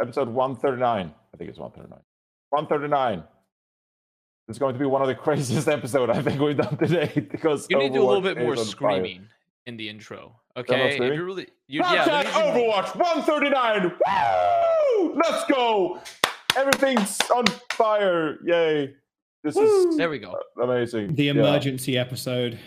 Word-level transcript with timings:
episode 0.00 0.28
139. 0.28 1.12
I 1.32 1.36
think 1.36 1.50
it's 1.50 1.58
139. 1.58 2.00
139. 2.50 3.24
It's 4.48 4.58
going 4.58 4.72
to 4.74 4.78
be 4.78 4.86
one 4.86 5.02
of 5.02 5.08
the 5.08 5.14
craziest 5.24 5.68
episodes 5.68 6.16
I 6.16 6.22
think 6.22 6.40
we've 6.40 6.56
done 6.56 6.76
today 6.78 7.12
because 7.30 7.66
You 7.68 7.78
need 7.78 7.88
to 7.88 7.94
do 7.94 8.02
a 8.02 8.06
little 8.06 8.22
bit 8.22 8.38
more 8.38 8.54
is 8.54 8.60
on 8.60 8.64
fire. 8.66 8.70
screaming 8.70 9.26
in 9.66 9.76
the 9.76 9.88
intro. 9.88 10.34
Okay, 10.56 10.94
if 10.94 10.98
you're 10.98 11.24
really, 11.24 11.46
you, 11.68 11.80
yeah, 11.82 12.04
Hashtag 12.04 12.24
the 12.24 12.60
Overwatch 12.60 12.96
139. 12.96 13.92
Woo! 15.02 15.14
Let's 15.22 15.44
go. 15.44 16.00
Everything's 16.56 17.18
on 17.30 17.44
fire. 17.72 18.38
Yay. 18.44 18.94
This 19.44 19.56
is 19.56 19.96
there 19.96 20.10
we 20.10 20.18
go. 20.18 20.34
amazing. 20.60 21.14
The 21.14 21.24
Yeah. 21.24 21.30
emergency 21.32 21.96
episode. 21.96 22.58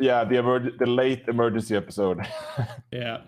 Yeah, 0.00 0.24
the 0.24 0.38
emer- 0.38 0.76
the 0.78 0.86
late 0.86 1.24
emergency 1.28 1.76
episode. 1.76 2.18
Yeah. 2.92 3.18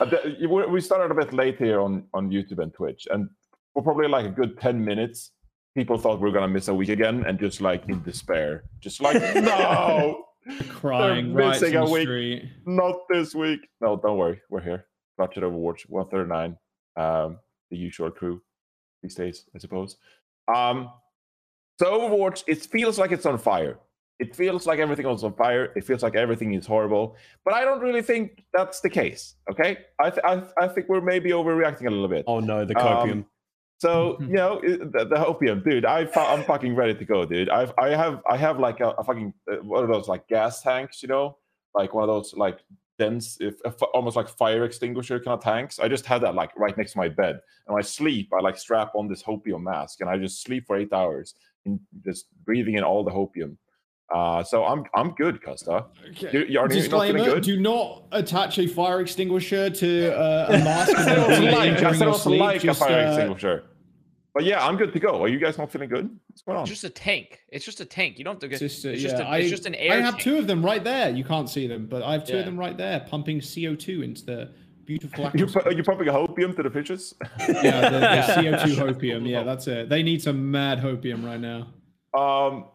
Uh, 0.00 0.04
the- 0.06 0.66
we 0.70 0.80
started 0.80 1.10
a 1.10 1.14
bit 1.14 1.32
late 1.32 1.58
here 1.58 1.80
on 1.80 2.04
on 2.14 2.30
YouTube 2.30 2.58
and 2.62 2.72
Twitch, 2.74 3.06
and 3.10 3.28
for 3.72 3.82
probably 3.82 4.08
like 4.08 4.26
a 4.26 4.30
good 4.30 4.58
ten 4.58 4.84
minutes, 4.84 5.32
people 5.76 5.98
thought 5.98 6.18
we 6.20 6.28
were 6.28 6.32
gonna 6.34 6.48
miss 6.48 6.68
a 6.68 6.74
week 6.74 6.88
again, 6.88 7.24
and 7.26 7.38
just 7.38 7.60
like 7.60 7.88
in 7.88 8.02
despair, 8.02 8.64
just 8.80 9.00
like 9.02 9.16
no, 9.36 10.24
Crying 10.70 11.34
They're 11.34 11.46
right 11.46 11.60
missing 11.60 11.74
in 11.74 11.82
a 11.82 11.90
week. 11.90 12.02
street. 12.08 12.42
not 12.66 12.96
this 13.08 13.34
week. 13.34 13.60
No, 13.80 13.96
don't 13.96 14.16
worry, 14.18 14.40
we're 14.50 14.60
here. 14.62 14.86
Ratchet 15.18 15.42
Overwatch 15.44 15.82
one 15.88 16.08
thirty 16.08 16.28
nine, 16.28 16.56
um, 16.96 17.38
the 17.70 17.76
usual 17.76 18.10
crew 18.10 18.42
these 19.02 19.14
days, 19.14 19.44
I 19.54 19.58
suppose. 19.58 19.96
Um, 20.48 20.90
so 21.78 21.86
Overwatch, 22.00 22.42
it 22.46 22.58
feels 22.66 22.98
like 22.98 23.12
it's 23.12 23.26
on 23.26 23.38
fire. 23.38 23.78
It 24.18 24.34
feels 24.34 24.66
like 24.66 24.78
everything 24.78 25.06
is 25.06 25.24
on 25.24 25.34
fire. 25.34 25.72
It 25.76 25.84
feels 25.84 26.02
like 26.02 26.16
everything 26.16 26.54
is 26.54 26.66
horrible, 26.66 27.16
but 27.44 27.52
I 27.52 27.64
don't 27.64 27.80
really 27.80 28.00
think 28.02 28.44
that's 28.54 28.80
the 28.80 28.88
case. 28.88 29.34
Okay, 29.50 29.78
I 30.00 30.10
th- 30.10 30.22
I, 30.24 30.36
th- 30.36 30.52
I 30.58 30.68
think 30.68 30.88
we're 30.88 31.02
maybe 31.02 31.30
overreacting 31.30 31.86
a 31.86 31.90
little 31.90 32.08
bit. 32.08 32.24
Oh 32.26 32.40
no, 32.40 32.64
the 32.64 32.78
Um. 32.78 33.26
So 33.78 34.16
you 34.20 34.28
know 34.28 34.60
the, 34.62 35.06
the 35.10 35.26
opium, 35.26 35.62
dude. 35.62 35.84
I 35.84 36.06
fu- 36.06 36.20
I'm 36.20 36.44
fucking 36.44 36.74
ready 36.74 36.94
to 36.94 37.04
go, 37.04 37.26
dude. 37.26 37.50
I've 37.50 37.72
I 37.78 37.90
have 37.90 38.22
I 38.28 38.38
have 38.38 38.58
like 38.58 38.80
a, 38.80 38.90
a 38.90 39.04
fucking 39.04 39.34
uh, 39.52 39.56
one 39.56 39.84
of 39.84 39.90
those 39.90 40.08
like 40.08 40.26
gas 40.28 40.62
tanks, 40.62 41.02
you 41.02 41.08
know, 41.08 41.36
like 41.74 41.92
one 41.92 42.02
of 42.02 42.08
those 42.08 42.32
like 42.34 42.60
dense, 42.98 43.36
if, 43.40 43.56
if 43.64 43.82
almost 43.94 44.16
like 44.16 44.28
fire 44.28 44.64
extinguisher 44.64 45.18
kind 45.18 45.34
of 45.34 45.44
tanks. 45.44 45.78
I 45.78 45.88
just 45.88 46.06
had 46.06 46.22
that 46.22 46.34
like 46.34 46.56
right 46.56 46.76
next 46.76 46.92
to 46.92 46.98
my 46.98 47.08
bed, 47.08 47.40
and 47.66 47.74
when 47.74 47.82
I 47.82 47.84
sleep, 47.84 48.30
I 48.32 48.40
like 48.40 48.56
strap 48.56 48.92
on 48.94 49.08
this 49.08 49.22
opium 49.26 49.64
mask, 49.64 50.00
and 50.00 50.08
I 50.08 50.16
just 50.16 50.42
sleep 50.42 50.66
for 50.66 50.76
eight 50.78 50.92
hours, 50.92 51.34
in 51.64 51.80
just 52.04 52.26
breathing 52.44 52.74
in 52.74 52.84
all 52.84 53.04
the 53.04 53.10
hopium. 53.10 53.56
Uh, 54.14 54.42
so 54.44 54.64
I'm 54.64 54.84
I'm 54.94 55.10
good, 55.12 55.40
Custa. 55.42 55.86
You, 56.20 56.28
you 56.30 56.40
are 56.40 56.44
you 56.44 56.54
not 56.60 56.68
feeling 56.70 56.82
Disclaimer: 56.82 57.24
good? 57.24 57.42
Do 57.42 57.58
not 57.60 58.04
attach 58.12 58.58
a 58.58 58.66
fire 58.68 59.00
extinguisher 59.00 59.68
to 59.70 60.16
uh, 60.16 60.46
a 60.50 60.58
mask. 60.64 60.96
I 60.96 61.00
and 61.00 61.04
said 61.04 61.18
it 61.18 61.18
then 61.18 61.28
was 61.28 61.38
breathe 61.38 61.48
it 61.48 61.48
in 61.48 61.54
like, 61.54 61.82
I 61.82 61.92
said 61.92 61.94
it 61.94 62.00
your 62.00 62.08
was 62.10 62.22
sleep. 62.22 62.40
like 62.40 62.64
a 62.64 62.74
fire 62.74 63.06
uh, 63.06 63.08
extinguisher. 63.12 63.64
But 64.32 64.44
yeah, 64.44 64.64
I'm 64.64 64.76
good 64.76 64.92
to 64.92 65.00
go. 65.00 65.22
Are 65.22 65.28
you 65.28 65.38
guys 65.40 65.56
not 65.58 65.72
feeling 65.72 65.88
good? 65.88 66.10
What's 66.28 66.42
going 66.42 66.58
on? 66.58 66.62
It's 66.64 66.70
just 66.70 66.84
a 66.84 66.90
tank. 66.90 67.40
It's 67.48 67.64
just 67.64 67.80
a 67.80 67.86
tank. 67.86 68.18
You 68.18 68.24
don't 68.24 68.34
have 68.34 68.40
to 68.40 68.46
It's 68.54 68.60
get. 68.60 68.68
just, 68.68 68.84
it's, 68.84 69.02
yeah, 69.02 69.08
just 69.08 69.22
a, 69.22 69.26
I, 69.26 69.38
it's 69.38 69.50
just 69.50 69.64
an 69.66 69.74
air. 69.74 69.94
I 69.94 69.96
have 70.02 70.14
tank. 70.14 70.22
two 70.24 70.36
of 70.36 70.46
them 70.46 70.62
right 70.64 70.84
there. 70.84 71.08
You 71.10 71.24
can't 71.24 71.48
see 71.48 71.66
them, 71.66 71.86
but 71.86 72.02
I 72.02 72.12
have 72.12 72.24
two 72.26 72.34
Yeah. 72.34 72.40
of 72.40 72.44
them 72.46 72.58
right 72.58 72.76
there, 72.76 73.00
pumping 73.08 73.40
CO2 73.40 74.04
into 74.04 74.24
the 74.26 74.52
beautiful. 74.84 75.24
You 75.34 75.46
atmosphere. 75.46 75.62
pu- 75.62 75.68
are 75.70 75.72
you 75.72 75.82
pumping 75.82 76.08
a 76.08 76.12
hopium 76.12 76.54
to 76.54 76.62
the 76.62 76.70
fishes? 76.70 77.14
yeah, 77.48 77.88
the, 77.88 77.98
the 77.98 78.06
CO2 78.50 78.76
hopium. 78.76 79.26
Yeah, 79.28 79.42
that's 79.42 79.66
it. 79.68 79.88
They 79.88 80.02
need 80.02 80.20
some 80.22 80.50
mad 80.50 80.80
hopium 80.80 81.24
right 81.24 81.40
now. 81.40 81.68
Um, 82.14 82.66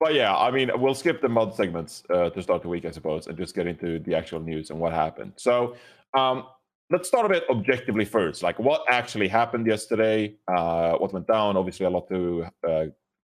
but 0.00 0.14
yeah, 0.14 0.34
I 0.34 0.50
mean, 0.50 0.70
we'll 0.76 0.94
skip 0.94 1.20
the 1.20 1.28
mod 1.28 1.54
segments 1.54 2.02
uh, 2.08 2.30
to 2.30 2.42
start 2.42 2.62
the 2.62 2.68
week, 2.68 2.86
I 2.86 2.90
suppose, 2.90 3.26
and 3.26 3.36
just 3.36 3.54
get 3.54 3.66
into 3.66 3.98
the 3.98 4.14
actual 4.14 4.40
news 4.40 4.70
and 4.70 4.80
what 4.80 4.94
happened. 4.94 5.34
So, 5.36 5.76
um, 6.14 6.46
let's 6.90 7.06
start 7.06 7.26
a 7.26 7.28
bit 7.28 7.44
objectively 7.50 8.06
first. 8.06 8.42
Like, 8.42 8.58
what 8.58 8.82
actually 8.88 9.28
happened 9.28 9.66
yesterday? 9.66 10.36
Uh, 10.48 10.94
what 10.94 11.12
went 11.12 11.26
down? 11.26 11.56
Obviously, 11.56 11.84
a 11.84 11.90
lot 11.90 12.08
to 12.08 12.46
uh, 12.66 12.86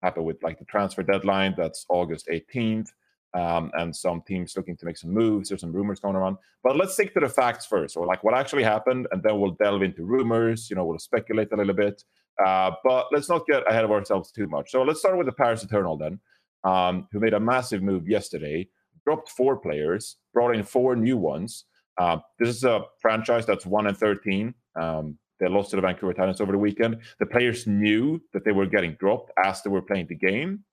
happen 0.04 0.26
with 0.26 0.44
like 0.44 0.60
the 0.60 0.66
transfer 0.66 1.04
deadline. 1.04 1.56
That's 1.58 1.86
August 1.90 2.28
18th. 2.28 2.90
Um, 3.34 3.72
and 3.76 3.96
some 3.96 4.24
teams 4.26 4.56
looking 4.56 4.78
to 4.78 4.86
make 4.86 4.98
some 4.98 5.12
moves. 5.12 5.50
There's 5.50 5.62
some 5.62 5.74
rumors 5.74 6.00
going 6.00 6.16
around. 6.16 6.38
But 6.64 6.76
let's 6.76 6.94
stick 6.94 7.14
to 7.14 7.20
the 7.20 7.30
facts 7.30 7.66
first, 7.66 7.96
or 7.96 8.06
like 8.06 8.24
what 8.24 8.34
actually 8.34 8.64
happened, 8.64 9.08
and 9.12 9.22
then 9.22 9.40
we'll 9.40 9.52
delve 9.52 9.84
into 9.84 10.06
rumors. 10.06 10.70
You 10.70 10.76
know, 10.76 10.86
we'll 10.86 11.00
speculate 11.00 11.52
a 11.52 11.58
little 11.58 11.76
bit. 11.76 12.04
Uh, 12.44 12.72
but 12.84 13.08
let's 13.12 13.30
not 13.30 13.46
get 13.48 13.70
ahead 13.70 13.84
of 13.84 13.92
ourselves 13.92 14.32
too 14.32 14.48
much. 14.48 14.72
So 14.72 14.84
let's 14.84 15.00
start 15.00 15.18
with 15.18 15.28
the 15.28 15.34
Paris 15.34 15.64
Eternal 15.64 15.98
then, 15.98 16.20
um, 16.68 17.08
who 17.12 17.20
made 17.20 17.34
a 17.34 17.40
massive 17.40 17.82
move 17.82 18.08
yesterday, 18.08 18.68
dropped 19.06 19.30
four 19.30 19.54
players, 19.58 20.18
brought 20.34 20.56
in 20.56 20.64
four 20.64 20.96
new 20.96 21.18
ones. 21.18 21.66
Uh, 22.00 22.18
this 22.40 22.50
is 22.50 22.64
a 22.64 22.76
franchise 23.02 23.46
that's 23.46 23.66
one 23.66 23.88
and 23.88 23.98
thirteen. 23.98 24.54
Um, 24.80 25.18
they 25.40 25.48
lost 25.48 25.70
to 25.72 25.76
the 25.76 25.82
Vancouver 25.84 26.14
Titans 26.14 26.42
over 26.42 26.52
the 26.52 26.58
weekend. 26.58 26.98
The 27.20 27.26
players 27.28 27.68
knew 27.68 28.20
that 28.34 28.44
they 28.46 28.52
were 28.52 28.66
getting 28.66 28.94
dropped 29.00 29.32
as 29.46 29.62
they 29.62 29.70
were 29.70 29.82
playing 29.84 30.08
the 30.08 30.16
game. 30.16 30.64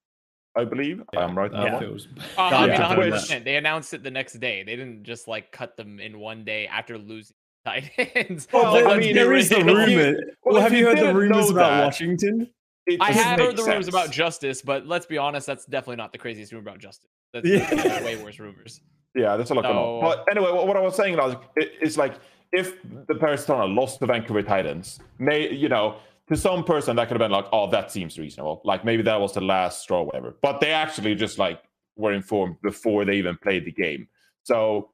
I 0.56 0.64
believe 0.64 1.02
I'm 1.16 1.36
right. 1.36 1.52
on 1.52 1.56
that 1.58 1.64
That 1.64 1.72
one? 1.74 1.82
feels. 1.82 2.08
Uh, 2.38 2.42
I 2.42 2.60
mean, 2.60 2.68
Yeah. 2.70 2.80
100. 2.80 3.04
Which- 3.04 3.12
percent 3.14 3.44
They 3.44 3.56
announced 3.56 3.92
it 3.92 4.02
the 4.02 4.10
next 4.10 4.34
day. 4.40 4.62
They 4.62 4.76
didn't 4.76 5.02
just 5.04 5.26
like 5.28 5.50
cut 5.52 5.76
them 5.76 5.98
in 6.00 6.18
one 6.18 6.44
day 6.44 6.66
after 6.68 6.96
losing 6.96 7.34
Titans. 7.66 8.46
Well, 8.52 8.72
Well, 8.74 8.90
I 8.92 8.98
mean, 8.98 9.14
there 9.14 9.32
if 9.34 9.48
the 9.48 9.64
rumor. 9.64 10.14
Well, 10.44 10.56
if 10.58 10.62
have 10.62 10.72
you 10.72 10.86
heard 10.86 10.98
the 10.98 11.14
rumors 11.14 11.50
about 11.50 11.70
that, 11.70 11.84
Washington? 11.84 12.50
I 13.00 13.12
have 13.12 13.38
heard 13.40 13.56
the 13.56 13.64
rumors 13.64 13.88
about. 13.88 14.10
Justice, 14.10 14.62
but 14.62 14.86
let's 14.86 15.06
be 15.06 15.18
honest, 15.18 15.46
that's 15.46 15.64
definitely 15.64 15.96
not 15.96 16.12
the 16.12 16.18
craziest 16.18 16.52
rumor 16.52 16.62
about 16.68 16.78
Justice. 16.78 17.10
That's, 17.32 17.48
Yeah. 17.48 18.04
way 18.04 18.22
worse 18.22 18.38
rumors. 18.38 18.80
Yeah, 19.14 19.36
that's 19.36 19.50
a 19.50 19.54
lot 19.54 19.62
going 19.62 19.76
on. 19.76 20.00
So- 20.02 20.16
But 20.24 20.30
anyway, 20.36 20.52
what, 20.52 20.76
I 20.76 20.80
was 20.80 20.96
saying 20.96 21.16
was, 21.16 21.36
it's 21.56 21.96
like 21.96 22.14
if 22.52 22.76
the 23.08 23.14
Paris 23.14 23.44
Eternal 23.44 23.68
lost 23.68 23.98
to 24.00 24.06
Vancouver 24.06 24.42
Titans, 24.42 25.00
may 25.18 25.50
you 25.52 25.68
know, 25.68 25.96
to 26.28 26.36
some 26.36 26.64
person 26.64 26.96
that 26.96 27.08
could 27.08 27.20
have 27.20 27.24
been 27.24 27.32
like, 27.32 27.46
oh, 27.52 27.70
that 27.70 27.90
seems 27.90 28.18
reasonable. 28.18 28.60
Like 28.64 28.84
maybe 28.84 29.02
that 29.04 29.20
was 29.20 29.32
the 29.34 29.40
last 29.40 29.82
straw, 29.82 30.02
whatever. 30.02 30.36
But 30.42 30.60
they 30.60 30.70
actually 30.72 31.14
just 31.14 31.38
like 31.38 31.62
were 31.96 32.12
informed 32.12 32.56
before 32.62 33.04
they 33.04 33.14
even 33.16 33.36
played 33.38 33.64
the 33.64 33.72
game, 33.72 34.08
so 34.42 34.90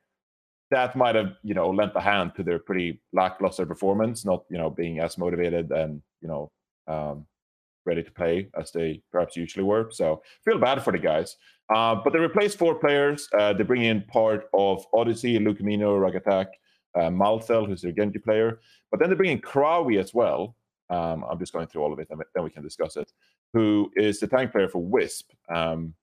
that 0.70 0.94
might 0.94 1.14
have 1.16 1.32
you 1.42 1.54
know 1.54 1.68
lent 1.70 1.92
a 1.96 2.00
hand 2.00 2.32
to 2.36 2.42
their 2.44 2.58
pretty 2.58 3.00
lackluster 3.12 3.66
performance, 3.66 4.24
not 4.24 4.44
you 4.50 4.58
know 4.58 4.70
being 4.70 5.00
as 5.00 5.18
motivated 5.18 5.70
and 5.72 6.02
you 6.20 6.28
know 6.28 6.50
um, 6.88 7.26
ready 7.90 8.02
to 8.02 8.12
play 8.20 8.48
as 8.60 8.70
they 8.76 9.02
perhaps 9.12 9.36
usually 9.44 9.66
were. 9.72 9.84
So 9.90 10.22
feel 10.44 10.58
bad 10.58 10.82
for 10.84 10.92
the 10.92 10.98
guys. 11.10 11.36
Uh, 11.74 11.94
but 12.02 12.12
they 12.12 12.18
replaced 12.18 12.58
four 12.58 12.74
players. 12.84 13.28
Uh, 13.38 13.52
they 13.52 13.64
bring 13.64 13.84
in 13.90 13.98
part 14.02 14.42
of 14.54 14.74
Odyssey, 15.00 15.38
Lucamino, 15.38 15.90
Ragatak, 16.04 16.48
uh, 16.98 17.10
Malthel, 17.20 17.66
who's 17.66 17.82
their 17.82 17.96
Genji 17.98 18.20
player. 18.26 18.60
But 18.90 18.98
then 18.98 19.08
they 19.08 19.16
bring 19.16 19.32
in 19.36 19.40
Krawi 19.40 19.98
as 20.04 20.10
well. 20.20 20.40
Um, 20.96 21.24
I'm 21.28 21.38
just 21.38 21.52
going 21.52 21.68
through 21.68 21.82
all 21.82 21.92
of 21.92 22.00
it, 22.00 22.08
and 22.10 22.20
then 22.34 22.44
we 22.44 22.50
can 22.50 22.64
discuss 22.70 22.96
it. 22.96 23.12
Who 23.54 23.90
is 23.94 24.18
the 24.20 24.26
tank 24.26 24.52
player 24.52 24.68
for 24.68 24.82
Wisp? 24.82 25.30
Um, 25.54 25.94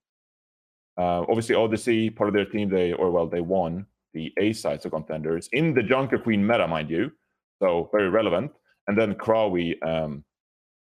uh, 0.97 1.21
obviously, 1.31 1.55
Odyssey, 1.55 2.09
part 2.09 2.29
of 2.29 2.33
their 2.33 2.45
team, 2.45 2.69
they 2.69 2.93
or 2.93 3.11
well, 3.11 3.27
they 3.27 3.41
won 3.41 3.85
the 4.13 4.33
A 4.37 4.53
side 4.53 4.85
of 4.85 4.91
contenders 4.91 5.49
in 5.51 5.73
the 5.73 5.83
Junker 5.83 6.17
Queen 6.17 6.45
meta, 6.45 6.67
mind 6.67 6.89
you. 6.89 7.11
So 7.61 7.89
very 7.91 8.09
relevant. 8.09 8.51
And 8.87 8.97
then 8.97 9.15
Krawi 9.15 9.75
um, 9.85 10.23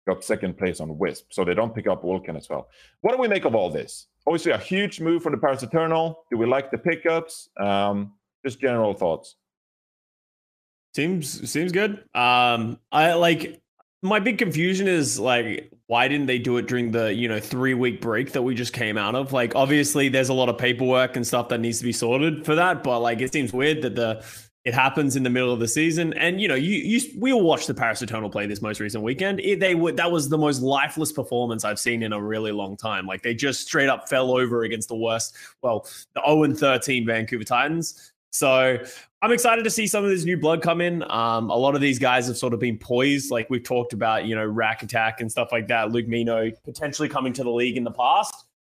got 0.06 0.22
second 0.24 0.58
place 0.58 0.80
on 0.80 0.98
Wisp, 0.98 1.26
so 1.30 1.44
they 1.44 1.54
don't 1.54 1.74
pick 1.74 1.86
up 1.86 2.02
Vulcan 2.02 2.36
as 2.36 2.48
well. 2.48 2.68
What 3.00 3.12
do 3.12 3.18
we 3.18 3.28
make 3.28 3.44
of 3.44 3.54
all 3.54 3.70
this? 3.70 4.06
Obviously, 4.26 4.52
a 4.52 4.58
huge 4.58 5.00
move 5.00 5.22
from 5.22 5.32
the 5.32 5.38
Paris 5.38 5.62
Eternal. 5.62 6.24
Do 6.30 6.38
we 6.38 6.46
like 6.46 6.70
the 6.70 6.78
pickups? 6.78 7.48
Um, 7.60 8.12
just 8.44 8.60
general 8.60 8.94
thoughts. 8.94 9.36
Seems 10.94 11.50
seems 11.50 11.72
good. 11.72 12.04
Um, 12.14 12.78
I 12.92 13.14
like 13.14 13.60
my 14.02 14.20
big 14.20 14.38
confusion 14.38 14.86
is 14.86 15.18
like 15.18 15.70
why 15.86 16.08
didn't 16.08 16.26
they 16.26 16.38
do 16.38 16.56
it 16.56 16.66
during 16.66 16.90
the 16.90 17.12
you 17.12 17.28
know 17.28 17.40
three 17.40 17.74
week 17.74 18.00
break 18.00 18.32
that 18.32 18.42
we 18.42 18.54
just 18.54 18.72
came 18.72 18.96
out 18.96 19.14
of? 19.14 19.32
Like 19.32 19.54
obviously 19.56 20.08
there's 20.08 20.28
a 20.28 20.34
lot 20.34 20.48
of 20.48 20.56
paperwork 20.56 21.16
and 21.16 21.26
stuff 21.26 21.48
that 21.48 21.60
needs 21.60 21.78
to 21.78 21.84
be 21.84 21.92
sorted 21.92 22.44
for 22.44 22.54
that, 22.54 22.82
but 22.82 23.00
like 23.00 23.20
it 23.20 23.32
seems 23.32 23.52
weird 23.52 23.82
that 23.82 23.96
the 23.96 24.24
it 24.64 24.72
happens 24.72 25.14
in 25.14 25.22
the 25.22 25.30
middle 25.30 25.52
of 25.52 25.60
the 25.60 25.68
season. 25.68 26.14
And 26.14 26.40
you 26.40 26.48
know 26.48 26.54
you 26.54 26.76
you 26.76 27.00
we 27.18 27.32
all 27.32 27.42
watched 27.42 27.66
the 27.66 27.74
Paris 27.74 28.00
Eternal 28.02 28.30
play 28.30 28.46
this 28.46 28.62
most 28.62 28.80
recent 28.80 29.04
weekend. 29.04 29.40
It, 29.40 29.60
they 29.60 29.74
would 29.74 29.96
that 29.96 30.10
was 30.10 30.28
the 30.28 30.38
most 30.38 30.62
lifeless 30.62 31.12
performance 31.12 31.64
I've 31.64 31.78
seen 31.78 32.02
in 32.02 32.12
a 32.12 32.20
really 32.20 32.52
long 32.52 32.76
time. 32.76 33.06
Like 33.06 33.22
they 33.22 33.34
just 33.34 33.66
straight 33.66 33.88
up 33.88 34.08
fell 34.08 34.30
over 34.30 34.64
against 34.64 34.88
the 34.88 34.96
worst, 34.96 35.34
well 35.62 35.86
the 36.14 36.22
0 36.26 36.44
and 36.44 36.58
13 36.58 37.06
Vancouver 37.06 37.44
Titans. 37.44 38.12
So 38.30 38.78
I'm 39.22 39.30
excited 39.30 39.62
to 39.62 39.70
see 39.70 39.86
some 39.86 40.02
of 40.02 40.10
this 40.10 40.24
new 40.24 40.36
blood 40.36 40.60
come 40.60 40.80
in. 40.80 41.08
Um, 41.08 41.50
a 41.50 41.56
lot 41.56 41.76
of 41.76 41.80
these 41.80 42.00
guys 42.00 42.26
have 42.26 42.36
sort 42.36 42.52
of 42.52 42.58
been 42.58 42.76
poised, 42.76 43.30
like 43.30 43.48
we've 43.48 43.62
talked 43.62 43.92
about, 43.92 44.26
you 44.26 44.34
know, 44.34 44.44
Rack 44.44 44.82
Attack 44.82 45.20
and 45.20 45.30
stuff 45.30 45.50
like 45.52 45.68
that. 45.68 45.92
Luke 45.92 46.08
Mino 46.08 46.50
potentially 46.64 47.08
coming 47.08 47.32
to 47.34 47.44
the 47.44 47.50
league 47.50 47.76
in 47.76 47.84
the 47.84 47.92
past. 47.92 48.34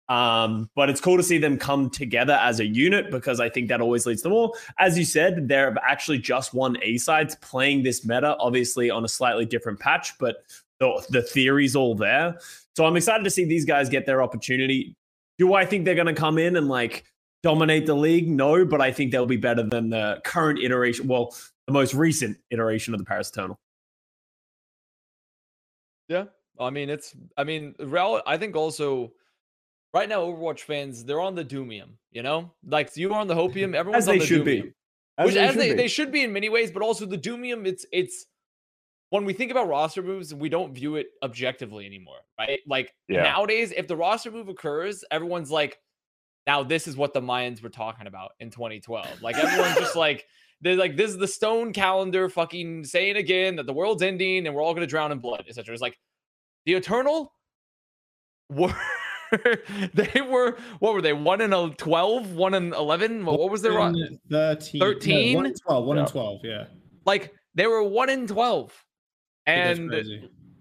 Um, 0.07 0.69
but 0.75 0.89
it's 0.89 1.01
cool 1.01 1.17
to 1.17 1.23
see 1.23 1.39
them 1.39 1.57
come 1.57 1.89
together 1.89 2.33
as 2.33 2.59
a 2.59 2.65
unit 2.65 3.09
because 3.09 3.39
I 3.39 3.49
think 3.49 3.69
that 3.69 3.81
always 3.81 4.05
leads 4.05 4.21
to 4.21 4.29
more. 4.29 4.51
As 4.77 4.97
you 4.97 5.05
said, 5.05 5.47
there 5.47 5.69
are 5.69 5.77
actually 5.83 6.19
just 6.19 6.53
one 6.53 6.77
A 6.83 6.97
sides 6.97 7.35
playing 7.41 7.83
this 7.83 8.05
meta, 8.05 8.37
obviously 8.39 8.89
on 8.89 9.03
a 9.03 9.07
slightly 9.07 9.45
different 9.45 9.79
patch, 9.79 10.17
but 10.19 10.43
the, 10.79 11.03
the 11.09 11.21
theory's 11.21 11.75
all 11.75 11.95
there. 11.95 12.37
So 12.75 12.85
I'm 12.85 12.95
excited 12.95 13.23
to 13.23 13.29
see 13.31 13.45
these 13.45 13.65
guys 13.65 13.89
get 13.89 14.05
their 14.05 14.21
opportunity. 14.21 14.95
Do 15.37 15.53
I 15.53 15.65
think 15.65 15.85
they're 15.85 15.95
going 15.95 16.07
to 16.07 16.13
come 16.13 16.37
in 16.37 16.55
and 16.55 16.67
like 16.67 17.05
dominate 17.41 17.85
the 17.85 17.95
league? 17.95 18.29
No, 18.29 18.63
but 18.63 18.81
I 18.81 18.91
think 18.91 19.11
they'll 19.11 19.25
be 19.25 19.37
better 19.37 19.63
than 19.63 19.89
the 19.89 20.21
current 20.23 20.59
iteration. 20.59 21.07
Well, 21.07 21.35
the 21.65 21.73
most 21.73 21.93
recent 21.93 22.37
iteration 22.51 22.93
of 22.93 22.99
the 22.99 23.05
Paris 23.05 23.29
Eternal. 23.29 23.57
Yeah, 26.07 26.25
I 26.59 26.69
mean 26.69 26.91
it's. 26.91 27.15
I 27.37 27.43
mean, 27.43 27.73
Real. 27.79 28.21
I 28.27 28.37
think 28.37 28.55
also. 28.55 29.11
Right 29.95 30.09
now, 30.09 30.21
Overwatch 30.23 30.59
fans, 30.59 31.05
they're 31.05 31.21
on 31.21 31.35
the 31.35 31.45
Doomium, 31.45 31.91
you 32.11 32.21
know? 32.21 32.51
Like 32.67 32.95
you 32.97 33.13
are 33.13 33.19
on 33.21 33.27
the 33.27 33.33
Hopium, 33.33 33.73
everyone's 33.75 34.03
As 34.03 34.09
on 34.09 34.15
they 34.15 34.19
the 34.19 34.25
should 34.25 34.41
Doomium. 34.41 34.63
be. 34.63 34.73
As 35.17 35.25
Which 35.27 35.35
they 35.35 35.41
as 35.41 35.51
should 35.53 35.61
they, 35.61 35.69
be. 35.69 35.75
they 35.75 35.87
should 35.87 36.11
be 36.11 36.23
in 36.23 36.33
many 36.33 36.49
ways, 36.49 36.69
but 36.69 36.81
also 36.83 37.05
the 37.05 37.17
Doomium, 37.17 37.65
it's 37.65 37.85
it's 37.93 38.25
when 39.11 39.23
we 39.23 39.31
think 39.31 39.51
about 39.51 39.69
roster 39.69 40.03
moves, 40.03 40.33
we 40.33 40.49
don't 40.49 40.73
view 40.73 40.97
it 40.97 41.07
objectively 41.23 41.85
anymore, 41.85 42.17
right? 42.37 42.59
Like 42.67 42.91
Yeah. 43.07 43.23
nowadays, 43.23 43.71
if 43.71 43.87
the 43.87 43.95
roster 43.95 44.31
move 44.31 44.49
occurs, 44.49 45.05
everyone's 45.11 45.49
like, 45.49 45.79
now 46.45 46.61
this 46.63 46.87
is 46.89 46.97
what 46.97 47.13
the 47.13 47.21
Mayans 47.21 47.63
were 47.63 47.69
talking 47.69 48.07
about 48.07 48.31
in 48.41 48.49
2012. 48.49 49.21
Like 49.21 49.37
everyone's 49.37 49.77
just 49.77 49.95
like, 50.05 50.25
they're 50.59 50.75
like, 50.75 50.97
this 50.97 51.11
is 51.11 51.17
the 51.17 51.27
stone 51.27 51.71
calendar 51.71 52.27
fucking 52.27 52.83
saying 52.83 53.15
again 53.15 53.55
that 53.55 53.65
the 53.65 53.73
world's 53.73 54.03
ending 54.03 54.45
and 54.45 54.53
we're 54.53 54.61
all 54.61 54.73
gonna 54.73 54.87
drown 54.87 55.13
in 55.13 55.19
blood, 55.19 55.45
etc. 55.47 55.71
It's 55.73 55.81
like 55.81 55.97
the 56.65 56.73
Eternal 56.73 57.31
were 58.49 58.75
they 59.93 60.21
were 60.21 60.57
what 60.79 60.93
were 60.93 61.01
they? 61.01 61.13
One 61.13 61.41
in 61.41 61.53
a 61.53 61.69
12, 61.69 62.33
one 62.33 62.53
in 62.53 62.73
11? 62.73 63.25
What, 63.25 63.49
was 63.49 63.61
their 63.61 63.79
in 63.79 64.19
13. 64.29 64.79
13? 64.79 65.33
No, 65.33 65.37
one 65.37 65.45
in 65.47 65.53
12. 65.55 65.85
One 65.85 65.97
Yeah. 65.97 66.03
in 66.03 66.09
12, 66.09 66.39
yeah. 66.43 66.65
like 67.05 67.33
they 67.55 67.67
were 67.67 67.83
one 67.83 68.09
in 68.09 68.27
12 68.27 68.73
and 69.47 69.93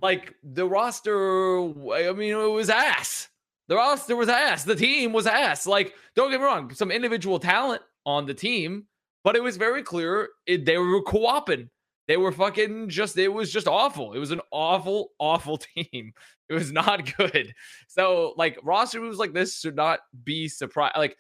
like 0.03 0.35
the 0.43 0.67
roster 0.67 1.59
i 1.95 2.13
mean 2.13 2.33
it 2.33 2.51
was 2.51 2.69
ass 2.69 3.29
the 3.69 3.75
roster 3.75 4.15
was 4.15 4.29
ass 4.29 4.65
the 4.65 4.77
team 4.77 5.13
was 5.13 5.27
ass 5.27 5.67
like 5.67 5.95
don't 6.15 6.31
get 6.31 6.41
me 6.41 6.47
wrong 6.47 6.73
some 6.75 6.91
individual 6.91 7.39
talent 7.39 7.81
on 8.05 8.27
the 8.27 8.35
team 8.35 8.87
but 9.23 9.35
it 9.37 9.43
was 9.43 9.57
very 9.57 9.83
clear 9.83 10.29
it, 10.47 10.67
they 10.67 10.77
were 10.77 11.01
co-oping 11.03 11.71
they 12.09 12.17
were 12.17 12.33
fucking 12.33 12.89
just 12.89 13.17
it 13.19 13.29
was 13.29 13.51
just 13.51 13.67
awful 13.67 14.13
it 14.13 14.19
was 14.19 14.31
an 14.31 14.41
awful 14.51 15.13
awful 15.19 15.59
team 15.77 16.13
it 16.49 16.55
was 16.55 16.73
not 16.73 17.17
good 17.17 17.55
so 17.89 18.35
like 18.37 18.59
roster 18.63 19.01
moves 19.01 19.19
like 19.19 19.33
this 19.33 19.59
should 19.59 19.77
not 19.77 20.01
be 20.25 20.49
surprised 20.49 20.97
like 20.97 21.17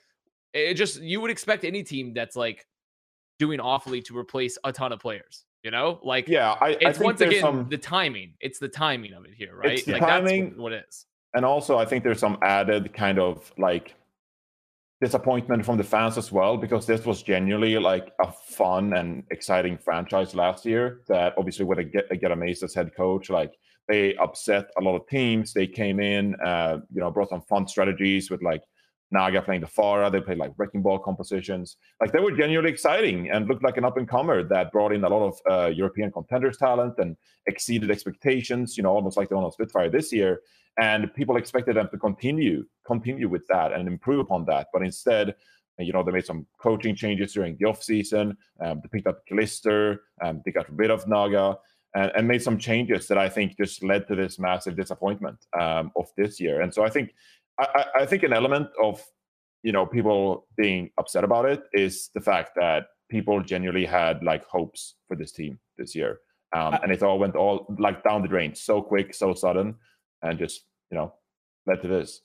it 0.53 0.75
just 0.75 1.01
you 1.01 1.21
would 1.21 1.31
expect 1.31 1.65
any 1.65 1.83
team 1.83 2.13
that's 2.15 2.37
like 2.37 2.67
doing 3.39 3.61
awfully 3.61 4.01
to 4.01 4.17
replace 4.17 4.57
a 4.65 4.73
ton 4.73 4.93
of 4.93 5.01
players 5.01 5.45
you 5.65 5.71
know 5.71 5.99
like 6.05 6.29
Yeah, 6.29 6.53
I, 6.61 6.67
I 6.67 6.71
it's 6.81 6.99
think 6.99 7.05
once 7.05 7.19
there's 7.19 7.31
again 7.33 7.43
some, 7.43 7.69
the 7.69 7.79
timing. 7.79 8.35
It's 8.41 8.59
the 8.59 8.69
timing 8.69 9.15
of 9.15 9.25
it 9.25 9.33
here, 9.35 9.57
right? 9.57 9.85
the 9.85 9.93
like 9.93 10.03
that's 10.03 10.29
timing. 10.29 10.51
what, 10.51 10.59
what 10.59 10.73
it 10.73 10.85
is. 10.89 11.07
and 11.35 11.45
also 11.45 11.79
I 11.79 11.87
think 11.87 12.05
there's 12.05 12.21
some 12.21 12.39
added 12.43 12.93
kind 12.93 13.19
of 13.19 13.51
like 13.59 13.95
disappointment 15.05 15.63
from 15.67 15.77
the 15.77 15.85
fans 15.85 16.17
as 16.17 16.33
well 16.33 16.57
because 16.57 16.87
this 16.87 17.05
was 17.05 17.23
genuinely 17.23 17.79
like 17.79 18.07
a 18.21 18.33
fun 18.33 18.95
and 18.95 19.23
exciting 19.31 19.77
franchise 19.77 20.35
last 20.35 20.65
year 20.65 21.03
that 21.09 21.35
obviously 21.37 21.65
with 21.67 21.79
a 21.79 21.85
get, 21.85 22.07
a 22.11 22.17
get 22.17 22.31
amazed 22.33 22.63
as 22.63 22.73
head 22.73 22.91
coach 22.97 23.29
like 23.29 23.53
they 23.87 24.15
upset 24.17 24.65
a 24.79 24.83
lot 24.83 24.97
of 24.97 25.07
teams. 25.07 25.53
They 25.53 25.67
came 25.67 26.01
in 26.01 26.35
uh 26.51 26.79
you 26.95 27.01
know 27.01 27.11
brought 27.11 27.29
some 27.29 27.43
fun 27.43 27.69
strategies 27.69 28.31
with 28.31 28.43
like 28.43 28.63
naga 29.11 29.43
playing 29.43 29.61
the 29.61 29.67
Pharah. 29.67 30.11
they 30.11 30.23
played 30.23 30.39
like 30.39 30.53
wrecking 30.57 30.83
ball 30.83 30.99
compositions. 30.99 31.77
Like 32.01 32.13
they 32.13 32.21
were 32.21 32.33
genuinely 32.33 32.71
exciting 32.71 33.31
and 33.31 33.47
looked 33.47 33.63
like 33.63 33.77
an 33.77 33.85
up 33.85 33.99
and 33.99 34.09
comer 34.09 34.43
that 34.55 34.73
brought 34.73 34.93
in 34.97 35.05
a 35.05 35.11
lot 35.15 35.25
of 35.31 35.35
uh, 35.55 35.71
european 35.83 36.11
contenders 36.13 36.57
talent 36.57 36.95
and 37.03 37.11
exceeded 37.53 37.91
expectations 37.91 38.67
you 38.77 38.83
know 38.83 38.95
almost 38.99 39.19
like 39.19 39.29
the 39.29 39.35
London 39.35 39.53
Spitfire 39.53 39.91
this 39.91 40.11
year 40.19 40.41
and 40.79 41.13
people 41.15 41.37
expected 41.37 41.77
them 41.77 41.89
to 41.91 41.99
continue 41.99 42.65
continue 42.87 43.29
with 43.29 43.47
that 43.49 43.73
and 43.73 43.89
improve 43.89 44.21
upon 44.21 44.45
that. 44.47 44.69
But 44.73 44.83
instead 44.83 45.35
you 45.79 45.93
know 45.93 46.03
they 46.03 46.13
made 46.13 46.27
some 46.27 46.47
coaching 46.61 46.95
changes 46.95 47.33
during 47.33 47.57
the 47.57 47.67
off 47.67 47.83
season 47.83 48.37
um, 48.61 48.81
they 48.83 48.89
picked 48.91 49.09
up 49.09 49.27
Glister, 49.27 50.03
um, 50.23 50.43
they 50.45 50.53
got 50.53 50.67
rid 50.75 50.91
of 50.91 51.09
naga 51.09 51.59
and, 51.95 52.13
and 52.17 52.29
made 52.29 52.43
some 52.43 52.59
changes 52.59 53.09
that 53.09 53.19
i 53.19 53.29
think 53.29 53.57
just 53.57 53.83
led 53.83 54.07
to 54.07 54.15
this 54.15 54.39
massive 54.39 54.77
disappointment 54.77 55.47
um, 55.59 55.91
of 55.97 56.09
this 56.17 56.39
year. 56.41 56.61
And 56.61 56.73
so 56.73 56.85
i 56.85 56.91
think 56.91 57.15
I, 57.59 57.67
I 57.75 58.03
I 58.03 58.07
think 58.07 58.23
an 58.23 58.33
element 58.33 58.69
of 58.83 59.03
you 59.63 59.73
know 59.73 59.87
people 59.87 60.47
being 60.57 60.91
upset 60.99 61.25
about 61.25 61.47
it 61.47 61.65
is 61.73 62.11
the 62.15 62.21
fact 62.21 62.53
that 62.57 62.87
people 63.09 63.43
genuinely 63.43 63.87
had 63.87 64.23
like 64.23 64.45
hopes 64.47 64.95
for 65.07 65.17
this 65.17 65.33
team 65.33 65.59
this 65.79 65.95
year. 65.95 66.21
Um, 66.57 66.79
and 66.83 66.93
it 66.93 67.03
all 67.03 67.19
went 67.19 67.35
all 67.35 67.67
like 67.81 68.05
down 68.05 68.23
the 68.23 68.29
drain 68.29 68.55
so 68.55 68.81
quick 68.81 69.13
so 69.13 69.35
sudden 69.35 69.75
and 70.25 70.39
just 70.39 70.65
you 70.91 70.97
know 70.97 71.15
led 71.67 71.83
to 71.83 71.89
this. 71.89 72.23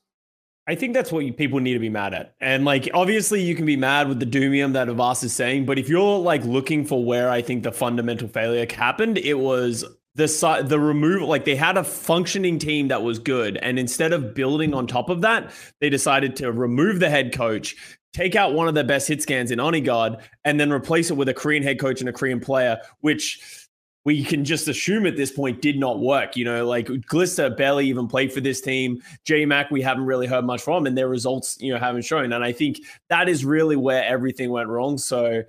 I 0.70 0.76
think 0.76 0.94
that's 0.94 1.12
what 1.12 1.36
people 1.36 1.60
need 1.60 1.74
to 1.74 1.80
be 1.80 1.90
mad 1.90 2.14
at. 2.14 2.36
And 2.40 2.64
like, 2.64 2.92
obviously, 2.94 3.42
you 3.42 3.56
can 3.56 3.66
be 3.66 3.76
mad 3.76 4.08
with 4.08 4.20
the 4.20 4.26
Doomium 4.28 4.74
that 4.74 4.88
Avast 4.88 5.24
is 5.24 5.34
saying, 5.34 5.66
but 5.66 5.80
if 5.80 5.90
you're 5.90 6.20
like 6.20 6.44
looking 6.44 6.86
for 6.86 7.04
where 7.04 7.32
I 7.32 7.42
think 7.42 7.64
the 7.64 7.72
fundamental 7.72 8.28
failure 8.28 8.68
happened, 8.72 9.18
it 9.18 9.40
was 9.40 9.84
the 10.14 10.64
the 10.64 10.80
removal. 10.80 11.28
Like, 11.28 11.46
they 11.46 11.56
had 11.56 11.76
a 11.76 11.84
functioning 11.84 12.60
team 12.60 12.90
that 12.90 13.02
was 13.02 13.18
good, 13.18 13.58
and 13.58 13.80
instead 13.80 14.14
of 14.14 14.36
building 14.36 14.76
on 14.76 14.86
top 14.86 15.10
of 15.10 15.22
that, 15.22 15.52
they 15.82 15.90
decided 15.90 16.36
to 16.36 16.52
remove 16.52 17.00
the 17.00 17.10
head 17.10 17.34
coach. 17.34 17.76
Take 18.14 18.36
out 18.36 18.54
one 18.54 18.68
of 18.68 18.76
their 18.76 18.84
best 18.84 19.08
hit 19.08 19.24
scans 19.24 19.50
in 19.50 19.58
Onigod 19.58 20.22
and 20.46 20.60
then 20.60 20.72
replace 20.72 21.10
it 21.10 21.16
with 21.16 21.30
a 21.30 21.34
Korean 21.34 21.64
head 21.64 21.80
coach 21.80 22.00
and 22.00 22.10
a 22.10 22.14
Korean 22.14 22.40
player, 22.40 22.80
which 23.02 23.69
we 24.06 24.24
can 24.24 24.46
just 24.46 24.68
assume 24.68 25.06
at 25.06 25.18
this 25.18 25.32
point 25.32 25.62
did 25.62 25.78
not 25.78 26.00
work. 26.00 26.38
You 26.38 26.46
know, 26.46 26.66
like 26.66 26.90
Glister 27.08 27.50
barely 27.50 27.88
even 27.88 28.08
played 28.08 28.32
for 28.32 28.42
this 28.42 28.62
team. 28.62 29.02
J 29.26 29.46
Mac, 29.46 29.70
we 29.72 29.82
haven't 29.82 30.06
really 30.06 30.28
heard 30.28 30.46
much 30.46 30.62
from, 30.62 30.86
and 30.86 30.98
their 30.98 31.10
results, 31.10 31.58
you 31.60 31.74
know, 31.74 31.80
haven't 31.80 32.04
shown. 32.04 32.32
And 32.34 32.44
I 32.44 32.52
think 32.52 32.80
that 33.10 33.28
is 33.30 33.44
really 33.44 33.76
where 33.76 34.04
everything 34.04 34.52
went 34.52 34.70
wrong. 34.70 34.98
So, 34.98 35.44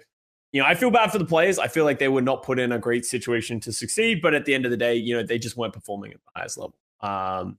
you 0.53 0.61
know, 0.61 0.67
I 0.67 0.75
feel 0.75 0.91
bad 0.91 1.13
for 1.13 1.19
the 1.19 1.25
players. 1.25 1.59
I 1.59 1.69
feel 1.69 1.85
like 1.85 2.01
they 2.01 2.09
were 2.09 2.23
not 2.23 2.43
put 2.43 2.59
in 2.59 2.73
a 2.73 2.79
great 2.79 3.05
situation 3.05 3.61
to 3.61 3.73
succeed, 3.73 4.21
but 4.21 4.35
at 4.35 4.45
the 4.45 4.55
end 4.55 4.65
of 4.65 4.73
the 4.73 4.77
day, 4.77 4.97
you 4.97 5.15
know, 5.17 5.23
they 5.23 5.39
just 5.39 5.57
weren't 5.57 5.73
performing 5.73 6.13
at 6.13 6.19
the 6.19 6.41
highest 6.41 6.59
level. 6.59 6.75
Um, 7.01 7.57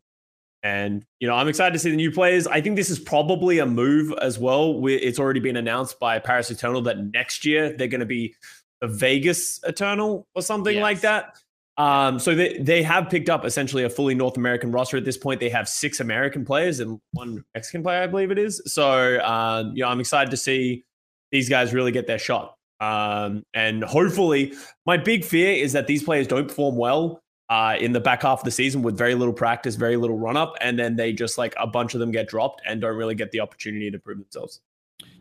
and 0.64 1.04
you 1.20 1.28
know, 1.28 1.34
I'm 1.34 1.48
excited 1.48 1.74
to 1.74 1.80
see 1.80 1.90
the 1.90 1.96
new 1.96 2.12
players. 2.12 2.46
I 2.46 2.62
think 2.62 2.76
this 2.76 2.92
is 2.92 3.00
probably 3.00 3.60
a 3.60 3.66
move 3.66 4.14
as 4.22 4.38
well. 4.38 4.80
We- 4.80 4.96
It's 4.96 5.18
already 5.18 5.40
been 5.40 5.58
announced 5.58 6.00
by 6.00 6.20
Paris 6.20 6.52
Eternal 6.52 6.82
that 6.84 7.00
next 7.00 7.46
year 7.46 7.76
they're 7.76 7.88
going 7.88 8.02
to 8.02 8.06
be 8.06 8.36
a 8.82 8.88
Vegas 8.88 9.60
Eternal 9.64 10.28
or 10.36 10.42
something 10.42 10.80
like 10.80 11.02
that. 11.02 11.38
Um, 11.78 12.20
so 12.20 12.36
they 12.36 12.58
they 12.60 12.84
have 12.84 13.10
picked 13.10 13.30
up 13.30 13.46
essentially 13.46 13.84
a 13.84 13.90
fully 13.90 14.14
North 14.14 14.38
American 14.38 14.72
roster 14.72 14.98
at 14.98 15.06
this 15.06 15.18
point. 15.18 15.40
They 15.40 15.50
have 15.50 15.68
six 15.68 16.00
American 16.00 16.46
players 16.46 16.80
and 16.80 17.00
one 17.12 17.44
Mexican 17.56 17.82
player, 17.82 18.04
I 18.04 18.08
believe 18.08 18.30
it 18.30 18.38
is. 18.38 18.62
So 18.66 19.20
um, 19.24 19.72
you 19.74 19.84
know, 19.84 19.90
I'm 19.90 20.00
excited 20.00 20.32
to 20.32 20.38
see 20.38 20.84
these 21.32 21.50
guys 21.50 21.74
really 21.74 21.92
get 21.92 22.08
their 22.08 22.20
shot. 22.20 22.56
Um, 22.82 23.44
and 23.54 23.84
hopefully, 23.84 24.54
my 24.86 24.98
big 24.98 25.24
fear 25.24 25.54
is 25.54 25.74
that 25.74 25.88
these 25.88 26.04
players 26.04 26.28
don't 26.28 26.48
perform 26.48 26.76
well 26.76 27.22
uh, 27.50 27.78
in 27.80 27.94
the 27.94 28.00
back 28.00 28.24
half 28.24 28.40
of 28.40 28.46
the 28.46 28.52
season 28.52 28.82
with 28.82 28.98
very 28.98 29.16
little 29.16 29.34
practice, 29.34 29.76
very 29.76 29.98
little 29.98 30.18
run 30.18 30.36
up, 30.36 30.56
and 30.62 30.78
then 30.78 30.96
they 30.96 31.14
just 31.14 31.38
like 31.38 31.54
a 31.58 31.68
bunch 31.68 31.94
of 31.94 32.00
them 32.00 32.12
get 32.12 32.28
dropped 32.28 32.62
and 32.66 32.82
don't 32.82 32.96
really 32.96 33.16
get 33.16 33.32
the 33.32 33.40
opportunity 33.40 33.92
to 33.92 34.00
prove 34.00 34.18
themselves. 34.18 34.62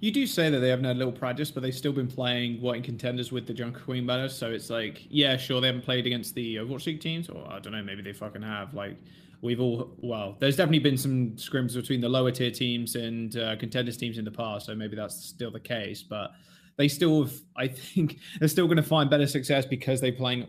You 0.01 0.11
do 0.11 0.27
say 0.27 0.49
that 0.51 0.61
they 0.61 0.69
haven't 0.69 0.87
had 0.87 0.97
little 0.97 1.13
practice, 1.13 1.51
but 1.51 1.63
they've 1.63 1.75
still 1.75 1.93
been 1.93 2.07
playing 2.09 2.61
what 2.61 2.77
in 2.77 2.83
contenders 2.83 3.31
with 3.33 3.47
the 3.47 3.53
Junker 3.53 3.81
Queen 3.81 4.07
banner. 4.07 4.29
So 4.29 4.51
it's 4.51 4.71
like, 4.71 5.07
yeah, 5.11 5.37
sure, 5.37 5.61
they 5.61 5.67
haven't 5.67 5.83
played 5.85 6.07
against 6.07 6.35
the 6.35 6.57
Overwatch 6.57 6.87
League 6.87 7.01
teams, 7.01 7.29
or 7.29 7.47
I 7.51 7.59
don't 7.59 7.73
know, 7.73 7.83
maybe 7.83 8.01
they 8.03 8.13
fucking 8.15 8.41
have. 8.43 8.73
Like, 8.73 8.97
we've 9.43 9.61
all, 9.61 9.93
well, 9.99 10.37
there's 10.41 10.57
definitely 10.57 10.79
been 10.79 10.97
some 10.97 11.31
scrims 11.33 11.75
between 11.75 12.01
the 12.01 12.09
lower 12.09 12.31
tier 12.31 12.51
teams 12.51 12.97
and 12.97 13.37
uh, 13.37 13.57
contenders 13.57 13.97
teams 13.99 14.17
in 14.17 14.25
the 14.25 14.31
past. 14.31 14.67
So 14.67 14.75
maybe 14.75 14.97
that's 14.97 15.23
still 15.23 15.51
the 15.51 15.61
case, 15.61 16.03
but 16.03 16.31
they 16.77 16.89
still, 16.89 17.25
have, 17.25 17.33
I 17.57 17.69
think, 17.69 18.19
they're 18.39 18.49
still 18.49 18.67
going 18.67 18.77
to 18.79 18.83
find 18.83 19.11
better 19.11 19.27
success 19.27 19.67
because 19.67 20.01
they're 20.01 20.13
playing 20.13 20.47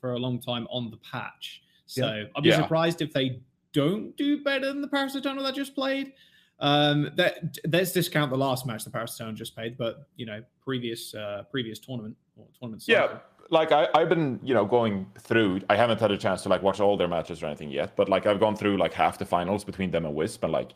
for 0.00 0.12
a 0.12 0.18
long 0.18 0.40
time 0.40 0.66
on 0.70 0.90
the 0.90 0.98
patch. 0.98 1.62
So 1.86 2.26
I'd 2.36 2.42
be 2.42 2.50
Yeah. 2.50 2.62
surprised 2.62 3.02
if 3.02 3.12
they 3.12 3.40
don't 3.72 4.16
do 4.16 4.42
better 4.44 4.66
than 4.66 4.80
the 4.82 4.88
Paris 4.88 5.14
Eternal 5.16 5.42
that 5.44 5.54
just 5.56 5.74
played. 5.74 6.12
Um, 6.60 7.10
that 7.16 7.58
let's 7.70 7.92
discount 7.92 8.30
the 8.30 8.38
last 8.38 8.64
match 8.64 8.84
the 8.84 8.90
Paris 8.90 9.14
Eternal 9.16 9.34
just 9.34 9.54
played, 9.54 9.76
but 9.76 10.08
you 10.16 10.24
know, 10.26 10.42
previous 10.62 11.14
uh 11.14 11.42
previous 11.50 11.78
tournament 11.78 12.16
or 12.36 12.46
tournament. 12.58 12.84
Yeah, 12.86 13.18
like 13.50 13.72
I, 13.72 13.88
I've 13.94 14.08
been, 14.08 14.40
you 14.42 14.54
know, 14.54 14.64
going 14.64 15.06
through. 15.18 15.60
I 15.68 15.76
haven't 15.76 16.00
had 16.00 16.10
a 16.10 16.16
chance 16.16 16.42
to 16.42 16.48
like 16.48 16.62
watch 16.62 16.80
all 16.80 16.96
their 16.96 17.08
matches 17.08 17.42
or 17.42 17.46
anything 17.46 17.70
yet, 17.70 17.96
but 17.96 18.08
like 18.08 18.26
I've 18.26 18.40
gone 18.40 18.56
through 18.56 18.78
like 18.78 18.92
half 18.92 19.18
the 19.18 19.24
finals 19.24 19.64
between 19.64 19.90
them 19.90 20.06
and 20.06 20.14
Wisp, 20.14 20.42
and 20.44 20.52
like, 20.52 20.72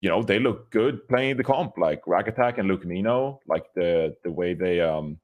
you 0.00 0.08
know, 0.08 0.22
they 0.22 0.38
look 0.38 0.70
good 0.70 1.06
playing 1.08 1.36
the 1.36 1.44
comp, 1.44 1.78
like 1.78 2.02
Rack 2.06 2.28
Attack 2.28 2.58
and 2.58 2.68
Luke 2.68 2.84
Mino, 2.84 3.40
like 3.46 3.64
the 3.74 4.16
the 4.24 4.30
way 4.30 4.54
they 4.54 4.80
um, 4.80 5.18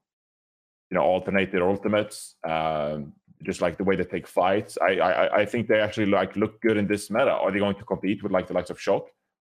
you 0.89 0.97
know, 0.97 1.03
alternate 1.03 1.51
their 1.51 1.69
ultimates, 1.69 2.35
um, 2.47 3.13
just 3.43 3.61
like 3.61 3.77
the 3.77 3.83
way 3.83 3.95
they 3.95 4.03
take 4.03 4.27
fights. 4.27 4.77
I 4.81 4.93
I 4.95 5.37
I 5.41 5.45
think 5.45 5.67
they 5.67 5.79
actually 5.79 6.07
like 6.07 6.35
look 6.35 6.61
good 6.61 6.77
in 6.77 6.87
this 6.87 7.11
meta. 7.11 7.31
Are 7.31 7.51
they 7.51 7.59
going 7.59 7.75
to 7.75 7.83
compete 7.83 8.23
with 8.23 8.31
like 8.31 8.47
the 8.47 8.53
likes 8.53 8.69
of 8.69 8.79
Shock? 8.79 9.07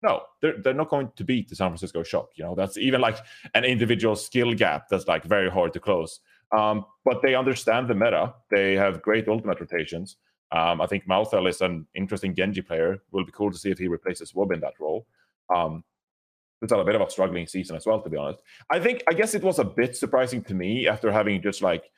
No, 0.04 0.24
they're 0.42 0.58
they're 0.62 0.74
not 0.74 0.90
going 0.90 1.12
to 1.16 1.24
beat 1.24 1.50
the 1.50 1.56
San 1.56 1.70
Francisco 1.70 2.04
Shock. 2.04 2.30
You 2.36 2.46
know, 2.46 2.56
that's 2.56 2.78
even 2.78 3.02
like 3.02 3.18
an 3.54 3.64
individual 3.64 4.16
skill 4.16 4.54
gap 4.54 4.90
that's 4.90 5.08
like 5.08 5.24
very 5.24 5.50
hard 5.50 5.74
to 5.74 5.80
close. 5.80 6.20
Um, 6.52 6.86
but 7.06 7.22
they 7.22 7.36
understand 7.36 7.88
the 7.88 7.96
meta. 7.96 8.34
They 8.50 8.74
have 8.74 9.02
great 9.02 9.28
ultimate 9.28 9.60
rotations. 9.60 10.18
Um, 10.52 10.82
I 10.82 10.88
think 10.88 11.08
Malthel 11.08 11.48
is 11.48 11.62
an 11.62 11.88
interesting 11.96 12.36
Genji 12.36 12.62
player. 12.62 13.02
Will 13.12 13.26
be 13.26 13.32
cool 13.32 13.52
to 13.52 13.58
see 13.58 13.72
if 13.72 13.78
he 13.78 13.88
replaces 13.88 14.36
Wob 14.36 14.52
in 14.52 14.60
that 14.62 14.74
role. 14.80 15.06
Um, 15.54 15.84
it's 16.62 16.72
a 16.72 16.84
bit 16.84 16.96
of 16.96 17.02
a 17.02 17.10
struggling 17.10 17.48
season 17.48 17.76
as 17.76 17.86
well, 17.86 18.02
to 18.02 18.10
be 18.10 18.18
honest. 18.18 18.42
I 18.70 18.80
think 18.80 19.04
I 19.08 19.14
guess 19.14 19.34
it 19.34 19.44
was 19.44 19.60
a 19.60 19.64
bit 19.64 19.96
surprising 19.96 20.44
to 20.46 20.54
me 20.54 20.88
after 20.88 21.12
having 21.12 21.42
just 21.42 21.62
like 21.62 21.90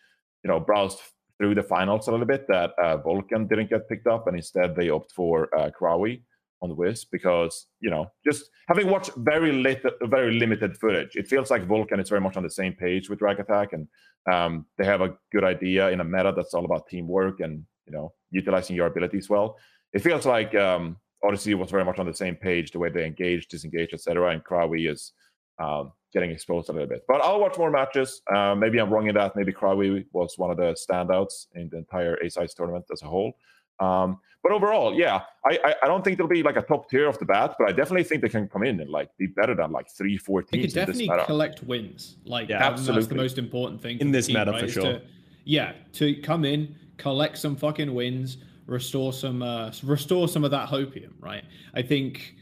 you 0.43 0.49
know 0.49 0.59
browsed 0.59 0.99
through 1.37 1.55
the 1.55 1.63
finals 1.63 2.07
a 2.07 2.11
little 2.11 2.25
bit 2.25 2.47
that 2.47 2.71
uh, 2.81 2.97
Vulcan 2.97 3.47
didn't 3.47 3.69
get 3.69 3.89
picked 3.89 4.07
up, 4.07 4.27
and 4.27 4.35
instead 4.35 4.75
they 4.75 4.89
opt 4.89 5.11
for 5.11 5.53
uh, 5.57 5.69
Krawi 5.69 6.21
on 6.63 6.69
the 6.69 6.75
Wiz 6.75 7.05
because 7.05 7.67
you 7.81 7.91
know 7.91 8.07
just 8.25 8.49
having 8.67 8.89
watched 8.89 9.11
very 9.17 9.51
lit, 9.51 9.83
very 10.03 10.33
limited 10.33 10.77
footage, 10.77 11.15
it 11.15 11.27
feels 11.27 11.51
like 11.51 11.67
Vulcan 11.67 11.99
is 11.99 12.09
very 12.09 12.21
much 12.21 12.37
on 12.37 12.43
the 12.43 12.49
same 12.49 12.73
page 12.73 13.09
with 13.09 13.19
Drag 13.19 13.39
Attack, 13.39 13.73
and 13.73 13.87
um, 14.31 14.65
they 14.77 14.85
have 14.85 15.01
a 15.01 15.15
good 15.31 15.43
idea 15.43 15.89
in 15.89 15.99
a 15.99 16.03
meta 16.03 16.33
that's 16.35 16.53
all 16.53 16.65
about 16.65 16.87
teamwork 16.87 17.41
and 17.41 17.63
you 17.85 17.93
know 17.93 18.13
utilizing 18.31 18.75
your 18.75 18.87
abilities 18.87 19.29
well. 19.29 19.57
It 19.91 20.01
feels 20.01 20.25
like 20.25 20.55
um, 20.55 20.97
Odyssey 21.23 21.53
was 21.53 21.69
very 21.69 21.85
much 21.85 21.99
on 21.99 22.07
the 22.07 22.13
same 22.13 22.35
page, 22.35 22.71
the 22.71 22.79
way 22.79 22.89
they 22.89 23.05
engage, 23.05 23.47
disengage, 23.47 23.93
etc. 23.93 24.29
And 24.29 24.43
Krawi 24.43 24.89
is 24.91 25.11
um, 25.59 25.91
getting 26.13 26.31
exposed 26.31 26.69
a 26.69 26.73
little 26.73 26.87
bit. 26.87 27.03
But 27.07 27.21
I'll 27.21 27.39
watch 27.39 27.57
more 27.57 27.71
matches. 27.71 28.21
Uh, 28.33 28.55
maybe 28.55 28.79
I'm 28.79 28.89
wrong 28.89 29.07
in 29.07 29.15
that. 29.15 29.35
Maybe 29.35 29.51
Krawi 29.51 30.05
was 30.13 30.37
one 30.37 30.51
of 30.51 30.57
the 30.57 30.75
standouts 30.75 31.47
in 31.55 31.69
the 31.69 31.77
entire 31.77 32.15
A 32.15 32.29
size 32.29 32.53
tournament 32.53 32.85
as 32.91 33.01
a 33.01 33.07
whole. 33.07 33.33
Um, 33.79 34.19
but 34.43 34.51
overall, 34.51 34.93
yeah, 34.93 35.21
I, 35.45 35.57
I, 35.63 35.75
I 35.83 35.87
don't 35.87 36.03
think 36.03 36.17
they'll 36.17 36.27
be 36.27 36.43
like 36.43 36.57
a 36.57 36.61
top 36.61 36.89
tier 36.89 37.07
off 37.07 37.17
the 37.17 37.25
bat, 37.25 37.55
but 37.57 37.69
I 37.69 37.71
definitely 37.71 38.03
think 38.03 38.21
they 38.21 38.29
can 38.29 38.49
come 38.49 38.63
in 38.63 38.81
and 38.81 38.89
like 38.89 39.09
be 39.17 39.25
better 39.25 39.55
than 39.55 39.71
like 39.71 39.89
three, 39.89 40.17
four 40.17 40.41
teams. 40.41 40.73
They 40.73 40.81
could 40.81 40.93
definitely 40.93 41.25
collect 41.25 41.63
wins. 41.63 42.17
Like 42.25 42.49
yeah, 42.49 42.57
absolutely. 42.57 42.95
that's 42.95 43.07
the 43.07 43.15
most 43.15 43.37
important 43.37 43.81
thing 43.81 43.99
in 43.99 44.11
this 44.11 44.27
team, 44.27 44.37
meta 44.37 44.51
right? 44.51 44.59
for 44.61 44.67
sure. 44.67 44.83
To, 44.83 45.01
yeah, 45.45 45.71
to 45.93 46.15
come 46.21 46.43
in, 46.43 46.75
collect 46.97 47.37
some 47.37 47.55
fucking 47.55 47.93
wins, 47.93 48.37
restore 48.65 49.13
some 49.13 49.41
uh 49.41 49.71
restore 49.83 50.27
some 50.27 50.43
of 50.43 50.51
that 50.51 50.67
hopium, 50.67 51.13
right? 51.19 51.43
I 51.73 51.81
think 51.81 52.35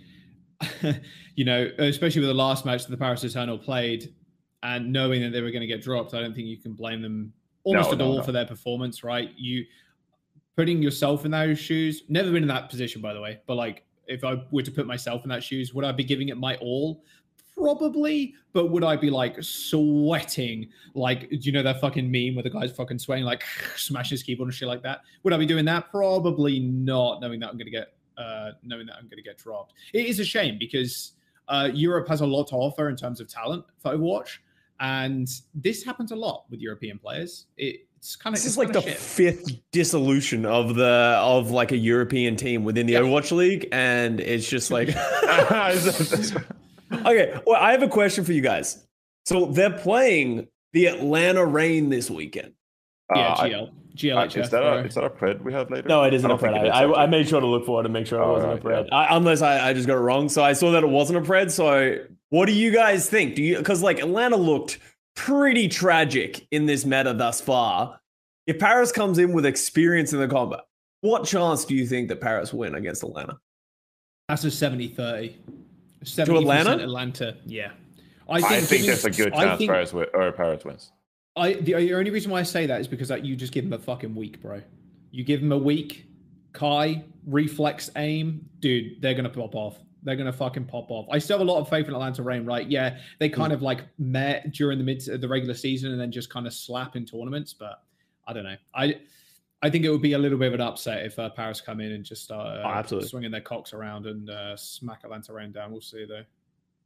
you 1.35 1.45
know, 1.45 1.69
especially 1.77 2.21
with 2.21 2.29
the 2.29 2.33
last 2.33 2.65
match 2.65 2.83
that 2.85 2.91
the 2.91 2.97
Paris 2.97 3.23
Eternal 3.23 3.57
played 3.57 4.13
and 4.63 4.91
knowing 4.91 5.21
that 5.21 5.31
they 5.31 5.41
were 5.41 5.51
going 5.51 5.61
to 5.61 5.67
get 5.67 5.81
dropped, 5.81 6.13
I 6.13 6.21
don't 6.21 6.35
think 6.35 6.47
you 6.47 6.57
can 6.57 6.73
blame 6.73 7.01
them 7.01 7.33
almost 7.63 7.89
no, 7.89 7.93
at 7.93 7.97
no, 7.99 8.05
all 8.05 8.17
no. 8.17 8.23
for 8.23 8.31
their 8.31 8.45
performance, 8.45 9.03
right? 9.03 9.31
You 9.35 9.65
putting 10.61 10.79
yourself 10.79 11.25
in 11.25 11.31
those 11.31 11.57
shoes, 11.57 12.03
never 12.07 12.31
been 12.31 12.43
in 12.43 12.47
that 12.47 12.69
position, 12.69 13.01
by 13.01 13.15
the 13.15 13.19
way, 13.19 13.39
but 13.47 13.55
like 13.55 13.83
if 14.05 14.23
I 14.23 14.43
were 14.51 14.61
to 14.61 14.69
put 14.69 14.85
myself 14.85 15.23
in 15.23 15.29
that 15.29 15.43
shoes, 15.43 15.73
would 15.73 15.83
I 15.83 15.91
be 15.91 16.03
giving 16.03 16.29
it 16.29 16.37
my 16.37 16.55
all? 16.57 17.03
Probably, 17.57 18.35
but 18.53 18.67
would 18.67 18.83
I 18.83 18.95
be 18.95 19.09
like 19.09 19.41
sweating? 19.41 20.69
Like, 20.93 21.31
do 21.31 21.39
you 21.39 21.51
know 21.51 21.63
that 21.63 21.81
fucking 21.81 22.11
meme 22.11 22.35
where 22.35 22.43
the 22.43 22.51
guy's 22.51 22.71
fucking 22.71 22.99
sweating, 22.99 23.25
like 23.25 23.43
smashing 23.75 24.11
his 24.11 24.21
keyboard 24.21 24.49
and 24.49 24.53
shit 24.53 24.67
like 24.67 24.83
that? 24.83 25.01
Would 25.23 25.33
I 25.33 25.37
be 25.37 25.47
doing 25.47 25.65
that? 25.65 25.89
Probably 25.89 26.59
not, 26.59 27.21
knowing 27.21 27.39
that 27.39 27.49
I'm 27.49 27.57
to 27.57 27.65
get, 27.65 27.95
uh, 28.19 28.51
knowing 28.61 28.85
that 28.85 28.97
I'm 28.97 29.09
to 29.09 29.19
get 29.19 29.39
dropped. 29.39 29.73
It 29.93 30.05
is 30.05 30.19
a 30.19 30.25
shame 30.25 30.59
because 30.59 31.13
uh, 31.47 31.71
Europe 31.73 32.07
has 32.07 32.21
a 32.21 32.27
lot 32.27 32.49
to 32.49 32.55
offer 32.55 32.87
in 32.87 32.95
terms 32.95 33.19
of 33.19 33.27
talent 33.27 33.65
for 33.79 33.93
Overwatch, 33.93 34.37
and 34.79 35.27
this 35.55 35.83
happens 35.83 36.11
a 36.11 36.15
lot 36.15 36.45
with 36.51 36.59
European 36.59 36.99
players. 36.99 37.47
It, 37.57 37.87
it's 38.01 38.15
kind 38.15 38.35
of 38.35 38.41
this 38.41 38.47
is 38.47 38.57
like 38.57 38.73
the 38.73 38.81
shit. 38.81 38.97
fifth 38.97 39.51
dissolution 39.71 40.43
of 40.43 40.73
the 40.73 41.19
of 41.21 41.51
like 41.51 41.71
a 41.71 41.77
European 41.77 42.35
team 42.35 42.63
within 42.63 42.87
the 42.87 42.95
Overwatch 42.95 43.31
League, 43.31 43.67
and 43.71 44.19
it's 44.19 44.49
just 44.49 44.71
like 44.71 44.89
okay. 47.05 47.39
Well, 47.45 47.61
I 47.61 47.73
have 47.73 47.83
a 47.83 47.87
question 47.87 48.25
for 48.25 48.33
you 48.33 48.41
guys. 48.41 48.83
So 49.25 49.45
they're 49.45 49.69
playing 49.69 50.47
the 50.73 50.87
Atlanta 50.87 51.45
Reign 51.45 51.89
this 51.89 52.09
weekend. 52.09 52.53
Yeah, 53.15 53.33
uh, 53.33 53.37
GL. 53.37 53.71
GLHF. 53.95 54.37
Uh, 54.37 54.41
is, 54.41 54.49
that 54.49 54.63
a, 54.63 54.85
is 54.85 54.95
that 54.95 55.03
a 55.03 55.09
pred 55.11 55.43
we 55.43 55.53
have 55.53 55.69
later? 55.69 55.87
No, 55.87 56.03
it 56.03 56.15
isn't 56.15 56.31
a 56.31 56.37
pred. 56.39 56.71
I, 56.71 56.85
I, 56.85 57.03
I, 57.03 57.05
made 57.05 57.29
sure 57.29 57.39
to 57.39 57.45
look 57.45 57.67
for 57.67 57.81
it 57.81 57.85
and 57.85 57.93
make 57.93 58.07
sure 58.07 58.19
it 58.19 58.25
oh, 58.25 58.31
wasn't 58.31 58.63
right, 58.63 58.79
a 58.79 58.83
pred. 58.83 58.87
Yeah. 58.87 58.95
I, 58.95 59.15
unless 59.15 59.43
I, 59.43 59.69
I 59.69 59.73
just 59.73 59.85
got 59.85 59.97
it 59.97 60.01
wrong. 60.01 60.27
So 60.27 60.43
I 60.43 60.53
saw 60.53 60.71
that 60.71 60.81
it 60.81 60.89
wasn't 60.89 61.19
a 61.19 61.21
pred. 61.21 61.51
So 61.51 62.03
what 62.29 62.47
do 62.47 62.53
you 62.53 62.71
guys 62.71 63.07
think? 63.07 63.35
Do 63.35 63.43
you 63.43 63.57
because 63.57 63.83
like 63.83 63.99
Atlanta 63.99 64.37
looked 64.37 64.79
pretty 65.15 65.67
tragic 65.67 66.47
in 66.51 66.65
this 66.65 66.85
meta 66.85 67.13
thus 67.13 67.41
far. 67.41 67.99
If 68.47 68.59
Paris 68.59 68.91
comes 68.91 69.17
in 69.17 69.33
with 69.33 69.45
experience 69.45 70.13
in 70.13 70.19
the 70.19 70.27
combat, 70.27 70.61
what 71.01 71.25
chance 71.25 71.65
do 71.65 71.75
you 71.75 71.85
think 71.85 72.09
that 72.09 72.21
Paris 72.21 72.53
win 72.53 72.75
against 72.75 73.03
Atlanta? 73.03 73.39
That's 74.29 74.43
a 74.43 74.51
70 74.51 74.89
30. 74.89 75.37
To 76.05 76.37
Atlanta? 76.37 76.77
Atlanta, 76.77 77.37
yeah. 77.45 77.71
I 78.29 78.39
think, 78.39 78.51
I 78.51 78.61
think 78.61 78.85
there's 78.85 79.05
a 79.05 79.11
good 79.11 79.33
chance 79.33 79.57
think, 79.57 79.69
Paris, 79.69 79.93
or 79.93 80.31
Paris 80.31 80.63
wins. 80.63 80.91
I 81.35 81.53
the, 81.53 81.73
the, 81.73 81.93
only 81.93 82.11
reason 82.11 82.31
why 82.31 82.39
I 82.39 82.43
say 82.43 82.65
that 82.65 82.81
is 82.81 82.87
because 82.87 83.09
like, 83.09 83.23
you 83.23 83.35
just 83.35 83.53
give 83.53 83.65
him 83.65 83.73
a 83.73 83.79
fucking 83.79 84.15
week, 84.15 84.41
bro. 84.41 84.61
You 85.11 85.23
give 85.23 85.41
him 85.41 85.51
a 85.51 85.57
week, 85.57 86.07
Kai, 86.53 87.03
reflex 87.25 87.89
aim, 87.97 88.45
dude, 88.59 89.01
they're 89.01 89.13
gonna 89.13 89.29
pop 89.29 89.55
off. 89.55 89.77
They're 90.03 90.15
gonna 90.15 90.33
fucking 90.33 90.65
pop 90.65 90.89
off. 90.89 91.07
I 91.11 91.19
still 91.19 91.37
have 91.37 91.47
a 91.47 91.51
lot 91.51 91.59
of 91.59 91.69
faith 91.69 91.87
in 91.87 91.93
Atlanta 91.93 92.23
Reign, 92.23 92.45
right? 92.45 92.69
Yeah, 92.69 92.97
they 93.19 93.29
kind 93.29 93.51
mm. 93.51 93.55
of 93.55 93.61
like 93.61 93.85
met 93.97 94.51
during 94.51 94.77
the 94.77 94.83
mid 94.83 95.03
the 95.21 95.27
regular 95.27 95.53
season 95.53 95.91
and 95.91 96.01
then 96.01 96.11
just 96.11 96.29
kind 96.29 96.47
of 96.47 96.53
slap 96.53 96.95
in 96.95 97.05
tournaments, 97.05 97.53
but 97.53 97.83
I 98.27 98.33
don't 98.33 98.43
know. 98.43 98.55
I 98.73 98.99
I 99.61 99.69
think 99.69 99.85
it 99.85 99.91
would 99.91 100.01
be 100.01 100.13
a 100.13 100.17
little 100.17 100.39
bit 100.39 100.47
of 100.47 100.53
an 100.55 100.61
upset 100.61 101.05
if 101.05 101.19
uh, 101.19 101.29
Paris 101.29 101.61
come 101.61 101.81
in 101.81 101.91
and 101.91 102.03
just 102.03 102.23
start 102.23 102.57
uh, 102.57 102.95
oh, 102.95 102.99
swinging 103.01 103.29
their 103.29 103.41
cocks 103.41 103.73
around 103.73 104.07
and 104.07 104.29
uh, 104.29 104.57
smack 104.57 105.03
Atlanta 105.03 105.33
Reign 105.33 105.51
down. 105.51 105.71
We'll 105.71 105.81
see 105.81 106.05
though. 106.05 106.23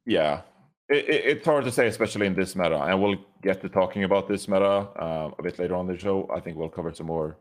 Yeah, 0.05 0.41
it, 0.89 1.10
it, 1.10 1.25
it's 1.25 1.45
hard 1.45 1.63
to 1.65 1.72
say, 1.72 1.88
especially 1.88 2.27
in 2.27 2.36
this 2.36 2.55
meta, 2.55 2.79
and 2.81 3.01
we'll 3.01 3.17
get 3.41 3.62
to 3.62 3.69
talking 3.69 4.03
about 4.03 4.27
this 4.27 4.48
meta 4.48 4.65
uh, 4.65 5.31
a 5.38 5.41
bit 5.41 5.57
later 5.57 5.75
on 5.75 5.88
the 5.88 5.98
show. 5.98 6.29
I 6.34 6.39
think 6.39 6.57
we'll 6.57 6.69
cover 6.69 6.93
some 6.93 7.07
more 7.07 7.38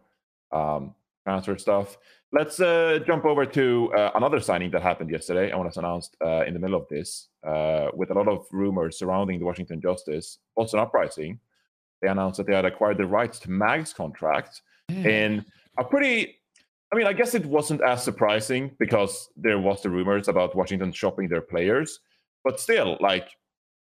um, 0.52 0.94
transfer 1.24 1.58
stuff. 1.58 1.98
Let's 2.34 2.58
uh, 2.58 2.98
jump 3.06 3.24
over 3.26 3.46
to 3.46 3.92
uh, 3.94 4.10
another 4.16 4.40
signing 4.40 4.72
that 4.72 4.82
happened 4.82 5.08
yesterday 5.08 5.52
and 5.52 5.64
was 5.64 5.76
announced 5.76 6.16
uh, 6.20 6.42
in 6.44 6.52
the 6.52 6.58
middle 6.58 6.74
of 6.74 6.88
this, 6.88 7.28
uh, 7.46 7.90
with 7.94 8.10
a 8.10 8.14
lot 8.14 8.26
of 8.26 8.44
rumors 8.50 8.98
surrounding 8.98 9.38
the 9.38 9.44
Washington 9.44 9.80
Justice. 9.80 10.38
Boston 10.56 10.80
Uprising, 10.80 11.38
they 12.02 12.08
announced 12.08 12.38
that 12.38 12.48
they 12.48 12.54
had 12.56 12.64
acquired 12.64 12.98
the 12.98 13.06
rights 13.06 13.38
to 13.38 13.52
Mag's 13.52 13.92
contract 13.92 14.62
mm. 14.90 15.06
in 15.06 15.44
a 15.78 15.84
pretty. 15.84 16.34
I 16.92 16.96
mean, 16.96 17.06
I 17.06 17.12
guess 17.12 17.36
it 17.36 17.46
wasn't 17.46 17.82
as 17.82 18.02
surprising 18.02 18.72
because 18.80 19.28
there 19.36 19.60
was 19.60 19.80
the 19.82 19.90
rumors 19.90 20.26
about 20.26 20.56
Washington 20.56 20.90
shopping 20.90 21.28
their 21.28 21.40
players, 21.40 22.00
but 22.42 22.58
still, 22.58 22.96
like 23.00 23.28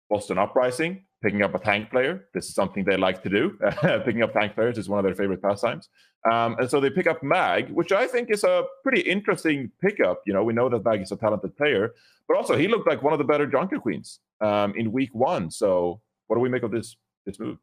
Boston 0.09 0.39
Uprising, 0.39 1.05
picking 1.27 1.43
up 1.43 1.57
a 1.57 1.59
tank 1.59 1.91
player. 1.91 2.29
This 2.35 2.47
is 2.47 2.55
something 2.55 2.85
they 2.85 2.97
like 2.97 3.21
to 3.25 3.29
do. 3.29 3.59
picking 4.05 4.23
up 4.23 4.33
tank 4.33 4.55
players 4.55 4.79
is 4.79 4.89
one 4.89 5.01
of 5.01 5.05
their 5.05 5.17
favorite 5.17 5.43
pastimes. 5.43 5.89
Um, 6.31 6.55
and 6.61 6.71
so 6.71 6.79
they 6.79 6.89
pick 6.89 7.09
up 7.09 7.21
Mag, 7.21 7.69
which 7.71 7.91
I 7.91 8.07
think 8.07 8.31
is 8.31 8.45
a 8.45 8.63
pretty 8.85 9.01
interesting 9.01 9.73
pickup. 9.83 10.23
You 10.25 10.35
know, 10.35 10.45
we 10.45 10.53
know 10.53 10.69
that 10.69 10.85
Mag 10.85 11.03
is 11.03 11.11
a 11.11 11.17
talented 11.17 11.57
player, 11.57 11.93
but 12.29 12.37
also 12.37 12.57
he 12.57 12.69
looked 12.69 12.87
like 12.87 13.03
one 13.03 13.13
of 13.13 13.19
the 13.19 13.25
better 13.25 13.45
Junker 13.45 13.81
Queens 13.81 14.21
um, 14.41 14.73
in 14.77 14.93
week 14.93 15.11
one. 15.15 15.51
So 15.51 16.01
what 16.29 16.37
do 16.37 16.41
we 16.41 16.49
make 16.49 16.63
of 16.63 16.71
this 16.71 16.97
this 17.27 17.41
move? 17.41 17.59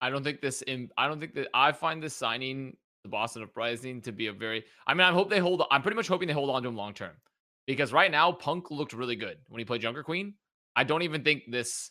I 0.00 0.08
don't 0.08 0.24
think 0.24 0.40
this. 0.40 0.62
In, 0.62 0.88
I 0.96 1.06
don't 1.06 1.20
think 1.20 1.34
that 1.34 1.48
I 1.52 1.72
find 1.72 2.02
this 2.02 2.14
signing 2.14 2.78
the 3.02 3.10
Boston 3.10 3.42
Uprising 3.42 4.00
to 4.02 4.12
be 4.12 4.28
a 4.28 4.32
very. 4.32 4.64
I 4.86 4.94
mean, 4.94 5.06
I 5.06 5.12
hope 5.12 5.28
they 5.28 5.38
hold. 5.38 5.62
I'm 5.70 5.82
pretty 5.82 5.96
much 5.96 6.08
hoping 6.08 6.28
they 6.28 6.34
hold 6.34 6.48
on 6.48 6.62
to 6.62 6.68
him 6.68 6.76
long 6.76 6.94
term, 6.94 7.12
because 7.66 7.92
right 7.92 8.10
now 8.10 8.32
Punk 8.32 8.70
looked 8.70 8.94
really 8.94 9.16
good 9.16 9.36
when 9.48 9.58
he 9.58 9.66
played 9.66 9.82
Junker 9.82 10.02
Queen. 10.02 10.32
I 10.74 10.84
don't 10.84 11.02
even 11.02 11.22
think 11.22 11.44
this 11.50 11.90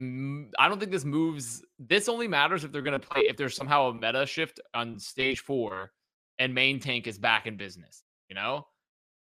I 0.00 0.68
don't 0.68 0.78
think 0.80 0.90
this 0.90 1.04
moves. 1.04 1.62
This 1.78 2.08
only 2.08 2.28
matters 2.28 2.64
if 2.64 2.72
they're 2.72 2.82
going 2.82 3.00
to 3.00 3.06
play, 3.06 3.22
if 3.22 3.36
there's 3.36 3.56
somehow 3.56 3.88
a 3.88 3.94
meta 3.94 4.26
shift 4.26 4.60
on 4.74 4.98
stage 4.98 5.40
four 5.40 5.92
and 6.38 6.54
main 6.54 6.80
tank 6.80 7.06
is 7.06 7.18
back 7.18 7.46
in 7.46 7.56
business, 7.56 8.02
you 8.28 8.34
know? 8.34 8.66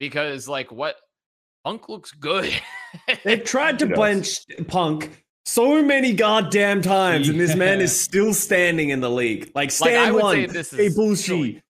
Because, 0.00 0.48
like, 0.48 0.72
what 0.72 0.96
Punk 1.64 1.88
looks 1.88 2.12
good. 2.12 2.52
They've 3.24 3.44
tried 3.44 3.78
to 3.80 3.86
bench 3.86 4.38
Punk 4.66 5.24
so 5.46 5.82
many 5.82 6.14
goddamn 6.14 6.82
times, 6.82 7.26
yeah. 7.26 7.32
and 7.32 7.40
this 7.40 7.54
man 7.54 7.80
is 7.80 7.98
still 7.98 8.32
standing 8.34 8.90
in 8.90 9.00
the 9.00 9.10
league. 9.10 9.50
Like, 9.54 9.70
stand 9.70 10.14
like, 10.14 10.22
one, 10.22 10.46
this 10.48 10.72
is 10.72 10.94
Bullshit, 10.96 11.62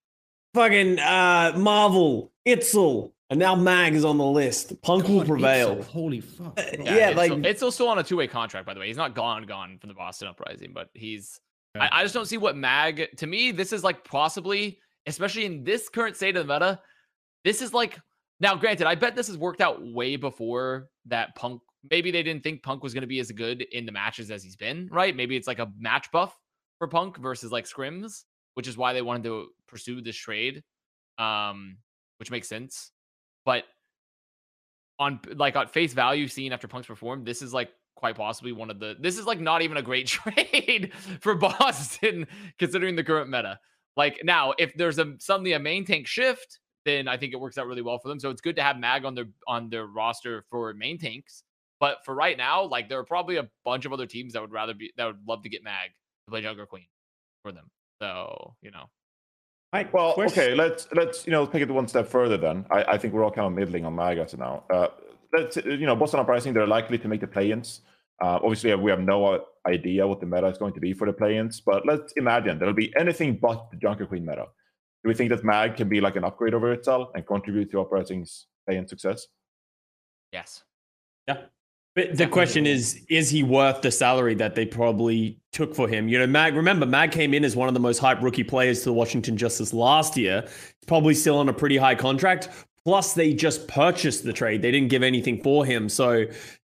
fucking 0.53 0.99
uh, 0.99 1.53
Marvel, 1.57 2.31
Itzel, 2.47 3.11
and 3.29 3.39
now 3.39 3.55
Mag 3.55 3.95
is 3.95 4.05
on 4.05 4.17
the 4.17 4.25
list. 4.25 4.79
Punk 4.81 5.03
God, 5.03 5.11
will 5.11 5.25
prevail. 5.25 5.81
Holy 5.83 6.21
fuck. 6.21 6.59
Uh, 6.59 6.63
yeah, 6.79 7.09
yeah, 7.09 7.09
like 7.09 7.31
it's 7.31 7.59
still, 7.59 7.71
still 7.71 7.87
on 7.87 7.97
a 7.97 8.03
two 8.03 8.17
way 8.17 8.27
contract, 8.27 8.67
by 8.67 8.73
the 8.73 8.79
way. 8.79 8.87
He's 8.87 8.97
not 8.97 9.15
gone, 9.15 9.43
gone 9.43 9.77
from 9.79 9.87
the 9.87 9.95
Boston 9.95 10.27
Uprising, 10.27 10.71
but 10.73 10.89
he's. 10.93 11.39
Yeah. 11.75 11.89
I, 11.91 11.99
I, 11.99 12.03
just 12.03 12.13
don't 12.13 12.27
see 12.27 12.37
what 12.37 12.55
Mag. 12.55 13.17
To 13.17 13.27
me, 13.27 13.51
this 13.51 13.73
is 13.73 13.83
like 13.83 14.03
possibly, 14.03 14.79
especially 15.07 15.45
in 15.45 15.63
this 15.63 15.89
current 15.89 16.15
state 16.15 16.37
of 16.37 16.45
the 16.45 16.53
meta, 16.53 16.79
this 17.43 17.61
is 17.61 17.73
like. 17.73 17.99
Now, 18.41 18.55
granted, 18.55 18.85
I 18.85 18.95
bet 18.95 19.15
this 19.15 19.27
has 19.27 19.37
worked 19.37 19.61
out 19.61 19.81
way 19.81 20.17
before 20.17 20.89
that 21.05 21.35
Punk. 21.35 21.61
Maybe 21.89 22.11
they 22.11 22.21
didn't 22.21 22.43
think 22.43 22.63
Punk 22.63 22.83
was 22.83 22.93
going 22.93 23.01
to 23.01 23.07
be 23.07 23.19
as 23.19 23.31
good 23.31 23.61
in 23.61 23.85
the 23.85 23.91
matches 23.91 24.29
as 24.29 24.43
he's 24.43 24.57
been, 24.57 24.89
right? 24.91 25.15
Maybe 25.15 25.37
it's 25.37 25.47
like 25.47 25.59
a 25.59 25.71
match 25.77 26.11
buff 26.11 26.37
for 26.79 26.87
Punk 26.87 27.17
versus 27.17 27.51
like 27.51 27.65
scrims, 27.65 28.23
which 28.55 28.67
is 28.67 28.75
why 28.75 28.93
they 28.93 29.01
wanted 29.01 29.23
to 29.23 29.47
pursue 29.67 30.01
this 30.01 30.17
trade, 30.17 30.63
um, 31.17 31.77
which 32.19 32.29
makes 32.29 32.49
sense. 32.49 32.91
But 33.45 33.63
on 34.99 35.19
like 35.35 35.55
at 35.55 35.71
face 35.71 35.93
value, 35.93 36.27
seen 36.27 36.51
after 36.51 36.67
Punk's 36.67 36.87
perform, 36.87 37.23
this 37.23 37.41
is 37.41 37.53
like 37.53 37.69
quite 37.95 38.15
possibly 38.15 38.51
one 38.51 38.69
of 38.69 38.79
the. 38.79 38.95
This 38.99 39.17
is 39.17 39.25
like 39.25 39.39
not 39.39 39.61
even 39.61 39.77
a 39.77 39.81
great 39.81 40.07
trade 40.07 40.91
for 41.21 41.35
Boston 41.35 42.27
considering 42.59 42.95
the 42.95 43.03
current 43.03 43.29
meta. 43.29 43.59
Like 43.97 44.21
now, 44.23 44.53
if 44.57 44.73
there's 44.75 44.99
a 44.99 45.13
suddenly 45.19 45.53
a 45.53 45.59
main 45.59 45.85
tank 45.85 46.07
shift, 46.07 46.59
then 46.85 47.07
I 47.07 47.17
think 47.17 47.33
it 47.33 47.39
works 47.39 47.57
out 47.57 47.67
really 47.67 47.81
well 47.81 47.99
for 47.99 48.09
them. 48.09 48.19
So 48.19 48.29
it's 48.29 48.41
good 48.41 48.55
to 48.57 48.63
have 48.63 48.77
Mag 48.77 49.05
on 49.05 49.15
their 49.15 49.27
on 49.47 49.69
their 49.69 49.87
roster 49.87 50.45
for 50.49 50.73
main 50.73 50.97
tanks. 50.97 51.43
But 51.79 51.97
for 52.05 52.15
right 52.15 52.37
now, 52.37 52.63
like 52.63 52.89
there 52.89 52.99
are 52.99 53.05
probably 53.05 53.37
a 53.37 53.49
bunch 53.63 53.85
of 53.85 53.93
other 53.93 54.05
teams 54.05 54.33
that 54.33 54.41
would 54.41 54.51
rather 54.51 54.73
be 54.73 54.91
that 54.97 55.05
would 55.05 55.27
love 55.27 55.43
to 55.43 55.49
get 55.49 55.63
Mag 55.63 55.89
to 56.25 56.31
play 56.31 56.41
Junker 56.41 56.65
Queen 56.65 56.87
for 57.43 57.51
them. 57.51 57.69
So 58.01 58.55
you 58.61 58.71
know, 58.71 58.85
Right. 59.75 59.93
Well, 59.93 60.13
question- 60.13 60.43
okay, 60.43 60.55
let's 60.55 60.87
let's 60.93 61.25
you 61.25 61.31
know 61.31 61.45
take 61.45 61.61
it 61.61 61.71
one 61.71 61.87
step 61.87 62.07
further. 62.07 62.37
Then 62.37 62.65
I, 62.71 62.83
I 62.93 62.97
think 62.97 63.13
we're 63.13 63.23
all 63.23 63.31
kind 63.31 63.47
of 63.47 63.53
middling 63.53 63.85
on 63.85 63.95
Mag 63.95 64.17
as 64.17 64.37
now. 64.37 64.63
Uh, 64.69 64.87
let's 65.33 65.57
you 65.57 65.85
know 65.85 65.95
Boston 65.95 66.19
Uprising 66.19 66.53
they're 66.53 66.67
likely 66.67 66.97
to 66.99 67.07
make 67.07 67.21
the 67.21 67.27
play-ins. 67.27 67.81
Uh, 68.23 68.39
obviously, 68.43 68.73
we 68.75 68.89
have 68.89 69.01
no 69.01 69.45
idea 69.67 70.07
what 70.07 70.19
the 70.21 70.25
meta 70.25 70.47
is 70.47 70.57
going 70.57 70.73
to 70.73 70.79
be 70.79 70.93
for 70.93 71.05
the 71.05 71.13
play-ins, 71.13 71.59
but 71.59 71.85
let's 71.85 72.13
imagine 72.13 72.57
there'll 72.57 72.73
be 72.73 72.93
anything 72.97 73.37
but 73.41 73.69
the 73.71 73.77
Junker 73.77 74.05
Queen 74.05 74.25
meta. 74.25 74.45
Do 75.03 75.09
we 75.09 75.13
think 75.13 75.29
that 75.31 75.43
Mag 75.43 75.75
can 75.75 75.89
be 75.89 75.99
like 75.99 76.15
an 76.15 76.23
upgrade 76.23 76.53
over 76.53 76.71
itself 76.71 77.09
and 77.13 77.27
contribute 77.27 77.69
to 77.71 77.81
Uprising's 77.81 78.47
play-in 78.65 78.87
success? 78.87 79.27
yes. 80.31 80.63
Yeah. 81.27 81.37
But 81.95 82.17
the 82.17 82.27
question 82.27 82.67
is, 82.67 83.01
is 83.07 83.29
he 83.29 83.41
worth 83.41 83.81
the 83.81 83.89
salary 83.89 84.35
that 84.35 84.53
they 84.53 84.65
probably 84.65 85.39
took 85.53 85.73
for 85.73 85.87
him? 85.87 86.09
You 86.09 86.19
know, 86.19 86.27
Mag, 86.27 86.53
remember, 86.53 86.85
Mag 86.85 87.11
came 87.11 87.33
in 87.33 87.45
as 87.45 87.55
one 87.55 87.69
of 87.69 87.73
the 87.73 87.79
most 87.79 88.01
hyped 88.01 88.21
rookie 88.21 88.43
players 88.43 88.79
to 88.79 88.85
the 88.85 88.93
Washington 88.93 89.37
Justice 89.37 89.73
last 89.73 90.17
year. 90.17 90.41
He's 90.41 90.87
probably 90.87 91.13
still 91.13 91.37
on 91.37 91.47
a 91.47 91.53
pretty 91.53 91.77
high 91.77 91.95
contract. 91.95 92.49
Plus, 92.83 93.13
they 93.13 93.33
just 93.33 93.69
purchased 93.69 94.25
the 94.25 94.33
trade. 94.33 94.61
They 94.61 94.71
didn't 94.71 94.89
give 94.89 95.03
anything 95.03 95.41
for 95.41 95.65
him. 95.65 95.87
So 95.87 96.25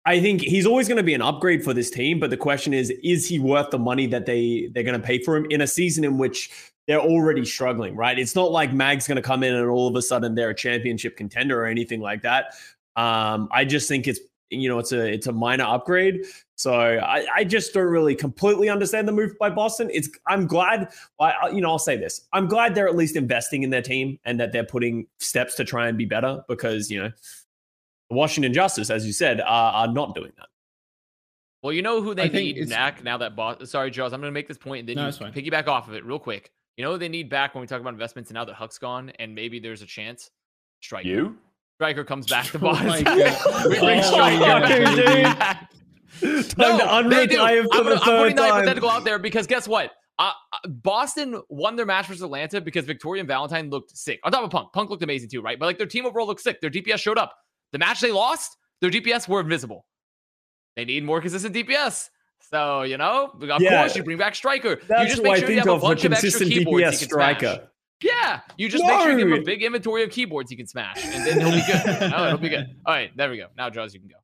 I 0.05 0.19
think 0.19 0.41
he's 0.41 0.65
always 0.65 0.89
going 0.89 0.97
to 0.97 1.03
be 1.03 1.13
an 1.13 1.21
upgrade 1.21 1.63
for 1.63 1.73
this 1.73 1.89
team. 1.89 2.19
But 2.19 2.29
the 2.29 2.37
question 2.37 2.73
is, 2.73 2.91
is 3.01 3.25
he 3.25 3.39
worth 3.39 3.69
the 3.69 3.79
money 3.79 4.07
that 4.07 4.25
they, 4.25 4.69
they're 4.73 4.83
going 4.83 4.99
to 4.99 5.05
pay 5.05 5.23
for 5.23 5.37
him 5.37 5.47
in 5.49 5.61
a 5.61 5.67
season 5.67 6.03
in 6.03 6.17
which 6.17 6.51
they're 6.87 6.99
already 6.99 7.45
struggling, 7.45 7.95
right? 7.95 8.19
It's 8.19 8.35
not 8.35 8.51
like 8.51 8.73
Mag's 8.73 9.07
going 9.07 9.15
to 9.15 9.21
come 9.21 9.43
in 9.43 9.55
and 9.55 9.69
all 9.69 9.87
of 9.87 9.95
a 9.95 10.01
sudden 10.01 10.35
they're 10.35 10.49
a 10.49 10.55
championship 10.55 11.15
contender 11.15 11.61
or 11.61 11.65
anything 11.65 12.01
like 12.01 12.21
that. 12.23 12.53
Um, 12.97 13.47
I 13.51 13.63
just 13.65 13.87
think 13.87 14.07
it's 14.07 14.19
you 14.49 14.69
know 14.69 14.79
it's 14.79 14.91
a 14.91 15.05
it's 15.11 15.27
a 15.27 15.31
minor 15.31 15.63
upgrade. 15.65 16.25
So 16.57 16.73
I, 16.73 17.25
I 17.35 17.43
just 17.43 17.73
don't 17.73 17.87
really 17.87 18.15
completely 18.15 18.69
understand 18.69 19.07
the 19.07 19.11
move 19.11 19.33
by 19.39 19.49
Boston. 19.49 19.89
It's 19.93 20.09
I'm 20.27 20.47
glad 20.47 20.89
I 21.19 21.31
I- 21.31 21.49
you 21.49 21.61
know 21.61 21.69
I'll 21.69 21.79
say 21.79 21.97
this 21.97 22.27
I'm 22.33 22.47
glad 22.47 22.75
they're 22.75 22.87
at 22.87 22.95
least 22.95 23.15
investing 23.15 23.63
in 23.63 23.69
their 23.69 23.81
team 23.81 24.19
and 24.25 24.39
that 24.39 24.51
they're 24.51 24.63
putting 24.65 25.07
steps 25.19 25.55
to 25.55 25.63
try 25.65 25.87
and 25.87 25.97
be 25.97 26.05
better 26.05 26.43
because 26.47 26.89
you 26.91 27.01
know 27.03 27.11
Washington 28.09 28.53
Justice, 28.53 28.89
as 28.89 29.05
you 29.05 29.13
said, 29.13 29.41
are, 29.41 29.73
are 29.73 29.87
not 29.91 30.13
doing 30.15 30.31
that. 30.37 30.47
Well, 31.63 31.73
you 31.73 31.81
know 31.81 32.01
who 32.03 32.13
they 32.13 32.23
I 32.25 32.27
need 32.27 32.57
it's- 32.57 32.69
back 32.69 33.03
now 33.03 33.17
that 33.17 33.35
boston 33.35 33.65
Sorry, 33.65 33.89
Charles. 33.89 34.13
I'm 34.13 34.21
going 34.21 34.29
to 34.31 34.33
make 34.33 34.47
this 34.47 34.57
point 34.57 34.81
and 34.81 34.89
then 34.89 34.95
No, 34.97 35.01
you 35.03 35.07
it's 35.09 35.17
fine. 35.17 35.33
piggyback 35.33 35.67
off 35.67 35.87
of 35.87 35.95
it 35.95 36.05
real 36.05 36.19
quick. 36.19 36.51
You 36.77 36.83
know 36.85 36.91
who 36.91 36.97
they 36.99 37.09
need 37.09 37.29
back 37.29 37.55
when 37.55 37.61
we 37.61 37.67
talk 37.67 37.81
about 37.81 37.93
investments 37.93 38.29
and 38.29 38.35
now 38.35 38.45
that 38.45 38.53
Huck's 38.53 38.77
gone 38.77 39.09
and 39.17 39.33
maybe 39.33 39.59
there's 39.59 39.81
a 39.81 39.85
chance. 39.87 40.29
strike 40.81 41.05
You? 41.05 41.37
Striker 41.77 42.03
comes 42.03 42.27
back 42.27 42.45
to 42.47 42.57
Oh 42.57 42.61
Boston. 42.61 42.87
my 42.87 43.01
God. 43.03 43.69
we 43.69 43.79
bring 43.79 43.99
Oh 43.99 44.01
Striker 44.01 44.39
my 44.39 44.59
back. 45.33 45.69
God, 46.21 46.49
Time 46.49 46.77
No, 46.77 47.03
to 47.03 47.09
they 47.09 47.27
unretire 47.35 47.63
for 47.63 47.69
I'm, 47.73 47.83
the 47.83 47.83
gonna- 47.83 47.95
I'm 47.95 47.99
third 47.99 48.19
putting 48.21 48.35
that 48.37 48.41
time. 48.43 48.51
hypothetical 48.53 48.89
out 48.89 49.03
there 49.03 49.19
because 49.19 49.47
guess 49.47 49.67
what? 49.67 49.91
Uh, 50.17 50.31
uh, 50.53 50.67
Boston 50.69 51.41
won 51.49 51.75
their 51.75 51.85
match 51.85 52.07
versus 52.07 52.21
Atlanta 52.23 52.61
because 52.61 52.85
Victoria 52.85 53.19
and 53.19 53.27
Valentine 53.27 53.69
looked 53.69 53.95
sick. 53.97 54.21
On 54.23 54.31
top 54.31 54.45
of 54.45 54.49
Punk, 54.49 54.71
Punk 54.71 54.89
looked 54.89 55.03
amazing 55.03 55.29
too, 55.29 55.41
right? 55.41 55.59
But 55.59 55.65
like 55.65 55.77
their 55.77 55.87
team 55.87 56.05
overall 56.05 56.25
looked 56.25 56.39
sick. 56.39 56.61
Their 56.61 56.69
DPS 56.69 56.99
showed 56.99 57.17
up. 57.17 57.35
The 57.73 57.79
match 57.79 57.99
they 57.99 58.13
lost, 58.13 58.55
their 58.79 58.89
DPS 58.89 59.27
were 59.27 59.41
invisible. 59.41 59.85
They 60.77 60.85
need 60.85 61.03
more 61.03 61.19
consistent 61.19 61.53
DPS. 61.53 62.07
So 62.49 62.83
you 62.83 62.95
know, 62.97 63.31
of 63.41 63.61
Yeah. 63.61 63.81
course, 63.81 63.97
you 63.97 64.03
bring 64.03 64.17
back 64.17 64.35
striker. 64.35 64.69
you 64.69 64.77
That's 64.87 65.09
just 65.09 65.17
who 65.17 65.23
make 65.23 65.37
sure 65.39 65.51
you 65.51 65.57
have 65.57 65.67
a 65.67 65.79
bunch 65.79 66.05
of 66.05 66.13
extra 66.13 66.29
consistent 66.29 66.49
keyboards 66.51 66.85
DPS 66.85 66.91
he 67.01 67.07
can 67.07 67.09
smash. 67.09 67.41
Yeah, 68.01 68.41
you 68.57 68.69
just 68.69 68.83
make 68.83 68.99
sure 68.99 69.11
you 69.11 69.17
give 69.17 69.27
him 69.27 69.33
a 69.33 69.41
big 69.41 69.63
inventory 69.63 70.03
of 70.03 70.09
keyboards 70.09 70.49
he 70.49 70.57
can 70.57 70.67
smash, 70.67 71.03
and 71.03 71.25
then 71.25 71.39
he'll 71.39 71.51
be 71.51 71.63
good. 71.65 72.11
no, 72.11 72.27
it'll 72.27 72.37
be 72.37 72.49
good. 72.49 72.75
All 72.85 72.93
right, 72.93 73.15
there 73.15 73.29
we 73.29 73.37
go. 73.37 73.47
Now, 73.57 73.69
Jaws, 73.69 73.93
you 73.93 73.99
can 73.99 74.09
go. 74.09 74.15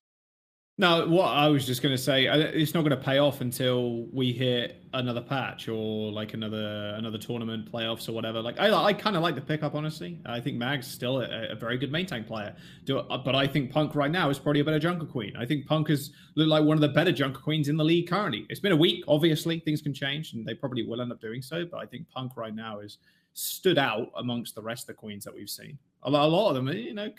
No, 0.81 1.05
what 1.07 1.27
I 1.27 1.47
was 1.47 1.67
just 1.67 1.83
going 1.83 1.93
to 1.95 2.01
say, 2.01 2.25
it's 2.25 2.73
not 2.73 2.81
going 2.81 2.97
to 2.97 3.03
pay 3.03 3.19
off 3.19 3.41
until 3.41 4.07
we 4.11 4.31
hit 4.31 4.83
another 4.93 5.21
patch 5.21 5.67
or 5.67 6.11
like 6.11 6.33
another 6.33 6.95
another 6.97 7.19
tournament, 7.19 7.71
playoffs 7.71 8.09
or 8.09 8.13
whatever. 8.13 8.41
Like 8.41 8.59
I, 8.59 8.73
I 8.73 8.93
kind 8.93 9.15
of 9.15 9.21
like 9.21 9.35
the 9.35 9.41
pickup, 9.41 9.75
honestly. 9.75 10.19
I 10.25 10.39
think 10.39 10.57
Mag's 10.57 10.87
still 10.87 11.21
a, 11.21 11.49
a 11.51 11.55
very 11.55 11.77
good 11.77 11.91
main 11.91 12.07
tank 12.07 12.25
player, 12.25 12.55
Do, 12.85 12.97
uh, 12.97 13.17
but 13.19 13.35
I 13.35 13.45
think 13.45 13.69
Punk 13.69 13.93
right 13.93 14.09
now 14.09 14.31
is 14.31 14.39
probably 14.39 14.61
a 14.61 14.63
better 14.63 14.79
Junker 14.79 15.05
Queen. 15.05 15.33
I 15.37 15.45
think 15.45 15.67
Punk 15.67 15.89
has 15.89 16.11
looked 16.35 16.49
like 16.49 16.63
one 16.63 16.77
of 16.77 16.81
the 16.81 16.89
better 16.89 17.11
Junker 17.11 17.41
Queens 17.41 17.67
in 17.69 17.77
the 17.77 17.85
league 17.85 18.09
currently. 18.09 18.47
It's 18.49 18.59
been 18.59 18.71
a 18.71 18.75
week, 18.77 19.03
obviously 19.07 19.59
things 19.59 19.83
can 19.83 19.93
change, 19.93 20.33
and 20.33 20.47
they 20.47 20.55
probably 20.55 20.83
will 20.83 21.01
end 21.01 21.11
up 21.11 21.21
doing 21.21 21.43
so. 21.43 21.63
But 21.63 21.77
I 21.77 21.85
think 21.85 22.09
Punk 22.09 22.35
right 22.37 22.55
now 22.55 22.79
is 22.79 22.97
stood 23.33 23.77
out 23.77 24.11
amongst 24.17 24.55
the 24.55 24.61
rest 24.61 24.83
of 24.83 24.87
the 24.87 24.93
queens 24.93 25.23
that 25.25 25.33
we've 25.33 25.49
seen. 25.49 25.77
A 26.03 26.09
lot, 26.09 26.25
a 26.25 26.31
lot 26.31 26.49
of 26.49 26.55
them, 26.55 26.69
eh, 26.69 26.73
you 26.73 26.93
know, 26.93 27.09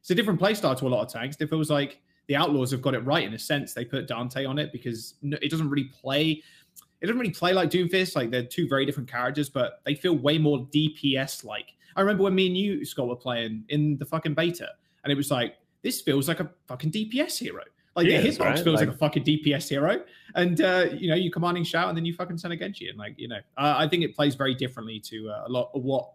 it's 0.00 0.10
a 0.10 0.14
different 0.14 0.38
play 0.38 0.54
style 0.54 0.74
to 0.74 0.86
a 0.86 0.88
lot 0.88 1.02
of 1.06 1.12
tanks. 1.12 1.36
It 1.40 1.48
feels 1.48 1.70
like 1.70 2.00
the 2.26 2.36
Outlaws 2.36 2.70
have 2.70 2.82
got 2.82 2.94
it 2.94 3.00
right 3.00 3.24
in 3.24 3.34
a 3.34 3.38
sense. 3.38 3.74
They 3.74 3.84
put 3.84 4.08
Danteh 4.08 4.48
on 4.48 4.58
it 4.58 4.72
because 4.72 5.14
it 5.22 5.50
doesn't 5.50 5.68
really 5.68 5.90
play. 6.00 6.42
It 7.00 7.06
doesn't 7.06 7.18
really 7.18 7.32
play 7.32 7.52
like 7.52 7.70
Doomfist. 7.70 8.16
Like 8.16 8.30
they're 8.30 8.44
two 8.44 8.68
very 8.68 8.86
different 8.86 9.10
characters, 9.10 9.48
but 9.48 9.80
they 9.84 9.94
feel 9.94 10.16
way 10.16 10.38
more 10.38 10.66
DPS 10.66 11.44
like. 11.44 11.72
I 11.96 12.00
remember 12.00 12.24
when 12.24 12.34
me 12.34 12.48
and 12.48 12.56
you, 12.56 12.84
Scott, 12.84 13.08
were 13.08 13.16
playing 13.16 13.64
in 13.68 13.96
the 13.98 14.04
fucking 14.04 14.34
beta, 14.34 14.68
and 15.04 15.12
it 15.12 15.16
was 15.16 15.30
like 15.30 15.56
this 15.82 16.00
feels 16.00 16.28
like 16.28 16.40
a 16.40 16.50
fucking 16.66 16.90
DPS 16.90 17.38
hero. 17.38 17.62
Like 17.96 18.06
It 18.06 18.22
the 18.22 18.28
is, 18.28 18.38
hitbox 18.38 18.44
right? 18.44 18.58
feels 18.58 18.80
like, 18.80 18.88
Like- 18.88 18.96
a 18.96 18.98
fucking 18.98 19.22
DPS 19.24 19.68
hero, 19.68 20.02
and 20.34 20.60
uh, 20.60 20.86
you 20.92 21.08
know 21.08 21.14
you 21.14 21.30
commanding 21.30 21.62
shout, 21.64 21.88
and 21.88 21.96
then 21.96 22.04
you 22.04 22.12
fucking 22.14 22.38
send 22.38 22.52
against 22.52 22.80
you, 22.80 22.88
and 22.90 22.98
like 22.98 23.14
you 23.18 23.28
know, 23.28 23.38
uh, 23.56 23.74
I 23.78 23.86
think 23.88 24.02
it 24.02 24.16
plays 24.16 24.34
very 24.34 24.54
differently 24.54 24.98
to 25.00 25.30
uh, 25.30 25.44
a 25.46 25.50
lot 25.50 25.70
of 25.74 25.82
what 25.84 26.10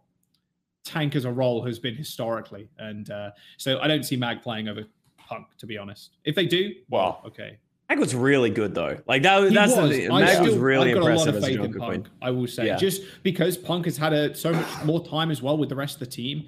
tank 0.84 1.16
as 1.16 1.26
a 1.26 1.32
role 1.32 1.64
has 1.66 1.80
been 1.80 1.96
historically, 1.96 2.68
and 2.80 3.10
uh, 3.12 3.32
so 3.58 3.80
I 3.80 3.88
don't 3.88 4.04
see 4.04 4.18
Mag 4.18 4.42
playing 4.42 4.68
over 4.68 4.84
Punk 5.18 5.48
to 5.60 5.66
be 5.66 5.78
honest. 5.78 6.12
If 6.26 6.36
they 6.36 6.46
do, 6.48 6.74
Well, 6.90 7.22
okay. 7.26 7.58
Mag 7.88 7.98
was 8.00 8.14
really 8.14 8.50
good 8.50 8.76
though. 8.76 9.00
Like 9.08 9.24
that. 9.24 9.44
He 9.48 9.54
that's 9.56 9.76
was. 9.76 9.90
the 9.90 9.96
thing. 9.98 10.12
I 10.12 10.22
was 10.22 10.50
still- 10.52 10.60
really 10.60 10.90
I've 10.90 10.96
got 10.96 11.02
a 11.02 11.16
lot 11.16 11.28
impressive 11.28 11.36
of 11.36 11.44
faith 11.44 11.60
in 11.60 11.74
Punk. 11.74 12.08
I 12.22 12.30
will 12.32 12.46
say, 12.48 12.68
Yeah. 12.68 12.76
just 12.78 13.02
because 13.24 13.58
Punk 13.58 13.86
has 13.86 13.96
had 13.98 14.14
a, 14.14 14.36
so 14.36 14.52
much 14.54 14.84
more 14.86 15.04
time 15.06 15.32
as 15.32 15.42
well 15.42 15.58
with 15.58 15.70
the 15.70 15.76
rest 15.76 15.96
of 15.96 16.00
the 16.02 16.06
team. 16.08 16.46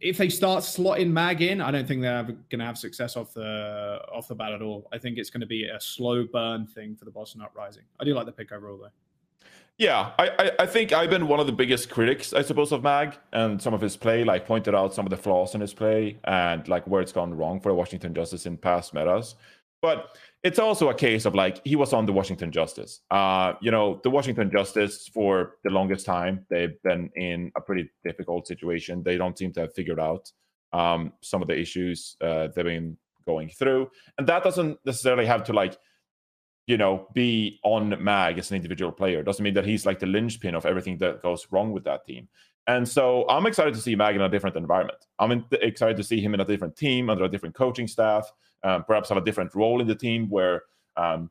If 0.00 0.16
they 0.16 0.28
start 0.28 0.62
slotting 0.62 1.10
Mag 1.10 1.42
in, 1.42 1.60
I 1.60 1.70
don't 1.70 1.86
think 1.86 2.02
they're 2.02 2.22
going 2.22 2.58
to 2.58 2.64
have 2.64 2.78
success 2.78 3.16
off 3.16 3.34
the 3.34 4.00
off 4.12 4.28
the 4.28 4.34
bat 4.34 4.52
at 4.52 4.62
all. 4.62 4.88
I 4.92 4.98
think 4.98 5.18
it's 5.18 5.30
going 5.30 5.40
to 5.40 5.46
be 5.46 5.64
a 5.64 5.80
slow 5.80 6.24
burn 6.24 6.66
thing 6.66 6.94
for 6.96 7.04
the 7.04 7.10
Boston 7.10 7.42
Uprising. 7.42 7.82
I 8.00 8.04
do 8.04 8.14
like 8.14 8.26
the 8.26 8.32
pick 8.32 8.52
overall 8.52 8.78
though. 8.78 8.90
Yeah, 9.78 10.10
I, 10.18 10.28
I, 10.38 10.50
I 10.60 10.66
think 10.66 10.92
I've 10.92 11.08
been 11.08 11.28
one 11.28 11.38
of 11.38 11.46
the 11.46 11.52
biggest 11.52 11.88
critics, 11.88 12.32
I 12.32 12.42
suppose, 12.42 12.72
of 12.72 12.82
Mag 12.82 13.16
and 13.32 13.62
some 13.62 13.74
of 13.74 13.80
his 13.80 13.96
play, 13.96 14.24
like 14.24 14.44
pointed 14.44 14.74
out 14.74 14.92
some 14.92 15.06
of 15.06 15.10
the 15.10 15.16
flaws 15.16 15.54
in 15.54 15.60
his 15.60 15.72
play 15.72 16.18
and 16.24 16.66
like 16.66 16.84
where 16.88 17.00
it's 17.00 17.12
gone 17.12 17.32
wrong 17.32 17.60
for 17.60 17.72
Washington 17.72 18.12
Justice 18.12 18.44
in 18.44 18.56
past 18.56 18.92
metas. 18.92 19.36
But 19.80 20.16
it's 20.42 20.58
also 20.58 20.88
a 20.88 20.94
case 20.94 21.24
of 21.24 21.34
like 21.34 21.60
he 21.64 21.76
was 21.76 21.92
on 21.92 22.06
the 22.06 22.12
Washington 22.12 22.52
Justice. 22.52 23.00
Uh, 23.10 23.54
you 23.60 23.70
know, 23.70 24.00
the 24.04 24.10
Washington 24.10 24.50
Justice 24.50 25.08
for 25.08 25.56
the 25.64 25.70
longest 25.70 26.06
time, 26.06 26.46
they've 26.48 26.80
been 26.82 27.10
in 27.16 27.50
a 27.56 27.60
pretty 27.60 27.90
difficult 28.04 28.46
situation. 28.46 29.02
They 29.02 29.16
don't 29.16 29.36
seem 29.36 29.52
to 29.54 29.62
have 29.62 29.74
figured 29.74 29.98
out 29.98 30.30
um, 30.72 31.12
some 31.22 31.42
of 31.42 31.48
the 31.48 31.58
issues 31.58 32.16
uh, 32.20 32.48
they've 32.54 32.64
been 32.64 32.96
going 33.26 33.48
through. 33.48 33.90
And 34.16 34.26
that 34.28 34.44
doesn't 34.44 34.78
necessarily 34.84 35.26
have 35.26 35.44
to 35.44 35.52
like 35.52 35.76
you 36.68 36.76
know, 36.76 37.08
be 37.14 37.58
on 37.64 37.96
Mag 38.04 38.38
as 38.38 38.50
an 38.50 38.56
individual 38.56 38.92
player. 38.92 39.22
Doesn't 39.22 39.42
mean 39.42 39.54
that 39.54 39.64
he's 39.64 39.86
like 39.86 39.98
the 39.98 40.06
linchpin 40.06 40.54
of 40.54 40.66
everything 40.66 40.98
that 40.98 41.22
goes 41.22 41.48
wrong 41.50 41.72
with 41.72 41.82
that 41.84 42.04
team. 42.06 42.28
And 42.66 42.86
so 42.86 43.26
I'm 43.26 43.46
excited 43.46 43.72
to 43.72 43.80
see 43.80 43.96
Mag 43.96 44.14
in 44.14 44.20
a 44.20 44.28
different 44.28 44.54
environment. 44.54 44.98
I'm 45.18 45.46
excited 45.50 45.96
to 45.96 46.04
see 46.04 46.20
him 46.20 46.34
in 46.34 46.40
a 46.40 46.44
different 46.44 46.76
team, 46.76 47.08
under 47.08 47.24
a 47.24 47.28
different 47.28 47.54
coaching 47.54 47.88
staff, 47.88 48.30
um, 48.64 48.84
perhaps 48.84 49.08
have 49.08 49.18
a 49.18 49.24
different 49.24 49.54
role 49.54 49.80
in 49.80 49.86
the 49.86 49.94
team 49.94 50.28
where 50.28 50.62
um, 50.96 51.30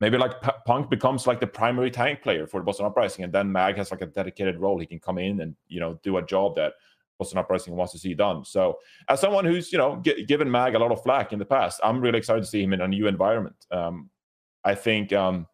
maybe 0.00 0.16
like 0.16 0.40
P- 0.40 0.50
Punk 0.66 0.90
becomes 0.90 1.26
like 1.26 1.40
the 1.40 1.46
primary 1.46 1.90
tank 1.90 2.22
player 2.22 2.46
for 2.46 2.60
the 2.60 2.64
Boston 2.64 2.86
Uprising, 2.86 3.24
and 3.24 3.32
then 3.32 3.50
Mag 3.50 3.76
has 3.76 3.90
like 3.90 4.02
a 4.02 4.06
dedicated 4.06 4.58
role. 4.58 4.78
He 4.78 4.86
can 4.86 5.00
come 5.00 5.18
in 5.18 5.40
and 5.40 5.54
you 5.68 5.80
know 5.80 5.98
do 6.02 6.16
a 6.18 6.22
job 6.24 6.56
that 6.56 6.74
Boston 7.18 7.38
Uprising 7.38 7.74
wants 7.74 7.92
to 7.92 7.98
see 7.98 8.14
done. 8.14 8.44
So 8.44 8.78
as 9.08 9.20
someone 9.20 9.44
who's 9.44 9.72
you 9.72 9.78
know 9.78 10.00
g- 10.04 10.24
given 10.24 10.50
Mag 10.50 10.74
a 10.74 10.78
lot 10.78 10.92
of 10.92 11.02
flack 11.02 11.32
in 11.32 11.38
the 11.38 11.44
past, 11.44 11.80
I'm 11.82 12.00
really 12.00 12.18
excited 12.18 12.40
to 12.40 12.46
see 12.46 12.62
him 12.62 12.72
in 12.72 12.80
a 12.80 12.88
new 12.88 13.06
environment. 13.06 13.66
Um, 13.70 14.10
I 14.64 14.74
think 14.74 15.12
um, 15.12 15.46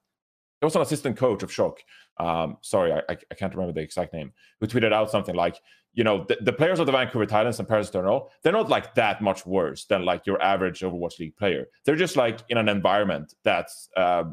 there 0.61 0.67
was 0.67 0.77
an 0.77 0.83
assistant 0.83 1.17
coach 1.17 1.43
of 1.43 1.53
Shock. 1.53 1.81
Um, 2.19 2.59
sorry, 2.63 2.93
I, 2.93 2.99
I 3.09 3.17
I 3.31 3.35
can't 3.35 3.55
remember 3.55 3.73
the 3.73 3.81
exact 3.81 4.13
name. 4.13 4.33
Who 4.61 4.67
tweeted 4.67 4.93
out 4.93 5.11
something 5.11 5.35
like, 5.35 5.59
you 5.95 6.03
know, 6.03 6.25
the, 6.29 6.37
the 6.41 6.53
players 6.53 6.81
of 6.81 6.87
the 6.87 6.93
Vancouver 6.93 7.25
Titans 7.25 7.59
and 7.59 7.69
Paris 7.69 7.89
Eternal, 7.89 8.31
they're 8.43 8.53
not 8.53 8.69
like 8.69 8.95
that 8.97 9.23
much 9.23 9.47
worse 9.47 9.85
than 9.85 10.05
like 10.05 10.27
your 10.27 10.43
average 10.43 10.81
Overwatch 10.81 11.19
League 11.21 11.37
player. 11.37 11.67
They're 11.85 11.97
just 11.97 12.17
like 12.17 12.41
in 12.49 12.59
an 12.59 12.69
environment 12.69 13.35
that's 13.45 13.89
uh, 13.97 14.25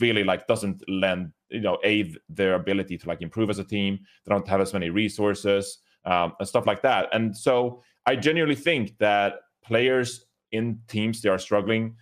really 0.00 0.22
like 0.22 0.46
doesn't 0.46 0.82
lend, 0.88 1.32
you 1.48 1.60
know, 1.60 1.78
aid 1.82 2.18
their 2.28 2.54
ability 2.54 2.96
to 2.98 3.08
like 3.08 3.20
improve 3.20 3.50
as 3.50 3.58
a 3.58 3.64
team. 3.64 3.98
They 4.24 4.30
don't 4.30 4.46
have 4.46 4.60
as 4.60 4.72
many 4.72 4.90
resources 4.90 5.78
um, 6.04 6.34
and 6.38 6.48
stuff 6.48 6.66
like 6.66 6.82
that. 6.82 7.08
And 7.12 7.36
so 7.36 7.82
I 8.06 8.14
genuinely 8.16 8.54
think 8.54 8.96
that 8.98 9.34
players 9.64 10.24
in 10.52 10.80
teams 10.88 11.20
they 11.20 11.28
are 11.28 11.38
struggling 11.38 11.96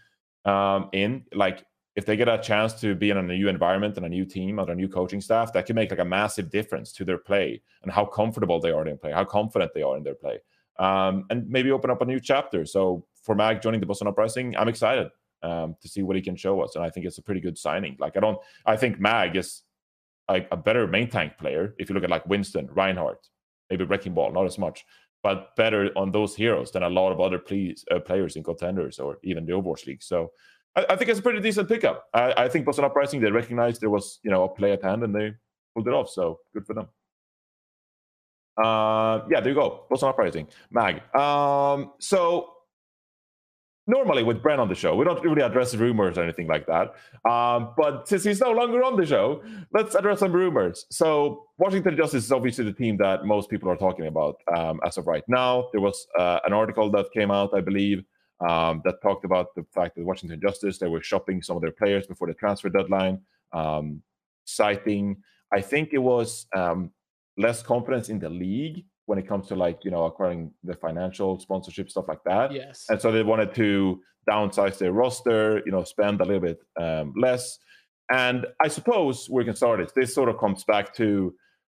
um, 0.44 0.90
in 0.92 1.24
like 1.32 1.64
if 1.96 2.04
they 2.04 2.16
get 2.16 2.28
a 2.28 2.38
chance 2.38 2.74
to 2.74 2.94
be 2.94 3.08
in 3.08 3.16
a 3.16 3.22
new 3.22 3.48
environment 3.48 3.96
and 3.96 4.04
a 4.04 4.08
new 4.08 4.26
team 4.26 4.58
and 4.58 4.68
a 4.68 4.74
new 4.74 4.86
coaching 4.86 5.20
staff, 5.20 5.52
that 5.54 5.64
can 5.64 5.74
make 5.74 5.90
like 5.90 5.98
a 5.98 6.04
massive 6.04 6.50
difference 6.50 6.92
to 6.92 7.04
their 7.04 7.16
play 7.16 7.62
and 7.82 7.90
how 7.90 8.04
comfortable 8.04 8.60
they 8.60 8.70
are 8.70 8.86
in 8.86 8.98
play, 8.98 9.12
how 9.12 9.24
confident 9.24 9.72
they 9.74 9.82
are 9.82 9.96
in 9.96 10.02
their 10.02 10.14
play, 10.14 10.38
um, 10.78 11.24
and 11.30 11.48
maybe 11.48 11.70
open 11.70 11.90
up 11.90 12.02
a 12.02 12.04
new 12.04 12.20
chapter. 12.20 12.66
So 12.66 13.06
for 13.22 13.34
Mag 13.34 13.62
joining 13.62 13.80
the 13.80 13.86
Boston 13.86 14.08
Uprising, 14.08 14.54
I'm 14.58 14.68
excited 14.68 15.08
um, 15.42 15.74
to 15.80 15.88
see 15.88 16.02
what 16.02 16.16
he 16.16 16.22
can 16.22 16.36
show 16.36 16.60
us, 16.60 16.76
and 16.76 16.84
I 16.84 16.90
think 16.90 17.06
it's 17.06 17.18
a 17.18 17.22
pretty 17.22 17.40
good 17.40 17.56
signing. 17.56 17.96
Like 17.98 18.18
I 18.18 18.20
don't, 18.20 18.38
I 18.66 18.76
think 18.76 19.00
Mag 19.00 19.34
is 19.34 19.62
like 20.28 20.48
a 20.52 20.56
better 20.56 20.86
main 20.86 21.08
tank 21.08 21.38
player. 21.38 21.74
If 21.78 21.88
you 21.88 21.94
look 21.94 22.04
at 22.04 22.10
like 22.10 22.26
Winston, 22.26 22.68
Reinhardt, 22.72 23.28
maybe 23.70 23.84
Wrecking 23.84 24.12
Ball, 24.12 24.32
not 24.32 24.44
as 24.44 24.58
much, 24.58 24.84
but 25.22 25.56
better 25.56 25.90
on 25.96 26.12
those 26.12 26.36
heroes 26.36 26.70
than 26.72 26.82
a 26.82 26.90
lot 26.90 27.10
of 27.10 27.20
other 27.20 27.38
please, 27.38 27.84
uh, 27.90 28.00
players 28.00 28.36
in 28.36 28.44
contenders 28.44 28.98
or 28.98 29.18
even 29.22 29.46
the 29.46 29.52
Overwatch 29.52 29.86
League. 29.86 30.02
So 30.02 30.30
I, 30.76 30.86
I 30.90 30.96
think 30.96 31.10
it's 31.10 31.18
a 31.18 31.22
pretty 31.22 31.40
decent 31.40 31.68
pickup. 31.68 32.06
I, 32.14 32.44
I 32.44 32.48
think 32.48 32.66
Boston 32.66 32.84
Uprising 32.84 33.20
they 33.20 33.30
recognized 33.30 33.80
there 33.80 33.90
was 33.90 34.20
you 34.22 34.30
know 34.30 34.44
a 34.44 34.48
play 34.48 34.72
at 34.72 34.84
hand 34.84 35.02
and 35.02 35.14
they 35.14 35.32
pulled 35.74 35.88
it 35.88 35.94
off. 35.94 36.10
So 36.10 36.40
good 36.54 36.66
for 36.66 36.74
them. 36.74 36.88
Uh, 38.56 39.26
yeah, 39.30 39.40
there 39.40 39.48
you 39.48 39.54
go. 39.54 39.84
Boston 39.90 40.08
Uprising, 40.08 40.48
Mag. 40.70 41.02
Um, 41.14 41.92
so 41.98 42.52
normally 43.86 44.22
with 44.22 44.42
Bren 44.42 44.58
on 44.58 44.68
the 44.68 44.74
show, 44.74 44.96
we 44.96 45.04
don't 45.04 45.22
really 45.22 45.42
address 45.42 45.74
rumors 45.74 46.18
or 46.18 46.22
anything 46.22 46.46
like 46.46 46.66
that. 46.66 46.94
Um, 47.30 47.72
but 47.76 48.08
since 48.08 48.24
he's 48.24 48.40
no 48.40 48.52
longer 48.52 48.82
on 48.82 48.96
the 48.96 49.06
show, 49.06 49.42
let's 49.72 49.94
address 49.94 50.20
some 50.20 50.32
rumors. 50.32 50.86
So 50.90 51.44
Washington 51.58 51.96
Justice 51.96 52.24
is 52.24 52.32
obviously 52.32 52.64
the 52.64 52.72
team 52.72 52.96
that 52.98 53.24
most 53.24 53.50
people 53.50 53.70
are 53.70 53.76
talking 53.76 54.06
about 54.06 54.40
um, 54.56 54.80
as 54.84 54.96
of 54.96 55.06
right 55.06 55.24
now. 55.28 55.68
There 55.72 55.80
was 55.80 56.06
uh, 56.18 56.40
an 56.44 56.52
article 56.52 56.90
that 56.92 57.12
came 57.12 57.30
out, 57.30 57.50
I 57.54 57.60
believe, 57.60 58.04
um, 58.40 58.82
that 58.84 59.00
talked 59.02 59.24
about 59.24 59.54
the 59.54 59.64
fact 59.74 59.96
that 59.96 60.04
Washington 60.04 60.40
Justice 60.40 60.78
they 60.78 60.88
were 60.88 61.02
shopping 61.02 61.42
some 61.42 61.56
of 61.56 61.62
their 61.62 61.72
players 61.72 62.06
before 62.06 62.26
the 62.26 62.34
transfer 62.34 62.68
deadline, 62.68 63.20
um, 63.52 64.02
citing 64.44 65.16
I 65.52 65.60
think 65.60 65.90
it 65.92 65.98
was 65.98 66.46
um, 66.54 66.90
less 67.36 67.62
confidence 67.62 68.08
in 68.08 68.18
the 68.18 68.28
league 68.28 68.84
when 69.06 69.18
it 69.18 69.28
comes 69.28 69.46
to 69.48 69.54
like 69.54 69.84
you 69.84 69.90
know 69.90 70.04
acquiring 70.04 70.52
the 70.64 70.74
financial 70.74 71.38
sponsorship 71.38 71.90
stuff 71.90 72.08
like 72.08 72.22
that. 72.24 72.52
Yes. 72.52 72.86
And 72.88 73.00
so 73.00 73.12
they 73.12 73.22
wanted 73.22 73.54
to 73.54 74.00
downsize 74.28 74.78
their 74.78 74.92
roster, 74.92 75.62
you 75.64 75.72
know, 75.72 75.84
spend 75.84 76.20
a 76.20 76.24
little 76.24 76.40
bit 76.40 76.58
um, 76.80 77.14
less. 77.16 77.58
And 78.10 78.46
I 78.60 78.68
suppose 78.68 79.28
we 79.30 79.44
can 79.44 79.54
start 79.54 79.80
it. 79.80 79.92
This 79.94 80.14
sort 80.14 80.28
of 80.28 80.38
comes 80.38 80.64
back 80.64 80.94
to 80.94 81.34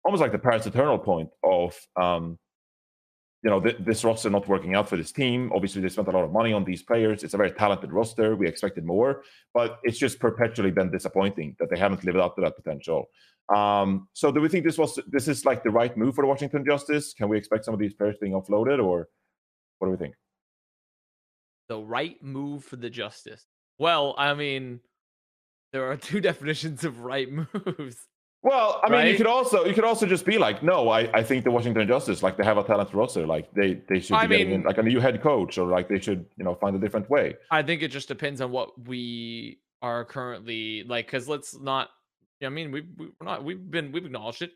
almost 0.05 0.21
like 0.21 0.33
the 0.33 0.39
Paris 0.39 0.67
Eternal 0.67 0.99
point 0.99 1.29
of, 1.43 1.77
um, 1.97 2.39
you 3.43 3.51
know, 3.51 3.61
th- 3.61 3.77
this 3.81 4.03
roster 4.05 4.31
not 4.31 4.49
working 4.49 4.75
out 4.75 4.89
for 4.89 4.97
this 4.97 5.13
team. 5.13 5.53
Obviously, 5.55 5.81
they 5.81 5.89
spent 5.89 6.09
a 6.09 6.11
lot 6.11 6.25
of 6.25 6.33
money 6.33 6.53
on 6.53 6.65
these 6.65 6.83
players. 6.83 7.23
It's 7.23 7.35
a 7.35 7.37
very 7.37 7.53
talented 7.53 7.93
roster. 7.93 8.35
We 8.35 8.49
expected 8.49 8.85
more, 8.85 9.23
but 9.55 9.79
it's 9.83 9.99
just 9.99 10.19
perpetually 10.19 10.71
been 10.71 10.91
disappointing 10.91 11.57
that 11.59 11.71
they 11.71 11.79
haven't 11.79 12.05
lived 12.05 12.19
up 12.19 12.35
to 12.37 12.43
that 12.43 12.57
potential. 12.57 13.07
Um, 13.55 14.09
so, 14.15 14.33
do 14.33 14.41
we 14.41 14.49
think 14.49 14.65
this 14.65 14.79
was 14.79 14.99
this 15.07 15.29
is 15.29 15.45
like 15.45 15.63
the 15.63 15.71
right 15.71 15.97
move 15.97 16.15
for 16.15 16.23
the 16.23 16.29
Washington 16.29 16.65
Justice? 16.65 17.15
Can 17.15 17.29
we 17.29 17.39
expect 17.39 17.65
some 17.65 17.75
of 17.75 17.81
these 17.81 17.95
players 17.95 18.17
being 18.21 18.33
offloaded, 18.33 18.83
or 18.83 19.09
what 19.79 19.89
do 19.89 19.93
we 19.93 19.97
think? 19.97 20.15
the 21.69 21.79
right 21.79 22.23
move 22.23 22.65
for 22.65 22.77
the 22.77 22.91
justice. 22.91 23.45
Well, 23.79 24.15
I 24.19 24.35
mean, 24.35 24.81
there 25.73 25.91
are 25.91 25.97
two 25.97 26.21
definitions 26.21 26.85
of 26.85 27.01
right 27.01 27.29
moves. 27.31 27.97
Well, 28.47 28.81
I 28.85 28.89
mean, 28.89 29.09
you 29.09 29.17
could 29.17 29.27
also 29.27 29.65
you 29.65 29.75
could 29.75 29.83
also 29.83 30.07
just 30.07 30.25
be 30.25 30.39
like, 30.39 30.63
no, 30.63 30.89
I, 30.89 31.01
I 31.13 31.25
think 31.25 31.43
the 31.43 31.51
Washington 31.51 31.85
Justice 31.89 32.23
like 32.23 32.37
they 32.37 32.45
have 32.45 32.59
a 32.59 32.63
talented 32.63 32.95
roster, 32.95 33.27
like 33.27 33.53
they 33.55 33.81
they 33.89 33.99
should 33.99 34.15
be 34.15 34.19
I 34.19 34.27
getting 34.29 34.51
mean- 34.51 34.61
in, 34.61 34.63
like 34.63 34.79
a 34.79 34.85
new 34.85 35.01
head 35.01 35.21
coach, 35.21 35.59
or 35.59 35.67
like 35.67 35.89
they 35.89 35.99
should 35.99 36.25
you 36.37 36.45
know 36.45 36.55
find 36.55 36.77
a 36.77 36.79
different 36.79 37.11
way. 37.11 37.35
I 37.51 37.63
think 37.65 37.83
it 37.83 37.89
just 37.89 38.07
depends 38.07 38.41
on 38.41 38.53
what 38.53 38.69
we 38.87 39.59
are 39.83 40.05
currently 40.05 40.85
like. 40.85 41.07
Because 41.07 41.29
let's 41.29 41.59
not. 41.59 41.91
I 42.41 42.49
mean, 42.49 42.71
we've 42.71 42.87
we- 42.97 43.11
we're 43.19 43.27
not. 43.27 43.43
We've 43.43 43.69
been 43.69 43.91
we've 43.91 44.07
acknowledged 44.07 44.43
it. 44.43 44.53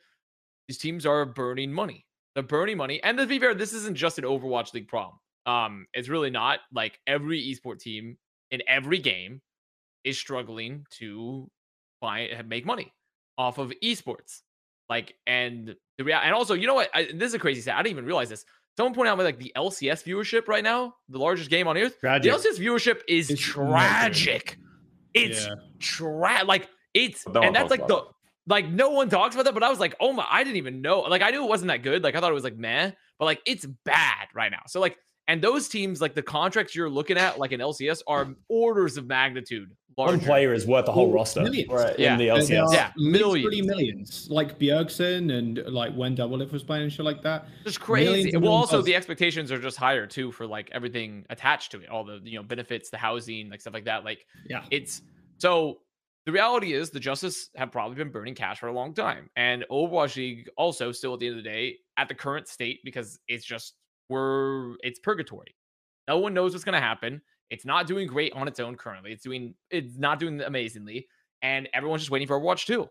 These 0.68 0.78
teams 0.78 1.04
are 1.04 1.26
burning 1.26 1.72
money. 1.72 2.06
They're 2.34 2.44
burning 2.44 2.76
money, 2.76 3.02
and 3.02 3.18
to 3.18 3.26
be 3.26 3.40
fair, 3.40 3.54
this 3.54 3.72
isn't 3.72 3.96
just 3.96 4.18
an 4.18 4.24
Overwatch 4.24 4.72
League 4.72 4.86
problem. 4.86 5.16
Um, 5.46 5.88
it's 5.94 6.08
really 6.08 6.30
not. 6.30 6.60
Like 6.72 7.00
every 7.08 7.42
esport 7.42 7.80
team 7.80 8.18
in 8.52 8.62
every 8.68 8.98
game 8.98 9.40
is 10.04 10.16
struggling 10.16 10.86
to 11.00 11.50
find 12.00 12.48
make 12.48 12.64
money 12.64 12.92
off 13.40 13.58
of 13.58 13.72
esports. 13.82 14.42
Like, 14.88 15.14
and 15.26 15.74
the 15.98 16.04
real, 16.04 16.18
and 16.22 16.34
also, 16.34 16.54
you 16.54 16.66
know 16.66 16.74
what? 16.74 16.90
I, 16.92 17.04
this 17.14 17.28
is 17.28 17.34
a 17.34 17.38
crazy 17.38 17.60
stat. 17.62 17.76
I 17.76 17.82
didn't 17.82 17.92
even 17.92 18.04
realize 18.04 18.28
this. 18.28 18.44
Someone 18.76 18.94
pointed 18.94 19.10
out 19.10 19.18
like 19.18 19.38
the 19.38 19.52
LCS 19.56 20.04
viewership 20.04 20.46
right 20.48 20.62
now, 20.64 20.94
the 21.08 21.18
largest 21.18 21.48
game 21.50 21.66
on 21.68 21.76
earth. 21.76 21.98
Tragic. 22.00 22.30
The 22.30 22.38
LCS 22.38 22.58
viewership 22.58 23.00
is 23.08 23.30
It's 23.30 23.40
tragic. 23.40 24.58
It's 25.14 25.46
Yeah. 25.46 25.54
tra- 25.78 26.44
like 26.44 26.68
it's 26.94 27.26
No 27.26 27.40
one 27.40 27.46
and 27.48 27.56
that's 27.56 27.70
like 27.70 27.86
the 27.86 27.96
about 27.96 28.14
like 28.46 28.68
no 28.68 28.90
one 28.90 29.08
talks 29.08 29.34
about 29.34 29.44
that, 29.44 29.54
but 29.54 29.62
I 29.62 29.68
was 29.70 29.78
like, 29.80 29.94
oh 30.00 30.12
my, 30.12 30.26
I 30.28 30.42
didn't 30.44 30.56
even 30.56 30.80
know. 30.82 31.00
Like 31.00 31.22
I 31.22 31.30
knew 31.30 31.44
it 31.44 31.48
wasn't 31.48 31.68
that 31.68 31.82
good. 31.82 32.02
Like 32.02 32.14
I 32.16 32.20
thought 32.20 32.30
it 32.30 32.34
was 32.34 32.44
like 32.44 32.56
meh, 32.56 32.90
but 33.18 33.24
like 33.24 33.40
it's 33.46 33.66
bad 33.84 34.28
right 34.34 34.50
now. 34.50 34.62
So 34.66 34.80
like, 34.80 34.96
and 35.28 35.40
those 35.42 35.68
teams, 35.68 36.00
like 36.00 36.14
the 36.14 36.22
contracts 36.22 36.74
you're 36.74 36.90
looking 36.90 37.16
at, 37.16 37.38
like 37.38 37.52
in 37.52 37.60
LCS, 37.60 38.02
are 38.06 38.34
orders 38.48 38.96
of 38.96 39.06
magnitude 39.06 39.70
larger. 40.00 40.16
One 40.16 40.24
player 40.26 40.52
is 40.52 40.66
worth 40.66 40.86
the 40.86 40.92
whole 40.92 41.06
Well, 41.06 41.16
roster. 41.16 41.42
millions. 41.42 41.68
Right, 41.70 41.98
Yeah. 41.98 42.12
in 42.14 42.18
the 42.18 42.26
There- 42.26 42.34
there 42.44 42.62
LCS. 42.64 42.72
Yeah, 42.74 42.92
literally 42.96 43.42
millions. 43.42 43.66
millions. 43.68 44.28
Like 44.30 44.58
Bjergsen 44.58 45.32
and 45.32 45.58
like 45.72 45.94
when 45.94 46.16
Doublelift 46.16 46.52
was 46.52 46.62
playing 46.62 46.84
and 46.84 46.92
shit 46.92 47.04
like 47.04 47.22
that. 47.22 47.46
just 47.64 47.80
crazy. 47.80 48.30
and 48.32 48.42
Well, 48.42 48.52
also 48.52 48.80
of- 48.80 48.84
the 48.84 48.94
expectations 48.94 49.52
are 49.52 49.58
just 49.60 49.76
higher 49.76 50.06
too 50.06 50.32
for 50.32 50.46
like 50.46 50.68
everything 50.72 51.24
attached 51.30 51.70
to 51.72 51.80
it, 51.80 51.88
all 51.88 52.04
the 52.04 52.20
you 52.24 52.36
know 52.36 52.42
benefits, 52.42 52.90
the 52.90 52.98
housing, 52.98 53.50
like 53.50 53.60
stuff 53.60 53.74
like 53.74 53.84
that. 53.84 54.04
Like 54.04 54.26
Yeah. 54.48 54.64
it's 54.70 55.02
so 55.38 55.80
the 56.26 56.32
reality 56.32 56.74
is 56.74 56.90
the 56.90 57.00
Justice 57.00 57.48
have 57.56 57.72
probably 57.72 57.96
been 57.96 58.10
burning 58.10 58.34
cash 58.34 58.58
for 58.60 58.66
a 58.68 58.72
long 58.72 58.92
time, 58.92 59.30
and 59.36 59.64
Overwatch 59.70 60.16
League 60.16 60.48
also 60.56 60.92
still 60.92 61.14
at 61.14 61.20
the 61.20 61.26
end 61.28 61.38
of 61.38 61.42
the 61.44 61.48
day 61.50 61.78
at 61.96 62.08
the 62.08 62.14
current 62.14 62.46
state 62.46 62.80
because 62.84 63.18
it's 63.26 63.44
just 63.44 63.74
we're 64.10 64.74
it's 64.82 64.98
purgatory. 64.98 65.54
No 66.08 66.18
one 66.18 66.34
knows 66.34 66.52
what's 66.52 66.64
going 66.64 66.74
to 66.74 66.80
happen. 66.80 67.22
It's 67.50 67.64
not 67.64 67.86
doing 67.86 68.06
great 68.06 68.32
on 68.32 68.48
its 68.48 68.60
own 68.60 68.76
currently. 68.76 69.12
It's 69.12 69.24
doing 69.24 69.54
it's 69.70 69.98
not 69.98 70.18
doing 70.18 70.40
amazingly, 70.40 71.08
and 71.42 71.68
everyone's 71.74 72.02
just 72.02 72.10
waiting 72.10 72.28
for 72.28 72.40
Overwatch 72.40 72.66
2. 72.66 72.88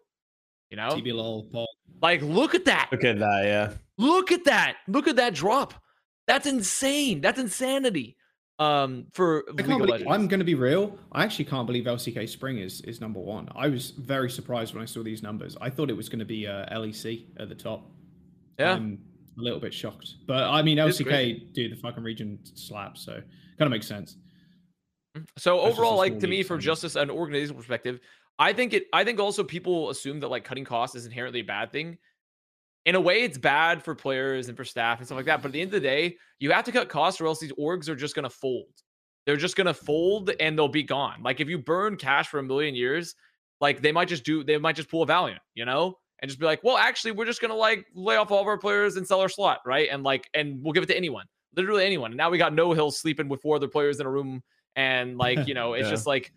You 0.69 0.77
know, 0.77 0.89
TBLOL, 0.89 1.51
Paul. 1.51 1.67
like 2.01 2.21
look 2.21 2.53
at 2.53 2.65
that. 2.65 2.89
Look 2.91 3.03
at 3.03 3.17
that, 3.19 3.45
yeah. 3.45 3.73
Look 3.97 4.31
at 4.31 4.45
that. 4.45 4.75
Look 4.87 5.07
at 5.07 5.15
that 5.15 5.33
drop. 5.33 5.73
That's 6.27 6.45
insane. 6.45 7.21
That's 7.21 7.39
insanity. 7.39 8.17
Um, 8.59 9.05
for 9.13 9.45
League 9.53 9.71
of 9.71 9.77
believe, 9.77 10.05
I'm 10.07 10.27
going 10.27 10.41
to 10.41 10.45
be 10.45 10.53
real. 10.53 10.97
I 11.13 11.23
actually 11.23 11.45
can't 11.45 11.65
believe 11.65 11.85
LCK 11.85 12.27
Spring 12.27 12.57
is 12.57 12.81
is 12.81 12.99
number 12.99 13.19
one. 13.19 13.47
I 13.55 13.69
was 13.69 13.91
very 13.91 14.29
surprised 14.29 14.73
when 14.73 14.83
I 14.83 14.85
saw 14.85 15.01
these 15.01 15.23
numbers. 15.23 15.55
I 15.61 15.69
thought 15.69 15.89
it 15.89 15.95
was 15.95 16.09
going 16.09 16.19
to 16.19 16.25
be 16.25 16.45
uh, 16.45 16.65
LEC 16.77 17.25
at 17.39 17.47
the 17.47 17.55
top. 17.55 17.89
Yeah. 18.59 18.73
I'm 18.73 18.99
a 19.39 19.41
little 19.41 19.61
bit 19.61 19.73
shocked, 19.73 20.15
but 20.27 20.43
I 20.43 20.61
mean 20.61 20.77
LCK, 20.77 21.53
dude, 21.53 21.71
the 21.71 21.77
fucking 21.77 22.03
region 22.03 22.37
slaps, 22.53 23.01
so 23.05 23.13
kind 23.13 23.23
of 23.61 23.69
makes 23.69 23.87
sense. 23.87 24.17
Mm, 25.17 25.25
so 25.37 25.59
overall, 25.59 25.97
like 25.97 26.19
to 26.19 26.27
me, 26.27 26.43
from 26.43 26.59
just 26.59 26.83
as 26.83 26.95
an 26.95 27.09
organizational 27.09 27.57
perspective, 27.57 27.99
I 28.37 28.53
think 28.53 28.73
it. 28.73 28.85
I 28.93 29.03
think 29.03 29.19
also 29.19 29.43
people 29.43 29.89
assume 29.89 30.19
that 30.21 30.29
like 30.29 30.43
cutting 30.43 30.65
costs 30.65 30.95
is 30.95 31.05
inherently 31.05 31.41
a 31.41 31.45
bad 31.45 31.71
thing. 31.71 31.97
In 32.85 32.95
a 32.95 33.01
way, 33.01 33.23
it's 33.23 33.37
bad 33.37 33.83
for 33.83 33.93
players 33.93 34.47
and 34.47 34.57
for 34.57 34.63
staff 34.63 34.99
and 34.99 35.07
stuff 35.07 35.17
like 35.17 35.25
that. 35.25 35.41
But 35.41 35.49
at 35.49 35.51
the 35.53 35.61
end 35.61 35.69
of 35.69 35.81
the 35.81 35.87
day, 35.87 36.17
you 36.39 36.51
have 36.51 36.65
to 36.65 36.71
cut 36.71 36.89
costs, 36.89 37.19
or 37.19 37.27
else 37.27 37.39
these 37.39 37.51
orgs 37.53 37.89
are 37.89 37.95
just 37.95 38.15
gonna 38.15 38.29
fold. 38.29 38.71
They're 39.25 39.37
just 39.37 39.55
gonna 39.55 39.73
fold 39.73 40.31
and 40.39 40.57
they'll 40.57 40.67
be 40.67 40.83
gone. 40.83 41.21
Like 41.21 41.39
if 41.39 41.49
you 41.49 41.59
burn 41.59 41.97
cash 41.97 42.29
for 42.29 42.39
a 42.39 42.43
million 42.43 42.75
years, 42.75 43.15
like 43.61 43.81
they 43.81 43.91
might 43.91 44.07
just 44.07 44.23
do. 44.23 44.43
They 44.43 44.57
might 44.57 44.75
just 44.75 44.89
pull 44.89 45.03
a 45.03 45.05
Valiant, 45.05 45.41
you 45.53 45.65
know, 45.65 45.97
and 46.21 46.29
just 46.29 46.39
be 46.39 46.45
like, 46.45 46.63
well, 46.63 46.77
actually, 46.77 47.11
we're 47.11 47.25
just 47.25 47.41
gonna 47.41 47.55
like 47.55 47.85
lay 47.93 48.15
off 48.15 48.31
all 48.31 48.41
of 48.41 48.47
our 48.47 48.57
players 48.57 48.95
and 48.95 49.05
sell 49.05 49.19
our 49.19 49.29
slot, 49.29 49.59
right? 49.65 49.89
And 49.91 50.03
like, 50.03 50.29
and 50.33 50.63
we'll 50.63 50.73
give 50.73 50.83
it 50.83 50.87
to 50.87 50.97
anyone, 50.97 51.25
literally 51.55 51.85
anyone. 51.85 52.11
And 52.11 52.17
now 52.17 52.29
we 52.29 52.37
got 52.37 52.53
No 52.53 52.73
Hill 52.73 52.91
sleeping 52.91 53.27
with 53.27 53.41
four 53.41 53.57
other 53.57 53.67
players 53.67 53.99
in 53.99 54.05
a 54.05 54.09
room, 54.09 54.41
and 54.75 55.17
like, 55.17 55.47
you 55.47 55.53
know, 55.53 55.73
it's 55.73 55.85
Yeah. 55.85 55.91
just 55.91 56.07
like 56.07 56.31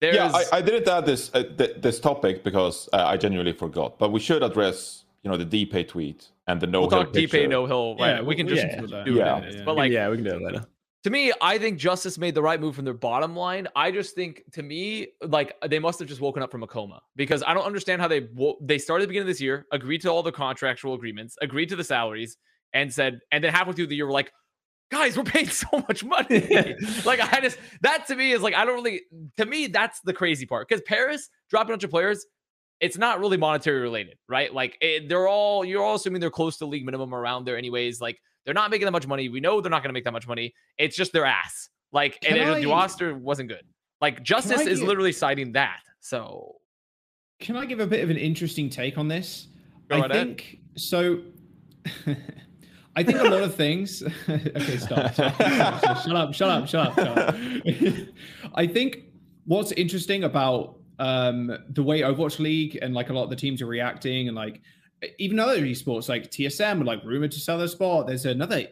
there's 0.00 0.14
Yeah, 0.16 0.30
I, 0.32 0.58
I 0.58 0.60
didn't 0.62 0.86
add 0.88 1.06
this 1.06 1.30
uh, 1.34 1.42
th- 1.42 1.76
this 1.80 2.00
topic 2.00 2.44
because 2.44 2.88
uh, 2.92 3.04
I 3.06 3.16
genuinely 3.16 3.52
forgot. 3.52 3.98
But 3.98 4.12
we 4.12 4.20
should 4.20 4.42
address, 4.42 5.04
you 5.22 5.30
know, 5.30 5.36
the 5.36 5.46
DP 5.46 5.88
tweet 5.88 6.28
and 6.46 6.60
the 6.60 6.66
no 6.66 6.80
we'll 6.82 6.90
hill 6.90 7.04
talk 7.04 7.12
deep 7.12 7.30
picture. 7.30 7.48
no 7.48 7.66
hill. 7.66 7.96
Right? 7.98 8.16
Yeah, 8.16 8.20
we 8.20 8.26
we- 8.28 8.36
can 8.36 8.48
just 8.48 8.62
can 8.62 8.80
do 8.82 8.86
that. 8.88 9.06
Yeah. 9.06 9.50
Yeah. 9.50 9.64
But 9.64 9.76
like, 9.76 9.90
yeah, 9.92 10.08
we 10.10 10.16
can 10.16 10.24
do 10.24 10.36
it 10.36 10.42
later. 10.42 10.66
to 11.04 11.10
me, 11.10 11.32
I 11.40 11.56
think 11.56 11.78
Justice 11.78 12.18
made 12.18 12.34
the 12.34 12.42
right 12.42 12.60
move 12.60 12.74
from 12.76 12.84
their 12.84 12.92
bottom 12.94 13.34
line. 13.36 13.68
I 13.76 13.90
just 13.90 14.14
think, 14.14 14.42
to 14.52 14.62
me, 14.62 15.08
like 15.22 15.54
they 15.66 15.78
must 15.78 15.98
have 16.00 16.08
just 16.08 16.20
woken 16.20 16.42
up 16.42 16.50
from 16.50 16.62
a 16.62 16.66
coma 16.66 17.00
because 17.14 17.42
I 17.46 17.54
don't 17.54 17.64
understand 17.64 18.02
how 18.02 18.08
they 18.08 18.28
wo- 18.34 18.58
they 18.60 18.76
started 18.78 19.04
at 19.04 19.06
the 19.06 19.08
beginning 19.12 19.28
of 19.28 19.34
this 19.34 19.40
year, 19.40 19.66
agreed 19.72 20.02
to 20.02 20.08
all 20.10 20.22
the 20.22 20.32
contractual 20.32 20.92
agreements, 20.94 21.36
agreed 21.40 21.68
to 21.70 21.76
the 21.76 21.84
salaries, 21.84 22.36
and 22.74 22.92
said, 22.92 23.20
and 23.32 23.42
then 23.42 23.52
halfway 23.54 23.72
through 23.72 23.86
the 23.86 23.96
year, 23.96 24.06
we're 24.06 24.12
like, 24.12 24.30
guys, 24.90 25.16
we're 25.16 25.24
paying 25.24 25.48
so 25.50 25.66
much 25.72 26.04
money. 26.04 26.74
like 27.04 27.20
I 27.20 27.40
just 27.40 27.58
that 27.82 28.06
to 28.08 28.16
me 28.16 28.32
is 28.32 28.42
like 28.42 28.54
I 28.54 28.64
don't 28.64 28.76
really. 28.76 29.02
To 29.38 29.46
me, 29.46 29.66
that's 29.66 30.00
the 30.00 30.12
crazy 30.12 30.46
part 30.46 30.68
because 30.68 30.82
Paris 30.86 31.28
dropping 31.50 31.70
a 31.70 31.74
bunch 31.74 31.84
of 31.84 31.90
players. 31.90 32.26
It's 32.78 32.98
not 32.98 33.20
really 33.20 33.38
monetary 33.38 33.80
related, 33.80 34.18
right? 34.28 34.52
Like 34.52 34.76
it, 34.82 35.08
they're 35.08 35.28
all 35.28 35.64
you're 35.64 35.82
all 35.82 35.94
assuming 35.94 36.20
they're 36.20 36.30
close 36.30 36.58
to 36.58 36.66
league 36.66 36.84
minimum 36.84 37.14
around 37.14 37.46
there, 37.46 37.56
anyways. 37.56 38.00
Like 38.02 38.18
they're 38.44 38.52
not 38.54 38.70
making 38.70 38.84
that 38.84 38.92
much 38.92 39.06
money. 39.06 39.28
We 39.30 39.40
know 39.40 39.60
they're 39.62 39.70
not 39.70 39.82
going 39.82 39.88
to 39.88 39.94
make 39.94 40.04
that 40.04 40.12
much 40.12 40.28
money. 40.28 40.52
It's 40.76 40.94
just 40.94 41.12
their 41.12 41.24
ass. 41.24 41.70
Like 41.92 42.18
and 42.26 42.36
Can 42.36 42.48
it- 42.58 42.60
the 42.60 42.66
roster 42.66 43.14
wasn't 43.14 43.48
good. 43.48 43.62
Like 44.02 44.22
Justice 44.22 44.60
is 44.60 44.82
literally 44.82 45.12
citing 45.12 45.52
that. 45.52 45.78
So 46.00 46.56
Can 47.40 47.56
I 47.56 47.64
give 47.64 47.80
a 47.80 47.86
bit 47.86 48.04
of 48.04 48.10
an 48.10 48.18
interesting 48.18 48.68
take 48.68 48.98
on 48.98 49.08
this? 49.08 49.46
I 49.90 50.00
right 50.00 50.10
ahead. 50.10 50.26
think 50.26 50.58
so. 50.76 51.22
I 52.96 53.02
think 53.02 53.18
a 53.20 53.24
lot 53.24 53.42
of 53.42 53.54
things. 53.54 54.02
okay, 54.28 54.76
stop. 54.78 55.12
Stop, 55.12 55.34
stop, 55.34 55.98
Shut 56.02 56.16
up! 56.16 56.34
Shut 56.34 56.48
up! 56.48 56.66
Shut 56.66 56.86
up! 56.88 56.94
Shut 56.94 57.18
up! 57.18 57.34
I 58.54 58.66
think 58.66 59.04
what's 59.44 59.70
interesting 59.72 60.24
about 60.24 60.78
um, 60.98 61.56
the 61.68 61.82
way 61.82 62.00
Overwatch 62.00 62.38
League 62.38 62.78
and 62.80 62.94
like 62.94 63.10
a 63.10 63.12
lot 63.12 63.24
of 63.24 63.30
the 63.30 63.36
teams 63.36 63.60
are 63.60 63.66
reacting, 63.66 64.28
and 64.28 64.36
like 64.36 64.62
even 65.18 65.38
other 65.38 65.60
esports 65.60 66.08
like 66.08 66.30
TSM 66.30 66.78
were 66.78 66.84
like 66.86 67.04
rumored 67.04 67.32
to 67.32 67.38
sell 67.40 67.58
their 67.58 67.68
spot. 67.68 68.06
There's 68.06 68.24
another 68.24 68.66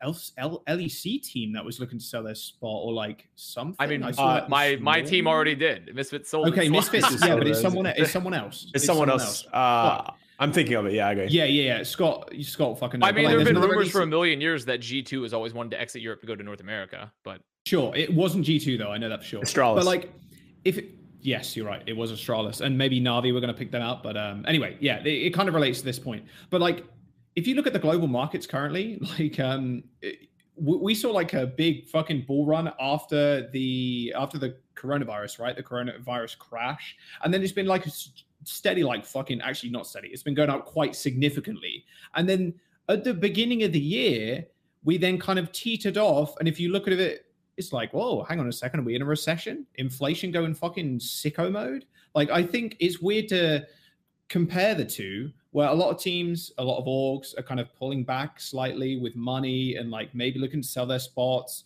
L- 0.00 0.16
L- 0.38 0.62
LEC 0.66 1.22
team 1.22 1.52
that 1.52 1.64
was 1.64 1.78
looking 1.78 1.98
to 1.98 2.04
sell 2.04 2.22
their 2.22 2.34
spot 2.34 2.80
or 2.82 2.94
like 2.94 3.28
something. 3.34 3.76
I 3.78 3.86
mean, 3.86 4.10
saw 4.14 4.26
uh, 4.26 4.46
my 4.48 4.76
my 4.80 5.02
team 5.02 5.26
already 5.26 5.54
did. 5.54 5.94
Misfits 5.94 6.30
sold. 6.30 6.48
Okay, 6.48 6.62
its 6.62 6.70
Misfits, 6.70 7.10
yeah, 7.22 7.36
but 7.36 7.46
it's 7.46 7.58
It's- 7.58 7.62
someone. 7.62 7.86
It's 7.86 8.10
someone 8.10 8.32
else. 8.34 8.70
It's 8.74 8.86
someone 8.86 9.10
else. 9.10 9.46
Uh, 9.52 10.12
I'm 10.38 10.52
thinking 10.52 10.74
of 10.74 10.86
it. 10.86 10.92
Yeah, 10.92 11.08
I 11.08 11.12
agree. 11.12 11.28
Yeah, 11.28 11.44
yeah, 11.44 11.78
yeah. 11.78 11.82
Scott, 11.82 12.32
Scott, 12.42 12.78
fucking. 12.78 13.02
I 13.02 13.06
know, 13.06 13.12
but, 13.12 13.14
mean, 13.16 13.24
like, 13.24 13.30
there 13.30 13.38
have 13.38 13.46
been 13.46 13.56
another 13.56 13.72
rumors 13.72 13.90
for 13.90 14.02
a 14.02 14.06
million 14.06 14.40
years 14.40 14.64
that 14.66 14.80
G2 14.80 15.22
has 15.22 15.32
always 15.32 15.54
wanted 15.54 15.70
to 15.70 15.80
exit 15.80 16.02
Europe 16.02 16.20
to 16.20 16.26
go 16.26 16.34
to 16.36 16.42
North 16.42 16.60
America, 16.60 17.12
but 17.24 17.40
Sure, 17.66 17.92
it 17.96 18.14
wasn't 18.14 18.44
G 18.44 18.60
two 18.60 18.78
though. 18.78 18.92
I 18.92 18.98
know 18.98 19.08
that 19.08 19.22
for 19.22 19.26
sure. 19.26 19.42
Astralis. 19.42 19.74
But 19.74 19.86
like, 19.86 20.12
if 20.64 20.78
it, 20.78 20.86
yes, 21.20 21.56
you're 21.56 21.66
right, 21.66 21.82
it 21.84 21.96
was 21.96 22.12
Astralis, 22.12 22.60
and 22.60 22.78
maybe 22.78 23.00
Navi 23.00 23.34
were 23.34 23.40
going 23.40 23.52
to 23.52 23.58
pick 23.58 23.72
them 23.72 23.82
out. 23.82 24.04
But 24.04 24.16
um, 24.16 24.44
anyway, 24.46 24.76
yeah, 24.78 25.00
it, 25.00 25.06
it 25.08 25.34
kind 25.34 25.48
of 25.48 25.54
relates 25.56 25.80
to 25.80 25.84
this 25.84 25.98
point. 25.98 26.24
But 26.48 26.60
like, 26.60 26.84
if 27.34 27.48
you 27.48 27.56
look 27.56 27.66
at 27.66 27.72
the 27.72 27.80
global 27.80 28.06
markets 28.06 28.46
currently, 28.46 29.00
like 29.18 29.40
um, 29.40 29.82
it, 30.00 30.28
we 30.54 30.76
we 30.76 30.94
saw 30.94 31.10
like 31.10 31.32
a 31.34 31.44
big 31.44 31.88
fucking 31.88 32.24
bull 32.28 32.46
run 32.46 32.72
after 32.78 33.50
the 33.50 34.14
after 34.16 34.38
the 34.38 34.56
coronavirus, 34.76 35.40
right? 35.40 35.56
The 35.56 35.64
coronavirus 35.64 36.38
crash, 36.38 36.96
and 37.24 37.34
then 37.34 37.42
it's 37.42 37.50
been 37.50 37.66
like 37.66 37.84
a 37.86 37.88
s- 37.88 38.22
steady, 38.48 38.82
like 38.82 39.04
fucking 39.04 39.40
actually 39.40 39.70
not 39.70 39.86
steady. 39.86 40.08
It's 40.08 40.22
been 40.22 40.34
going 40.34 40.50
up 40.50 40.66
quite 40.66 40.94
significantly, 40.96 41.84
and 42.14 42.28
then 42.28 42.54
at 42.88 43.04
the 43.04 43.14
beginning 43.14 43.64
of 43.64 43.72
the 43.72 43.80
year, 43.80 44.46
we 44.84 44.96
then 44.96 45.18
kind 45.18 45.38
of 45.38 45.50
teetered 45.52 45.98
off. 45.98 46.36
And 46.38 46.46
if 46.46 46.60
you 46.60 46.70
look 46.70 46.86
at 46.86 46.92
it, 46.92 47.26
it's 47.56 47.72
like, 47.72 47.92
whoa, 47.92 48.22
hang 48.22 48.38
on 48.38 48.48
a 48.48 48.52
second, 48.52 48.80
are 48.80 48.84
we 48.84 48.94
in 48.94 49.02
a 49.02 49.06
recession? 49.06 49.66
Inflation 49.76 50.30
going 50.30 50.54
fucking 50.54 51.00
sicko 51.00 51.50
mode? 51.50 51.84
Like, 52.14 52.30
I 52.30 52.42
think 52.42 52.76
it's 52.78 53.00
weird 53.00 53.28
to 53.28 53.66
compare 54.28 54.74
the 54.74 54.84
two, 54.84 55.32
where 55.50 55.68
a 55.68 55.74
lot 55.74 55.90
of 55.90 55.98
teams, 55.98 56.52
a 56.58 56.64
lot 56.64 56.78
of 56.78 56.84
orgs 56.84 57.36
are 57.38 57.42
kind 57.42 57.58
of 57.58 57.74
pulling 57.74 58.04
back 58.04 58.40
slightly 58.40 58.96
with 58.96 59.16
money 59.16 59.76
and 59.76 59.90
like 59.90 60.14
maybe 60.14 60.38
looking 60.38 60.62
to 60.62 60.68
sell 60.68 60.86
their 60.86 60.98
spots. 60.98 61.64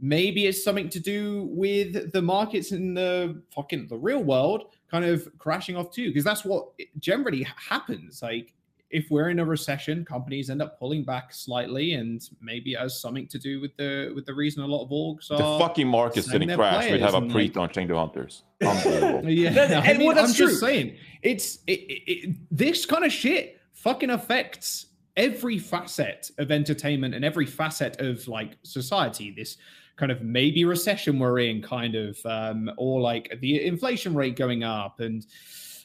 Maybe 0.00 0.46
it's 0.46 0.62
something 0.62 0.88
to 0.90 1.00
do 1.00 1.48
with 1.50 2.12
the 2.12 2.22
markets 2.22 2.72
in 2.72 2.94
the 2.94 3.42
fucking 3.54 3.88
the 3.88 3.96
real 3.96 4.22
world 4.22 4.66
kind 4.90 5.04
of 5.04 5.28
crashing 5.38 5.76
off 5.76 5.90
too, 5.92 6.08
because 6.08 6.24
that's 6.24 6.44
what 6.44 6.68
generally 6.98 7.44
happens. 7.68 8.22
Like 8.22 8.54
if 8.90 9.10
we're 9.10 9.28
in 9.28 9.38
a 9.38 9.44
recession, 9.44 10.04
companies 10.04 10.48
end 10.48 10.62
up 10.62 10.78
pulling 10.78 11.04
back 11.04 11.32
slightly, 11.32 11.94
and 11.94 12.22
maybe 12.40 12.72
it 12.72 12.78
has 12.78 13.00
something 13.00 13.26
to 13.28 13.38
do 13.38 13.60
with 13.60 13.76
the 13.76 14.12
with 14.14 14.24
the 14.24 14.32
reason 14.34 14.62
a 14.62 14.66
lot 14.66 14.84
of 14.84 14.90
orgs 14.90 15.30
are 15.30 15.36
the 15.36 15.44
are. 15.44 15.58
fucking 15.60 15.86
market 15.88 16.24
selling 16.24 16.40
didn't 16.48 16.56
crash. 16.58 16.90
We'd 16.90 17.00
have 17.02 17.14
a 17.14 17.18
and, 17.18 17.30
pre 17.30 17.48
like- 17.48 17.56
on 17.56 17.68
Chengdu 17.68 17.94
Hunters. 17.96 18.44
Unbelievable. 18.62 19.28
Yeah, 19.30 19.50
That- 19.50 19.84
I 19.86 19.92
mean, 19.98 20.06
well, 20.06 20.16
that's 20.16 20.30
i'm 20.30 20.36
true. 20.36 20.46
just 20.48 20.60
saying, 20.60 20.96
it's 21.22 21.58
it, 21.66 21.80
it, 21.80 22.02
it, 22.28 22.36
this 22.50 22.86
kind 22.86 23.04
of 23.04 23.12
shit 23.12 23.60
fucking 23.74 24.10
affects 24.10 24.86
every 25.16 25.58
facet 25.58 26.30
of 26.38 26.50
entertainment 26.52 27.14
and 27.14 27.24
every 27.24 27.44
facet 27.46 28.00
of 28.00 28.26
like 28.28 28.56
society. 28.62 29.32
This 29.36 29.56
kind 29.98 30.12
of 30.12 30.22
maybe 30.22 30.64
recession 30.64 31.18
we're 31.18 31.40
in, 31.40 31.60
kind 31.60 31.94
of, 31.94 32.18
um, 32.24 32.70
or 32.78 33.00
like 33.00 33.36
the 33.40 33.66
inflation 33.66 34.14
rate 34.14 34.36
going 34.36 34.62
up, 34.62 35.00
and 35.00 35.26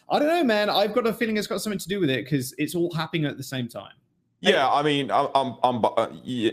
I 0.09 0.19
don't 0.19 0.27
know, 0.27 0.43
man. 0.43 0.69
I've 0.69 0.93
got 0.93 1.07
a 1.07 1.13
feeling 1.13 1.37
it's 1.37 1.47
got 1.47 1.61
something 1.61 1.79
to 1.79 1.87
do 1.87 1.99
with 1.99 2.09
it 2.09 2.23
because 2.23 2.53
it's 2.57 2.75
all 2.75 2.93
happening 2.93 3.25
at 3.25 3.37
the 3.37 3.43
same 3.43 3.67
time. 3.67 3.93
Yeah, 4.41 4.69
I 4.69 4.83
mean, 4.83 5.09
I'm, 5.09 5.27
I'm, 5.33 5.55
I'm 5.63 5.85
uh, 5.85 6.07
yeah, 6.23 6.51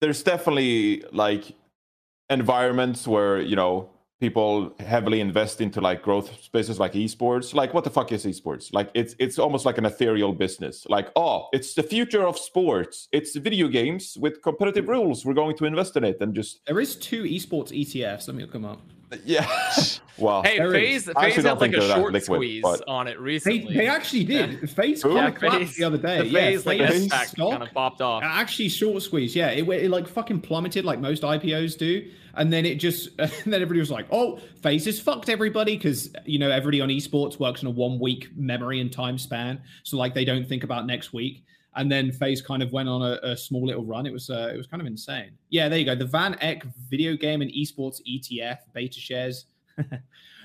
there's 0.00 0.22
definitely 0.22 1.02
like 1.12 1.54
environments 2.30 3.06
where 3.06 3.40
you 3.40 3.56
know 3.56 3.88
people 4.22 4.72
heavily 4.78 5.20
invest 5.20 5.60
into 5.60 5.80
like 5.80 6.00
growth 6.00 6.28
spaces 6.40 6.78
like 6.78 6.92
esports. 6.92 7.52
Like, 7.54 7.74
what 7.74 7.82
the 7.82 7.90
fuck 7.90 8.12
is 8.12 8.24
esports? 8.24 8.72
Like, 8.72 8.88
it's 8.94 9.16
it's 9.18 9.36
almost 9.36 9.66
like 9.66 9.78
an 9.78 9.84
ethereal 9.84 10.32
business. 10.32 10.86
Like, 10.88 11.08
oh, 11.16 11.48
it's 11.52 11.74
the 11.74 11.82
future 11.82 12.24
of 12.24 12.38
sports. 12.38 13.08
It's 13.10 13.34
video 13.34 13.66
games 13.66 14.16
with 14.24 14.40
competitive 14.40 14.86
rules. 14.88 15.26
We're 15.26 15.40
going 15.42 15.56
to 15.56 15.64
invest 15.64 15.96
in 15.96 16.04
it 16.04 16.18
and 16.20 16.34
just 16.34 16.64
There 16.66 16.80
is 16.80 16.94
two 16.94 17.24
esports 17.24 17.70
ETFs. 17.80 18.28
Let 18.28 18.36
me 18.36 18.42
look 18.44 18.52
them 18.52 18.64
up. 18.64 18.80
Yeah. 19.24 19.48
well, 20.18 20.42
hey, 20.42 20.58
There 20.58 20.72
FaZe, 20.72 21.08
is. 21.08 21.14
I 21.16 21.30
had 21.30 21.44
like 21.44 21.58
think 21.58 21.74
a 21.76 21.80
short 21.88 22.12
liquid, 22.12 22.24
squeeze 22.24 22.62
but- 22.62 22.82
on 22.88 23.08
it 23.08 23.18
recently. 23.18 23.74
they 23.74 23.86
actually 23.86 24.24
did. 24.24 24.70
FaZe 24.70 25.02
Who? 25.02 25.14
kind 25.14 25.36
yeah, 25.42 25.56
of 25.56 25.74
the 25.74 25.84
other 25.84 25.98
day. 25.98 26.18
The 26.18 26.26
yeah, 26.26 26.40
FaZe 26.40 26.66
like 26.66 26.78
FaZe 26.80 27.06
stock- 27.06 27.50
kind 27.50 27.62
of 27.62 27.72
popped 27.72 28.00
off. 28.00 28.22
Actually, 28.22 28.68
short 28.68 29.02
squeeze, 29.02 29.34
yeah. 29.34 29.50
It, 29.50 29.68
it 29.68 29.90
like 29.90 30.08
fucking 30.08 30.40
plummeted 30.40 30.84
like 30.84 31.00
most 31.00 31.22
IPOs 31.22 31.76
do, 31.78 32.10
and 32.34 32.52
then 32.52 32.66
it 32.66 32.76
just, 32.76 33.08
and 33.18 33.30
then 33.44 33.54
everybody 33.54 33.80
was 33.80 33.90
like, 33.90 34.06
"Oh, 34.10 34.38
FaZe 34.62 34.86
has 34.86 35.00
fucked 35.00 35.28
everybody," 35.28 35.76
because 35.76 36.12
you 36.24 36.38
know 36.38 36.50
everybody 36.50 36.80
on 36.80 36.88
esports 36.88 37.38
works 37.38 37.62
in 37.62 37.68
a 37.68 37.72
one 37.72 37.98
week 37.98 38.28
memory 38.36 38.80
and 38.80 38.92
time 38.92 39.18
span, 39.18 39.62
so 39.82 39.96
like 39.96 40.14
they 40.14 40.24
don't 40.24 40.48
think 40.48 40.64
about 40.64 40.86
next 40.86 41.12
week. 41.12 41.44
And 41.74 41.90
then 41.90 42.12
FaZe 42.12 42.42
kind 42.42 42.62
of 42.62 42.70
went 42.72 42.88
on 42.88 43.02
a, 43.02 43.18
a 43.22 43.36
small 43.36 43.66
little 43.66 43.84
run. 43.84 44.06
It 44.06 44.12
was 44.12 44.28
uh, 44.28 44.50
it 44.52 44.56
was 44.56 44.66
kind 44.66 44.80
of 44.80 44.86
insane. 44.86 45.30
Yeah, 45.48 45.68
there 45.68 45.78
you 45.78 45.84
go. 45.86 45.94
The 45.94 46.04
Van 46.04 46.36
Eck 46.40 46.64
video 46.90 47.16
game 47.16 47.40
and 47.40 47.50
esports 47.50 48.00
ETF 48.06 48.58
beta 48.74 49.00
shares. 49.00 49.46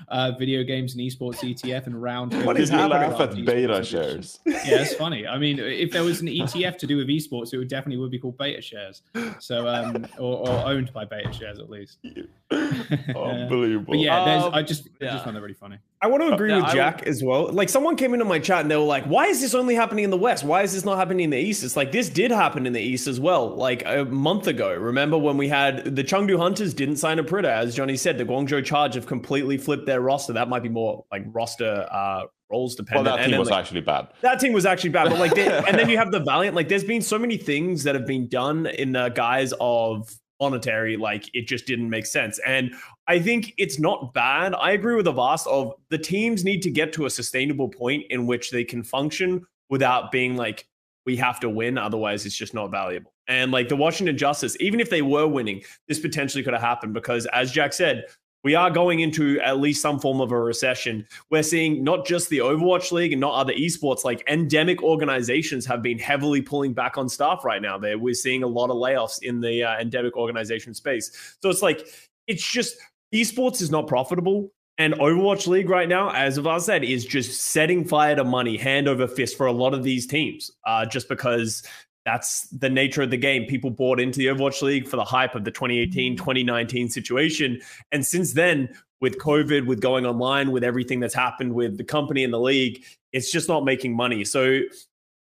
uh, 0.10 0.32
video 0.38 0.64
games 0.64 0.94
and 0.94 1.02
esports 1.02 1.38
ETF 1.40 1.88
and 1.88 2.02
round. 2.02 2.34
What 2.46 2.58
is 2.58 2.70
did 2.70 2.76
is 2.76 2.82
happening? 2.82 3.12
laugh 3.12 3.22
at 3.22 3.36
beta 3.46 3.74
ETF. 3.74 3.86
shares? 3.86 4.40
Yeah, 4.46 4.82
it's 4.82 4.94
funny. 4.96 5.28
I 5.28 5.38
mean, 5.38 5.60
if 5.60 5.92
there 5.92 6.04
was 6.04 6.22
an 6.22 6.28
ETF 6.28 6.78
to 6.80 6.88
do 6.88 6.98
with 6.98 7.08
esports, 7.08 7.54
it 7.54 7.58
would 7.58 7.68
definitely 7.68 7.98
would 7.98 8.12
be 8.12 8.20
called 8.20 8.38
Beta 8.38 8.62
Shares. 8.62 9.02
So, 9.40 9.68
um, 9.68 10.06
or, 10.20 10.48
or 10.50 10.66
owned 10.68 10.92
by 10.94 11.06
Beta 11.06 11.32
Shares 11.34 11.60
at 11.60 11.70
least. 11.70 12.00
Unbelievable. 12.52 13.94
But 13.94 14.00
yeah, 14.00 14.26
there's, 14.26 14.44
Um, 14.44 14.54
I 14.54 14.64
just, 14.64 14.88
I 15.02 15.06
just 15.06 15.24
found 15.24 15.36
that 15.36 15.42
really 15.42 15.54
funny. 15.54 15.78
I 16.02 16.08
want 16.08 16.22
to 16.24 16.34
agree 16.34 16.50
Yeah, 16.52 16.58
with 16.58 16.66
I 16.66 16.74
Jack 16.74 17.04
as 17.08 17.24
well. 17.24 17.52
Like 17.52 17.70
someone 17.70 17.96
came 17.96 18.14
into 18.14 18.24
my 18.26 18.38
chat 18.38 18.62
and 18.62 18.70
they 18.70 18.76
were 18.76 18.84
like, 18.84 19.06
"Why 19.06 19.26
is 19.26 19.42
this 19.42 19.56
only 19.56 19.74
happening 19.74 20.04
in 20.04 20.12
the 20.12 20.18
West? 20.18 20.44
Why 20.44 20.62
is 20.62 20.74
this 20.74 20.86
not 20.86 20.98
happening 20.98 21.24
in 21.26 21.30
the 21.32 21.40
East?" 21.40 21.64
It's 21.64 21.76
like 21.76 21.92
this 21.92 22.08
did 22.08 22.30
happen 22.30 22.68
in 22.68 22.74
the 22.74 22.80
East 22.82 23.08
as 23.08 23.20
well. 23.20 23.50
Like 23.56 23.82
a 23.86 24.06
month 24.06 24.46
ago, 24.46 24.74
remember 24.76 25.18
when 25.18 25.38
we 25.38 25.48
had 25.48 25.96
the 25.96 26.04
Chengdu 26.04 26.38
Hunters 26.38 26.76
didn't 26.76 26.98
sign 26.98 27.18
a 27.18 27.24
Pritter, 27.24 27.50
as 27.50 27.76
Johnny 27.76 27.98
said. 27.98 28.20
The 28.20 28.26
Guangzhou 28.26 28.64
Charge 28.64 28.94
have 28.94 29.08
completely 29.08 29.58
flipped 29.58 29.87
their 29.88 30.02
roster. 30.02 30.34
That 30.34 30.50
might 30.50 30.62
be 30.62 30.70
more 30.70 31.06
like 31.12 31.24
roster 31.28 31.88
uh, 31.90 32.26
roles 32.52 32.76
well, 32.78 32.86
dependent. 32.86 33.06
that 33.06 33.14
And 33.16 33.24
team 33.24 33.32
then, 33.32 33.40
was 33.40 33.50
like, 33.50 33.60
actually 33.60 33.82
bad. 33.82 34.10
that 34.22 34.40
team 34.40 34.54
was 34.54 34.68
actually 34.68 34.92
bad, 34.92 35.10
but 35.10 35.18
like, 35.18 35.34
they, 35.34 35.48
and 35.68 35.80
then 35.80 35.90
you 35.90 35.98
have 35.98 36.12
the 36.12 36.20
Valiant. 36.20 36.56
Like, 36.56 36.70
there's 36.70 36.84
been 36.84 37.02
so 37.02 37.18
many 37.18 37.38
things 37.38 37.84
that 37.84 37.96
have 37.96 38.06
been 38.06 38.28
done 38.28 38.68
in 38.68 38.92
the 38.92 39.10
guise 39.10 39.54
of 39.60 40.14
monetary. 40.40 40.98
Like, 40.98 41.30
it 41.34 41.48
just 41.48 41.66
didn't 41.66 41.90
make 41.90 42.06
sense. 42.06 42.40
And 42.46 42.76
I 43.08 43.20
think 43.20 43.54
it's 43.58 43.80
not 43.80 44.14
bad. 44.14 44.54
I 44.54 44.72
agree 44.72 44.96
with 44.96 45.06
the 45.06 45.12
vast 45.14 45.48
of 45.48 45.74
the 45.90 45.98
teams 45.98 46.44
need 46.44 46.62
to 46.62 46.70
get 46.70 46.94
to 46.94 47.06
a 47.06 47.10
sustainable 47.10 47.70
point 47.70 48.06
in 48.12 48.28
which 48.28 48.52
they 48.52 48.64
can 48.64 48.84
function 48.84 49.44
without 49.70 50.12
being 50.12 50.36
like 50.36 50.68
we 51.06 51.16
have 51.16 51.40
to 51.40 51.50
win, 51.50 51.78
otherwise 51.78 52.26
it's 52.26 52.36
just 52.36 52.54
not 52.54 52.70
valuable. 52.70 53.14
And 53.30 53.52
like 53.52 53.70
the 53.70 53.76
Washington 53.78 54.18
Justice, 54.18 54.56
even 54.60 54.80
if 54.80 54.90
they 54.90 55.02
were 55.02 55.26
winning, 55.26 55.64
this 55.88 56.00
potentially 56.00 56.44
could 56.44 56.54
have 56.54 56.62
happened 56.62 56.94
because, 56.94 57.26
as 57.28 57.52
Jack 57.52 57.74
said, 57.74 58.04
we 58.44 58.56
are 58.56 58.70
going 58.70 59.00
into 59.00 59.40
at 59.42 59.60
least 59.60 59.82
some 59.82 60.00
form 60.00 60.22
of 60.22 60.32
a 60.32 60.40
recession. 60.40 61.06
We're 61.30 61.44
seeing 61.44 61.84
not 61.84 62.06
just 62.06 62.30
the 62.30 62.40
Overwatch 62.40 62.92
League 62.92 63.12
and 63.12 63.22
not 63.22 63.34
other 63.34 63.54
esports, 63.54 64.04
like 64.04 64.24
endemic 64.28 64.84
organizations 64.84 65.66
have 65.66 65.82
been 65.82 66.00
heavily 66.00 66.42
pulling 66.42 66.74
back 66.74 66.98
on 66.98 67.10
staff 67.10 67.44
right 67.44 67.62
now. 67.62 67.78
There, 67.78 67.98
we're 67.98 68.14
seeing 68.14 68.44
a 68.44 68.48
lot 68.48 68.70
of 68.70 68.78
layoffs 68.78 69.22
in 69.22 69.42
the 69.42 69.64
uh, 69.64 69.80
endemic 69.80 70.16
organization 70.16 70.74
space. 70.74 71.36
So 71.42 71.50
it's 71.50 71.62
like 71.62 71.88
it's 72.28 72.50
just 72.50 72.78
esports 73.14 73.62
is 73.62 73.72
not 73.72 73.88
profitable. 73.88 74.52
And 74.80 74.94
Overwatch 74.94 75.48
League 75.48 75.70
right 75.70 75.90
now, 75.90 76.12
as 76.12 76.38
Avast 76.38 76.68
said, 76.68 76.84
is 76.84 77.04
just 77.04 77.42
setting 77.42 77.84
fire 77.84 78.16
to 78.16 78.24
money 78.24 78.58
hand 78.58 78.88
over 78.88 79.08
fist 79.08 79.36
for 79.36 79.48
a 79.48 79.52
lot 79.52 79.74
of 79.74 79.84
these 79.84 80.06
teams, 80.06 80.52
uh, 80.68 80.86
just 80.86 81.10
because 81.10 81.64
that's 82.08 82.48
the 82.52 82.70
nature 82.70 83.02
of 83.02 83.12
the 83.12 83.18
game. 83.18 83.44
People 83.48 83.70
bought 83.70 84.00
into 84.00 84.18
the 84.18 84.28
Overwatch 84.28 84.62
League 84.62 84.88
for 84.88 84.96
the 84.96 85.04
hype 85.04 85.36
of 85.36 85.44
the 85.44 85.52
2018 85.52 86.14
mm-hmm. 86.14 86.18
2019 86.18 86.90
situation. 86.90 87.60
And 87.92 88.06
since 88.06 88.32
then, 88.32 88.70
with 89.02 89.20
COVID, 89.20 89.68
with 89.68 89.82
going 89.82 90.06
online, 90.06 90.52
with 90.52 90.64
everything 90.64 91.02
that's 91.02 91.14
happened 91.14 91.54
with 91.54 91.78
the 91.78 91.84
company 91.84 92.24
and 92.24 92.34
the 92.34 92.40
league, 92.40 92.82
it's 93.12 93.30
just 93.30 93.50
not 93.50 93.66
making 93.66 93.94
money. 93.94 94.24
So, 94.24 94.62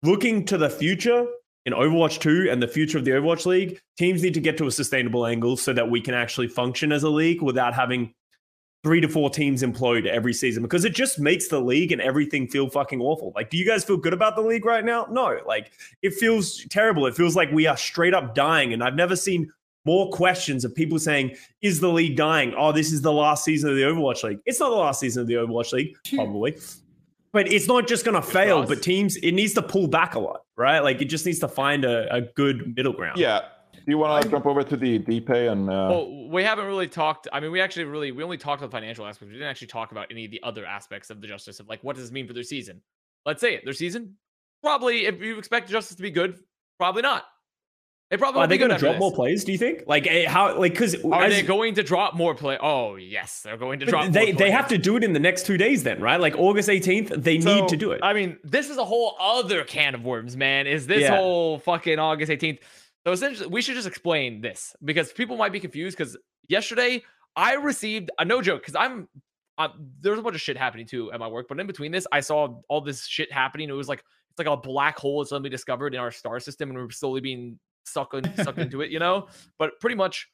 looking 0.03 0.45
to 0.45 0.59
the 0.59 0.69
future 0.69 1.25
in 1.65 1.73
Overwatch 1.73 2.19
2 2.19 2.49
and 2.51 2.61
the 2.61 2.67
future 2.67 2.99
of 2.99 3.03
the 3.03 3.11
Overwatch 3.11 3.47
League, 3.47 3.81
teams 3.97 4.21
need 4.21 4.35
to 4.35 4.39
get 4.39 4.55
to 4.59 4.67
a 4.67 4.71
sustainable 4.71 5.25
angle 5.25 5.57
so 5.57 5.73
that 5.73 5.89
we 5.89 5.99
can 5.99 6.13
actually 6.13 6.49
function 6.49 6.91
as 6.91 7.01
a 7.01 7.09
league 7.09 7.41
without 7.41 7.73
having 7.73 8.13
three 8.83 9.01
to 9.01 9.09
four 9.09 9.29
teams 9.29 9.61
implode 9.61 10.05
every 10.05 10.33
season 10.33 10.63
because 10.63 10.85
it 10.85 10.93
just 10.93 11.19
makes 11.19 11.47
the 11.49 11.59
league 11.59 11.91
and 11.91 12.01
everything 12.01 12.47
feel 12.47 12.69
fucking 12.69 13.01
awful. 13.01 13.33
Like, 13.35 13.49
do 13.49 13.57
you 13.57 13.65
guys 13.65 13.83
feel 13.83 13.97
good 13.97 14.13
about 14.13 14.35
the 14.35 14.41
league 14.41 14.65
right 14.65 14.85
now? 14.85 15.07
No, 15.11 15.39
like 15.45 15.71
it 16.01 16.13
feels 16.13 16.65
terrible. 16.69 17.05
It 17.05 17.15
feels 17.15 17.35
like 17.35 17.51
we 17.51 17.67
are 17.67 17.77
straight 17.77 18.13
up 18.13 18.35
dying. 18.35 18.73
And 18.73 18.83
I've 18.83 18.95
never 18.95 19.15
seen 19.15 19.51
more 19.85 20.09
questions 20.11 20.63
of 20.63 20.73
people 20.73 20.99
saying, 20.99 21.35
is 21.61 21.79
the 21.79 21.89
league 21.89 22.15
dying? 22.15 22.53
Oh, 22.57 22.71
this 22.71 22.91
is 22.91 23.01
the 23.01 23.11
last 23.11 23.43
season 23.43 23.69
of 23.69 23.75
the 23.75 23.83
Overwatch 23.83 24.23
League. 24.23 24.39
It's 24.45 24.59
not 24.59 24.69
the 24.69 24.75
last 24.75 24.99
season 24.99 25.21
of 25.21 25.27
the 25.27 25.35
Overwatch 25.35 25.73
League, 25.73 25.95
probably. 26.13 26.57
But 27.31 27.51
it's 27.51 27.67
not 27.67 27.87
just 27.87 28.05
going 28.05 28.15
to 28.15 28.27
fail, 28.27 28.65
but 28.65 28.81
teams, 28.81 29.15
it 29.17 29.33
needs 29.33 29.53
to 29.53 29.61
pull 29.61 29.87
back 29.87 30.15
a 30.15 30.19
lot, 30.19 30.41
right? 30.57 30.79
Like 30.79 31.01
it 31.01 31.05
just 31.05 31.25
needs 31.25 31.39
to 31.39 31.47
find 31.47 31.85
a, 31.85 32.11
a 32.13 32.21
good 32.21 32.75
middle 32.75 32.93
ground. 32.93 33.19
Yeah. 33.19 33.41
You 33.89 33.97
want 33.97 34.23
to 34.23 34.29
jump 34.29 34.45
over 34.45 34.63
to 34.63 34.77
the 34.77 34.99
DPEI 34.99 35.51
and? 35.51 35.69
Uh... 35.69 35.87
Well, 35.89 36.29
we 36.29 36.43
haven't 36.43 36.65
really 36.65 36.87
talked. 36.87 37.27
I 37.33 37.39
mean, 37.39 37.51
we 37.51 37.59
actually 37.59 37.85
really 37.85 38.11
we 38.11 38.23
only 38.23 38.37
talked 38.37 38.61
about 38.61 38.71
financial 38.71 39.05
aspects. 39.05 39.31
We 39.31 39.33
didn't 39.33 39.49
actually 39.49 39.67
talk 39.67 39.91
about 39.91 40.07
any 40.11 40.25
of 40.25 40.31
the 40.31 40.41
other 40.43 40.65
aspects 40.65 41.09
of 41.09 41.21
the 41.21 41.27
justice 41.27 41.59
of 41.59 41.67
like 41.67 41.83
what 41.83 41.95
does 41.95 42.05
this 42.05 42.11
mean 42.11 42.27
for 42.27 42.33
their 42.33 42.43
season. 42.43 42.81
Let's 43.25 43.41
say 43.41 43.55
it. 43.55 43.65
Their 43.65 43.73
season, 43.73 44.15
probably 44.61 45.05
if 45.05 45.21
you 45.21 45.37
expect 45.37 45.69
justice 45.69 45.95
to 45.95 46.03
be 46.03 46.11
good, 46.11 46.39
probably 46.77 47.01
not. 47.01 47.25
They 48.09 48.17
probably 48.17 48.41
Are 48.41 48.47
they 48.47 48.57
going 48.57 48.71
to 48.71 48.77
drop 48.77 48.97
more 48.97 49.11
plays? 49.11 49.43
Do 49.43 49.51
you 49.51 49.59
think? 49.59 49.83
Like 49.85 50.07
eh, 50.07 50.27
how? 50.27 50.57
Like 50.57 50.71
because 50.71 50.95
are 51.05 51.25
as, 51.25 51.33
they 51.33 51.43
going 51.43 51.75
to 51.75 51.83
drop 51.83 52.15
more 52.15 52.33
play? 52.33 52.57
Oh 52.59 52.95
yes, 52.95 53.41
they're 53.41 53.57
going 53.57 53.79
to 53.81 53.85
drop. 53.85 54.11
They 54.11 54.31
they 54.31 54.49
have 54.49 54.67
to 54.69 54.79
do 54.79 54.97
it 54.97 55.03
in 55.03 55.13
the 55.13 55.19
next 55.19 55.45
two 55.45 55.57
days, 55.57 55.83
then, 55.83 56.01
right? 56.01 56.19
Like 56.19 56.35
August 56.35 56.69
eighteenth, 56.69 57.11
they 57.15 57.39
so, 57.39 57.53
need 57.53 57.67
to 57.69 57.77
do 57.77 57.91
it. 57.91 57.99
I 58.01 58.13
mean, 58.13 58.37
this 58.43 58.71
is 58.71 58.77
a 58.77 58.85
whole 58.85 59.15
other 59.19 59.63
can 59.63 59.93
of 59.93 60.03
worms, 60.03 60.35
man. 60.35 60.65
Is 60.65 60.87
this 60.87 61.01
yeah. 61.01 61.15
whole 61.15 61.59
fucking 61.59 61.99
August 61.99 62.31
eighteenth? 62.31 62.59
So 63.05 63.13
essentially, 63.13 63.47
we 63.47 63.61
should 63.61 63.75
just 63.75 63.87
explain 63.87 64.41
this 64.41 64.75
because 64.83 65.11
people 65.11 65.37
might 65.37 65.51
be 65.51 65.59
confused. 65.59 65.97
Because 65.97 66.17
yesterday 66.47 67.03
I 67.35 67.53
received 67.53 68.11
a 68.19 68.25
no 68.25 68.41
joke 68.41 68.61
because 68.61 68.75
I'm 68.75 69.07
uh, 69.57 69.69
there's 69.99 70.17
a 70.17 70.21
bunch 70.21 70.35
of 70.35 70.41
shit 70.41 70.57
happening 70.57 70.85
too 70.85 71.11
at 71.11 71.19
my 71.19 71.27
work, 71.27 71.47
but 71.49 71.59
in 71.59 71.67
between 71.67 71.91
this, 71.91 72.07
I 72.11 72.21
saw 72.21 72.61
all 72.69 72.81
this 72.81 73.05
shit 73.05 73.31
happening. 73.31 73.69
It 73.69 73.73
was 73.73 73.89
like 73.89 74.03
it's 74.31 74.39
like 74.39 74.47
a 74.47 74.55
black 74.55 74.97
hole 74.97 75.23
suddenly 75.25 75.49
discovered 75.49 75.93
in 75.93 75.99
our 75.99 76.11
star 76.11 76.39
system, 76.39 76.69
and 76.69 76.77
we're 76.77 76.89
slowly 76.91 77.19
being 77.19 77.59
sucked, 77.85 78.15
sucked 78.37 78.59
into 78.59 78.81
it, 78.81 78.89
you 78.91 78.99
know? 78.99 79.27
But 79.57 79.79
pretty 79.81 79.95
much 79.95 80.29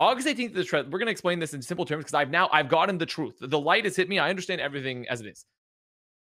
August 0.00 0.26
18th 0.26 0.56
is 0.56 0.70
the 0.70 0.88
We're 0.90 0.98
gonna 0.98 1.10
explain 1.10 1.38
this 1.38 1.54
in 1.54 1.62
simple 1.62 1.84
terms 1.84 2.04
because 2.04 2.14
I've 2.14 2.30
now 2.30 2.48
I've 2.52 2.68
gotten 2.68 2.98
the 2.98 3.06
truth. 3.06 3.36
The 3.40 3.58
light 3.58 3.84
has 3.84 3.94
hit 3.94 4.08
me. 4.08 4.18
I 4.18 4.30
understand 4.30 4.60
everything 4.60 5.06
as 5.08 5.20
it 5.20 5.26
is. 5.26 5.44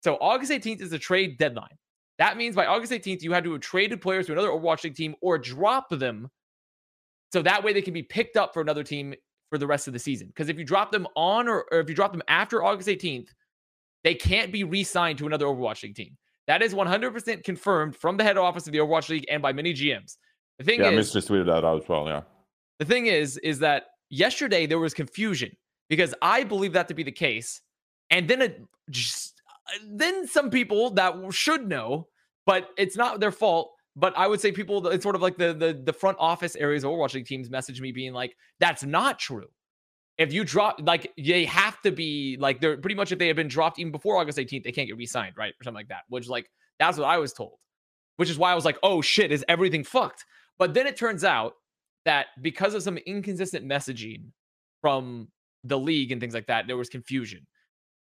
So 0.03 0.17
August 0.19 0.51
18th 0.51 0.81
is 0.81 0.89
the 0.89 0.99
trade 0.99 1.37
deadline. 1.37 1.77
That 2.17 2.37
means 2.37 2.55
by 2.55 2.65
August 2.65 2.91
18th, 2.91 3.21
you 3.21 3.31
had 3.31 3.43
to 3.43 3.51
have 3.53 3.61
traded 3.61 4.01
players 4.01 4.25
to 4.27 4.31
another 4.31 4.49
Overwatch 4.49 4.83
League 4.83 4.95
team 4.95 5.15
or 5.21 5.37
drop 5.37 5.89
them. 5.89 6.29
So 7.31 7.41
that 7.41 7.63
way 7.63 7.73
they 7.73 7.81
can 7.81 7.93
be 7.93 8.03
picked 8.03 8.37
up 8.37 8.53
for 8.53 8.61
another 8.61 8.83
team 8.83 9.13
for 9.49 9.57
the 9.57 9.67
rest 9.67 9.87
of 9.87 9.93
the 9.93 9.99
season. 9.99 10.27
Because 10.27 10.49
if 10.49 10.57
you 10.57 10.65
drop 10.65 10.91
them 10.91 11.07
on 11.15 11.47
or, 11.47 11.65
or 11.71 11.79
if 11.79 11.89
you 11.89 11.95
drop 11.95 12.11
them 12.11 12.23
after 12.27 12.63
August 12.63 12.89
18th, 12.89 13.29
they 14.03 14.15
can't 14.15 14.51
be 14.51 14.63
re-signed 14.63 15.17
to 15.19 15.27
another 15.27 15.45
Overwatch 15.45 15.83
League 15.83 15.95
team. 15.95 16.17
That 16.47 16.61
is 16.61 16.73
100% 16.73 17.43
confirmed 17.43 17.95
from 17.95 18.17
the 18.17 18.23
head 18.23 18.37
office 18.37 18.65
of 18.67 18.73
the 18.73 18.79
Overwatch 18.79 19.09
League 19.09 19.25
and 19.29 19.41
by 19.41 19.53
many 19.53 19.73
GMs. 19.73 20.17
The 20.59 20.63
thing 20.63 20.79
yeah, 20.79 20.89
is, 20.89 21.11
just 21.11 21.29
tweeted 21.29 21.45
that 21.47 21.65
out 21.65 21.83
as 21.83 21.89
well. 21.89 22.07
Yeah. 22.07 22.21
The 22.79 22.85
thing 22.85 23.07
is, 23.07 23.37
is 23.37 23.59
that 23.59 23.87
yesterday 24.09 24.65
there 24.65 24.79
was 24.79 24.93
confusion 24.93 25.51
because 25.89 26.13
I 26.21 26.43
believe 26.43 26.73
that 26.73 26.87
to 26.87 26.93
be 26.93 27.03
the 27.03 27.11
case, 27.11 27.61
and 28.09 28.27
then 28.27 28.41
it 28.41 28.61
just 28.89 29.36
then 29.87 30.27
some 30.27 30.49
people 30.49 30.91
that 30.91 31.15
should 31.31 31.67
know, 31.67 32.07
but 32.45 32.69
it's 32.77 32.95
not 32.95 33.19
their 33.19 33.31
fault. 33.31 33.71
But 33.95 34.15
I 34.15 34.27
would 34.27 34.39
say 34.39 34.51
people, 34.51 34.85
it's 34.87 35.03
sort 35.03 35.15
of 35.15 35.21
like 35.21 35.37
the 35.37 35.53
the 35.53 35.81
the 35.83 35.93
front 35.93 36.17
office 36.19 36.55
areas 36.55 36.83
of 36.83 36.91
Overwatch 36.91 37.15
League 37.15 37.25
teams 37.25 37.49
message 37.49 37.81
me 37.81 37.91
being 37.91 38.13
like, 38.13 38.35
"That's 38.59 38.83
not 38.83 39.17
true." 39.17 39.47
If 40.17 40.33
you 40.33 40.43
drop, 40.43 40.79
like, 40.81 41.11
they 41.17 41.45
have 41.45 41.79
to 41.81 41.91
be 41.91 42.37
like 42.39 42.61
they're 42.61 42.77
pretty 42.77 42.95
much 42.95 43.11
if 43.11 43.19
they 43.19 43.27
have 43.27 43.35
been 43.35 43.47
dropped 43.47 43.79
even 43.79 43.91
before 43.91 44.17
August 44.17 44.37
18th, 44.37 44.63
they 44.63 44.71
can't 44.71 44.87
get 44.87 44.97
re-signed, 44.97 45.35
right, 45.37 45.53
or 45.59 45.63
something 45.63 45.75
like 45.75 45.89
that. 45.89 46.03
Which 46.09 46.27
like 46.27 46.49
that's 46.79 46.97
what 46.97 47.07
I 47.07 47.17
was 47.17 47.33
told. 47.33 47.57
Which 48.17 48.29
is 48.29 48.37
why 48.37 48.51
I 48.51 48.55
was 48.55 48.65
like, 48.65 48.77
"Oh 48.83 49.01
shit, 49.01 49.31
is 49.31 49.43
everything 49.47 49.83
fucked?" 49.83 50.25
But 50.59 50.73
then 50.73 50.87
it 50.87 50.95
turns 50.97 51.23
out 51.23 51.53
that 52.05 52.27
because 52.41 52.73
of 52.73 52.83
some 52.83 52.97
inconsistent 52.97 53.65
messaging 53.65 54.31
from 54.81 55.27
the 55.63 55.77
league 55.77 56.11
and 56.11 56.21
things 56.21 56.33
like 56.33 56.47
that, 56.47 56.67
there 56.67 56.77
was 56.77 56.89
confusion. 56.89 57.45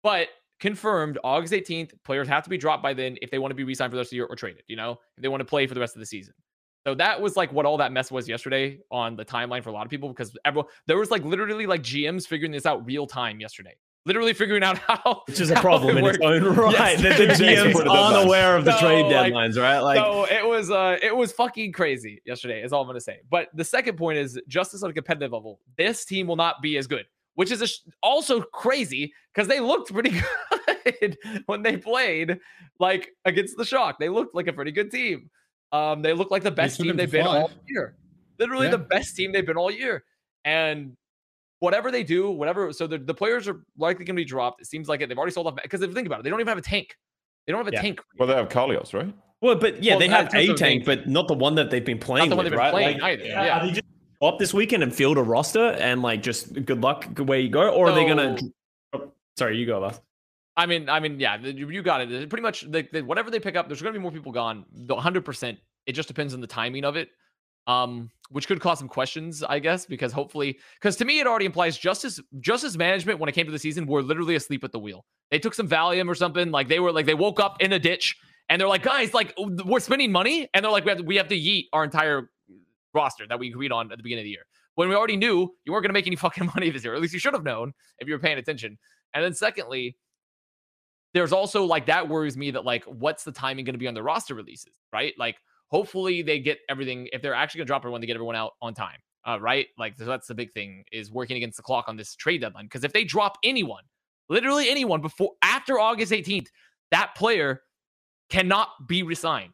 But 0.01 0.29
confirmed 0.63 1.19
August 1.25 1.51
18th, 1.51 1.91
players 2.05 2.25
have 2.25 2.41
to 2.41 2.49
be 2.49 2.57
dropped 2.57 2.81
by 2.81 2.93
then 2.93 3.17
if 3.21 3.29
they 3.29 3.37
want 3.37 3.51
to 3.51 3.55
be 3.55 3.65
re-signed 3.65 3.91
for 3.91 3.97
the 3.97 3.99
rest 3.99 4.07
of 4.07 4.11
the 4.11 4.15
year 4.15 4.25
or 4.25 4.35
traded, 4.37 4.63
you 4.69 4.77
know, 4.77 4.97
if 5.17 5.21
they 5.21 5.27
want 5.27 5.41
to 5.41 5.45
play 5.45 5.67
for 5.67 5.73
the 5.73 5.79
rest 5.81 5.93
of 5.93 5.99
the 5.99 6.05
season. 6.05 6.33
So 6.87 6.95
that 6.95 7.19
was 7.19 7.35
like 7.35 7.51
what 7.51 7.65
all 7.65 7.75
that 7.79 7.91
mess 7.91 8.09
was 8.09 8.29
yesterday 8.29 8.79
on 8.89 9.17
the 9.17 9.25
timeline 9.25 9.61
for 9.61 9.71
a 9.71 9.73
lot 9.73 9.85
of 9.85 9.89
people 9.89 10.07
because 10.07 10.37
everyone 10.45 10.69
there 10.87 10.97
was 10.97 11.11
like 11.11 11.25
literally 11.25 11.65
like 11.65 11.83
GMs 11.83 12.25
figuring 12.25 12.53
this 12.53 12.65
out 12.65 12.85
real 12.85 13.05
time 13.05 13.41
yesterday 13.41 13.75
literally 14.05 14.33
figuring 14.33 14.63
out 14.63 14.77
how 14.87 15.21
which 15.27 15.39
is 15.39 15.49
a 15.51 15.55
problem 15.55 15.97
in 15.97 16.05
its 16.05 16.17
own 16.21 16.43
right 16.43 16.97
that 16.99 17.17
the 17.17 17.25
GMs 17.43 17.75
aren't 17.85 18.59
of 18.59 18.65
the 18.65 18.79
so, 18.79 18.85
trade 18.85 19.05
deadlines, 19.05 19.55
like, 19.55 19.63
right? 19.63 19.79
Like 19.79 19.97
so 19.97 20.25
it 20.25 20.45
was 20.45 20.71
uh 20.71 20.97
it 21.01 21.15
was 21.15 21.31
fucking 21.31 21.71
crazy 21.71 22.21
yesterday, 22.25 22.63
is 22.63 22.73
all 22.73 22.81
I'm 22.81 22.87
gonna 22.87 23.01
say. 23.01 23.19
But 23.29 23.49
the 23.53 23.65
second 23.65 23.97
point 23.97 24.17
is 24.17 24.39
justice 24.47 24.83
on 24.83 24.89
a 24.89 24.93
competitive 24.93 25.31
level. 25.31 25.59
This 25.77 26.05
team 26.05 26.27
will 26.27 26.35
not 26.35 26.61
be 26.61 26.77
as 26.77 26.87
good, 26.87 27.05
which 27.35 27.51
is 27.51 27.67
sh- 27.69 27.89
also 28.01 28.41
crazy 28.41 29.13
because 29.33 29.47
they 29.47 29.59
looked 29.59 29.91
pretty 29.91 30.21
good 30.85 31.17
when 31.45 31.63
they 31.63 31.77
played 31.77 32.39
like 32.79 33.09
against 33.25 33.57
the 33.57 33.65
shock. 33.65 33.99
They 33.99 34.09
looked 34.09 34.35
like 34.35 34.47
a 34.47 34.53
pretty 34.53 34.71
good 34.71 34.91
team. 34.91 35.29
Um, 35.71 36.01
they 36.01 36.13
look 36.13 36.31
like 36.31 36.43
the 36.43 36.51
best 36.51 36.79
team 36.79 36.95
they've 36.95 37.09
been 37.09 37.25
all 37.25 37.51
year. 37.67 37.95
Literally 38.39 38.67
yeah. 38.67 38.71
the 38.71 38.77
best 38.77 39.15
team 39.15 39.31
they've 39.31 39.45
been 39.45 39.57
all 39.57 39.71
year. 39.71 40.03
And 40.45 40.95
whatever 41.59 41.91
they 41.91 42.03
do, 42.03 42.29
whatever. 42.29 42.71
So 42.73 42.85
the, 42.87 42.97
the 42.97 43.13
players 43.13 43.47
are 43.47 43.63
likely 43.77 44.05
going 44.05 44.15
to 44.15 44.19
be 44.19 44.25
dropped. 44.25 44.61
It 44.61 44.67
seems 44.67 44.87
like 44.87 45.01
it. 45.01 45.09
They've 45.09 45.17
already 45.17 45.33
sold 45.33 45.47
off 45.47 45.55
because 45.61 45.81
if 45.81 45.89
you 45.89 45.95
think 45.95 46.07
about 46.07 46.19
it, 46.19 46.23
they 46.23 46.29
don't 46.29 46.39
even 46.39 46.49
have 46.49 46.57
a 46.57 46.61
tank. 46.61 46.95
They 47.47 47.53
don't 47.53 47.63
have 47.63 47.73
a 47.73 47.75
yeah. 47.75 47.81
tank. 47.81 48.01
Well, 48.19 48.27
they 48.27 48.35
have 48.35 48.49
Kalios, 48.49 48.93
right? 48.93 49.13
Well, 49.41 49.55
but 49.55 49.83
yeah, 49.83 49.93
well, 49.93 49.99
they 49.99 50.07
have 50.07 50.33
a 50.33 50.53
tank, 50.53 50.85
but 50.85 51.07
not 51.07 51.27
the 51.27 51.33
one 51.33 51.55
that 51.55 51.69
they've 51.69 51.83
been 51.83 51.99
playing. 51.99 52.29
Not 52.29 52.35
the 52.35 52.35
one 52.37 52.45
with, 52.45 52.53
they've 52.53 52.57
been 52.57 52.65
right? 52.65 52.71
playing 52.71 52.99
like, 52.99 53.19
either. 53.19 53.25
Yeah. 53.25 53.59
Are 53.59 53.65
they 53.65 53.71
just 53.73 53.83
up 54.25 54.39
this 54.39 54.53
weekend 54.53 54.83
and 54.83 54.93
field 54.93 55.17
a 55.17 55.23
roster 55.23 55.71
and 55.71 56.01
like 56.01 56.21
just 56.21 56.53
good 56.65 56.81
luck 56.81 57.05
where 57.19 57.39
you 57.39 57.49
go, 57.49 57.69
or 57.69 57.87
so, 57.87 57.93
are 57.93 57.95
they 57.95 58.07
gonna? 58.07 58.37
Oh, 58.93 59.11
sorry, 59.37 59.57
you 59.57 59.65
go, 59.65 59.79
last. 59.79 60.01
I 60.55 60.67
mean, 60.67 60.87
I 60.87 60.99
mean, 60.99 61.19
yeah, 61.19 61.37
you 61.39 61.81
got 61.81 62.01
it. 62.01 62.29
Pretty 62.29 62.43
much, 62.43 62.65
whatever 63.05 63.31
they 63.31 63.39
pick 63.39 63.55
up, 63.55 63.67
there's 63.67 63.81
going 63.81 63.91
to 63.91 63.99
be 63.99 64.03
more 64.03 64.11
people 64.11 64.31
gone. 64.31 64.65
The 64.71 64.93
100. 64.93 65.25
percent 65.25 65.57
It 65.87 65.93
just 65.93 66.07
depends 66.07 66.35
on 66.35 66.41
the 66.41 66.47
timing 66.47 66.85
of 66.85 66.95
it 66.95 67.09
um, 67.67 68.09
which 68.29 68.47
could 68.47 68.59
cause 68.59 68.79
some 68.79 68.87
questions, 68.87 69.43
I 69.43 69.59
guess, 69.59 69.85
because 69.85 70.11
hopefully, 70.11 70.59
because 70.79 70.95
to 70.97 71.05
me 71.05 71.19
it 71.19 71.27
already 71.27 71.45
implies 71.45 71.77
justice 71.77 72.19
justice 72.39 72.75
management 72.75 73.19
when 73.19 73.29
it 73.29 73.33
came 73.33 73.45
to 73.45 73.51
the 73.51 73.59
season 73.59 73.85
were 73.85 74.01
literally 74.01 74.35
asleep 74.35 74.63
at 74.63 74.71
the 74.71 74.79
wheel. 74.79 75.05
They 75.31 75.39
took 75.39 75.53
some 75.53 75.67
Valium 75.67 76.09
or 76.09 76.15
something, 76.15 76.51
like 76.51 76.67
they 76.67 76.79
were 76.79 76.91
like 76.91 77.05
they 77.05 77.13
woke 77.13 77.39
up 77.39 77.61
in 77.61 77.73
a 77.73 77.79
ditch 77.79 78.17
and 78.49 78.59
they're 78.59 78.67
like, 78.67 78.83
guys, 78.83 79.13
like 79.13 79.33
we're 79.37 79.79
spending 79.79 80.11
money, 80.11 80.49
and 80.53 80.63
they're 80.63 80.71
like, 80.71 80.83
we 80.83 80.91
have 80.91 80.97
to, 80.97 81.03
we 81.03 81.15
have 81.15 81.29
to 81.29 81.35
yeet 81.35 81.67
our 81.71 81.83
entire 81.83 82.29
roster 82.93 83.25
that 83.27 83.39
we 83.39 83.49
agreed 83.49 83.71
on 83.71 83.91
at 83.91 83.97
the 83.97 84.03
beginning 84.03 84.23
of 84.23 84.25
the 84.25 84.31
year 84.31 84.45
when 84.75 84.89
we 84.89 84.95
already 84.95 85.17
knew 85.17 85.53
you 85.65 85.71
weren't 85.71 85.83
going 85.83 85.89
to 85.89 85.93
make 85.93 86.07
any 86.07 86.15
fucking 86.17 86.47
money 86.47 86.69
this 86.69 86.83
year. 86.83 86.95
At 86.95 87.01
least 87.01 87.13
you 87.13 87.19
should 87.19 87.33
have 87.33 87.43
known 87.43 87.73
if 87.99 88.07
you 88.07 88.13
were 88.13 88.19
paying 88.19 88.37
attention. 88.37 88.77
And 89.13 89.23
then 89.23 89.33
secondly, 89.33 89.97
there's 91.13 91.31
also 91.31 91.63
like 91.63 91.85
that 91.85 92.09
worries 92.09 92.35
me 92.35 92.51
that 92.51 92.65
like 92.65 92.83
what's 92.85 93.23
the 93.23 93.31
timing 93.31 93.65
going 93.65 93.75
to 93.75 93.79
be 93.79 93.87
on 93.87 93.93
the 93.93 94.01
roster 94.01 94.33
releases, 94.33 94.73
right? 94.91 95.13
Like 95.17 95.37
hopefully 95.73 96.21
they 96.21 96.39
get 96.39 96.59
everything 96.69 97.09
if 97.13 97.21
they're 97.23 97.33
actually 97.33 97.57
going 97.57 97.65
to 97.65 97.69
drop 97.69 97.81
everyone 97.81 97.99
they 97.99 98.05
get 98.05 98.15
everyone 98.15 98.35
out 98.35 98.51
on 98.61 98.75
time 98.75 98.99
uh, 99.27 99.39
right 99.39 99.67
like 99.79 99.95
so 99.97 100.05
that's 100.05 100.27
the 100.27 100.35
big 100.35 100.51
thing 100.51 100.83
is 100.91 101.11
working 101.11 101.35
against 101.35 101.57
the 101.57 101.63
clock 101.63 101.85
on 101.87 101.97
this 101.97 102.15
trade 102.15 102.41
deadline 102.41 102.65
because 102.65 102.83
if 102.83 102.93
they 102.93 103.03
drop 103.03 103.39
anyone 103.43 103.83
literally 104.29 104.69
anyone 104.69 105.01
before 105.01 105.31
after 105.41 105.79
august 105.79 106.11
18th 106.11 106.47
that 106.91 107.15
player 107.15 107.61
cannot 108.29 108.69
be 108.87 109.01
resigned 109.01 109.53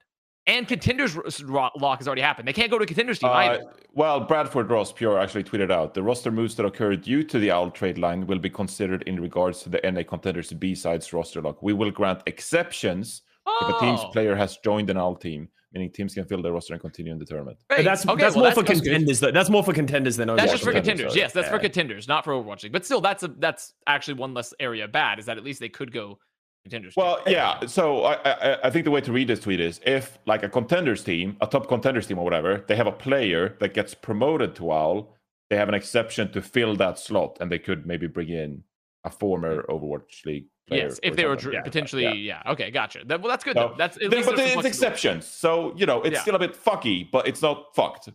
and 0.50 0.68
contenders 0.68 1.16
lock 1.46 2.00
has 2.00 2.08
already 2.08 2.24
happened. 2.24 2.48
They 2.48 2.54
can't 2.54 2.72
go 2.72 2.80
to 2.80 2.86
contenders 2.86 3.20
team 3.20 3.30
uh, 3.30 3.34
either. 3.34 3.64
Well, 3.94 4.22
Bradford 4.22 4.70
Ross 4.70 4.92
Pure 4.92 5.20
actually 5.20 5.44
tweeted 5.44 5.72
out 5.72 5.94
the 5.94 6.02
roster 6.02 6.32
moves 6.32 6.56
that 6.56 6.66
occur 6.66 6.96
due 6.96 7.24
to 7.24 7.38
the 7.38 7.52
OWL 7.52 7.72
trade 7.72 8.00
line 8.00 8.26
will 8.26 8.40
be 8.40 8.50
considered 8.50 9.04
in 9.04 9.20
regards 9.20 9.62
to 9.64 9.70
the 9.70 9.80
NA 9.84 10.02
contenders 10.02 10.52
B 10.52 10.74
sides 10.74 11.14
roster 11.14 11.42
lock. 11.42 11.62
We 11.62 11.74
will 11.74 11.92
grant 11.92 12.24
exceptions 12.26 13.22
oh. 13.46 13.68
if 13.70 13.76
a 13.76 13.80
team's 13.80 14.02
oh. 14.04 14.10
player 14.10 14.36
has 14.36 14.58
joined 14.58 14.90
an 14.90 14.98
OWL 14.98 15.16
team 15.16 15.50
meaning 15.72 15.92
teams 15.92 16.16
can 16.16 16.26
fill 16.26 16.42
their 16.42 16.52
roster 16.52 16.74
and 16.74 16.82
continue 16.82 17.12
in 17.12 17.20
the 17.20 17.26
tournament. 17.26 17.58
Right. 17.70 17.86
That's 17.86 18.04
okay, 18.08 18.20
that's 18.20 18.36
well, 18.36 18.46
more 18.46 18.54
that's, 18.56 18.60
for 18.60 18.66
contenders. 18.66 19.20
Though. 19.20 19.32
That's 19.32 19.52
more 19.52 19.64
for 19.64 19.72
contenders 19.72 20.18
than 20.18 20.30
Overwatch. 20.30 20.38
That's 20.38 20.52
just 20.54 20.64
for 20.64 20.72
contenders. 20.72 21.16
Yes, 21.16 21.32
that's 21.32 21.46
yeah. 21.46 21.52
for 21.52 21.60
contenders, 21.60 22.08
not 22.08 22.24
for 22.24 22.34
Overwatch 22.34 22.64
League. 22.64 22.72
But 22.72 22.86
still, 22.86 23.02
that's 23.02 23.22
a 23.22 23.28
that's 23.28 23.74
actually 23.86 24.16
one 24.16 24.34
less 24.34 24.52
area 24.60 24.88
bad. 24.88 25.20
Is 25.20 25.26
that 25.26 25.38
at 25.38 25.44
least 25.44 25.60
they 25.60 25.70
could 25.70 25.92
go 25.92 26.18
contenders. 26.64 26.96
Well, 26.96 27.20
yeah. 27.28 27.66
So 27.66 28.04
I, 28.04 28.14
I, 28.14 28.58
I 28.66 28.70
think 28.70 28.86
the 28.86 28.92
way 28.92 29.02
to 29.02 29.12
read 29.12 29.28
this 29.28 29.40
tweet 29.40 29.60
is 29.60 29.80
if 29.86 30.20
like 30.26 30.44
a 30.44 30.50
contenders 30.50 31.04
team, 31.04 31.38
a 31.42 31.48
top 31.48 31.68
contenders 31.68 32.08
team 32.08 32.20
or 32.20 32.24
whatever, 32.24 32.64
they 32.68 32.76
have 32.76 32.88
a 32.88 32.92
player 32.92 33.56
that 33.60 33.74
gets 33.74 33.94
promoted 33.94 34.56
to 34.56 34.72
OWL, 34.72 35.16
they 35.50 35.56
have 35.56 35.70
an 35.70 35.76
exception 35.76 36.32
to 36.32 36.42
fill 36.42 36.76
that 36.76 37.00
slot, 37.00 37.38
and 37.42 37.52
they 37.52 37.60
could 37.60 37.86
maybe 37.86 38.08
bring 38.08 38.30
in 38.30 38.64
a 39.04 39.10
former 39.10 39.64
mm-hmm. 39.64 39.72
Overwatch 39.72 40.26
League 40.26 40.46
player. 40.68 40.84
Yes, 40.84 41.00
if 41.04 41.16
they 41.16 41.26
were 41.26 41.38
yeah, 41.52 41.62
potentially, 41.62 42.04
yeah. 42.04 42.42
yeah. 42.46 42.52
Okay, 42.52 42.72
gotcha. 42.72 43.02
That, 43.06 43.22
well, 43.22 43.30
that's 43.30 43.44
good. 43.44 43.56
So, 43.56 43.74
that's 43.78 43.98
at 43.98 44.10
least 44.10 44.30
but 44.30 44.40
it's 44.40 44.66
exceptions. 44.66 45.26
So 45.26 45.74
you 45.76 45.86
know, 45.86 46.02
it's 46.02 46.16
yeah. 46.16 46.22
still 46.22 46.36
a 46.36 46.40
bit 46.40 46.54
fucky, 46.54 47.10
but 47.10 47.28
it's 47.28 47.42
not 47.42 47.76
fucked. 47.76 48.10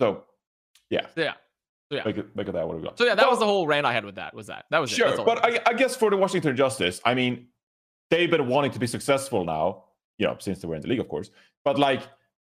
So 0.00 0.24
yeah, 0.88 1.06
yeah. 1.16 1.34
yeah. 1.90 2.02
Make 2.04 2.18
it, 2.18 2.36
make 2.36 2.48
it 2.48 2.52
that 2.52 2.66
what 2.66 2.76
we 2.76 2.82
got. 2.82 2.98
So 2.98 3.04
yeah, 3.04 3.14
that 3.14 3.22
well, 3.22 3.30
was 3.30 3.38
the 3.38 3.46
whole 3.46 3.66
rant 3.66 3.86
I 3.86 3.92
had 3.92 4.04
with 4.04 4.16
that. 4.16 4.34
Was 4.34 4.48
that 4.48 4.64
that 4.70 4.78
was 4.78 4.90
sure? 4.90 5.08
It. 5.08 5.24
But 5.24 5.44
I, 5.44 5.60
I, 5.66 5.74
guess 5.74 5.94
for 5.94 6.10
the 6.10 6.16
Washington 6.16 6.56
Justice, 6.56 7.00
I 7.04 7.14
mean, 7.14 7.46
they've 8.10 8.30
been 8.30 8.48
wanting 8.48 8.72
to 8.72 8.78
be 8.78 8.86
successful 8.86 9.44
now, 9.44 9.84
you 10.18 10.26
know, 10.26 10.36
since 10.38 10.60
they 10.60 10.68
were 10.68 10.74
in 10.74 10.82
the 10.82 10.88
league, 10.88 11.00
of 11.00 11.08
course. 11.08 11.30
But 11.64 11.78
like 11.78 12.02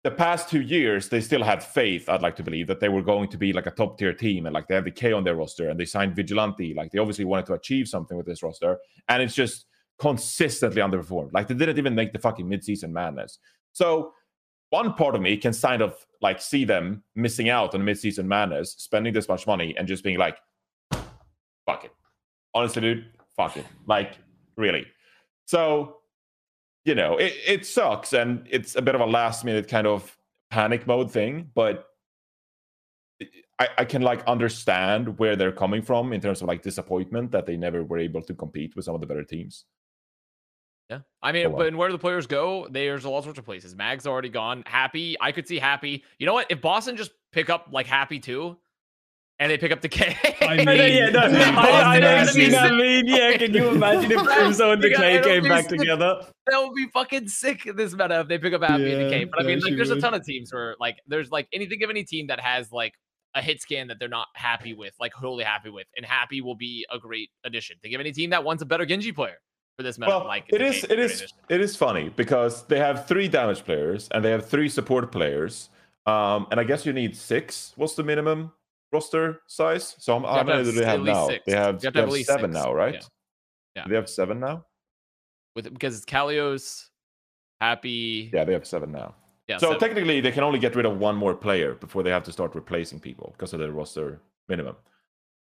the 0.04 0.10
past 0.10 0.48
two 0.48 0.60
years, 0.60 1.08
they 1.08 1.20
still 1.20 1.42
had 1.42 1.62
faith. 1.62 2.08
I'd 2.08 2.22
like 2.22 2.36
to 2.36 2.42
believe 2.42 2.66
that 2.68 2.80
they 2.80 2.88
were 2.88 3.02
going 3.02 3.28
to 3.28 3.36
be 3.36 3.52
like 3.52 3.66
a 3.66 3.70
top 3.70 3.98
tier 3.98 4.14
team, 4.14 4.46
and 4.46 4.54
like 4.54 4.68
they 4.68 4.74
have 4.76 4.84
Decay 4.84 5.12
on 5.12 5.24
their 5.24 5.34
roster, 5.34 5.68
and 5.68 5.78
they 5.78 5.84
signed 5.84 6.14
Vigilante. 6.16 6.74
Like 6.74 6.92
they 6.92 6.98
obviously 6.98 7.24
wanted 7.24 7.46
to 7.46 7.54
achieve 7.54 7.88
something 7.88 8.16
with 8.16 8.26
this 8.26 8.42
roster, 8.42 8.78
and 9.08 9.22
it's 9.22 9.34
just 9.34 9.66
consistently 9.98 10.80
underperformed. 10.80 11.32
Like 11.32 11.48
they 11.48 11.54
didn't 11.54 11.78
even 11.78 11.94
make 11.94 12.12
the 12.12 12.18
fucking 12.18 12.46
midseason 12.46 12.90
madness. 12.90 13.38
So 13.72 14.12
one 14.70 14.94
part 14.94 15.14
of 15.14 15.20
me 15.20 15.36
can 15.36 15.52
kind 15.52 15.82
of 15.82 16.06
like 16.20 16.40
see 16.40 16.64
them 16.64 17.02
missing 17.16 17.48
out 17.48 17.74
on 17.74 17.80
midseason 17.82 18.26
madness, 18.26 18.74
spending 18.78 19.12
this 19.12 19.28
much 19.28 19.46
money, 19.46 19.74
and 19.76 19.88
just 19.88 20.04
being 20.04 20.18
like, 20.18 20.38
"Fuck 21.66 21.84
it." 21.84 21.92
Honestly, 22.54 22.82
dude, 22.82 23.06
fuck 23.36 23.56
it. 23.56 23.66
Like, 23.86 24.18
really. 24.56 24.86
So, 25.48 26.00
you 26.84 26.94
know, 26.94 27.16
it, 27.16 27.32
it 27.46 27.66
sucks, 27.66 28.12
and 28.12 28.46
it's 28.50 28.76
a 28.76 28.82
bit 28.82 28.94
of 28.94 29.00
a 29.00 29.06
last 29.06 29.46
minute 29.46 29.66
kind 29.66 29.86
of 29.86 30.14
panic 30.50 30.86
mode 30.86 31.10
thing, 31.10 31.50
but 31.54 31.86
I, 33.58 33.68
I 33.78 33.84
can 33.86 34.02
like 34.02 34.22
understand 34.26 35.18
where 35.18 35.36
they're 35.36 35.50
coming 35.50 35.80
from 35.80 36.12
in 36.12 36.20
terms 36.20 36.42
of 36.42 36.48
like 36.48 36.60
disappointment 36.60 37.30
that 37.32 37.46
they 37.46 37.56
never 37.56 37.82
were 37.82 37.96
able 37.96 38.20
to 38.24 38.34
compete 38.34 38.76
with 38.76 38.84
some 38.84 38.94
of 38.94 39.00
the 39.00 39.06
better 39.06 39.24
teams. 39.24 39.64
Yeah. 40.90 41.00
I 41.22 41.32
mean, 41.32 41.50
but 41.52 41.74
where 41.74 41.88
do 41.88 41.92
the 41.92 41.98
players 41.98 42.26
go? 42.26 42.68
There's 42.70 43.06
all 43.06 43.22
sorts 43.22 43.38
of 43.38 43.46
places. 43.46 43.74
Mag's 43.74 44.06
already 44.06 44.28
gone. 44.28 44.64
Happy. 44.66 45.16
I 45.18 45.32
could 45.32 45.48
see 45.48 45.58
Happy. 45.58 46.04
You 46.18 46.26
know 46.26 46.34
what? 46.34 46.46
If 46.50 46.60
Boston 46.60 46.94
just 46.94 47.12
pick 47.32 47.48
up 47.48 47.68
like 47.72 47.86
Happy 47.86 48.20
too, 48.20 48.58
and 49.40 49.50
they 49.50 49.58
pick 49.58 49.70
up 49.72 49.80
Decay. 49.80 50.16
I 50.42 50.56
No, 50.58 50.64
no, 50.64 50.72
mean, 50.72 50.94
yeah, 50.96 51.10
no, 51.10 51.26
yeah. 51.26 51.54
I, 51.56 51.96
I 51.96 52.00
Boston 52.00 52.02
don't 52.02 52.26
see 52.28 52.48
that 52.50 52.74
mean. 52.74 53.06
Yeah, 53.06 53.36
can 53.36 53.54
you 53.54 53.68
imagine 53.68 54.12
if 54.12 54.18
Crimson 54.22 54.70
and 54.70 54.82
the 54.82 54.90
got- 54.90 55.24
came 55.24 55.42
back 55.44 55.68
sick. 55.68 55.78
together? 55.78 56.26
that 56.46 56.58
would 56.62 56.74
be 56.74 56.86
fucking 56.92 57.28
sick 57.28 57.66
in 57.66 57.76
this 57.76 57.92
meta 57.92 58.20
if 58.20 58.28
they 58.28 58.38
pick 58.38 58.54
up 58.54 58.62
Happy 58.62 58.90
and 58.92 59.00
the 59.02 59.04
Yeah, 59.04 59.10
K. 59.20 59.24
But 59.24 59.40
I 59.40 59.42
mean, 59.44 59.56
like, 59.58 59.64
actually 59.64 59.76
there's 59.76 59.90
a 59.90 60.00
ton 60.00 60.14
of 60.14 60.24
teams 60.24 60.52
where 60.52 60.74
like 60.80 60.96
there's 61.06 61.30
like 61.30 61.46
anything 61.52 61.82
of 61.84 61.90
any 61.90 62.04
team 62.04 62.28
that 62.28 62.40
has 62.40 62.72
like 62.72 62.94
a 63.34 63.42
hit 63.42 63.60
scan 63.60 63.88
that 63.88 63.98
they're 64.00 64.08
not 64.08 64.28
happy 64.34 64.72
with, 64.74 64.94
like 64.98 65.12
totally 65.12 65.44
happy 65.44 65.68
with, 65.70 65.86
and 65.96 66.04
Happy 66.06 66.40
will 66.40 66.56
be 66.56 66.86
a 66.90 66.98
great 66.98 67.28
addition. 67.44 67.76
Think 67.82 67.94
of 67.94 68.00
any 68.00 68.12
team 68.12 68.30
that 68.30 68.42
wants 68.44 68.62
a 68.62 68.66
better 68.66 68.86
Genji 68.86 69.12
player 69.12 69.36
for 69.76 69.82
this 69.82 69.98
meta. 69.98 70.08
Well, 70.10 70.24
like 70.24 70.46
it 70.48 70.58
the 70.58 70.64
is 70.66 70.74
K 70.80 70.80
it 70.84 70.88
great 70.88 70.98
is 71.00 71.16
addition. 71.18 71.36
it 71.50 71.60
is 71.60 71.76
funny 71.76 72.08
because 72.08 72.64
they 72.66 72.78
have 72.78 73.06
three 73.06 73.28
damage 73.28 73.64
players 73.64 74.08
and 74.12 74.24
they 74.24 74.30
have 74.30 74.48
three 74.48 74.68
support 74.70 75.12
players. 75.12 75.68
Um, 76.06 76.46
and 76.50 76.58
I 76.58 76.64
guess 76.64 76.86
you 76.86 76.94
need 76.94 77.14
six. 77.14 77.74
What's 77.76 77.94
the 77.94 78.02
minimum 78.02 78.52
roster 78.92 79.40
size? 79.46 79.94
So 79.98 80.18
how 80.20 80.42
many 80.42 80.58
have 80.58 80.66
do 80.66 80.72
they 80.72 80.84
have 80.84 81.00
now? 81.02 81.28
six. 81.28 81.44
They 81.46 81.52
have, 81.52 81.66
have 81.66 81.80
they 81.80 81.86
have 81.88 81.94
have 81.94 82.04
at 82.04 82.10
least 82.12 82.28
seven 82.28 82.52
six. 82.52 82.64
now, 82.64 82.72
right? 82.72 82.94
Yeah. 82.94 83.00
Yeah. 83.76 83.82
Do 83.84 83.90
they 83.90 83.96
have 83.96 84.08
seven 84.08 84.40
now? 84.40 84.64
with 85.54 85.72
because 85.72 85.96
it's 85.96 86.06
Kalios, 86.06 86.86
Happy. 87.60 88.30
Yeah, 88.32 88.44
they 88.44 88.52
have 88.52 88.66
seven 88.66 88.92
now. 88.92 89.14
yeah 89.48 89.58
so 89.58 89.68
seven. 89.68 89.80
technically, 89.80 90.20
they 90.20 90.30
can 90.30 90.44
only 90.44 90.58
get 90.60 90.76
rid 90.76 90.86
of 90.86 90.98
one 90.98 91.16
more 91.16 91.34
player 91.34 91.74
before 91.74 92.02
they 92.02 92.10
have 92.10 92.22
to 92.24 92.32
start 92.32 92.54
replacing 92.54 93.00
people 93.00 93.34
because 93.36 93.52
of 93.52 93.58
the 93.60 93.70
roster 93.72 94.20
minimum. 94.48 94.76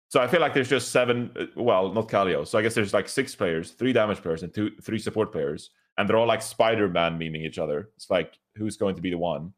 So 0.08 0.22
I 0.22 0.28
feel 0.28 0.40
like 0.40 0.54
there's 0.54 0.70
just 0.70 0.92
seven. 0.92 1.32
uh, 1.38 1.46
Well, 1.56 1.92
not 1.92 2.08
Kalio. 2.08 2.48
So 2.48 2.58
I 2.58 2.62
guess 2.62 2.74
there's 2.76 2.94
like 2.94 3.10
six 3.10 3.36
players, 3.36 3.72
three 3.72 3.92
damage 3.92 4.22
players, 4.22 4.44
and 4.44 4.54
two, 4.54 4.72
three 4.82 5.00
support 5.00 5.32
players, 5.32 5.72
and 5.98 6.08
they're 6.08 6.18
all 6.18 6.28
like 6.28 6.42
Spider-Man 6.42 7.20
memeing 7.20 7.46
each 7.46 7.58
other. 7.60 7.90
It's 7.98 8.10
like 8.10 8.34
who's 8.56 8.78
going 8.78 8.96
to 8.96 9.02
be 9.02 9.10
the 9.10 9.18
one 9.18 9.52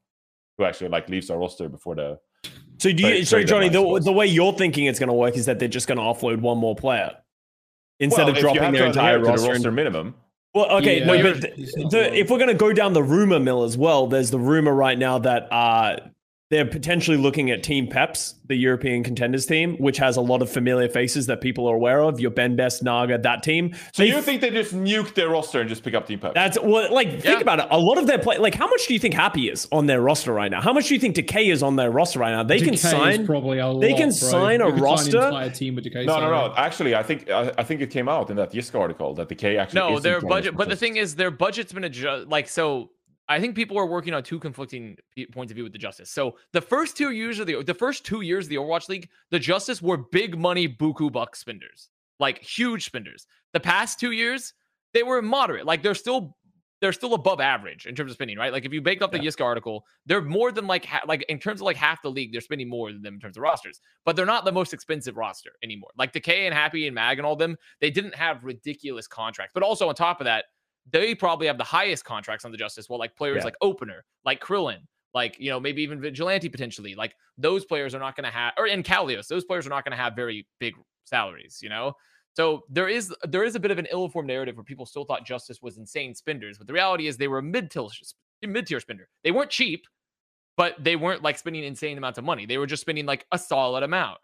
who 0.58 0.64
actually 0.64 0.90
like 0.90 1.10
leaves 1.10 1.30
our 1.30 1.38
roster 1.38 1.70
before 1.70 1.96
the? 1.96 2.20
So 2.78 2.92
do 2.92 3.08
you? 3.08 3.26
So 3.26 3.38
trade 3.38 3.48
Johnny, 3.48 3.70
the, 3.70 4.00
the 4.04 4.12
way 4.12 4.28
you're 4.28 4.54
thinking 4.54 4.86
it's 4.86 5.00
going 5.00 5.08
to 5.08 5.14
work 5.14 5.36
is 5.36 5.46
that 5.46 5.60
they're 5.60 5.68
just 5.68 5.88
going 5.88 5.98
to 5.98 6.04
offload 6.04 6.40
one 6.42 6.58
more 6.58 6.76
player 6.76 7.12
instead 8.00 8.26
well, 8.26 8.36
of 8.36 8.38
dropping 8.38 8.62
their 8.62 8.72
to 8.72 8.78
adhere 8.78 8.86
entire 8.88 9.18
to 9.18 9.24
the 9.24 9.30
roster. 9.30 9.52
roster 9.52 9.72
minimum. 9.72 10.16
well, 10.54 10.70
okay, 10.78 11.00
Yeah, 11.00 11.06
no, 11.06 11.24
but 11.24 11.42
the, 11.42 11.88
the, 11.92 12.16
if 12.16 12.30
we're 12.30 12.38
going 12.38 12.50
to 12.50 12.54
go 12.54 12.74
down 12.74 12.94
the 12.94 13.04
rumor 13.04 13.40
mill 13.40 13.64
as 13.64 13.78
well, 13.78 14.08
there's 14.08 14.30
the 14.30 14.40
rumor 14.40 14.74
right 14.74 14.98
now 14.98 15.18
that 15.20 15.52
uh, 15.52 15.98
they're 16.50 16.66
potentially 16.66 17.18
looking 17.18 17.52
at 17.52 17.62
Team 17.62 17.88
Peps, 17.88 18.36
the 18.46 18.56
European 18.56 19.04
contenders 19.04 19.46
team, 19.46 19.76
which 19.80 19.98
has 19.98 20.16
a 20.16 20.22
lot 20.22 20.42
of 20.42 20.50
familiar 20.50 20.88
faces 20.88 21.26
that 21.26 21.42
people 21.42 21.68
are 21.68 21.76
aware 21.76 22.02
of. 22.02 22.22
Your 22.22 22.32
Ben 22.32 22.56
Best, 22.56 22.82
Naga, 22.84 23.18
that 23.18 23.44
team. 23.44 23.74
So 23.94 24.04
They 24.04 24.10
you 24.10 24.22
think 24.22 24.40
they 24.40 24.50
just 24.50 24.74
nuke 24.74 25.14
their 25.14 25.28
roster 25.28 25.60
and 25.60 25.68
just 25.68 25.84
pick 25.84 25.94
up 25.94 26.08
Team 26.08 26.20
Pep? 26.20 26.34
That's 26.34 26.58
well, 26.62 26.94
like 26.94 27.22
think 27.22 27.42
about 27.42 27.60
it. 27.60 27.68
A 27.70 27.78
lot 27.78 27.98
of 27.98 28.08
their 28.08 28.18
play, 28.20 28.38
like 28.38 28.56
how 28.56 28.68
much 28.68 28.88
do 28.88 28.94
you 28.94 29.00
think 29.00 29.14
Happy 29.14 29.50
is 29.50 29.68
on 29.74 29.88
their 29.88 30.00
roster 30.02 30.32
right 30.32 30.50
now? 30.50 30.62
How 30.62 30.72
much 30.72 30.88
do 30.88 30.94
you 30.94 31.00
think 31.02 31.16
Decay 31.16 31.50
is 31.50 31.62
on 31.62 31.76
their 31.76 31.92
roster 31.92 32.20
right 32.20 32.32
now? 32.32 32.44
They 32.44 32.60
can 32.60 32.68
Decay 32.68 32.74
is 32.76 32.82
sign. 32.82 33.26
probably 33.26 33.58
a 33.60 33.68
lot, 33.68 33.82
they 33.82 33.94
can 33.94 34.08
bro. 34.10 34.12
sign 34.12 34.62
a 34.62 34.68
You 34.68 34.74
could 34.74 34.82
roster- 34.82 35.12
Sign 35.12 35.22
an 35.22 35.28
entire 35.34 35.50
team 35.50 35.76
with 35.76 35.84
Decay 35.84 36.06
no, 36.06 36.16
no, 36.22 36.30
no. 36.30 36.36
salary. 36.38 36.54
Actually, 36.58 36.96
I 36.96 37.04
think 37.04 37.30
I, 37.30 37.52
I 37.58 37.64
think 37.64 37.82
it 37.82 37.90
came 37.90 38.08
out 38.08 38.30
in 38.30 38.38
that 38.38 38.54
Yiska 38.54 38.80
article 38.80 39.14
that 39.16 39.28
Decay 39.28 39.58
actually. 39.58 39.80
No, 39.82 39.92
isn't 39.98 40.04
their 40.04 40.22
budget. 40.22 40.56
But 40.56 40.70
the 40.70 40.78
thing 40.78 40.96
is, 40.96 41.16
their 41.16 41.32
budget's 41.32 41.74
been 41.74 41.84
adjusted. 41.84 42.30
Like 42.30 42.48
so, 42.48 42.92
I 43.30 43.40
think 43.40 43.56
people 43.56 43.78
are 43.78 43.86
working 43.86 44.14
on 44.14 44.24
two 44.24 44.40
conflicting 44.40 44.98
points 45.34 45.52
of 45.52 45.56
view 45.56 45.64
with 45.64 45.74
the 45.74 45.80
Justice. 45.80 46.10
So 46.10 46.38
the 46.54 46.62
first 46.62 46.96
two 46.96 47.12
years 47.12 47.40
of 47.40 47.48
the 47.48 47.62
the 47.64 47.74
first 47.74 48.06
two 48.06 48.22
years 48.22 48.46
of 48.46 48.50
the 48.50 48.56
Overwatch 48.56 48.90
League, 48.90 49.10
the 49.32 49.40
Justice 49.40 49.82
were 49.82 49.98
big 49.98 50.38
money 50.38 50.68
buku 50.68 51.12
buck 51.12 51.36
spenders, 51.36 51.90
like 52.20 52.42
huge 52.42 52.86
spenders. 52.86 53.28
The 53.54 53.60
past 53.60 54.00
two 54.00 54.12
years, 54.12 54.54
they 54.94 55.04
were 55.04 55.22
moderate. 55.22 55.66
Like 55.66 55.84
they're 55.84 55.96
still 55.96 56.38
they're 56.80 56.94
still 56.94 57.16
above 57.16 57.40
average 57.40 57.86
in 57.86 57.96
terms 57.96 58.12
of 58.12 58.16
spending, 58.16 58.38
right? 58.38 58.54
Like 58.54 58.66
if 58.66 58.72
you 58.72 58.82
make 58.82 59.02
up 59.02 59.12
the 59.12 59.20
Yiska 59.20 59.44
article, 59.44 59.84
they're 60.06 60.22
more 60.22 60.52
than 60.52 60.68
like 60.68 60.86
ha- 60.86 61.02
like 61.08 61.26
in 61.28 61.40
terms 61.40 61.60
of 61.60 61.66
like 61.66 61.76
half 61.76 62.02
the 62.02 62.12
league, 62.12 62.32
they're 62.32 62.42
spending 62.42 62.70
more 62.70 62.92
than 62.92 63.02
them 63.02 63.16
in 63.16 63.20
terms 63.20 63.36
of 63.36 63.42
rosters, 63.44 63.80
but 64.06 64.16
they're 64.16 64.26
not 64.26 64.46
the 64.46 64.52
most 64.52 64.74
expensive 64.74 65.18
roster 65.18 65.52
anymore. 65.64 65.90
Like 65.98 66.12
Decay 66.12 66.46
and 66.46 66.54
Happy 66.54 66.86
and 66.86 66.94
Mag 66.94 67.18
and 67.18 67.26
all 67.26 67.36
them, 67.36 67.58
they 67.82 67.90
didn't 67.90 68.16
have 68.16 68.44
ridiculous 68.44 69.08
contracts. 69.08 69.54
But 69.54 69.64
also 69.64 69.90
on 69.90 69.96
top 69.96 70.22
of 70.22 70.26
that, 70.26 70.46
they 70.92 71.16
probably 71.16 71.48
have 71.48 71.58
the 71.58 71.64
highest 71.64 72.06
contracts 72.06 72.46
on 72.46 72.52
the 72.52 72.58
Justice. 72.58 72.90
Well, 72.90 73.00
like 73.00 73.16
players 73.16 73.38
Yeah. 73.38 73.46
like 73.46 73.56
Opener, 73.62 74.04
like 74.26 74.42
Krillin, 74.42 74.80
like 75.14 75.38
you 75.40 75.50
know 75.50 75.60
maybe 75.60 75.82
even 75.84 76.00
Vigilante 76.02 76.50
potentially. 76.50 76.96
Like 76.96 77.16
those 77.38 77.66
players 77.66 77.94
are 77.96 78.00
not 78.00 78.16
going 78.16 78.26
to 78.26 78.32
have, 78.32 78.54
or 78.58 78.68
in 78.68 78.84
Kalios, 78.84 79.28
those 79.28 79.46
players 79.46 79.66
are 79.66 79.70
not 79.70 79.84
going 79.84 79.92
to 79.92 80.02
have 80.02 80.16
very 80.16 80.48
big 80.60 80.76
salaries. 81.06 81.60
You 81.62 81.70
know, 81.70 81.94
so 82.34 82.64
there 82.70 82.88
is 82.88 83.14
there 83.24 83.44
is 83.44 83.56
a 83.56 83.60
bit 83.60 83.72
of 83.72 83.80
an 83.80 83.88
ill-informed 83.92 84.28
narrative 84.28 84.56
where 84.56 84.64
people 84.64 84.86
still 84.86 85.06
thought 85.06 85.26
Justice 85.26 85.62
was 85.62 85.78
insane 85.78 86.14
spenders, 86.16 86.58
but 86.58 86.68
the 86.68 86.74
reality 86.74 87.08
is 87.08 87.18
they 87.18 87.28
were 87.28 87.42
mid-tier 87.42 87.88
mid-tier 88.44 88.80
spender. 88.80 89.10
They 89.24 89.32
weren't 89.32 89.50
cheap, 89.50 89.88
but 90.56 90.76
they 90.84 90.96
weren't 90.96 91.24
like 91.24 91.38
spending 91.38 91.64
insane 91.64 91.98
amounts 91.98 92.18
of 92.20 92.24
money. 92.24 92.46
They 92.46 92.58
were 92.58 92.68
just 92.68 92.82
spending 92.82 93.06
like 93.06 93.26
a 93.32 93.40
solid 93.40 93.84
amount. 93.84 94.20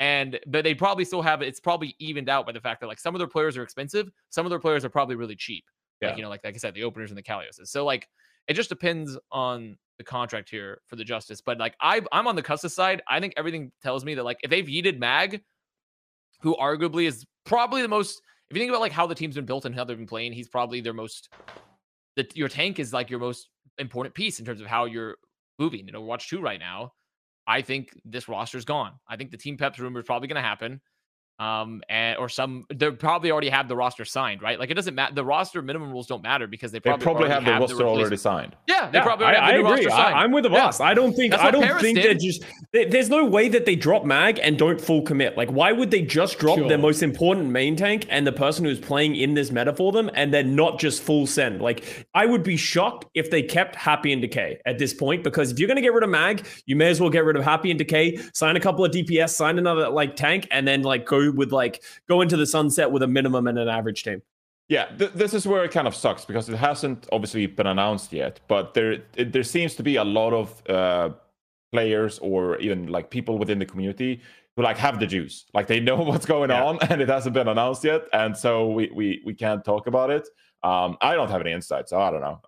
And 0.00 0.38
but 0.46 0.62
they 0.64 0.74
probably 0.74 1.04
still 1.04 1.22
have 1.22 1.42
it's 1.42 1.60
probably 1.60 1.94
evened 1.98 2.28
out 2.28 2.46
by 2.46 2.52
the 2.52 2.60
fact 2.60 2.80
that 2.80 2.86
like 2.86 3.00
some 3.00 3.14
of 3.14 3.18
their 3.18 3.28
players 3.28 3.56
are 3.56 3.62
expensive, 3.62 4.08
some 4.30 4.46
of 4.46 4.50
their 4.50 4.60
players 4.60 4.84
are 4.84 4.88
probably 4.88 5.16
really 5.16 5.36
cheap. 5.36 5.64
Yeah. 6.00 6.08
Like, 6.08 6.16
you 6.16 6.22
know, 6.22 6.28
like 6.28 6.44
like 6.44 6.54
I 6.54 6.58
said, 6.58 6.74
the 6.74 6.84
openers 6.84 7.10
and 7.10 7.18
the 7.18 7.22
Kalioses. 7.22 7.68
So 7.68 7.84
like 7.84 8.08
it 8.46 8.54
just 8.54 8.68
depends 8.68 9.18
on 9.30 9.76
the 9.98 10.04
contract 10.04 10.48
here 10.48 10.80
for 10.86 10.96
the 10.96 11.04
Justice. 11.04 11.40
But 11.40 11.58
like 11.58 11.74
I 11.80 12.02
I'm 12.12 12.26
on 12.26 12.36
the 12.36 12.42
Custa's 12.42 12.74
side. 12.74 13.02
I 13.08 13.20
think 13.20 13.34
everything 13.36 13.72
tells 13.82 14.04
me 14.04 14.14
that 14.14 14.24
like 14.24 14.38
if 14.42 14.50
they've 14.50 14.66
yeeted 14.66 14.98
Mag, 14.98 15.42
who 16.40 16.56
arguably 16.56 17.06
is 17.06 17.26
probably 17.44 17.82
the 17.82 17.88
most 17.88 18.20
if 18.50 18.56
you 18.56 18.60
think 18.60 18.70
about 18.70 18.80
like 18.80 18.92
how 18.92 19.06
the 19.06 19.14
team's 19.14 19.34
been 19.34 19.44
built 19.44 19.64
and 19.64 19.74
how 19.74 19.84
they've 19.84 19.96
been 19.96 20.06
playing, 20.06 20.32
he's 20.32 20.48
probably 20.48 20.80
their 20.80 20.94
most 20.94 21.28
that 22.16 22.36
your 22.36 22.48
tank 22.48 22.78
is 22.78 22.92
like 22.92 23.10
your 23.10 23.20
most 23.20 23.48
important 23.78 24.14
piece 24.14 24.40
in 24.40 24.46
terms 24.46 24.60
of 24.60 24.66
how 24.66 24.86
you're 24.86 25.16
moving 25.58 25.88
in 25.88 25.94
Overwatch 25.94 26.28
2 26.28 26.40
right 26.40 26.58
now. 26.58 26.92
I 27.46 27.62
think 27.62 27.90
this 28.04 28.28
roster's 28.28 28.64
gone. 28.64 28.92
I 29.08 29.16
think 29.16 29.30
the 29.30 29.36
team 29.36 29.56
peps 29.56 29.78
rumor 29.78 30.00
is 30.00 30.06
probably 30.06 30.28
going 30.28 30.42
to 30.42 30.46
happen. 30.46 30.80
Um, 31.38 31.82
and 31.88 32.18
or 32.18 32.28
some 32.28 32.64
they 32.74 32.90
probably 32.90 33.30
already 33.30 33.48
have 33.48 33.68
the 33.68 33.76
roster 33.76 34.04
signed, 34.04 34.42
right? 34.42 34.58
Like 34.58 34.70
it 34.70 34.74
doesn't 34.74 34.96
matter. 34.96 35.14
The 35.14 35.24
roster 35.24 35.62
minimum 35.62 35.92
rules 35.92 36.08
don't 36.08 36.22
matter 36.22 36.48
because 36.48 36.72
they 36.72 36.78
They 36.80 36.90
probably, 36.90 37.04
probably 37.04 37.24
already 37.26 37.44
have 37.44 37.44
the 37.44 37.50
roster 37.60 37.76
replacement- 37.76 38.00
already 38.00 38.16
signed. 38.16 38.56
Yeah, 38.66 38.90
they 38.90 38.98
Yeah, 38.98 39.04
probably 39.04 39.26
I, 39.26 39.34
have 39.34 39.42
I 39.44 39.52
the 39.52 39.58
agree. 39.60 39.70
roster 39.70 39.90
signed. 39.90 40.14
I, 40.16 40.24
am 40.24 40.32
with 40.32 40.42
the 40.44 40.50
Yeah. 40.50 40.64
boss. 40.64 40.80
I 40.80 40.94
don't 40.94 41.12
think 41.14 41.30
That's 41.30 41.42
I 41.44 41.50
don't 41.52 41.62
Paris 41.62 41.80
think 41.82 41.96
did. 41.96 42.04
they're 42.06 42.14
just. 42.14 42.44
there- 42.72 42.86
there's 42.90 43.08
no 43.08 43.24
way 43.24 43.48
that 43.50 43.66
they 43.66 43.76
drop 43.76 44.04
mag 44.04 44.40
and 44.42 44.58
don't 44.58 44.80
full 44.80 45.02
commit. 45.02 45.36
Like, 45.36 45.50
why 45.50 45.70
would 45.70 45.92
they 45.92 46.02
just 46.02 46.40
drop 46.40 46.58
Sure. 46.58 46.68
their 46.68 46.76
most 46.78 47.04
important 47.04 47.50
main 47.50 47.76
tank 47.76 48.06
and 48.10 48.26
the 48.26 48.32
person 48.32 48.64
who's 48.64 48.80
playing 48.80 49.14
in 49.14 49.34
this 49.34 49.52
meta 49.52 49.72
for 49.72 49.92
them, 49.92 50.10
and 50.14 50.34
then 50.34 50.56
not 50.56 50.80
just 50.80 51.02
full 51.04 51.26
send? 51.28 51.62
Like, 51.62 52.04
I 52.14 52.26
would 52.26 52.42
be 52.42 52.56
shocked 52.56 53.06
if 53.14 53.30
they 53.30 53.42
kept 53.42 53.76
Happy 53.76 54.12
and 54.12 54.20
Decay 54.20 54.58
at 54.66 54.78
this 54.78 54.92
point 54.92 55.22
because 55.22 55.52
if 55.52 55.60
you're 55.60 55.68
going 55.68 55.76
to 55.76 55.82
get 55.82 55.92
rid 55.92 56.02
of 56.02 56.10
mag, 56.10 56.44
you 56.66 56.74
may 56.74 56.88
as 56.88 57.00
well 57.00 57.10
get 57.10 57.24
rid 57.24 57.36
of 57.36 57.44
Happy 57.44 57.70
and 57.70 57.78
Decay, 57.78 58.18
sign 58.34 58.56
a 58.56 58.60
couple 58.60 58.84
of 58.84 58.90
DPS, 58.90 59.30
sign 59.36 59.56
another 59.56 59.88
like 59.88 60.16
tank, 60.16 60.48
and 60.50 60.66
then 60.66 60.82
like 60.82 61.06
go 61.06 61.27
with 61.36 61.52
like 61.52 61.82
go 62.08 62.20
into 62.20 62.36
the 62.36 62.46
sunset 62.46 62.90
with 62.90 63.02
a 63.02 63.06
minimum 63.08 63.46
and 63.46 63.58
an 63.58 63.68
average 63.68 64.02
team. 64.04 64.22
Yeah, 64.68 64.84
th- 64.96 65.12
this 65.12 65.32
is 65.32 65.46
where 65.46 65.64
it 65.64 65.70
kind 65.70 65.86
of 65.86 65.94
sucks 65.94 66.24
because 66.26 66.48
it 66.48 66.56
hasn't 66.56 67.08
obviously 67.10 67.46
been 67.46 67.66
announced 67.66 68.12
yet, 68.12 68.40
but 68.48 68.74
there 68.74 68.92
it, 69.16 69.32
there 69.32 69.42
seems 69.42 69.74
to 69.76 69.82
be 69.82 69.96
a 69.96 70.04
lot 70.04 70.32
of 70.34 70.70
uh, 70.70 71.10
players 71.72 72.18
or 72.18 72.58
even 72.58 72.86
like 72.88 73.10
people 73.10 73.38
within 73.38 73.58
the 73.58 73.66
community 73.66 74.20
who 74.56 74.62
like 74.62 74.76
have 74.76 74.98
the 75.00 75.06
juice, 75.06 75.46
like 75.54 75.66
they 75.68 75.80
know 75.80 75.96
what's 76.10 76.26
going 76.26 76.50
Yeah. 76.50 76.64
on, 76.64 76.78
and 76.90 77.00
it 77.00 77.08
hasn't 77.08 77.34
been 77.34 77.48
announced 77.48 77.82
yet, 77.84 78.02
and 78.12 78.36
so 78.36 78.68
we 78.70 78.90
we 78.94 79.22
we 79.24 79.34
can't 79.34 79.64
talk 79.64 79.86
about 79.86 80.10
it. 80.10 80.28
Um, 80.62 80.98
I 81.00 81.14
don't 81.14 81.30
have 81.30 81.40
any 81.40 81.52
insight, 81.52 81.88
so 81.88 82.00
I 82.00 82.10
don't 82.10 82.20
know. 82.20 82.40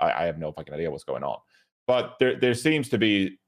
I, 0.00 0.10
I 0.22 0.24
have 0.24 0.38
no 0.38 0.52
fucking 0.52 0.74
idea 0.74 0.90
what's 0.90 1.04
going 1.04 1.22
on, 1.24 1.38
but 1.86 2.16
there 2.18 2.36
there 2.38 2.54
seems 2.54 2.88
to 2.90 2.98
be 2.98 3.38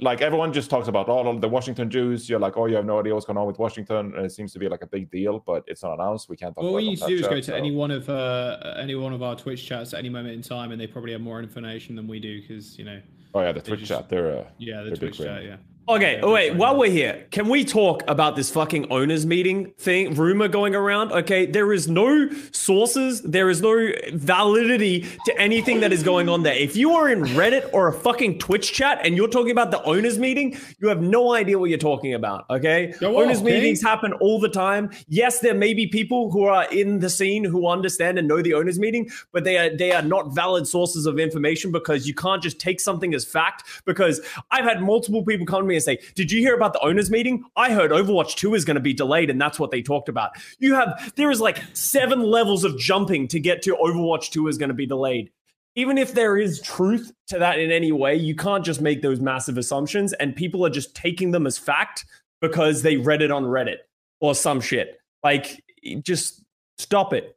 like 0.00 0.20
everyone 0.20 0.52
just 0.52 0.70
talks 0.70 0.88
about 0.88 1.08
all 1.08 1.28
of 1.28 1.40
the 1.40 1.48
Washington 1.48 1.90
Jews. 1.90 2.28
You're 2.28 2.38
like, 2.40 2.56
oh, 2.56 2.66
you 2.66 2.76
have 2.76 2.84
no 2.86 2.98
idea 3.00 3.14
what's 3.14 3.26
going 3.26 3.36
on 3.36 3.46
with 3.46 3.58
Washington, 3.58 4.14
and 4.16 4.26
it 4.26 4.32
seems 4.32 4.52
to 4.54 4.58
be 4.58 4.68
like 4.68 4.82
a 4.82 4.86
big 4.86 5.10
deal, 5.10 5.40
but 5.40 5.64
it's 5.66 5.82
not 5.82 5.94
announced. 5.94 6.28
We 6.28 6.36
can't 6.36 6.54
talk 6.54 6.64
All 6.64 6.70
about 6.70 6.78
it 6.82 6.86
need 6.86 6.98
to 6.98 7.06
do 7.06 7.14
is 7.16 7.22
go 7.22 7.34
to 7.36 7.42
so- 7.42 7.54
any 7.54 7.70
one 7.72 7.90
of 7.90 8.08
uh, 8.08 8.74
any 8.78 8.94
one 8.94 9.12
of 9.12 9.22
our 9.22 9.36
Twitch 9.36 9.66
chats 9.66 9.92
at 9.94 9.98
any 9.98 10.08
moment 10.08 10.34
in 10.34 10.42
time, 10.42 10.72
and 10.72 10.80
they 10.80 10.86
probably 10.86 11.12
have 11.12 11.20
more 11.20 11.40
information 11.40 11.96
than 11.96 12.06
we 12.08 12.20
do 12.20 12.40
because 12.40 12.78
you 12.78 12.84
know, 12.84 13.00
Oh 13.34 13.40
yeah, 13.42 13.52
the 13.52 13.60
Twitch 13.60 13.80
just- 13.80 13.90
chat. 13.90 14.08
They're 14.08 14.38
uh, 14.38 14.44
yeah, 14.58 14.82
the 14.82 14.96
Twitch 14.96 15.18
chat, 15.18 15.44
yeah. 15.44 15.56
Okay, 15.88 16.20
wait, 16.22 16.54
while 16.54 16.76
we're 16.78 16.92
here, 16.92 17.26
can 17.32 17.48
we 17.48 17.64
talk 17.64 18.04
about 18.06 18.36
this 18.36 18.48
fucking 18.50 18.92
owners 18.92 19.26
meeting 19.26 19.72
thing, 19.78 20.14
rumor 20.14 20.46
going 20.46 20.76
around? 20.76 21.10
Okay, 21.10 21.44
there 21.44 21.72
is 21.72 21.88
no 21.88 22.30
sources, 22.52 23.20
there 23.22 23.50
is 23.50 23.60
no 23.60 23.90
validity 24.12 25.00
to 25.24 25.36
anything 25.40 25.80
that 25.80 25.92
is 25.92 26.04
going 26.04 26.28
on 26.28 26.44
there. 26.44 26.54
If 26.54 26.76
you 26.76 26.92
are 26.92 27.08
in 27.08 27.22
Reddit 27.22 27.68
or 27.72 27.88
a 27.88 27.92
fucking 27.92 28.38
Twitch 28.38 28.72
chat 28.72 29.00
and 29.04 29.16
you're 29.16 29.26
talking 29.26 29.50
about 29.50 29.72
the 29.72 29.82
owners 29.82 30.20
meeting, 30.20 30.56
you 30.80 30.86
have 30.86 31.02
no 31.02 31.34
idea 31.34 31.58
what 31.58 31.68
you're 31.68 31.78
talking 31.78 32.14
about, 32.14 32.46
okay? 32.48 32.94
Go 33.00 33.20
owners 33.20 33.42
meetings 33.42 33.82
happen 33.82 34.12
all 34.14 34.38
the 34.38 34.48
time. 34.48 34.88
Yes, 35.08 35.40
there 35.40 35.54
may 35.54 35.74
be 35.74 35.88
people 35.88 36.30
who 36.30 36.44
are 36.44 36.64
in 36.70 37.00
the 37.00 37.10
scene 37.10 37.42
who 37.42 37.66
understand 37.66 38.20
and 38.20 38.28
know 38.28 38.40
the 38.40 38.54
owners 38.54 38.78
meeting, 38.78 39.10
but 39.32 39.42
they 39.42 39.58
are 39.58 39.76
they 39.76 39.90
are 39.90 40.02
not 40.02 40.32
valid 40.32 40.68
sources 40.68 41.06
of 41.06 41.18
information 41.18 41.72
because 41.72 42.06
you 42.06 42.14
can't 42.14 42.40
just 42.40 42.60
take 42.60 42.78
something 42.78 43.14
as 43.14 43.24
fact 43.24 43.64
because 43.84 44.20
I've 44.52 44.64
had 44.64 44.80
multiple 44.80 45.24
people 45.24 45.44
come 45.44 45.62
to 45.62 45.66
me 45.66 45.74
and 45.74 45.81
say, 45.82 45.98
"Did 46.14 46.32
you 46.32 46.40
hear 46.40 46.54
about 46.54 46.72
the 46.72 46.80
owners 46.80 47.10
meeting? 47.10 47.44
I 47.56 47.72
heard 47.72 47.90
Overwatch 47.90 48.36
2 48.36 48.54
is 48.54 48.64
going 48.64 48.76
to 48.76 48.80
be 48.80 48.94
delayed 48.94 49.30
and 49.30 49.40
that's 49.40 49.58
what 49.58 49.70
they 49.70 49.82
talked 49.82 50.08
about." 50.08 50.30
You 50.58 50.74
have 50.74 51.12
there 51.16 51.30
is 51.30 51.40
like 51.40 51.62
7 51.74 52.22
levels 52.22 52.64
of 52.64 52.78
jumping 52.78 53.28
to 53.28 53.40
get 53.40 53.62
to 53.62 53.76
Overwatch 53.76 54.30
2 54.30 54.48
is 54.48 54.58
going 54.58 54.70
to 54.70 54.74
be 54.74 54.86
delayed. 54.86 55.30
Even 55.74 55.98
if 55.98 56.14
there 56.14 56.36
is 56.36 56.60
truth 56.60 57.12
to 57.28 57.38
that 57.38 57.58
in 57.58 57.70
any 57.70 57.92
way, 57.92 58.14
you 58.14 58.36
can't 58.36 58.64
just 58.64 58.80
make 58.80 59.02
those 59.02 59.20
massive 59.20 59.58
assumptions 59.58 60.12
and 60.14 60.36
people 60.36 60.64
are 60.64 60.70
just 60.70 60.94
taking 60.94 61.30
them 61.30 61.46
as 61.46 61.58
fact 61.58 62.04
because 62.40 62.82
they 62.82 62.96
read 62.96 63.22
it 63.22 63.30
on 63.30 63.44
Reddit 63.44 63.78
or 64.20 64.34
some 64.34 64.60
shit. 64.60 65.00
Like 65.24 65.62
just 66.02 66.42
stop 66.78 67.12
it. 67.12 67.36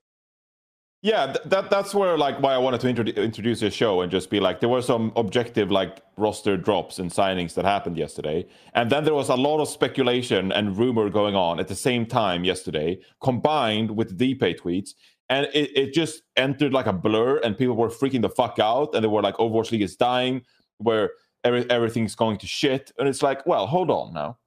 Yeah, 1.05 1.27
th- 1.33 1.45
that 1.45 1.69
that's 1.69 1.93
where 1.93 2.17
like 2.17 2.41
why 2.41 2.55
I 2.55 2.57
wanted 2.57 2.81
to 2.81 2.87
introdu- 2.91 3.15
introduce 3.15 3.59
this 3.59 3.75
show 3.75 4.01
and 4.01 4.11
just 4.11 4.31
be 4.31 4.39
like 4.39 4.59
there 4.59 4.69
were 4.69 4.81
some 4.81 5.11
objective 5.15 5.69
like 5.69 6.01
roster 6.17 6.57
drops 6.57 6.97
and 6.97 7.11
signings 7.11 7.53
that 7.53 7.63
happened 7.63 7.95
yesterday, 7.95 8.47
and 8.73 8.89
then 8.89 9.03
there 9.03 9.13
was 9.13 9.29
a 9.29 9.35
lot 9.35 9.59
of 9.61 9.67
speculation 9.69 10.51
and 10.51 10.75
rumor 10.75 11.11
going 11.11 11.35
on 11.35 11.59
at 11.59 11.67
the 11.67 11.75
same 11.75 12.07
time 12.07 12.43
yesterday, 12.43 12.97
combined 13.21 13.91
with 13.95 14.17
DPEI 14.17 14.59
tweets, 14.59 14.95
and 15.29 15.45
it, 15.53 15.69
it 15.77 15.93
just 15.93 16.23
entered 16.37 16.73
like 16.73 16.87
a 16.87 16.93
blur, 16.93 17.37
and 17.43 17.55
people 17.55 17.75
were 17.75 17.89
freaking 17.89 18.23
the 18.23 18.29
fuck 18.41 18.57
out, 18.57 18.95
and 18.95 19.03
they 19.03 19.07
were 19.07 19.21
like 19.21 19.35
Overwatch 19.35 19.69
League 19.71 19.83
is 19.83 19.95
dying, 19.95 20.41
where 20.79 21.11
every, 21.43 21.69
everything's 21.69 22.15
going 22.15 22.39
to 22.39 22.47
shit, 22.47 22.91
and 22.97 23.07
it's 23.07 23.21
like, 23.21 23.45
well, 23.45 23.67
hold 23.67 23.91
on 23.91 24.11
now, 24.11 24.39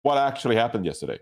what 0.00 0.16
actually 0.16 0.56
happened 0.56 0.86
yesterday? 0.86 1.18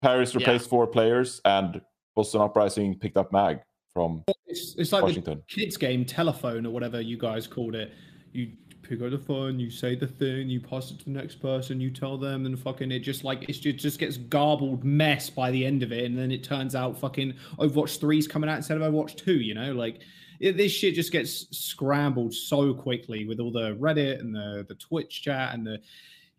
Paris 0.00 0.32
Yeah. 0.32 0.38
replaced 0.38 0.70
four 0.70 0.86
players, 0.86 1.42
and 1.44 1.82
Boston 2.16 2.40
Uprising 2.40 2.98
picked 2.98 3.18
up 3.18 3.30
Mag 3.30 3.58
from 3.94 4.24
It's, 4.46 4.74
it's 4.76 4.92
like 4.92 5.04
Washington. 5.04 5.42
the 5.46 5.54
kids 5.54 5.76
game 5.76 6.04
telephone 6.04 6.66
or 6.66 6.70
whatever 6.70 7.00
you 7.00 7.16
guys 7.16 7.46
called 7.46 7.74
it. 7.74 7.92
You 8.32 8.50
pick 8.82 9.00
up 9.00 9.10
the 9.10 9.18
phone, 9.18 9.58
you 9.58 9.70
say 9.70 9.94
the 9.94 10.06
thing, 10.06 10.50
you 10.50 10.60
pass 10.60 10.90
it 10.90 10.98
to 10.98 11.04
the 11.04 11.10
next 11.10 11.36
person, 11.36 11.80
you 11.80 11.90
tell 11.90 12.18
them, 12.18 12.44
and 12.44 12.58
fucking 12.58 12.90
it 12.92 12.98
just 12.98 13.24
like 13.24 13.48
it's 13.48 13.58
just, 13.58 13.78
just 13.78 13.98
gets 13.98 14.16
garbled 14.18 14.84
mess 14.84 15.30
by 15.30 15.50
the 15.50 15.64
end 15.64 15.82
of 15.82 15.92
it, 15.92 16.04
and 16.04 16.18
then 16.18 16.30
it 16.30 16.44
turns 16.44 16.74
out 16.74 16.98
fucking 16.98 17.32
Overwatch 17.58 17.98
3's 17.98 18.28
coming 18.28 18.50
out 18.50 18.56
instead 18.56 18.76
of 18.76 18.82
Overwatch 18.92 19.16
2, 19.16 19.34
you 19.34 19.54
know? 19.54 19.72
Like 19.72 20.00
it, 20.40 20.56
this 20.56 20.72
shit 20.72 20.94
just 20.94 21.12
gets 21.12 21.46
scrambled 21.56 22.34
so 22.34 22.74
quickly 22.74 23.24
with 23.24 23.40
all 23.40 23.52
the 23.52 23.76
Reddit 23.76 24.20
and 24.20 24.34
the 24.34 24.66
the 24.68 24.74
Twitch 24.74 25.22
chat 25.22 25.54
and 25.54 25.66
the 25.66 25.78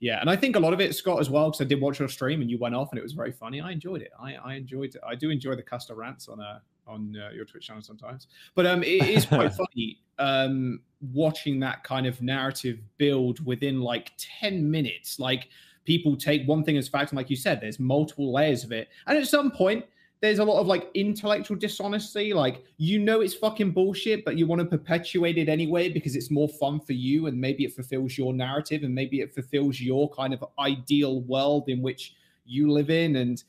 yeah, 0.02 0.20
and 0.20 0.30
I 0.30 0.36
think 0.36 0.58
a 0.58 0.60
lot 0.60 0.74
of 0.74 0.82
it, 0.82 0.94
Scott, 0.94 1.22
as 1.22 1.30
well, 1.30 1.50
because 1.50 1.62
I 1.62 1.64
did 1.64 1.80
watch 1.80 2.00
your 2.00 2.10
stream 2.10 2.42
and 2.42 2.52
you 2.52 2.58
went 2.60 2.76
off 2.76 2.90
and 2.92 3.00
it 3.00 3.02
was 3.02 3.14
very 3.14 3.32
funny. 3.32 3.62
I 3.62 3.72
enjoyed 3.72 4.02
it. 4.02 4.12
I, 4.20 4.36
I 4.36 4.56
enjoyed 4.56 4.94
it. 4.94 5.02
I 5.08 5.16
do 5.16 5.30
enjoy 5.30 5.56
the 5.56 5.64
Custa 5.64 5.96
rants 5.96 6.28
on 6.28 6.42
uh, 6.42 6.60
on 6.88 7.16
uh, 7.18 7.30
your 7.34 7.46
Twitch 7.46 7.68
channel 7.68 7.82
sometimes, 7.82 8.28
but 8.56 8.66
um, 8.66 8.84
it 8.84 9.04
is 9.04 9.26
quite 9.26 9.54
funny 9.54 10.00
um 10.18 10.80
watching 11.14 11.60
that 11.60 11.84
kind 11.84 12.08
of 12.08 12.22
narrative 12.22 12.80
build 12.98 13.46
within 13.46 13.82
like 13.82 14.12
ten 14.18 14.70
minutes. 14.70 15.20
Like 15.20 15.50
people 15.86 16.16
take 16.16 16.48
one 16.48 16.64
thing 16.64 16.78
as 16.78 16.88
fact, 16.88 17.12
and 17.12 17.18
like 17.18 17.30
you 17.30 17.36
said, 17.36 17.62
there's 17.62 17.80
multiple 17.80 18.34
layers 18.34 18.64
of 18.64 18.72
it, 18.72 18.90
and 19.08 19.18
at 19.18 19.28
some 19.28 19.52
point. 19.52 19.86
There's 20.22 20.40
a 20.40 20.46
lot 20.46 20.60
of 20.60 20.66
like 20.66 20.90
intellectual 20.96 21.58
dishonesty. 21.58 22.34
Like, 22.34 22.64
you 22.78 23.00
know, 23.00 23.20
it's 23.20 23.36
fucking 23.36 23.72
bullshit, 23.72 24.24
but 24.24 24.38
you 24.38 24.48
want 24.48 24.60
to 24.62 24.66
perpetuate 24.66 25.38
it 25.38 25.50
anyway 25.50 25.90
because 25.90 26.16
it's 26.16 26.32
more 26.32 26.48
fun 26.48 26.80
for 26.80 26.94
you 26.94 27.28
and 27.28 27.40
maybe 27.40 27.64
it 27.64 27.76
fulfills 27.76 28.18
your 28.18 28.34
narrative 28.34 28.84
and 28.84 28.96
maybe 28.96 29.20
it 29.20 29.36
fulfills 29.36 29.80
your 29.80 30.10
kind 30.10 30.34
of 30.34 30.44
ideal 30.58 31.22
world 31.24 31.66
in 31.68 31.82
which 31.82 32.16
you 32.46 32.72
live 32.72 32.90
in. 32.90 33.18
And 33.18 33.44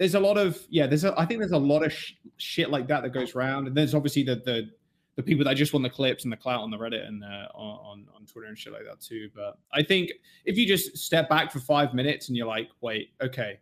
there's 0.00 0.14
a 0.14 0.20
lot 0.20 0.38
of, 0.38 0.58
yeah, 0.70 0.86
there's 0.86 1.04
a, 1.04 1.14
I 1.20 1.26
think 1.26 1.40
there's 1.40 1.52
a 1.52 1.58
lot 1.58 1.84
of 1.84 1.92
sh- 1.92 2.14
shit 2.38 2.70
like 2.70 2.88
that 2.88 3.02
that 3.02 3.10
goes 3.10 3.34
around. 3.34 3.66
And 3.66 3.76
there's 3.76 3.94
obviously 3.94 4.22
the, 4.22 4.36
the, 4.36 4.70
the 5.16 5.22
people 5.22 5.44
that 5.44 5.54
just 5.54 5.74
want 5.74 5.82
the 5.84 5.90
clips 5.90 6.24
and 6.24 6.32
the 6.32 6.38
clout 6.38 6.62
on 6.62 6.70
the 6.70 6.78
Reddit 6.78 7.06
and 7.06 7.22
on, 7.22 8.06
on 8.16 8.24
Twitter 8.24 8.48
and 8.48 8.56
shit 8.56 8.72
like 8.72 8.84
that 8.86 9.02
too. 9.02 9.28
But 9.36 9.58
I 9.74 9.82
think 9.82 10.10
if 10.46 10.56
you 10.56 10.66
just 10.66 10.96
step 10.96 11.28
back 11.28 11.52
for 11.52 11.60
five 11.60 11.92
minutes 11.92 12.28
and 12.28 12.36
you're 12.36 12.46
like, 12.46 12.70
wait, 12.80 13.10
okay, 13.20 13.60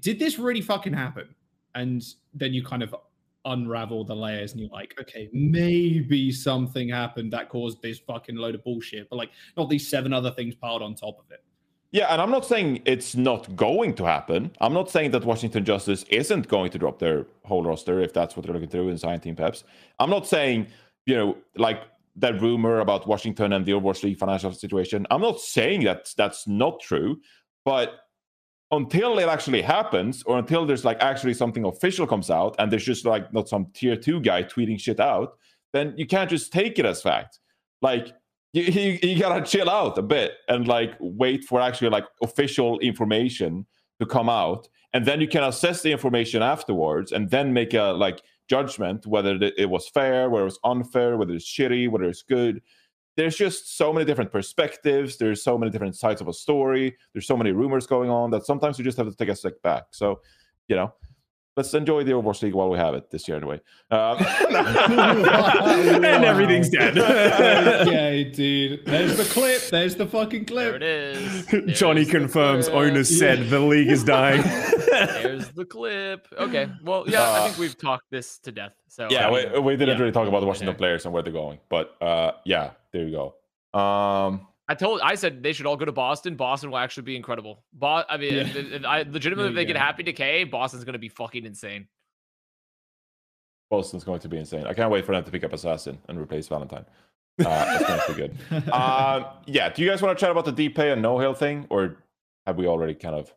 did 0.00 0.18
this 0.18 0.40
really 0.40 0.60
fucking 0.60 0.92
happen? 0.92 1.32
And 1.76 2.02
then 2.34 2.52
you 2.52 2.64
kind 2.64 2.82
of 2.82 2.92
unravel 3.44 4.04
the 4.04 4.16
layers 4.16 4.50
and 4.50 4.60
you're 4.60 4.70
like, 4.70 4.96
okay, 5.00 5.30
maybe 5.32 6.32
something 6.32 6.88
happened 6.88 7.32
that 7.32 7.48
caused 7.48 7.80
this 7.80 8.00
fucking 8.00 8.34
load 8.34 8.56
of 8.56 8.64
bullshit, 8.64 9.08
but 9.08 9.14
like 9.14 9.30
not 9.56 9.70
these 9.70 9.88
seven 9.88 10.12
other 10.12 10.32
things 10.32 10.56
piled 10.56 10.82
on 10.82 10.96
top 10.96 11.20
of 11.20 11.30
it. 11.30 11.44
Yeah, 11.92 12.06
and 12.12 12.22
I'm 12.22 12.30
not 12.30 12.46
saying 12.46 12.82
it's 12.84 13.16
not 13.16 13.56
going 13.56 13.94
to 13.94 14.04
happen. 14.04 14.52
I'm 14.60 14.72
not 14.72 14.90
saying 14.90 15.10
that 15.10 15.24
Washington 15.24 15.64
Justice 15.64 16.04
isn't 16.04 16.46
going 16.46 16.70
to 16.70 16.78
drop 16.78 17.00
their 17.00 17.26
whole 17.44 17.64
roster 17.64 18.00
if 18.00 18.12
that's 18.12 18.36
what 18.36 18.46
they're 18.46 18.54
looking 18.54 18.68
to 18.68 18.76
do 18.76 18.88
in 18.88 18.96
sign 18.96 19.18
team 19.18 19.34
peps. 19.34 19.64
I'm 19.98 20.10
not 20.10 20.26
saying, 20.28 20.68
you 21.06 21.16
know, 21.16 21.36
like 21.56 21.82
that 22.16 22.40
rumor 22.40 22.78
about 22.78 23.08
Washington 23.08 23.52
and 23.54 23.66
the 23.66 23.72
Overwatch 23.72 24.04
League 24.04 24.18
financial 24.18 24.52
situation. 24.52 25.04
I'm 25.10 25.20
not 25.20 25.40
saying 25.40 25.82
that 25.84 26.12
that's 26.16 26.46
not 26.46 26.78
true, 26.80 27.20
but 27.64 28.00
until 28.70 29.18
it 29.18 29.28
actually 29.28 29.62
happens, 29.62 30.22
or 30.22 30.38
until 30.38 30.64
there's 30.64 30.84
like 30.84 31.02
actually 31.02 31.34
something 31.34 31.64
official 31.64 32.06
comes 32.06 32.30
out, 32.30 32.54
and 32.60 32.70
there's 32.70 32.84
just 32.84 33.04
like 33.04 33.32
not 33.32 33.48
some 33.48 33.66
tier 33.74 33.96
two 33.96 34.20
guy 34.20 34.44
tweeting 34.44 34.78
shit 34.78 35.00
out, 35.00 35.38
then 35.72 35.94
you 35.96 36.06
can't 36.06 36.30
just 36.30 36.52
take 36.52 36.78
it 36.78 36.86
as 36.86 37.02
fact. 37.02 37.40
Like 37.82 38.12
you, 38.52 38.62
you, 38.62 38.98
you 39.02 39.18
gotta 39.18 39.44
chill 39.44 39.70
out 39.70 39.96
a 39.98 40.02
bit 40.02 40.32
and 40.48 40.66
like 40.66 40.94
wait 41.00 41.44
for 41.44 41.60
actually 41.60 41.90
like 41.90 42.04
official 42.22 42.78
information 42.80 43.66
to 44.00 44.06
come 44.06 44.28
out. 44.28 44.68
And 44.92 45.06
then 45.06 45.20
you 45.20 45.28
can 45.28 45.44
assess 45.44 45.82
the 45.82 45.92
information 45.92 46.42
afterwards 46.42 47.12
and 47.12 47.30
then 47.30 47.52
make 47.52 47.74
a 47.74 47.92
like 47.92 48.22
judgment 48.48 49.06
whether 49.06 49.36
it 49.36 49.54
it 49.56 49.70
was 49.70 49.88
fair 49.88 50.28
whether 50.28 50.42
it 50.42 50.46
was 50.46 50.58
unfair 50.64 51.16
whether 51.16 51.32
it's 51.32 51.46
shitty 51.46 51.88
whether 51.88 52.04
it's 52.04 52.22
good. 52.22 52.60
There's 53.16 53.36
just 53.36 53.76
so 53.76 53.92
many 53.92 54.04
different 54.04 54.32
perspectives. 54.32 55.18
There's 55.18 55.42
so 55.42 55.58
many 55.58 55.70
different 55.70 55.96
sides 55.96 56.20
of 56.20 56.28
a 56.28 56.32
story. 56.32 56.96
There's 57.12 57.26
so 57.26 57.36
many 57.36 57.52
rumors 57.52 57.86
going 57.86 58.08
on 58.10 58.30
that 58.30 58.46
sometimes 58.46 58.78
you 58.78 58.84
just 58.84 58.96
have 58.98 59.08
to 59.08 59.14
take 59.14 59.28
a 59.28 59.36
step 59.36 59.60
back. 59.62 59.84
So 59.92 60.20
you 60.66 60.76
know 60.76 60.92
let's 61.60 61.74
enjoy 61.74 62.02
the 62.02 62.12
overwatch 62.12 62.42
league 62.42 62.54
while 62.54 62.70
we 62.70 62.78
have 62.78 62.94
it 62.94 63.10
this 63.10 63.28
year 63.28 63.36
anyway 63.36 63.60
um, 63.90 64.16
and 66.04 66.24
everything's 66.24 66.70
dead. 66.70 66.96
okay, 67.86 68.24
dude. 68.24 68.86
There's 68.86 69.16
the 69.16 69.24
clip. 69.24 69.62
There's 69.68 69.96
the 69.96 70.06
fucking 70.06 70.44
clip. 70.46 70.66
There 70.70 70.76
it 70.76 70.82
is. 70.82 71.46
There's 71.46 71.78
Johnny 71.78 72.04
confirms 72.04 72.68
clip. 72.68 72.76
owners 72.78 73.18
said 73.18 73.50
the 73.50 73.60
league 73.60 73.88
is 73.88 74.04
dying. 74.04 74.42
There's 74.42 75.48
the 75.50 75.64
clip. 75.64 76.28
Okay. 76.38 76.68
Well, 76.84 77.04
yeah, 77.08 77.22
I 77.22 77.24
Uh, 77.24 77.44
think 77.46 77.58
we've 77.58 77.76
talked 77.76 78.04
this 78.10 78.38
to 78.40 78.52
death. 78.52 78.72
So 78.88 79.08
yeah, 79.10 79.28
I 79.28 79.30
we, 79.54 79.58
we 79.60 79.76
didn't 79.76 79.96
yeah. 79.96 80.00
really 80.00 80.12
talk 80.12 80.28
about 80.28 80.40
the 80.40 80.46
Washington 80.46 80.70
Okay. 80.70 80.78
players 80.78 81.04
and 81.04 81.12
where 81.12 81.22
they're 81.22 81.32
going, 81.32 81.58
but 81.68 81.96
uh, 82.00 82.32
yeah, 82.44 82.70
there 82.92 83.06
you 83.06 83.10
go. 83.74 83.78
Um, 83.78 84.46
I 84.70 84.74
told, 84.74 85.00
I 85.02 85.16
said 85.16 85.42
they 85.42 85.52
should 85.52 85.66
all 85.66 85.76
go 85.76 85.84
to 85.84 85.90
Boston. 85.92 86.36
Boston 86.36 86.70
will 86.70 86.78
actually 86.78 87.02
be 87.02 87.16
incredible. 87.16 87.64
Bo- 87.72 88.04
I 88.08 88.16
mean, 88.16 88.34
Yeah. 88.34 88.40
if- 88.42 88.56
if- 88.56 88.84
I 88.84 88.98
legitimately, 89.02 89.48
if 89.50 89.54
There 89.54 89.54
they 89.56 89.60
you 89.62 89.66
get 89.66 89.72
go. 89.74 89.78
Happy 89.80 90.02
Decay, 90.04 90.44
Boston's 90.44 90.84
gonna 90.84 90.98
be 90.98 91.08
fucking 91.08 91.44
insane. 91.44 91.88
Boston's 93.68 94.04
going 94.04 94.20
to 94.20 94.28
be 94.28 94.36
insane. 94.38 94.66
I 94.66 94.74
can't 94.74 94.90
wait 94.90 95.04
for 95.04 95.12
them 95.12 95.24
to 95.24 95.30
pick 95.30 95.44
up 95.44 95.52
Assassin 95.52 95.98
and 96.08 96.18
replace 96.20 96.46
Valentine. 96.48 96.84
Uh, 97.40 97.78
it's 97.80 97.86
going 97.88 98.00
to 98.00 98.12
be 98.12 98.60
good. 98.60 98.70
Um, 98.70 99.24
yeah, 99.46 99.70
do 99.70 99.82
you 99.82 99.88
guys 99.88 100.02
want 100.02 100.18
to 100.18 100.20
chat 100.20 100.30
about 100.30 100.44
the 100.44 100.52
DPEI 100.52 100.92
and 100.92 101.00
No 101.00 101.18
Hill 101.18 101.32
thing, 101.32 101.66
or 101.70 101.96
have 102.46 102.56
we 102.58 102.66
already 102.66 102.92
kind 102.94 103.14
of? 103.14 103.32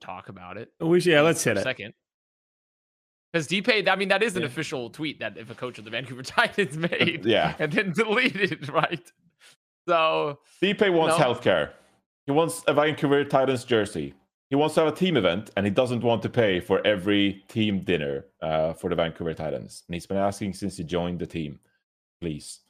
Talk 0.00 0.28
about 0.30 0.56
it. 0.56 0.72
We 0.80 0.98
should- 1.00 1.12
yeah, 1.12 1.20
let's 1.20 1.44
hit 1.44 1.56
a 1.56 1.60
it. 1.60 1.62
Second. 1.62 1.94
Because 3.32 3.46
DPEI, 3.46 3.88
I 3.88 3.94
mean, 3.94 4.08
that 4.08 4.24
is 4.24 4.34
an 4.34 4.42
Yeah. 4.42 4.46
official 4.48 4.90
tweet 4.90 5.20
that 5.20 5.36
if 5.38 5.48
a 5.48 5.54
coach 5.54 5.78
of 5.78 5.84
the 5.84 5.90
Vancouver 5.92 6.22
Titans 6.24 6.76
made 6.76 7.24
Yeah, 7.24 7.54
and 7.60 7.70
then 7.70 7.92
deleted, 7.92 8.68
right? 8.72 9.12
So 9.88 10.38
DPEI 10.62 10.92
wants 10.92 11.18
No. 11.18 11.24
healthcare. 11.24 11.70
He 12.26 12.32
wants 12.32 12.62
a 12.66 12.74
Vancouver 12.74 13.24
Titans 13.24 13.64
jersey. 13.64 14.14
He 14.50 14.56
wants 14.56 14.74
to 14.76 14.84
have 14.84 14.92
a 14.92 14.96
team 14.96 15.16
event, 15.16 15.50
and 15.56 15.66
he 15.66 15.70
doesn't 15.70 16.02
want 16.02 16.22
to 16.22 16.28
pay 16.28 16.60
for 16.60 16.86
every 16.86 17.44
team 17.48 17.80
dinner 17.80 18.26
uh, 18.42 18.72
for 18.74 18.88
the 18.88 18.96
Vancouver 18.96 19.34
Titans. 19.34 19.82
And 19.88 19.94
he's 19.94 20.06
been 20.06 20.16
asking 20.16 20.54
since 20.54 20.76
he 20.76 20.84
joined 20.84 21.18
the 21.18 21.26
team, 21.26 21.58
please. 22.20 22.60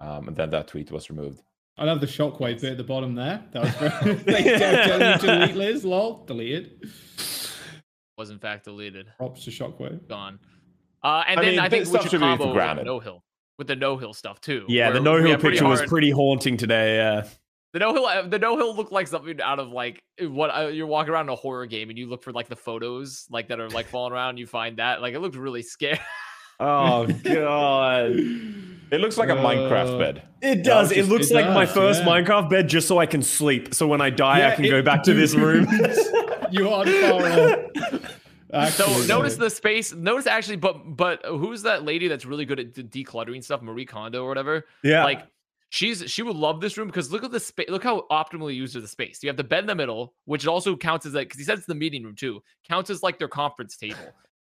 Um, 0.00 0.28
and 0.28 0.36
then 0.36 0.50
that 0.50 0.68
tweet 0.68 0.90
was 0.90 1.08
removed. 1.10 1.40
I 1.76 1.84
love 1.84 2.00
the 2.00 2.06
shockwave 2.06 2.60
bit 2.60 2.72
at 2.72 2.76
the 2.78 2.84
bottom 2.84 3.14
there. 3.14 3.42
That 3.52 3.62
was 3.62 3.74
very. 3.74 4.14
they 4.26 4.42
tell 4.58 5.00
you 5.12 5.18
to 5.18 5.26
delete 5.26 5.56
Liz. 5.56 5.84
Lol. 5.84 6.24
Deleted. 6.24 6.88
was 8.16 8.30
in 8.30 8.38
fact 8.38 8.64
deleted, 8.64 9.06
Props 9.16 9.44
to 9.44 9.50
shockwave. 9.50 10.06
gone. 10.06 10.38
Uh, 11.02 11.24
and 11.26 11.40
I 11.40 11.42
then 11.42 11.50
mean, 11.52 11.60
I 11.60 11.68
think 11.68 11.84
this 11.84 11.92
we 11.92 11.98
should 12.00 12.10
should 12.12 12.20
be 12.20 12.26
for 12.26 12.36
combo 12.38 12.46
with 12.46 12.54
granted. 12.54 12.84
no 12.86 13.00
hill 13.00 13.24
with 13.58 13.66
the 13.66 13.76
no 13.76 13.96
hill 13.96 14.12
stuff 14.14 14.40
too. 14.40 14.64
Yeah, 14.68 14.90
the 14.90 15.00
no 15.00 15.16
hill 15.18 15.30
have 15.32 15.40
pretty 15.40 15.56
picture 15.56 15.68
was 15.68 15.82
pretty 15.82 16.10
haunting 16.10 16.56
today. 16.56 16.96
Yeah. 16.96 17.26
The 17.72 17.80
no 17.80 17.92
hill, 17.92 18.28
the 18.28 18.38
no 18.38 18.56
hill 18.56 18.76
looked 18.76 18.92
like 18.92 19.08
something 19.08 19.40
out 19.40 19.58
of 19.58 19.70
like 19.72 20.00
what 20.20 20.48
uh, 20.50 20.68
you're 20.68 20.86
walking 20.86 21.12
around 21.12 21.26
in 21.26 21.30
a 21.30 21.34
horror 21.36 21.66
game 21.66 21.90
and 21.90 21.98
you 21.98 22.06
look 22.08 22.22
for 22.22 22.30
like 22.32 22.48
the 22.48 22.54
photos 22.56 23.26
like 23.30 23.48
that 23.48 23.58
are 23.58 23.68
like 23.70 23.86
falling 23.88 24.12
around. 24.12 24.38
You 24.38 24.46
find 24.46 24.76
that 24.76 25.02
like 25.02 25.14
it 25.14 25.18
looked 25.20 25.34
really 25.36 25.62
scary. 25.62 25.98
Oh 26.60 27.06
god. 27.24 28.12
It 28.92 29.00
looks 29.00 29.16
like 29.18 29.28
a 29.28 29.32
Minecraft 29.34 29.94
Uh, 29.94 29.98
bed. 29.98 30.22
It 30.40 30.62
does. 30.62 30.90
just- 30.90 31.00
it 31.00 31.10
looks 31.12 31.30
it 31.32 31.34
like 31.34 31.46
my 31.46 31.66
first 31.66 32.02
yeah. 32.02 32.06
Minecraft 32.06 32.48
bed 32.48 32.68
just 32.68 32.86
so 32.86 32.98
I 32.98 33.06
can 33.06 33.22
sleep. 33.22 33.74
So 33.74 33.88
when 33.88 34.00
I 34.00 34.10
die, 34.10 34.48
I 34.48 34.54
can 34.54 34.66
it- 34.66 34.70
go 34.70 34.80
back 34.82 35.02
to 35.04 35.14
this 35.14 35.34
room. 35.34 35.66
you 36.52 36.68
are 36.68 36.86
far 36.86 38.00
off. 38.54 38.70
So 38.72 39.06
notice 39.06 39.36
the 39.36 39.50
space. 39.50 39.92
Notice 39.92 40.26
actually, 40.26 40.56
but 40.56 40.96
but 40.96 41.24
who's 41.26 41.62
that 41.62 41.84
lady 41.84 42.08
that's 42.08 42.24
really 42.24 42.44
good 42.44 42.60
at 42.60 42.74
de- 42.74 42.84
decluttering 42.84 43.42
stuff? 43.42 43.62
Marie 43.62 43.86
Kondo 43.86 44.24
or 44.24 44.28
whatever. 44.28 44.64
yeah. 44.82 45.04
Like 45.04 45.26
she's 45.70 46.08
she 46.10 46.22
would 46.22 46.36
love 46.36 46.60
this 46.60 46.76
room 46.78 46.88
because 46.88 47.10
look 47.12 47.24
at 47.24 47.30
the 47.32 47.40
space. 47.40 47.68
Look 47.68 47.82
how 47.84 48.06
optimally 48.10 48.54
used 48.54 48.76
is 48.76 48.82
the 48.82 48.88
space. 48.88 49.22
You 49.22 49.28
have 49.28 49.36
the 49.36 49.44
bed 49.44 49.60
in 49.60 49.66
the 49.66 49.74
middle, 49.74 50.14
which 50.24 50.46
also 50.46 50.76
counts 50.76 51.06
as 51.06 51.14
like 51.14 51.28
because 51.28 51.38
he 51.38 51.44
said 51.44 51.58
it's 51.58 51.66
the 51.66 51.74
meeting 51.74 52.02
room 52.04 52.14
too. 52.14 52.42
Counts 52.68 52.90
as 52.90 53.02
like 53.02 53.18
their 53.18 53.28
conference 53.28 53.76
table. 53.76 53.96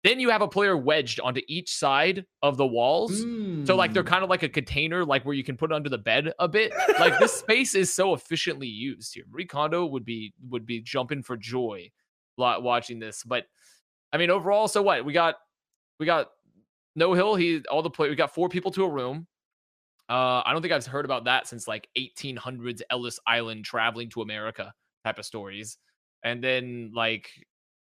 Then 0.04 0.20
you 0.20 0.30
have 0.30 0.42
a 0.44 0.48
player 0.48 0.78
wedged 0.78 1.20
onto 1.20 1.42
each 1.48 1.74
side 1.76 2.24
of 2.44 2.56
the 2.56 2.66
walls. 2.66 3.20
So 3.66 3.76
like 3.76 3.94
they're 3.94 4.04
Mm. 4.04 4.08
kind 4.08 4.24
of 4.24 4.30
like 4.30 4.44
a 4.44 4.48
container, 4.48 5.04
like 5.04 5.26
where 5.26 5.34
you 5.34 5.44
can 5.44 5.58
put 5.58 5.72
it 5.72 5.76
under 5.76 5.90
the 5.90 5.98
bed 5.98 6.32
a 6.40 6.48
bit. 6.48 6.72
Like 7.00 7.18
this 7.20 7.34
space 7.40 7.74
is 7.76 7.92
so 7.94 8.14
efficiently 8.14 8.68
used 8.68 9.16
here. 9.16 9.26
Marie 9.30 9.46
Kondo 9.46 9.86
would 9.88 10.06
be 10.06 10.34
would 10.50 10.66
be 10.66 10.80
jumping 10.82 11.24
for 11.24 11.36
joy 11.36 11.90
lot 12.38 12.62
watching 12.62 13.00
this. 13.00 13.24
But 13.24 13.48
I 14.14 14.18
mean, 14.18 14.30
overall, 14.30 14.68
so 14.68 14.82
what? 14.82 15.06
We 15.06 15.14
got 15.14 15.36
we 16.00 16.06
got 16.06 16.30
no 16.96 17.14
hill. 17.14 17.36
He 17.36 17.64
all 17.70 17.82
the 17.82 17.90
play. 17.90 18.10
We 18.10 18.16
got 18.16 18.34
four 18.34 18.50
people 18.50 18.72
to 18.72 18.84
a 18.84 18.90
room. 18.90 19.28
Uh, 20.10 20.42
I 20.46 20.54
don't 20.54 20.62
think 20.62 20.74
I've 20.74 20.86
heard 20.86 21.06
about 21.06 21.26
that 21.26 21.48
since 21.48 21.68
like 21.68 21.90
1800s 21.98 22.82
Ellis 22.90 23.20
Island 23.28 23.66
traveling 23.66 24.10
to 24.12 24.22
America 24.22 24.74
type 25.04 25.20
of 25.20 25.26
stories. 25.26 25.78
And 26.24 26.42
then 26.42 26.92
like 26.96 27.30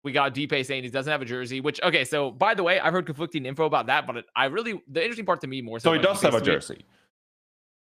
we 0.02 0.12
got 0.12 0.34
DPEI 0.34 0.66
saying 0.66 0.82
he 0.82 0.90
doesn't 0.90 1.10
have 1.10 1.22
a 1.22 1.26
jersey, 1.26 1.60
which 1.60 1.80
okay. 1.82 2.04
So 2.04 2.30
by 2.30 2.54
the 2.54 2.62
way, 2.62 2.80
I've 2.80 2.92
heard 2.92 3.06
conflicting 3.06 3.46
info 3.46 3.64
about 3.64 3.86
that, 3.86 4.06
but 4.06 4.24
I 4.34 4.46
really 4.46 4.80
the 4.88 5.02
interesting 5.02 5.26
part 5.26 5.40
to 5.42 5.46
me 5.46 5.62
more 5.62 5.78
so. 5.78 5.90
So 5.90 5.92
he 5.92 6.00
does 6.00 6.20
have 6.22 6.34
a 6.34 6.40
jersey. 6.40 6.84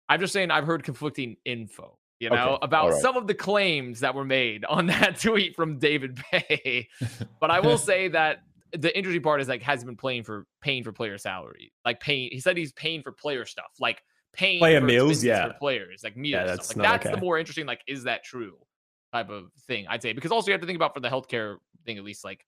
I'm 0.08 0.20
just 0.20 0.34
saying 0.34 0.52
I've 0.52 0.66
heard 0.66 0.84
conflicting 0.84 1.36
info, 1.46 1.98
you 2.20 2.30
Okay, 2.30 2.36
know, 2.36 2.58
about 2.62 2.86
alright. 2.86 3.02
some 3.02 3.18
of 3.18 3.28
the 3.28 3.34
claims 3.34 4.00
that 4.00 4.16
were 4.16 4.26
made 4.26 4.66
on 4.70 4.88
that 4.88 5.20
tweet 5.20 5.56
from 5.56 5.78
David 5.80 6.20
Bay. 6.32 6.88
but 7.40 7.52
I 7.52 7.60
will 7.60 7.78
say 7.78 8.08
that 8.10 8.44
the 8.72 8.96
interesting 8.98 9.22
part 9.24 9.42
is 9.42 9.48
like 9.48 9.62
has 9.62 9.84
been 9.84 9.96
playing 9.98 10.24
for 10.24 10.46
paying 10.62 10.84
for 10.84 10.92
player 10.92 11.18
salary, 11.18 11.72
like 11.86 12.00
paying. 12.00 12.30
He 12.32 12.40
said 12.40 12.58
he's 12.58 12.74
paying 12.74 13.02
for 13.02 13.12
player 13.12 13.46
stuff, 13.46 13.72
like 13.80 14.02
paying 14.34 14.60
Player 14.60 14.82
for 14.82 14.86
meals, 14.86 15.24
yeah. 15.24 15.48
for 15.48 15.54
players, 15.54 16.02
like 16.04 16.18
meals. 16.18 16.44
stuff. 16.44 16.58
that's 16.58 16.76
Like 16.76 16.88
that's 16.88 17.06
okay. 17.06 17.16
the 17.16 17.22
more 17.22 17.38
interesting. 17.40 17.66
Like, 17.66 17.82
is 17.88 18.04
that 18.04 18.24
true? 18.24 18.58
Type 19.14 19.30
of 19.30 19.52
thing, 19.68 19.86
I'd 19.88 20.02
say, 20.02 20.12
because 20.12 20.32
also 20.32 20.48
you 20.48 20.54
have 20.54 20.62
to 20.62 20.68
think 20.68 20.76
about 20.76 20.94
for 20.94 21.00
the 21.00 21.08
healthcare 21.08 21.56
thing, 21.86 21.98
at 21.98 22.04
least 22.04 22.26
like 22.26 22.46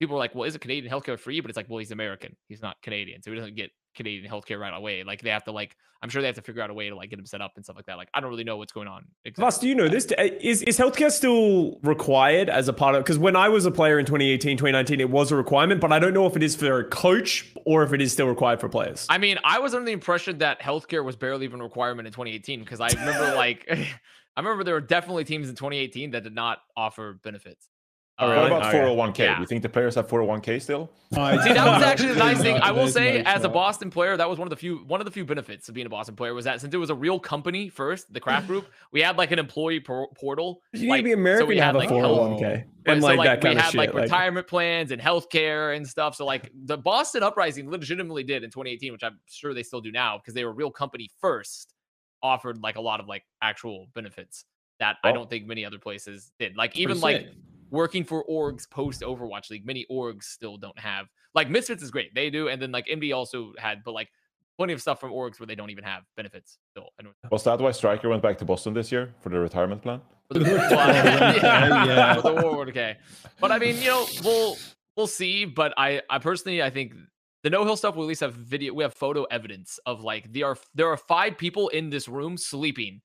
people 0.00 0.16
are 0.16 0.18
like, 0.18 0.34
well, 0.34 0.44
is 0.44 0.54
it 0.56 0.60
Canadian 0.60 0.92
healthcare 0.92 1.18
free? 1.18 1.40
But 1.40 1.50
it's 1.50 1.56
like, 1.56 1.68
well, 1.68 1.78
he's 1.78 1.92
American. 1.92 2.34
He's 2.48 2.62
not 2.62 2.76
Canadian. 2.82 3.22
So 3.22 3.30
he 3.30 3.36
doesn't 3.36 3.54
get 3.54 3.70
Canadian 3.94 4.30
healthcare 4.30 4.58
right 4.58 4.74
away. 4.74 5.02
Like 5.02 5.22
they 5.22 5.30
have 5.30 5.44
to 5.44 5.52
like, 5.52 5.76
I'm 6.02 6.08
sure 6.08 6.20
they 6.20 6.28
have 6.28 6.36
to 6.36 6.42
figure 6.42 6.62
out 6.62 6.70
a 6.70 6.74
way 6.74 6.88
to 6.88 6.96
like 6.96 7.10
get 7.10 7.16
them 7.16 7.26
set 7.26 7.40
up 7.40 7.52
and 7.56 7.64
stuff 7.64 7.76
like 7.76 7.86
that. 7.86 7.96
Like 7.96 8.08
I 8.14 8.20
don't 8.20 8.30
really 8.30 8.44
know 8.44 8.56
what's 8.56 8.72
going 8.72 8.88
on. 8.88 9.06
Exactly. 9.24 9.42
Plus, 9.42 9.58
do 9.58 9.68
you 9.68 9.74
know 9.74 9.88
this? 9.88 10.06
Eh, 10.18 10.30
is, 10.40 10.62
is 10.62 10.78
healthcare 10.78 11.10
still 11.10 11.78
required 11.82 12.50
as 12.50 12.68
a 12.68 12.72
part 12.72 12.94
of? 12.94 13.04
Because 13.04 13.18
when 13.18 13.36
I 13.36 13.48
was 13.48 13.66
a 13.66 13.70
player 13.70 13.98
in 13.98 14.06
2018, 14.06 14.56
2019, 14.56 15.00
it 15.00 15.10
was 15.10 15.32
a 15.32 15.36
requirement, 15.36 15.80
but 15.80 15.92
I 15.92 15.98
don't 15.98 16.14
know 16.14 16.26
if 16.26 16.36
it 16.36 16.42
is 16.42 16.56
for 16.56 16.80
a 16.80 16.84
coach 16.84 17.52
or 17.64 17.82
if 17.82 17.92
it 17.92 18.00
is 18.00 18.12
still 18.12 18.28
required 18.28 18.60
for 18.60 18.68
players. 18.68 19.06
I 19.08 19.18
mean, 19.18 19.38
I 19.44 19.58
was 19.58 19.74
under 19.74 19.86
the 19.86 19.92
impression 19.92 20.38
that 20.38 20.60
healthcare 20.60 21.04
was 21.04 21.16
barely 21.16 21.44
even 21.44 21.60
a 21.60 21.64
requirement 21.64 22.06
in 22.06 22.12
2018 22.12 22.60
because 22.60 22.80
I 22.80 22.88
remember 22.88 23.34
like 23.36 23.66
I 24.36 24.40
remember 24.40 24.64
there 24.64 24.74
were 24.74 24.80
definitely 24.80 25.24
teams 25.24 25.48
in 25.48 25.54
2018 25.54 26.10
that 26.10 26.24
did 26.24 26.34
not 26.34 26.58
offer 26.76 27.18
benefits. 27.22 27.68
Oh, 28.16 28.26
Uh, 28.26 28.30
really? 28.30 28.42
What 28.42 28.52
about 28.58 28.74
Okay. 28.74 28.78
401k? 28.78 29.18
Yeah. 29.18 29.34
Do 29.34 29.40
you 29.40 29.46
think 29.48 29.62
the 29.62 29.68
players 29.68 29.96
have 29.96 30.06
401k 30.06 30.62
still? 30.62 30.88
I 31.16 31.36
See, 31.44 31.52
that 31.52 31.66
was 31.66 31.82
actually 31.82 32.12
the 32.12 32.18
nice 32.20 32.40
thing. 32.40 32.56
I 32.58 32.70
will 32.70 32.86
say, 32.86 33.22
as 33.24 33.42
a. 33.42 33.48
Boston 33.48 33.90
player, 33.90 34.16
that 34.16 34.28
was 34.28 34.38
one 34.38 34.46
of 34.46 34.50
the 34.50 34.56
few 34.56 34.78
one 34.86 35.00
of 35.00 35.04
the 35.04 35.10
few 35.10 35.24
benefits 35.24 35.68
of 35.68 35.74
being 35.74 35.86
a 35.86 35.90
Boston 35.90 36.14
player 36.14 36.32
was 36.34 36.44
that 36.44 36.60
since 36.60 36.72
it 36.74 36.76
was 36.76 36.90
a 36.90 36.94
real 36.94 37.18
company 37.18 37.68
first, 37.68 38.12
the 38.12 38.20
Kraft 38.20 38.46
Group, 38.46 38.66
we 38.92 39.00
had 39.00 39.16
like 39.16 39.30
an 39.32 39.38
employee 39.40 39.80
por- 39.80 40.08
portal. 40.14 40.60
You 40.72 40.90
need 40.92 40.96
to 40.98 41.02
be 41.02 41.10
so 41.10 41.18
American 41.18 41.48
we 41.48 41.54
to 41.56 41.60
had, 41.60 41.66
have 41.66 41.74
a 41.74 41.78
like, 41.78 41.88
health- 41.90 42.40
401k 42.40 42.42
Right, 42.42 42.64
and 42.86 43.00
so, 43.02 43.08
like, 43.08 43.18
like 43.18 43.26
that 43.26 43.40
kind 43.40 43.54
we 43.54 43.58
of 43.58 43.62
had 43.64 43.70
shit. 43.72 43.78
like 43.78 43.94
like- 43.94 44.02
retirement 44.04 44.46
plans 44.46 44.90
and 44.92 45.00
healthcare 45.02 45.74
and 45.76 45.86
stuff. 45.86 46.14
So 46.16 46.24
like 46.26 46.50
the 46.54 46.76
Boston 46.78 47.22
Uprising 47.24 47.68
legitimately 47.70 48.22
did 48.24 48.44
in 48.44 48.50
2018, 48.50 48.92
which 48.92 49.02
I'm 49.04 49.18
sure 49.28 49.54
they 49.54 49.62
still 49.64 49.80
do 49.80 49.90
now 49.92 50.18
because 50.18 50.34
they 50.34 50.44
were 50.44 50.50
a 50.50 50.54
real 50.54 50.70
company 50.70 51.10
first, 51.20 51.74
offered 52.22 52.60
like 52.62 52.76
a 52.76 52.80
lot 52.80 53.00
of 53.00 53.06
like 53.08 53.24
actual 53.42 53.86
benefits 53.94 54.44
that 54.80 54.96
I 55.04 55.10
Oh. 55.10 55.14
don't 55.14 55.30
think 55.30 55.46
many 55.46 55.64
other 55.64 55.78
places 55.78 56.32
did. 56.40 56.56
Like 56.56 56.76
even 56.76 57.00
like 57.00 57.18
sick. 57.22 57.28
Working 57.74 58.04
for 58.04 58.24
orgs 58.24 58.68
post 58.68 59.02
Overwatch 59.02 59.50
League, 59.50 59.66
many 59.66 59.84
orgs 59.90 60.24
still 60.24 60.56
don't 60.56 60.78
have. 60.78 61.06
Like 61.34 61.50
Misfits 61.50 61.82
is 61.82 61.90
great, 61.90 62.14
they 62.14 62.30
do, 62.30 62.48
and 62.48 62.60
then 62.62 62.72
like 62.72 62.86
MD 62.86 63.14
also 63.14 63.52
had, 63.58 63.82
but 63.84 63.92
like 63.92 64.08
plenty 64.56 64.72
of 64.72 64.80
stuff 64.80 65.00
from 65.00 65.10
orgs 65.10 65.38
where 65.40 65.46
they 65.46 65.54
don't 65.54 65.70
even 65.70 65.84
have 65.84 66.02
benefits 66.16 66.58
still. 66.70 66.88
Was 67.30 67.44
that 67.44 67.60
why 67.60 67.72
Striker 67.72 68.08
went 68.08 68.22
back 68.22 68.38
to 68.38 68.44
Boston 68.44 68.72
this 68.72 68.92
year 68.92 69.12
for 69.20 69.28
the 69.28 69.38
retirement 69.38 69.82
plan? 69.82 70.00
for 70.28 70.38
the, 70.38 70.50
Yeah, 70.50 71.34
yeah, 71.34 71.84
yeah. 71.86 72.14
for 72.14 72.22
the 72.22 72.42
Warlord 72.42 72.68
okay. 72.70 72.96
But 73.40 73.52
I 73.52 73.58
mean, 73.58 73.76
you 73.78 73.86
know, 73.86 74.06
we'll 74.24 74.56
we'll 74.96 75.06
see. 75.06 75.44
But 75.44 75.74
I 75.76 76.02
I 76.10 76.18
personally 76.18 76.62
I 76.62 76.70
think 76.70 76.94
the 77.42 77.50
no 77.50 77.64
hill 77.64 77.76
stuff 77.76 77.96
we 77.96 78.02
at 78.02 78.08
least 78.08 78.20
have 78.20 78.34
video. 78.34 78.72
We 78.74 78.82
have 78.82 78.94
photo 78.94 79.24
evidence 79.24 79.78
of 79.86 80.02
like 80.02 80.32
there 80.32 80.46
are 80.46 80.56
there 80.74 80.88
are 80.88 80.96
five 80.96 81.36
people 81.36 81.68
in 81.68 81.90
this 81.90 82.08
room 82.08 82.36
sleeping. 82.36 83.00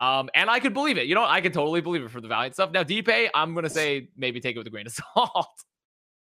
Um, 0.00 0.30
and 0.34 0.48
I 0.48 0.60
could 0.60 0.74
believe 0.74 0.96
it. 0.96 1.06
You 1.06 1.14
know, 1.14 1.24
I 1.24 1.40
could 1.40 1.52
totally 1.52 1.80
believe 1.80 2.02
it 2.04 2.10
for 2.10 2.20
the 2.20 2.28
Valiant 2.28 2.54
stuff. 2.54 2.70
Now, 2.70 2.84
DPEI, 2.84 3.30
I'm 3.34 3.54
gonna 3.54 3.68
say 3.70 4.08
maybe 4.16 4.40
take 4.40 4.54
it 4.54 4.58
with 4.58 4.66
a 4.66 4.70
grain 4.70 4.86
of 4.86 4.92
salt. 5.14 5.48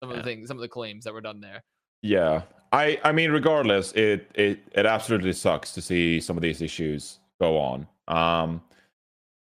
some 0.02 0.10
of 0.10 0.12
Yeah. 0.12 0.16
the 0.18 0.24
things, 0.24 0.48
some 0.48 0.58
of 0.58 0.62
the 0.62 0.68
claims 0.70 1.04
that 1.06 1.14
were 1.14 1.22
done 1.22 1.40
there. 1.40 1.64
Yeah, 2.02 2.44
I 2.72 3.00
I 3.04 3.12
mean, 3.12 3.32
regardless, 3.32 3.92
it 3.94 4.32
it 4.36 4.60
it 4.74 4.86
absolutely 4.86 5.34
sucks 5.34 5.74
to 5.74 5.82
see 5.82 6.20
some 6.20 6.38
of 6.38 6.42
these 6.42 6.62
issues 6.62 7.20
go 7.42 7.58
on. 7.58 7.88
Um, 8.08 8.62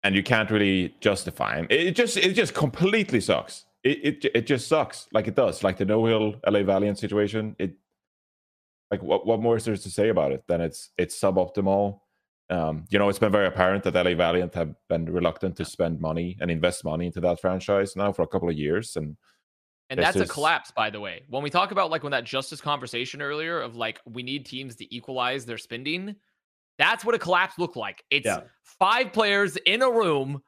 and 0.04 0.14
you 0.14 0.22
can't 0.22 0.50
really 0.50 0.94
justify 1.00 1.56
them. 1.56 1.66
It 1.68 1.92
just 1.92 2.16
it 2.16 2.32
just 2.34 2.54
completely 2.54 3.20
sucks. 3.20 3.64
It 3.82 3.98
it 4.24 4.30
it 4.34 4.46
just 4.46 4.68
sucks 4.68 5.08
like 5.12 5.26
it 5.28 5.34
does. 5.34 5.62
Like 5.64 5.76
the 5.76 5.84
No 5.84 6.06
Hill 6.06 6.36
LA 6.46 6.62
Valiant 6.62 6.98
situation. 6.98 7.56
It 7.58 7.74
like 8.92 9.02
what 9.02 9.26
what 9.26 9.40
more 9.40 9.56
is 9.56 9.64
there 9.64 9.76
to 9.76 9.90
say 9.90 10.08
about 10.08 10.30
it 10.32 10.44
than 10.46 10.60
it's 10.60 10.90
it's 10.96 11.20
suboptimal. 11.20 11.98
Um, 12.48 12.84
you 12.90 12.98
know, 12.98 13.08
it's 13.08 13.18
been 13.18 13.32
very 13.32 13.46
apparent 13.46 13.82
that 13.84 13.94
LA 13.94 14.14
Valiant 14.14 14.54
have 14.54 14.74
been 14.88 15.06
reluctant 15.06 15.56
to 15.56 15.64
spend 15.64 16.00
money 16.00 16.36
and 16.40 16.50
invest 16.50 16.84
money 16.84 17.06
into 17.06 17.20
that 17.20 17.40
franchise 17.40 17.96
now 17.96 18.12
for 18.12 18.22
a 18.22 18.26
couple 18.28 18.48
of 18.48 18.56
years, 18.56 18.96
and 18.96 19.16
And 19.90 19.98
that's 19.98 20.16
a 20.16 20.26
collapse, 20.26 20.70
by 20.70 20.90
the 20.90 21.00
way. 21.00 21.22
When 21.28 21.42
we 21.42 21.50
talk 21.50 21.72
about 21.72 21.90
like 21.90 22.02
when 22.02 22.12
that 22.12 22.24
justice 22.24 22.60
conversation 22.60 23.20
earlier 23.20 23.60
of 23.60 23.74
like 23.76 24.00
we 24.06 24.22
need 24.22 24.46
teams 24.46 24.76
to 24.76 24.94
equalize 24.94 25.44
their 25.44 25.58
spending, 25.58 26.16
that's 26.78 27.04
what 27.04 27.14
a 27.14 27.18
collapse 27.18 27.58
looked 27.58 27.76
like. 27.76 28.04
It's 28.10 28.26
Yeah. 28.26 28.42
five 28.62 29.12
players 29.12 29.56
in 29.56 29.82
a 29.82 29.90
room 29.90 30.42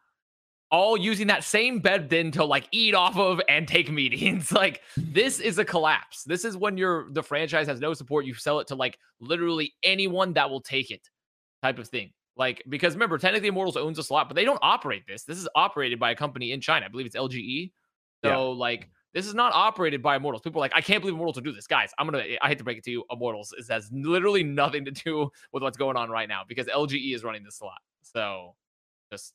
all 0.70 0.96
using 0.98 1.28
that 1.28 1.44
same 1.44 1.78
bed 1.78 2.10
then 2.10 2.30
to 2.32 2.44
like 2.44 2.68
eat 2.72 2.94
off 2.94 3.16
of 3.16 3.40
and 3.48 3.66
take 3.66 3.90
meetings. 4.00 4.52
like 4.52 4.82
this 4.96 5.40
is 5.40 5.58
a 5.58 5.64
collapse. 5.64 6.24
This 6.24 6.44
is 6.44 6.56
when 6.56 6.76
your 6.76 7.10
the 7.10 7.22
franchise 7.22 7.66
has 7.66 7.80
no 7.80 7.94
support. 7.94 8.24
You 8.26 8.34
sell 8.34 8.60
it 8.60 8.68
to 8.68 8.74
like 8.74 8.98
literally 9.18 9.72
anyone 9.82 10.34
that 10.34 10.50
will 10.50 10.60
take 10.60 10.90
it, 10.90 11.08
type 11.62 11.78
of 11.78 11.88
thing. 11.88 12.12
Like 12.36 12.62
because 12.68 12.94
remember, 12.94 13.18
technically 13.18 13.48
Immortals 13.48 13.76
owns 13.76 13.98
a 13.98 14.02
slot, 14.02 14.28
but 14.28 14.36
they 14.36 14.44
don't 14.44 14.60
operate 14.62 15.04
this. 15.06 15.24
This 15.24 15.38
is 15.38 15.48
operated 15.54 15.98
by 15.98 16.12
a 16.12 16.14
company 16.14 16.52
in 16.52 16.60
China. 16.60 16.86
I 16.86 16.88
believe 16.88 17.06
it's 17.06 17.16
LGE. 17.16 17.72
So 18.24 18.28
Yeah. 18.30 18.36
like 18.36 18.88
this 19.14 19.26
is 19.26 19.34
not 19.34 19.52
operated 19.54 20.02
by 20.02 20.16
Immortals. 20.16 20.42
People 20.42 20.60
are 20.60 20.64
like, 20.64 20.72
I 20.74 20.80
can't 20.80 21.00
believe 21.00 21.14
Immortals 21.14 21.36
will 21.36 21.42
do 21.42 21.52
this. 21.52 21.66
Guys, 21.66 21.90
I'm 21.98 22.06
gonna 22.06 22.22
I 22.40 22.48
hate 22.48 22.58
to 22.58 22.64
break 22.64 22.78
it 22.78 22.84
to 22.84 22.90
you, 22.90 23.04
Immortals 23.10 23.52
is, 23.58 23.68
has 23.68 23.90
literally 23.92 24.44
nothing 24.44 24.84
to 24.84 24.90
do 24.92 25.30
with 25.52 25.62
what's 25.62 25.76
going 25.76 25.96
on 25.96 26.10
right 26.10 26.28
now 26.28 26.42
because 26.46 26.66
LGE 26.66 27.14
is 27.14 27.24
running 27.24 27.42
this 27.42 27.56
slot. 27.56 27.78
So 28.02 28.54
just 29.10 29.34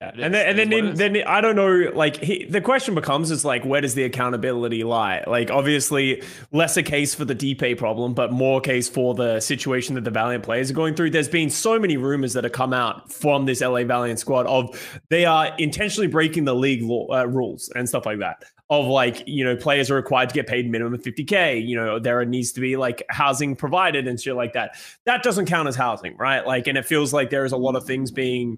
Yeah. 0.00 0.12
And 0.18 0.34
then, 0.34 0.58
and 0.58 0.72
then, 0.72 0.94
then, 0.94 1.22
I 1.26 1.42
don't 1.42 1.56
know. 1.56 1.90
Like 1.94 2.16
he, 2.16 2.46
the 2.46 2.62
question 2.62 2.94
becomes 2.94 3.30
is 3.30 3.44
like, 3.44 3.66
where 3.66 3.82
does 3.82 3.94
the 3.94 4.04
accountability 4.04 4.82
lie? 4.82 5.22
Like, 5.26 5.50
obviously, 5.50 6.22
less 6.52 6.78
a 6.78 6.82
case 6.82 7.14
for 7.14 7.26
the 7.26 7.34
DPEI 7.34 7.76
problem, 7.76 8.14
but 8.14 8.32
more 8.32 8.62
case 8.62 8.88
for 8.88 9.14
the 9.14 9.40
situation 9.40 9.96
that 9.96 10.04
the 10.04 10.10
Valiant 10.10 10.42
players 10.42 10.70
are 10.70 10.74
going 10.74 10.94
through. 10.94 11.10
There's 11.10 11.28
been 11.28 11.50
so 11.50 11.78
many 11.78 11.98
rumors 11.98 12.32
that 12.32 12.44
have 12.44 12.54
come 12.54 12.72
out 12.72 13.12
from 13.12 13.44
this 13.44 13.60
LA 13.60 13.84
Valiant 13.84 14.18
squad 14.18 14.46
of 14.46 15.00
they 15.10 15.26
are 15.26 15.54
intentionally 15.58 16.06
breaking 16.06 16.46
the 16.46 16.54
league 16.54 16.82
law, 16.82 17.06
uh, 17.12 17.26
rules 17.26 17.70
and 17.74 17.86
stuff 17.86 18.06
like 18.06 18.20
that. 18.20 18.42
Of 18.70 18.86
like, 18.86 19.24
you 19.26 19.44
know, 19.44 19.54
players 19.54 19.90
are 19.90 19.96
required 19.96 20.30
to 20.30 20.34
get 20.34 20.46
paid 20.46 20.70
minimum 20.70 20.94
of 20.94 21.02
50k. 21.02 21.66
You 21.66 21.76
know, 21.76 21.98
there 21.98 22.24
needs 22.24 22.52
to 22.52 22.60
be 22.60 22.76
like 22.76 23.04
housing 23.10 23.54
provided 23.54 24.08
and 24.08 24.18
shit 24.18 24.34
like 24.36 24.54
that. 24.54 24.76
That 25.04 25.22
doesn't 25.22 25.44
count 25.44 25.68
as 25.68 25.76
housing, 25.76 26.16
right? 26.16 26.46
Like, 26.46 26.68
and 26.68 26.78
it 26.78 26.86
feels 26.86 27.12
like 27.12 27.28
there 27.28 27.44
is 27.44 27.52
a 27.52 27.58
lot 27.58 27.76
of 27.76 27.84
things 27.84 28.10
being 28.10 28.56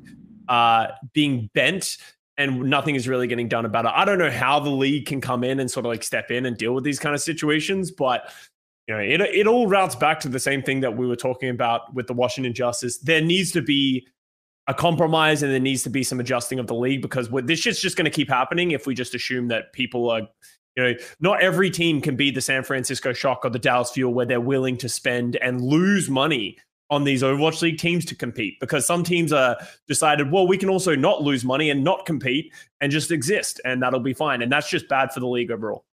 uh, 0.49 0.89
being 1.13 1.51
bent 1.55 1.97
and 2.39 2.63
nothing 2.63 2.95
is 2.95 3.07
really 3.07 3.27
getting 3.27 3.49
done 3.49 3.65
about 3.65 3.85
it. 3.85 3.93
I 3.95 4.05
don't 4.05 4.19
know 4.19 4.31
how 4.31 4.59
the 4.61 4.71
league 4.71 5.07
can 5.07 5.21
come 5.21 5.45
in 5.45 5.61
and 5.61 5.71
sort 5.71 5.87
of 5.87 5.91
like 5.91 6.03
step 6.03 6.31
in 6.31 6.47
and 6.47 6.57
deal 6.57 6.75
with 6.75 6.85
these 6.85 6.99
kind 6.99 7.15
of 7.15 7.21
situations, 7.21 7.91
but 7.91 8.33
you 8.89 8.95
know, 8.95 9.01
it 9.01 9.21
it 9.21 9.47
all 9.47 9.69
routes 9.69 9.95
back 9.95 10.21
to 10.21 10.29
the 10.29 10.41
same 10.41 10.63
thing 10.63 10.81
that 10.81 10.97
we 10.97 11.07
were 11.07 11.17
talking 11.17 11.51
about 11.51 11.95
with 11.95 12.07
the 12.07 12.15
Washington 12.15 12.53
Justice. 12.53 12.99
There 12.99 13.21
needs 13.21 13.53
to 13.53 13.63
be 13.63 14.07
a 14.67 14.75
compromise 14.75 15.43
and 15.43 15.53
there 15.53 15.61
needs 15.61 15.83
to 15.83 15.91
be 15.91 16.03
some 16.03 16.21
adjusting 16.21 16.59
of 16.59 16.67
the 16.67 16.75
league 16.75 17.03
because 17.03 17.29
this 17.45 17.61
shit's 17.61 17.81
just 17.81 17.97
going 17.97 18.05
to 18.05 18.11
keep 18.11 18.29
happening 18.29 18.71
if 18.71 18.87
we 18.87 18.95
just 18.95 19.15
assume 19.15 19.49
that 19.49 19.73
people 19.73 20.11
are 20.11 20.23
you 20.77 20.83
know, 20.83 20.95
not 21.21 21.43
every 21.43 21.71
team 21.71 22.01
can 22.01 22.17
be 22.17 22.31
the 22.31 22.41
San 22.41 22.63
Francisco 22.63 23.13
Shock 23.13 23.45
or 23.45 23.51
the 23.51 23.59
Dallas 23.59 23.91
Fuel 23.91 24.15
where 24.15 24.25
they're 24.25 24.41
willing 24.41 24.79
to 24.79 24.89
spend 24.89 25.37
and 25.37 25.61
lose 25.61 26.09
money 26.09 26.57
on 26.93 27.05
these 27.05 27.23
Overwatch 27.23 27.63
League 27.63 27.79
teams 27.79 28.05
to 28.05 28.15
compete 28.15 28.61
because 28.61 28.87
some 28.87 29.03
teams 29.03 29.33
are 29.33 29.57
decided, 29.89 30.31
well, 30.31 30.47
we 30.47 30.59
can 30.59 30.69
also 30.69 30.95
not 30.95 31.23
lose 31.23 31.43
money 31.43 31.71
and 31.71 31.83
not 31.83 32.05
compete 32.05 32.53
and 32.83 32.93
just 32.93 33.11
exist, 33.11 33.63
and 33.65 33.83
that'll 33.83 33.99
be 33.99 34.13
fine. 34.13 34.43
And 34.43 34.53
that's 34.53 34.69
just 34.69 34.89
bad 34.91 35.11
for 35.11 35.21
the 35.21 35.27
league 35.27 35.51
overall. 35.51 35.87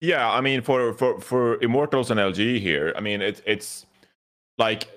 Yeah, 0.00 0.30
I 0.30 0.40
mean, 0.40 0.62
for 0.62 0.94
for 0.94 1.20
for 1.20 1.60
Immortals 1.62 2.10
and 2.10 2.18
LG 2.18 2.60
here, 2.60 2.94
I 2.96 3.00
mean, 3.00 3.20
it's 3.20 3.42
it's 3.44 3.84
like 4.56 4.88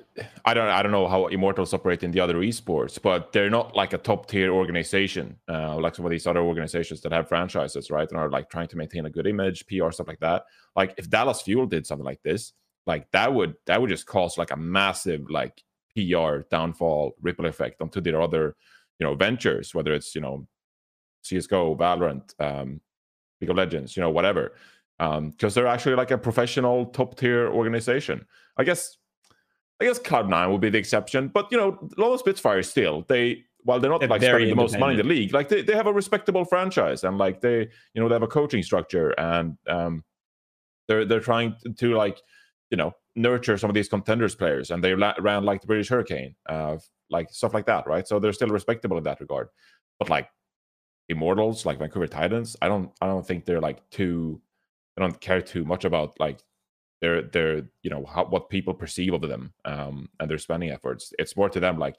I 0.45 0.53
don't 0.53 0.69
I 0.69 0.81
don't 0.81 0.93
know 0.93 1.07
how 1.09 1.27
Immortals 1.27 1.73
operate 1.73 2.03
in 2.03 2.11
the 2.11 2.21
other 2.21 2.35
esports, 2.35 3.01
but 3.01 3.33
they're 3.33 3.49
not 3.49 3.75
like 3.75 3.91
a 3.91 3.97
top 3.97 4.27
tier 4.27 4.53
organization, 4.53 5.37
uh, 5.49 5.75
like 5.75 5.95
some 5.95 6.05
of 6.05 6.11
these 6.11 6.27
other 6.27 6.41
organizations 6.41 7.01
that 7.01 7.11
have 7.11 7.27
franchises, 7.27 7.91
right, 7.91 8.09
and 8.09 8.17
are 8.17 8.29
like 8.29 8.49
trying 8.49 8.69
to 8.69 8.77
maintain 8.77 9.05
a 9.05 9.09
good 9.09 9.27
image, 9.27 9.67
PR 9.67 9.91
stuff 9.91 10.07
like 10.07 10.21
that. 10.21 10.45
Like 10.77 10.93
if 10.97 11.09
Dallas 11.09 11.41
Fuel 11.41 11.65
did 11.65 11.85
something 11.85 12.05
like 12.05 12.21
this, 12.23 12.53
like 12.87 13.09
that 13.11 13.33
would 13.33 13.55
that 13.65 13.79
would 13.79 13.89
just 13.89 14.05
cause 14.05 14.37
like 14.37 14.51
a 14.51 14.57
massive 14.57 15.29
like 15.29 15.61
PR 15.95 16.39
downfall 16.49 17.15
ripple 17.21 17.45
effect 17.45 17.81
onto 17.81 18.01
their 18.01 18.21
other 18.21 18.55
you 18.99 19.05
know 19.05 19.15
ventures, 19.15 19.73
whether 19.73 19.93
it's 19.93 20.15
you 20.15 20.21
know 20.21 20.47
CS:GO, 21.23 21.75
Valorant, 21.75 22.33
um, 22.39 22.81
League 23.39 23.49
of 23.49 23.57
Legends, 23.57 23.95
you 23.95 24.01
know 24.01 24.09
whatever, 24.09 24.53
because 24.97 25.17
um, 25.17 25.33
they're 25.49 25.67
actually 25.67 25.95
like 25.95 26.11
a 26.11 26.17
professional 26.17 26.85
top 26.87 27.17
tier 27.17 27.49
organization. 27.49 28.25
I 28.57 28.63
guess 28.63 28.97
I 29.81 29.85
guess 29.85 29.99
Cloud9 29.99 30.51
would 30.51 30.61
be 30.61 30.69
the 30.69 30.77
exception, 30.77 31.27
but 31.27 31.47
you 31.51 31.57
know, 31.57 31.89
London 31.97 32.19
Spitfire 32.19 32.63
still 32.63 33.03
they 33.07 33.43
while 33.63 33.79
they're 33.79 33.91
not 33.91 33.99
they're 33.99 34.09
like 34.09 34.21
spending 34.21 34.49
the 34.49 34.55
most 34.55 34.77
money 34.77 34.93
in 34.93 34.97
the 34.97 35.03
league, 35.03 35.33
like 35.33 35.49
they, 35.49 35.61
they 35.61 35.75
have 35.75 35.87
a 35.87 35.93
respectable 35.93 36.45
franchise 36.45 37.03
and 37.03 37.17
like 37.17 37.41
they 37.41 37.67
you 37.93 38.01
know 38.01 38.07
they 38.07 38.15
have 38.15 38.23
a 38.23 38.27
coaching 38.27 38.63
structure 38.63 39.09
and 39.19 39.57
um 39.67 40.03
they're 40.87 41.05
they're 41.05 41.19
trying 41.19 41.55
to, 41.63 41.73
to 41.73 41.95
like 41.95 42.21
you 42.71 42.77
know 42.77 42.93
nurture 43.15 43.57
some 43.57 43.69
of 43.69 43.73
these 43.73 43.89
contenders 43.89 44.35
players 44.35 44.71
and 44.71 44.83
they 44.83 44.93
ran 44.93 45.43
like 45.43 45.61
the 45.61 45.67
British 45.67 45.89
Hurricane, 45.89 46.35
uh 46.47 46.77
like 47.09 47.29
stuff 47.31 47.53
like 47.53 47.65
that, 47.65 47.85
right? 47.87 48.07
So 48.07 48.19
they're 48.19 48.33
still 48.33 48.47
respectable 48.49 48.97
in 48.97 49.03
that 49.03 49.19
regard, 49.19 49.49
but 49.99 50.09
like 50.09 50.29
Immortals, 51.09 51.65
like 51.65 51.79
Vancouver 51.79 52.07
Titans, 52.07 52.55
I 52.61 52.67
don't 52.69 52.91
I 53.01 53.07
don't 53.07 53.27
think 53.27 53.45
they're 53.45 53.61
like 53.61 53.87
too 53.89 54.41
I 54.97 55.01
don't 55.01 55.19
care 55.19 55.41
too 55.41 55.65
much 55.65 55.85
about 55.85 56.19
like 56.19 56.39
their 57.01 57.23
their 57.23 57.57
you 57.83 57.89
know 57.89 58.05
how, 58.05 58.25
what 58.25 58.49
people 58.49 58.73
perceive 58.73 59.13
of 59.13 59.21
them 59.21 59.53
um, 59.65 60.09
and 60.19 60.29
their 60.29 60.37
spending 60.37 60.71
efforts. 60.71 61.13
It's 61.19 61.35
more 61.35 61.49
to 61.49 61.59
them 61.59 61.77
like, 61.77 61.97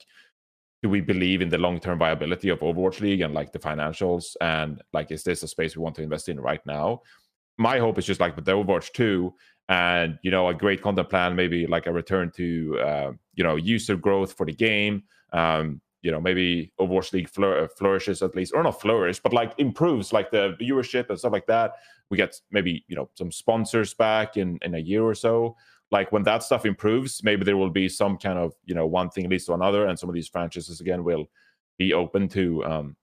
do 0.81 0.89
we 0.89 1.01
believe 1.01 1.41
in 1.41 1.49
the 1.49 1.57
long 1.57 1.79
term 1.79 1.99
viability 1.99 2.49
of 2.49 2.59
Overwatch 2.61 3.01
League 3.01 3.21
and 3.21 3.33
like 3.33 3.51
the 3.51 3.59
financials 3.59 4.35
and 4.41 4.81
like 4.93 5.11
is 5.11 5.23
this 5.23 5.43
a 5.43 5.47
space 5.47 5.75
we 5.75 5.83
want 5.83 5.95
to 5.95 6.03
invest 6.03 6.29
in 6.29 6.39
right 6.39 6.65
now? 6.65 7.01
My 7.57 7.79
hope 7.79 7.97
is 7.97 8.05
just 8.05 8.19
like 8.19 8.35
with 8.35 8.45
the 8.45 8.53
Overwatch 8.53 8.91
two 8.93 9.33
and 9.69 10.17
you 10.23 10.31
know 10.31 10.47
a 10.49 10.53
great 10.53 10.81
content 10.81 11.09
plan, 11.09 11.35
maybe 11.35 11.67
like 11.67 11.87
a 11.87 11.93
return 11.93 12.31
to 12.35 12.79
uh, 12.79 13.11
you 13.35 13.43
know 13.43 13.55
user 13.55 13.95
growth 13.95 14.33
for 14.33 14.45
the 14.45 14.53
game. 14.53 15.03
Um, 15.31 15.81
you 16.01 16.11
know 16.11 16.19
maybe 16.19 16.73
Overwatch 16.79 17.13
League 17.13 17.29
flour- 17.29 17.69
flourishes 17.69 18.21
at 18.21 18.35
least, 18.35 18.53
or 18.53 18.63
not 18.63 18.81
flourish, 18.81 19.19
but 19.19 19.33
like 19.33 19.53
improves 19.57 20.11
like 20.11 20.31
the 20.31 20.55
viewership 20.59 21.09
and 21.09 21.17
stuff 21.17 21.31
like 21.31 21.47
that 21.47 21.73
we 22.13 22.17
get 22.17 22.39
maybe 22.51 22.85
you 22.87 22.95
know 22.95 23.09
some 23.15 23.31
sponsors 23.31 23.95
back 23.95 24.37
in 24.37 24.59
in 24.61 24.75
a 24.75 24.79
year 24.79 25.03
or 25.03 25.15
so 25.15 25.55
like 25.91 26.11
when 26.11 26.21
that 26.21 26.43
stuff 26.43 26.63
improves 26.63 27.23
maybe 27.23 27.43
there 27.43 27.57
will 27.57 27.71
be 27.71 27.89
some 27.89 28.17
kind 28.17 28.37
of 28.37 28.53
you 28.65 28.75
know 28.75 28.85
one 28.85 29.09
thing 29.09 29.27
leads 29.27 29.45
to 29.45 29.53
another 29.53 29.87
and 29.87 29.97
some 29.97 30.09
of 30.09 30.15
these 30.15 30.27
franchises 30.27 30.79
again 30.79 31.03
will 31.03 31.25
be 31.79 31.91
open 31.91 32.27
to 32.27 32.63
um, 32.65 32.95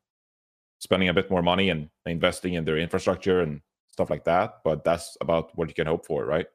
spending 0.78 1.08
a 1.08 1.14
bit 1.14 1.28
more 1.28 1.42
money 1.42 1.70
and 1.70 1.88
investing 2.06 2.54
in 2.54 2.64
their 2.64 2.78
infrastructure 2.78 3.40
and 3.40 3.60
stuff 4.00 4.10
like 4.10 4.24
that 4.24 4.60
but 4.64 4.82
that's 4.82 5.16
about 5.20 5.56
what 5.56 5.68
you 5.68 5.74
can 5.74 5.86
hope 5.86 6.06
for 6.06 6.24
right 6.24 6.46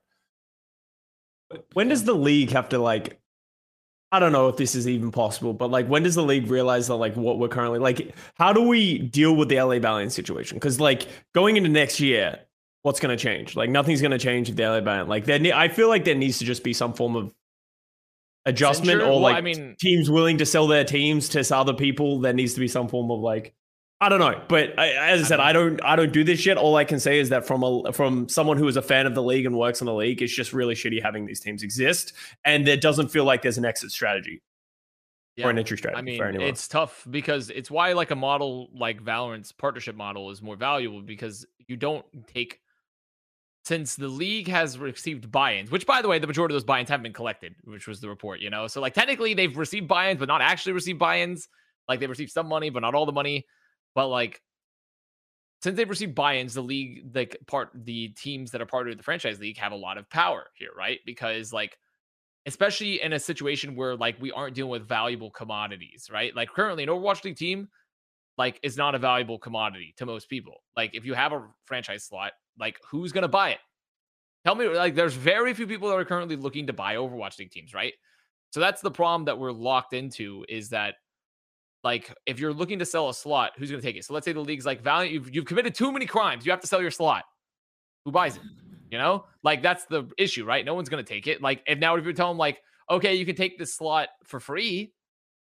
when 1.73 1.87
does 1.89 2.03
the 2.03 2.13
league 2.13 2.49
have 2.49 2.69
to 2.69 2.79
like 2.79 3.19
I 4.11 4.19
don't 4.19 4.31
know 4.31 4.47
if 4.47 4.55
this 4.55 4.75
is 4.75 4.87
even 4.87 5.11
possible, 5.11 5.51
but 5.51 5.71
like, 5.71 5.87
when 5.87 6.03
does 6.03 6.15
the 6.15 6.23
league 6.23 6.49
realize 6.49 6.87
that 6.87 6.95
like 6.95 7.17
what 7.17 7.37
we're 7.37 7.49
currently 7.49 7.79
like? 7.79 8.15
How 8.35 8.53
do 8.53 8.61
we 8.61 8.99
deal 8.99 9.35
with 9.35 9.49
the 9.49 9.61
LA 9.61 9.79
Valiant 9.79 10.13
situation? 10.13 10.55
Because 10.55 10.79
like 10.79 11.07
going 11.33 11.57
into 11.57 11.69
next 11.69 11.99
year, 11.99 12.39
what's 12.83 13.01
going 13.01 13.15
to 13.15 13.21
change? 13.21 13.57
Like 13.57 13.69
nothing's 13.69 13.99
going 13.99 14.11
to 14.11 14.17
change 14.17 14.49
if 14.49 14.55
the 14.55 14.63
LA 14.63 14.79
Valiant. 14.79 15.09
Like 15.09 15.25
there, 15.25 15.41
I 15.53 15.67
feel 15.67 15.89
like 15.89 16.05
there 16.05 16.15
needs 16.15 16.37
to 16.37 16.45
just 16.45 16.63
be 16.63 16.71
some 16.71 16.93
form 16.93 17.17
of 17.17 17.33
adjustment, 18.45 19.01
or 19.01 19.19
like 19.19 19.33
well, 19.33 19.35
I 19.35 19.41
mean, 19.41 19.75
teams 19.79 20.09
willing 20.09 20.37
to 20.37 20.45
sell 20.45 20.67
their 20.67 20.85
teams 20.85 21.27
to 21.29 21.55
other 21.55 21.73
people. 21.73 22.19
There 22.19 22.31
needs 22.31 22.53
to 22.53 22.61
be 22.61 22.69
some 22.69 22.87
form 22.87 23.11
of 23.11 23.19
like 23.19 23.53
I 24.01 24.09
don't 24.09 24.19
know, 24.19 24.41
but 24.49 24.77
I, 24.77 24.89
as 24.91 25.21
I 25.21 25.23
said, 25.25 25.39
I 25.39 25.53
don't, 25.53 25.81
I 25.83 25.95
don't 25.95 26.11
do 26.11 26.25
this 26.25 26.39
shit. 26.39 26.57
All 26.57 26.75
I 26.75 26.83
can 26.83 26.99
say 26.99 27.17
is 27.17 27.29
that 27.29 27.47
from 27.47 27.63
a 27.63 27.93
from 27.93 28.27
someone 28.27 28.57
who 28.57 28.67
is 28.67 28.75
a 28.75 28.81
fan 28.81 29.05
of 29.05 29.15
the 29.15 29.23
league 29.23 29.45
and 29.45 29.57
works 29.57 29.79
in 29.79 29.85
the 29.85 29.93
league, 29.93 30.21
it's 30.21 30.35
just 30.35 30.51
really 30.51 30.75
shitty 30.75 31.01
having 31.01 31.25
these 31.25 31.39
teams 31.39 31.63
exist, 31.63 32.13
and 32.43 32.67
it 32.67 32.81
doesn't 32.81 33.07
feel 33.07 33.23
like 33.23 33.41
there's 33.41 33.57
an 33.57 33.63
exit 33.63 33.91
strategy 33.91 34.41
yeah. 35.35 35.47
or 35.47 35.49
an 35.49 35.57
entry 35.57 35.77
strategy. 35.77 36.21
I 36.21 36.31
mean, 36.31 36.41
it's 36.41 36.67
tough 36.67 37.05
because 37.09 37.49
it's 37.49 37.71
why 37.71 37.93
like 37.93 38.11
a 38.11 38.15
model 38.15 38.69
like 38.73 39.01
Valorant's 39.01 39.51
partnership 39.51 39.95
model 39.95 40.31
is 40.31 40.41
more 40.41 40.55
valuable 40.55 41.01
because 41.01 41.45
you 41.67 41.77
don't 41.77 42.05
take 42.27 42.59
since 43.65 43.95
the 43.95 44.07
league 44.07 44.47
has 44.47 44.77
received 44.77 45.31
buy-ins, 45.31 45.71
which 45.71 45.87
by 45.87 46.01
the 46.01 46.07
way, 46.07 46.19
the 46.19 46.27
majority 46.27 46.53
of 46.53 46.55
those 46.55 46.65
buy-ins 46.65 46.89
haven't 46.89 47.03
been 47.03 47.13
collected, 47.13 47.55
which 47.63 47.87
was 47.87 47.99
the 47.99 48.07
report, 48.07 48.39
you 48.39 48.49
know. 48.49 48.67
So 48.67 48.79
like 48.79 48.93
technically 48.93 49.33
they've 49.33 49.57
received 49.57 49.87
buy-ins, 49.87 50.19
but 50.19 50.27
not 50.27 50.41
actually 50.41 50.73
received 50.73 50.99
buy-ins. 50.99 51.47
Like 51.87 51.99
they've 51.99 52.09
received 52.09 52.31
some 52.31 52.47
money, 52.47 52.69
but 52.69 52.81
not 52.81 52.93
all 52.93 53.05
the 53.05 53.11
money. 53.11 53.45
But 53.95 54.07
like 54.09 54.41
since 55.61 55.77
they've 55.77 55.89
received 55.89 56.13
buy-ins, 56.13 56.53
the 56.53 56.61
league, 56.61 57.15
like 57.15 57.37
part 57.47 57.71
the 57.73 58.09
teams 58.09 58.51
that 58.51 58.61
are 58.61 58.67
part 58.67 58.87
of 58.87 58.97
the 58.97 59.03
franchise 59.03 59.39
league 59.39 59.57
have 59.57 59.71
a 59.71 59.75
lot 59.75 59.97
of 59.97 60.07
power 60.09 60.45
here, 60.53 60.69
right? 60.77 60.99
Because 61.05 61.51
like 61.51 61.77
especially 62.45 63.01
in 63.01 63.13
a 63.13 63.19
situation 63.19 63.75
where 63.75 63.95
like 63.95 64.21
we 64.21 64.31
aren't 64.31 64.53
dealing 64.53 64.69
with 64.69 64.87
valuable 64.87 65.31
commodities, 65.31 66.09
right? 66.13 66.35
Like 66.35 66.49
currently 66.49 66.83
an 66.83 66.89
Overwatch 66.89 67.23
League 67.23 67.37
team 67.37 67.69
like 68.37 68.59
is 68.61 68.77
not 68.77 68.95
a 68.95 68.99
valuable 68.99 69.39
commodity 69.39 69.93
to 69.97 70.05
most 70.05 70.29
people. 70.29 70.61
Like 70.75 70.93
if 70.93 71.05
you 71.05 71.13
have 71.13 71.33
a 71.33 71.47
franchise 71.65 72.03
slot, 72.03 72.33
like 72.59 72.77
who's 72.89 73.11
gonna 73.11 73.27
buy 73.27 73.51
it? 73.51 73.59
Tell 74.43 74.53
me, 74.53 74.67
like 74.67 74.93
there's 74.93 75.15
very 75.15 75.55
few 75.55 75.65
people 75.65 75.89
that 75.89 75.95
are 75.95 76.05
currently 76.05 76.35
looking 76.35 76.67
to 76.67 76.73
buy 76.73 76.95
Overwatch 76.95 77.39
League 77.39 77.49
teams, 77.49 77.73
right? 77.73 77.93
So 78.51 78.59
that's 78.59 78.81
the 78.81 78.91
problem 78.91 79.25
that 79.25 79.39
we're 79.39 79.51
locked 79.51 79.93
into 79.93 80.45
is 80.47 80.69
that 80.69 80.95
like 81.85 82.11
if 82.25 82.39
you're 82.39 82.51
looking 82.51 82.79
to 82.79 82.85
sell 82.85 83.09
a 83.09 83.13
slot, 83.13 83.51
who's 83.57 83.69
going 83.69 83.79
to 83.79 83.87
take 83.87 83.95
it? 83.95 84.03
So 84.03 84.13
let's 84.15 84.25
say 84.25 84.33
the 84.33 84.41
league's 84.41 84.65
like 84.65 84.81
Valiant, 84.81 85.13
you've, 85.13 85.33
you've 85.33 85.45
committed 85.45 85.75
too 85.75 85.91
many 85.91 86.07
crimes. 86.07 86.43
You 86.43 86.51
have 86.51 86.59
to 86.61 86.67
sell 86.67 86.81
your 86.81 86.91
slot. 86.91 87.23
Who 88.03 88.11
buys 88.11 88.35
it? 88.37 88.41
You 88.91 88.97
know, 88.97 89.25
like 89.43 89.61
that's 89.61 89.85
the 89.85 90.09
issue, 90.17 90.45
right? 90.45 90.65
No 90.65 90.73
one's 90.73 90.89
going 90.89 91.03
to 91.03 91.07
take 91.07 91.27
it. 91.27 91.41
Like 91.41 91.61
if 91.67 91.77
now 91.79 91.95
if 91.95 92.05
you 92.05 92.11
tell 92.11 92.29
them 92.29 92.37
like, 92.37 92.59
okay, 92.89 93.13
you 93.13 93.25
can 93.25 93.35
take 93.35 93.59
this 93.59 93.75
slot 93.75 94.09
for 94.25 94.39
free, 94.39 94.93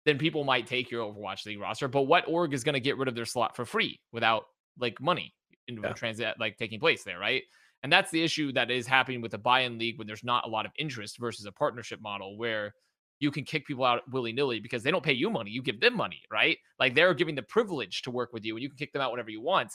then 0.06 0.18
people 0.18 0.44
might 0.44 0.68
take 0.68 0.92
your 0.92 1.06
Overwatch 1.06 1.46
League 1.46 1.60
roster. 1.60 1.88
But 1.88 2.04
what 2.04 2.28
org 2.28 2.54
is 2.54 2.64
going 2.64 2.74
to 2.74 2.80
get 2.80 2.98
rid 2.98 3.08
of 3.08 3.16
their 3.16 3.26
slot 3.26 3.56
for 3.56 3.66
free 3.66 4.00
without 4.12 4.44
like 4.78 5.00
money 5.02 5.34
in 5.68 5.82
yeah. 5.82 5.94
transit 5.94 6.36
like 6.40 6.58
taking 6.58 6.80
place 6.80 7.04
there, 7.04 7.20
right? 7.20 7.44
And 7.84 7.92
that's 7.92 8.12
the 8.12 8.22
issue 8.22 8.52
that 8.54 8.72
is 8.72 8.88
happening 8.88 9.22
with 9.22 9.32
the 9.32 9.38
buy-in 9.38 9.78
league 9.78 9.98
when 9.98 10.08
there's 10.08 10.24
not 10.24 10.46
a 10.46 10.50
lot 10.50 10.66
of 10.66 10.72
interest 10.78 11.18
versus 11.18 11.46
a 11.46 11.52
partnership 11.52 12.02
model 12.02 12.38
where 12.38 12.74
you 13.20 13.32
can 13.32 13.44
kick 13.44 13.66
people 13.66 13.86
out 13.86 14.02
willy 14.12 14.34
nilly 14.34 14.60
because 14.60 14.84
they 14.84 14.92
don't 14.92 15.04
pay 15.04 15.14
you 15.14 15.30
money. 15.30 15.52
You 15.52 15.62
give 15.62 15.80
them 15.80 15.96
money, 15.96 16.22
right? 16.32 16.58
Like 16.80 16.96
they're 16.96 17.14
giving 17.14 17.36
the 17.36 17.44
privilege 17.44 18.02
to 18.04 18.12
work 18.12 18.34
with 18.34 18.46
you 18.46 18.56
and 18.56 18.64
you 18.64 18.70
can 18.70 18.78
kick 18.78 18.94
them 18.94 19.02
out 19.02 19.12
whenever 19.12 19.30
you 19.30 19.42
want 19.42 19.72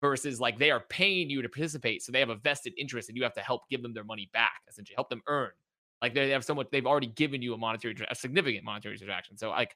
versus 0.00 0.40
like 0.40 0.58
they 0.58 0.70
are 0.70 0.84
paying 0.88 1.28
you 1.28 1.42
to 1.42 1.48
participate. 1.48 2.02
So 2.02 2.12
they 2.12 2.20
have 2.20 2.30
a 2.30 2.36
vested 2.36 2.74
interest 2.78 3.08
and 3.08 3.16
you 3.16 3.24
have 3.24 3.34
to 3.34 3.40
help 3.40 3.62
give 3.70 3.82
them 3.82 3.92
their 3.92 4.04
money 4.04 4.30
back, 4.32 4.60
essentially, 4.68 4.94
help 4.94 5.10
them 5.10 5.22
earn. 5.26 5.50
Like 6.00 6.14
they 6.14 6.30
have 6.30 6.44
so 6.44 6.54
much, 6.54 6.68
they've 6.70 6.86
already 6.86 7.08
given 7.08 7.42
you 7.42 7.54
a 7.54 7.58
monetary, 7.58 7.96
a 8.08 8.14
significant 8.14 8.64
monetary 8.64 8.98
transaction. 8.98 9.36
So, 9.36 9.50
like, 9.50 9.74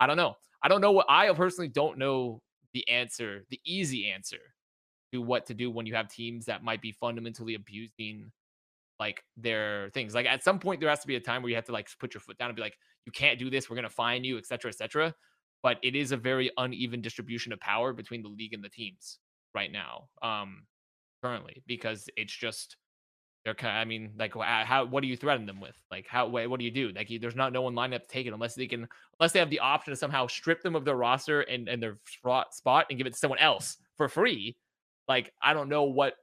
I 0.00 0.06
don't 0.06 0.16
know. 0.16 0.34
I 0.62 0.68
don't 0.68 0.80
know 0.80 0.92
what 0.92 1.06
I 1.08 1.32
personally 1.32 1.68
don't 1.68 1.96
know 1.96 2.42
the 2.74 2.86
answer, 2.88 3.44
the 3.50 3.60
easy 3.64 4.10
answer 4.10 4.38
to 5.12 5.22
what 5.22 5.46
to 5.46 5.54
do 5.54 5.70
when 5.70 5.86
you 5.86 5.94
have 5.94 6.08
teams 6.08 6.46
that 6.46 6.62
might 6.62 6.82
be 6.82 6.92
fundamentally 6.92 7.54
abusing 7.54 8.30
like 9.00 9.24
their 9.36 9.90
things. 9.94 10.14
Like 10.14 10.26
at 10.26 10.44
some 10.44 10.60
point, 10.60 10.80
there 10.80 10.90
has 10.90 11.00
to 11.00 11.06
be 11.08 11.16
a 11.16 11.20
time 11.20 11.42
where 11.42 11.48
you 11.48 11.56
have 11.56 11.64
to 11.64 11.72
like 11.72 11.88
put 11.98 12.14
your 12.14 12.20
foot 12.20 12.38
down 12.38 12.50
and 12.50 12.56
be 12.56 12.62
like, 12.62 12.76
you 13.06 13.12
can't 13.12 13.38
do 13.38 13.50
this. 13.50 13.68
We're 13.68 13.76
gonna 13.76 13.88
fine 13.88 14.22
you, 14.22 14.36
etc., 14.36 14.68
etc. 14.68 15.14
But 15.62 15.78
it 15.82 15.96
is 15.96 16.12
a 16.12 16.16
very 16.16 16.50
uneven 16.58 17.00
distribution 17.00 17.52
of 17.52 17.60
power 17.60 17.92
between 17.92 18.22
the 18.22 18.28
league 18.28 18.52
and 18.52 18.62
the 18.62 18.68
teams 18.68 19.18
right 19.54 19.72
now, 19.72 20.08
um, 20.22 20.66
currently, 21.22 21.62
because 21.66 22.08
it's 22.16 22.32
just 22.32 22.76
they're 23.44 23.54
kind. 23.54 23.76
Of, 23.76 23.80
I 23.80 23.84
mean, 23.86 24.12
like 24.18 24.34
how 24.34 24.84
what 24.84 25.00
do 25.00 25.08
you 25.08 25.16
threaten 25.16 25.46
them 25.46 25.60
with? 25.60 25.76
Like 25.90 26.06
how 26.06 26.28
what 26.28 26.58
do 26.58 26.64
you 26.64 26.70
do? 26.70 26.90
Like 26.94 27.10
there's 27.20 27.34
not 27.34 27.54
no 27.54 27.62
one 27.62 27.74
lined 27.74 27.94
up 27.94 28.02
to 28.02 28.08
take 28.08 28.26
it 28.26 28.34
unless 28.34 28.54
they 28.54 28.66
can 28.66 28.86
unless 29.18 29.32
they 29.32 29.38
have 29.38 29.50
the 29.50 29.60
option 29.60 29.92
to 29.92 29.96
somehow 29.96 30.26
strip 30.26 30.62
them 30.62 30.76
of 30.76 30.84
their 30.84 30.96
roster 30.96 31.40
and 31.40 31.68
and 31.68 31.82
their 31.82 31.96
spot 32.50 32.86
and 32.90 32.98
give 32.98 33.06
it 33.06 33.14
to 33.14 33.18
someone 33.18 33.38
else 33.38 33.78
for 33.96 34.08
free. 34.08 34.56
Like 35.08 35.32
I 35.42 35.54
don't 35.54 35.70
know 35.70 35.84
what 35.84 36.14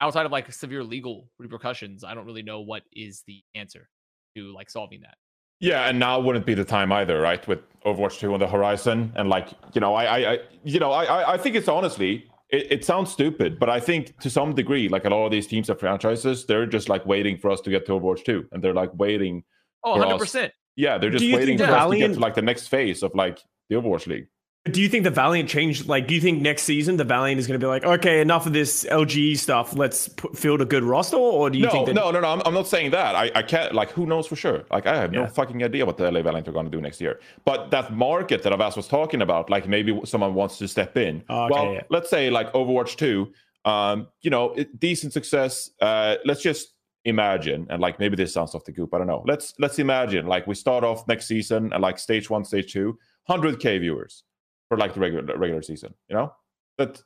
outside 0.00 0.26
of 0.26 0.32
like 0.32 0.52
severe 0.52 0.82
legal 0.82 1.28
repercussions, 1.38 2.04
I 2.04 2.14
don't 2.14 2.26
really 2.26 2.42
know 2.42 2.60
what 2.60 2.82
is 2.92 3.22
the 3.26 3.42
answer 3.54 3.88
to 4.36 4.52
like 4.54 4.70
solving 4.70 5.00
that. 5.02 5.14
Yeah, 5.60 5.88
and 5.88 5.98
now 5.98 6.18
wouldn't 6.18 6.46
be 6.46 6.54
the 6.54 6.64
time 6.64 6.90
either, 6.90 7.20
right? 7.20 7.46
With 7.46 7.60
Overwatch 7.84 8.18
2 8.18 8.32
on 8.32 8.40
the 8.40 8.48
horizon. 8.48 9.12
And 9.14 9.28
like, 9.28 9.48
you 9.74 9.80
know, 9.80 9.94
I 9.94 10.04
I, 10.04 10.32
I 10.32 10.38
you 10.64 10.80
know, 10.80 10.92
I 10.92 11.34
I 11.34 11.38
think 11.38 11.54
it's 11.54 11.68
honestly 11.68 12.30
it, 12.50 12.66
it, 12.72 12.84
sounds 12.84 13.12
stupid, 13.12 13.58
but 13.58 13.70
I 13.70 13.78
think 13.78 14.18
to 14.20 14.30
some 14.30 14.54
degree, 14.54 14.88
like 14.88 15.04
a 15.04 15.10
lot 15.10 15.24
of 15.24 15.30
these 15.30 15.46
teams 15.46 15.70
and 15.70 15.78
franchises, 15.78 16.46
they're 16.46 16.66
just 16.66 16.88
like 16.88 17.06
waiting 17.06 17.38
for 17.38 17.50
us 17.50 17.60
to 17.62 17.70
get 17.70 17.86
to 17.86 17.92
Overwatch 17.92 18.24
2. 18.24 18.48
And 18.52 18.62
they're 18.62 18.74
like 18.74 18.90
waiting. 18.98 19.44
Oh, 19.84 19.96
100%. 19.96 20.50
Yeah, 20.76 20.98
they're 20.98 21.10
just 21.10 21.24
waiting 21.32 21.58
for 21.58 21.64
us 21.64 21.90
to 21.90 21.96
get 21.96 22.14
to 22.14 22.20
like 22.20 22.34
the 22.34 22.42
next 22.42 22.68
phase 22.68 23.02
of 23.02 23.14
like 23.14 23.38
the 23.68 23.76
Overwatch 23.76 24.06
League. 24.06 24.26
Do 24.66 24.82
you 24.82 24.90
think 24.90 25.04
the 25.04 25.10
Valiant 25.10 25.48
changed? 25.48 25.88
Like, 25.88 26.06
do 26.06 26.14
you 26.14 26.20
think 26.20 26.42
next 26.42 26.64
season 26.64 26.98
the 26.98 27.04
Valiant 27.04 27.40
is 27.40 27.46
going 27.46 27.58
to 27.58 27.64
be 27.64 27.68
like, 27.68 27.82
okay, 27.82 28.20
enough 28.20 28.44
of 28.46 28.52
this 28.52 28.84
LGE 28.84 29.38
stuff. 29.38 29.74
Let's 29.74 30.10
put, 30.10 30.36
field 30.36 30.60
a 30.60 30.66
good 30.66 30.82
roster, 30.82 31.16
or 31.16 31.48
do 31.48 31.56
you 31.56 31.64
no, 31.64 31.70
think? 31.70 31.86
That- 31.86 31.94
no, 31.94 32.10
no, 32.10 32.20
no. 32.20 32.28
I'm, 32.28 32.42
I'm 32.44 32.52
not 32.52 32.68
saying 32.68 32.90
that. 32.90 33.14
I, 33.14 33.30
I 33.34 33.42
can't. 33.42 33.74
Like, 33.74 33.90
who 33.90 34.04
knows 34.04 34.26
for 34.26 34.36
sure? 34.36 34.64
Like, 34.70 34.86
I 34.86 34.96
have 34.96 35.14
yeah. 35.14 35.20
no 35.20 35.26
fucking 35.28 35.64
idea 35.64 35.86
what 35.86 35.96
the 35.96 36.10
LA 36.10 36.20
Valiant 36.20 36.46
are 36.46 36.52
going 36.52 36.66
to 36.66 36.70
do 36.70 36.78
next 36.78 37.00
year. 37.00 37.20
But 37.46 37.70
that 37.70 37.94
market 37.94 38.42
that 38.42 38.52
Avast 38.52 38.76
was 38.76 38.86
talking 38.86 39.22
about, 39.22 39.48
like 39.48 39.66
maybe 39.66 39.98
someone 40.04 40.34
wants 40.34 40.58
to 40.58 40.68
step 40.68 40.94
in. 40.98 41.24
okay, 41.30 41.54
well, 41.54 41.72
yeah. 41.72 41.82
let's 41.88 42.10
say 42.10 42.28
like 42.28 42.52
Overwatch 42.52 42.96
Two. 42.96 43.32
Um, 43.64 44.08
you 44.20 44.28
know, 44.28 44.52
it, 44.52 44.78
decent 44.78 45.14
success. 45.14 45.70
Uh, 45.80 46.16
let's 46.26 46.42
just 46.42 46.74
imagine 47.06 47.66
and 47.70 47.80
like 47.80 47.98
maybe 47.98 48.14
this 48.14 48.34
sounds 48.34 48.54
off 48.54 48.62
the 48.64 48.72
goop 48.72 48.92
i 48.92 48.98
don't 48.98 49.06
know 49.06 49.24
let's 49.26 49.54
let's 49.58 49.78
imagine 49.78 50.26
like 50.26 50.46
we 50.46 50.54
start 50.54 50.84
off 50.84 51.08
next 51.08 51.26
season 51.26 51.72
and 51.72 51.80
like 51.80 51.98
stage 51.98 52.28
one 52.28 52.44
stage 52.44 52.70
two 52.70 52.98
100k 53.26 53.80
viewers 53.80 54.22
for 54.70 54.78
like 54.78 54.94
the 54.94 55.00
regular 55.00 55.36
regular 55.36 55.60
season. 55.60 55.92
You 56.08 56.16
know 56.16 56.32
that 56.78 57.02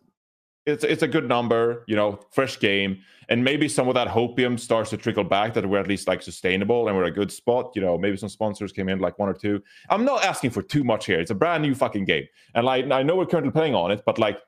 it's 0.67 0.85
it's 0.85 1.03
a 1.03 1.09
good 1.09 1.27
number. 1.27 1.83
You 1.89 1.97
know, 1.97 2.21
fresh 2.31 2.61
game, 2.61 2.99
and 3.29 3.43
maybe 3.43 3.69
some 3.69 3.89
of 3.89 3.95
that 3.95 4.07
hopium 4.07 4.61
starts 4.61 4.91
to 4.91 4.99
trickle 4.99 5.25
back. 5.25 5.55
That 5.55 5.69
we're 5.69 5.81
at 5.81 5.89
least 5.89 6.07
like 6.07 6.23
sustainable 6.23 6.87
and 6.87 6.97
we're 6.97 7.05
a 7.05 7.11
good 7.11 7.33
spot. 7.33 7.73
You 7.75 7.83
know, 7.83 7.99
maybe 7.99 8.19
some 8.19 8.29
sponsors 8.29 8.71
came 8.71 8.89
in 8.89 9.01
like 9.01 9.19
one 9.19 9.31
or 9.31 9.35
two. 9.35 9.63
I'm 9.89 10.05
not 10.05 10.25
asking 10.25 10.51
for 10.51 10.63
too 10.63 10.85
much 10.85 11.07
here. 11.07 11.19
It's 11.19 11.31
a 11.31 11.35
brand 11.35 11.63
new 11.63 11.75
fucking 11.75 12.05
game, 12.05 12.27
and 12.55 12.67
like 12.67 12.91
I 12.91 13.03
know 13.03 13.17
we're 13.17 13.27
currently 13.27 13.51
playing 13.51 13.75
on 13.75 13.91
it, 13.91 14.03
but 14.05 14.19
like 14.19 14.39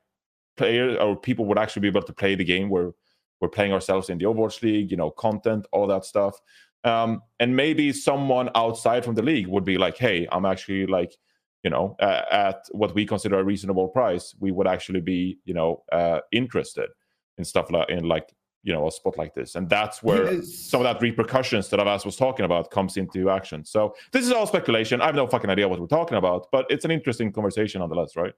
players 0.59 0.99
or 1.01 1.17
people 1.17 1.47
would 1.47 1.59
actually 1.59 1.81
be 1.81 1.89
able 1.89 2.03
to 2.03 2.13
play 2.13 2.35
the 2.35 2.45
game 2.45 2.69
where 2.69 2.93
we're 3.41 3.49
playing 3.49 3.73
ourselves 3.73 4.11
in 4.11 4.19
the 4.19 4.27
Overwatch 4.27 4.63
League. 4.63 4.91
You 4.91 4.99
know, 4.99 5.11
content, 5.11 5.67
all 5.73 5.87
that 5.87 6.05
stuff. 6.05 6.39
Um, 6.85 7.23
and 7.41 7.57
maybe 7.57 7.93
someone 7.93 8.51
outside 8.55 9.05
from 9.05 9.15
the 9.15 9.23
league 9.23 9.47
would 9.49 9.65
be 9.65 9.79
like, 9.79 9.97
"Hey, 9.97 10.29
I'm 10.31 10.45
actually 10.45 10.87
like 10.87 11.17
you 11.63 11.71
know, 11.71 11.97
uh, 12.01 12.23
at 12.31 12.67
what 12.73 12.95
we 12.95 13.05
consider 13.05 13.39
a 13.39 13.45
reasonable 13.45 13.89
price, 13.89 14.35
we 14.39 14.53
would 14.53 14.67
actually 14.67 15.01
be, 15.01 15.39
you 15.45 15.55
know, 15.55 15.83
uh, 15.93 16.21
interested 16.33 16.91
in 17.39 17.45
stuff 17.45 17.71
like 17.71 17.91
in 17.91 18.05
like 18.05 18.33
you 18.63 18.73
know 18.73 18.87
a 18.89 18.91
spot 18.91 19.17
like 19.17 19.35
this. 19.35 19.55
And 19.55 19.69
that's 19.69 20.03
where 20.03 20.33
yes. 20.35 20.53
some 20.53 20.81
of 20.81 20.85
that 20.85 21.01
repercussions 21.01 21.69
that 21.69 21.81
Avast 21.81 22.05
was 22.05 22.17
talking 22.17 22.45
about 22.45 22.71
comes 22.71 22.97
into 22.97 23.31
action. 23.31 23.65
So 23.65 23.95
this 24.13 24.27
is 24.27 24.33
all 24.33 24.47
speculation. 24.47 25.01
I 25.01 25.07
have 25.07 25.15
no 25.15 25.27
fucking 25.27 25.49
idea 25.49 25.69
what 25.69 25.81
we're 25.81 25.87
talking 25.87 26.19
about 26.19 26.49
but 26.51 26.67
it's 26.69 26.85
an 26.85 26.91
interesting 26.91 27.33
conversation 27.33 27.81
nonetheless 27.81 28.17
right? 28.17 28.35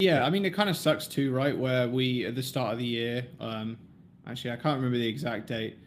Yeah 0.00 0.24
i 0.24 0.30
mean 0.30 0.44
it 0.44 0.50
kind 0.50 0.68
of 0.68 0.76
sucks 0.76 1.06
too 1.06 1.32
right? 1.32 1.56
Where 1.56 1.88
we 1.88 2.26
at 2.26 2.34
the 2.34 2.42
start 2.42 2.72
of 2.72 2.78
the 2.78 2.86
year 2.86 3.26
um 3.40 3.78
actually 4.26 4.50
i 4.50 4.56
can't 4.56 4.76
remember 4.76 4.98
the 4.98 5.06
exact 5.06 5.46
date 5.46 5.78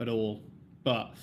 at 0.00 0.08
all 0.08 0.42
but 0.84 1.14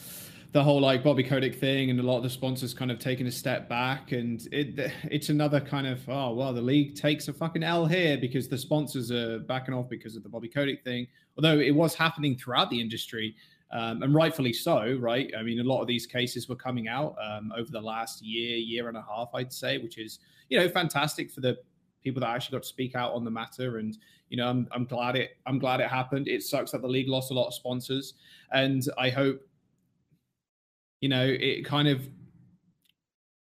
the 0.53 0.63
whole 0.63 0.79
like 0.79 1.03
Bobby 1.03 1.23
Kotick 1.23 1.55
thing 1.55 1.89
and 1.89 1.99
a 1.99 2.03
lot 2.03 2.17
of 2.17 2.23
the 2.23 2.29
sponsors 2.29 2.75
kind 2.75 2.91
of 2.91 2.99
taking 2.99 3.25
a 3.25 3.31
step 3.31 3.67
back 3.67 4.11
and 4.11 4.47
it 4.51 4.91
it's 5.05 5.29
another 5.29 5.59
kind 5.59 5.87
of 5.87 6.07
oh 6.07 6.33
well 6.33 6.53
the 6.53 6.61
league 6.61 6.95
takes 6.95 7.27
a 7.27 7.33
fucking 7.33 7.63
L 7.63 7.87
here 7.87 8.17
because 8.17 8.47
the 8.47 8.57
sponsors 8.57 9.11
are 9.11 9.39
backing 9.39 9.73
off 9.73 9.89
because 9.89 10.15
of 10.15 10.21
the 10.21 10.29
Bobby 10.29 10.47
Kotick 10.47 10.83
thing. 10.83 11.07
Although 11.37 11.59
it 11.59 11.71
was 11.71 11.95
happening 11.95 12.37
throughout 12.37 12.69
the 12.69 12.79
industry 12.79 13.35
um, 13.71 14.03
and 14.03 14.13
rightfully 14.13 14.53
so 14.53 14.95
right? 14.99 15.33
I 15.37 15.41
mean 15.41 15.59
a 15.59 15.63
lot 15.63 15.81
of 15.81 15.87
these 15.87 16.05
cases 16.05 16.47
were 16.47 16.55
coming 16.55 16.87
out 16.87 17.15
um, 17.19 17.51
over 17.57 17.71
the 17.71 17.81
last 17.81 18.23
year 18.23 18.55
year 18.55 18.89
and 18.89 18.97
a 18.97 19.03
half 19.09 19.29
I'd 19.33 19.51
say 19.51 19.79
which 19.79 19.97
is 19.97 20.19
you 20.49 20.59
know 20.59 20.69
fantastic 20.69 21.31
for 21.31 21.41
the 21.41 21.57
people 22.03 22.19
that 22.19 22.29
actually 22.29 22.57
got 22.57 22.63
to 22.63 22.69
speak 22.69 22.93
out 22.95 23.13
on 23.13 23.23
the 23.23 23.31
matter. 23.31 23.79
And 23.79 23.97
you 24.29 24.37
know 24.37 24.47
I'm, 24.47 24.67
I'm 24.71 24.85
glad 24.85 25.15
it 25.15 25.31
I'm 25.47 25.57
glad 25.57 25.79
it 25.79 25.89
happened. 25.89 26.27
It 26.27 26.43
sucks 26.43 26.73
that 26.73 26.83
the 26.83 26.87
league 26.87 27.09
lost 27.09 27.31
a 27.31 27.33
lot 27.33 27.47
of 27.47 27.55
sponsors. 27.55 28.13
And 28.51 28.83
I 28.99 29.09
hope 29.09 29.41
you 31.03 31.09
know, 31.09 31.25
it 31.27 31.65
kind 31.65 31.89
of. 31.89 32.07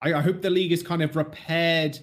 I, 0.03 0.13
I 0.13 0.21
hope 0.21 0.43
the 0.43 0.51
league 0.51 0.73
has 0.73 0.83
kind 0.83 1.03
of 1.03 1.17
repaired 1.17 1.99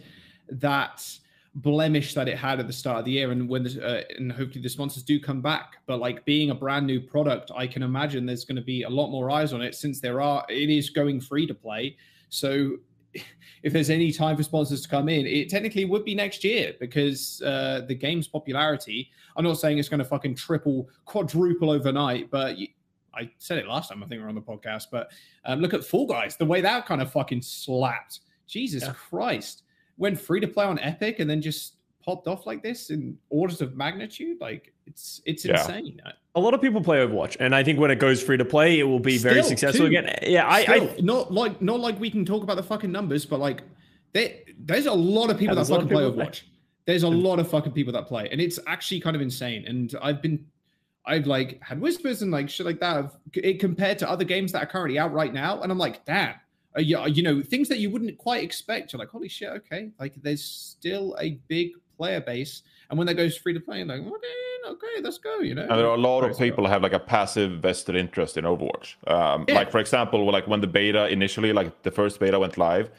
that 0.49 1.07
blemish 1.53 2.15
that 2.15 2.27
it 2.27 2.39
had 2.39 2.59
at 2.59 2.65
the 2.65 2.73
start 2.73 2.97
of 2.97 3.05
the 3.05 3.11
year, 3.11 3.31
and 3.31 3.47
when 3.47 3.61
the, 3.61 3.85
uh, 3.85 4.01
and 4.17 4.31
hopefully 4.31 4.63
the 4.63 4.69
sponsors 4.69 5.03
do 5.03 5.19
come 5.19 5.41
back. 5.43 5.77
But 5.85 5.99
like 5.99 6.25
being 6.25 6.49
a 6.49 6.55
brand 6.55 6.87
new 6.87 6.99
product, 6.99 7.51
I 7.55 7.67
can 7.67 7.83
imagine 7.83 8.25
there's 8.25 8.45
going 8.45 8.55
to 8.55 8.63
be 8.63 8.81
a 8.81 8.89
lot 8.89 9.11
more 9.11 9.29
eyes 9.29 9.53
on 9.53 9.61
it 9.61 9.75
since 9.75 10.01
there 10.01 10.21
are. 10.21 10.43
It 10.49 10.71
is 10.71 10.89
going 10.89 11.21
free 11.21 11.45
to 11.45 11.53
play, 11.53 11.97
so 12.29 12.77
if 13.61 13.71
there's 13.71 13.91
any 13.91 14.11
time 14.11 14.35
for 14.35 14.41
sponsors 14.41 14.81
to 14.81 14.89
come 14.89 15.07
in, 15.07 15.27
it 15.27 15.49
technically 15.49 15.85
would 15.85 16.03
be 16.03 16.15
next 16.15 16.43
year 16.43 16.73
because 16.79 17.43
uh, 17.45 17.81
the 17.87 17.93
game's 17.93 18.27
popularity. 18.27 19.11
I'm 19.37 19.43
not 19.43 19.59
saying 19.59 19.77
it's 19.77 19.87
going 19.87 19.99
to 19.99 20.05
fucking 20.05 20.33
triple, 20.33 20.89
quadruple 21.05 21.69
overnight, 21.69 22.31
but 22.31 22.57
I 23.15 23.29
said 23.37 23.57
it 23.57 23.67
last 23.67 23.89
time, 23.89 24.03
I 24.03 24.07
think 24.07 24.19
we 24.19 24.25
are 24.25 24.29
on 24.29 24.35
the 24.35 24.41
podcast, 24.41 24.85
but 24.91 25.11
um, 25.45 25.59
look 25.59 25.73
at 25.73 25.83
Fall 25.83 26.07
Guys, 26.07 26.35
the 26.35 26.45
way 26.45 26.61
that 26.61 26.85
kind 26.85 27.01
of 27.01 27.11
fucking 27.11 27.41
slapped. 27.41 28.21
Jesus 28.47 28.83
yeah. 28.83 28.93
Christ. 28.93 29.63
Went 29.97 30.19
free 30.19 30.39
to 30.39 30.47
play 30.47 30.65
on 30.65 30.79
Epic 30.79 31.19
and 31.19 31.29
then 31.29 31.41
just 31.41 31.75
popped 32.03 32.27
off 32.27 32.45
like 32.45 32.61
this 32.61 32.89
in 32.89 33.17
orders 33.29 33.61
of 33.61 33.75
magnitude. 33.75 34.39
Like 34.41 34.73
it's 34.85 35.21
it's 35.25 35.45
yeah. 35.45 35.61
insane. 35.61 36.01
A 36.35 36.39
lot 36.39 36.53
of 36.53 36.61
people 36.61 36.81
play 36.81 36.97
Overwatch, 36.97 37.37
and 37.39 37.53
I 37.55 37.63
think 37.63 37.79
when 37.79 37.91
it 37.91 37.99
goes 37.99 38.21
free 38.21 38.37
to 38.37 38.45
play, 38.45 38.79
it 38.79 38.83
will 38.83 38.99
be 38.99 39.17
Still, 39.17 39.33
very 39.33 39.43
successful 39.43 39.81
too. 39.81 39.97
again. 39.97 40.17
Yeah, 40.23 40.47
I, 40.47 40.65
I, 40.67 40.95
not 40.99 41.31
like 41.31 41.61
not 41.61 41.79
like 41.79 41.99
we 41.99 42.09
can 42.09 42.25
talk 42.25 42.43
about 42.43 42.55
the 42.55 42.63
fucking 42.63 42.91
numbers, 42.91 43.25
but 43.25 43.39
like 43.39 43.61
there, 44.13 44.33
there's 44.59 44.87
a 44.87 44.93
lot 44.93 45.29
of 45.29 45.37
people 45.37 45.55
that 45.55 45.67
fucking 45.67 45.87
play 45.87 46.03
Overwatch. 46.03 46.15
Play. 46.15 46.49
There's 46.85 47.03
a 47.03 47.09
lot 47.09 47.39
of 47.39 47.49
fucking 47.49 47.71
people 47.71 47.93
that 47.93 48.07
play, 48.07 48.27
and 48.31 48.41
it's 48.41 48.59
actually 48.67 48.99
kind 48.99 49.15
of 49.15 49.21
insane. 49.21 49.65
And 49.65 49.95
I've 50.01 50.21
been 50.21 50.45
I've 51.05 51.27
like 51.27 51.61
had 51.61 51.81
whispers 51.81 52.21
and 52.21 52.31
like 52.31 52.49
shit 52.49 52.65
like 52.65 52.79
that 52.79 52.97
of 52.97 53.17
it 53.33 53.59
compared 53.59 53.99
to 53.99 54.09
other 54.09 54.23
games 54.23 54.51
that 54.53 54.63
are 54.63 54.65
currently 54.65 54.97
out 54.97 55.11
right 55.11 55.33
now, 55.33 55.61
and 55.61 55.71
I'm 55.71 55.77
like, 55.77 56.05
damn, 56.05 56.35
uh, 56.77 56.81
you, 56.81 56.99
you 57.07 57.23
know, 57.23 57.41
things 57.41 57.67
that 57.69 57.79
you 57.79 57.89
wouldn't 57.89 58.17
quite 58.17 58.43
expect. 58.43 58.93
You're 58.93 58.99
like, 58.99 59.09
holy 59.09 59.29
shit, 59.29 59.49
okay, 59.49 59.91
like 59.99 60.13
there's 60.21 60.43
still 60.43 61.15
a 61.19 61.31
big 61.47 61.71
player 61.97 62.21
base, 62.21 62.63
and 62.89 62.97
when 62.97 63.07
that 63.07 63.15
goes 63.15 63.37
free 63.37 63.53
to 63.53 63.59
play, 63.59 63.79
you're 63.79 63.87
like, 63.87 63.99
okay, 63.99 64.69
okay, 64.69 65.01
let's 65.01 65.17
go. 65.17 65.39
You 65.39 65.55
know, 65.55 65.63
and 65.63 65.71
there 65.71 65.87
are 65.87 65.95
a 65.95 66.01
lot 66.01 66.23
of 66.23 66.37
people 66.37 66.67
have 66.67 66.81
like 66.81 66.93
a 66.93 66.99
passive 66.99 67.61
vested 67.61 67.95
interest 67.95 68.37
in 68.37 68.45
Overwatch. 68.45 68.95
Um, 69.09 69.45
yeah. 69.47 69.55
Like 69.55 69.71
for 69.71 69.79
example, 69.79 70.25
like 70.31 70.47
when 70.47 70.61
the 70.61 70.67
beta 70.67 71.07
initially, 71.07 71.53
like 71.53 71.83
the 71.83 71.91
first 71.91 72.19
beta 72.19 72.39
went 72.39 72.57
live, 72.57 72.89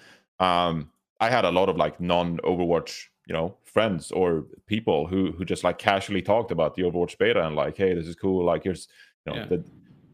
um, 0.40 0.90
I 1.20 1.30
had 1.30 1.44
a 1.44 1.50
lot 1.50 1.68
of 1.68 1.76
like 1.76 2.00
non-Overwatch 2.00 3.08
you 3.26 3.32
know 3.32 3.56
friends 3.64 4.10
or 4.12 4.44
people 4.66 5.06
who 5.06 5.32
who 5.32 5.44
just 5.44 5.64
like 5.64 5.78
casually 5.78 6.22
talked 6.22 6.50
about 6.50 6.74
the 6.74 6.82
Overwatch 6.82 7.18
beta 7.18 7.44
and 7.46 7.56
like, 7.56 7.76
hey, 7.76 7.94
this 7.94 8.06
is 8.06 8.16
cool. 8.16 8.44
Like 8.44 8.64
here's 8.64 8.88
you 9.26 9.32
know 9.32 9.38
yeah. 9.40 9.46
the 9.46 9.64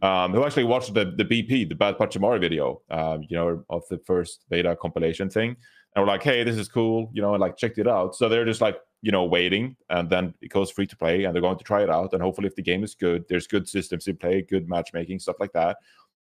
um, 0.03 0.33
who 0.33 0.45
actually 0.45 0.65
watched 0.65 0.95
the 0.95 1.05
the 1.05 1.25
BP 1.25 1.69
the 1.69 1.75
Bad 1.75 1.99
Pachimari 1.99 2.41
video, 2.41 2.81
um, 2.91 3.25
you 3.29 3.37
know, 3.37 3.65
of 3.69 3.83
the 3.89 3.99
first 3.99 4.45
beta 4.49 4.77
compilation 4.77 5.29
thing, 5.29 5.57
and 5.95 6.03
we're 6.03 6.11
like, 6.11 6.23
hey, 6.23 6.43
this 6.43 6.57
is 6.57 6.69
cool, 6.69 7.11
you 7.13 7.21
know, 7.21 7.35
and 7.35 7.41
like 7.41 7.57
checked 7.57 7.79
it 7.79 7.87
out. 7.87 8.17
So 8.17 8.29
they're 8.29 8.45
just 8.47 8.61
like 8.61 8.79
you 9.03 9.13
know 9.13 9.25
waiting, 9.25 9.77
and 9.91 10.09
then 10.09 10.35
it 10.41 10.49
goes 10.49 10.71
free 10.71 10.87
to 10.87 10.97
play, 10.97 11.25
and 11.25 11.35
they're 11.35 11.43
going 11.43 11.59
to 11.59 11.65
try 11.65 11.83
it 11.83 11.91
out, 11.91 12.13
and 12.13 12.23
hopefully, 12.23 12.47
if 12.47 12.57
the 12.57 12.63
game 12.63 12.83
is 12.83 12.95
good, 12.95 13.25
there's 13.29 13.47
good 13.47 13.69
systems 13.69 14.09
in 14.09 14.17
play, 14.17 14.43
good 14.43 14.69
matchmaking, 14.69 15.19
stuff 15.19 15.37
like 15.39 15.53
that. 15.53 15.77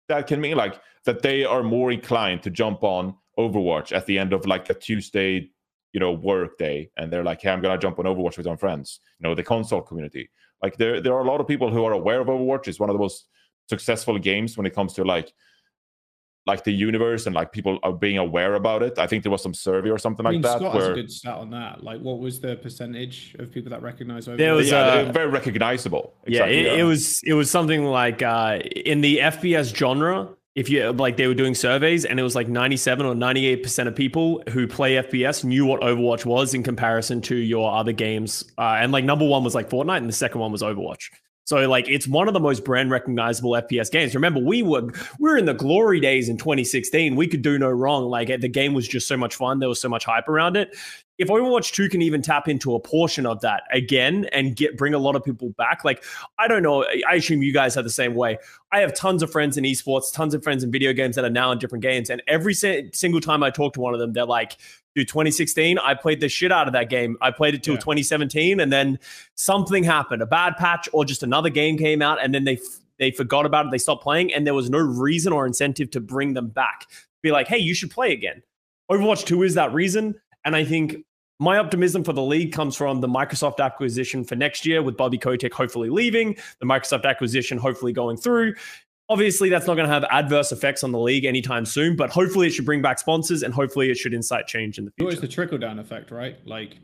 That 0.10 0.28
can 0.28 0.42
mean 0.42 0.58
like 0.58 0.82
that 1.06 1.22
they 1.22 1.46
are 1.46 1.64
more 1.64 1.92
inclined 1.92 2.44
to 2.44 2.50
jump 2.50 2.84
on 2.84 3.16
Overwatch 3.40 3.96
at 3.96 4.06
the 4.06 4.20
end 4.20 4.34
of 4.34 4.46
like 4.46 4.70
a 4.70 4.74
Tuesday 4.74 5.50
you 5.94 6.00
know 6.00 6.12
work 6.12 6.58
day 6.58 6.90
and 6.98 7.12
they're 7.12 7.24
like 7.24 7.42
hey 7.42 7.50
i'm 7.50 7.62
gonna 7.62 7.78
jump 7.78 7.98
on 8.00 8.06
overwatch 8.06 8.38
with 8.38 8.46
some 8.46 8.58
friends 8.58 9.00
you 9.20 9.28
know 9.28 9.34
the 9.34 9.44
console 9.44 9.82
community 9.82 10.30
like 10.62 10.76
there 10.78 11.00
there 11.00 11.14
are 11.14 11.22
a 11.22 11.28
lot 11.28 11.40
of 11.40 11.48
people 11.48 11.72
who 11.72 11.86
are 11.86 11.94
aware 11.94 12.20
of 12.20 12.28
overwatch 12.28 12.68
it's 12.68 12.80
one 12.80 12.90
of 12.90 12.94
the 12.94 13.00
most 13.00 13.28
successful 13.70 14.18
games 14.20 14.58
when 14.58 14.66
it 14.66 14.74
comes 14.74 14.94
to 14.94 15.04
like 15.04 15.32
like 16.46 16.64
the 16.64 16.74
universe 16.74 17.26
and 17.26 17.36
like 17.36 17.52
people 17.52 17.80
are 17.84 17.94
being 17.94 18.18
aware 18.18 18.56
about 18.56 18.84
it. 18.84 19.00
I 19.00 19.08
think 19.08 19.24
there 19.24 19.32
was 19.32 19.42
some 19.42 19.54
survey 19.54 19.90
or 19.90 19.98
something 19.98 20.26
I 20.26 20.32
mean, 20.32 20.42
like 20.42 20.52
that. 20.52 20.60
Scott 20.60 20.74
where... 20.74 20.84
has 20.84 20.92
a 20.92 20.96
good 20.96 21.12
stat 21.12 21.36
on 21.36 21.50
that. 21.52 21.84
Like, 21.84 22.02
what 22.02 22.20
was 22.20 22.42
the 22.42 22.58
percentage 22.58 23.36
of 23.40 23.52
people 23.52 23.70
that 23.70 23.82
recognize? 23.82 24.28
Overwatch? 24.28 24.38
There 24.38 24.54
was 24.54 24.70
yeah, 24.70 24.80
uh, 24.80 25.12
very 25.12 25.30
recognizable. 25.30 26.14
Exactly, 26.26 26.56
yeah, 26.56 26.62
it, 26.62 26.66
yeah, 26.66 26.82
it, 26.82 26.84
was 26.84 27.22
it 27.24 27.34
was 27.34 27.50
something 27.50 27.86
like 27.86 28.22
uh, 28.22 28.60
in 28.62 29.02
the 29.02 29.20
FPS 29.20 29.74
genre 29.74 30.30
if 30.56 30.70
you 30.70 30.92
like 30.92 31.18
they 31.18 31.28
were 31.28 31.34
doing 31.34 31.56
surveys 31.56 32.06
and 32.06 32.20
it 32.20 32.24
was 32.24 32.36
like 32.36 32.48
97 32.48 33.06
or 33.06 33.16
98% 33.16 33.88
of 33.88 33.96
people 33.96 34.44
who 34.50 34.68
play 34.68 34.96
fps 34.96 35.44
knew 35.44 35.66
what 35.66 35.82
overwatch 35.82 36.26
was 36.26 36.54
in 36.54 36.64
comparison 36.64 37.22
to 37.22 37.36
your 37.36 37.74
other 37.76 37.92
games 37.92 38.44
uh, 38.58 38.78
and 38.80 38.92
like 38.92 39.04
number 39.04 39.26
one 39.26 39.44
was 39.44 39.56
like 39.56 39.70
fortnite 39.70 39.98
and 39.98 40.10
the 40.10 40.14
second 40.14 40.40
one 40.40 40.52
was 40.52 40.62
overwatch 40.62 41.10
so 41.46 41.68
like 41.68 41.90
it's 41.90 42.08
one 42.08 42.28
of 42.28 42.34
the 42.34 42.40
most 42.40 42.64
brand 42.64 42.90
recognizable 42.90 43.52
FPS 43.52 43.92
games. 43.92 44.16
Remember, 44.16 44.40
we 44.40 44.64
were 44.64 44.84
we 45.20 45.30
were 45.30 45.38
in 45.38 45.46
the 45.46 45.54
glory 45.54 46.00
days 46.00 46.30
in 46.30 46.38
2016. 46.38 47.16
We 47.16 47.28
could 47.28 47.42
do 47.42 47.60
no 47.60 47.70
wrong. 47.70 48.06
Like 48.06 48.30
the 48.40 48.48
game 48.48 48.74
was 48.74 48.88
just 48.88 49.08
so 49.08 49.18
much 49.18 49.36
fun. 49.36 49.60
There 49.60 49.68
was 49.68 49.82
so 49.82 49.90
much 49.90 50.06
hype 50.06 50.30
around 50.30 50.56
it. 50.56 50.76
If 51.20 51.28
Overwatch 51.28 51.72
2 51.74 51.90
can 51.90 52.02
even 52.02 52.22
tap 52.22 52.48
into 52.48 52.74
a 52.74 52.80
portion 52.80 53.26
of 53.28 53.40
that 53.42 53.64
again 53.72 54.26
and 54.32 54.56
get 54.56 54.78
bring 54.78 54.94
a 54.94 54.98
lot 54.98 55.16
of 55.16 55.24
people 55.24 55.50
back, 55.58 55.84
like 55.86 56.04
I 56.40 56.48
don't 56.48 56.64
know, 56.64 56.84
I 57.08 57.16
assume 57.16 57.44
you 57.44 57.54
guys 57.54 57.78
are 57.78 57.84
the 57.84 57.90
same 57.90 58.16
way. 58.16 58.38
I 58.72 58.80
have 58.80 58.94
tons 58.96 59.22
of 59.22 59.32
friends 59.32 59.56
in 59.58 59.64
esports, 59.64 60.12
tons 60.12 60.34
of 60.34 60.44
friends 60.44 60.64
in 60.64 60.72
video 60.72 60.92
games 60.94 61.16
that 61.16 61.24
are 61.26 61.30
now 61.30 61.52
in 61.52 61.60
different 61.60 61.84
games, 61.84 62.10
and 62.10 62.22
every 62.28 62.54
si- 62.54 62.90
single 62.94 63.22
time 63.22 63.44
I 63.44 63.52
talk 63.52 63.74
to 63.74 63.80
one 63.80 63.94
of 63.94 64.00
them, 64.00 64.14
they're 64.14 64.26
like, 64.26 64.58
"Dude, 64.96 65.08
2016, 65.08 65.78
I 65.78 65.94
played 65.94 66.20
the 66.20 66.30
shit 66.30 66.52
out 66.52 66.66
of 66.68 66.74
that 66.74 66.90
game. 66.90 67.16
I 67.22 67.30
played 67.32 67.54
it 67.54 67.62
till 67.64 67.76
Yeah. 67.76 67.80
2017, 67.82 68.60
and 68.60 68.74
then 68.74 68.98
something 69.36 69.84
happened, 69.84 70.22
a 70.22 70.26
bad 70.26 70.58
patch, 70.58 70.90
or 70.94 71.06
just 71.06 71.22
another 71.24 71.50
game 71.50 71.78
came 71.78 72.02
out, 72.02 72.18
and 72.24 72.34
then 72.34 72.44
they." 72.44 72.54
f- 72.56 72.80
They 73.00 73.10
forgot 73.10 73.48
about 73.48 73.66
it. 73.66 73.72
They 73.72 73.80
stopped 73.80 74.04
playing, 74.04 74.32
and 74.34 74.46
there 74.46 74.54
was 74.54 74.70
no 74.70 74.78
reason 74.78 75.34
or 75.34 75.48
incentive 75.48 75.90
to 75.92 76.00
bring 76.00 76.36
them 76.36 76.50
back. 76.50 76.86
Be 77.24 77.32
like, 77.32 77.48
hey, 77.48 77.58
you 77.58 77.74
should 77.74 77.90
play 77.90 78.14
again. 78.14 78.44
Overwatch 78.90 79.26
2 79.26 79.42
is 79.42 79.56
that 79.56 79.74
reason. 79.74 80.14
And 80.46 80.56
I 80.56 80.66
think 80.66 81.06
my 81.40 81.58
optimism 81.58 82.04
for 82.04 82.14
the 82.14 82.22
league 82.22 82.54
comes 82.54 82.76
from 82.76 83.02
the 83.02 83.08
Microsoft 83.08 83.60
acquisition 83.60 84.24
for 84.24 84.36
next 84.36 84.66
year 84.66 84.82
with 84.82 84.96
Bobby 84.96 85.18
Kotick 85.18 85.54
hopefully 85.54 85.90
leaving, 85.90 86.36
the 86.60 86.66
Microsoft 86.66 87.06
acquisition 87.06 87.58
hopefully 87.58 87.94
going 87.94 88.18
through. 88.18 88.56
Obviously, 89.10 89.50
that's 89.50 89.68
not 89.68 89.76
going 89.76 89.88
to 89.88 89.94
have 89.94 90.06
adverse 90.06 90.52
effects 90.52 90.84
on 90.84 90.92
the 90.92 91.00
league 91.00 91.26
anytime 91.26 91.66
soon, 91.66 91.96
but 91.96 92.10
hopefully 92.10 92.48
it 92.48 92.52
should 92.52 92.66
bring 92.66 92.82
back 92.82 92.98
sponsors 93.00 93.44
and 93.44 93.54
hopefully 93.54 93.92
it 93.92 93.98
should 93.98 94.14
incite 94.14 94.48
change 94.48 94.78
in 94.78 94.86
the 94.86 94.92
future. 94.92 95.20
the 95.20 95.28
trickle 95.28 95.58
down 95.58 95.78
effect, 95.80 96.10
right? 96.10 96.38
Like 96.48 96.78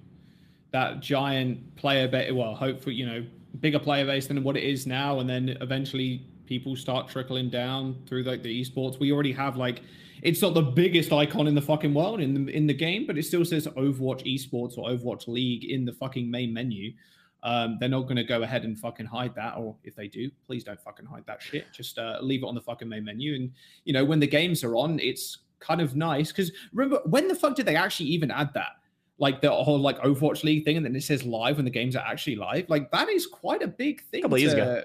that 0.72 0.99
giant 0.99 1.76
player 1.78 2.07
base. 2.07 2.34
Well, 2.34 2.53
hopefully, 2.53 2.95
you 2.95 3.05
know, 3.05 3.26
bigger 3.62 3.80
player 3.80 4.05
base 4.05 4.28
than 4.28 4.43
what 4.43 4.57
it 4.57 4.64
is 4.64 4.86
now, 4.86 5.20
and 5.20 5.30
then 5.30 5.57
eventually 5.62 6.26
people 6.45 6.76
start 6.76 7.07
trickling 7.07 7.49
down 7.49 7.95
through 8.05 8.24
like 8.24 8.43
the 8.43 8.62
esports. 8.62 8.99
We 8.99 9.12
already 9.12 9.32
have 9.32 9.55
like 9.55 9.82
it's 10.22 10.42
not 10.42 10.54
the 10.54 10.62
biggest 10.62 11.12
icon 11.12 11.48
in 11.48 11.56
the 11.56 11.62
fucking 11.62 11.94
world 11.94 12.22
in 12.22 12.46
the 12.46 12.52
in 12.52 12.68
the 12.68 12.74
game, 12.74 13.06
but 13.06 13.18
it 13.18 13.24
still 13.24 13.46
says 13.46 13.68
Overwatch 13.68 14.24
Esports 14.26 14.78
or 14.78 14.90
Overwatch 14.90 15.28
League 15.28 15.66
in 15.66 15.86
the 15.86 15.94
fucking 15.94 16.30
main 16.30 16.54
menu. 16.54 16.94
Um, 17.42 17.78
they're 17.80 17.88
not 17.88 18.02
going 18.02 18.18
to 18.18 18.24
go 18.24 18.44
ahead 18.44 18.66
and 18.66 18.78
fucking 18.78 19.06
hide 19.06 19.34
that, 19.36 19.56
or 19.58 19.76
if 19.84 19.96
they 19.96 20.08
do, 20.08 20.30
please 20.46 20.64
don't 20.64 20.82
fucking 20.82 21.06
hide 21.06 21.26
that 21.28 21.42
shit. 21.42 21.66
Just 21.72 21.98
uh, 21.98 22.18
leave 22.22 22.44
it 22.44 22.46
on 22.46 22.56
the 22.56 22.62
fucking 22.62 22.90
main 22.90 23.06
menu, 23.06 23.36
and 23.36 23.52
you 23.86 23.94
know 23.94 24.04
when 24.04 24.20
the 24.20 24.28
games 24.28 24.64
are 24.64 24.76
on, 24.76 25.00
it's 25.00 25.40
kind 25.60 25.82
of 25.82 25.96
nice 25.96 26.32
because 26.32 26.52
remember 26.74 27.02
when 27.06 27.28
the 27.28 27.36
fuck 27.36 27.56
did 27.56 27.66
they 27.66 27.76
actually 27.76 28.08
even 28.08 28.32
add 28.32 28.54
that? 28.54 28.72
Like 29.18 29.42
the 29.42 29.52
whole 29.52 29.80
like 29.80 30.00
Overwatch 30.00 30.44
League 30.44 30.66
thing, 30.66 30.78
and 30.78 30.86
then 30.86 30.96
it 30.96 31.04
says 31.04 31.24
live 31.24 31.58
when 31.58 31.66
the 31.66 31.72
games 31.72 31.96
are 31.96 32.06
actually 32.06 32.36
live. 32.36 32.70
Like 32.70 32.92
that 32.92 33.10
is 33.10 33.26
quite 33.26 33.62
a 33.62 33.68
big 33.68 34.04
thing. 34.06 34.22
Couple 34.22 34.36
of 34.36 34.42
years 34.42 34.54
ago. 34.54 34.84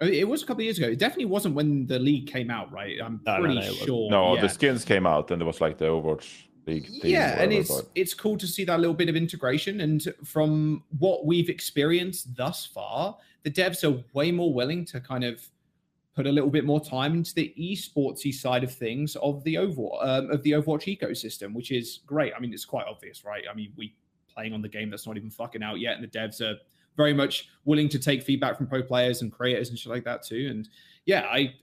To- 0.00 0.06
I 0.06 0.10
mean, 0.10 0.18
It 0.20 0.28
was 0.28 0.42
a 0.42 0.46
couple 0.46 0.60
of 0.60 0.64
years 0.64 0.78
ago. 0.78 0.88
It 0.88 0.98
definitely 0.98 1.26
wasn't 1.26 1.54
when 1.54 1.86
the 1.86 1.98
league 1.98 2.26
came 2.26 2.50
out, 2.50 2.70
right? 2.72 2.98
I'm 3.02 3.20
No, 3.26 3.34
no, 3.36 3.40
pretty 3.40 3.54
no, 3.56 3.60
wasn't. 3.60 3.86
sure. 3.86 4.10
No, 4.10 4.34
yeah. 4.34 4.40
the 4.42 4.48
skins 4.48 4.84
came 4.84 5.06
out, 5.06 5.30
and 5.30 5.40
there 5.40 5.46
was 5.46 5.60
like 5.60 5.78
the 5.78 5.86
Overwatch 5.86 6.44
League. 6.66 6.88
yeah, 7.02 7.40
and 7.42 7.52
it's 7.52 7.68
but- 7.74 7.88
it's 7.94 8.14
cool 8.14 8.36
to 8.38 8.46
see 8.46 8.64
that 8.64 8.78
little 8.80 8.94
bit 8.94 9.08
of 9.08 9.16
integration. 9.16 9.80
And 9.80 10.02
from 10.24 10.84
what 10.98 11.26
we've 11.26 11.48
experienced 11.48 12.34
thus 12.36 12.66
far, 12.66 13.16
the 13.42 13.50
devs 13.50 13.82
are 13.88 14.02
way 14.12 14.30
more 14.32 14.52
willing 14.52 14.84
to 14.86 15.00
kind 15.00 15.24
of 15.24 15.48
put 16.14 16.26
a 16.26 16.32
little 16.32 16.50
bit 16.50 16.64
more 16.64 16.80
time 16.84 17.14
into 17.14 17.32
the 17.32 17.54
esportsy 17.56 18.34
side 18.34 18.64
of 18.64 18.72
things 18.74 19.14
of 19.16 19.42
the 19.44 19.54
Overwatch 19.54 19.98
um, 20.04 20.30
of 20.30 20.42
the 20.42 20.50
Overwatch 20.50 20.98
ecosystem, 20.98 21.54
which 21.54 21.70
is 21.70 22.00
great. 22.06 22.32
I 22.36 22.40
mean, 22.40 22.52
it's 22.52 22.64
quite 22.64 22.86
obvious, 22.86 23.24
right? 23.24 23.44
I 23.50 23.54
mean, 23.54 23.72
we 23.76 23.94
playing 24.28 24.52
on 24.52 24.60
the 24.60 24.68
game 24.68 24.90
that's 24.90 25.06
not 25.06 25.16
even 25.16 25.30
fucking 25.30 25.62
out 25.62 25.78
yet, 25.80 25.94
and 25.96 26.02
the 26.02 26.08
devs 26.08 26.40
are 26.40 26.56
very 26.98 27.14
much 27.14 27.48
willing 27.64 27.88
to 27.88 27.98
take 27.98 28.22
feedback 28.22 28.58
from 28.58 28.66
pro 28.66 28.82
players 28.82 29.22
and 29.22 29.32
creators 29.32 29.70
and 29.70 29.78
shit 29.78 29.90
like 29.90 30.04
that 30.04 30.22
too. 30.22 30.48
And 30.50 30.68
yeah, 31.06 31.22
I 31.30 31.54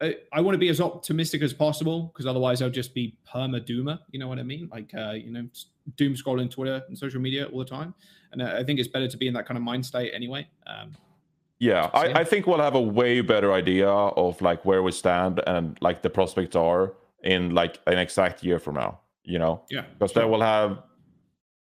I, 0.00 0.16
I 0.32 0.40
want 0.40 0.54
to 0.54 0.58
be 0.58 0.68
as 0.68 0.80
optimistic 0.80 1.42
as 1.42 1.52
possible 1.52 2.10
because 2.12 2.26
otherwise 2.26 2.60
I'll 2.60 2.70
just 2.70 2.94
be 2.94 3.16
perma 3.32 3.60
doomer. 3.60 3.98
You 4.10 4.18
know 4.18 4.28
what 4.28 4.38
I 4.38 4.42
mean? 4.42 4.68
Like, 4.70 4.92
uh, 4.94 5.12
you 5.12 5.30
know, 5.30 5.48
doom 5.96 6.14
scrolling 6.14 6.50
Twitter 6.50 6.82
and 6.88 6.98
social 6.98 7.20
media 7.20 7.46
all 7.46 7.60
the 7.60 7.64
time. 7.64 7.94
And 8.32 8.42
uh, 8.42 8.56
I 8.58 8.64
think 8.64 8.78
it's 8.78 8.88
better 8.88 9.08
to 9.08 9.16
be 9.16 9.26
in 9.26 9.34
that 9.34 9.46
kind 9.46 9.56
of 9.56 9.64
mind 9.64 9.86
state 9.86 10.12
anyway. 10.14 10.46
Um, 10.66 10.92
Yeah. 11.58 11.88
I, 11.94 12.20
I 12.20 12.24
think 12.24 12.46
we'll 12.46 12.58
have 12.60 12.74
a 12.74 12.80
way 12.80 13.22
better 13.22 13.52
idea 13.52 13.88
of 13.88 14.40
like 14.42 14.64
where 14.66 14.82
we 14.82 14.92
stand 14.92 15.40
and 15.46 15.78
like 15.80 16.02
the 16.02 16.10
prospects 16.10 16.56
are 16.56 16.92
in 17.24 17.54
like 17.54 17.80
an 17.86 17.98
exact 17.98 18.44
year 18.44 18.58
from 18.58 18.74
now. 18.74 19.00
You 19.24 19.38
know, 19.40 19.64
yeah. 19.70 19.86
because 19.98 20.12
then 20.12 20.30
we'll 20.30 20.42
have, 20.42 20.82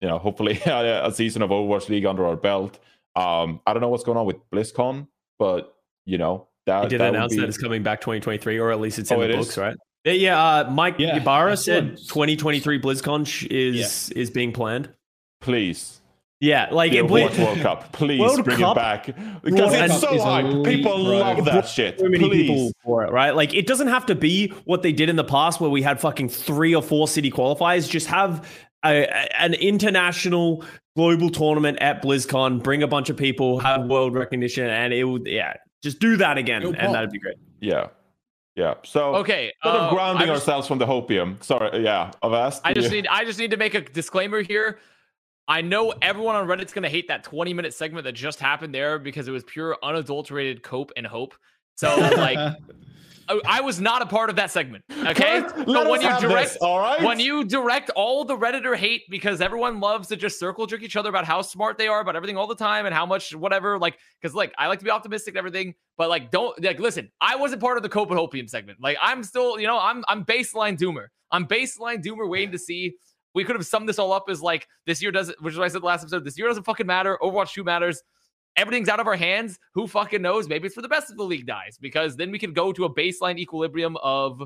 you 0.03 0.09
know, 0.09 0.19
hopefully 0.19 0.61
a, 0.67 1.07
a 1.07 1.13
season 1.13 1.41
of 1.41 1.51
Overwatch 1.51 1.89
League 1.89 2.05
under 2.05 2.27
our 2.27 2.37
belt. 2.37 2.79
Um, 3.17 3.61
I 3.67 3.73
don't 3.73 3.81
know 3.81 3.89
what's 3.89 4.05
going 4.05 4.19
on 4.19 4.27
with 4.27 4.37
BlizzCon, 4.53 5.07
but 5.39 5.75
you 6.07 6.19
know 6.19 6.49
that 6.67 6.85
He 6.85 6.89
did 6.89 7.01
that 7.01 7.11
would 7.11 7.17
announce 7.17 7.35
be- 7.35 7.41
that 7.41 7.49
it's 7.49 7.59
coming 7.59 7.83
back 7.83 8.01
2023, 8.01 8.59
or 8.59 8.71
at 8.73 8.81
least 8.81 8.99
it's 8.99 9.11
in 9.11 9.17
Oh, 9.17 9.21
the 9.21 9.31
it 9.31 9.37
books, 9.37 9.51
is? 9.51 9.59
right? 9.59 9.77
Yeah, 10.05 10.13
yeah. 10.13 10.45
Uh, 10.45 10.71
Mike 10.71 10.97
Yeah, 10.99 11.17
Ybarra 11.17 11.57
said 11.57 11.99
saw 11.99 12.15
2023 12.15 12.81
BlizzCon 12.81 13.27
sh- 13.27 13.45
is 13.45 14.11
is 14.11 14.31
being 14.31 14.53
planned. 14.53 14.91
Please, 15.41 16.01
Yeah, 16.41 16.69
like 16.73 16.93
it, 16.93 17.05
Overwatch 17.05 17.39
World 17.39 17.59
Cup, 17.59 17.93
please 17.93 18.21
World 18.21 18.45
bring 18.45 18.59
Cup- 18.59 18.77
it 18.77 18.81
back 18.81 19.07
because 19.43 19.61
World 19.61 19.73
it's 19.75 19.93
Cup 20.01 20.01
so 20.11 20.15
is 20.15 20.23
hype. 20.23 20.45
elite, 20.45 20.77
People 20.77 21.05
bro. 21.05 21.19
love 21.19 21.39
It 21.39 21.45
that 21.47 21.69
shit. 21.69 21.99
so 22.01 22.09
many 22.09 22.19
Please. 22.29 22.49
people 22.49 22.73
for 22.83 23.05
it, 23.05 23.13
right? 23.13 23.35
Like 23.35 23.55
it 23.55 23.67
doesn't 23.67 23.89
have 23.89 24.05
to 24.07 24.15
be 24.15 24.49
what 24.65 24.83
they 24.83 24.93
did 24.93 25.09
in 25.09 25.17
the 25.17 25.25
past, 25.25 25.61
where 25.61 25.71
we 25.71 25.81
had 25.83 26.01
fucking 26.01 26.29
three 26.31 26.75
or 26.75 26.83
four 26.83 27.09
city 27.09 27.31
qualifiers. 27.31 27.89
Just 27.89 28.09
have 28.09 28.47
a, 28.85 29.05
a- 29.05 29.41
an 29.41 29.55
international 29.55 30.65
global 30.97 31.31
tournament 31.31 31.79
at 31.81 32.03
BlizzCon, 32.03 32.63
bring 32.63 32.83
a 32.83 32.87
bunch 32.89 33.11
of 33.11 33.17
people, 33.17 33.59
have 33.61 33.87
world 33.87 34.15
recognition, 34.15 34.67
and 34.69 34.93
it 34.93 35.05
would, 35.05 35.27
yeah, 35.27 35.55
just 35.83 35.99
do 35.99 36.17
that 36.17 36.39
again, 36.39 36.63
It'll 36.63 36.73
and 36.75 36.81
pop. 36.83 36.93
that'd 36.93 37.11
be 37.11 37.19
great. 37.19 37.37
Yeah, 37.61 37.89
yeah. 38.57 38.75
So 38.85 39.17
Okay. 39.17 39.53
Instead 39.65 39.81
uh, 39.81 39.85
of 39.87 39.95
grounding 39.95 40.23
I 40.23 40.27
just- 40.35 40.43
ourselves 40.49 40.69
from 40.69 40.79
the 40.79 40.87
hopium. 40.87 41.43
Sorry, 41.43 41.83
yeah, 41.83 42.11
I've 42.23 42.33
asked. 42.33 42.63
I 42.65 42.73
just 42.73 42.91
you- 42.91 43.03
need 43.03 43.09
I 43.09 43.25
just 43.25 43.39
need 43.39 43.51
to 43.51 43.57
make 43.57 43.75
a 43.75 43.81
disclaimer 43.81 44.43
here. 44.43 44.79
I 45.47 45.61
know 45.61 45.93
everyone 46.01 46.37
on 46.37 46.47
Reddit's 46.47 46.73
gonna 46.73 46.89
hate 46.89 47.09
that 47.09 47.23
20 47.25 47.53
minute 47.53 47.75
segment 47.75 48.05
that 48.05 48.13
just 48.13 48.41
happened 48.41 48.75
there 48.75 48.99
because 48.99 49.29
it 49.29 49.31
was 49.33 49.45
pure 49.45 49.77
unadulterated 49.83 50.63
cope 50.63 50.91
and 50.97 51.07
hope. 51.07 51.35
So 51.77 51.95
like 51.99 52.39
I, 53.29 53.61
was 53.61 53.81
not 53.81 54.03
a 54.03 54.07
part 54.07 54.31
of 54.31 54.37
that 54.37 54.51
segment. 54.51 54.85
Okay. 54.91 55.43
Kurt, 55.43 55.67
But 55.67 55.89
when 55.89 56.01
you 56.01 56.21
direct 56.21 56.53
this, 56.53 56.57
all 56.59 56.79
right? 56.79 57.03
when 57.03 57.19
you 57.19 57.45
direct 57.45 57.91
all 57.91 58.25
the 58.25 58.37
redditor 58.37 58.77
hate 58.77 59.03
because 59.09 59.41
everyone 59.41 59.81
loves 59.81 60.09
to 60.09 60.17
just 60.17 60.39
circle 60.39 60.67
jerk 60.67 60.83
each 60.83 60.97
other 60.97 61.09
about 61.09 61.25
how 61.25 61.43
smart 61.43 61.79
they 61.79 61.89
are 61.89 62.01
about 62.01 62.17
everything 62.17 62.37
all 62.37 62.47
the 62.47 62.55
time 62.55 62.87
and 62.87 62.95
how 62.95 63.07
much 63.07 63.35
whatever 63.35 63.79
like 63.79 63.99
because 64.21 64.35
like 64.35 64.53
i 64.59 64.67
like 64.67 64.79
to 64.79 64.85
be 64.85 64.91
optimistic 64.91 65.33
and 65.33 65.39
everything 65.39 65.75
but 65.97 66.09
like 66.09 66.31
don't 66.31 66.63
like 66.63 66.79
listen 66.79 67.11
i 67.21 67.37
wasn't 67.37 67.61
part 67.61 67.77
of 67.77 67.83
the 67.83 67.89
cope 67.89 68.11
and 68.11 68.19
hopium 68.19 68.49
segment 68.49 68.79
like 68.81 68.97
i'm 69.01 69.23
still 69.23 69.59
you 69.59 69.67
know 69.67 69.79
i'm 69.79 70.05
i'm 70.09 70.25
baseline 70.25 70.77
doomer 70.77 71.07
i'm 71.31 71.47
baseline 71.47 72.03
doomer 72.03 72.29
waiting 72.29 72.53
to 72.53 72.59
see 72.59 72.95
we 73.35 73.45
could 73.45 73.57
have 73.57 73.67
summed 73.67 73.89
this 73.89 73.99
all 73.99 74.13
up 74.13 74.25
as 74.29 74.41
like 74.41 74.67
this 74.87 75.03
year 75.03 75.11
doesn't 75.11 75.41
which 75.43 75.53
is 75.53 75.59
what 75.59 75.65
i 75.65 75.69
said 75.69 75.83
last 75.83 76.03
episode 76.03 76.25
this 76.25 76.39
year 76.39 76.49
doesn't 76.49 76.65
fucking 76.65 76.87
matter 76.87 77.19
overwatch 77.23 77.53
2 77.53 77.65
matters 77.65 78.03
everything's 78.57 78.89
out 78.89 79.01
of 79.01 79.07
our 79.07 79.17
hands 79.17 79.59
who 79.75 79.87
fucking 79.87 80.23
knows 80.23 80.49
maybe 80.49 80.67
it's 80.67 80.75
for 80.75 80.83
the 80.83 80.89
best 80.89 81.11
if 81.11 81.17
the 81.17 81.23
league 81.23 81.47
dies 81.47 81.79
because 81.81 82.17
then 82.17 82.31
we 82.31 82.39
can 82.39 82.53
go 82.53 82.73
to 82.73 82.85
a 82.85 82.95
baseline 82.95 83.39
equilibrium 83.39 83.97
of 84.03 84.43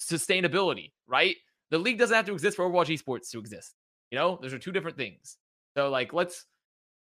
sustainability, 0.00 0.92
right? 1.06 1.36
The 1.70 1.78
league 1.78 1.98
doesn't 1.98 2.14
have 2.14 2.26
to 2.26 2.32
exist 2.32 2.56
for 2.56 2.68
Overwatch 2.68 2.96
esports 2.96 3.30
to 3.30 3.38
exist. 3.38 3.74
You 4.10 4.18
know, 4.18 4.38
those 4.40 4.54
are 4.54 4.58
two 4.58 4.72
different 4.72 4.96
things. 4.96 5.36
So, 5.76 5.90
like, 5.90 6.12
let's. 6.12 6.46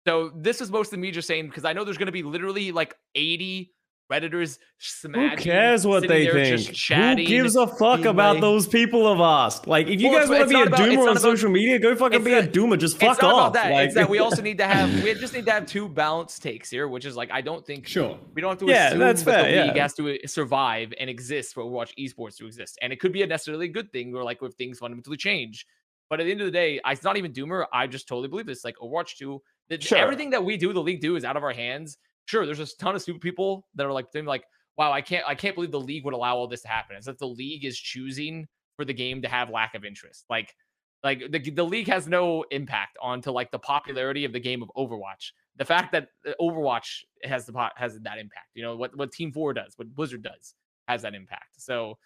So, 0.07 0.31
this 0.35 0.61
is 0.61 0.71
mostly 0.71 0.99
me 0.99 1.11
just 1.11 1.29
saying 1.29 1.49
because 1.49 1.65
I 1.65 1.73
know 1.73 1.85
there's 1.85 1.99
going 1.99 2.07
to 2.07 2.13
be 2.13 2.23
literally 2.23 2.73
like 2.73 2.95
80 3.15 3.73
Redditors 4.11 4.59
smacking. 4.79 5.31
Who 5.31 5.37
cares 5.37 5.87
what 5.87 6.09
they 6.09 6.27
think? 6.31 6.73
Chatting. 6.75 7.27
Who 7.27 7.31
gives 7.31 7.57
a 7.57 7.67
fuck 7.67 8.07
about 8.07 8.37
like- 8.37 8.41
those 8.41 8.67
people 8.67 9.07
of 9.07 9.21
asked? 9.21 9.67
Like, 9.67 9.87
if 9.87 10.01
you 10.01 10.09
Well, 10.09 10.21
guys 10.21 10.31
want 10.31 10.43
to 10.45 10.49
be 10.49 10.55
a 10.61 10.63
about- 10.65 10.79
doomer 10.81 11.03
on 11.03 11.09
about- 11.11 11.21
social 11.21 11.51
media, 11.51 11.79
go 11.79 11.95
fucking 11.95 12.25
be 12.25 12.33
a 12.33 12.47
doomer. 12.47 12.79
Just 12.79 12.99
fuck 12.99 13.13
it's 13.13 13.23
not 13.23 13.35
off. 13.35 13.51
about 13.51 13.53
that. 13.65 13.71
Like- 13.73 13.87
it's 13.87 13.95
that 13.97 14.09
we 14.09 14.19
also 14.21 14.41
need 14.41 14.57
to 14.59 14.67
have 14.67 15.03
we 15.05 15.13
just 15.15 15.35
need 15.35 15.45
to 15.45 15.53
have 15.53 15.67
two 15.67 15.89
balanced 15.91 16.43
takes 16.43 16.71
here, 16.71 16.89
which 16.89 17.05
is 17.05 17.17
like 17.17 17.31
I 17.31 17.43
don't 17.43 17.67
think 17.67 17.87
sure. 17.87 18.19
we 18.35 18.41
don't 18.41 18.51
have 18.53 18.59
to 18.61 18.67
Yeah, 18.67 18.87
assume 18.89 18.99
that's 19.01 19.23
that 19.25 19.43
the 19.43 19.49
league 19.67 19.77
yeah. 19.77 19.83
has 19.83 19.95
to 19.95 20.15
uh, 20.15 20.27
survive 20.27 20.95
and 20.99 21.11
exist 21.11 21.53
for 21.53 21.63
Overwatch 21.63 21.93
esports 21.99 22.37
to 22.39 22.47
exist. 22.47 22.79
And 22.81 22.93
it 22.95 23.01
could 23.01 23.13
be 23.13 23.23
a 23.23 23.27
necessarily 23.27 23.69
good 23.69 23.93
thing 23.93 24.15
or 24.15 24.25
like 24.25 24.39
if 24.43 24.55
things 24.55 24.79
fundamentally 24.79 25.19
change. 25.19 25.67
But 26.09 26.21
at 26.21 26.25
the 26.25 26.31
end 26.31 26.41
of 26.41 26.47
the 26.47 26.51
day, 26.53 26.81
it's 26.87 27.03
not 27.05 27.19
even 27.19 27.33
Doomer. 27.35 27.67
I 27.75 27.87
just 27.87 28.09
totally 28.09 28.29
believe 28.29 28.47
this. 28.47 28.65
Like 28.65 28.77
Overwatch 28.79 29.19
2, 29.19 29.43
that 29.69 29.83
Sure. 29.83 29.99
everything 29.99 30.31
that 30.31 30.43
we 30.43 30.57
do, 30.57 30.73
the 30.73 30.83
league 30.83 31.03
do 31.03 31.17
is 31.17 31.25
out 31.27 31.37
of 31.37 31.43
our 31.45 31.53
hands. 31.53 31.99
Sure, 32.29 32.45
there's 32.45 32.61
a 32.61 32.67
ton 32.77 32.95
of 32.95 33.01
stupid 33.01 33.23
people 33.23 33.67
that 33.75 33.87
are 33.87 33.93
like, 33.93 34.07
like, 34.15 34.45
wow, 34.77 34.93
I 34.93 35.01
can't 35.01 35.25
I 35.27 35.35
can't 35.35 35.55
believe 35.55 35.71
the 35.71 35.81
league 35.81 36.05
would 36.05 36.13
allow 36.13 36.37
all 36.37 36.47
this 36.47 36.61
to 36.61 36.69
happen. 36.69 36.95
It's 36.95 37.07
that 37.07 37.19
the 37.19 37.27
league 37.27 37.65
is 37.65 37.79
choosing 37.79 38.47
for 38.77 38.85
the 38.85 38.93
game 38.93 39.23
to 39.23 39.29
have 39.29 39.49
lack 39.49 39.75
of 39.75 39.83
interest. 39.83 40.27
Like 40.29 40.55
like 41.03 41.23
the, 41.31 41.39
the 41.39 41.65
league 41.65 41.89
has 41.89 42.07
no 42.07 42.45
impact 42.51 42.99
onto 43.01 43.31
like 43.31 43.51
the 43.51 43.59
popularity 43.59 44.27
of 44.27 44.35
the 44.35 44.41
game 44.41 44.63
of 44.63 44.71
Overwatch. 44.77 45.33
The 45.57 45.65
fact 45.65 45.91
that 45.93 46.09
uh, 46.27 46.33
Overwatch 46.39 47.05
has 47.25 47.47
the 47.47 47.53
po- 47.55 47.71
has 47.77 47.99
that 48.01 48.19
impact. 48.19 48.49
You 48.53 48.63
know 48.63 48.77
what 48.77 48.95
what 48.95 49.11
Team 49.11 49.33
Four 49.33 49.55
does, 49.55 49.73
what 49.77 49.95
Blizzard 49.95 50.23
does, 50.23 50.53
has 50.87 51.01
that 51.03 51.15
impact. 51.15 51.63
So 51.63 51.97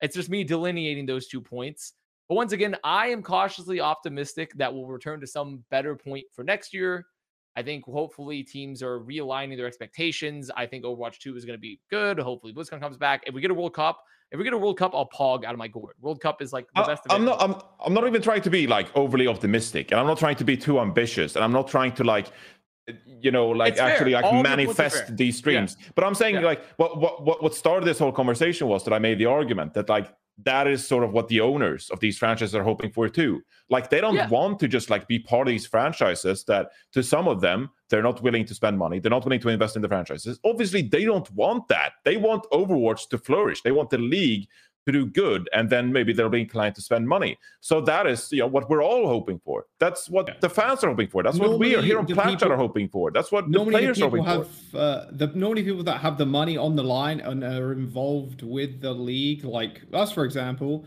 it's 0.00 0.14
just 0.14 0.30
me 0.30 0.44
delineating 0.44 1.06
those 1.06 1.26
two 1.26 1.40
points. 1.40 1.94
But 2.28 2.36
once 2.36 2.52
again, 2.52 2.76
I 2.84 3.08
am 3.08 3.20
cautiously 3.20 3.80
optimistic 3.80 4.52
that 4.58 4.72
we'll 4.72 4.86
return 4.86 5.18
to 5.22 5.26
some 5.26 5.64
better 5.72 5.96
point 5.96 6.26
for 6.32 6.44
next 6.44 6.72
year. 6.72 7.04
I 7.56 7.62
think 7.62 7.84
hopefully 7.84 8.42
teams 8.42 8.82
are 8.82 9.00
realigning 9.00 9.56
their 9.56 9.66
expectations. 9.66 10.50
I 10.56 10.66
think 10.66 10.84
Overwatch 10.84 11.18
2 11.18 11.36
is 11.36 11.44
going 11.44 11.56
to 11.56 11.60
be 11.60 11.80
good. 11.90 12.18
Hopefully 12.18 12.52
BlizzCon 12.54 12.80
comes 12.80 12.96
back. 12.96 13.22
If 13.26 13.34
we 13.34 13.40
get 13.40 13.50
a 13.50 13.54
World 13.54 13.74
Cup, 13.74 14.02
if 14.30 14.38
we 14.38 14.44
get 14.44 14.54
a 14.54 14.58
World 14.58 14.78
Cup, 14.78 14.92
I'll 14.94 15.08
pog 15.10 15.44
out 15.44 15.52
of 15.52 15.58
my 15.58 15.68
gourd. 15.68 15.94
World 16.00 16.20
Cup 16.20 16.40
is 16.40 16.52
like 16.52 16.66
the 16.74 16.80
I- 16.82 16.86
best. 16.86 17.02
I'm 17.10 17.24
not. 17.26 17.42
I'm. 17.42 17.54
I'm 17.84 17.92
not 17.92 18.06
even 18.06 18.22
trying 18.22 18.40
to 18.42 18.50
be 18.50 18.66
like 18.66 18.88
overly 18.96 19.26
optimistic, 19.26 19.90
and 19.90 20.00
I'm 20.00 20.06
not 20.06 20.18
trying 20.18 20.36
to 20.36 20.44
be 20.44 20.56
too 20.56 20.80
ambitious, 20.80 21.36
and 21.36 21.44
I'm 21.44 21.52
not 21.52 21.68
trying 21.68 21.92
to 21.96 22.04
like, 22.04 22.28
eh, 22.88 22.92
you 23.06 23.30
know, 23.30 23.48
like 23.48 23.72
It's 23.72 23.80
fair. 23.80 23.90
actually 23.90 24.12
like 24.12 24.24
All 24.24 24.30
the 24.42 24.48
points 24.48 24.48
are 24.48 24.56
fair. 24.56 24.56
manifest 24.88 25.16
these 25.18 25.36
streams. 25.36 25.76
But 25.94 26.04
I'm 26.04 26.14
saying 26.14 26.36
Yeah. 26.36 26.40
like 26.52 26.64
what 26.78 26.98
what 26.98 27.22
what 27.26 27.42
what 27.42 27.54
started 27.54 27.84
this 27.84 27.98
whole 27.98 28.12
conversation 28.12 28.66
was 28.68 28.84
that 28.84 28.94
I 28.94 28.98
made 28.98 29.18
the 29.18 29.26
argument 29.26 29.74
that 29.74 29.90
like 29.90 30.10
that 30.44 30.66
is 30.66 30.86
sort 30.86 31.04
of 31.04 31.12
what 31.12 31.28
the 31.28 31.40
owners 31.40 31.90
of 31.90 32.00
these 32.00 32.18
franchises 32.18 32.54
are 32.54 32.62
hoping 32.62 32.90
for 32.90 33.08
too. 33.08 33.42
Like 33.70 33.90
they 33.90 34.00
don't 34.00 34.14
Yeah. 34.14 34.28
want 34.28 34.58
to 34.60 34.68
just 34.68 34.90
like 34.90 35.06
be 35.08 35.18
part 35.18 35.46
of 35.48 35.52
these 35.52 35.66
franchises 35.66 36.44
that 36.44 36.70
to 36.92 37.02
some 37.02 37.28
of 37.28 37.40
them 37.40 37.70
they're 37.90 38.02
not 38.02 38.22
willing 38.22 38.44
to 38.46 38.54
spend 38.54 38.78
money. 38.78 38.98
They're 38.98 39.10
not 39.10 39.24
willing 39.24 39.40
to 39.40 39.48
invest 39.50 39.76
in 39.76 39.82
the 39.82 39.88
franchises. 39.88 40.40
Obviously, 40.44 40.80
they 40.82 41.04
don't 41.04 41.30
want 41.32 41.68
that. 41.68 41.92
They 42.04 42.16
want 42.16 42.46
Overwatch 42.50 43.08
to 43.10 43.18
flourish. 43.18 43.60
They 43.62 43.70
want 43.72 43.90
the 43.90 43.98
league 43.98 44.48
to 44.86 44.92
do 44.92 45.06
good, 45.06 45.48
and 45.52 45.68
then 45.70 45.92
maybe 45.92 46.12
they'll 46.12 46.28
be 46.28 46.40
inclined 46.40 46.74
to 46.74 46.82
spend 46.82 47.06
money. 47.08 47.38
So 47.60 47.80
that 47.82 48.06
is 48.06 48.30
you 48.32 48.40
know 48.40 48.46
what 48.48 48.68
we're 48.68 48.82
all 48.82 49.06
hoping 49.06 49.38
for. 49.44 49.66
That's 49.78 50.08
what 50.10 50.28
Yeah. 50.28 50.34
the 50.40 50.50
fans 50.50 50.82
are 50.84 50.88
hoping 50.88 51.08
for. 51.08 51.22
That's 51.22 51.38
what 51.38 51.58
we 51.58 51.76
are 51.76 51.82
here 51.82 51.98
on 51.98 52.06
Plat 52.06 52.16
Chat 52.30 52.38
people- 52.40 52.52
are 52.52 52.56
hoping 52.56 52.88
for. 52.88 53.10
That's 53.10 53.30
what 53.30 53.44
the 53.46 53.50
normally 53.52 53.84
the 53.86 53.90
are 53.90 53.94
people 53.94 54.22
hoping 54.24 54.24
for. 54.24 54.30
have 54.30 54.74
uh, 54.74 55.06
the 55.12 55.26
normally 55.38 55.62
people 55.62 55.84
that 55.84 55.98
have 56.00 56.18
the 56.18 56.26
money 56.26 56.56
on 56.56 56.74
the 56.76 56.82
line 56.84 57.20
and 57.20 57.44
are 57.44 57.72
involved 57.72 58.42
with 58.42 58.80
the 58.80 58.92
league, 58.92 59.44
like 59.44 59.82
us, 59.92 60.10
for 60.12 60.24
example, 60.24 60.84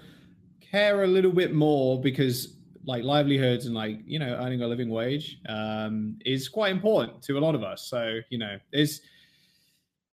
care 0.60 1.04
a 1.04 1.08
little 1.08 1.32
bit 1.32 1.54
more 1.54 2.02
because 2.02 2.54
like 2.88 3.04
livelihoods 3.04 3.66
and 3.66 3.74
like 3.74 4.00
you 4.06 4.20
know 4.20 4.28
earning 4.44 4.62
a 4.62 4.68
living 4.68 4.90
wage 4.90 5.40
um, 5.50 6.18
is 6.26 6.48
quite 6.50 6.72
important 6.72 7.22
to 7.24 7.38
a 7.38 7.40
lot 7.40 7.56
of 7.56 7.64
us. 7.64 7.84
So 7.88 8.20
you 8.30 8.38
know, 8.38 8.58
there's 8.72 9.02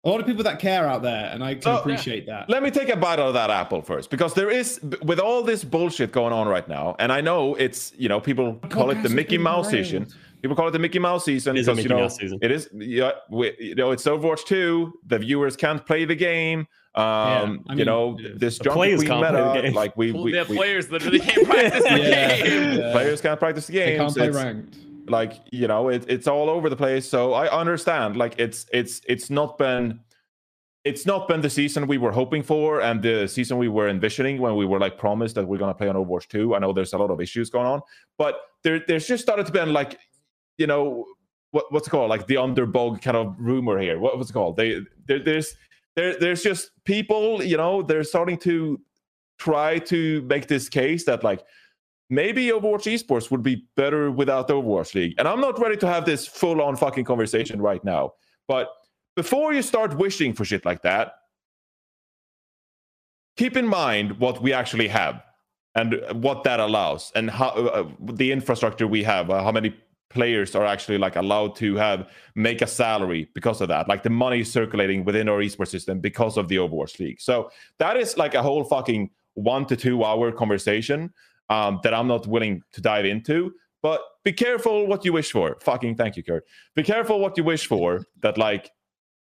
a 0.07 0.09
lot 0.09 0.21
of 0.21 0.27
people 0.27 0.45
that 0.45 0.59
care 0.61 0.87
out 0.87 1.03
there, 1.03 1.29
and 1.33 1.43
I 1.45 1.55
can 1.55 1.63
So- 1.63 1.73
Yeah. 1.73 1.79
appreciate 1.81 2.27
that. 2.27 2.49
Let 2.49 2.63
me 2.63 2.71
take 2.71 2.89
a 2.89 2.97
bite 2.97 3.19
out 3.19 3.29
of 3.29 3.35
that 3.35 3.51
apple 3.51 3.83
first, 3.83 4.09
because 4.11 4.35
there 4.35 4.49
is, 4.51 4.81
with 5.03 5.19
all 5.19 5.43
this 5.43 5.65
bullshit 5.65 6.13
going 6.13 6.33
on 6.33 6.47
right 6.49 6.67
now, 6.69 6.95
and 6.99 7.13
I 7.13 7.21
know 7.21 7.55
it's, 7.57 7.93
you 7.99 8.09
know, 8.09 8.21
people 8.21 8.55
call 8.71 8.91
it 8.91 9.03
the 9.03 9.09
Mickey 9.11 9.37
Mouse 9.39 9.71
being 9.71 9.85
season. 9.85 10.07
People 10.43 10.55
call 10.55 10.69
it 10.69 10.73
the 10.73 10.79
Mickey 10.79 10.99
Mouse 11.01 11.25
season 11.25 11.57
It 11.57 11.61
is 11.61 11.69
a 11.69 11.73
because 11.73 11.85
you 11.85 11.89
know 11.89 12.01
Mouse 12.03 12.17
season. 12.17 12.39
it 12.41 12.51
is. 12.53 12.69
Yeah, 12.73 13.13
we, 13.31 13.53
you 13.59 13.75
know, 13.75 13.91
it's 13.91 14.05
Overwatch 14.05 14.45
2. 14.45 14.93
The 15.07 15.19
viewers 15.19 15.57
can't 15.57 15.85
play 15.85 16.05
the 16.05 16.15
game. 16.15 16.69
Um, 16.95 17.65
I 17.69 17.75
you 17.75 17.85
know, 17.85 18.17
this 18.37 18.59
The 18.59 18.65
Jungle 18.65 18.81
players 18.83 19.01
Queen 19.01 19.09
can't 19.09 19.21
play 19.27 19.33
the 19.43 19.47
meta, 19.49 19.63
game. 19.63 19.75
like 19.75 19.97
we, 19.97 20.13
Well, 20.13 20.23
we, 20.25 20.33
the 20.33 20.47
we- 20.49 20.57
players 20.57 20.91
literally 20.91 21.19
can't 21.21 21.47
practice 21.47 21.83
the 21.83 21.89
Yeah. 22.01 22.37
game. 22.43 22.79
Yeah. 22.79 22.93
players 22.93 23.21
can't 23.21 23.39
practice 23.41 23.67
the 23.67 23.73
game. 23.73 23.87
They 23.87 23.99
games. 23.99 24.15
can't 24.15 24.33
play 24.33 24.45
ranked. 24.45 24.77
Like 25.09 25.41
you 25.53 25.69
know 25.69 25.89
it, 25.89 26.05
it's 26.09 26.27
all 26.27 26.49
over 26.51 26.69
the 26.69 26.77
place. 26.77 27.09
So 27.09 27.33
i 27.35 27.49
understand 27.49 28.17
like 28.17 28.35
it's 28.39 28.67
it's 28.73 29.01
it's 29.09 29.31
not 29.31 29.59
been 29.59 30.01
it's 30.85 31.05
not 31.05 31.27
been 31.27 31.41
the 31.41 31.51
season 31.51 31.87
we 31.87 31.99
were 31.99 32.13
hoping 32.13 32.43
for 32.43 32.81
and 32.81 33.03
the 33.03 33.27
season 33.27 33.59
we 33.59 33.69
were 33.69 33.89
envisioning 33.89 34.41
when 34.41 34.55
we 34.57 34.65
were 34.65 34.79
like 34.79 34.97
promised 34.99 35.35
that 35.35 35.47
we're 35.47 35.59
going 35.59 35.71
to 35.71 35.75
play 35.75 35.89
on 35.89 35.97
overwatch 35.97 36.29
2 36.29 36.55
i 36.55 36.59
know 36.59 36.73
there's 36.73 36.93
a 36.93 36.99
lot 36.99 37.11
of 37.11 37.21
issues 37.21 37.51
going 37.51 37.67
on 37.67 37.81
but 38.19 38.37
there 38.63 38.81
there's 38.87 39.07
just 39.07 39.23
started 39.23 39.47
to 39.47 39.53
be 39.53 39.61
like 39.61 39.99
you 40.59 40.67
know 40.67 41.05
what, 41.57 41.73
what's 41.73 41.87
it 41.87 41.91
called? 41.91 42.11
Like 42.11 42.27
the 42.27 42.37
underbog 42.37 43.01
kind 43.01 43.17
of 43.17 43.35
rumor 43.39 43.79
here. 43.79 43.99
What 43.99 44.19
was 44.19 44.29
it 44.29 44.35
called? 44.35 44.57
They 44.57 44.81
there, 45.07 45.19
there's 45.19 45.55
there, 45.95 46.19
there's 46.19 46.43
just 46.43 46.71
people 46.85 47.43
you 47.43 47.57
know 47.57 47.83
they're 47.83 48.05
starting 48.05 48.37
to 48.39 48.79
try 49.39 49.79
to 49.79 50.23
make 50.23 50.49
this 50.49 50.69
case 50.69 51.05
that 51.05 51.25
like 51.25 51.43
maybe 52.11 52.47
Overwatch 52.47 52.93
esports 52.93 53.31
would 53.31 53.43
be 53.43 53.67
better 53.77 54.11
without 54.11 54.49
the 54.49 54.55
Overwatch 54.55 54.95
League. 54.95 55.15
And 55.19 55.27
I'm 55.27 55.41
not 55.41 55.59
ready 55.59 55.77
to 55.79 55.87
have 55.87 56.05
this 56.05 56.27
full 56.27 56.61
on 56.63 56.77
fucking 56.77 57.05
conversation 57.05 57.61
right 57.61 57.85
now. 57.85 58.13
But 58.49 58.69
before 59.15 59.53
you 59.53 59.63
start 59.63 59.97
wishing 59.97 60.33
for 60.33 60.45
shit 60.45 60.65
like 60.65 60.83
that, 60.83 61.15
keep 63.37 63.57
in 63.57 63.67
mind 63.67 64.19
what 64.19 64.43
we 64.43 64.53
actually 64.53 64.89
have 64.89 65.23
and 65.75 66.01
what 66.13 66.45
that 66.45 66.61
allows 66.61 67.13
and 67.15 67.31
how 67.31 67.49
uh, 67.49 67.89
the 68.01 68.33
infrastructure 68.33 68.87
we 68.87 69.03
have, 69.03 69.31
uh, 69.31 69.43
how 69.43 69.53
many 69.53 69.75
players 70.09 70.55
are 70.55 70.65
actually 70.65 70.99
like 70.99 71.17
allowed 71.17 71.57
to 71.57 71.77
have 71.77 72.09
make 72.35 72.63
a 72.63 72.67
salary 72.67 73.29
because 73.35 73.61
of 73.61 73.69
that 73.69 73.89
like 73.89 74.03
the 74.03 74.11
money 74.11 74.45
circulating 74.45 75.05
within 75.05 75.29
our 75.29 75.41
esports 75.41 75.69
system 75.69 75.99
because 75.99 76.37
of 76.37 76.47
the 76.47 76.57
overwatch 76.57 77.01
league 77.01 77.21
so 77.21 77.51
that 77.79 77.97
is 77.97 78.17
like 78.17 78.35
a 78.35 78.43
whole 78.43 78.63
fucking 78.63 79.11
one 79.35 79.67
to 79.67 79.77
two 79.77 80.05
hour 80.05 80.31
conversation 80.31 81.13
um, 81.49 81.81
that 81.83 81.95
I'm 81.95 82.09
not 82.09 82.27
willing 82.27 82.63
to 82.73 82.81
dive 82.81 83.05
into. 83.05 83.53
But 83.83 84.01
be 84.25 84.33
careful 84.33 84.87
what 84.87 85.05
you 85.05 85.13
wish 85.13 85.31
for. 85.31 85.57
Fucking 85.61 85.97
thank 85.97 86.17
you, 86.17 86.23
Kurt. 86.23 86.45
Be 86.75 86.83
careful 86.83 87.21
what 87.21 87.37
you 87.37 87.45
wish 87.45 87.67
for. 87.67 88.05
That 88.21 88.39
like 88.39 88.71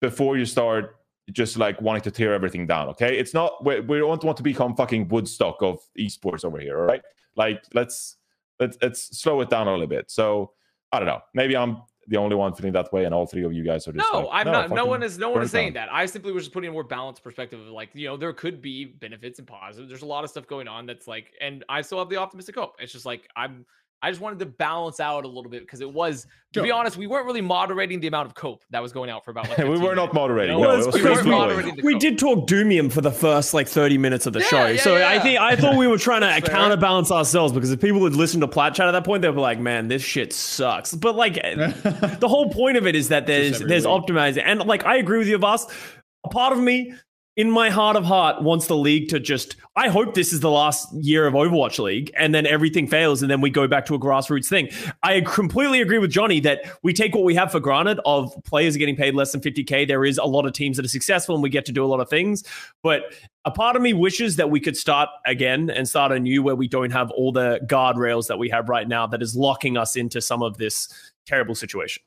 before 0.00 0.36
you 0.36 0.44
start 0.44 0.96
just 1.30 1.56
like 1.56 1.80
wanting 1.80 2.02
to 2.02 2.10
tear 2.10 2.34
everything 2.34 2.66
down. 2.66 2.88
Okay, 2.88 3.16
it's 3.16 3.32
not 3.32 3.64
we, 3.64 3.80
we 3.80 3.98
don't 3.98 4.22
want 4.22 4.36
to 4.36 4.42
become 4.42 4.74
fucking 4.74 5.08
Woodstock 5.08 5.62
of 5.62 5.78
esports 5.98 6.44
over 6.44 6.58
here. 6.58 6.78
All 6.78 6.86
right, 6.86 7.02
like 7.36 7.64
let's 7.72 8.16
let's 8.58 8.76
let's 8.82 9.18
slow 9.18 9.40
it 9.40 9.48
down 9.48 9.68
a 9.68 9.70
little 9.70 9.86
bit. 9.86 10.10
So 10.10 10.52
I 10.90 10.98
don't 10.98 11.08
know. 11.08 11.20
Maybe 11.34 11.56
I'm 11.56 11.82
the 12.08 12.16
only 12.16 12.34
one 12.34 12.52
feeling 12.54 12.72
that 12.72 12.92
way, 12.92 13.04
and 13.04 13.14
all 13.14 13.26
three 13.26 13.44
of 13.44 13.52
you 13.52 13.62
guys 13.62 13.86
are 13.86 13.92
just 13.92 14.06
No, 14.12 14.20
like, 14.20 14.46
I'm 14.46 14.52
not. 14.52 14.70
No 14.70 14.86
one 14.86 15.02
is. 15.02 15.18
No 15.18 15.30
one 15.30 15.42
is 15.42 15.50
saying 15.50 15.74
down." 15.74 15.86
that. 15.86 15.94
I 15.94 16.06
simply 16.06 16.32
was 16.32 16.44
just 16.44 16.52
putting 16.52 16.70
a 16.70 16.72
more 16.72 16.84
balanced 16.84 17.22
perspective 17.22 17.60
of 17.60 17.68
like, 17.68 17.90
you 17.94 18.06
know, 18.06 18.16
there 18.16 18.32
could 18.32 18.60
be 18.60 18.84
benefits 18.84 19.38
and 19.38 19.46
positives. 19.46 19.88
There's 19.88 20.02
a 20.02 20.06
lot 20.06 20.24
of 20.24 20.30
stuff 20.30 20.46
going 20.46 20.68
on 20.68 20.86
that's 20.86 21.06
like, 21.06 21.32
and 21.40 21.64
I 21.68 21.82
still 21.82 21.98
have 21.98 22.08
the 22.08 22.16
optimistic 22.16 22.56
hope. 22.56 22.76
It's 22.80 22.92
just 22.92 23.06
like 23.06 23.28
I'm. 23.36 23.64
I 24.04 24.10
just 24.10 24.20
wanted 24.20 24.40
to 24.40 24.46
balance 24.46 24.98
out 24.98 25.24
a 25.24 25.28
little 25.28 25.48
bit 25.50 25.60
because 25.60 25.80
it 25.80 25.90
was, 25.92 26.26
to 26.54 26.62
be 26.62 26.72
honest, 26.72 26.96
we 26.96 27.06
weren't 27.06 27.24
really 27.24 27.40
moderating 27.40 28.00
the 28.00 28.08
amount 28.08 28.26
of 28.26 28.34
cope 28.34 28.64
that 28.70 28.82
was 28.82 28.92
going 28.92 29.08
out 29.10 29.24
for 29.24 29.30
about 29.30 29.48
like. 29.48 29.58
we 29.58 29.68
were 29.78 29.94
not 29.94 30.12
minutes. 30.12 30.14
moderating. 30.14 30.60
No, 30.60 30.62
No, 30.76 30.76
was 30.86 30.92
we- 30.94 31.00
flowing. 31.00 31.28
moderating 31.28 31.84
We 31.84 31.96
did 31.98 32.18
talk 32.18 32.48
Doomium 32.48 32.90
for 32.90 33.00
the 33.00 33.12
first 33.12 33.54
like 33.54 33.68
30 33.68 33.98
minutes 33.98 34.26
of 34.26 34.32
the 34.32 34.40
Yeah, 34.40 34.46
show. 34.46 34.66
yeah, 34.66 34.80
so 34.80 34.96
I 34.96 35.20
think 35.20 35.38
I 35.38 35.54
thought 35.54 35.76
we 35.76 35.86
were 35.86 35.98
trying 35.98 36.22
to 36.22 36.26
Fair. 36.46 36.54
counterbalance 36.54 37.12
ourselves 37.12 37.52
because 37.52 37.70
if 37.70 37.80
people 37.80 38.02
had 38.02 38.14
listened 38.14 38.40
to 38.40 38.48
Plat 38.48 38.74
Chat 38.74 38.88
at 38.88 38.90
that 38.92 39.04
point, 39.04 39.22
they'd 39.22 39.30
be 39.30 39.36
like, 39.40 39.60
man, 39.60 39.86
this 39.86 40.02
shit 40.02 40.32
sucks. 40.32 40.92
But 40.94 41.14
like 41.14 41.34
the 41.34 42.26
whole 42.28 42.50
point 42.50 42.76
of 42.76 42.86
it 42.88 42.96
is 42.96 43.08
that 43.08 43.26
there's 43.28 43.60
there's 43.60 43.86
optimizing. 43.86 44.42
And 44.44 44.60
like 44.66 44.84
I 44.84 44.96
agree 44.96 45.18
with 45.18 45.28
you, 45.28 45.38
Voss. 45.38 45.66
A 46.24 46.28
part 46.28 46.52
of 46.52 46.58
me 46.58 46.92
in 47.36 47.50
my 47.50 47.70
heart 47.70 47.96
of 47.96 48.04
heart 48.04 48.42
wants 48.42 48.66
the 48.66 48.76
league 48.76 49.08
to 49.08 49.18
just 49.18 49.56
I 49.74 49.88
hope 49.88 50.14
this 50.14 50.34
is 50.34 50.40
the 50.40 50.50
last 50.50 50.92
year 50.92 51.26
of 51.26 51.32
Overwatch 51.32 51.78
League 51.78 52.10
and 52.14 52.34
then 52.34 52.46
everything 52.46 52.86
fails 52.86 53.22
and 53.22 53.30
then 53.30 53.40
we 53.40 53.48
go 53.48 53.66
back 53.66 53.86
to 53.86 53.94
a 53.94 53.98
grassroots 53.98 54.48
thing. 54.48 54.68
I 55.02 55.22
completely 55.22 55.80
agree 55.80 55.98
with 55.98 56.10
Johnny 56.10 56.40
that 56.40 56.64
we 56.82 56.92
take 56.92 57.14
what 57.14 57.24
we 57.24 57.34
have 57.34 57.50
for 57.50 57.58
granted 57.58 58.00
of 58.04 58.34
players 58.44 58.76
getting 58.76 58.96
paid 58.96 59.14
less 59.14 59.32
than 59.32 59.40
50k. 59.40 59.88
There 59.88 60.04
is 60.04 60.18
a 60.18 60.24
lot 60.24 60.44
of 60.44 60.52
teams 60.52 60.76
that 60.76 60.84
are 60.84 60.90
successful 60.90 61.34
and 61.34 61.42
we 61.42 61.48
get 61.48 61.64
to 61.66 61.72
do 61.72 61.82
a 61.82 61.86
lot 61.86 62.00
of 62.00 62.10
things, 62.10 62.44
but 62.82 63.14
a 63.46 63.50
part 63.50 63.76
of 63.76 63.82
me 63.82 63.94
wishes 63.94 64.36
that 64.36 64.50
we 64.50 64.60
could 64.60 64.76
start 64.76 65.08
again 65.24 65.70
and 65.70 65.88
start 65.88 66.12
anew 66.12 66.42
where 66.42 66.54
we 66.54 66.68
don't 66.68 66.92
have 66.92 67.10
all 67.12 67.32
the 67.32 67.60
guardrails 67.66 68.26
that 68.28 68.38
we 68.38 68.50
have 68.50 68.68
right 68.68 68.86
now 68.86 69.06
that 69.06 69.22
is 69.22 69.34
locking 69.34 69.78
us 69.78 69.96
into 69.96 70.20
some 70.20 70.42
of 70.42 70.58
this 70.58 71.12
terrible 71.26 71.54
situation. 71.54 72.02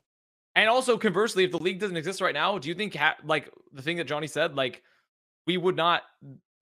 And 0.54 0.70
also 0.70 0.96
conversely, 0.96 1.44
if 1.44 1.50
the 1.50 1.58
league 1.58 1.80
doesn't 1.80 1.96
exist 1.96 2.20
right 2.20 2.32
now, 2.32 2.56
do 2.58 2.68
you 2.68 2.74
think 2.74 2.94
ha- 2.94 3.16
like 3.24 3.50
the 3.72 3.82
thing 3.82 3.98
that 3.98 4.06
Johnny 4.06 4.26
said, 4.28 4.54
like 4.54 4.82
we 5.46 5.56
would 5.56 5.76
not 5.76 6.02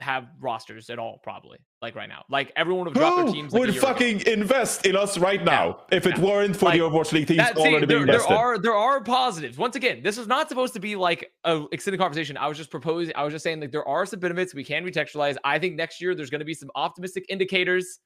have 0.00 0.26
rosters 0.40 0.90
at 0.90 0.98
all, 0.98 1.20
probably 1.22 1.58
like 1.80 1.94
right 1.94 2.08
now. 2.08 2.24
Like 2.28 2.52
everyone 2.56 2.86
would 2.86 2.96
have 2.96 3.00
dropped 3.00 3.26
their 3.26 3.34
teams. 3.34 3.52
Like, 3.52 3.60
would 3.60 3.74
year 3.74 3.78
ago. 3.78 3.88
fucking 3.88 4.26
invest 4.26 4.86
in 4.86 4.96
us 4.96 5.18
right 5.18 5.42
now 5.42 5.82
if 5.90 6.06
it 6.06 6.18
yeah. 6.18 6.24
weren't 6.24 6.54
for 6.56 6.70
the 6.70 6.80
Like, 6.80 6.92
Overwatch 6.92 7.12
League 7.12 7.28
teams 7.28 7.38
That- 7.38 7.56
see, 7.56 7.62
already 7.62 7.86
being 7.86 8.06
there, 8.06 8.18
there 8.18 8.26
are 8.26 8.58
there 8.58 8.74
are 8.74 9.02
positives. 9.02 9.56
Once 9.56 9.76
again, 9.76 10.02
this 10.02 10.18
is 10.18 10.26
not 10.26 10.48
supposed 10.48 10.74
to 10.74 10.80
be 10.80 10.96
like 10.96 11.30
a 11.44 11.64
extended 11.72 11.98
conversation. 11.98 12.36
I 12.36 12.48
was 12.48 12.58
just 12.58 12.70
proposing. 12.70 13.14
I 13.16 13.24
was 13.24 13.32
just 13.32 13.42
saying 13.44 13.60
like 13.60 13.72
there 13.72 13.86
are 13.86 14.04
some 14.04 14.20
benefits 14.20 14.54
we 14.54 14.64
can 14.64 14.84
retextualize. 14.84 15.36
I 15.44 15.58
think 15.58 15.76
next 15.76 16.00
year 16.00 16.14
there's 16.14 16.30
going 16.30 16.40
to 16.40 16.44
be 16.44 16.54
some 16.54 16.70
optimistic 16.74 17.24
indicators, 17.28 18.00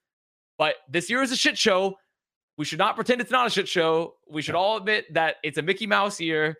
but 0.58 0.74
this 0.88 1.10
year 1.10 1.22
is 1.22 1.32
a 1.32 1.36
shit 1.36 1.58
show. 1.58 1.96
We 2.58 2.64
should 2.64 2.78
not 2.78 2.96
pretend 2.96 3.20
it's 3.20 3.30
not 3.30 3.46
a 3.46 3.50
shit 3.50 3.68
show. 3.68 4.14
We 4.28 4.42
should 4.42 4.56
all 4.56 4.76
admit 4.76 5.12
that 5.14 5.36
it's 5.42 5.58
a 5.58 5.62
Mickey 5.62 5.86
Mouse 5.86 6.20
year, 6.20 6.56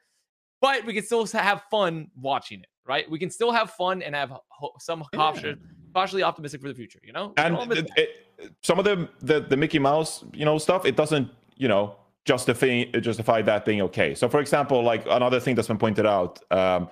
but 0.61 0.87
we 0.87 0.95
can 0.95 1.05
still 1.05 1.27
have 1.27 1.63
fun 1.71 2.09
watching 2.17 2.61
it. 2.61 2.67
Right? 2.89 3.09
We 3.11 3.19
can 3.19 3.31
still 3.31 3.53
have 3.53 3.71
fun 3.73 4.03
and 4.03 4.15
have 4.15 4.33
ho- 4.49 4.73
some 4.79 5.05
cautious, 5.15 5.59
cautiously 5.95 6.23
optimistic 6.23 6.63
for 6.63 6.69
the 6.69 6.75
future. 6.75 7.01
You 7.05 7.13
know, 7.13 7.29
We 7.29 7.35
can 7.35 7.55
all 7.55 7.63
and 7.63 7.73
it, 7.73 7.91
it, 7.97 8.55
some 8.63 8.79
of 8.79 8.85
the, 8.85 9.09
the 9.21 9.41
the 9.41 9.57
Mickey 9.57 9.79
Mouse, 9.79 10.25
you 10.33 10.45
know, 10.45 10.57
stuff. 10.59 10.87
It 10.87 10.97
doesn't, 10.97 11.31
you 11.57 11.69
know, 11.69 11.97
justify 12.25 12.85
justify 13.01 13.43
that 13.43 13.65
being 13.65 13.83
okay. 13.83 14.15
So, 14.15 14.29
for 14.29 14.41
example, 14.41 14.83
like 14.83 15.05
another 15.09 15.41
thing 15.41 15.55
that's 15.55 15.69
been 15.69 15.79
pointed 15.79 16.07
out, 16.07 16.41
um, 16.51 16.89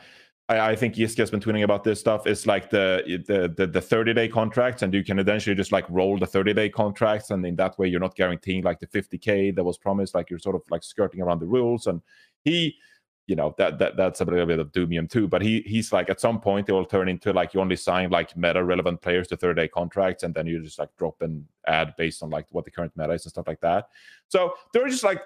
I, 0.48 0.70
I 0.70 0.76
think 0.76 0.94
Yiska 0.94 1.18
has 1.18 1.30
been 1.30 1.40
tweeting 1.40 1.64
about 1.64 1.84
this 1.84 2.00
stuff. 2.00 2.26
Is 2.26 2.46
like 2.46 2.70
the 2.70 3.22
the 3.26 3.52
the, 3.56 3.66
the 3.66 3.80
30 3.80 4.14
day 4.14 4.28
contracts, 4.28 4.82
and 4.82 4.92
you 4.92 5.04
can 5.04 5.18
eventually 5.18 5.56
just 5.56 5.72
like 5.72 5.84
roll 5.88 6.18
the 6.18 6.26
30 6.26 6.54
day 6.54 6.68
contracts, 6.68 7.30
and 7.30 7.44
in 7.46 7.56
that 7.56 7.78
way, 7.78 7.88
you're 7.88 8.00
not 8.00 8.14
guaranteeing 8.16 8.62
like 8.62 8.80
the 8.80 8.86
50k 8.86 9.54
that 9.56 9.64
was 9.64 9.78
promised. 9.78 10.14
Like 10.14 10.30
you're 10.30 10.38
sort 10.38 10.56
of 10.56 10.62
like 10.70 10.82
skirting 10.82 11.20
around 11.20 11.40
the 11.40 11.46
rules, 11.46 11.86
and 11.86 12.00
he 12.44 12.76
you 13.26 13.34
know 13.36 13.54
that 13.58 13.78
that 13.78 13.96
that's 13.96 14.20
a 14.20 14.24
little 14.24 14.46
bit 14.46 14.58
of 14.58 14.72
doomium 14.72 15.10
too. 15.10 15.26
But 15.28 15.42
he 15.42 15.62
he's 15.66 15.92
like 15.92 16.10
at 16.10 16.20
some 16.20 16.40
point 16.40 16.68
it 16.68 16.72
will 16.72 16.84
turn 16.84 17.08
into 17.08 17.32
like 17.32 17.54
you 17.54 17.60
only 17.60 17.76
sign 17.76 18.10
like 18.10 18.36
meta 18.36 18.62
relevant 18.62 19.02
players 19.02 19.28
to 19.28 19.36
third 19.36 19.56
day 19.56 19.68
contracts, 19.68 20.22
and 20.22 20.34
then 20.34 20.46
you 20.46 20.62
just 20.62 20.78
like 20.78 20.90
drop 20.96 21.20
and 21.22 21.44
add 21.66 21.94
based 21.96 22.22
on 22.22 22.30
like 22.30 22.46
what 22.50 22.64
the 22.64 22.70
current 22.70 22.92
meta 22.96 23.12
is 23.12 23.24
and 23.24 23.30
stuff 23.30 23.48
like 23.48 23.60
that. 23.60 23.88
So 24.28 24.54
there 24.72 24.84
are 24.84 24.88
just 24.88 25.04
like 25.04 25.22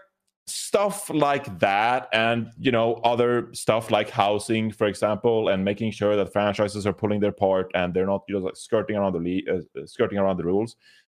stuff 0.46 1.08
like 1.10 1.58
that 1.60 2.08
and 2.12 2.50
you 2.58 2.72
know 2.72 2.94
other 3.04 3.48
stuff 3.52 3.90
like 3.90 4.10
housing 4.10 4.72
for 4.72 4.86
example 4.86 5.48
and 5.48 5.64
making 5.64 5.92
sure 5.92 6.16
that 6.16 6.32
franchises 6.32 6.86
are 6.86 6.92
pulling 6.92 7.20
their 7.20 7.32
part 7.32 7.70
and 7.74 7.94
they're 7.94 8.06
not 8.06 8.24
you 8.26 8.34
know 8.34 8.44
like 8.46 8.56
skirting 8.56 8.96
around 8.96 9.12
the 9.12 9.42
le- 9.46 9.56
uh, 9.56 9.86
skirting 9.86 10.18
around 10.18 10.36
the 10.36 10.44
rules 10.44 10.74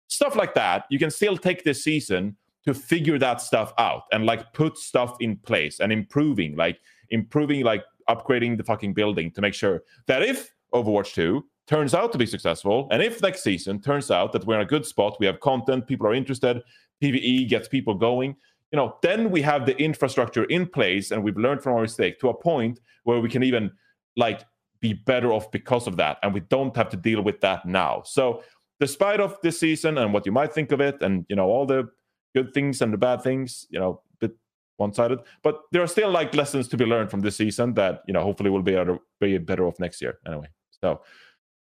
stuff 0.07 0.35
like 0.35 0.53
that 0.53 0.83
you 0.89 0.99
can 0.99 1.09
still 1.09 1.37
take 1.37 1.63
this 1.63 1.81
season 1.81 2.35
to 2.65 2.73
figure 2.73 3.17
that 3.17 3.41
stuff 3.41 3.73
out 3.77 4.03
and 4.11 4.25
like 4.25 4.53
put 4.53 4.77
stuff 4.77 5.15
in 5.19 5.35
place 5.37 5.79
and 5.79 5.91
improving 5.91 6.55
like 6.55 6.79
improving 7.09 7.63
like 7.63 7.83
upgrading 8.09 8.57
the 8.57 8.63
fucking 8.63 8.93
building 8.93 9.31
to 9.31 9.41
make 9.41 9.53
sure 9.53 9.83
that 10.07 10.21
if 10.21 10.53
overwatch 10.73 11.13
2 11.13 11.43
turns 11.67 11.93
out 11.93 12.11
to 12.11 12.17
be 12.17 12.25
successful 12.25 12.87
and 12.91 13.01
if 13.01 13.21
next 13.21 13.43
season 13.43 13.81
turns 13.81 14.11
out 14.11 14.31
that 14.31 14.45
we're 14.45 14.55
in 14.55 14.61
a 14.61 14.65
good 14.65 14.85
spot 14.85 15.17
we 15.19 15.25
have 15.25 15.39
content 15.39 15.87
people 15.87 16.05
are 16.05 16.13
interested 16.13 16.61
pve 17.01 17.47
gets 17.49 17.67
people 17.67 17.93
going 17.93 18.35
you 18.71 18.77
know, 18.77 18.95
then 19.01 19.31
we 19.31 19.41
have 19.41 19.65
the 19.65 19.77
infrastructure 19.77 20.45
in 20.45 20.65
place 20.65 21.11
and 21.11 21.23
we've 21.23 21.37
learned 21.37 21.61
from 21.61 21.73
our 21.73 21.81
mistake 21.81 22.19
to 22.19 22.29
a 22.29 22.33
point 22.33 22.79
where 23.03 23.19
we 23.19 23.29
can 23.29 23.43
even 23.43 23.71
like 24.15 24.43
be 24.79 24.93
better 24.93 25.33
off 25.33 25.51
because 25.51 25.87
of 25.87 25.97
that. 25.97 26.17
And 26.23 26.33
we 26.33 26.39
don't 26.39 26.75
have 26.75 26.89
to 26.89 26.97
deal 26.97 27.21
with 27.21 27.41
that 27.41 27.65
now. 27.65 28.01
So 28.05 28.43
despite 28.79 29.19
of 29.19 29.37
this 29.43 29.59
season 29.59 29.97
and 29.97 30.13
what 30.13 30.25
you 30.25 30.31
might 30.31 30.53
think 30.53 30.71
of 30.71 30.79
it 30.79 31.01
and 31.01 31.25
you 31.27 31.35
know, 31.35 31.47
all 31.47 31.65
the 31.65 31.89
good 32.35 32.53
things 32.53 32.81
and 32.81 32.93
the 32.93 32.97
bad 32.97 33.21
things, 33.21 33.65
you 33.69 33.79
know, 33.79 34.01
bit 34.19 34.31
one-sided, 34.77 35.19
but 35.43 35.61
there 35.71 35.81
are 35.81 35.87
still 35.87 36.09
like 36.11 36.33
lessons 36.35 36.67
to 36.69 36.77
be 36.77 36.85
learned 36.85 37.09
from 37.11 37.21
this 37.21 37.35
season 37.37 37.73
that, 37.75 38.01
you 38.07 38.13
know, 38.13 38.21
hopefully 38.23 38.49
we'll 38.49 38.61
be 38.61 38.75
able 38.75 38.95
to 38.95 39.01
be 39.19 39.37
better 39.37 39.65
off 39.67 39.79
next 39.79 40.01
year 40.01 40.19
anyway. 40.25 40.47
So 40.81 41.01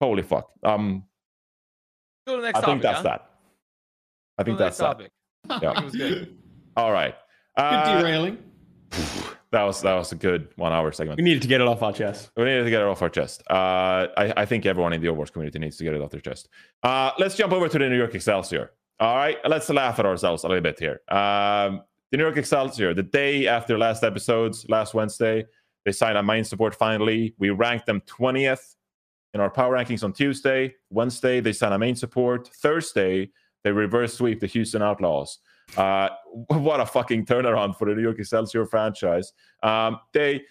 holy 0.02 0.24
fuck. 0.24 0.50
Um 0.64 1.04
Go 2.28 2.36
to 2.36 2.42
the 2.42 2.48
next 2.48 2.60
I 2.60 2.62
topic, 2.62 2.74
think 2.74 2.82
that's 2.84 2.98
huh? 2.98 3.04
that. 3.04 3.30
I 4.38 4.44
think 4.44 4.58
that's 4.60 4.80
next 4.80 4.98
that. 5.00 5.62
Yeah. 5.64 5.74
It 5.80 5.84
was 5.86 5.96
good. 5.96 6.38
All 6.78 6.92
right. 6.92 7.16
Good 7.58 7.64
Uh, 7.64 8.00
derailing. 8.02 8.38
that 9.52 9.64
was 9.64 9.82
that 9.82 9.94
was 9.96 10.12
a 10.12 10.16
good 10.16 10.48
one 10.56 10.72
hour 10.72 10.92
segment. 10.92 11.18
We 11.18 11.24
needed 11.24 11.42
to 11.42 11.48
get 11.48 11.60
it 11.62 11.68
off 11.68 11.82
our 11.84 11.92
chest. 11.92 12.32
We 12.38 12.44
needed 12.46 12.64
to 12.64 12.70
get 12.70 12.82
it 12.82 12.88
off 12.88 13.02
our 13.02 13.10
chest. 13.10 13.44
Uh, 13.50 14.08
I, 14.18 14.34
I 14.38 14.46
think 14.46 14.66
everyone 14.66 14.94
in 14.94 15.02
the 15.02 15.08
Overwatch 15.08 15.32
community 15.34 15.60
needs 15.60 15.78
to 15.78 15.84
get 15.84 15.94
it 15.94 16.02
off 16.02 16.12
their 16.12 16.22
chest. 16.22 16.48
Uh, 16.84 17.12
let's 17.20 17.36
jump 17.36 17.52
over 17.52 17.68
to 17.68 17.78
the 17.80 17.90
New 17.90 17.98
York 17.98 18.14
Excelsior. 18.16 18.72
All 19.02 19.16
right, 19.16 19.40
let's 19.50 19.68
laugh 19.68 19.98
at 19.98 20.06
ourselves 20.06 20.44
a 20.44 20.48
little 20.48 20.62
bit 20.62 20.78
here. 20.78 21.02
Um, 21.10 21.82
the 22.12 22.18
New 22.18 22.24
York 22.24 22.38
Excelsior, 22.38 22.94
the 22.94 23.02
day 23.02 23.48
after 23.48 23.76
last 23.76 24.04
episodes, 24.04 24.64
last 24.70 24.94
Wednesday, 24.94 25.44
they 25.86 25.92
signed 25.92 26.20
a 26.20 26.24
main 26.24 26.44
support 26.44 26.76
finally. 26.76 27.34
We 27.40 27.50
ranked 27.50 27.88
them 27.88 28.02
20th 28.02 28.76
in 29.34 29.42
our 29.42 29.50
power 29.50 29.76
rankings 29.76 30.04
on 30.04 30.14
Tuesday. 30.14 30.76
Wednesday, 30.92 31.40
they 31.40 31.52
signed 31.52 31.74
a 31.74 31.80
main 31.80 31.96
support. 31.96 32.50
Thursday, 32.50 33.32
they 33.64 33.72
reverse 33.72 34.14
sweep 34.14 34.40
the 34.40 34.46
Houston 34.46 34.84
Outlaws. 34.84 35.40
Uh, 35.76 36.10
what 36.50 36.80
a 36.80 36.86
fucking 36.86 37.26
turnaround 37.26 37.80
for 37.80 37.90
the 37.90 37.96
New 37.96 38.04
York 38.04 38.20
Excelsior 38.20 38.68
franchise. 38.68 39.34
Um, 39.64 40.00
they, 40.14 40.44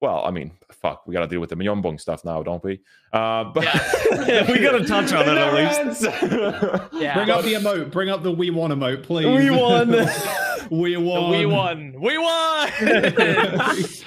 well, 0.00 0.24
I 0.24 0.30
mean, 0.30 0.52
fuck, 0.70 1.06
we 1.06 1.14
got 1.14 1.20
to 1.20 1.26
deal 1.26 1.40
with 1.40 1.50
the 1.50 1.56
Myunbong 1.56 1.98
stuff 2.00 2.24
now, 2.24 2.42
don't 2.42 2.62
we? 2.62 2.80
Uh, 3.12 3.44
but 3.44 3.64
Yeah, 3.64 4.50
we 4.52 4.58
gotta 4.58 4.84
touch 4.84 5.12
on 5.12 5.28
it 5.28 5.38
at 5.38 5.54
least. 5.54 6.02
Yeah. 6.92 7.14
Bring 7.14 7.30
up 7.30 7.44
the 7.44 7.54
emote. 7.54 7.90
Bring 7.90 8.08
up 8.08 8.22
the 8.22 8.32
we 8.32 8.50
won 8.50 8.70
emote, 8.70 9.02
please. 9.02 9.26
We 9.26 9.50
won. 9.50 9.90
we 10.70 10.96
won. 10.96 11.30
we 11.30 11.46
won. 11.46 11.94
We 12.00 12.18
won. 12.18 12.70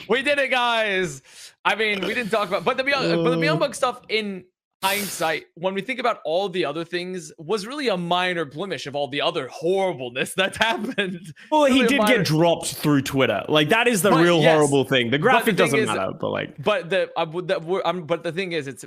we 0.09 0.21
did 0.21 0.39
it, 0.39 0.51
guys. 0.51 1.21
I 1.65 1.75
mean, 1.75 2.01
we 2.01 2.13
didn't 2.13 2.31
talk 2.31 2.47
about, 2.47 2.65
but 2.65 2.77
the 2.77 2.83
Beyond, 2.83 3.23
but 3.23 3.31
the 3.31 3.37
Beyond 3.37 3.75
stuff 3.75 4.01
in 4.09 4.45
hindsight, 4.83 5.45
when 5.55 5.73
we 5.73 5.81
think 5.81 5.99
about 5.99 6.19
all 6.25 6.49
the 6.49 6.65
other 6.65 6.83
things, 6.85 7.31
was 7.37 7.67
really 7.67 7.89
a 7.89 7.97
minor 7.97 8.45
blemish 8.45 8.87
of 8.87 8.95
all 8.95 9.07
the 9.07 9.21
other 9.21 9.47
horribleness 9.49 10.33
that's 10.33 10.57
happened. 10.69 11.33
well, 11.51 11.65
he 11.65 11.85
did 11.85 11.97
minor- 11.99 12.17
get 12.17 12.25
dropped 12.25 12.73
through 12.75 13.01
Twitter. 13.01 13.43
Like 13.49 13.69
that 13.69 13.87
is 13.87 14.01
the 14.01 14.11
But 14.11 14.23
real 14.23 14.39
yes. 14.41 14.55
horrible 14.55 14.83
thing. 14.85 15.11
The 15.11 15.17
graphic 15.17 15.57
thing 15.57 15.65
doesn't 15.65 15.79
is- 15.79 15.87
matter, 15.87 16.11
but 16.19 16.29
like 16.29 16.61
But 16.63 16.89
the, 16.89 17.09
I 17.17 17.23
we're, 17.23 17.81
I'm, 17.85 18.03
but 18.05 18.23
the 18.23 18.31
thing 18.31 18.53
is, 18.53 18.67
it's 18.67 18.85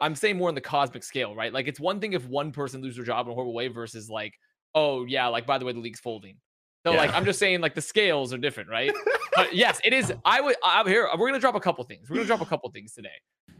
I'm 0.00 0.14
saying 0.14 0.38
more 0.38 0.48
on 0.48 0.54
the 0.54 0.60
cosmic 0.60 1.02
scale, 1.04 1.34
right? 1.34 1.52
Like 1.52 1.68
it's 1.68 1.80
one 1.80 2.00
thing 2.00 2.12
if 2.14 2.24
one 2.26 2.52
person 2.52 2.80
loses 2.82 2.96
their 2.96 3.04
job 3.04 3.26
in 3.26 3.32
a 3.32 3.34
horrible 3.34 3.54
way 3.54 3.68
versus 3.68 4.08
like, 4.08 4.34
oh 4.74 5.04
yeah, 5.04 5.26
like 5.28 5.46
by 5.46 5.58
the 5.58 5.64
way, 5.64 5.72
the 5.72 5.80
league's 5.80 6.00
folding. 6.00 6.36
So 6.84 6.92
like 6.92 7.12
I'm 7.14 7.24
just 7.24 7.38
saying 7.38 7.60
like 7.60 7.74
the 7.74 7.82
scales 7.82 8.32
are 8.32 8.38
different, 8.38 8.68
right? 8.68 8.92
but 9.36 9.54
yes, 9.54 9.80
it 9.84 9.92
is. 9.92 10.12
I 10.24 10.40
would. 10.40 10.56
I'm 10.64 10.86
here. 10.86 11.08
We're 11.16 11.28
gonna 11.28 11.38
drop 11.38 11.54
a 11.54 11.60
couple 11.60 11.84
things. 11.84 12.10
We're 12.10 12.16
gonna 12.16 12.26
drop 12.26 12.40
a 12.40 12.46
couple 12.46 12.70
things 12.70 12.92
today 12.92 13.10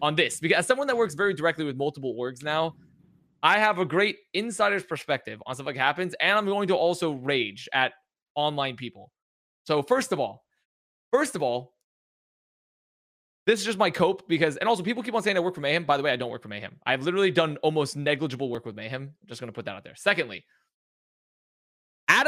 on 0.00 0.16
this 0.16 0.40
because 0.40 0.58
as 0.58 0.66
someone 0.66 0.88
that 0.88 0.96
works 0.96 1.14
very 1.14 1.34
directly 1.34 1.64
with 1.64 1.76
multiple 1.76 2.16
orgs 2.18 2.42
now, 2.42 2.74
I 3.42 3.58
have 3.58 3.78
a 3.78 3.84
great 3.84 4.18
insider's 4.34 4.84
perspective 4.84 5.42
on 5.46 5.54
stuff 5.54 5.66
like 5.66 5.76
happens, 5.76 6.14
and 6.20 6.36
I'm 6.36 6.46
going 6.46 6.68
to 6.68 6.76
also 6.76 7.12
rage 7.12 7.68
at 7.72 7.92
online 8.34 8.76
people. 8.76 9.10
So 9.64 9.82
first 9.82 10.12
of 10.12 10.20
all, 10.20 10.44
first 11.12 11.36
of 11.36 11.42
all, 11.42 11.74
this 13.46 13.58
is 13.58 13.66
just 13.66 13.78
my 13.78 13.90
cope 13.90 14.28
because, 14.28 14.56
and 14.56 14.68
also 14.68 14.84
people 14.84 15.02
keep 15.02 15.14
on 15.14 15.22
saying 15.22 15.36
I 15.36 15.40
work 15.40 15.56
for 15.56 15.60
Mayhem. 15.60 15.84
By 15.84 15.96
the 15.96 16.02
way, 16.04 16.12
I 16.12 16.16
don't 16.16 16.30
work 16.30 16.42
for 16.42 16.48
Mayhem. 16.48 16.76
I've 16.86 17.02
literally 17.02 17.32
done 17.32 17.56
almost 17.58 17.96
negligible 17.96 18.48
work 18.48 18.64
with 18.64 18.76
Mayhem. 18.76 19.14
Just 19.26 19.40
gonna 19.40 19.52
put 19.52 19.64
that 19.64 19.74
out 19.74 19.82
there. 19.82 19.96
Secondly, 19.96 20.44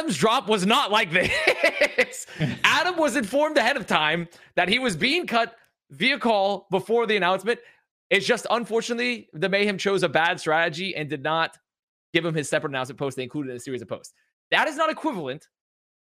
Adam's 0.05 0.18
drop 0.18 0.48
was 0.48 0.66
not 0.66 0.90
like 0.90 1.10
this. 1.10 2.26
Adam 2.64 2.98
was 2.98 3.16
informed 3.16 3.56
ahead 3.56 3.78
of 3.78 3.86
time 3.86 4.28
that 4.55 4.68
he 4.68 4.78
was 4.78 4.97
being 4.97 5.26
cut 5.26 5.56
via 5.90 6.18
call 6.18 6.66
before 6.70 7.06
the 7.06 7.16
announcement. 7.16 7.59
It's 8.10 8.26
just 8.26 8.47
unfortunately 8.51 9.31
the 9.32 9.48
Mayhem 9.48 9.78
chose 9.78 10.02
a 10.02 10.09
bad 10.10 10.39
strategy 10.39 10.94
and 10.94 11.09
did 11.09 11.22
not 11.22 11.56
give 12.12 12.22
him 12.22 12.35
his 12.35 12.51
separate 12.51 12.68
announcement 12.68 12.98
post. 12.98 13.16
They 13.16 13.22
included 13.22 13.51
in 13.52 13.56
a 13.56 13.60
series 13.60 13.81
of 13.81 13.89
posts. 13.89 14.12
That 14.51 14.68
is 14.68 14.76
not 14.76 14.90
equivalent 14.90 15.48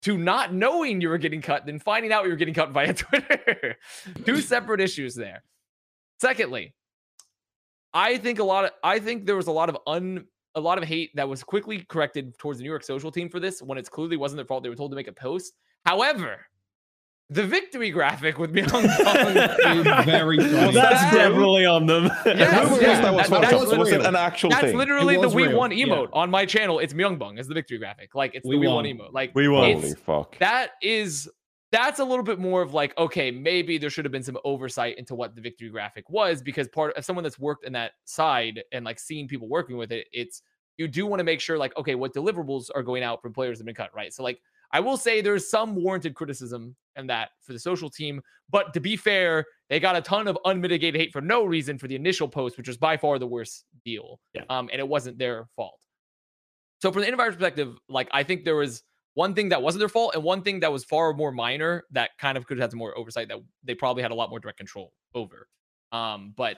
to 0.04 0.20
not 0.20 0.54
knowing 0.54 1.02
you 1.02 1.10
were 1.10 1.18
getting 1.18 1.42
cut, 1.42 1.66
then 1.66 1.80
finding 1.80 2.14
out 2.14 2.26
you 2.26 2.30
were 2.30 2.36
getting 2.36 2.54
cut 2.54 2.70
via 2.70 2.94
Twitter. 2.94 3.76
Two 4.24 4.40
separate 4.42 4.82
issues 4.82 5.16
there. 5.16 5.44
Secondly, 6.22 6.76
I 7.92 8.18
think 8.18 8.38
a 8.38 8.44
lot 8.44 8.66
of 8.66 8.72
I 8.84 9.00
think 9.00 9.26
there 9.26 9.36
was 9.36 9.48
a 9.48 9.52
lot 9.52 9.70
of 9.70 9.80
un 9.88 10.28
a 10.56 10.60
lot 10.60 10.78
of 10.78 10.84
hate 10.84 11.12
that 11.16 11.28
was 11.30 11.44
quickly 11.44 11.86
corrected 11.90 12.38
towards 12.38 12.60
the 12.60 12.64
New 12.64 12.70
York 12.70 12.84
social 12.84 13.12
team 13.12 13.30
for 13.30 13.40
this 13.40 13.62
when 13.62 13.78
it 13.78 13.90
clearly 13.90 14.18
wasn't 14.18 14.38
their 14.38 14.46
fault. 14.46 14.64
They 14.64 14.70
were 14.70 14.76
told 14.76 14.92
to 14.92 14.96
make 14.96 15.08
a 15.08 15.14
post. 15.14 15.54
However, 15.86 16.38
the 17.32 17.46
victory 17.46 17.92
graphic 17.92 18.40
with 18.40 18.52
Myung 18.56 18.86
Is 18.86 20.06
very 20.06 20.38
funny. 20.38 20.52
well, 20.54 20.72
that's 20.72 21.02
That- 21.02 21.14
definitely 21.14 21.66
on 21.68 21.86
them. 21.86 22.06
Yes, 22.26 22.64
Rumor 22.64 22.72
was 22.72 22.80
that 22.80 23.14
was 23.14 23.30
that- 23.30 23.30
Photoshop. 23.30 23.42
that's 23.52 23.72
It 23.72 23.78
wasn't 23.78 24.06
an 24.08 24.16
actual 24.16 24.50
That's 24.50 24.64
thing. 24.64 24.78
literally 24.78 25.18
the 25.18 25.30
We 25.30 25.48
real, 25.48 25.58
Won 25.60 25.72
yeah. 25.72 25.86
emote 25.86 26.10
on 26.14 26.32
my 26.32 26.46
channel. 26.48 26.80
It's 26.80 26.94
Myunbong 26.94 27.38
as 27.38 27.48
the 27.48 27.54
victory 27.54 27.78
graphic. 27.78 28.16
Like 28.16 28.34
it's 28.34 28.44
the 28.44 28.50
We 28.50 28.58
We 28.58 28.68
Won 28.68 28.76
won. 28.78 28.86
emote. 28.86 29.14
Like 29.14 29.32
We 29.36 29.48
won. 29.48 29.74
Holy 29.74 29.94
fuck. 29.94 30.40
that 30.40 30.72
is 30.82 31.30
that's 31.72 32.00
a 32.00 32.04
little 32.04 32.24
bit 32.24 32.40
more 32.40 32.62
of 32.62 32.74
like 32.74 32.98
okay 32.98 33.32
maybe 33.32 33.78
there 33.78 33.90
should 33.90 34.06
have 34.06 34.12
been 34.12 34.24
some 34.24 34.38
oversight 34.44 34.98
into 34.98 35.16
what 35.16 35.36
the 35.36 35.42
victory 35.42 35.70
graphic 35.70 36.10
was 36.10 36.42
because 36.42 36.68
part 36.70 36.96
of 36.98 37.06
someone 37.06 37.24
that's 37.24 37.40
worked 37.40 37.66
in 37.66 37.74
that 37.74 37.92
side 38.06 38.64
and 38.72 38.86
like 38.86 39.00
seeing 39.00 39.28
people 39.28 39.48
working 39.48 39.78
with 39.78 39.92
it 39.92 40.08
it's 40.12 40.42
you 40.78 40.88
do 40.88 41.06
want 41.06 41.20
to 41.20 41.24
make 41.24 41.40
sure 41.40 41.58
like 41.58 41.76
okay 41.78 41.96
what 41.96 42.14
deliverables 42.14 42.70
are 42.74 42.84
going 42.84 43.04
out 43.04 43.22
from 43.22 43.34
players 43.34 43.58
that 43.58 43.62
have 43.64 43.66
been 43.68 43.76
cut 43.76 43.94
right 43.94 44.14
so 44.14 44.24
like 44.24 44.40
i 44.72 44.80
will 44.80 44.98
say 44.98 45.22
there's 45.22 45.50
some 45.50 45.76
warranted 45.76 46.16
criticism 46.16 46.76
in 46.96 47.06
that 47.08 47.30
for 47.42 47.54
the 47.54 47.60
social 47.60 47.90
team 47.90 48.22
but 48.50 48.74
to 48.74 48.80
be 48.80 48.96
fair 48.96 49.46
they 49.70 49.80
got 49.80 49.96
a 49.96 50.02
ton 50.02 50.28
of 50.28 50.38
unmitigated 50.46 51.00
hate 51.00 51.12
for 51.14 51.22
no 51.22 51.44
reason 51.44 51.78
for 51.78 51.88
the 51.88 51.96
initial 51.96 52.28
post 52.28 52.58
which 52.58 52.68
was 52.68 52.78
by 52.78 52.98
far 52.98 53.20
the 53.20 53.28
worst 53.28 53.66
deal 53.86 54.20
Yeah. 54.34 54.44
um 54.50 54.70
and 54.72 54.80
it 54.80 54.88
wasn't 54.88 55.18
their 55.20 55.48
fault 55.56 55.80
so 56.82 56.92
from 56.92 57.02
the 57.02 57.08
enterprise 57.08 57.34
perspective 57.36 57.78
like 57.90 58.08
i 58.12 58.24
think 58.24 58.44
there 58.44 58.56
was 58.56 58.84
one 59.14 59.34
thing 59.34 59.50
that 59.50 59.62
wasn't 59.62 59.80
their 59.80 59.90
fault 59.90 60.14
and 60.16 60.24
one 60.24 60.42
thing 60.44 60.60
that 60.62 60.72
was 60.72 60.84
far 60.84 61.14
more 61.14 61.32
minor 61.32 61.84
that 61.92 62.12
kind 62.20 62.38
of 62.38 62.46
could 62.46 62.58
have 62.58 62.66
had 62.66 62.72
some 62.72 62.80
more 62.80 62.98
oversight 62.98 63.28
that 63.30 63.38
they 63.64 63.76
probably 63.76 64.04
had 64.04 64.12
a 64.12 64.16
lot 64.16 64.30
more 64.30 64.40
direct 64.40 64.58
control 64.58 64.94
over. 65.14 65.48
Um, 65.92 66.34
but 66.38 66.58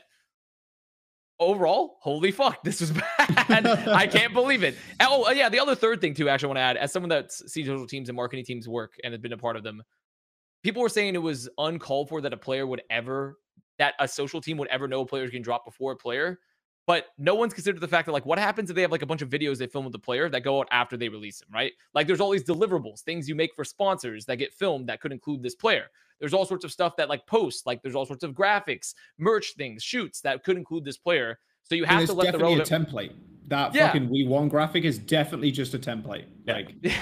overall, 1.40 1.98
holy 2.02 2.32
fuck, 2.32 2.64
this 2.64 2.82
was 2.82 2.92
bad. 3.18 3.66
I 3.66 4.08
can't 4.08 4.34
believe 4.34 4.64
it. 4.64 4.76
Oh, 5.00 5.30
yeah. 5.32 5.50
The 5.50 5.60
other 5.60 5.76
third 5.76 6.02
thing 6.02 6.14
too, 6.14 6.30
actually, 6.30 6.48
I 6.48 6.50
want 6.50 6.58
to 6.58 6.62
add, 6.62 6.78
as 6.78 6.94
someone 6.94 7.10
that 7.10 7.32
sees 7.32 7.66
social 7.66 7.88
teams 7.88 8.10
and 8.10 8.16
marketing 8.16 8.46
teams 8.46 8.68
work 8.68 8.94
and 9.04 9.14
has 9.14 9.22
been 9.22 9.34
a 9.34 9.38
part 9.38 9.56
of 9.56 9.64
them, 9.64 9.82
people 10.64 10.82
were 10.82 10.90
saying 10.90 11.16
it 11.16 11.22
was 11.22 11.50
uncalled 11.58 12.10
for 12.10 12.22
that 12.22 12.34
a 12.34 12.38
player 12.38 12.68
would 12.68 12.84
ever, 12.90 13.38
that 13.80 13.96
a 14.00 14.08
social 14.08 14.40
team 14.40 14.58
would 14.58 14.68
ever 14.70 14.88
know 14.88 15.02
a 15.02 15.06
player 15.06 15.26
getting 15.26 15.42
dropped 15.42 15.66
before 15.66 15.94
a 15.94 15.98
player. 15.98 16.40
But 16.88 17.08
no 17.18 17.36
one's 17.36 17.54
considered 17.54 17.80
the 17.80 17.88
fact 17.88 18.08
that, 18.08 18.12
like, 18.12 18.26
what 18.26 18.40
happens 18.40 18.70
if 18.70 18.76
they 18.76 18.82
have 18.82 18.92
like 18.92 19.04
a 19.04 19.06
bunch 19.06 19.22
of 19.22 19.30
videos 19.30 19.58
they 19.58 19.68
film 19.68 19.86
with 19.86 19.92
the 19.94 20.00
player 20.00 20.30
that 20.30 20.42
go 20.42 20.60
out 20.60 20.68
after 20.72 20.98
they 20.98 21.10
release 21.10 21.40
them, 21.40 21.50
right? 21.54 21.72
Like, 21.94 22.08
there's 22.08 22.20
all 22.20 22.32
these 22.32 22.44
deliverables, 22.44 23.02
things 23.02 23.30
you 23.30 23.36
make 23.36 23.54
for 23.56 23.64
sponsors 23.64 24.26
that 24.26 24.38
get 24.38 24.54
filmed 24.54 24.88
that 24.90 25.00
could 25.00 25.12
include 25.12 25.44
this 25.44 25.56
player. 25.56 25.86
There's 26.20 26.34
all 26.34 26.46
sorts 26.46 26.66
of 26.66 26.72
stuff 26.72 26.96
that 26.98 27.10
like 27.10 27.26
posts, 27.26 27.66
like 27.66 27.82
there's 27.82 27.96
all 27.96 28.06
sorts 28.06 28.24
of 28.24 28.34
graphics, 28.34 28.94
merch 29.18 29.54
things, 29.58 29.82
shoots 29.84 30.22
that 30.22 30.44
could 30.44 30.56
include 30.58 30.86
this 30.86 30.98
player. 30.98 31.40
So 31.64 31.76
you 31.76 31.84
have 31.86 32.06
to 32.06 32.14
let 32.14 32.32
the 32.32 32.38
relevant 32.40 32.70
a 32.72 32.76
template. 32.76 33.12
That 33.48 33.74
Yeah. 33.74 33.88
fucking 33.88 34.10
we 34.10 34.26
won 34.28 34.48
graphic 34.48 34.84
is 34.84 34.98
definitely 35.00 35.52
just 35.52 35.74
a 35.74 35.80
template. 35.80 36.26
Yeah. 36.46 36.54
Like 36.54 36.76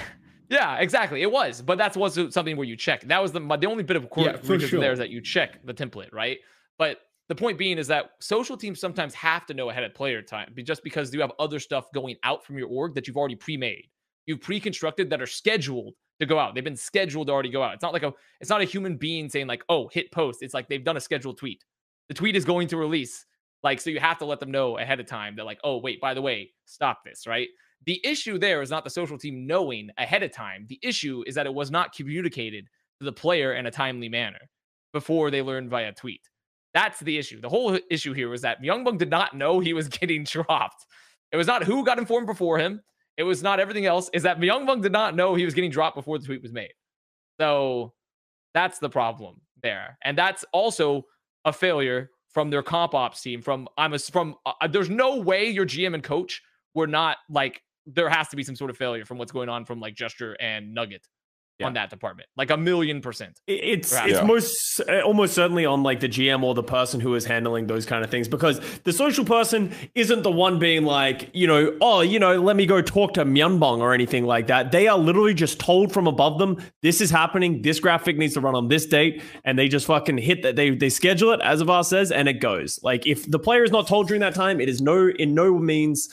Yeah, 0.48 0.78
exactly. 0.78 1.22
It 1.22 1.30
was, 1.30 1.62
but 1.62 1.78
that's 1.78 1.96
was 1.96 2.14
something 2.34 2.56
where 2.56 2.66
you 2.66 2.76
check. 2.76 3.02
That 3.02 3.22
was 3.22 3.30
the 3.30 3.40
my, 3.40 3.56
the 3.56 3.66
only 3.66 3.84
bit 3.84 3.96
of 3.96 4.08
course 4.10 4.26
Yeah, 4.26 4.36
for 4.38 4.56
there 4.58 4.66
sure. 4.68 4.92
is 4.92 4.98
that 4.98 5.10
you 5.10 5.20
check 5.20 5.64
the 5.64 5.74
template, 5.74 6.12
right? 6.12 6.38
But 6.78 6.98
the 7.30 7.34
point 7.36 7.56
being 7.56 7.78
is 7.78 7.86
that 7.86 8.10
social 8.18 8.56
teams 8.56 8.80
sometimes 8.80 9.14
have 9.14 9.46
to 9.46 9.54
know 9.54 9.70
ahead 9.70 9.84
of 9.84 9.94
player 9.94 10.20
time, 10.20 10.52
just 10.64 10.82
because 10.82 11.14
you 11.14 11.20
have 11.20 11.30
other 11.38 11.60
stuff 11.60 11.86
going 11.94 12.16
out 12.24 12.44
from 12.44 12.58
your 12.58 12.66
org 12.66 12.92
that 12.96 13.06
you've 13.06 13.16
already 13.16 13.36
pre-made. 13.36 13.86
you've 14.26 14.40
pre-constructed 14.40 15.08
that 15.10 15.22
are 15.22 15.26
scheduled 15.26 15.94
to 16.18 16.26
go 16.26 16.40
out. 16.40 16.54
They've 16.56 16.64
been 16.64 16.76
scheduled 16.76 17.28
to 17.28 17.32
already 17.32 17.48
go 17.50 17.62
out. 17.62 17.74
It's 17.74 17.82
not 17.82 17.92
like 17.92 18.02
a 18.02 18.12
it's 18.40 18.50
not 18.50 18.60
a 18.60 18.64
human 18.64 18.96
being 18.96 19.28
saying 19.28 19.46
like, 19.46 19.62
"Oh, 19.68 19.88
hit 19.92 20.10
post." 20.10 20.42
It's 20.42 20.54
like 20.54 20.68
they've 20.68 20.84
done 20.84 20.96
a 20.96 21.00
scheduled 21.00 21.38
tweet. 21.38 21.64
The 22.08 22.14
tweet 22.14 22.34
is 22.34 22.44
going 22.44 22.66
to 22.68 22.76
release. 22.76 23.24
Like 23.62 23.80
so 23.80 23.90
you 23.90 24.00
have 24.00 24.18
to 24.18 24.24
let 24.24 24.40
them 24.40 24.50
know 24.50 24.78
ahead 24.78 24.98
of 24.98 25.06
time 25.06 25.36
that 25.36 25.44
like, 25.46 25.60
"Oh, 25.62 25.78
wait, 25.78 26.00
by 26.00 26.14
the 26.14 26.22
way, 26.22 26.52
stop 26.64 27.04
this," 27.04 27.28
right? 27.28 27.48
The 27.86 28.00
issue 28.04 28.38
there 28.38 28.60
is 28.60 28.70
not 28.70 28.82
the 28.82 28.90
social 28.90 29.18
team 29.18 29.46
knowing 29.46 29.90
ahead 29.98 30.24
of 30.24 30.32
time. 30.32 30.66
The 30.68 30.80
issue 30.82 31.22
is 31.28 31.36
that 31.36 31.46
it 31.46 31.54
was 31.54 31.70
not 31.70 31.94
communicated 31.94 32.66
to 32.98 33.04
the 33.04 33.12
player 33.12 33.54
in 33.54 33.66
a 33.66 33.70
timely 33.70 34.08
manner 34.08 34.50
before 34.92 35.30
they 35.30 35.42
learned 35.42 35.70
via 35.70 35.92
tweet. 35.92 36.29
That's 36.74 37.00
the 37.00 37.18
issue. 37.18 37.40
The 37.40 37.48
whole 37.48 37.78
issue 37.90 38.12
here 38.12 38.28
was 38.28 38.42
that 38.42 38.62
Myunbong 38.62 38.98
did 38.98 39.10
not 39.10 39.36
know 39.36 39.60
he 39.60 39.72
was 39.72 39.88
getting 40.00 40.24
dropped. 40.24 40.86
It 41.32 41.36
was 41.36 41.46
not 41.46 41.64
who 41.64 41.84
got 41.84 41.98
informed 41.98 42.26
before 42.26 42.58
him. 42.58 42.80
It 43.16 43.24
was 43.24 43.42
not 43.42 43.60
everything 43.60 43.86
else. 43.86 44.10
Is 44.12 44.22
that 44.22 44.38
Myunbong 44.38 44.82
did 44.82 44.92
not 44.92 45.14
know 45.14 45.34
he 45.34 45.44
was 45.44 45.54
getting 45.54 45.70
dropped 45.70 45.96
before 45.96 46.18
the 46.18 46.24
tweet 46.24 46.42
was 46.42 46.52
made. 46.52 46.72
So 47.40 47.92
that's 48.54 48.78
the 48.78 48.88
problem 48.88 49.40
there, 49.62 49.98
and 50.04 50.16
that's 50.16 50.44
also 50.52 51.04
a 51.44 51.52
failure 51.52 52.10
from 52.28 52.50
their 52.50 52.62
comp 52.62 52.94
ops 52.94 53.20
team. 53.20 53.42
From 53.42 53.68
I'm 53.76 53.92
a 53.92 53.98
from 53.98 54.36
uh, 54.46 54.68
there's 54.68 54.90
no 54.90 55.18
way 55.18 55.48
your 55.48 55.66
GM 55.66 55.94
and 55.94 56.02
coach 56.02 56.42
were 56.74 56.86
not 56.86 57.18
like 57.28 57.62
there 57.86 58.08
has 58.08 58.28
to 58.28 58.36
be 58.36 58.42
some 58.42 58.56
sort 58.56 58.70
of 58.70 58.76
failure 58.76 59.04
from 59.04 59.18
what's 59.18 59.32
going 59.32 59.48
on 59.48 59.64
from 59.64 59.80
like 59.80 59.94
Gesture 59.94 60.36
and 60.40 60.74
Nugget 60.74 61.06
yeah. 61.60 61.66
on 61.66 61.74
that 61.74 61.90
department, 61.90 62.28
like 62.36 62.50
a 62.50 62.56
million 62.56 63.00
percent. 63.00 63.40
It's 63.46 63.92
it's 63.92 64.12
yeah. 64.12 64.24
most 64.24 64.80
uh, 64.80 65.00
almost 65.00 65.34
certainly 65.34 65.66
on 65.66 65.82
like 65.82 66.00
the 66.00 66.08
GM 66.08 66.42
or 66.42 66.54
the 66.54 66.62
person 66.62 67.00
who 67.00 67.14
is 67.14 67.24
handling 67.24 67.66
those 67.66 67.86
kind 67.86 68.04
of 68.04 68.10
things 68.10 68.28
because 68.28 68.60
the 68.80 68.92
social 68.92 69.24
person 69.24 69.72
isn't 69.94 70.22
the 70.22 70.30
one 70.30 70.58
being 70.58 70.84
like 70.84 71.30
you 71.32 71.46
know 71.46 71.76
oh 71.80 72.00
you 72.00 72.18
know 72.18 72.40
let 72.40 72.56
me 72.56 72.66
go 72.66 72.82
talk 72.82 73.14
to 73.14 73.24
Myunbong 73.24 73.78
or 73.78 73.94
anything 73.94 74.24
like 74.24 74.46
that. 74.48 74.72
They 74.72 74.88
are 74.88 74.98
literally 74.98 75.34
just 75.34 75.58
told 75.60 75.92
from 75.92 76.06
above 76.06 76.38
them 76.38 76.58
this 76.82 77.00
is 77.00 77.10
happening. 77.10 77.62
This 77.62 77.80
graphic 77.80 78.16
needs 78.16 78.34
to 78.34 78.40
run 78.40 78.54
on 78.54 78.68
this 78.68 78.86
date, 78.86 79.22
and 79.44 79.58
they 79.58 79.68
just 79.68 79.86
fucking 79.86 80.18
hit 80.18 80.42
that. 80.42 80.56
They 80.56 80.70
they 80.70 80.90
schedule 80.90 81.32
it 81.32 81.40
as 81.42 81.60
Avast 81.60 81.90
says, 81.90 82.10
and 82.10 82.28
it 82.28 82.40
goes. 82.40 82.80
Like 82.82 83.06
if 83.06 83.30
the 83.30 83.38
player 83.38 83.64
is 83.64 83.70
not 83.70 83.86
told 83.86 84.08
during 84.08 84.20
that 84.20 84.34
time, 84.34 84.60
it 84.60 84.68
is 84.68 84.80
no 84.80 85.08
in 85.08 85.34
no 85.34 85.58
means 85.58 86.08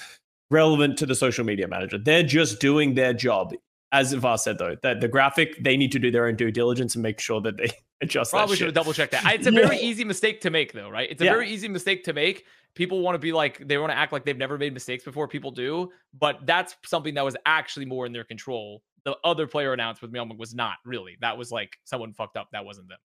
relevant 0.49 0.97
to 0.99 1.05
the 1.05 1.15
social 1.15 1.45
media 1.45 1.67
manager. 1.67 1.97
They're 1.97 2.23
just 2.23 2.59
doing 2.59 2.93
their 2.93 3.13
job 3.13 3.53
as 3.91 4.13
Avast 4.13 4.43
said 4.43 4.57
though, 4.57 4.75
that 4.83 5.01
the 5.01 5.07
graphic 5.07 5.61
they 5.63 5.77
need 5.77 5.91
to 5.93 5.99
do 5.99 6.11
their 6.11 6.27
own 6.27 6.35
due 6.35 6.51
diligence 6.51 6.95
and 6.95 7.03
make 7.03 7.19
sure 7.19 7.41
that 7.41 7.57
they 7.57 7.71
adjust. 8.01 8.31
Probably 8.31 8.55
should 8.55 8.67
have 8.67 8.75
double 8.75 8.93
checked 8.93 9.11
that. 9.13 9.25
It's 9.33 9.47
a 9.47 9.51
yeah. 9.51 9.61
very 9.67 9.77
easy 9.77 10.03
mistake 10.03 10.41
to 10.41 10.49
make 10.49 10.73
though, 10.73 10.89
right? 10.89 11.09
It's 11.09 11.21
a 11.21 11.25
yeah. 11.25 11.31
very 11.31 11.49
easy 11.49 11.67
mistake 11.67 12.03
to 12.05 12.13
make. 12.13 12.45
People 12.75 13.01
want 13.01 13.15
to 13.15 13.19
be 13.19 13.31
like 13.31 13.65
they 13.67 13.77
want 13.77 13.91
to 13.91 13.97
act 13.97 14.11
like 14.11 14.25
they've 14.25 14.37
never 14.37 14.57
made 14.57 14.73
mistakes 14.73 15.03
before. 15.03 15.27
People 15.27 15.51
do, 15.51 15.89
but 16.17 16.45
that's 16.45 16.75
something 16.85 17.13
that 17.15 17.25
was 17.25 17.35
actually 17.45 17.85
more 17.85 18.05
in 18.05 18.11
their 18.11 18.23
control. 18.23 18.83
The 19.05 19.15
other 19.23 19.47
player 19.47 19.73
announced 19.73 20.01
with 20.01 20.11
Myunbong 20.11 20.37
was 20.37 20.53
not 20.53 20.75
really. 20.85 21.17
That 21.21 21.37
was 21.37 21.49
like 21.51 21.77
someone 21.85 22.13
fucked 22.13 22.37
up. 22.37 22.49
That 22.51 22.65
wasn't 22.65 22.89
them. 22.89 22.99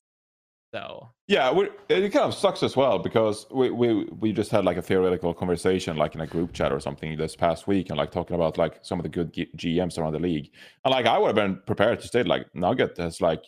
So 0.72 1.10
yeah, 1.28 1.52
it 1.90 2.10
kind 2.10 2.24
of 2.24 2.34
sucks 2.34 2.62
as 2.62 2.76
well 2.76 2.98
because 2.98 3.46
we, 3.50 3.70
we 3.70 4.04
we 4.04 4.32
just 4.32 4.50
had 4.50 4.64
like 4.64 4.78
a 4.78 4.82
theoretical 4.82 5.34
conversation 5.34 5.98
like 5.98 6.14
in 6.14 6.22
a 6.22 6.26
group 6.26 6.54
chat 6.54 6.72
or 6.72 6.80
something 6.80 7.16
this 7.18 7.36
past 7.36 7.66
week 7.66 7.90
and 7.90 7.98
like 7.98 8.10
talking 8.10 8.34
about 8.34 8.56
like 8.56 8.78
some 8.80 8.98
of 8.98 9.02
the 9.02 9.10
good 9.10 9.34
G- 9.34 9.50
GMs 9.56 9.98
around 9.98 10.14
the 10.14 10.18
league. 10.18 10.50
And 10.84 10.92
like 10.92 11.04
I 11.04 11.18
would 11.18 11.26
have 11.26 11.36
been 11.36 11.60
prepared 11.66 12.00
to 12.00 12.06
state 12.06 12.26
like 12.26 12.46
Nugget 12.54 12.96
has 12.96 13.20
like 13.20 13.44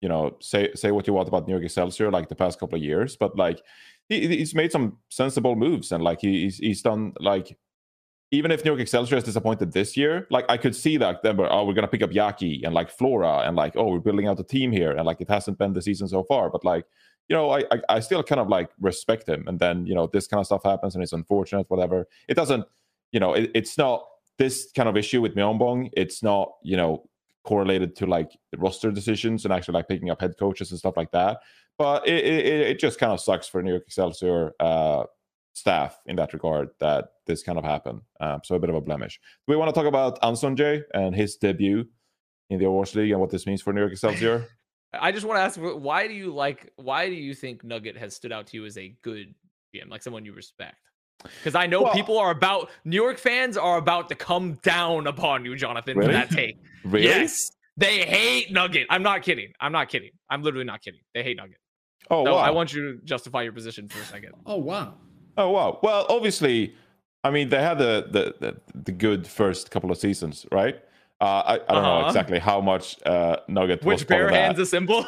you 0.00 0.08
know 0.08 0.36
say 0.40 0.72
say 0.74 0.92
what 0.92 1.08
you 1.08 1.14
want 1.14 1.26
about 1.26 1.48
New 1.48 1.54
York 1.54 1.64
Excelsior 1.64 2.12
like 2.12 2.28
the 2.28 2.36
past 2.36 2.60
couple 2.60 2.76
of 2.76 2.84
years 2.84 3.16
but 3.16 3.36
like 3.36 3.60
he, 4.08 4.28
he's 4.28 4.54
made 4.54 4.70
some 4.70 4.98
sensible 5.10 5.56
moves 5.56 5.90
and 5.90 6.04
like 6.04 6.20
he's 6.20 6.58
he's 6.58 6.82
done 6.82 7.12
like 7.18 7.56
even 8.32 8.50
if 8.50 8.64
New 8.64 8.70
York 8.70 8.80
Excelsior 8.80 9.18
is 9.18 9.24
disappointed 9.24 9.72
this 9.72 9.94
year, 9.94 10.26
like 10.30 10.46
I 10.48 10.56
could 10.56 10.74
see 10.74 10.96
that 10.96 11.22
then, 11.22 11.36
but 11.36 11.48
oh, 11.52 11.66
we're 11.66 11.74
gonna 11.74 11.86
pick 11.86 12.02
up 12.02 12.10
Yaki 12.10 12.64
and 12.64 12.74
like 12.74 12.90
Flora 12.90 13.40
and 13.40 13.54
like, 13.54 13.76
oh, 13.76 13.88
we're 13.92 13.98
building 14.00 14.26
out 14.26 14.40
a 14.40 14.42
team 14.42 14.72
here, 14.72 14.90
and 14.90 15.04
like 15.04 15.20
it 15.20 15.28
hasn't 15.28 15.58
been 15.58 15.74
the 15.74 15.82
season 15.82 16.08
so 16.08 16.24
far, 16.24 16.48
but 16.48 16.64
like, 16.64 16.86
you 17.28 17.36
know, 17.36 17.50
I, 17.50 17.58
I, 17.70 17.80
I 17.90 18.00
still 18.00 18.22
kind 18.22 18.40
of 18.40 18.48
like 18.48 18.70
respect 18.80 19.28
him, 19.28 19.46
and 19.46 19.60
then 19.60 19.86
you 19.86 19.94
know 19.94 20.06
this 20.06 20.26
kind 20.26 20.40
of 20.40 20.46
stuff 20.46 20.62
happens 20.64 20.94
and 20.94 21.04
it's 21.04 21.12
unfortunate, 21.12 21.66
whatever. 21.68 22.08
It 22.26 22.34
doesn't, 22.34 22.64
you 23.12 23.20
know, 23.20 23.34
it, 23.34 23.50
it's 23.54 23.76
not 23.76 24.06
this 24.38 24.72
kind 24.74 24.88
of 24.88 24.96
issue 24.96 25.20
with 25.20 25.34
Myunbong. 25.34 25.90
It's 25.92 26.22
not, 26.22 26.54
you 26.62 26.76
know, 26.76 27.08
correlated 27.44 27.94
to 27.96 28.06
like 28.06 28.30
roster 28.56 28.90
decisions 28.90 29.44
and 29.44 29.52
actually 29.52 29.74
like 29.74 29.88
picking 29.88 30.08
up 30.08 30.22
head 30.22 30.38
coaches 30.38 30.70
and 30.70 30.78
stuff 30.78 30.96
like 30.96 31.10
that. 31.12 31.40
But 31.76 32.08
it 32.08 32.24
it, 32.24 32.60
it 32.70 32.78
just 32.78 32.98
kind 32.98 33.12
of 33.12 33.20
sucks 33.20 33.46
for 33.46 33.62
New 33.62 33.72
York 33.72 33.84
Excelsior. 33.86 34.52
Uh, 34.58 35.04
staff 35.54 36.00
in 36.06 36.16
that 36.16 36.32
regard 36.32 36.70
that 36.80 37.10
this 37.26 37.42
kind 37.42 37.58
of 37.58 37.64
happened. 37.64 38.00
Um, 38.20 38.40
so 38.44 38.54
a 38.54 38.58
bit 38.58 38.70
of 38.70 38.76
a 38.76 38.80
blemish. 38.80 39.18
Do 39.46 39.52
we 39.52 39.56
want 39.56 39.68
to 39.68 39.74
talk 39.74 39.86
about 39.86 40.20
Ansoonjae 40.22 40.82
and 40.94 41.14
his 41.14 41.36
debut 41.36 41.84
in 42.50 42.58
the 42.58 42.64
Overwatch 42.64 42.94
League 42.94 43.10
and 43.10 43.20
what 43.20 43.30
this 43.30 43.46
means 43.46 43.62
for 43.62 43.72
New 43.72 43.80
York 43.80 43.92
Excelsior? 43.92 44.46
I 44.94 45.10
just 45.10 45.24
want 45.24 45.38
to 45.38 45.42
ask, 45.42 45.58
why 45.58 46.06
do 46.06 46.12
you 46.12 46.34
like? 46.34 46.70
Why 46.76 47.08
do 47.08 47.14
you 47.14 47.34
think 47.34 47.64
Nugget 47.64 47.96
has 47.96 48.14
stood 48.14 48.30
out 48.30 48.46
to 48.48 48.56
you 48.58 48.66
as 48.66 48.76
a 48.76 48.94
good 49.02 49.34
GM, 49.74 49.88
like 49.88 50.02
someone 50.02 50.24
you 50.24 50.34
respect? 50.34 50.76
Because 51.22 51.54
I 51.54 51.66
know 51.66 51.82
well, 51.82 51.94
people 51.94 52.18
are 52.18 52.30
about 52.30 52.70
New 52.84 52.96
York 52.96 53.18
fans 53.18 53.56
are 53.56 53.78
about 53.78 54.08
to 54.10 54.14
come 54.14 54.58
down 54.62 55.06
upon 55.06 55.44
you, 55.44 55.56
Jonathan, 55.56 55.96
really? 55.96 56.08
for 56.08 56.12
that 56.12 56.30
take. 56.30 56.56
Really? 56.84 57.06
Yes, 57.06 57.52
they 57.76 58.02
hate 58.02 58.50
Nugget. 58.50 58.88
I'm 58.90 59.04
not 59.04 59.22
kidding. 59.22 59.52
I'm 59.60 59.70
not 59.70 59.88
kidding. 59.88 60.10
I'm 60.28 60.42
literally 60.42 60.64
not 60.64 60.82
kidding. 60.82 60.98
They 61.14 61.22
hate 61.22 61.36
Nugget. 61.36 61.58
Oh, 62.10 62.24
so 62.24 62.34
wow. 62.34 62.40
I 62.40 62.50
want 62.50 62.74
you 62.74 62.92
to 62.92 63.04
justify 63.04 63.42
your 63.42 63.52
position 63.52 63.88
for 63.88 64.00
a 64.00 64.04
second. 64.04 64.32
Oh 64.44 64.56
wow. 64.56 64.94
Oh 65.36 65.50
wow. 65.50 65.78
Well, 65.82 66.06
obviously, 66.08 66.74
I 67.24 67.30
mean 67.30 67.48
they 67.48 67.62
had 67.62 67.78
the 67.78 68.06
the 68.10 68.34
the, 68.40 68.56
the 68.74 68.92
good 68.92 69.26
first 69.26 69.70
couple 69.70 69.90
of 69.90 69.98
seasons, 69.98 70.46
right? 70.52 70.80
Uh, 71.22 71.24
I, 71.24 71.54
I 71.54 71.56
don't 71.56 71.68
uh-huh. 71.68 72.00
know 72.00 72.06
exactly 72.08 72.40
how 72.40 72.60
much 72.60 72.96
uh, 73.06 73.36
Nugget 73.46 73.84
which 73.84 74.08
bare 74.08 74.28
hands 74.28 74.58
assembled. 74.58 75.06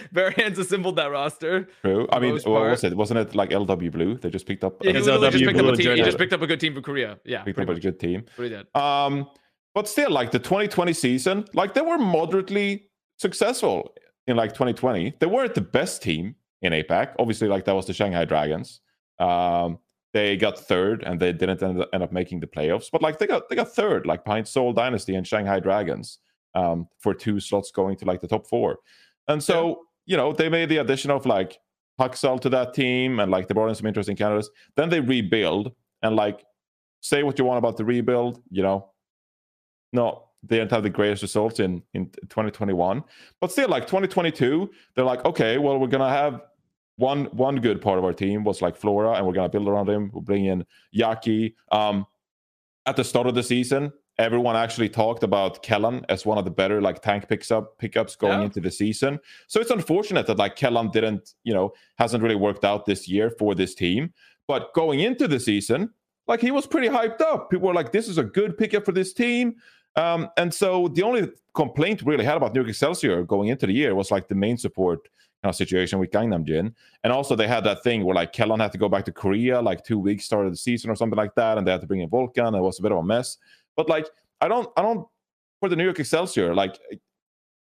bare 0.12 0.30
hands 0.30 0.58
assembled 0.58 0.96
that 0.96 1.10
roster. 1.10 1.68
True. 1.82 2.08
I 2.10 2.18
mean, 2.18 2.38
what 2.44 2.62
was 2.62 2.82
it? 2.82 2.96
Wasn't 2.96 3.18
it 3.20 3.34
like 3.34 3.50
LW 3.50 3.92
Blue? 3.92 4.16
They 4.16 4.30
just 4.30 4.46
picked 4.46 4.64
up. 4.64 4.82
Yeah, 4.82 4.92
he, 4.92 4.98
just 5.00 5.06
picked 5.06 5.58
up 5.58 5.66
a 5.66 5.76
team. 5.76 5.96
he 5.96 6.02
just 6.02 6.16
picked 6.16 6.32
up 6.32 6.40
a 6.40 6.46
good 6.46 6.60
team 6.60 6.72
from 6.72 6.82
Korea. 6.82 7.18
Yeah, 7.26 7.42
picked 7.42 7.58
up 7.58 7.68
much. 7.68 7.76
a 7.76 7.80
good 7.80 8.00
team. 8.00 8.24
Pretty. 8.36 8.56
Um, 8.74 9.28
but 9.74 9.86
still, 9.86 10.10
like 10.10 10.30
the 10.30 10.38
2020 10.38 10.94
season, 10.94 11.44
like 11.52 11.74
they 11.74 11.82
were 11.82 11.98
moderately 11.98 12.88
successful 13.18 13.94
in 14.26 14.36
like 14.36 14.52
2020. 14.52 15.12
They 15.20 15.26
weren't 15.26 15.54
the 15.54 15.60
best 15.60 16.02
team 16.02 16.36
in 16.62 16.72
APAC. 16.72 17.12
Obviously, 17.18 17.48
like 17.48 17.66
that 17.66 17.74
was 17.74 17.84
the 17.84 17.92
Shanghai 17.92 18.24
Dragons. 18.24 18.80
Um, 19.18 19.78
they 20.14 20.36
got 20.36 20.58
third 20.58 21.02
and 21.02 21.20
they 21.20 21.32
didn't 21.32 21.62
end, 21.62 21.84
end, 21.92 22.02
up 22.02 22.12
making 22.12 22.40
the 22.40 22.46
playoffs, 22.46 22.90
but 22.90 23.02
like 23.02 23.18
they 23.18 23.26
got 23.26 23.48
they 23.48 23.56
got 23.56 23.74
third, 23.74 24.06
like 24.06 24.24
behind 24.24 24.48
Seoul 24.48 24.72
Dynasty 24.72 25.14
and 25.14 25.26
Shanghai 25.26 25.60
Dragons, 25.60 26.18
um, 26.54 26.88
for 26.98 27.14
two 27.14 27.40
slots 27.40 27.70
going 27.70 27.96
to 27.96 28.04
like 28.04 28.20
the 28.20 28.28
top 28.28 28.46
four. 28.46 28.78
And 29.28 29.42
so 29.42 29.68
yeah. 29.68 29.74
you 30.06 30.16
know 30.16 30.32
they 30.32 30.48
made 30.48 30.70
the 30.70 30.78
addition 30.78 31.10
of 31.10 31.26
like 31.26 31.58
Haksal 32.00 32.40
to 32.40 32.48
that 32.50 32.74
team 32.74 33.20
and 33.20 33.30
like 33.30 33.48
they 33.48 33.54
brought 33.54 33.68
in 33.68 33.74
some 33.74 33.86
interesting 33.86 34.16
candidates. 34.16 34.50
Then 34.76 34.88
they 34.88 35.00
rebuild 35.00 35.72
and 36.02 36.16
like 36.16 36.44
say 37.00 37.22
what 37.22 37.38
you 37.38 37.44
want 37.44 37.58
about 37.58 37.76
the 37.76 37.84
rebuild, 37.84 38.42
you 38.50 38.62
know, 38.62 38.90
no, 39.92 40.24
they 40.42 40.58
didn't 40.58 40.70
have 40.70 40.82
the 40.82 40.90
greatest 40.90 41.22
results 41.22 41.60
in 41.60 41.82
in 41.92 42.06
2021, 42.28 43.04
but 43.40 43.52
still 43.52 43.68
like 43.68 43.86
2022, 43.86 44.70
they're 44.94 45.04
like 45.04 45.24
okay, 45.24 45.58
well 45.58 45.78
we're 45.78 45.86
gonna 45.86 46.08
have 46.08 46.40
one 46.98 47.26
one 47.26 47.56
good 47.60 47.80
part 47.80 47.98
of 47.98 48.04
our 48.04 48.12
team 48.12 48.44
was 48.44 48.60
like 48.60 48.76
Flora, 48.76 49.12
and 49.12 49.26
we're 49.26 49.32
gonna 49.32 49.48
build 49.48 49.68
around 49.68 49.88
him. 49.88 50.10
We'll 50.12 50.22
bring 50.22 50.44
in 50.44 50.66
Yaki. 50.94 51.54
Um, 51.72 52.06
at 52.86 52.96
the 52.96 53.04
start 53.04 53.26
of 53.26 53.34
the 53.34 53.42
season, 53.42 53.92
everyone 54.18 54.56
actually 54.56 54.88
talked 54.88 55.22
about 55.22 55.62
Kellan 55.62 56.04
as 56.08 56.26
one 56.26 56.38
of 56.38 56.44
the 56.44 56.50
better 56.50 56.80
like 56.80 57.00
tank 57.00 57.28
picks 57.28 57.50
up 57.50 57.78
pickups 57.78 58.16
going 58.16 58.40
yeah. 58.40 58.46
into 58.46 58.60
the 58.60 58.70
season. 58.70 59.20
So 59.46 59.60
it's 59.60 59.70
unfortunate 59.70 60.26
that 60.26 60.38
like 60.38 60.56
Kellan 60.56 60.90
didn't, 60.90 61.34
you 61.44 61.54
know, 61.54 61.72
hasn't 61.98 62.22
really 62.22 62.34
worked 62.34 62.64
out 62.64 62.84
this 62.84 63.08
year 63.08 63.30
for 63.30 63.54
this 63.54 63.74
team. 63.74 64.12
But 64.48 64.74
going 64.74 65.00
into 65.00 65.28
the 65.28 65.38
season, 65.38 65.90
like 66.26 66.40
he 66.40 66.50
was 66.50 66.66
pretty 66.66 66.88
hyped 66.88 67.20
up. 67.20 67.50
People 67.50 67.68
were 67.68 67.74
like, 67.74 67.92
"This 67.92 68.08
is 68.08 68.18
a 68.18 68.24
good 68.24 68.58
pickup 68.58 68.84
for 68.84 68.92
this 68.92 69.12
team." 69.12 69.54
Um, 69.94 70.30
and 70.36 70.52
so 70.52 70.88
the 70.88 71.02
only 71.02 71.28
complaint 71.54 72.02
we 72.02 72.12
really 72.12 72.24
had 72.24 72.36
about 72.36 72.54
New 72.54 72.60
York 72.60 72.70
Excelsior 72.70 73.22
going 73.22 73.48
into 73.48 73.66
the 73.66 73.72
year 73.72 73.94
was 73.94 74.10
like 74.10 74.28
the 74.28 74.34
main 74.34 74.56
support 74.56 75.08
kind 75.42 75.50
of 75.50 75.56
situation 75.56 75.98
with 75.98 76.10
Gangnamjin. 76.10 76.72
And 77.04 77.12
also 77.12 77.36
they 77.36 77.46
had 77.46 77.64
that 77.64 77.82
thing 77.82 78.04
where 78.04 78.14
like 78.14 78.32
Kellan 78.32 78.60
had 78.60 78.72
to 78.72 78.78
go 78.78 78.88
back 78.88 79.04
to 79.04 79.12
Korea 79.12 79.60
like 79.60 79.84
two 79.84 79.98
weeks 79.98 80.24
started 80.24 80.52
the 80.52 80.56
season 80.56 80.90
or 80.90 80.96
something 80.96 81.16
like 81.16 81.34
that, 81.36 81.58
and 81.58 81.66
they 81.66 81.70
had 81.70 81.80
to 81.80 81.86
bring 81.86 82.00
in 82.00 82.10
Volkan. 82.10 82.56
It 82.56 82.60
was 82.60 82.78
a 82.78 82.82
bit 82.82 82.92
of 82.92 82.98
a 82.98 83.02
mess. 83.02 83.38
But 83.76 83.88
like 83.88 84.06
I 84.40 84.48
don't 84.48 84.68
I 84.76 84.82
don't 84.82 85.06
for 85.60 85.68
the 85.68 85.76
New 85.76 85.84
York 85.84 86.00
Excelsior, 86.00 86.54
like 86.54 86.78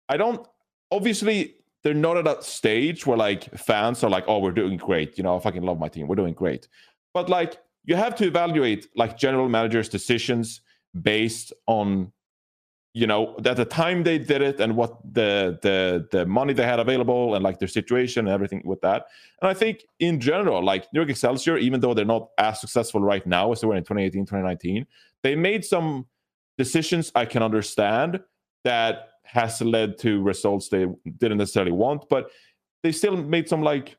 I 0.08 0.16
don't 0.16 0.46
obviously 0.90 1.56
they're 1.82 1.94
not 1.94 2.16
at 2.16 2.24
that 2.24 2.42
stage 2.42 3.06
where 3.06 3.16
like 3.16 3.44
fans 3.56 4.02
are 4.02 4.10
like, 4.10 4.24
oh, 4.26 4.38
we're 4.38 4.50
doing 4.50 4.76
great. 4.76 5.16
You 5.16 5.24
know, 5.24 5.36
I 5.36 5.40
fucking 5.40 5.62
love 5.62 5.78
my 5.78 5.88
team. 5.88 6.08
We're 6.08 6.16
doing 6.16 6.34
great. 6.34 6.68
But 7.14 7.28
like 7.28 7.58
you 7.84 7.96
have 7.96 8.14
to 8.16 8.26
evaluate 8.26 8.88
like 8.96 9.16
general 9.16 9.48
managers' 9.48 9.88
decisions 9.88 10.60
based 11.00 11.52
on 11.66 12.12
you 13.00 13.06
know 13.06 13.36
at 13.44 13.56
the 13.56 13.64
time 13.64 14.02
they 14.02 14.18
did 14.18 14.40
it 14.40 14.58
and 14.58 14.74
what 14.74 14.92
the 15.18 15.58
the 15.66 16.08
the 16.12 16.24
money 16.24 16.52
they 16.54 16.64
had 16.72 16.80
available 16.80 17.34
and 17.34 17.44
like 17.44 17.58
their 17.58 17.68
situation 17.80 18.20
and 18.26 18.34
everything 18.34 18.62
with 18.64 18.80
that. 18.80 19.00
And 19.40 19.50
i 19.50 19.54
think 19.54 19.76
in 19.98 20.14
general 20.18 20.64
like 20.64 20.82
new 20.92 21.00
york 21.00 21.10
excelsior 21.10 21.56
even 21.58 21.80
though 21.80 21.94
they're 21.94 22.14
not 22.16 22.28
as 22.38 22.60
successful 22.60 23.00
right 23.12 23.26
now 23.26 23.52
as 23.52 23.60
they 23.60 23.66
were 23.66 23.76
in 23.76 23.84
2018 23.84 24.24
2019 24.24 24.86
they 25.22 25.34
made 25.36 25.64
some 25.64 26.06
decisions 26.58 27.12
I 27.14 27.24
can 27.26 27.42
understand 27.42 28.20
that 28.64 29.10
has 29.24 29.60
led 29.60 29.98
to 29.98 30.22
results 30.22 30.68
they 30.68 30.86
didn't 31.18 31.38
necessarily 31.38 31.72
want, 31.72 32.08
but 32.08 32.30
they 32.82 32.92
still 32.92 33.16
made 33.16 33.48
some 33.48 33.62
like 33.62 33.96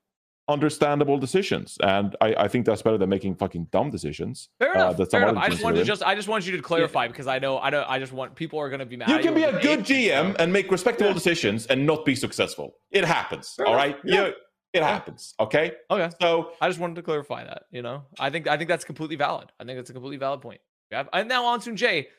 understandable 0.50 1.18
decisions, 1.18 1.78
and 1.82 2.16
I, 2.22 2.36
I 2.36 2.48
think 2.48 2.66
that's 2.66 2.82
better 2.82 2.98
than 2.98 3.10
making 3.10 3.36
fucking 3.36 3.68
dumb 3.72 3.90
decisions. 3.90 4.50
Fair 4.60 4.70
uh, 4.70 4.86
enough. 4.86 4.98
that 4.98 5.12
fair 5.12 5.28
enough. 5.28 5.44
I 5.44 5.48
just 5.48 5.58
teams 5.58 5.64
wanted 5.64 5.80
to 5.80 5.86
just 5.86 6.04
I 6.04 6.16
just 6.16 6.28
wanted 6.28 6.48
you 6.48 6.58
to 6.58 6.64
clarify 6.64 7.08
because 7.08 7.28
I 7.28 7.40
know 7.40 7.58
I 7.58 7.70
don't 7.70 7.90
I 7.90 8.00
just 8.00 8.14
want 8.14 8.36
people 8.36 8.60
are 8.60 8.70
gonna 8.70 8.86
be 8.86 8.98
mad. 8.98 9.10
You 9.10 9.20
can 9.20 9.34
be 9.34 9.44
a 9.44 9.60
good 9.62 9.80
GM 9.82 10.36
and 10.40 10.54
make 10.54 10.72
respectable 10.72 11.14
decisions 11.14 11.66
and 11.68 11.86
not 11.86 12.06
be 12.06 12.16
successful. 12.16 12.76
It 12.92 13.06
happens. 13.06 13.54
Fair 13.56 13.68
all 13.68 13.74
enough. 13.74 13.86
right. 13.86 13.98
Yeah. 14.04 14.28
You- 14.28 14.34
it 14.74 14.84
happens. 14.84 15.34
Okay. 15.40 15.72
Okay. 15.90 16.10
So 16.22 16.52
I 16.62 16.68
just 16.68 16.80
wanted 16.80 16.96
to 16.96 17.02
clarify 17.02 17.44
that. 17.44 17.64
You 17.72 17.82
know, 17.82 18.04
I 18.20 18.30
think 18.30 18.48
I 18.48 18.58
think 18.58 18.68
that's 18.68 18.84
completely 18.84 19.16
valid. 19.16 19.52
I 19.60 19.64
think 19.64 19.78
that's 19.78 19.90
a 19.90 19.94
completely 19.94 20.18
valid 20.18 20.42
point. 20.42 20.62
Yeah. 20.92 21.04
And 21.14 21.28
now 21.28 21.46
on 21.46 21.62
to 21.62 21.74
Jay. 21.74 22.10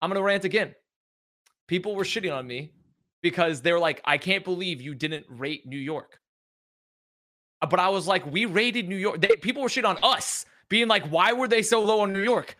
I'm 0.00 0.10
gonna 0.10 0.22
rant 0.22 0.44
again. 0.44 0.74
People 1.66 1.96
were 1.96 2.04
shitting 2.04 2.34
on 2.34 2.46
me 2.46 2.72
because 3.20 3.60
they're 3.60 3.80
like, 3.80 4.00
I 4.04 4.18
can't 4.18 4.44
believe 4.44 4.80
you 4.80 4.94
didn't 4.94 5.26
rate 5.28 5.66
New 5.66 5.78
York. 5.78 6.20
But 7.60 7.80
I 7.80 7.88
was 7.88 8.06
like, 8.06 8.24
we 8.30 8.44
rated 8.44 8.88
New 8.88 8.96
York. 8.96 9.20
They, 9.20 9.36
people 9.36 9.62
were 9.62 9.68
shit 9.68 9.84
on 9.84 9.98
us, 10.02 10.46
being 10.68 10.88
like, 10.88 11.04
why 11.08 11.32
were 11.32 11.48
they 11.48 11.62
so 11.62 11.82
low 11.82 12.00
on 12.00 12.12
New 12.12 12.22
York? 12.22 12.56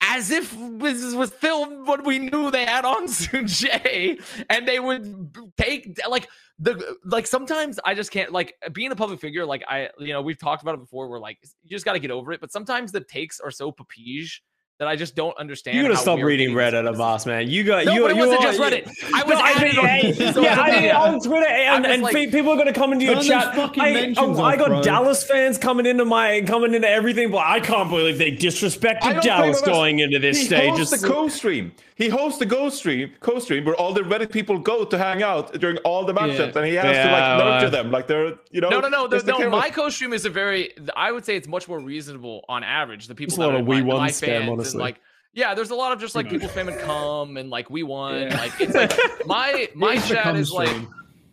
As 0.00 0.30
if 0.30 0.54
this 0.78 1.14
was 1.14 1.30
filmed 1.30 1.86
when 1.88 2.04
we 2.04 2.18
knew 2.18 2.50
they 2.50 2.64
had 2.64 2.84
on 2.84 3.08
Jay, 3.46 4.18
and 4.48 4.66
they 4.66 4.78
would 4.78 5.36
take 5.56 5.98
like 6.08 6.28
the 6.58 6.96
like. 7.04 7.26
Sometimes 7.26 7.80
I 7.84 7.94
just 7.94 8.12
can't 8.12 8.30
like 8.30 8.54
being 8.72 8.92
a 8.92 8.96
public 8.96 9.20
figure. 9.20 9.44
Like 9.44 9.64
I, 9.68 9.88
you 9.98 10.12
know, 10.12 10.22
we've 10.22 10.38
talked 10.38 10.62
about 10.62 10.74
it 10.74 10.80
before. 10.80 11.08
We're 11.08 11.18
like, 11.18 11.38
you 11.64 11.70
just 11.70 11.84
got 11.84 11.94
to 11.94 11.98
get 11.98 12.12
over 12.12 12.32
it. 12.32 12.40
But 12.40 12.52
sometimes 12.52 12.92
the 12.92 13.00
takes 13.00 13.40
are 13.40 13.50
so 13.50 13.72
papige 13.72 14.38
that 14.78 14.86
I 14.86 14.94
just 14.94 15.16
don't 15.16 15.36
understand. 15.36 15.76
You 15.76 15.82
gotta 15.82 15.96
how 15.96 16.00
stop 16.02 16.20
reading 16.20 16.54
getting 16.54 16.72
this 16.72 16.74
Reddit, 16.84 16.88
Avast, 16.88 17.26
man. 17.26 17.50
You 17.50 17.64
got 17.64 17.84
No, 17.84 17.92
you. 17.94 18.02
but 18.02 18.10
it 18.12 18.16
you 18.16 18.20
wasn't 18.26 18.40
are- 18.40 18.52
just 18.52 18.60
Reddit. 18.60 19.12
I 19.12 19.22
was 19.24 19.34
No, 19.38 19.44
I 19.44 19.64
mean, 19.64 19.78
on 19.78 19.86
hey, 19.86 20.12
social 20.12 20.42
yeah, 20.44 20.60
I 20.60 20.80
mean, 20.80 20.90
on 20.92 21.20
Twitter, 21.20 21.46
and, 21.46 21.84
and 21.86 22.02
like- 22.02 22.30
people 22.30 22.52
are 22.52 22.56
gonna 22.56 22.72
come 22.72 22.92
into 22.92 23.04
your 23.04 23.20
chat. 23.20 23.48
I, 23.58 24.14
oh, 24.16 24.40
I 24.42 24.56
got 24.56 24.68
bro. 24.68 24.82
Dallas 24.82 25.24
fans 25.24 25.58
coming 25.58 25.84
into 25.86 26.04
my 26.04 26.42
coming 26.46 26.74
into 26.74 26.88
everything, 26.88 27.30
but 27.32 27.38
I 27.44 27.58
can't 27.58 27.90
believe 27.90 28.18
they 28.18 28.28
I 28.32 28.36
disrespected 28.36 29.22
Dallas 29.22 29.60
going 29.62 29.98
into 29.98 30.20
this 30.20 30.38
he 30.38 30.44
stage. 30.44 30.70
hosts 30.70 30.92
It's- 30.92 31.02
the 31.02 31.08
co-stream. 31.08 31.72
He 31.96 32.08
hosts 32.08 32.38
the 32.38 32.46
co-stream, 32.46 33.10
co-stream 33.18 33.64
where 33.64 33.74
all 33.74 33.92
the 33.92 34.02
Reddit 34.02 34.30
people 34.30 34.56
go 34.60 34.84
to 34.84 34.96
hang 34.96 35.24
out 35.24 35.52
during 35.54 35.78
all 35.78 36.04
the 36.04 36.14
matchups, 36.14 36.54
Yeah. 36.54 36.58
and 36.60 36.66
he 36.66 36.74
has 36.74 36.84
to 36.84 36.92
Yeah, 36.92 37.12
like 37.36 37.44
nurture 37.44 37.62
well. 37.62 37.70
them 37.82 37.90
like 37.90 38.06
they're 38.06 38.34
you 38.52 38.60
know. 38.60 38.68
No, 38.68 38.78
no, 38.78 38.88
no, 38.88 39.08
just 39.08 39.26
no. 39.26 39.32
the 39.32 39.38
no 39.38 39.44
camera. 39.46 39.50
my 39.58 39.70
co-stream 39.70 40.12
is 40.12 40.24
a 40.24 40.30
very. 40.30 40.72
I 40.96 41.10
would 41.10 41.24
say 41.24 41.34
it's 41.34 41.48
much 41.48 41.66
more 41.66 41.80
reasonable 41.80 42.44
on 42.48 42.62
average. 42.62 43.08
The 43.08 43.16
people 43.16 43.30
It's 43.32 43.38
a 43.38 43.40
that 43.40 43.46
lot 43.48 43.54
are 43.56 43.58
of 43.62 43.66
we 43.66 43.80
my, 43.82 43.94
won 43.94 44.08
spam, 44.10 44.46
fans 44.46 44.67
honestly. 44.68 44.78
and 44.78 44.82
like. 44.82 45.00
Yeah, 45.34 45.54
there's 45.54 45.70
a 45.70 45.74
lot 45.74 45.92
of 45.92 46.00
just 46.00 46.14
like 46.16 46.28
people 46.30 46.48
spamming 46.48 46.80
come 46.80 47.36
and 47.36 47.50
like 47.50 47.68
we 47.70 47.82
won. 47.82 48.22
Yeah. 48.22 48.36
Like 48.38 48.60
it's 48.60 48.74
like 48.74 48.92
my 49.26 49.68
my 49.74 49.94
It's 49.94 50.08
chat 50.08 50.34
is 50.34 50.50
like 50.50 50.74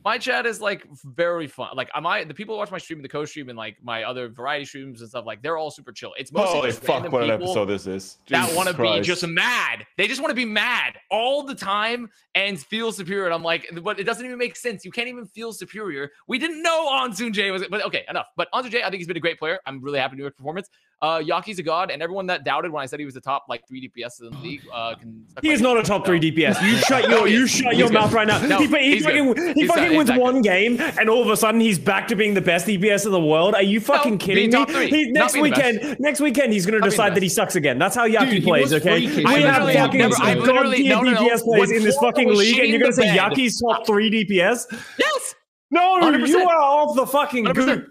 my 0.05 0.19
chat 0.19 0.45
is 0.45 0.61
like 0.61 0.85
very 1.03 1.47
fun. 1.47 1.69
Like 1.73 1.89
am 1.95 2.05
I 2.05 2.23
the 2.23 2.33
people 2.33 2.53
who 2.53 2.59
watch 2.59 2.69
my 2.69 2.77
stream, 2.77 3.01
the 3.01 3.09
co-stream, 3.09 3.49
and 3.49 3.57
like 3.57 3.77
my 3.81 4.03
other 4.03 4.29
variety 4.29 4.65
streams 4.65 5.01
and 5.01 5.09
stuff. 5.09 5.25
Like 5.25 5.41
they're 5.41 5.57
all 5.57 5.71
super 5.71 5.91
chill. 5.91 6.13
It's 6.15 6.31
mostly 6.31 6.57
Holy 6.57 6.69
just 6.69 6.83
fuck! 6.83 7.11
What 7.11 7.23
an 7.23 7.31
episode 7.31 7.65
this 7.65 7.87
is. 7.87 8.19
that 8.29 8.55
want 8.55 8.69
to 8.69 8.79
be 8.79 9.01
just 9.01 9.25
mad. 9.27 9.83
They 9.97 10.07
just 10.07 10.21
want 10.21 10.29
to 10.29 10.35
be 10.35 10.45
mad 10.45 10.99
all 11.09 11.41
the 11.43 11.55
time 11.55 12.07
and 12.35 12.59
feel 12.59 12.91
superior. 12.91 13.25
And 13.25 13.33
I'm 13.33 13.41
like, 13.41 13.67
but 13.81 13.99
it 13.99 14.03
doesn't 14.03 14.23
even 14.23 14.37
make 14.37 14.55
sense. 14.55 14.85
You 14.85 14.91
can't 14.91 15.07
even 15.07 15.25
feel 15.25 15.51
superior. 15.51 16.11
We 16.27 16.37
didn't 16.37 16.61
know 16.61 16.87
Ansoonjae 16.91 17.51
was, 17.51 17.63
but 17.67 17.83
okay, 17.85 18.05
enough. 18.07 18.27
But 18.37 18.47
Ansoonjae, 18.53 18.83
I 18.83 18.91
think 18.91 18.97
he's 18.97 19.07
been 19.07 19.17
a 19.17 19.21
great 19.21 19.39
player. 19.39 19.59
I'm 19.65 19.81
really 19.81 19.97
happy 19.97 20.11
with 20.11 20.17
New 20.19 20.23
York's 20.25 20.37
performance. 20.37 20.69
Uh, 21.01 21.19
Yaki's 21.19 21.59
a 21.59 21.63
god, 21.63 21.91
and 21.91 22.01
everyone 22.01 22.25
that 22.27 22.43
doubted 22.45 22.71
when 22.71 22.81
I 22.81 22.85
said 22.85 22.99
he 22.99 23.05
was 23.05 23.13
the 23.13 23.21
top 23.21 23.45
like 23.49 23.67
three 23.67 23.81
DPS 23.87 24.21
in 24.21 24.31
the 24.31 24.37
league. 24.39 24.61
Uh, 24.73 24.95
can 24.99 25.25
he 25.41 25.51
is 25.51 25.61
not 25.61 25.77
a 25.77 25.83
top 25.83 26.05
three 26.05 26.19
DPS. 26.19 26.61
You 26.65 26.77
shut 26.87 27.09
your 27.09 27.27
you 27.27 27.45
shut 27.47 27.73
He's 27.73 27.79
your 27.79 27.89
good. 27.89 27.93
mouth 27.95 28.13
right 28.13 28.27
now. 28.27 28.39
No, 28.45 28.57
he 28.59 28.67
he 28.67 28.93
he's 28.95 29.05
fucking, 29.05 29.35
he 29.35 29.53
He's 29.61 29.69
fucking 29.69 29.97
wins 29.97 30.09
he's 30.09 30.19
one 30.19 30.41
game, 30.41 30.79
and 30.79 31.09
all 31.09 31.21
of 31.21 31.29
a 31.29 31.37
sudden 31.37 31.59
he's 31.59 31.77
back 31.77 32.07
to 32.07 32.15
being 32.15 32.33
the 32.33 32.41
best 32.41 32.65
DPS 32.65 33.05
in 33.05 33.11
the 33.11 33.19
world. 33.19 33.55
Are 33.55 33.61
you 33.61 33.79
fucking 33.81 34.17
being 34.17 34.51
kidding 34.51 34.73
me? 34.73 34.89
He, 34.89 35.11
next 35.11 35.37
weekend, 35.37 35.97
next 35.99 36.21
weekend 36.21 36.53
he's 36.53 36.65
gonna 36.65 36.79
Not 36.79 36.89
decide 36.89 37.13
that 37.15 37.23
he 37.23 37.29
sucks 37.29 37.55
again. 37.55 37.77
That's 37.77 37.95
how 37.95 38.07
Yaki 38.07 38.29
Dude, 38.31 38.43
plays. 38.43 38.73
Okay, 38.73 39.05
freakish. 39.05 39.17
we 39.17 39.25
I 39.25 39.39
have 39.39 39.63
literally 39.63 39.73
have 39.75 39.85
fucking 39.87 39.99
never- 39.99 40.15
I 40.21 40.33
literally- 40.35 40.87
no, 40.87 41.01
no, 41.01 41.11
no. 41.11 41.17
DPS 41.29 41.43
players 41.43 41.71
in 41.71 41.83
this 41.83 41.97
fucking 41.97 42.33
league, 42.33 42.57
and 42.59 42.69
you're 42.69 42.79
gonna 42.79 42.93
say. 42.93 43.15
Yaki's 43.15 43.61
top 43.61 43.85
three 43.85 44.09
DPS? 44.09 44.65
Yes. 44.97 45.35
No, 45.71 45.99
you 45.99 46.39
are 46.39 46.57
off 46.57 46.95
the 46.95 47.05
fucking 47.05 47.45
100%. 47.45 47.53
goop. 47.53 47.85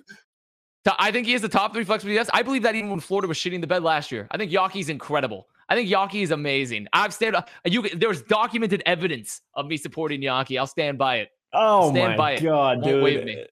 I 0.99 1.11
think 1.11 1.27
he 1.27 1.35
is 1.35 1.43
the 1.43 1.49
top 1.49 1.73
three 1.73 1.85
flex 1.85 2.05
DPS. 2.05 2.29
I 2.33 2.43
believe 2.43 2.63
that 2.63 2.75
even 2.75 2.91
when 2.91 3.01
Flora 3.01 3.27
was 3.27 3.39
shitting 3.39 3.61
the 3.61 3.67
bed 3.67 3.83
last 3.83 4.13
year. 4.13 4.29
I 4.31 4.37
think 4.37 4.53
Yaki's 4.53 4.89
incredible. 4.89 5.47
I 5.69 5.75
think 5.75 5.89
Yaki 5.89 6.23
is 6.23 6.31
amazing. 6.31 6.89
I've 6.93 7.15
stand. 7.15 7.37
Uh, 7.37 7.43
you 7.65 7.89
there's 7.89 8.23
documented 8.23 8.83
evidence 8.85 9.41
of 9.55 9.67
me 9.67 9.77
supporting 9.79 10.21
Yaki. 10.21 10.59
I'll 10.59 10.67
stand 10.67 10.99
by 10.99 11.17
it. 11.19 11.31
Oh 11.55 11.91
Stand 11.91 12.13
my 12.13 12.17
by 12.17 12.33
it. 12.33 12.43
god, 12.43 12.83
Won't 12.83 13.03
wave 13.03 13.25
dude. 13.27 13.49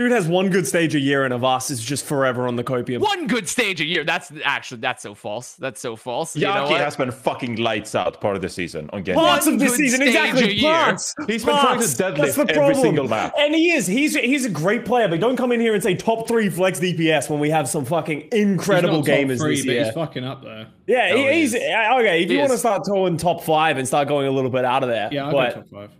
Me. 0.00 0.08
Dude 0.08 0.12
has 0.12 0.26
one 0.28 0.48
good 0.50 0.66
stage 0.66 0.94
a 0.94 0.98
year, 0.98 1.24
and 1.24 1.34
Avast 1.34 1.70
is 1.70 1.80
just 1.80 2.04
forever 2.06 2.48
on 2.48 2.56
the 2.56 2.64
copium. 2.64 3.00
One 3.00 3.26
good 3.26 3.48
stage 3.48 3.80
a 3.80 3.84
year. 3.84 4.04
That's 4.04 4.32
actually 4.44 4.80
that's 4.80 5.02
so 5.02 5.14
false. 5.14 5.54
That's 5.54 5.80
so 5.80 5.96
false. 5.96 6.34
You 6.36 6.46
know 6.46 6.52
Yaki 6.52 6.70
what? 6.70 6.80
has 6.80 6.96
been 6.96 7.10
fucking 7.10 7.56
lights 7.56 7.94
out 7.94 8.20
part 8.20 8.36
of 8.36 8.42
the 8.42 8.48
season 8.48 8.88
on 8.92 9.04
Genji. 9.04 9.20
Parts 9.20 9.46
of 9.46 9.58
this 9.58 9.70
good 9.72 9.76
season, 9.78 10.02
exactly. 10.02 10.44
a 10.44 10.52
year. 10.52 10.72
Parts. 10.72 11.14
He's 11.26 11.44
been 11.44 11.54
trying 11.58 11.80
to 11.80 11.86
deadlift 11.86 12.16
That's 12.16 12.36
the 12.36 12.50
every 12.50 12.74
single 12.74 13.08
map. 13.08 13.34
And 13.38 13.54
he 13.54 13.72
is. 13.72 13.86
He's 13.86 14.16
he's 14.16 14.44
a 14.44 14.50
great 14.50 14.84
player, 14.84 15.08
but 15.08 15.20
don't 15.20 15.36
come 15.36 15.52
in 15.52 15.60
here 15.60 15.74
and 15.74 15.82
say 15.82 15.94
top 15.94 16.26
three 16.28 16.48
flex 16.50 16.80
DPS 16.80 17.28
when 17.30 17.40
we 17.40 17.50
have 17.50 17.68
some 17.68 17.84
fucking 17.84 18.28
incredible 18.32 18.98
He's 18.98 19.08
not 19.08 19.14
top 19.14 19.24
gamers 19.26 19.38
three, 19.38 19.56
this 19.56 19.66
but 19.66 19.72
year. 19.72 19.84
He's 19.84 19.94
fucking 19.94 20.24
up 20.24 20.42
there. 20.42 20.66
yeah, 20.86 21.10
No, 21.10 21.16
he, 21.16 21.22
he 21.32 21.40
he's 21.40 21.54
is. 21.54 21.60
okay. 21.62 22.22
If 22.22 22.28
He 22.28 22.34
you 22.34 22.40
want 22.40 22.52
to 22.52 22.58
start 22.58 22.86
throwing 22.86 23.16
top 23.16 23.42
five 23.42 23.76
and 23.78 23.86
start 23.86 24.08
going 24.08 24.26
a 24.26 24.30
little 24.30 24.50
bit 24.50 24.64
out 24.64 24.82
of 24.82 24.88
there, 24.88 25.08
Yeah, 25.12 25.26
I'll 25.26 25.32
but 25.32 25.54
go 25.54 25.60
top 25.60 25.70
five. 25.70 25.90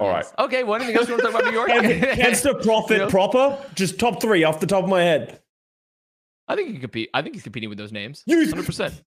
All 0.00 0.12
yes. 0.12 0.32
Okay. 0.38 0.64
Well, 0.64 0.76
anything 0.76 0.96
else 0.96 1.08
you 1.08 1.14
want 1.14 1.24
to 1.26 1.30
talk 1.30 1.40
about 1.40 1.50
New 1.52 1.58
York? 1.58 1.70
Kev- 1.70 2.12
Kevster 2.14 2.62
profit 2.62 2.98
Yeah. 3.00 3.06
proper, 3.10 3.58
just 3.74 3.98
top 3.98 4.20
three 4.20 4.44
off 4.44 4.60
the 4.60 4.66
top 4.66 4.84
of 4.84 4.90
my 4.90 5.02
head. 5.02 5.40
I 6.48 6.56
think 6.56 6.68
he 6.68 6.72
can 6.74 6.80
compete. 6.80 7.10
I 7.14 7.22
think 7.22 7.34
he's 7.34 7.44
competing 7.44 7.68
with 7.68 7.78
those 7.78 7.92
names. 7.92 8.22
You- 8.26 8.44
Hundred 8.48 8.66
percent. 8.66 9.02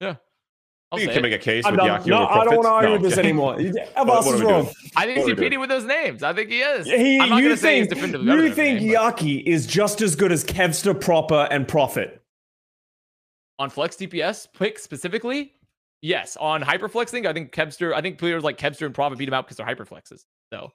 Yeah. 0.00 0.16
I'll 0.92 0.98
you 1.00 1.06
say 1.06 1.12
can 1.14 1.24
it. 1.24 1.30
make 1.30 1.40
a 1.40 1.42
case 1.42 1.64
I'm 1.64 1.72
with 1.72 1.80
done. 1.80 2.02
Yaki 2.02 2.06
No, 2.06 2.26
I 2.26 2.44
don't 2.44 2.54
want 2.56 2.64
to 2.66 2.70
argue 2.70 2.88
No, 2.88 2.92
with 2.94 3.02
this 3.02 3.12
okay. 3.18 3.22
anymore. 3.28 3.54
What- 3.60 3.92
Avast 3.96 4.28
are 4.28 4.34
we 4.36 4.42
wrong. 4.42 4.62
doing? 4.64 4.74
I 4.96 5.04
think 5.06 5.16
he's 5.18 5.22
What 5.22 5.22
are 5.22 5.24
we 5.26 5.30
competing 5.32 5.50
doing? 5.50 5.60
with 5.60 5.70
those 5.70 5.84
names. 5.84 6.22
I 6.22 6.32
think 6.32 6.50
he 6.50 6.60
is. 6.60 6.86
He, 6.86 7.18
I'm 7.20 7.28
not 7.30 7.36
you 7.38 7.44
gonna 7.48 7.56
say 7.56 7.78
he's 7.80 7.88
think, 7.88 8.00
you 8.00 8.08
think 8.08 8.28
every 8.28 8.50
name, 8.80 8.92
but- 8.94 9.16
Yaki 9.18 9.42
is 9.44 9.66
just 9.66 10.00
as 10.02 10.14
good 10.16 10.30
as 10.32 10.44
Kevster 10.44 10.98
proper 10.98 11.46
and 11.50 11.66
profit? 11.68 12.20
on 13.58 13.70
flex 13.70 13.94
DPS 13.96 14.48
pick 14.52 14.80
specifically, 14.80 15.53
yes. 16.04 16.36
On 16.36 16.62
hyperflexing, 16.62 17.26
I 17.26 17.32
think 17.32 17.52
Kevster, 17.52 17.94
I 17.94 18.00
think 18.00 18.18
players 18.18 18.44
like 18.44 18.58
Kevster 18.58 18.86
and 18.86 18.94
Profit 18.94 19.18
beat 19.18 19.28
him 19.28 19.34
out 19.34 19.46
because 19.46 19.56
they're 19.56 19.66
hyperflexes. 19.66 20.24
So 20.52 20.70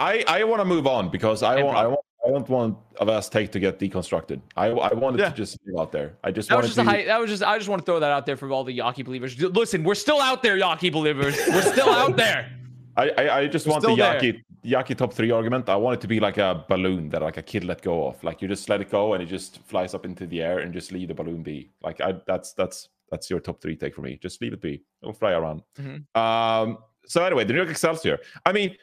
I, 0.00 0.24
I 0.28 0.44
want 0.44 0.60
to 0.60 0.64
move 0.64 0.86
on 0.86 1.10
because 1.10 1.42
I 1.42 1.56
And 1.56 1.66
want 1.66 1.76
I 1.78 1.86
want 1.86 2.00
I 2.26 2.30
don't 2.30 2.48
want 2.48 2.76
Avast 3.00 3.32
take 3.32 3.50
to 3.52 3.60
get 3.60 3.78
deconstructed. 3.78 4.40
I 4.56 4.66
I 4.68 4.92
wanted 4.94 5.20
Yeah. 5.20 5.30
to 5.30 5.36
just 5.36 5.58
leave 5.66 5.78
out 5.78 5.92
there. 5.92 6.16
I 6.24 6.30
just 6.30 6.48
that 6.48 6.56
was 6.58 6.66
just 6.66 6.78
a 6.78 6.84
to. 6.84 6.90
high, 6.90 7.04
that 7.04 7.20
was 7.20 7.30
just 7.30 7.42
I 7.42 7.56
just 7.58 7.68
want 7.68 7.82
to 7.82 7.86
throw 7.86 8.00
that 8.00 8.10
out 8.10 8.26
there 8.26 8.36
for 8.36 8.50
all 8.50 8.64
the 8.64 8.76
Yaki 8.78 9.04
believers. 9.04 9.38
Listen, 9.40 9.82
we're 9.84 9.94
still 10.06 10.20
out 10.20 10.42
there, 10.42 10.56
Yaki 10.58 10.92
believers. 10.92 11.36
We're 11.48 11.62
still 11.62 11.90
out 11.90 12.16
there. 12.24 12.50
I, 12.96 13.10
I, 13.10 13.38
I 13.38 13.46
just 13.46 13.66
We're 13.66 13.72
want 13.72 13.82
the 13.82 13.94
still 13.94 13.96
there. 13.96 14.20
Yaki 14.20 14.42
Yaki 14.64 14.96
top 14.96 15.12
three 15.14 15.30
argument. 15.30 15.68
I 15.68 15.76
want 15.76 15.94
it 15.98 16.00
to 16.02 16.08
be 16.08 16.18
like 16.20 16.38
a 16.38 16.64
balloon 16.68 17.08
that 17.10 17.22
like 17.22 17.36
a 17.36 17.42
kid 17.42 17.64
let 17.64 17.80
go 17.82 18.08
of. 18.08 18.22
Like 18.24 18.42
you 18.42 18.48
just 18.48 18.68
let 18.68 18.80
it 18.80 18.90
go 18.90 19.14
and 19.14 19.22
it 19.22 19.26
just 19.26 19.58
flies 19.66 19.94
up 19.94 20.04
into 20.04 20.26
the 20.26 20.42
air 20.42 20.58
and 20.58 20.72
just 20.72 20.90
leave 20.92 21.08
the 21.08 21.14
balloon 21.14 21.42
be. 21.42 21.70
Like 21.82 22.00
I 22.00 22.14
that's 22.26 22.52
that's 22.52 22.88
that's 23.10 23.28
your 23.30 23.40
top 23.40 23.60
three 23.60 23.76
take 23.76 23.94
for 23.94 24.02
me. 24.02 24.18
Just 24.20 24.40
leave 24.42 24.52
it 24.52 24.60
be. 24.60 24.82
It'll 25.02 25.12
fly 25.14 25.32
around. 25.32 25.62
Mhm. 25.78 26.04
Um. 26.16 26.78
So 27.06 27.24
anyway, 27.24 27.44
the 27.44 27.52
New 27.52 27.58
York 27.60 27.70
Excelsior. 27.70 28.18
I 28.44 28.52
mean, 28.52 28.76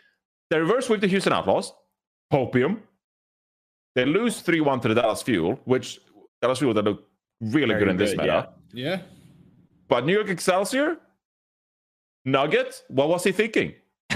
they 0.50 0.60
reverse 0.60 0.90
with 0.90 1.02
the 1.02 1.08
Houston 1.08 1.34
Outlaws. 1.34 1.74
Hopium. 2.34 2.82
They 3.94 4.06
lose 4.06 4.42
three 4.42 4.62
one 4.62 4.80
to 4.82 4.88
the 4.88 4.96
Dallas 4.96 5.22
Fuel, 5.22 5.60
which 5.66 6.00
Dallas 6.42 6.60
Fuel 6.60 6.74
they 6.74 6.82
look 6.82 7.08
really 7.40 7.68
Very 7.68 7.80
good 7.80 7.88
in 7.90 7.98
this 7.98 8.12
good, 8.12 8.22
meta. 8.22 8.50
Yeah. 8.74 9.02
But 9.88 10.06
New 10.06 10.14
York 10.14 10.30
Excelsior, 10.30 10.98
Nugget, 12.26 12.84
what 12.90 13.08
was 13.10 13.24
he 13.24 13.32
thinking? 13.32 13.74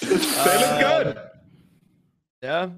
They 0.00 0.58
look 0.60 0.80
good. 0.80 1.18
yeah. 2.42 2.68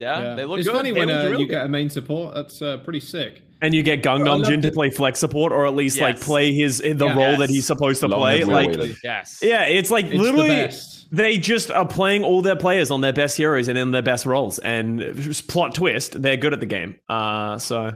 Yeah, 0.00 0.34
they 0.34 0.44
look 0.44 0.58
it's 0.60 0.68
good. 0.68 0.76
funny 0.76 0.92
They 0.92 1.00
when 1.00 1.10
uh, 1.10 1.24
you 1.24 1.38
good. 1.38 1.48
get 1.48 1.66
a 1.66 1.68
main 1.68 1.90
support. 1.90 2.34
That's 2.34 2.62
uh, 2.62 2.76
pretty 2.78 3.00
sick. 3.00 3.42
And 3.60 3.74
you 3.74 3.82
get 3.82 4.02
Gung 4.04 4.20
I 4.20 4.28
Namjin 4.28 4.50
loved 4.50 4.62
to 4.62 4.70
play 4.70 4.90
flex 4.90 5.18
support, 5.18 5.52
or 5.52 5.66
at 5.66 5.74
least 5.74 6.00
like 6.00 6.20
play 6.20 6.52
his 6.52 6.78
the 6.78 6.94
Yeah. 6.94 7.16
role 7.16 7.36
that 7.38 7.50
he's 7.50 7.66
supposed 7.66 7.98
to 8.00 8.08
Long 8.08 8.20
play. 8.20 8.44
Like, 8.44 8.68
well-weighted. 8.70 8.96
Yes. 9.02 9.40
yeah, 9.42 9.62
it's 9.64 9.90
like 9.90 10.04
It's 10.06 10.14
literally 10.14 10.48
best. 10.50 11.08
they 11.10 11.38
just 11.38 11.72
are 11.72 11.86
playing 11.86 12.22
all 12.22 12.40
their 12.42 12.54
players 12.54 12.92
on 12.92 13.00
their 13.00 13.12
best 13.12 13.36
heroes 13.36 13.66
and 13.66 13.76
in 13.76 13.90
their 13.90 14.02
best 14.02 14.26
roles. 14.26 14.60
And 14.60 15.00
just 15.16 15.48
plot 15.48 15.74
twist, 15.74 16.22
they're 16.22 16.36
good 16.36 16.52
at 16.52 16.60
the 16.60 16.66
game. 16.66 16.94
Uh, 17.08 17.58
so 17.58 17.92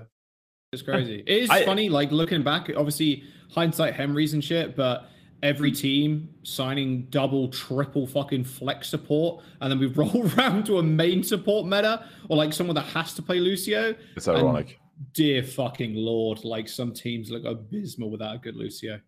It's 0.72 0.82
crazy. 0.82 1.22
It 1.24 1.42
is 1.44 1.50
I- 1.50 1.64
funny, 1.64 1.88
like 1.88 2.10
looking 2.10 2.42
back. 2.42 2.68
Obviously, 2.76 3.22
hindsight, 3.52 3.94
Henrys 3.94 4.34
and 4.34 4.42
shit. 4.42 4.74
But 4.74 5.08
every 5.42 5.72
team 5.72 6.28
signing 6.42 7.02
double, 7.10 7.48
triple 7.48 8.06
fucking 8.06 8.44
flex 8.44 8.88
support, 8.88 9.42
and 9.60 9.70
then 9.70 9.78
we 9.78 9.86
roll 10.02 10.30
around 10.38 10.64
to 10.66 10.78
a 10.78 10.82
main 10.82 11.22
support 11.22 11.66
meta, 11.66 12.06
or 12.28 12.36
like 12.36 12.52
someone 12.52 12.76
that 12.76 12.86
has 12.86 13.14
to 13.14 13.22
play 13.22 13.40
Lucio. 13.40 13.94
It's 14.16 14.28
ironic. 14.28 14.78
Dear 15.14 15.42
fucking 15.42 15.94
lord, 15.94 16.44
like 16.44 16.68
some 16.68 16.92
teams 16.92 17.30
look 17.30 17.44
abysmal 17.44 18.10
without 18.10 18.36
a 18.36 18.38
good 18.38 18.56
Lucio. 18.56 19.00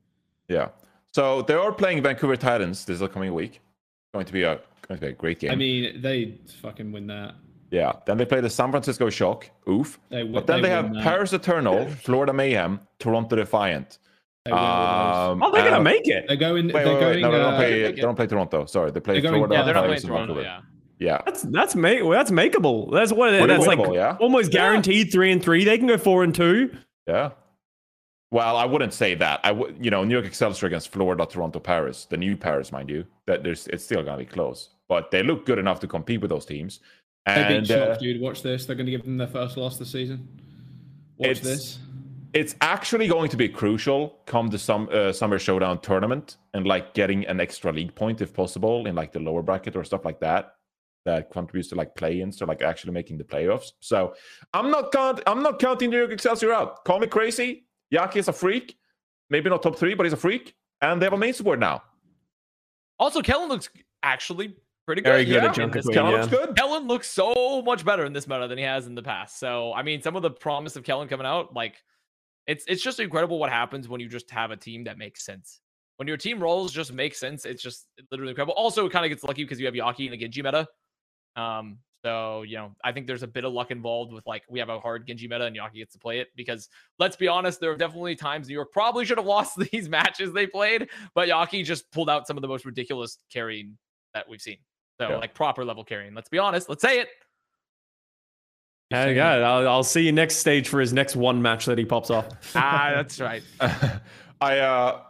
Yeah. 0.48 0.69
So 1.12 1.43
they 1.43 1.55
are 1.55 1.70
playing 1.70 2.02
Vancouver 2.02 2.36
Titans 2.36 2.85
this 2.85 3.01
upcoming 3.01 3.32
week. 3.32 3.61
Going 4.12 4.27
to 4.27 4.32
be 4.32 4.43
a 4.43 4.61
going 4.86 4.98
to 4.98 5.06
be 5.06 5.12
a 5.12 5.12
great 5.12 5.39
game. 5.39 5.52
I 5.52 5.55
mean, 5.55 6.01
they 6.01 6.39
fucking 6.61 6.90
win 6.90 7.06
that. 7.06 7.35
yeah. 7.70 7.93
Then 8.06 8.19
they 8.19 8.24
play 8.24 8.40
the 8.40 8.51
San 8.51 8.70
Francisco 8.70 9.09
Shock. 9.11 9.48
Oof. 9.69 10.01
They. 10.09 10.24
But 10.24 10.47
then 10.47 10.62
they, 10.62 10.70
have 10.70 10.93
that. 10.93 11.02
Paris 11.02 11.32
Eternal, 11.32 11.89
Florida 11.89 12.32
Mayhem, 12.32 12.81
Toronto 12.98 13.36
Defiant. 13.36 13.98
They 14.44 14.52
win 14.52 14.58
all 14.58 15.30
those. 15.30 15.32
Um, 15.32 15.42
Oh, 15.42 15.52
they're 15.52 15.64
gonna 15.64 15.76
and- 15.76 15.84
make 15.84 16.06
it. 16.08 16.24
They're 16.28 16.36
going. 16.36 16.66
Wait, 16.66 16.72
they're 16.72 16.86
wait, 16.86 16.94
wait. 16.94 17.00
going. 17.00 17.20
No, 17.22 17.30
they 17.32 17.38
don't 17.38 17.54
uh, 17.54 17.56
play. 17.56 17.82
they 17.82 17.92
They 17.92 18.00
don't 18.02 18.14
play 18.16 18.26
Toronto. 18.26 18.66
Sorry, 18.66 18.90
they 18.90 19.00
play 19.00 19.14
They're 19.14 19.22
going- 19.22 19.34
Florida. 19.34 19.54
yeah, 19.54 19.60
Yeah, 19.60 19.64
they're 19.64 19.74
not 19.74 19.84
Paris, 19.86 20.04
playing 20.04 20.26
Toronto. 20.26 20.42
Yeah. 20.42 20.60
Yeah. 20.98 21.22
That's 21.26 21.42
that's 21.42 21.74
make 21.74 22.02
that's 22.08 22.30
makeable. 22.30 22.92
That's 22.92 23.12
what 23.12 23.30
Pretty 23.30 23.46
that's 23.46 23.66
like 23.66 23.78
yeah. 23.94 24.16
almost 24.20 24.52
guaranteed 24.52 25.10
three 25.10 25.32
and 25.32 25.42
three. 25.42 25.64
They 25.64 25.76
can 25.78 25.86
go 25.88 25.98
four 25.98 26.22
and 26.24 26.34
two. 26.34 26.76
Yeah. 27.06 27.30
Well, 28.30 28.56
I 28.56 28.64
wouldn't 28.64 28.92
say 28.92 29.14
that. 29.16 29.40
I 29.44 29.52
would, 29.52 29.76
you 29.84 29.90
know, 29.90 30.02
New 30.04 30.14
York 30.14 30.26
Excelsior 30.26 30.66
against 30.66 30.90
Florida, 30.92 31.24
Toronto, 31.26 31.58
Paris, 31.60 32.04
the 32.06 32.16
new 32.16 32.36
Paris, 32.36 32.72
mind 32.72 32.90
you. 32.90 33.04
That 33.26 33.42
there's, 33.44 33.66
it's 33.68 33.84
still 33.84 34.02
gonna 34.02 34.18
be 34.18 34.24
close, 34.24 34.70
but 34.88 35.10
they 35.10 35.22
look 35.22 35.46
good 35.46 35.58
enough 35.58 35.80
to 35.80 35.86
compete 35.86 36.20
with 36.20 36.30
those 36.30 36.44
teams. 36.46 36.80
They 37.26 37.32
And 37.32 37.66
beat 37.66 37.74
uh, 37.74 37.92
Shock, 37.94 38.00
dude. 38.00 38.20
Watch 38.20 38.42
this. 38.42 38.66
They're 38.66 38.76
going 38.76 38.84
to 38.86 38.92
give 38.92 39.04
them 39.04 39.16
their 39.16 39.26
first 39.28 39.56
loss 39.56 39.78
this 39.78 39.90
season. 39.90 40.28
Watch 41.16 41.40
this. 41.40 41.78
It's 42.35 42.56
actually 42.61 43.06
going 43.06 43.31
to 43.31 43.36
be 43.36 43.48
crucial 43.48 44.19
come 44.27 44.48
the 44.48 44.59
sum, 44.59 44.89
uh, 44.93 45.12
summer 45.12 45.39
showdown 45.39 45.81
tournament 45.81 46.36
and 46.52 46.66
like 46.66 46.93
getting 46.93 47.24
an 47.27 47.40
extra 47.40 47.73
league 47.73 47.94
point 47.94 48.20
if 48.20 48.35
possible 48.35 48.86
in 48.86 48.97
like 48.97 49.12
the 49.12 49.20
lower 49.20 49.40
bracket 49.40 49.77
or 49.77 49.85
stuff 49.85 50.05
like 50.05 50.20
that 50.20 50.56
that 51.05 51.31
contributes 51.31 51.69
to 51.69 51.74
like 51.74 51.94
play-ins 51.94 52.43
or 52.43 52.47
like 52.47 52.61
actually 52.61 52.93
making 52.93 53.19
the 53.19 53.24
playoffs. 53.24 53.73
So 53.81 54.15
i'm 54.52 54.70
not 54.70 54.90
count 54.90 55.20
i'm 55.27 55.43
not 55.43 55.59
counting 55.61 55.90
new 55.90 55.98
york 55.98 56.11
excelsior 56.11 56.52
out. 56.52 56.85
Call 56.85 56.98
me 56.98 57.06
crazy. 57.06 57.66
Yaki 57.93 58.16
is 58.16 58.28
a 58.28 58.32
freak. 58.32 58.77
Maybe 59.31 59.48
not 59.48 59.62
top 59.62 59.78
three 59.78 59.94
but 59.94 60.05
he's 60.05 60.12
a 60.12 60.16
freak. 60.16 60.55
And 60.82 61.01
they 61.01 61.06
have 61.06 61.12
a 61.12 61.19
main 61.19 61.32
support 61.32 61.59
now. 61.59 61.82
Also, 62.98 63.23
Kellan 63.23 63.48
looks 63.48 63.69
actually 64.02 64.56
pretty 64.86 65.02
good. 65.02 65.11
Very 65.11 65.24
good 65.24 65.43
yeah, 65.43 65.48
at 65.48 65.55
Junker 65.55 65.78
in 65.78 65.85
Queen, 65.85 65.94
Kellan 65.94 66.12
meta. 66.12 66.23
looks 66.23 66.47
good? 66.47 66.56
Kellan 66.56 66.86
looks 66.86 67.11
so 67.11 67.62
much 67.62 67.85
better 67.85 68.05
in 68.05 68.12
this 68.12 68.28
meta 68.28 68.47
than 68.48 68.59
he 68.59 68.65
has 68.65 68.86
in 68.86 68.94
the 68.94 69.02
past. 69.02 69.39
So, 69.39 69.73
I 69.73 69.82
mean, 69.82 70.02
some 70.02 70.16
of 70.16 70.23
the 70.23 70.31
promise 70.31 70.77
of 70.77 70.85
Kellan 70.85 71.09
coming 71.09 71.27
out, 71.27 71.55
like, 71.55 71.82
it's 72.46 72.64
it's 72.68 72.82
just 72.82 73.00
incredible 73.00 73.38
what 73.38 73.50
happens 73.50 73.88
when 73.88 74.00
you 74.00 74.08
just 74.08 74.30
have 74.30 74.50
a 74.50 74.56
team 74.56 74.84
that 74.84 74.98
makes 74.98 75.24
sense. 75.24 75.60
When 75.96 76.08
your 76.08 76.16
team 76.16 76.40
roles 76.40 76.72
just 76.72 76.92
make 76.92 77.14
sense, 77.14 77.44
it's 77.44 77.62
just 77.62 77.86
literally 78.10 78.30
incredible. 78.30 78.54
Also, 78.54 78.84
it 78.86 78.90
kind 78.92 79.04
of 79.04 79.10
gets 79.10 79.22
lucky 79.24 79.44
because 79.44 79.60
you 79.60 79.66
have 79.66 79.74
Yaki 79.74 80.06
and 80.06 80.14
a 80.14 80.16
Genji 80.16 80.42
meta. 80.42 80.66
Um, 81.36 81.78
so 82.04 82.42
you 82.42 82.56
know, 82.56 82.74
I 82.84 82.92
think 82.92 83.06
there's 83.06 83.22
a 83.22 83.26
bit 83.28 83.44
of 83.44 83.52
luck 83.52 83.70
involved 83.70 84.12
with 84.12 84.26
like 84.26 84.42
we 84.48 84.58
have 84.58 84.68
a 84.68 84.78
hard 84.78 85.06
Genji 85.06 85.26
meta 85.26 85.44
and 85.46 85.56
Yaki 85.56 85.74
gets 85.76 85.92
to 85.94 85.98
play 85.98 86.18
it 86.20 86.28
because 86.36 86.68
let's 86.98 87.16
be 87.16 87.28
honest, 87.28 87.60
there 87.60 87.70
are 87.70 87.76
definitely 87.76 88.14
times 88.14 88.48
New 88.48 88.54
York 88.54 88.72
probably 88.72 89.04
should 89.04 89.18
have 89.18 89.26
lost 89.26 89.56
these 89.72 89.88
matches 89.88 90.32
they 90.32 90.46
played, 90.46 90.88
but 91.14 91.28
Yaki 91.28 91.64
just 91.64 91.90
pulled 91.92 92.10
out 92.10 92.26
some 92.26 92.36
of 92.36 92.42
the 92.42 92.48
most 92.48 92.64
ridiculous 92.64 93.18
carrying 93.32 93.78
that 94.12 94.28
we've 94.28 94.42
seen. 94.42 94.58
So 95.00 95.08
Yeah. 95.10 95.16
like 95.16 95.34
proper 95.34 95.64
level 95.64 95.82
carrying. 95.82 96.14
Let's 96.14 96.28
be 96.28 96.38
honest. 96.38 96.68
Let's 96.68 96.82
say 96.82 97.00
it. 97.00 97.08
There 98.90 99.09
you 99.09 99.15
go. 99.15 99.23
I'll, 99.24 99.69
I'll 99.69 99.82
see 99.82 100.02
you 100.02 100.12
next 100.12 100.36
stage 100.36 100.69
for 100.69 100.81
his 100.81 100.93
next 100.93 101.16
one 101.16 101.40
match 101.43 101.66
that 101.66 101.78
he 101.78 101.85
pops 101.85 102.11
off. 102.11 102.28
ah, 102.55 102.93
that's 102.94 103.20
right. 103.20 103.43
I 104.40 104.59
uh 104.59 105.01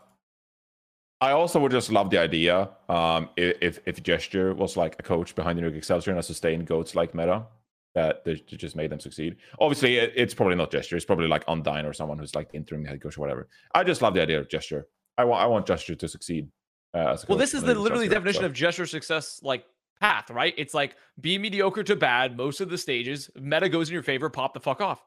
I 1.21 1.31
also 1.33 1.59
would 1.61 1.73
just 1.73 1.91
love 1.91 2.11
the 2.11 2.19
idea 2.19 2.71
um 2.89 3.29
if 3.37 3.81
if 3.87 4.03
gesture 4.03 4.55
was 4.55 4.77
like 4.77 4.97
a 4.99 5.03
coach 5.03 5.35
behind 5.35 5.59
the 5.59 5.63
New 5.63 5.69
York 5.69 5.79
Excelsior 5.79 6.11
and 6.13 6.21
a 6.21 6.23
sustained 6.23 6.67
goats 6.67 6.95
like 6.95 7.15
meta 7.15 7.47
that 7.95 8.25
they 8.25 8.35
ju- 8.35 8.57
just 8.57 8.75
made 8.77 8.91
them 8.91 8.99
succeed. 9.01 9.37
Obviously, 9.61 9.97
it, 9.99 10.13
it's 10.17 10.35
probably 10.35 10.57
not 10.57 10.71
gesture. 10.71 10.97
It's 10.97 11.05
probably 11.05 11.29
like 11.29 11.47
Undyne 11.47 11.85
or 11.89 11.93
someone 11.93 12.19
who's 12.19 12.35
like 12.35 12.51
the 12.51 12.57
interim 12.57 12.85
head 12.85 13.01
coach 13.01 13.17
or 13.17 13.21
whatever. 13.21 13.49
I 13.75 13.85
just 13.85 14.03
love 14.03 14.15
the 14.15 14.23
idea 14.23 14.39
of 14.41 14.49
gesture. 14.49 14.87
I 15.19 15.25
want 15.25 15.43
I 15.43 15.47
want 15.47 15.67
gesture 15.67 15.95
to 15.95 16.09
succeed. 16.09 16.49
Uh, 16.95 16.99
as 17.13 17.25
a 17.25 17.27
Well, 17.27 17.37
coach 17.39 17.43
this 17.43 17.55
is 17.55 17.63
the 17.63 17.75
literally 17.75 18.07
Excelsior, 18.07 18.09
definition 18.11 18.41
so- 18.43 18.47
of 18.47 18.53
gesture 18.53 18.87
success 18.87 19.41
like 19.43 19.65
path, 20.05 20.31
right? 20.31 20.53
It's 20.59 20.75
like 20.75 20.97
be 21.19 21.39
mediocre 21.39 21.83
to 21.83 21.97
bad 21.97 22.37
most 22.37 22.61
of 22.61 22.69
the 22.69 22.77
stages. 22.77 23.31
Meta 23.41 23.71
goes 23.71 23.89
in 23.89 23.95
your 23.95 24.03
favor, 24.03 24.29
pop 24.29 24.53
the 24.53 24.61
fuck 24.61 24.83
off. 24.83 25.03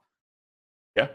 yeah. 0.95 1.09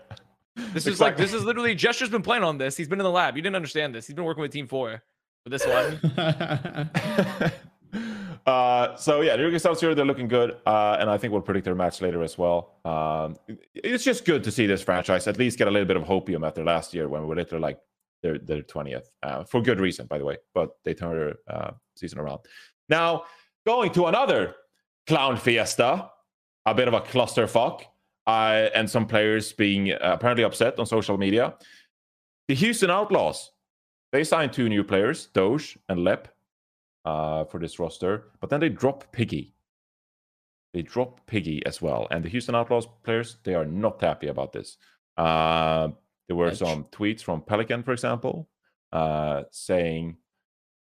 This 0.72 0.86
is 0.86 1.00
like 1.00 1.16
this 1.16 1.32
is 1.32 1.42
literally 1.44 1.74
Gesture's 1.74 2.10
been 2.10 2.22
playing 2.22 2.44
on 2.44 2.59
this. 2.59 2.76
He's 2.76 2.86
been 2.86 3.00
in 3.00 3.04
the 3.04 3.10
lab. 3.10 3.36
You 3.36 3.42
didn't 3.42 3.56
understand 3.56 3.94
this. 3.94 4.06
He's 4.06 4.14
been 4.14 4.26
working 4.26 4.42
with 4.42 4.52
Team 4.52 4.68
Four 4.68 5.02
for 5.42 5.48
this 5.48 5.66
one. 5.66 5.98
uh, 8.46 8.94
so 8.96 9.22
yeah, 9.22 9.34
New 9.34 9.44
York 9.44 9.54
Excelsior, 9.54 9.94
they're 9.94 10.04
looking 10.04 10.28
good, 10.28 10.59
uh, 10.66 10.98
and 11.00 11.09
I 11.09 11.16
think 11.16 11.32
we'll 11.32 11.40
predict 11.40 11.64
their 11.64 11.74
match 11.74 12.02
later 12.02 12.22
as 12.22 12.36
well. 12.36 12.74
Um, 12.84 13.38
it's 13.74 14.04
just 14.04 14.26
good 14.26 14.44
to 14.44 14.52
see 14.52 14.66
this 14.66 14.82
franchise 14.82 15.26
at 15.26 15.38
least 15.38 15.56
get 15.56 15.68
a 15.68 15.70
little 15.70 15.88
bit 15.88 15.96
of 15.96 16.02
hopium 16.04 16.46
after 16.46 16.62
last 16.62 16.92
year 16.92 17.09
when 17.09 17.22
we 17.22 17.28
were 17.28 17.36
literally 17.36 17.62
like 17.62 17.80
their 18.22 18.36
their 18.38 18.60
twentieth 18.62 19.10
uh, 19.22 19.44
for 19.44 19.62
good 19.62 19.80
reason, 19.80 20.06
by 20.06 20.18
the 20.18 20.24
way. 20.24 20.36
But 20.52 20.76
they 20.84 20.92
turned 20.92 21.18
their 21.18 21.34
uh, 21.48 21.70
season 21.96 22.18
around. 22.20 22.40
Now 22.90 23.24
going 23.66 23.93
to 23.93 24.06
another 24.06 24.55
clown 25.06 25.36
fiesta, 25.36 26.10
a 26.66 26.74
bit 26.74 26.89
of 26.89 26.94
a 26.94 27.01
clusterfuck, 27.01 27.82
uh, 28.26 28.68
and 28.74 28.89
some 28.89 29.06
players 29.06 29.52
being 29.52 29.93
uh, 29.93 29.98
apparently 30.02 30.44
upset 30.44 30.78
on 30.78 30.86
social 30.86 31.18
media. 31.18 31.55
The 32.48 32.55
Houston 32.55 32.90
Outlaws 32.90 33.51
they 34.12 34.24
signed 34.24 34.52
two 34.52 34.68
new 34.68 34.84
players, 34.84 35.26
Doge 35.32 35.78
and 35.89 36.05
Lep, 36.05 36.28
uh, 37.05 37.44
for 37.47 37.59
this 37.59 37.78
roster, 37.78 38.28
but 38.40 38.51
then 38.51 38.60
they 38.60 38.68
drop 38.68 39.10
Piggy. 39.10 39.55
They 40.74 40.82
drop 40.82 41.26
Piggy 41.26 41.64
as 41.66 41.82
well, 41.82 42.06
and 42.10 42.22
the 42.22 42.28
Houston 42.28 42.55
Outlaws 42.55 42.86
players 43.02 43.39
they 43.43 43.55
are 43.55 43.64
not 43.64 44.01
happy 44.01 44.28
about 44.28 44.52
this. 44.52 44.76
Uh, 45.16 45.89
there 46.28 46.36
were 46.36 46.55
some 46.55 46.84
tweets 46.84 47.22
from 47.22 47.43
Pelican, 47.43 47.82
for 47.82 47.93
example, 47.93 48.48
uh, 48.93 49.43
saying, 49.51 50.16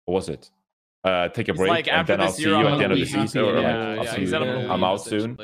"What 0.05 0.15
was 0.15 0.29
it? 0.29 0.49
Uh, 1.03 1.29
take 1.29 1.49
a 1.49 1.53
He's 1.53 1.59
break, 1.59 1.69
like, 1.69 1.87
and 1.87 2.07
then 2.07 2.21
I'll 2.21 2.31
see 2.31 2.43
you 2.43 2.55
at 2.55 2.77
the 2.77 2.83
end 2.83 2.93
of 2.93 2.99
the 2.99 3.05
season." 3.05 3.19
happy. 3.19 3.39
Or 3.39 3.53
like, 3.53 3.63
yeah, 3.63 4.01
I'll 4.01 4.15
see 4.15 4.21
you. 4.21 4.29
Yeah, 4.29 4.73
i'm 4.73 4.83
out 4.83 5.01
soon. 5.01 5.37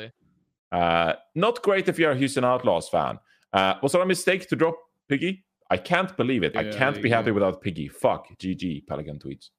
Uh, 0.70 1.14
not 1.34 1.62
great 1.62 1.88
if 1.88 1.98
you're 1.98 2.12
a 2.12 2.16
Houston 2.16 2.44
Outlaws 2.44 2.88
fan. 2.88 3.18
Uh, 3.52 3.74
was 3.82 3.94
it 3.94 4.00
a 4.00 4.06
mistake 4.06 4.48
to 4.48 4.56
drop 4.56 4.76
Piggy? 5.08 5.44
I 5.70 5.76
can't 5.76 6.16
believe 6.16 6.42
it. 6.42 6.56
I 6.56 6.70
can't 6.70 7.00
be 7.02 7.08
yeah. 7.08 7.16
happy 7.16 7.30
without 7.30 7.60
Piggy. 7.60 7.88
Fuck. 7.88 8.28
GG. 8.38 8.86
Pelican 8.86 9.18
tweets. 9.18 9.50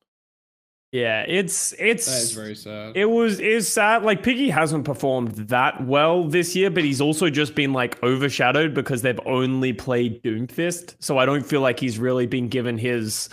Yeah, 0.91 1.23
it's 1.27 1.76
it's 1.77 2.07
that 2.07 2.23
is 2.23 2.31
very 2.31 2.55
sad. 2.55 2.97
It 2.97 3.05
was 3.05 3.39
is 3.39 3.71
sad. 3.71 4.01
Like 4.01 4.23
Piggy 4.23 4.49
hasn't 4.49 4.85
performed 4.85 5.35
that 5.35 5.85
well 5.85 6.23
this 6.23 6.55
year, 6.55 6.71
but 6.71 6.84
he's 6.84 6.99
also 6.99 7.30
just 7.30 7.53
been 7.53 7.73
like 7.73 8.01
overshadowed 8.01 8.73
because 8.73 9.03
they've 9.03 9.19
only 9.27 9.71
played 9.71 10.23
Doomfist. 10.23 10.95
So 10.99 11.19
I 11.19 11.27
don't 11.27 11.45
feel 11.45 11.61
like 11.61 11.80
he's 11.80 11.99
really 11.99 12.26
been 12.26 12.47
given 12.47 12.76
his 12.76 13.30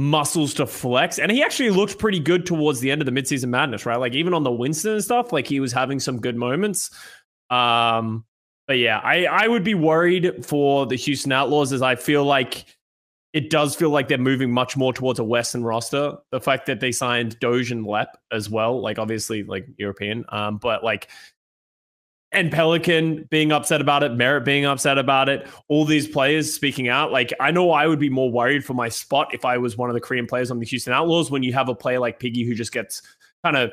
muscles 0.00 0.54
to 0.54 0.66
flex. 0.66 1.18
And 1.18 1.30
he 1.30 1.42
actually 1.42 1.70
looked 1.70 1.98
pretty 1.98 2.18
good 2.18 2.46
towards 2.46 2.80
the 2.80 2.90
end 2.90 3.02
of 3.02 3.06
the 3.06 3.12
midseason 3.12 3.50
madness, 3.50 3.84
right? 3.84 3.96
Like 3.96 4.14
even 4.14 4.34
on 4.34 4.42
the 4.42 4.50
Winston 4.50 4.92
and 4.92 5.04
stuff, 5.04 5.32
like 5.32 5.46
he 5.46 5.60
was 5.60 5.72
having 5.72 6.00
some 6.00 6.20
good 6.20 6.36
moments. 6.36 6.90
Um, 7.50 8.24
but 8.66 8.78
yeah, 8.78 8.98
I 8.98 9.24
I 9.24 9.48
would 9.48 9.64
be 9.64 9.74
worried 9.74 10.44
for 10.44 10.86
the 10.86 10.96
Houston 10.96 11.32
Outlaws 11.32 11.72
as 11.72 11.82
I 11.82 11.96
feel 11.96 12.24
like 12.24 12.64
it 13.32 13.50
does 13.50 13.76
feel 13.76 13.90
like 13.90 14.08
they're 14.08 14.18
moving 14.18 14.50
much 14.50 14.76
more 14.76 14.92
towards 14.92 15.18
a 15.18 15.24
Western 15.24 15.62
roster. 15.62 16.16
The 16.30 16.40
fact 16.40 16.66
that 16.66 16.80
they 16.80 16.92
signed 16.92 17.38
Doge 17.38 17.70
and 17.70 17.86
Lep 17.86 18.16
as 18.32 18.48
well, 18.48 18.80
like 18.80 18.98
obviously 18.98 19.42
like 19.42 19.66
European, 19.76 20.24
um, 20.30 20.58
but 20.58 20.82
like 20.82 21.08
and 22.32 22.52
Pelican 22.52 23.26
being 23.30 23.52
upset 23.52 23.80
about 23.80 24.02
it, 24.02 24.12
MER1T 24.12 24.44
being 24.44 24.64
upset 24.64 24.98
about 24.98 25.28
it, 25.28 25.48
all 25.68 25.84
these 25.84 26.06
players 26.06 26.52
speaking 26.52 26.88
out. 26.88 27.10
Like 27.10 27.32
I 27.40 27.50
know 27.50 27.72
I 27.72 27.86
would 27.86 27.98
be 27.98 28.10
more 28.10 28.30
worried 28.30 28.64
for 28.64 28.74
my 28.74 28.88
spot 28.88 29.34
if 29.34 29.44
I 29.44 29.58
was 29.58 29.76
one 29.76 29.90
of 29.90 29.94
the 29.94 30.00
Korean 30.00 30.26
players 30.26 30.50
on 30.50 30.58
the 30.58 30.66
Houston 30.66 30.92
Outlaws 30.92 31.30
when 31.30 31.42
you 31.42 31.52
have 31.52 31.68
a 31.68 31.74
player 31.74 31.98
like 31.98 32.20
Piggy 32.20 32.44
who 32.44 32.54
just 32.54 32.72
gets 32.72 33.02
kind 33.44 33.56
of 33.56 33.72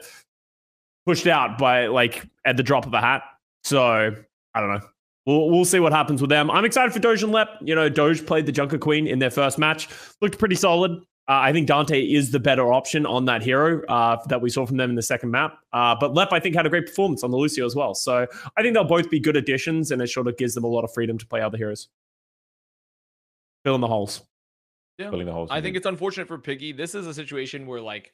pushed 1.06 1.28
out 1.28 1.58
by 1.58 1.88
like 1.88 2.26
at 2.46 2.58
the 2.58 2.64
drop 2.64 2.86
of 2.86 2.94
a 2.94 3.02
hat. 3.02 3.24
So 3.64 4.16
I 4.54 4.60
don't 4.60 4.70
know. 4.70 4.82
We'll, 5.26 5.50
we'll 5.50 5.66
see 5.66 5.80
what 5.80 5.92
happens 5.92 6.22
with 6.22 6.30
them. 6.30 6.50
I'm 6.50 6.66
excited 6.66 6.94
for 6.94 7.00
Doge 7.00 7.22
and 7.22 7.32
Lep. 7.32 7.50
You 7.62 7.76
know, 7.76 7.90
Doge 7.90 8.26
played 8.26 8.46
the 8.46 8.52
Junker 8.52 8.78
Queen 8.78 9.08
in 9.08 9.20
their 9.20 9.30
first 9.30 9.58
match, 9.58 9.90
looked 10.22 10.40
pretty 10.40 10.56
solid. 10.56 11.04
Uh, 11.30 11.40
I 11.44 11.52
think 11.52 11.68
Danteh 11.68 12.16
is 12.16 12.32
the 12.32 12.40
better 12.40 12.72
option 12.72 13.06
on 13.06 13.26
that 13.26 13.44
hero 13.44 13.86
uh, 13.88 14.18
that 14.28 14.41
we 14.41 14.49
saw 14.49 14.66
from 14.66 14.78
them 14.78 14.90
in 14.90 14.95
the 14.95 15.02
second 15.02 15.30
map. 15.30 15.60
Uh, 15.74 15.94
but 15.99 16.14
Lep, 16.14 16.32
I 16.32 16.40
think, 16.40 16.56
had 16.56 16.66
a 16.66 16.70
great 16.70 16.86
performance 16.86 17.22
on 17.22 17.32
the 17.32 17.38
Lucio 17.38 17.66
as 17.66 17.76
well. 17.76 17.94
So 17.94 18.26
I 18.56 18.62
think 18.62 18.74
they'll 18.74 18.86
both 18.86 19.10
be 19.10 19.20
good 19.20 19.36
additions, 19.36 19.91
and 19.91 20.02
it 20.02 20.08
sort 20.08 20.28
of 20.28 20.38
gives 20.38 20.54
them 20.54 20.64
a 20.64 20.68
lot 20.68 20.86
of 20.86 20.94
freedom 20.94 21.18
to 21.18 21.26
play 21.28 21.41
other 21.41 21.58
heroes. 21.58 21.90
Fill 23.66 23.76
in 23.76 23.82
the 23.82 23.88
holes. 23.88 24.22
Yeah. 24.98 25.10
Filling 25.10 25.26
the 25.26 25.34
holes. 25.34 25.49
I 25.52 25.56
think 25.56 25.68
indeed. 25.68 25.78
it's 25.78 25.86
unfortunate 25.86 26.28
for 26.28 26.38
Piggy. 26.38 26.72
This 26.72 26.95
is 26.95 27.06
a 27.06 27.14
situation 27.14 27.68
where 27.68 27.82
like 27.82 28.14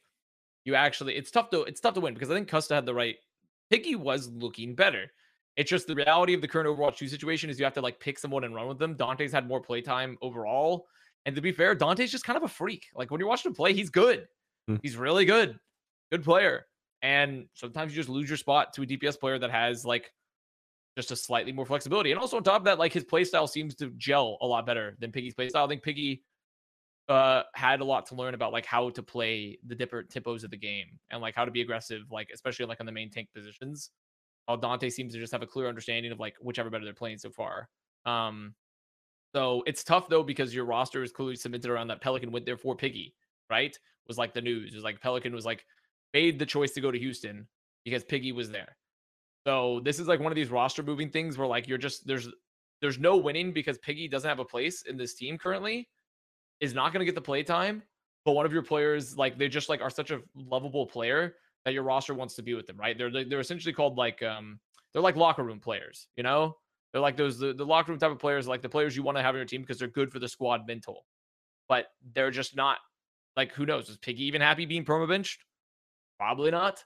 you 0.64 0.74
actually 0.74 1.14
it's 1.14 1.30
tough 1.30 1.50
to 1.50 1.62
it's 1.62 1.80
tough 1.80 1.94
to 1.94 2.00
win 2.00 2.14
because 2.14 2.30
I 2.30 2.34
think 2.34 2.48
Custa 2.48 2.74
had 2.74 2.86
the 2.86 2.94
right 2.94 3.16
Piggy 3.70 3.94
was 3.94 4.28
looking 4.28 4.74
better. 4.74 5.10
It's 5.56 5.70
just 5.70 5.86
the 5.86 5.94
reality 5.94 6.34
of 6.34 6.40
the 6.40 6.48
current 6.48 6.68
Overwatch 6.68 6.96
2 6.96 7.08
situation 7.08 7.48
is 7.48 7.58
you 7.58 7.64
have 7.64 7.74
to 7.74 7.80
like 7.80 8.00
pick 8.00 8.18
someone 8.18 8.44
and 8.44 8.54
run 8.54 8.66
with 8.66 8.78
them. 8.78 8.96
Danteh's 8.96 9.32
had 9.32 9.46
more 9.46 9.60
playtime 9.60 10.18
overall. 10.20 10.86
And 11.26 11.34
to 11.36 11.42
be 11.42 11.52
fair, 11.52 11.74
Danteh's 11.74 12.10
just 12.10 12.24
kind 12.24 12.36
of 12.36 12.42
a 12.42 12.48
freak. 12.48 12.86
Like 12.94 13.10
when 13.10 13.18
you're 13.18 13.28
watching 13.28 13.50
him 13.50 13.54
play, 13.56 13.72
he's 13.72 13.90
good. 13.90 14.28
Hmm. 14.68 14.76
He's 14.82 14.96
really 14.96 15.24
good. 15.24 15.58
Good 16.10 16.24
player. 16.24 16.66
And 17.02 17.46
sometimes 17.54 17.92
you 17.92 17.96
just 17.96 18.08
lose 18.08 18.28
your 18.28 18.36
spot 18.36 18.72
to 18.74 18.82
a 18.82 18.86
DPS 18.86 19.18
player 19.18 19.38
that 19.38 19.50
has 19.50 19.84
like 19.84 20.10
just 20.96 21.10
a 21.10 21.16
slightly 21.16 21.52
more 21.52 21.66
flexibility. 21.66 22.12
And 22.12 22.20
also 22.20 22.36
on 22.36 22.42
top 22.42 22.60
of 22.60 22.64
that, 22.64 22.78
like 22.78 22.92
his 22.92 23.04
playstyle 23.04 23.48
seems 23.48 23.74
to 23.76 23.90
gel 23.96 24.38
a 24.40 24.46
lot 24.46 24.64
better 24.66 24.96
than 25.00 25.12
Piggy's 25.12 25.34
playstyle. 25.34 25.64
I 25.64 25.68
think 25.68 25.82
Piggy 25.82 26.22
uh 27.06 27.42
had 27.54 27.80
a 27.80 27.84
lot 27.84 28.06
to 28.06 28.14
learn 28.14 28.32
about 28.32 28.50
like 28.50 28.64
how 28.64 28.88
to 28.88 29.02
play 29.02 29.58
the 29.66 29.74
different 29.74 30.08
tempos 30.08 30.42
of 30.42 30.50
the 30.50 30.56
game 30.56 30.86
and 31.10 31.20
like 31.20 31.34
how 31.34 31.44
to 31.44 31.50
be 31.50 31.60
aggressive, 31.60 32.02
like 32.10 32.30
especially 32.32 32.64
like 32.64 32.80
on 32.80 32.86
the 32.86 32.92
main 32.92 33.10
tank 33.10 33.28
positions. 33.34 33.90
While 34.46 34.58
Danteh 34.58 34.90
seems 34.90 35.12
to 35.12 35.20
just 35.20 35.32
have 35.32 35.42
a 35.42 35.46
clear 35.46 35.68
understanding 35.68 36.12
of 36.12 36.20
like 36.20 36.36
whichever 36.40 36.70
better 36.70 36.84
they're 36.84 36.94
playing 36.94 37.18
so 37.18 37.30
far. 37.30 37.68
Um 38.06 38.54
so 39.34 39.62
it's 39.66 39.82
tough 39.82 40.08
though 40.08 40.22
because 40.22 40.54
your 40.54 40.64
roster 40.64 41.02
is 41.02 41.12
clearly 41.12 41.36
cemented 41.36 41.70
around 41.70 41.88
that 41.88 42.00
Pelican 42.00 42.30
went 42.30 42.46
there 42.46 42.56
for 42.56 42.76
Piggy, 42.76 43.14
right? 43.50 43.76
Was 44.06 44.18
like 44.18 44.34
the 44.34 44.40
news. 44.40 44.72
It 44.72 44.76
was 44.76 44.84
like 44.84 45.00
Pelican 45.00 45.34
was 45.34 45.44
like 45.44 45.64
made 46.12 46.38
the 46.38 46.46
choice 46.46 46.72
to 46.72 46.80
go 46.80 46.90
to 46.90 46.98
Houston 46.98 47.48
because 47.84 48.04
Piggy 48.04 48.32
was 48.32 48.50
there. 48.50 48.76
So 49.46 49.80
this 49.84 49.98
is 49.98 50.06
like 50.08 50.20
one 50.20 50.30
of 50.30 50.36
these 50.36 50.50
roster 50.50 50.82
moving 50.82 51.10
things 51.10 51.36
where 51.36 51.48
like 51.48 51.66
you're 51.66 51.78
just 51.78 52.06
there's 52.06 52.28
there's 52.80 52.98
no 52.98 53.16
winning 53.16 53.52
because 53.52 53.78
Piggy 53.78 54.08
doesn't 54.08 54.28
have 54.28 54.38
a 54.38 54.44
place 54.44 54.82
in 54.82 54.96
this 54.96 55.14
team 55.14 55.36
currently, 55.36 55.88
is 56.60 56.74
not 56.74 56.92
going 56.92 57.00
to 57.00 57.06
get 57.06 57.14
the 57.14 57.20
play 57.20 57.42
time. 57.42 57.82
But 58.24 58.32
one 58.32 58.46
of 58.46 58.52
your 58.52 58.62
players, 58.62 59.18
like 59.18 59.38
they 59.38 59.48
just 59.48 59.68
like 59.68 59.80
are 59.80 59.90
such 59.90 60.10
a 60.10 60.20
lovable 60.34 60.86
player 60.86 61.34
that 61.64 61.74
your 61.74 61.82
roster 61.82 62.14
wants 62.14 62.34
to 62.36 62.42
be 62.42 62.54
with 62.54 62.66
them, 62.66 62.76
right? 62.76 62.96
They're 62.96 63.10
they're 63.24 63.40
essentially 63.40 63.72
called 63.72 63.96
like 63.98 64.22
um 64.22 64.60
they're 64.92 65.02
like 65.02 65.16
locker 65.16 65.42
room 65.42 65.60
players, 65.60 66.06
you 66.16 66.22
know? 66.22 66.56
They're 66.94 67.02
like 67.02 67.16
those 67.16 67.40
the, 67.40 67.52
the 67.52 67.66
locker 67.66 67.90
room 67.90 67.98
type 67.98 68.12
of 68.12 68.20
players, 68.20 68.46
like 68.46 68.62
the 68.62 68.68
players 68.68 68.94
you 68.94 69.02
want 69.02 69.18
to 69.18 69.22
have 69.22 69.34
on 69.34 69.38
your 69.40 69.44
team 69.44 69.62
because 69.62 69.80
they're 69.80 69.88
good 69.88 70.12
for 70.12 70.20
the 70.20 70.28
squad 70.28 70.64
mental. 70.64 71.04
But 71.68 71.86
they're 72.14 72.30
just 72.30 72.54
not 72.54 72.78
like 73.36 73.52
who 73.52 73.66
knows? 73.66 73.88
Is 73.88 73.98
Piggy 73.98 74.22
even 74.26 74.40
happy 74.40 74.64
being 74.64 74.84
perma 74.84 75.08
benched? 75.08 75.44
Probably 76.20 76.52
not. 76.52 76.84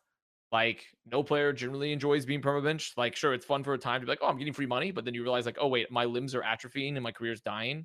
Like 0.51 0.83
no 1.05 1.23
player 1.23 1.53
generally 1.53 1.93
enjoys 1.93 2.25
being 2.25 2.41
perma 2.41 2.65
benched. 2.65 2.97
Like 2.97 3.17
sure, 3.17 3.35
it's 3.35 3.45
fun 3.45 3.63
for 3.63 3.75
a 3.75 3.79
time 3.79 4.01
to 4.01 4.07
be 4.07 4.11
like, 4.11 4.21
oh, 4.23 4.29
I'm 4.29 4.39
getting 4.39 4.55
free 4.55 4.65
money, 4.65 4.93
but 4.93 5.05
then 5.05 5.13
you 5.13 5.23
realize 5.23 5.45
like, 5.45 5.59
oh 5.61 5.69
wait, 5.69 5.93
my 5.93 6.07
limbs 6.07 6.35
are 6.35 6.43
atrophying 6.43 6.95
and 6.95 7.03
my 7.03 7.13
career's 7.13 7.43
dying. 7.43 7.85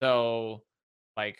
So, 0.00 0.62
like, 1.16 1.38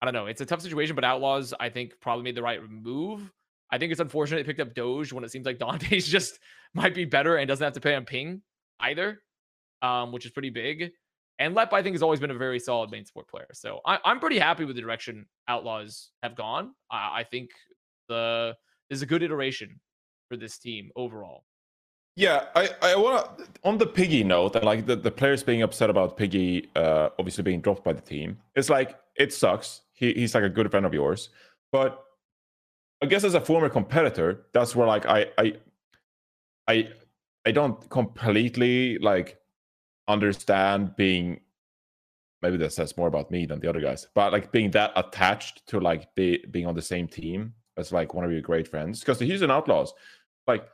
I 0.00 0.06
don't 0.06 0.14
know. 0.14 0.24
It's 0.24 0.40
a 0.40 0.46
tough 0.46 0.62
situation, 0.62 0.94
but 0.94 1.04
Outlaws 1.04 1.52
I 1.60 1.68
think 1.68 1.92
probably 2.00 2.24
made 2.24 2.34
the 2.34 2.42
right 2.42 2.60
move. 2.66 3.30
I 3.70 3.76
think 3.76 3.92
it's 3.92 4.00
unfortunate 4.00 4.38
they 4.38 4.44
picked 4.44 4.60
up 4.60 4.74
Doge 4.74 5.12
when 5.12 5.22
it 5.22 5.30
seems 5.30 5.44
like 5.44 5.58
Danteh's 5.60 6.08
just 6.08 6.38
might 6.72 6.94
be 6.94 7.04
better 7.04 7.36
and 7.36 7.46
doesn't 7.46 7.62
have 7.64 7.74
to 7.74 7.80
pay 7.80 7.94
on 7.94 8.06
ping 8.06 8.40
either, 8.80 9.20
um, 9.82 10.12
which 10.12 10.24
is 10.24 10.30
pretty 10.30 10.50
big. 10.50 10.90
And 11.38 11.54
Lep, 11.54 11.72
I 11.72 11.82
think, 11.82 11.94
has 11.94 12.02
always 12.02 12.18
been 12.18 12.32
a 12.32 12.38
very 12.38 12.58
solid 12.58 12.90
main 12.90 13.04
support 13.04 13.28
player. 13.28 13.46
So 13.52 13.80
I, 13.86 13.98
am 14.04 14.18
pretty 14.18 14.38
happy 14.38 14.64
with 14.64 14.74
the 14.74 14.82
direction 14.82 15.26
Outlaws 15.46 16.10
have 16.22 16.34
gone. 16.34 16.72
I, 16.90 17.20
I 17.20 17.24
think 17.30 17.50
the 18.08 18.56
is 18.90 19.02
a 19.02 19.06
good 19.06 19.22
iteration 19.22 19.80
for 20.28 20.36
this 20.36 20.58
team 20.58 20.90
overall. 20.96 21.44
Yeah, 22.16 22.46
I, 22.56 22.70
I 22.82 22.96
want 22.96 23.38
to 23.38 23.46
on 23.62 23.78
the 23.78 23.86
Piggy 23.86 24.24
note, 24.24 24.56
and 24.56 24.64
like 24.64 24.86
the, 24.86 24.96
the 24.96 25.10
players 25.10 25.44
being 25.44 25.62
upset 25.62 25.88
about 25.88 26.16
Piggy 26.16 26.68
uh, 26.74 27.10
obviously 27.16 27.44
being 27.44 27.60
dropped 27.60 27.84
by 27.84 27.92
the 27.92 28.00
team. 28.00 28.38
It's 28.56 28.68
like 28.68 28.98
it 29.16 29.32
sucks. 29.32 29.82
He, 29.92 30.12
he's 30.14 30.34
like 30.34 30.42
a 30.42 30.48
good 30.48 30.68
friend 30.68 30.84
of 30.84 30.92
yours, 30.92 31.28
but 31.70 32.02
I 33.00 33.06
guess 33.06 33.22
as 33.22 33.34
a 33.34 33.40
former 33.40 33.68
competitor, 33.68 34.46
that's 34.52 34.74
where 34.74 34.88
like 34.88 35.06
I 35.06 35.26
I 35.38 35.52
I 36.66 36.88
I 37.48 37.50
don't 37.50 37.88
completely 37.88 38.98
like 38.98 39.38
understand 40.06 40.94
being 40.96 41.40
maybe 42.42 42.58
that 42.58 42.74
says 42.74 42.94
more 42.98 43.08
about 43.08 43.30
me 43.30 43.46
than 43.46 43.58
the 43.58 43.70
other 43.70 43.80
guys, 43.80 44.06
but 44.14 44.32
like 44.32 44.52
being 44.52 44.70
that 44.72 44.92
attached 44.96 45.66
to 45.68 45.80
like 45.80 46.14
be, 46.14 46.44
being 46.50 46.66
on 46.66 46.74
the 46.74 46.82
same 46.82 47.08
team 47.08 47.54
as 47.78 47.90
like 47.90 48.12
one 48.12 48.22
of 48.22 48.30
your 48.30 48.42
great 48.42 48.68
friends 48.68 49.00
because 49.00 49.18
the 49.18 49.24
Houston 49.24 49.50
Outlaws, 49.50 49.94
like 50.46 50.68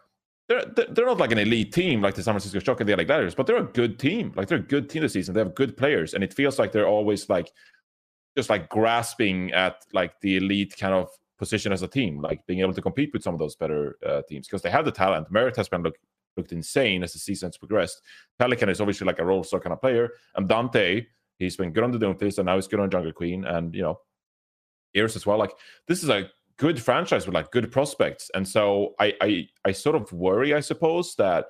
they're 0.48 0.64
they're 0.64 1.06
not 1.06 1.18
like 1.18 1.30
an 1.30 1.38
elite 1.38 1.72
team 1.72 2.02
like 2.02 2.16
the 2.16 2.24
San 2.24 2.34
Francisco 2.34 2.58
Shock 2.58 2.80
and 2.80 2.88
the 2.88 2.96
LA 2.96 3.04
Gladiators, 3.04 3.36
but 3.36 3.46
they're 3.46 3.68
a 3.68 3.72
good 3.80 4.00
team. 4.00 4.32
Like 4.34 4.48
they're 4.48 4.58
a 4.58 4.72
good 4.74 4.90
team 4.90 5.02
this 5.02 5.12
season. 5.12 5.32
They 5.32 5.40
have 5.42 5.54
good 5.54 5.76
players, 5.76 6.14
and 6.14 6.24
it 6.24 6.34
feels 6.34 6.58
like 6.58 6.72
they're 6.72 6.88
always 6.88 7.28
like 7.28 7.52
just 8.36 8.50
like 8.50 8.68
grasping 8.68 9.52
at 9.52 9.86
like 9.92 10.20
the 10.22 10.38
elite 10.38 10.74
kind 10.76 10.92
of 10.92 11.08
position 11.38 11.72
as 11.72 11.82
a 11.82 11.88
team, 11.88 12.20
like 12.20 12.44
being 12.48 12.60
able 12.60 12.74
to 12.74 12.82
compete 12.82 13.12
with 13.12 13.22
some 13.22 13.32
of 13.32 13.38
those 13.38 13.54
better 13.54 13.96
uh, 14.04 14.22
teams 14.28 14.48
because 14.48 14.62
they 14.62 14.70
have 14.70 14.84
the 14.84 14.90
talent. 14.90 15.32
MER1T 15.32 15.56
has 15.56 15.68
been 15.68 15.84
look, 15.84 15.96
looked 16.36 16.52
insane 16.52 17.02
as 17.02 17.12
the 17.12 17.18
season's 17.18 17.56
progressed. 17.56 18.02
Pelican 18.38 18.68
is 18.68 18.80
obviously 18.80 19.06
like 19.06 19.18
a 19.18 19.24
role 19.24 19.44
star 19.44 19.60
kind 19.60 19.72
of 19.72 19.80
player, 19.80 20.10
and 20.36 20.48
Danteh 20.48 21.06
he's 21.38 21.56
been 21.56 21.72
good 21.72 21.84
on 21.84 21.90
the 21.90 21.98
Doomfist, 21.98 22.38
and 22.38 22.46
now 22.46 22.56
he's 22.56 22.68
good 22.68 22.80
on 22.80 22.90
Junker 22.90 23.12
Queen, 23.12 23.44
and 23.44 23.74
you 23.74 23.82
know, 23.82 24.00
Ears 24.94 25.16
as 25.16 25.26
well. 25.26 25.38
Like 25.38 25.52
this 25.88 26.02
is 26.02 26.08
a 26.08 26.30
good 26.56 26.80
franchise 26.80 27.26
with 27.26 27.34
like 27.34 27.50
good 27.50 27.70
prospects, 27.70 28.30
and 28.34 28.46
so 28.46 28.94
I 29.00 29.14
I 29.20 29.48
I 29.64 29.72
sort 29.72 29.96
of 29.96 30.12
worry, 30.12 30.54
I 30.54 30.60
suppose, 30.60 31.14
that 31.16 31.46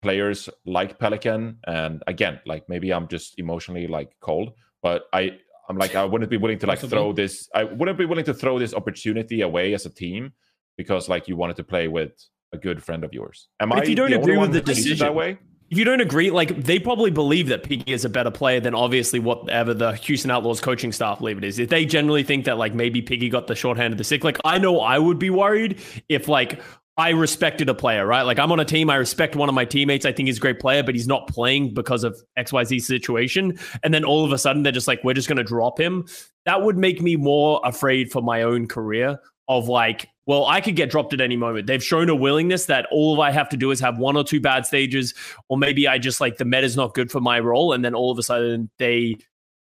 players 0.00 0.48
like 0.64 0.98
Pelican, 0.98 1.58
and 1.66 2.02
again, 2.06 2.40
like 2.46 2.68
maybe 2.68 2.92
I'm 2.92 3.08
just 3.08 3.38
emotionally 3.38 3.86
like 3.86 4.12
cold, 4.20 4.52
but 4.82 5.04
I 5.12 5.38
I'm 5.68 5.76
like 5.76 5.94
I 5.94 6.04
wouldn't 6.04 6.30
be 6.30 6.36
willing 6.36 6.58
to 6.60 6.66
like 6.66 6.80
throw 6.80 7.12
this. 7.12 7.48
I 7.54 7.64
wouldn't 7.64 7.98
be 7.98 8.06
willing 8.06 8.24
to 8.26 8.34
throw 8.34 8.58
this 8.58 8.74
opportunity 8.74 9.40
away 9.42 9.74
as 9.74 9.86
a 9.86 9.90
team 9.90 10.32
because 10.76 11.08
like 11.08 11.28
you 11.28 11.36
wanted 11.36 11.56
to 11.56 11.64
play 11.64 11.88
with 11.88 12.12
a 12.52 12.58
good 12.58 12.82
friend 12.82 13.04
of 13.04 13.12
yours. 13.12 13.48
Am 13.60 13.70
but 13.70 13.78
I 13.78 13.82
if 13.82 13.88
you 13.88 13.94
don't 13.94 14.10
the 14.10 14.20
agree 14.20 14.36
with 14.36 14.52
the 14.52 14.60
who 14.60 14.74
sees 14.74 14.86
it 14.86 14.88
decision, 14.88 15.06
that 15.06 15.14
way? 15.14 15.38
if 15.72 15.78
you 15.78 15.84
don't 15.84 16.02
agree, 16.02 16.30
like 16.30 16.64
they 16.64 16.78
probably 16.78 17.10
believe 17.10 17.48
that 17.48 17.62
Piggy 17.62 17.90
is 17.90 18.04
a 18.04 18.10
better 18.10 18.30
player 18.30 18.60
than 18.60 18.74
obviously 18.74 19.18
whatever 19.18 19.72
the 19.72 19.92
Houston 19.94 20.30
Outlaws 20.30 20.60
coaching 20.60 20.92
staff 20.92 21.20
believe 21.20 21.38
it 21.38 21.44
is. 21.44 21.58
If 21.58 21.70
they 21.70 21.86
generally 21.86 22.22
think 22.22 22.44
that 22.44 22.58
like 22.58 22.74
maybe 22.74 23.00
Piggy 23.00 23.30
got 23.30 23.46
the 23.46 23.54
shorthand 23.54 23.94
of 23.94 23.98
the 23.98 24.04
sick, 24.04 24.22
like 24.22 24.38
I 24.44 24.58
know 24.58 24.80
I 24.80 24.98
would 24.98 25.18
be 25.18 25.30
worried 25.30 25.80
if 26.10 26.28
like 26.28 26.60
I 26.98 27.10
respected 27.10 27.70
a 27.70 27.74
player, 27.74 28.06
right? 28.06 28.20
Like 28.20 28.38
I'm 28.38 28.52
on 28.52 28.60
a 28.60 28.66
team, 28.66 28.90
I 28.90 28.96
respect 28.96 29.34
one 29.34 29.48
of 29.48 29.54
my 29.54 29.64
teammates. 29.64 30.04
I 30.04 30.12
think 30.12 30.26
he's 30.26 30.36
a 30.36 30.40
great 30.40 30.60
player, 30.60 30.82
but 30.82 30.94
he's 30.94 31.08
not 31.08 31.26
playing 31.26 31.72
because 31.72 32.04
of 32.04 32.20
XYZ 32.38 32.82
situation. 32.82 33.58
And 33.82 33.94
then 33.94 34.04
all 34.04 34.26
of 34.26 34.32
a 34.32 34.36
sudden 34.38 34.62
they're 34.62 34.72
just 34.72 34.88
like, 34.88 35.02
we're 35.02 35.14
just 35.14 35.26
going 35.26 35.38
to 35.38 35.42
drop 35.42 35.80
him. 35.80 36.04
That 36.44 36.60
would 36.60 36.76
make 36.76 37.00
me 37.00 37.16
more 37.16 37.62
afraid 37.64 38.12
for 38.12 38.20
my 38.20 38.42
own 38.42 38.68
career 38.68 39.18
of 39.58 39.68
like, 39.68 40.08
well, 40.26 40.46
I 40.46 40.60
could 40.60 40.76
get 40.76 40.90
dropped 40.90 41.12
at 41.12 41.20
any 41.20 41.36
moment. 41.36 41.66
They've 41.66 41.82
shown 41.82 42.08
a 42.08 42.14
willingness 42.14 42.66
that 42.66 42.86
all 42.90 43.20
I 43.20 43.30
have 43.30 43.48
to 43.50 43.56
do 43.56 43.70
is 43.70 43.80
have 43.80 43.98
one 43.98 44.16
or 44.16 44.22
two 44.24 44.40
bad 44.40 44.66
stages, 44.66 45.14
or 45.48 45.58
maybe 45.58 45.88
I 45.88 45.98
just 45.98 46.20
like 46.20 46.36
the 46.36 46.44
meta's 46.44 46.76
not 46.76 46.94
good 46.94 47.10
for 47.10 47.20
my 47.20 47.40
role. 47.40 47.72
And 47.72 47.84
then 47.84 47.94
all 47.94 48.10
of 48.10 48.18
a 48.18 48.22
sudden 48.22 48.70
they 48.78 49.16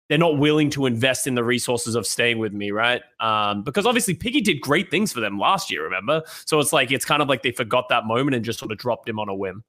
they're 0.09 0.17
not 0.17 0.39
willing 0.39 0.71
to 0.71 0.87
invest 0.87 1.27
in 1.27 1.35
the 1.35 1.43
resources 1.43 1.93
of 1.93 2.05
staying 2.05 2.39
with 2.39 2.51
me, 2.51 2.71
right? 2.71 3.03
Um, 3.19 3.63
because 3.63 3.85
obviously 3.85 4.15
Piggy 4.15 4.41
did 4.41 4.59
great 4.59 4.89
things 4.89 5.13
for 5.13 5.19
them 5.19 5.37
last 5.37 5.69
year, 5.71 5.83
remember? 5.83 6.23
So 6.45 6.59
it's 6.59 6.73
like 6.73 6.91
it's 6.91 7.05
kind 7.05 7.21
of 7.21 7.29
like 7.29 7.43
they 7.43 7.51
forgot 7.51 7.89
that 7.89 8.05
moment 8.05 8.35
and 8.35 8.43
just 8.43 8.57
sort 8.57 8.71
of 8.71 8.79
dropped 8.79 9.07
him 9.07 9.19
on 9.19 9.29
a 9.29 9.35
whim. 9.35 9.63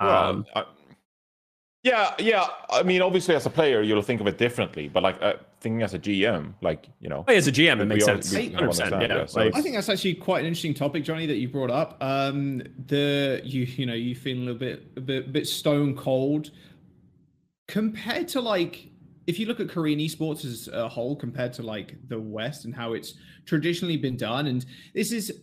Well, 0.00 0.30
Um, 0.30 0.46
I- 0.54 0.64
yeah, 1.84 2.14
yeah. 2.18 2.46
I 2.70 2.82
mean, 2.82 3.02
obviously, 3.02 3.34
as 3.34 3.44
a 3.44 3.50
player, 3.50 3.82
you'll 3.82 4.02
think 4.02 4.20
of 4.22 4.26
it 4.26 4.38
differently. 4.38 4.88
But 4.88 5.02
like 5.02 5.22
uh, 5.22 5.34
thinking 5.60 5.82
as 5.82 5.92
a 5.92 5.98
GM, 5.98 6.54
like 6.62 6.88
you 7.00 7.10
know, 7.10 7.24
as 7.28 7.46
a 7.46 7.52
GM, 7.52 7.80
it 7.80 7.84
makes 7.84 8.08
all- 8.08 8.20
sense. 8.20 8.32
we 8.32 8.50
100%, 8.50 8.58
understand, 8.58 9.02
yeah. 9.02 9.16
yeah, 9.18 9.26
so 9.26 9.40
I 9.54 9.60
think 9.60 9.74
that's 9.74 9.90
actually 9.90 10.14
quite 10.14 10.40
an 10.40 10.46
interesting 10.46 10.72
topic, 10.72 11.04
Johnny, 11.04 11.26
that 11.26 11.36
you 11.36 11.48
brought 11.48 11.70
up. 11.70 11.98
Um, 12.00 12.62
the 12.86 13.42
you 13.44 13.64
you 13.64 13.84
know 13.84 13.94
you 13.94 14.14
feel 14.16 14.38
a 14.38 14.40
little 14.40 14.54
bit 14.54 14.86
a 14.96 15.00
bit 15.00 15.26
a 15.26 15.28
bit 15.28 15.46
stone 15.46 15.94
cold 15.94 16.50
compared 17.68 18.28
to 18.28 18.40
like 18.40 18.88
if 19.26 19.38
you 19.38 19.46
look 19.46 19.60
at 19.60 19.68
Korean 19.68 19.98
esports 19.98 20.44
as 20.44 20.68
a 20.68 20.88
whole 20.88 21.16
compared 21.16 21.52
to 21.54 21.62
like 21.62 21.96
the 22.08 22.18
West 22.18 22.64
and 22.64 22.74
how 22.74 22.94
it's 22.94 23.14
traditionally 23.44 23.96
been 23.98 24.16
done, 24.16 24.46
and 24.46 24.64
this 24.94 25.12
is, 25.12 25.40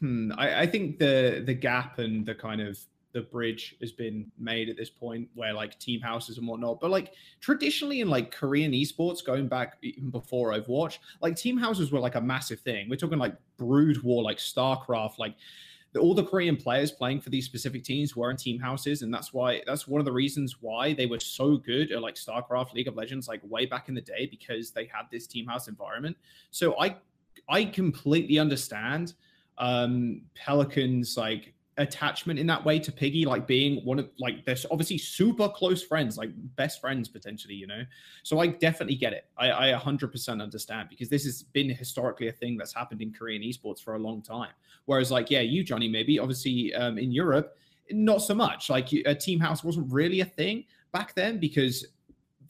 hmm, 0.00 0.32
I, 0.36 0.62
I 0.62 0.66
think 0.66 0.98
the 0.98 1.42
the 1.44 1.54
gap 1.54 1.98
and 1.98 2.24
the 2.24 2.34
kind 2.34 2.60
of 2.62 2.78
the 3.12 3.22
bridge 3.22 3.76
has 3.80 3.92
been 3.92 4.30
made 4.38 4.68
at 4.68 4.76
this 4.76 4.90
point 4.90 5.28
where 5.34 5.52
like 5.52 5.78
team 5.78 6.00
houses 6.00 6.38
and 6.38 6.46
whatnot. 6.46 6.80
But 6.80 6.90
like 6.90 7.12
traditionally 7.40 8.00
in 8.00 8.08
like 8.08 8.30
Korean 8.30 8.72
esports, 8.72 9.24
going 9.24 9.48
back 9.48 9.76
even 9.82 10.10
before 10.10 10.52
Overwatch, 10.52 10.98
like 11.20 11.36
team 11.36 11.58
houses 11.58 11.92
were 11.92 12.00
like 12.00 12.14
a 12.14 12.20
massive 12.20 12.60
thing. 12.60 12.88
We're 12.88 12.96
talking 12.96 13.18
like 13.18 13.36
Brood 13.58 14.02
War, 14.02 14.22
like 14.22 14.38
StarCraft, 14.38 15.18
like 15.18 15.34
all 15.98 16.14
the 16.14 16.24
Korean 16.24 16.56
players 16.56 16.90
playing 16.90 17.20
for 17.20 17.30
these 17.30 17.44
specific 17.44 17.84
teams 17.84 18.16
were 18.16 18.30
in 18.30 18.36
team 18.36 18.58
houses, 18.58 19.02
and 19.02 19.12
that's 19.12 19.32
why 19.32 19.62
that's 19.66 19.86
one 19.86 20.00
of 20.00 20.04
the 20.06 20.12
reasons 20.12 20.56
why 20.60 20.94
they 20.94 21.06
were 21.06 21.20
so 21.20 21.56
good 21.56 21.92
at 21.92 22.00
like 22.00 22.14
StarCraft, 22.14 22.72
League 22.72 22.88
of 22.88 22.96
Legends, 22.96 23.28
like 23.28 23.40
way 23.44 23.66
back 23.66 23.88
in 23.88 23.94
the 23.94 24.00
day, 24.00 24.26
because 24.30 24.70
they 24.70 24.86
had 24.86 25.02
this 25.10 25.26
team 25.26 25.46
house 25.46 25.68
environment. 25.68 26.16
So 26.50 26.80
I 26.80 26.96
I 27.48 27.66
completely 27.66 28.38
understand 28.38 29.14
um 29.58 30.22
Pelicans 30.34 31.16
like 31.18 31.52
attachment 31.78 32.38
in 32.38 32.46
that 32.46 32.64
way 32.64 32.78
to 32.78 32.92
Piggy, 32.92 33.24
like 33.24 33.46
being 33.46 33.84
one 33.84 33.98
of 33.98 34.10
like 34.18 34.44
they're 34.44 34.56
obviously 34.70 34.98
super 34.98 35.48
close 35.48 35.82
friends, 35.82 36.18
like 36.18 36.30
best 36.56 36.80
friends 36.80 37.08
potentially, 37.08 37.54
you 37.54 37.66
know. 37.66 37.82
So 38.22 38.40
I 38.40 38.48
definitely 38.48 38.96
get 38.96 39.12
it. 39.12 39.26
I, 39.38 39.72
I 39.72 39.78
100% 39.78 40.42
understand 40.42 40.88
because 40.90 41.08
this 41.08 41.24
has 41.24 41.42
been 41.42 41.70
historically 41.70 42.28
a 42.28 42.32
thing 42.32 42.56
that's 42.56 42.74
happened 42.74 43.00
in 43.00 43.12
Korean 43.12 43.42
esports 43.42 43.82
for 43.82 43.94
a 43.94 43.98
long 43.98 44.22
time. 44.22 44.50
Whereas, 44.84 45.10
like, 45.10 45.30
yeah, 45.30 45.40
you 45.40 45.64
Johnny, 45.64 45.88
maybe 45.88 46.18
obviously 46.18 46.74
um, 46.74 46.98
in 46.98 47.10
Europe, 47.10 47.56
not 47.90 48.22
so 48.22 48.34
much. 48.34 48.68
Like 48.68 48.92
a 48.92 49.14
team 49.14 49.40
house 49.40 49.64
wasn't 49.64 49.90
really 49.92 50.20
a 50.20 50.26
thing 50.26 50.64
back 50.92 51.14
then 51.14 51.38
because 51.38 51.86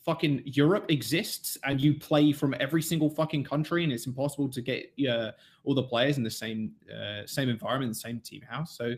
fucking 0.05 0.43
Europe 0.45 0.91
exists 0.91 1.57
and 1.65 1.81
you 1.81 1.95
play 1.95 2.33
from 2.33 2.55
every 2.59 2.83
single 2.83 3.09
fucking 3.09 3.45
country 3.45 3.85
and 3.85 3.93
it's 3.93 4.07
impossible 4.07 4.49
to 4.49 4.61
get 4.61 4.93
uh, 5.09 5.31
all 5.65 5.74
the 5.74 5.83
players 5.83 6.16
in 6.19 6.24
the 6.24 6.31
same 6.31 6.73
uh, 6.93 7.27
same 7.27 7.49
environment, 7.49 7.93
the 7.93 7.99
same 8.01 8.20
team 8.20 8.43
house. 8.43 8.77
So 8.77 8.95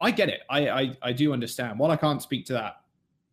I 0.00 0.10
get 0.10 0.28
it. 0.28 0.40
I 0.50 0.68
I, 0.68 0.96
I 1.02 1.12
do 1.12 1.32
understand. 1.32 1.78
While 1.78 1.90
I 1.90 1.96
can't 1.96 2.20
speak 2.22 2.46
to 2.46 2.52
that 2.54 2.80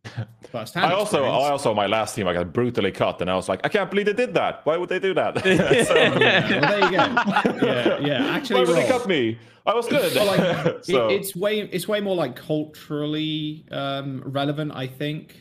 firsthand, 0.50 0.86
I 0.86 0.92
also, 0.94 1.24
I 1.24 1.50
also, 1.50 1.74
my 1.74 1.86
last 1.86 2.14
team, 2.14 2.28
I 2.28 2.32
got 2.34 2.52
brutally 2.52 2.92
cut, 2.92 3.20
and 3.20 3.28
I 3.30 3.34
was 3.34 3.48
like, 3.48 3.60
I 3.64 3.68
can't 3.68 3.90
believe 3.90 4.06
they 4.06 4.12
did 4.12 4.32
that. 4.34 4.64
Why 4.64 4.76
would 4.76 4.88
they 4.88 5.00
do 5.00 5.12
that? 5.14 5.38
so, 5.42 5.94
Yeah, 5.96 6.60
well, 6.60 6.60
there 6.60 6.84
you 6.84 6.90
go. 6.90 7.66
Yeah, 7.66 7.98
yeah. 7.98 8.30
Actually, 8.36 8.60
why 8.60 8.66
would 8.68 8.76
they 8.76 8.88
cut 8.88 9.06
me? 9.08 9.38
I 9.66 9.74
was 9.74 9.86
good. 9.86 10.14
Well, 10.14 10.26
like, 10.26 10.40
it- 10.40 10.88
it's 10.88 11.34
way 11.36 11.60
it's 11.60 11.86
way 11.88 12.00
more 12.00 12.14
like 12.16 12.36
culturally 12.36 13.66
um, 13.70 14.22
relevant, 14.24 14.72
I 14.74 14.86
think, 14.86 15.36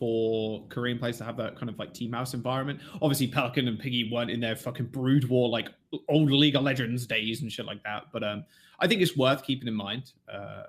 for 0.00 0.66
Korean 0.70 0.98
players 0.98 1.18
to 1.18 1.24
have 1.24 1.36
that 1.36 1.56
kind 1.56 1.68
of 1.68 1.78
like 1.78 1.92
team 1.92 2.12
house 2.14 2.32
environment. 2.34 2.80
Obviously, 3.02 3.26
Pelican 3.28 3.68
and 3.68 3.78
Piggy 3.78 4.10
weren't 4.10 4.30
in 4.30 4.40
their 4.40 4.56
fucking 4.56 4.86
brood 4.86 5.28
war 5.28 5.48
like 5.50 5.68
old 6.08 6.30
League 6.30 6.56
of 6.56 6.62
Legends 6.62 7.06
days 7.06 7.42
and 7.42 7.52
shit 7.52 7.66
like 7.66 7.82
that. 7.84 8.04
But 8.10 8.24
um, 8.24 8.44
I 8.80 8.88
think 8.88 9.02
it's 9.02 9.14
worth 9.16 9.44
keeping 9.44 9.68
in 9.68 9.74
mind 9.74 10.12
uh, 10.32 10.62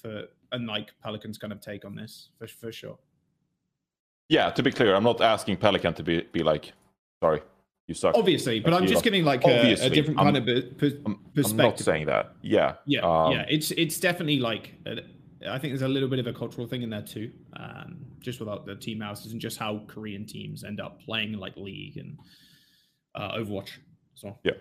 for 0.00 0.24
and 0.50 0.66
like 0.66 0.90
Pelican's 1.02 1.38
kind 1.38 1.52
of 1.52 1.60
take 1.60 1.84
on 1.84 1.94
this 1.94 2.30
for 2.38 2.48
for 2.48 2.72
sure. 2.72 2.98
yeah, 4.28 4.50
to 4.50 4.62
be 4.62 4.72
clear, 4.72 4.94
I'm 4.96 5.04
not 5.04 5.20
asking 5.20 5.58
Pelican 5.58 5.94
to 5.94 6.02
be 6.02 6.22
be 6.32 6.42
like, 6.42 6.72
sorry, 7.22 7.40
you 7.86 7.94
suck. 7.94 8.16
Obviously, 8.16 8.58
but 8.58 8.74
I'm 8.74 8.88
just 8.88 9.04
giving 9.04 9.24
like 9.24 9.44
a, 9.46 9.74
a 9.74 9.90
different 9.90 10.18
I'm- 10.18 10.34
kind 10.34 10.36
of 10.48 10.78
per- 10.78 10.98
I'm, 11.06 11.20
I'm 11.36 11.56
not 11.56 11.78
saying 11.78 12.06
that. 12.06 12.34
Yeah, 12.42 12.74
Yeah, 12.84 13.00
um, 13.02 13.30
yeah. 13.32 13.44
It's 13.48 13.70
it's 13.70 14.00
definitely 14.00 14.40
like 14.40 14.74
uh, 14.86 14.96
I 15.48 15.58
think 15.58 15.70
there's 15.72 15.82
a 15.82 15.88
little 15.88 16.08
bit 16.08 16.18
of 16.18 16.26
a 16.26 16.32
cultural 16.32 16.66
thing 16.66 16.82
in 16.82 16.90
there 16.90 17.02
too, 17.02 17.30
um, 17.54 18.01
just 18.22 18.40
without 18.40 18.66
the 18.66 18.76
team 18.76 19.00
houses 19.00 19.32
and 19.32 19.40
just 19.40 19.58
how 19.58 19.82
Korean 19.86 20.26
teams 20.26 20.64
end 20.64 20.80
up 20.80 21.00
playing 21.00 21.34
like 21.34 21.56
League 21.56 21.96
and 21.96 22.18
uh, 23.14 23.32
Overwatch. 23.32 23.70
So 24.14 24.36
yeah. 24.44 24.52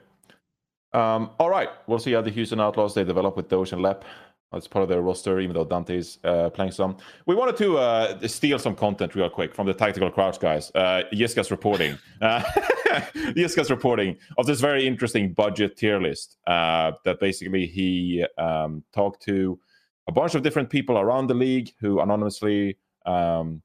Um, 0.93 1.31
all 1.39 1.49
right, 1.49 1.69
we'll 1.87 1.99
see 1.99 2.11
how 2.11 2.21
the 2.21 2.31
Houston 2.31 2.59
Outlaws 2.59 2.93
they 2.93 3.03
develop 3.03 3.37
with 3.37 3.47
Doge 3.47 3.71
and 3.71 3.81
Lep. 3.81 4.03
That's 4.51 4.67
part 4.67 4.83
of 4.83 4.89
their 4.89 5.01
roster, 5.01 5.39
even 5.39 5.53
though 5.53 5.63
Danteh's 5.63 6.19
uh, 6.25 6.49
playing 6.49 6.73
some. 6.73 6.97
We 7.25 7.35
wanted 7.35 7.55
to 7.57 7.77
uh, 7.77 8.27
steal 8.27 8.59
some 8.59 8.75
content 8.75 9.15
real 9.15 9.29
quick 9.29 9.55
from 9.55 9.65
the 9.65 9.73
Tactical 9.73 10.11
Crouch 10.11 10.41
guys. 10.41 10.71
Uh, 10.75 11.03
Yiska's 11.13 11.51
reporting. 11.51 11.97
Uh, 12.21 12.43
Yiska's 13.15 13.71
reporting 13.71 14.17
of 14.37 14.45
this 14.45 14.59
very 14.59 14.85
interesting 14.85 15.33
budget 15.33 15.77
tier 15.77 15.99
list 15.99 16.37
uh, 16.45 16.91
that 17.05 17.19
basically 17.19 17.65
he 17.65 18.23
um, 18.37 18.83
talked 18.93 19.23
to 19.23 19.57
a 20.07 20.11
bunch 20.11 20.35
of 20.35 20.43
different 20.43 20.69
people 20.69 20.99
around 20.99 21.27
the 21.27 21.33
league 21.33 21.71
who 21.79 22.01
anonymously 22.01 22.77
um, 23.05 23.61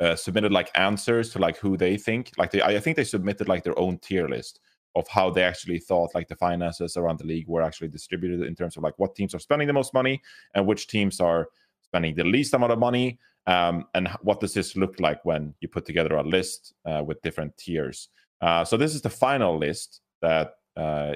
uh, 0.00 0.16
submitted 0.16 0.52
like 0.52 0.70
answers 0.74 1.30
to 1.30 1.38
like 1.38 1.56
who 1.56 1.76
they 1.76 1.96
think. 1.96 2.32
Like 2.36 2.50
they, 2.50 2.62
I 2.62 2.78
think 2.80 2.96
they 2.96 3.04
submitted 3.04 3.48
like 3.48 3.64
their 3.64 3.78
own 3.78 3.98
tier 3.98 4.28
list 4.28 4.60
of 4.96 5.08
how 5.08 5.30
they 5.30 5.42
actually 5.42 5.78
thought 5.78 6.14
like 6.14 6.28
the 6.28 6.36
finances 6.36 6.96
around 6.96 7.18
the 7.18 7.26
league 7.26 7.48
were 7.48 7.62
actually 7.62 7.88
distributed 7.88 8.46
in 8.46 8.54
terms 8.54 8.76
of 8.76 8.82
like 8.82 8.94
what 8.98 9.14
teams 9.14 9.34
are 9.34 9.40
spending 9.40 9.66
the 9.66 9.72
most 9.72 9.92
money 9.92 10.22
and 10.54 10.66
which 10.66 10.86
teams 10.86 11.20
are 11.20 11.48
spending 11.82 12.14
the 12.14 12.24
least 12.24 12.54
amount 12.54 12.72
of 12.72 12.78
money 12.78 13.18
um, 13.46 13.84
and 13.94 14.08
what 14.22 14.40
does 14.40 14.54
this 14.54 14.76
look 14.76 14.98
like 15.00 15.22
when 15.24 15.52
you 15.60 15.68
put 15.68 15.84
together 15.84 16.14
a 16.14 16.22
list 16.22 16.74
uh, 16.86 17.02
with 17.04 17.20
different 17.22 17.56
tiers 17.56 18.08
uh, 18.40 18.64
so 18.64 18.76
this 18.76 18.94
is 18.94 19.02
the 19.02 19.10
final 19.10 19.58
list 19.58 20.00
that 20.22 20.54
uh, 20.76 21.14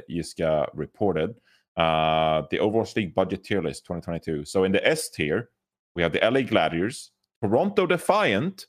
reported 0.74 1.40
uh, 1.76 2.42
the 2.50 2.58
overall 2.58 2.86
League 2.96 3.14
budget 3.14 3.44
tier 3.44 3.62
list 3.62 3.84
2022 3.84 4.44
so 4.44 4.64
in 4.64 4.72
the 4.72 4.86
S 4.86 5.08
tier 5.08 5.50
we 5.98 6.02
have 6.02 6.12
the 6.12 6.20
LA 6.22 6.42
Gladiators 6.42 7.10
Toronto 7.42 7.84
Defiant 7.84 8.66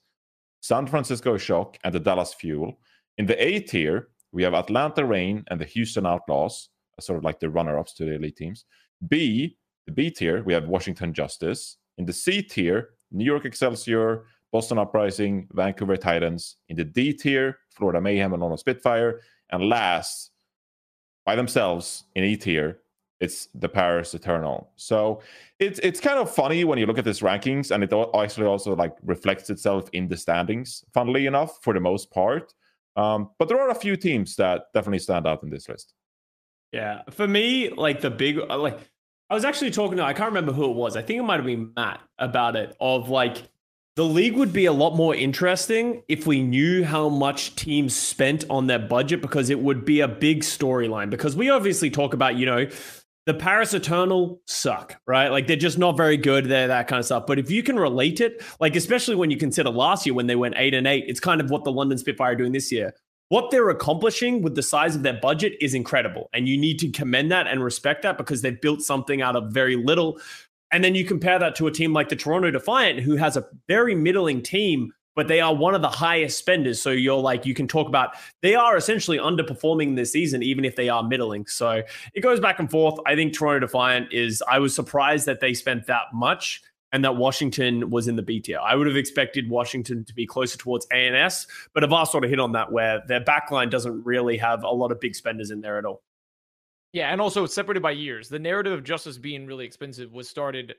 San 0.61 0.87
Francisco 0.87 1.37
Shock 1.37 1.77
and 1.83 1.93
the 1.93 1.99
Dallas 1.99 2.33
Fuel 2.33 2.79
in 3.19 3.27
the 3.27 3.37
A 3.41 3.59
tier 3.59 4.09
we 4.31 4.41
have 4.43 4.55
Atlanta 4.55 5.05
Reign 5.05 5.43
and 5.49 5.61
the 5.61 5.65
Houston 5.65 6.05
Outlaws, 6.05 6.69
sort 6.99 7.17
of 7.17 7.23
like 7.23 7.39
the 7.39 7.49
runner-ups 7.49 7.93
to 7.95 8.05
the 8.05 8.15
elite 8.15 8.35
teams. 8.35 8.65
B, 9.07 9.57
the 9.85 9.91
B 9.91 10.09
tier, 10.11 10.43
we 10.43 10.53
have 10.53 10.67
Washington 10.67 11.13
Justice. 11.13 11.77
In 11.97 12.05
the 12.05 12.13
C 12.13 12.41
tier, 12.41 12.89
New 13.11 13.25
York 13.25 13.45
Excelsior, 13.45 14.25
Boston 14.51 14.77
Uprising, 14.77 15.47
Vancouver 15.51 15.97
Titans. 15.97 16.57
In 16.69 16.77
the 16.77 16.83
D 16.83 17.13
tier, 17.13 17.57
Florida 17.69 18.01
Mayhem 18.01 18.33
and 18.33 18.41
London 18.41 18.57
Spitfire. 18.57 19.21
And 19.51 19.67
last, 19.67 20.31
by 21.25 21.35
themselves 21.35 22.05
in 22.15 22.23
E 22.23 22.37
tier, 22.37 22.79
it's 23.19 23.47
the 23.53 23.69
Paris 23.69 24.13
Eternal. 24.13 24.69
So 24.75 25.21
it's 25.59 25.79
it's 25.79 25.99
kind 25.99 26.19
of 26.19 26.33
funny 26.33 26.63
when 26.63 26.79
you 26.79 26.85
look 26.85 26.97
at 26.97 27.05
this 27.05 27.21
rankings, 27.21 27.71
and 27.71 27.83
it 27.83 27.91
al- 27.91 28.11
actually 28.21 28.47
also 28.47 28.75
like 28.75 28.95
reflects 29.03 29.49
itself 29.49 29.89
in 29.93 30.07
the 30.07 30.17
standings. 30.17 30.85
Funnily 30.93 31.25
enough, 31.25 31.59
for 31.61 31.73
the 31.73 31.79
most 31.79 32.11
part. 32.11 32.53
Um, 32.95 33.29
but 33.37 33.47
there 33.47 33.59
are 33.59 33.69
a 33.69 33.75
few 33.75 33.95
teams 33.95 34.35
that 34.35 34.63
definitely 34.73 34.99
stand 34.99 35.27
out 35.27 35.43
in 35.43 35.49
this 35.49 35.69
list. 35.69 35.93
Yeah, 36.71 37.01
for 37.09 37.27
me, 37.27 37.69
like 37.69 38.01
the 38.01 38.09
big, 38.09 38.39
uh, 38.39 38.57
like 38.57 38.79
I 39.29 39.33
was 39.33 39.45
actually 39.45 39.71
talking 39.71 39.97
to, 39.97 40.03
I 40.03 40.13
can't 40.13 40.29
remember 40.29 40.51
who 40.51 40.69
it 40.69 40.75
was. 40.75 40.95
I 40.95 41.01
think 41.01 41.19
it 41.19 41.23
might 41.23 41.37
have 41.37 41.45
been 41.45 41.71
Matt 41.75 42.01
about 42.17 42.55
it. 42.55 42.75
Of 42.79 43.09
like, 43.09 43.43
the 43.95 44.03
league 44.05 44.35
would 44.35 44.53
be 44.53 44.65
a 44.65 44.71
lot 44.73 44.95
more 44.95 45.13
interesting 45.15 46.03
if 46.07 46.25
we 46.25 46.41
knew 46.41 46.83
how 46.83 47.09
much 47.09 47.55
teams 47.55 47.95
spent 47.95 48.45
on 48.49 48.67
their 48.67 48.79
budget 48.79 49.21
because 49.21 49.49
it 49.49 49.59
would 49.59 49.83
be 49.83 49.99
a 50.01 50.07
big 50.07 50.41
storyline. 50.41 51.09
Because 51.09 51.35
we 51.35 51.49
obviously 51.49 51.89
talk 51.89 52.13
about, 52.13 52.35
you 52.35 52.45
know, 52.45 52.67
the 53.29 53.33
Paris 53.35 53.75
Eternal 53.75 54.41
suck, 54.47 54.99
right? 55.05 55.27
Like 55.27 55.45
they're 55.45 55.55
just 55.55 55.77
not 55.77 55.95
very 55.95 56.17
good. 56.17 56.45
They're 56.45 56.67
that 56.67 56.87
kind 56.87 56.99
of 56.99 57.05
stuff. 57.05 57.27
But 57.27 57.37
if 57.37 57.51
you 57.51 57.61
can 57.61 57.79
relate 57.79 58.21
it, 58.21 58.43
like 58.59 58.75
especially 58.75 59.15
when 59.15 59.29
you 59.29 59.37
consider 59.37 59.69
last 59.69 60.03
year 60.03 60.15
when 60.15 60.25
they 60.25 60.35
went 60.35 60.55
eight 60.57 60.73
and 60.73 60.87
eight, 60.87 61.03
it's 61.07 61.19
kind 61.19 61.39
of 61.39 61.51
what 61.51 61.63
the 61.63 61.71
London 61.71 61.99
Spitfire 61.99 62.31
are 62.31 62.35
doing 62.35 62.53
this 62.53 62.71
year. 62.71 62.91
What 63.27 63.51
they're 63.51 63.69
accomplishing 63.69 64.41
with 64.41 64.55
the 64.55 64.63
size 64.63 64.95
of 64.95 65.03
their 65.03 65.19
budget 65.21 65.53
is 65.61 65.75
incredible. 65.75 66.27
And 66.33 66.47
you 66.47 66.57
need 66.57 66.79
to 66.79 66.89
commend 66.89 67.31
that 67.31 67.45
and 67.45 67.63
respect 67.63 68.01
that 68.01 68.17
because 68.17 68.41
they've 68.41 68.59
built 68.59 68.81
something 68.81 69.21
out 69.21 69.35
of 69.35 69.53
very 69.53 69.75
little. 69.75 70.19
And 70.71 70.83
then 70.83 70.95
you 70.95 71.05
compare 71.05 71.37
that 71.37 71.53
to 71.57 71.67
a 71.67 71.71
team 71.71 71.93
like 71.93 72.09
the 72.09 72.15
Toronto 72.15 72.49
Defiant, 72.49 73.01
who 73.01 73.15
has 73.15 73.37
a 73.37 73.45
very 73.67 73.93
middling 73.93 74.41
team, 74.41 74.91
but 75.19 75.27
they 75.27 75.41
are 75.41 75.53
one 75.53 75.75
of 75.75 75.81
the 75.81 75.89
highest 75.89 76.37
spenders. 76.37 76.81
So 76.81 76.91
you're 76.91 77.19
like, 77.19 77.45
you 77.45 77.53
can 77.53 77.67
talk 77.67 77.89
about 77.89 78.11
they 78.41 78.55
are 78.55 78.77
essentially 78.77 79.17
underperforming 79.17 79.97
this 79.97 80.13
season, 80.13 80.41
even 80.41 80.63
if 80.63 80.77
they 80.77 80.87
are 80.87 81.03
middling. 81.03 81.45
So 81.45 81.81
it 82.13 82.21
goes 82.21 82.39
back 82.39 82.57
and 82.57 82.71
forth. 82.71 82.97
I 83.05 83.15
think 83.15 83.33
Toronto 83.33 83.67
Defiant 83.67 84.13
is, 84.13 84.41
I 84.49 84.59
was 84.59 84.73
surprised 84.73 85.25
that 85.25 85.41
they 85.41 85.53
spent 85.53 85.87
that 85.87 86.03
much 86.13 86.61
and 86.93 87.03
that 87.03 87.17
Washington 87.17 87.89
was 87.89 88.07
in 88.07 88.15
the 88.15 88.21
B 88.21 88.39
tier. 88.39 88.59
I 88.59 88.75
would 88.75 88.87
have 88.87 88.95
expected 88.95 89.49
Washington 89.49 90.05
to 90.05 90.13
be 90.13 90.25
closer 90.25 90.57
towards 90.57 90.85
ANS, 90.85 91.47
but 91.73 91.83
Avar 91.83 92.05
sort 92.05 92.23
of 92.23 92.29
hit 92.29 92.39
on 92.39 92.53
that 92.53 92.71
where 92.71 93.03
their 93.09 93.19
backline 93.19 93.69
doesn't 93.69 94.05
really 94.05 94.37
have 94.37 94.63
a 94.63 94.69
lot 94.69 94.89
of 94.89 95.01
big 95.01 95.15
spenders 95.15 95.51
in 95.51 95.59
there 95.59 95.77
at 95.77 95.83
all. 95.83 96.01
Yeah, 96.93 97.11
and 97.11 97.19
also 97.19 97.43
it's 97.43 97.53
separated 97.53 97.83
by 97.83 97.91
years. 97.91 98.29
The 98.29 98.39
narrative 98.39 98.71
of 98.71 98.85
Justice 98.85 99.17
being 99.17 99.45
really 99.47 99.65
expensive 99.65 100.13
was 100.13 100.29
started 100.29 100.75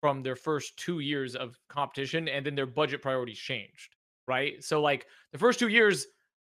from 0.00 0.22
their 0.22 0.36
first 0.36 0.76
two 0.76 1.00
years 1.00 1.36
of 1.36 1.58
competition, 1.68 2.28
and 2.28 2.44
then 2.44 2.54
their 2.54 2.66
budget 2.66 3.02
priorities 3.02 3.38
changed. 3.38 3.96
Right. 4.26 4.62
So 4.62 4.80
like 4.80 5.06
the 5.32 5.38
first 5.38 5.58
two 5.58 5.68
years, 5.68 6.06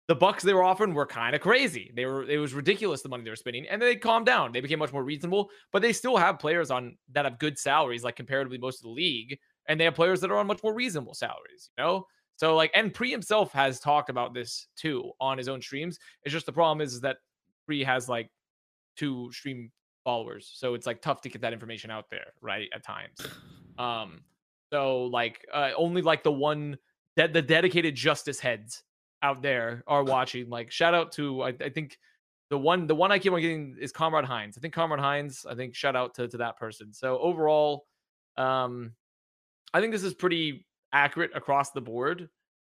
the 0.06 0.14
bucks 0.14 0.42
they 0.42 0.54
were 0.54 0.62
offering 0.62 0.94
were 0.94 1.06
kind 1.06 1.34
of 1.34 1.40
crazy. 1.40 1.90
They 1.94 2.06
were 2.06 2.28
it 2.28 2.38
was 2.38 2.54
ridiculous 2.54 3.02
the 3.02 3.08
money 3.08 3.24
they 3.24 3.30
were 3.30 3.36
spending, 3.36 3.66
and 3.68 3.80
then 3.80 3.88
they 3.88 3.96
calmed 3.96 4.26
down. 4.26 4.52
They 4.52 4.60
became 4.60 4.78
much 4.78 4.92
more 4.92 5.04
reasonable, 5.04 5.50
but 5.72 5.82
they 5.82 5.92
still 5.92 6.16
have 6.16 6.38
players 6.38 6.70
on 6.70 6.96
that 7.12 7.24
have 7.24 7.38
good 7.38 7.58
salaries, 7.58 8.04
like 8.04 8.16
comparatively 8.16 8.58
most 8.58 8.78
of 8.78 8.82
the 8.82 8.90
league, 8.90 9.38
and 9.66 9.80
they 9.80 9.84
have 9.84 9.94
players 9.94 10.20
that 10.20 10.30
are 10.30 10.36
on 10.36 10.46
much 10.46 10.62
more 10.62 10.74
reasonable 10.74 11.14
salaries. 11.14 11.70
You 11.76 11.84
know. 11.84 12.06
So 12.36 12.56
like, 12.56 12.72
and 12.74 12.92
Pre 12.92 13.10
himself 13.10 13.52
has 13.52 13.78
talked 13.78 14.10
about 14.10 14.34
this 14.34 14.66
too 14.76 15.12
on 15.20 15.38
his 15.38 15.48
own 15.48 15.62
streams. 15.62 15.98
It's 16.24 16.32
just 16.32 16.46
the 16.46 16.52
problem 16.52 16.80
is, 16.80 16.94
is 16.94 17.00
that 17.02 17.18
Pre 17.66 17.84
has 17.84 18.08
like 18.08 18.28
two 18.96 19.30
stream 19.32 19.70
followers 20.04 20.50
so 20.54 20.74
it's 20.74 20.86
like 20.86 21.00
tough 21.00 21.20
to 21.22 21.28
get 21.28 21.40
that 21.40 21.52
information 21.52 21.90
out 21.90 22.10
there 22.10 22.32
right 22.40 22.68
at 22.74 22.84
times. 22.84 23.18
Um 23.78 24.20
so 24.72 25.04
like 25.04 25.46
uh, 25.52 25.70
only 25.76 26.02
like 26.02 26.22
the 26.22 26.32
one 26.32 26.78
that 27.16 27.32
the 27.32 27.42
dedicated 27.42 27.94
justice 27.94 28.40
heads 28.40 28.82
out 29.22 29.42
there 29.42 29.82
are 29.86 30.04
watching 30.16 30.48
like 30.50 30.70
shout 30.70 30.94
out 30.94 31.12
to 31.12 31.42
I, 31.42 31.48
I 31.48 31.68
think 31.70 31.98
the 32.50 32.58
one 32.58 32.86
the 32.86 32.94
one 32.94 33.10
i 33.10 33.18
keep 33.18 33.32
on 33.32 33.40
getting 33.40 33.76
is 33.80 33.92
comrade 33.92 34.24
hines. 34.24 34.58
I 34.58 34.60
think 34.60 34.74
comrade 34.74 35.00
hines 35.00 35.46
i 35.48 35.54
think 35.54 35.74
shout 35.74 35.96
out 35.96 36.14
to, 36.16 36.28
to 36.28 36.36
that 36.38 36.56
person. 36.58 36.92
So 36.92 37.18
overall 37.18 37.86
um 38.36 38.92
i 39.72 39.80
think 39.80 39.92
this 39.92 40.02
is 40.02 40.12
pretty 40.14 40.66
accurate 40.92 41.30
across 41.34 41.70
the 41.70 41.80
board 41.80 42.28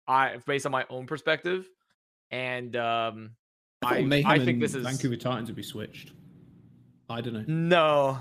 i 0.08 0.38
based 0.46 0.66
on 0.66 0.72
my 0.72 0.86
own 0.90 1.06
perspective 1.06 1.70
and 2.32 2.76
um 2.76 3.32
I, 3.84 4.00
I, 4.00 4.24
I 4.26 4.40
think 4.46 4.60
this 4.60 4.74
is 4.74 4.84
Vancouver 4.84 5.16
Titans 5.16 5.48
would 5.50 5.56
be 5.56 5.64
switched. 5.64 6.12
I 7.10 7.22
don't 7.22 7.34
know. 7.34 7.44
no 7.48 8.19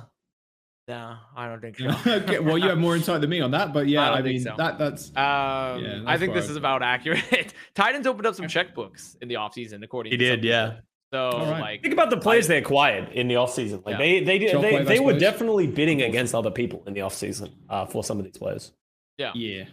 no 0.87 1.17
i 1.35 1.49
don't 1.49 1.61
think 1.63 1.79
so 1.79 1.87
okay, 2.13 2.39
well, 2.41 2.59
you 2.59 2.69
have 2.69 2.77
more 2.79 2.95
insight 2.95 3.21
than 3.23 3.31
me 3.31 3.41
on 3.41 3.51
that, 3.53 3.73
but 3.73 3.89
yeah, 3.95 4.11
I 4.11 4.19
I, 4.19 4.23
mean 4.23 4.41
so. 4.43 4.55
that 4.59 4.79
that's 4.79 5.09
Um, 5.17 5.83
Yeah, 5.83 6.03
I 6.07 6.19
think 6.19 6.35
this 6.35 6.49
I- 6.49 6.51
is 6.51 6.57
about 6.57 6.83
accurate. 6.83 7.55
Titans 7.75 8.07
opened 8.07 8.27
up 8.27 8.35
some 8.35 8.47
checkbooks 8.47 9.17
in 9.23 9.29
the 9.29 9.35
offseason, 9.37 9.83
according 9.83 10.13
He 10.13 10.19
to 10.19 10.25
some 10.29 10.37
did, 10.41 10.45
yeah. 10.45 10.73
So 11.13 11.29
All 11.31 11.51
right. 11.51 11.61
like 11.61 11.83
Think 11.83 11.95
about 11.95 12.11
the 12.11 12.17
players 12.19 12.49
they 12.49 12.59
acquired 12.59 13.09
in 13.13 13.29
the 13.29 13.35
offseason. 13.35 13.85
Like 13.87 13.93
Yeah. 13.95 13.99
they 13.99 14.21
they 14.25 14.39
did, 14.39 14.61
they, 14.61 14.85
they 14.85 15.01
were 15.01 15.13
suppose. 15.13 15.21
definitely 15.23 15.67
bidding 15.69 16.03
against 16.03 16.35
other 16.35 16.51
people 16.51 16.83
in 16.87 16.93
the 16.93 17.01
offseason 17.01 17.53
uh, 17.71 17.87
for 17.87 18.05
some 18.05 18.19
of 18.19 18.25
these 18.25 18.37
players. 18.37 18.73
yeah. 19.17 19.33
yeah. 19.35 19.65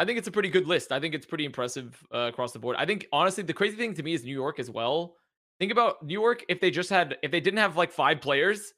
I 0.00 0.04
think 0.04 0.16
it's 0.16 0.28
a 0.28 0.30
pretty 0.30 0.48
good 0.48 0.68
list. 0.68 0.92
I 0.92 1.00
think 1.00 1.14
it's 1.16 1.26
pretty 1.26 1.44
impressive 1.44 2.00
uh, 2.14 2.18
across 2.32 2.52
the 2.52 2.60
board. 2.60 2.76
I 2.78 2.86
think 2.86 3.06
honestly, 3.12 3.42
the 3.42 3.52
crazy 3.52 3.76
thing 3.76 3.94
to 3.94 4.02
me 4.04 4.14
is 4.14 4.22
New 4.24 4.32
York 4.32 4.60
as 4.60 4.70
well. 4.70 5.16
Think 5.58 5.72
about 5.72 6.04
New 6.04 6.12
York 6.12 6.44
if 6.48 6.60
they 6.60 6.70
just 6.70 6.90
had 6.90 7.16
if 7.22 7.30
they 7.30 7.40
didn't 7.40 7.58
have 7.58 7.76
like 7.76 7.92
five 7.92 8.20
players, 8.20 8.72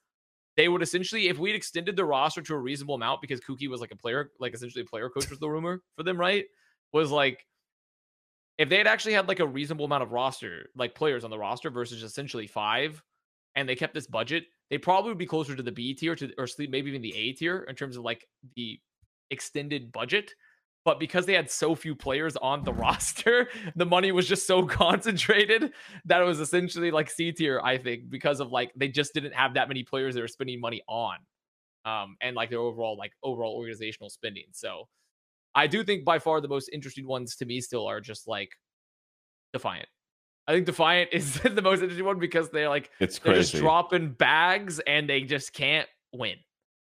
they 0.57 0.69
would 0.69 0.83
essentially 0.83 1.29
if 1.29 1.39
we'd 1.39 1.55
extended 1.55 1.97
the 1.97 2.05
roster 2.05 2.43
to 2.43 2.55
a 2.55 2.59
reasonable 2.59 2.95
amount 2.95 3.21
because 3.21 3.41
Kuki 3.41 3.69
was 3.69 3.81
like 3.81 3.93
a 3.93 3.97
player, 3.97 4.31
like 4.41 4.55
essentially 4.55 4.83
a 4.83 4.87
player 4.87 5.09
coach 5.11 5.29
was 5.29 5.39
the 5.39 5.49
rumor 5.49 5.83
for 5.97 6.03
them, 6.03 6.19
right? 6.19 6.47
Was 6.93 7.11
like 7.11 7.47
if 8.59 8.69
they 8.69 8.79
had 8.79 8.87
actually 8.87 9.15
had 9.15 9.29
like 9.29 9.41
a 9.41 9.47
reasonable 9.47 9.85
amount 9.85 10.03
of 10.03 10.13
roster, 10.13 10.71
like 10.75 10.95
players 10.95 11.25
on 11.25 11.31
the 11.31 11.39
roster 11.39 11.71
versus 11.71 12.03
essentially 12.03 12.47
five, 12.47 13.03
and 13.55 13.69
they 13.69 13.75
kept 13.75 13.95
this 13.95 14.07
budget, 14.07 14.45
they 14.71 14.79
probably 14.79 15.11
would 15.11 15.19
be 15.19 15.27
closer 15.27 15.57
to 15.57 15.63
the 15.63 15.73
B 15.73 15.95
tier 15.95 16.15
to 16.15 16.31
or 16.39 16.47
maybe 16.59 16.91
even 16.91 17.03
the 17.03 17.15
A 17.15 17.33
tier 17.33 17.65
in 17.69 17.75
terms 17.75 17.97
of 17.97 18.05
like 18.05 18.27
the 18.57 18.79
extended 19.31 19.93
budget. 19.93 20.33
But 20.85 20.99
because 20.99 21.27
they 21.27 21.35
had 21.35 21.51
so 21.51 21.75
few 21.75 21.95
players 21.95 22.37
on 22.37 22.65
the 22.65 22.73
roster, 22.85 23.49
the 23.77 23.87
money 23.87 24.13
was 24.13 24.27
just 24.27 24.47
so 24.47 24.65
concentrated 24.67 25.73
that 26.07 26.23
it 26.23 26.25
was 26.25 26.41
essentially 26.41 26.91
like 26.91 27.11
C 27.11 27.33
tier, 27.33 27.61
I 27.63 27.79
think, 27.79 28.09
because 28.09 28.41
of 28.41 28.51
like 28.51 28.73
they 28.77 28.89
just 28.89 29.13
didn't 29.15 29.35
have 29.35 29.55
that 29.55 29.69
many 29.69 29.83
players 29.83 30.15
they 30.15 30.21
were 30.21 30.29
spending 30.29 30.61
money 30.61 30.83
on. 30.89 31.17
Um, 31.85 32.17
and 32.21 32.37
like 32.37 32.51
their 32.51 32.59
overall 32.59 32.97
like 32.97 33.13
overall 33.23 33.55
organizational 33.55 34.11
spending. 34.11 34.45
So 34.53 34.89
I 35.55 35.67
do 35.67 35.83
think 35.83 36.05
by 36.05 36.19
far 36.19 36.41
the 36.41 36.49
most 36.49 36.69
interesting 36.73 37.07
ones 37.07 37.37
to 37.37 37.47
me 37.47 37.61
still 37.61 37.87
are 37.87 38.01
just 38.01 38.29
like 38.29 38.51
Defiant. 39.53 39.89
I 40.47 40.53
think 40.53 40.67
Defiant 40.67 41.11
is 41.13 41.41
the 41.41 41.63
most 41.63 41.81
interesting 41.81 42.07
one 42.07 42.19
because 42.19 42.51
they're 42.51 42.69
like 42.69 42.91
It's 43.01 43.19
they're 43.19 43.35
just 43.35 43.55
dropping 43.55 44.11
bags 44.11 44.81
and 44.81 45.09
they 45.09 45.23
just 45.23 45.53
can't 45.53 45.89
win. 46.13 46.37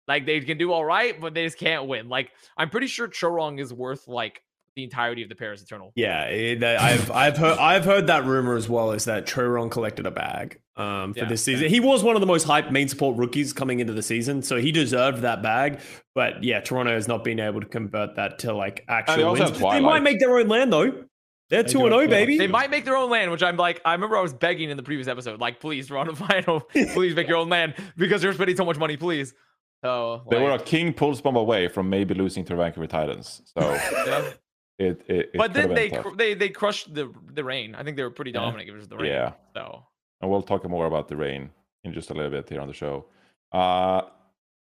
Like 0.09 0.27
they 0.27 0.41
can 0.41 0.59
do 0.59 0.73
all 0.73 0.85
right, 0.85 1.21
but 1.21 1.35
they 1.35 1.45
just 1.45 1.59
can't 1.59 1.87
win. 1.87 2.09
Like 2.09 2.33
I'm 2.57 2.71
pretty 2.71 2.87
sure 2.89 3.09
Chorong 3.09 3.61
is 3.61 3.73
worth 3.73 4.09
like 4.09 4.43
the 4.77 4.85
entirety 4.85 5.23
of 5.23 5.29
the 5.29 5.35
Paris 5.35 5.63
Eternal. 5.63 5.93
Yeah, 5.95 6.25
it, 6.25 6.63
uh, 6.63 6.79
I've 6.81 7.11
I've 7.11 7.37
heard 7.37 7.59
I've 7.59 7.85
heard 7.85 8.07
that 8.07 8.25
rumor 8.25 8.57
as 8.57 8.69
well. 8.69 8.93
Is 8.93 9.05
that 9.05 9.27
Chorong 9.27 9.71
collected 9.71 10.07
a 10.07 10.11
bag 10.11 10.61
um, 10.77 11.15
for 11.15 11.21
Yeah, 11.21 11.29
this 11.29 11.45
season? 11.45 11.69
He 11.69 11.81
was 11.81 12.03
one 12.03 12.17
of 12.17 12.21
the 12.21 12.27
most 12.27 12.47
hyped 12.47 12.71
main 12.71 12.89
support 12.89 13.17
rookies 13.17 13.53
coming 13.53 13.81
into 13.81 13.93
the 13.93 14.03
season, 14.03 14.43
so 14.43 14.57
he 14.57 14.73
deserved 14.73 15.23
that 15.23 15.43
bag. 15.43 15.81
But 16.15 16.43
yeah, 16.43 16.61
Toronto 16.61 16.93
has 16.93 17.09
not 17.09 17.25
been 17.25 17.41
able 17.41 17.61
to 17.61 17.67
convert 17.67 18.17
that 18.17 18.41
to 18.41 18.53
like 18.53 18.85
they 18.87 18.93
actual 18.93 19.25
also 19.25 19.45
wins. 19.45 19.59
have 19.59 19.73
They 19.73 19.81
might 19.81 20.03
make 20.03 20.21
their 20.21 20.37
own 20.39 20.49
land 20.49 20.73
though. 20.73 21.05
They're 21.51 21.65
They 21.65 21.73
two 21.73 21.85
and 21.85 21.93
have 21.93 22.03
zero, 22.03 22.09
baby. 22.09 22.39
They 22.39 22.47
might 22.47 22.71
make 22.71 22.85
their 22.85 22.97
own 22.97 23.11
land, 23.11 23.33
which 23.33 23.43
I'm 23.43 23.57
like, 23.57 23.81
I 23.85 23.93
remember 23.93 24.17
I 24.17 24.21
was 24.21 24.33
begging 24.33 24.71
in 24.71 24.77
the 24.77 24.85
previous 24.85 25.09
episode, 25.09 25.41
like, 25.41 25.59
please, 25.59 25.89
Toronto 25.89 26.15
Final, 26.27 26.61
please 26.61 27.17
make 27.17 27.27
your 27.27 27.39
own 27.39 27.49
land 27.49 27.75
because 27.97 28.23
you're 28.23 28.33
spending 28.33 28.57
so 28.57 28.65
much 28.65 28.79
money, 28.79 28.97
please. 28.97 29.35
So 29.83 30.23
They 30.31 30.41
were 30.41 30.53
a 30.53 30.59
king 30.59 30.93
pulse 30.93 31.21
bomb 31.21 31.37
away 31.37 31.69
from 31.69 31.89
maybe 31.89 32.15
losing 32.15 32.45
to 32.45 32.53
the 32.53 32.57
Vancouver 32.57 32.87
Titans. 32.87 33.43
So 33.47 33.61
yeah. 34.07 34.31
it, 34.79 35.03
it, 35.07 35.07
it 35.09 35.31
but 35.35 35.55
then 35.55 35.75
they 35.75 35.91
cr- 35.91 36.15
they 36.17 36.35
they 36.35 36.51
crushed 36.51 36.95
the 36.95 37.13
the 37.33 37.43
Reign. 37.43 37.75
I 37.75 37.83
think 37.83 37.97
they 37.97 38.03
were 38.03 38.11
pretty 38.11 38.33
dominant. 38.33 38.69
It 38.69 38.73
was 38.73 38.89
the 38.89 38.99
Reign. 38.99 39.13
Yeah. 39.13 39.33
So 39.55 39.85
and 40.21 40.31
we'll 40.31 40.43
talk 40.43 40.69
more 40.69 40.87
about 40.87 41.09
the 41.09 41.17
Reign 41.17 41.51
in 41.85 41.93
just 41.93 42.11
a 42.11 42.15
little 42.15 42.31
bit 42.31 42.49
here 42.49 42.61
on 42.61 42.69
the 42.69 42.75
show. 42.75 43.07
Uh, 43.53 44.03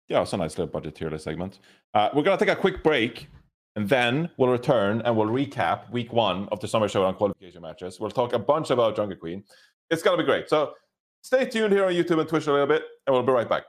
yeah, 0.09 0.23
it's 0.23 0.33
a 0.33 0.37
nice 0.37 0.57
little 0.59 0.71
budget 0.71 0.95
tier 0.95 1.11
list 1.11 1.25
segment. 1.25 1.61
Uh, 1.95 2.11
we're 2.15 2.23
gonna 2.23 2.37
take 2.37 2.51
a 2.51 2.57
quick 2.57 2.83
break, 2.83 3.29
and 3.75 3.89
then 3.89 4.29
we'll 4.37 4.51
return 4.51 5.01
and 5.05 5.17
we'll 5.17 5.29
recap 5.29 5.91
week 5.91 6.13
one 6.13 6.49
of 6.49 6.61
the 6.61 6.69
summer 6.69 6.89
Showdown 6.89 7.15
qualification 7.15 7.63
matches. 7.63 7.99
We'll 7.99 8.11
talk 8.11 8.33
a 8.35 8.39
bunch 8.39 8.71
about 8.71 8.97
Junker 8.97 9.17
Queen. 9.17 9.45
It's 9.91 10.03
gonna 10.03 10.19
be 10.19 10.25
great. 10.25 10.49
So 10.51 10.75
stay 11.23 11.47
tuned 11.47 11.73
here 11.73 11.87
on 11.87 11.93
YouTube 11.93 12.21
and 12.21 12.29
Twitch 12.29 12.47
a 12.47 12.53
little 12.53 12.67
bit, 12.67 12.83
and 13.07 13.15
we'll 13.15 13.23
be 13.23 13.33
right 13.33 13.49
back. 13.49 13.65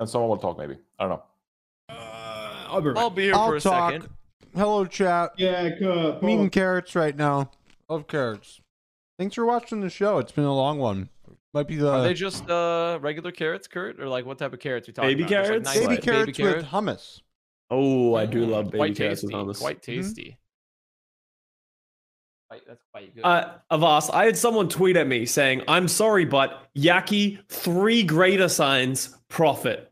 And 0.00 0.08
someone 0.08 0.30
will 0.30 0.36
talk, 0.38 0.58
maybe. 0.58 0.76
I 0.98 1.04
don't 1.06 1.10
know. 1.10 1.22
Uh, 1.88 2.66
I'll 2.68 2.80
be 2.80 2.88
right. 2.90 2.98
I'll 2.98 3.10
be 3.10 3.22
here 3.24 3.34
I'll 3.34 3.48
for 3.48 3.56
a 3.56 3.60
talk. 3.60 3.92
second. 3.92 4.08
Hello, 4.54 4.84
chat. 4.84 5.32
Yeah, 5.36 5.68
good. 5.70 6.18
I'm 6.22 6.28
eating 6.28 6.50
carrots 6.50 6.94
right 6.94 7.16
now. 7.16 7.50
Love 7.88 8.06
carrots. 8.06 8.60
Thanks 9.18 9.34
for 9.36 9.44
watching 9.44 9.80
the 9.80 9.90
show. 9.90 10.18
It's 10.18 10.32
been 10.32 10.44
a 10.44 10.54
long 10.54 10.78
one. 10.78 11.08
Might 11.52 11.68
be 11.68 11.76
the 11.76 11.90
Are 11.92 12.02
they 12.02 12.14
just 12.14 12.48
uh 12.50 12.98
regular 13.00 13.30
carrots, 13.30 13.68
Kurt, 13.68 14.00
or 14.00 14.08
like 14.08 14.26
what 14.26 14.38
type 14.38 14.52
of 14.52 14.58
carrots 14.58 14.88
are 14.88 14.90
we 14.90 14.94
talking 14.94 15.08
Baby 15.10 15.22
about? 15.22 15.30
Just, 15.30 15.38
like, 15.38 15.46
carrots? 15.46 15.64
nice 15.64 15.74
baby 15.76 15.86
Like 15.94 16.02
carrots 16.02 16.38
with 16.38 16.64
hummus. 16.66 17.20
Oh, 17.70 18.14
I 18.16 18.26
do 18.26 18.44
Mm, 18.44 18.50
love 18.50 18.64
baby 18.66 18.78
quite 18.78 18.96
carrots 18.96 19.20
tasty. 19.22 19.36
with 19.36 19.46
hummus. 19.46 19.58
Quite 19.60 19.78
Mhm. 19.82 19.82
tasty. 19.82 20.38
Quite, 22.54 22.66
that's 22.68 22.84
quite 22.92 23.14
good. 23.14 23.22
Uh, 23.24 23.54
Avast, 23.70 24.10
I 24.12 24.26
had 24.26 24.36
someone 24.36 24.68
tweet 24.68 24.96
at 24.96 25.06
me 25.08 25.26
saying, 25.26 25.62
"I'm 25.66 25.88
sorry, 25.88 26.24
but 26.24 26.68
Yaki 26.76 27.40
three 27.48 28.02
greater 28.04 28.48
signs 28.48 29.16
profit." 29.28 29.90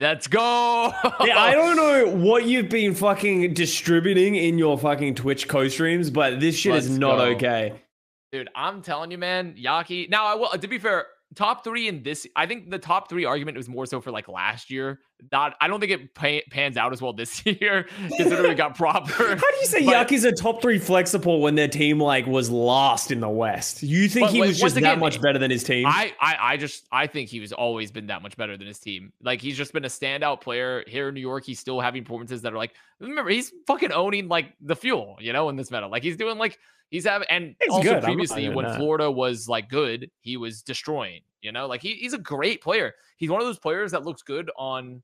Let's 0.00 0.28
go. 0.28 0.92
Yeah, 1.24 1.40
I 1.40 1.54
don't 1.54 1.76
know 1.76 2.06
what 2.24 2.44
you've 2.44 2.68
been 2.68 2.94
fucking 2.94 3.52
distributing 3.54 4.36
in 4.36 4.56
your 4.56 4.78
fucking 4.78 5.16
Twitch 5.16 5.48
co-streams, 5.48 6.10
but 6.10 6.38
this 6.38 6.56
shit 6.56 6.76
is 6.76 6.88
Let's 6.88 6.98
not 7.00 7.16
go. 7.16 7.24
okay. 7.34 7.82
Dude, 8.30 8.48
I'm 8.54 8.80
telling 8.82 9.10
you, 9.10 9.18
man, 9.18 9.56
Yaki. 9.58 10.08
Now, 10.08 10.26
I 10.26 10.36
will. 10.36 10.50
To 10.50 10.68
be 10.68 10.78
fair, 10.78 11.06
top 11.34 11.62
three 11.64 11.88
in 11.88 12.02
this. 12.02 12.26
I 12.34 12.46
think 12.46 12.70
the 12.70 12.78
top 12.78 13.08
three 13.08 13.24
argument 13.24 13.56
was 13.56 13.68
more 13.68 13.86
so 13.86 14.00
for 14.00 14.10
like 14.10 14.28
last 14.28 14.70
year. 14.70 15.00
Not. 15.32 15.56
I 15.60 15.66
don't 15.66 15.80
think 15.80 15.90
it 15.92 16.14
pa- 16.14 16.48
pans 16.50 16.76
out 16.76 16.92
as 16.92 17.02
well 17.02 17.12
this 17.12 17.44
year, 17.46 17.88
considering 18.16 18.48
we 18.50 18.54
got 18.54 18.76
proper. 18.76 19.10
How 19.12 19.34
do 19.34 19.56
you 19.60 19.66
say 19.66 19.84
But- 19.84 19.92
Yaki's 19.92 20.24
a 20.24 20.32
top 20.32 20.62
three 20.62 20.78
flex 20.78 21.10
support 21.10 21.40
when 21.42 21.54
their 21.56 21.66
team 21.68 21.98
like 22.00 22.26
was 22.26 22.50
last 22.50 23.10
in 23.10 23.18
the 23.20 23.28
West? 23.28 23.82
You 23.82 24.08
think 24.08 24.28
But, 24.28 24.32
he 24.34 24.40
was 24.40 24.60
just 24.60 24.76
again, 24.76 24.90
that 24.90 24.98
much 25.00 25.20
better 25.20 25.38
than 25.38 25.50
his 25.50 25.64
team? 25.64 25.86
I, 25.86 26.12
I, 26.20 26.36
I 26.52 26.56
just, 26.56 26.86
I 26.92 27.08
think 27.08 27.28
he 27.30 27.40
was 27.40 27.52
always 27.52 27.90
been 27.90 28.06
that 28.06 28.22
much 28.22 28.36
better 28.36 28.56
than 28.56 28.66
his 28.68 28.78
team. 28.78 29.12
Like 29.22 29.40
he's 29.40 29.56
just 29.56 29.72
been 29.72 29.84
a 29.84 29.88
standout 29.88 30.40
player 30.40 30.84
here 30.86 31.08
in 31.08 31.14
New 31.14 31.20
York. 31.20 31.44
He's 31.44 31.58
still 31.58 31.80
having 31.80 32.04
performances 32.04 32.42
that 32.42 32.52
are 32.52 32.56
like, 32.58 32.74
remember, 33.00 33.30
he's 33.30 33.52
fucking 33.66 33.90
owning 33.92 34.28
like 34.28 34.54
the 34.60 34.76
fuel, 34.76 35.16
you 35.20 35.32
know, 35.32 35.48
in 35.48 35.56
this 35.56 35.70
meta. 35.70 35.88
Like 35.88 36.04
he's 36.04 36.16
doing 36.16 36.38
like 36.38 36.58
he's 36.90 37.04
having, 37.04 37.26
and 37.30 37.54
He's 37.60 37.70
also 37.70 37.82
good. 37.94 38.02
Previously 38.02 38.48
when 38.48 38.66
that. 38.66 38.76
Florida 38.76 39.10
was 39.10 39.48
like 39.48 39.68
good, 39.68 40.10
he 40.20 40.36
was 40.36 40.62
destroying. 40.62 41.20
You 41.42 41.52
know, 41.52 41.66
like 41.66 41.80
he, 41.82 41.94
he's 41.94 42.14
a 42.14 42.18
great 42.18 42.62
player. 42.62 42.94
He's 43.16 43.30
one 43.30 43.40
of 43.40 43.46
those 43.46 43.58
players 43.58 43.92
that 43.92 44.04
looks 44.04 44.22
good 44.22 44.50
on 44.56 45.02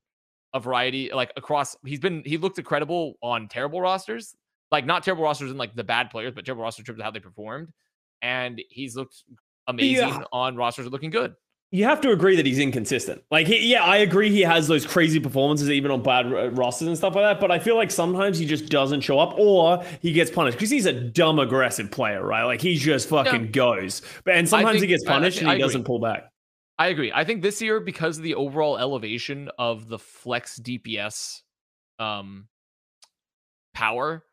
a 0.53 0.59
variety, 0.59 1.11
like 1.13 1.31
across. 1.37 1.75
He's 1.85 1.99
been, 1.99 2.23
he 2.25 2.37
looked 2.37 2.57
incredible 2.57 3.15
on 3.21 3.47
terrible 3.47 3.79
rosters, 3.81 4.35
like 4.71 4.85
not 4.85 5.03
terrible 5.03 5.23
rosters 5.23 5.49
and 5.49 5.57
like 5.59 5.75
the 5.75 5.83
bad 5.83 6.09
players, 6.09 6.33
but 6.35 6.45
terrible 6.45 6.63
rosters 6.63 6.79
in 6.83 6.85
terms 6.87 6.99
of 6.99 7.05
how 7.05 7.11
they 7.11 7.19
performed. 7.19 7.71
And 8.21 8.61
he's 8.69 8.95
looked 8.95 9.23
amazing 9.67 10.09
Yeah. 10.09 10.23
on 10.33 10.55
rosters 10.55 10.87
looking 10.87 11.09
good. 11.09 11.35
You 11.75 11.83
have 11.83 12.01
to 12.01 12.11
agree 12.11 12.35
that 12.35 12.45
he's 12.45 12.59
inconsistent. 12.59 13.23
Like, 13.29 13.47
he, 13.47 13.71
yeah, 13.71 13.83
I 13.83 13.97
agree 13.97 14.29
he 14.29 14.41
has 14.41 14.67
those 14.67 14.85
crazy 14.85 15.19
performances 15.19 15.69
even 15.69 15.91
on 15.91 16.01
bad 16.03 16.57
rosters 16.57 16.87
and 16.87 16.97
stuff 16.97 17.15
like 17.15 17.23
that. 17.23 17.39
But 17.39 17.51
I 17.51 17.59
feel 17.59 17.75
like 17.75 17.91
sometimes 17.91 18.37
he 18.37 18.45
just 18.45 18.69
doesn't 18.69 19.01
show 19.01 19.19
up, 19.19 19.35
or 19.37 19.83
he 20.01 20.11
gets 20.11 20.31
punished 20.31 20.57
because 20.57 20.69
he's 20.69 20.85
a 20.85 20.93
dumb 20.93 21.39
aggressive 21.39 21.91
player, 21.91 22.25
right? 22.25 22.43
Like 22.43 22.61
he 22.61 22.75
just 22.75 23.09
fucking 23.09 23.51
goes. 23.51 24.01
But 24.23 24.35
and 24.35 24.47
sometimes 24.47 24.75
he 24.75 24.79
think- 24.81 24.89
gets 24.91 25.05
I- 25.05 25.11
I 25.11 25.13
punished 25.15 25.41
and 25.41 25.51
he 25.51 25.57
doesn't 25.57 25.83
pull 25.83 25.99
back. 25.99 26.31
I 26.77 26.87
agree. 26.87 27.11
I 27.13 27.23
think 27.23 27.41
this 27.41 27.61
year, 27.61 27.79
because 27.79 28.17
of 28.17 28.23
the 28.23 28.35
overall 28.35 28.77
elevation 28.77 29.49
of 29.57 29.87
the 29.87 29.97
flex 29.99 30.59
DPS 30.59 31.41
um 31.99 32.47
power, 33.73 34.23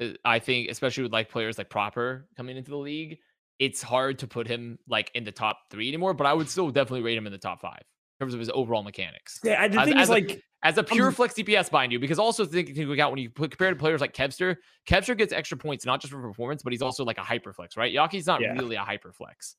uh, 0.00 0.08
I 0.24 0.38
think, 0.38 0.70
especially 0.70 1.04
with 1.04 1.12
like 1.12 1.30
players 1.30 1.58
like 1.58 1.70
Proper 1.70 2.28
coming 2.36 2.56
into 2.56 2.70
the 2.70 2.76
league, 2.76 3.18
it's 3.58 3.82
hard 3.82 4.18
to 4.20 4.26
put 4.26 4.46
him 4.46 4.78
like 4.88 5.10
in 5.14 5.24
the 5.24 5.32
top 5.32 5.58
three 5.70 5.88
anymore. 5.88 6.14
But 6.14 6.26
I 6.26 6.32
would 6.34 6.48
still 6.48 6.70
definitely 6.70 7.02
rate 7.02 7.16
him 7.18 7.26
in 7.26 7.32
the 7.32 7.38
top 7.38 7.60
five 7.60 7.80
in 7.80 8.24
terms 8.24 8.34
of 8.34 8.40
his 8.40 8.50
overall 8.52 8.82
mechanics. 8.82 9.38
Yeah, 9.44 9.66
the 9.68 9.80
As- 9.80 9.88
thing 9.88 9.98
is 9.98 10.08
like. 10.08 10.42
As 10.62 10.78
a 10.78 10.82
pure 10.82 11.08
Um, 11.08 11.12
flex 11.14 11.34
DPS, 11.34 11.70
mind 11.70 11.92
you, 11.92 12.00
because 12.00 12.18
also 12.18 12.44
think 12.44 12.74
to 12.74 12.86
look 12.86 12.98
out 12.98 13.12
when 13.12 13.20
you 13.20 13.30
put 13.30 13.52
compare 13.52 13.70
to 13.70 13.76
players 13.76 14.00
like 14.00 14.12
Kevster, 14.14 14.56
Kevster 14.88 15.16
gets 15.16 15.32
extra 15.32 15.56
points 15.56 15.84
not 15.86 16.00
just 16.00 16.12
for 16.12 16.20
performance, 16.20 16.62
but 16.64 16.72
he's 16.72 16.82
also 16.82 17.04
like 17.04 17.18
a 17.18 17.22
hyper 17.22 17.52
flex, 17.52 17.76
right? 17.76 17.94
Yaki's 17.94 18.26
not 18.26 18.40
Yeah. 18.40 18.52
really 18.54 18.74
a 18.74 18.80
hyper 18.80 19.12
flex. 19.12 19.54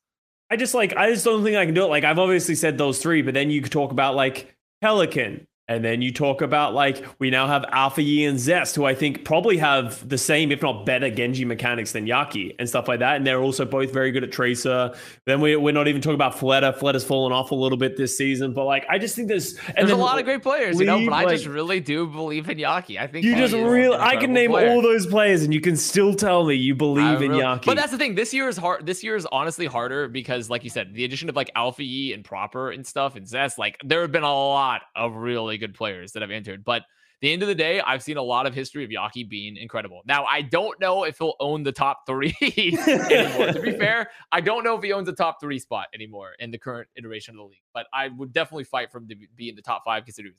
I 0.49 0.57
just 0.57 0.73
like 0.73 0.97
I 0.97 1.11
just 1.11 1.23
don't 1.23 1.43
think 1.43 1.55
I 1.55 1.65
can 1.65 1.73
do 1.75 1.83
it. 1.85 1.87
Like 1.87 2.03
I've 2.03 2.19
obviously 2.19 2.55
said 2.55 2.77
those 2.77 2.99
three, 3.01 3.21
but 3.21 3.33
then 3.35 3.49
you 3.51 3.61
could 3.61 3.71
talk 3.71 3.91
about 3.91 4.15
like 4.15 4.53
Pelican, 4.81 5.47
and 5.67 5.83
then 5.83 6.01
you 6.01 6.13
talk 6.13 6.41
about 6.41 6.73
like 6.73 7.05
we 7.19 7.29
now 7.29 7.47
have 7.47 7.65
Alpha 7.71 8.01
Yi 8.01 8.25
and 8.25 8.39
Zest, 8.39 8.75
who 8.75 8.85
I 8.85 8.95
think 8.95 9.25
probably 9.25 9.57
have 9.57 10.07
the 10.07 10.17
same, 10.17 10.51
if 10.51 10.61
not 10.61 10.85
better, 10.85 11.09
Genji 11.09 11.43
mechanics 11.45 11.91
than 11.91 12.05
Yaki 12.05 12.55
and 12.57 12.69
stuff 12.69 12.87
like 12.87 12.99
that. 12.99 13.17
And 13.17 13.27
they're 13.27 13.41
also 13.41 13.65
both 13.65 13.91
very 13.91 14.11
good 14.11 14.23
at 14.23 14.31
Tracer. 14.31 14.93
Then 15.25 15.41
we, 15.41 15.55
we're 15.55 15.73
not 15.73 15.87
even 15.87 16.01
talking 16.01 16.15
about 16.15 16.35
Fleta. 16.35 16.73
Fleta's 16.77 17.03
fallen 17.03 17.33
off 17.33 17.51
a 17.51 17.55
little 17.55 17.77
bit 17.77 17.97
this 17.97 18.17
season, 18.17 18.53
but 18.53 18.65
like 18.65 18.85
I 18.89 18.97
just 18.97 19.15
think 19.15 19.27
there's 19.27 19.57
and 19.75 19.87
There's 19.87 19.91
a 19.91 19.95
lot 19.95 20.19
of 20.19 20.25
great 20.25 20.41
players, 20.41 20.79
you 20.79 20.85
know, 20.85 21.03
but 21.05 21.13
I 21.13 21.25
just 21.35 21.45
really 21.45 21.79
do 21.79 22.07
believe 22.07 22.49
in 22.49 22.57
Yaki. 22.57 22.99
I 22.99 23.07
think 23.07 23.25
You 23.25 23.35
just 23.35 23.53
is 23.53 23.61
real. 23.61 23.93
I 23.93 24.15
can 24.15 24.33
name 24.33 24.51
player. 24.51 24.69
all 24.69 24.81
those 24.81 25.05
players, 25.05 25.43
and 25.43 25.53
you 25.53 25.61
can 25.61 25.75
still 25.75 26.13
tell 26.13 26.45
me 26.45 26.55
you 26.55 26.73
I 26.73 26.77
believe 26.77 27.21
in 27.21 27.31
really- 27.31 27.43
Yaki. 27.43 27.65
But 27.65 27.75
that's 27.77 27.91
the 27.91 27.97
thing. 27.97 28.15
This 28.15 28.33
year 28.33 28.47
is 28.47 28.57
hard. 28.57 28.85
This 28.85 29.03
year 29.03 29.15
is 29.15 29.25
honestly 29.31 29.65
harder 29.65 30.07
because, 30.07 30.49
like 30.49 30.63
you 30.63 30.69
said, 30.69 30.93
the 30.93 31.03
addition 31.03 31.27
of 31.29 31.35
like 31.35 31.51
Alpha 31.55 31.83
Yi 31.83 32.13
and 32.13 32.23
Proper 32.23 32.71
and 32.71 32.85
stuff 32.85 33.15
and 33.15 33.27
Zest, 33.27 33.57
like 33.59 33.77
there 33.83 34.01
have 34.01 34.11
been 34.11 34.23
a 34.23 34.33
lot 34.33 34.81
of 34.95 35.15
really 35.15 35.56
good 35.57 35.73
players 35.73 36.11
that 36.13 36.21
have 36.21 36.31
entered. 36.31 36.63
But 36.63 36.83
the 37.21 37.33
end 37.33 37.41
of 37.41 37.47
the 37.47 37.55
day, 37.55 37.79
I've 37.81 38.03
seen 38.03 38.17
a 38.17 38.21
lot 38.21 38.45
of 38.45 38.53
history 38.53 38.83
of 38.83 38.91
Yaki 38.91 39.27
being 39.27 39.57
incredible. 39.57 40.01
Now, 40.05 40.25
I 40.25 40.43
don't 40.43 40.79
know 40.79 41.03
if 41.03 41.17
he'll 41.17 41.33
own 41.39 41.63
the 41.63 41.71
top 41.71 42.05
three 42.05 42.35
anymore. 42.41 43.53
to 43.53 43.59
be 43.61 43.71
fair, 43.77 44.11
I 44.31 44.39
don't 44.39 44.63
know 44.63 44.75
if 44.77 44.83
he 44.83 44.93
owns 44.93 45.09
a 45.09 45.13
top 45.13 45.39
three 45.41 45.57
spot 45.57 45.87
anymore 45.95 46.31
in 46.39 46.51
the 46.51 46.59
current 46.59 46.87
iteration 46.95 47.33
of 47.33 47.37
the 47.37 47.43
league. 47.45 47.57
But 47.73 47.87
I 47.93 48.09
would 48.09 48.33
definitely 48.33 48.65
fight 48.65 48.91
for 48.91 48.99
him 48.99 49.07
to 49.07 49.15
be 49.35 49.49
in 49.49 49.55
the 49.55 49.61
top 49.63 49.83
five 49.83 50.05
considering. 50.05 50.35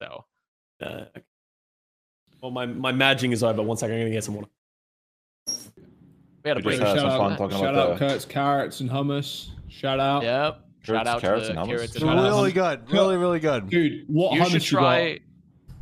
So 0.00 0.24
Uh, 0.84 1.04
Well, 2.40 2.50
my, 2.50 2.66
my 2.66 2.90
madging 2.92 3.32
is 3.32 3.44
over. 3.44 3.62
One 3.62 3.76
second, 3.76 3.94
I'm 3.94 4.00
going 4.00 4.10
to 4.10 4.16
get 4.16 4.24
some 4.24 4.34
water. 4.34 4.48
We 6.44 6.48
had 6.48 6.56
a 6.56 6.58
We 6.58 6.62
break. 6.64 6.80
just 6.80 6.96
had 6.96 7.00
shout 7.02 7.10
some 7.12 7.20
fun 7.20 7.32
out, 7.32 7.38
talking 7.38 7.58
shout 7.58 7.74
about 7.74 7.90
out 7.92 7.98
the- 8.00 8.08
Kurt's 8.08 8.24
carrots 8.24 8.80
and 8.80 8.90
hummus. 8.90 9.50
Shout 9.68 10.00
out, 10.00 10.24
Yep. 10.24 10.60
Shout 10.84 11.04
Carrots, 11.04 11.08
out 11.08 11.20
carrots, 11.20 11.46
to 11.48 11.52
the 11.54 11.60
and 11.60 11.68
hummus. 11.68 11.72
carrots 11.76 11.92
and 11.94 12.00
Shout 12.02 12.16
hummus. 12.18 12.24
Really 12.30 12.52
good. 12.52 12.90
Really, 12.90 13.16
really 13.16 13.40
good. 13.40 13.68
dude. 13.70 14.04
What 14.08 14.32
You 14.34 14.42
hummus 14.42 14.50
should 14.50 14.70
you 14.72 14.78
got? 14.78 14.80
try. 14.80 15.18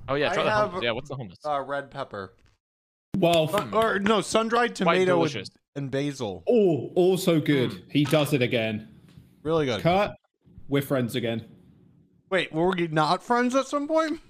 Oh 0.09 0.15
yeah, 0.15 0.31
I 0.31 0.35
try 0.35 0.45
the 0.45 0.51
have- 0.51 0.71
hummus. 0.73 0.83
Yeah, 0.83 0.91
what's 0.93 1.09
the 1.09 1.17
hummus? 1.17 1.37
Uh, 1.45 1.61
red 1.63 1.91
pepper. 1.91 2.35
Well, 3.17 3.51
Uh, 3.55 3.67
or 3.73 3.99
no, 3.99 4.21
sun-dried 4.21 4.77
Quite 4.77 4.95
tomato 4.99 5.21
with- 5.21 5.51
and 5.77 5.91
basil. 5.91 6.43
oh, 6.49 6.91
also 6.95 7.41
good. 7.41 7.83
He 7.91 8.05
does 8.05 8.33
it 8.33 8.43
again. 8.43 8.89
Really 9.43 9.67
good. 9.67 9.81
Kurt, 9.81 10.13
we're 10.69 10.83
friends 10.83 11.15
again. 11.17 11.45
Wait, 12.31 12.53
were 12.53 12.71
we 12.71 12.87
not 12.89 13.23
friends 13.23 13.55
at 13.55 13.67
some 13.67 13.89
point? 13.89 14.21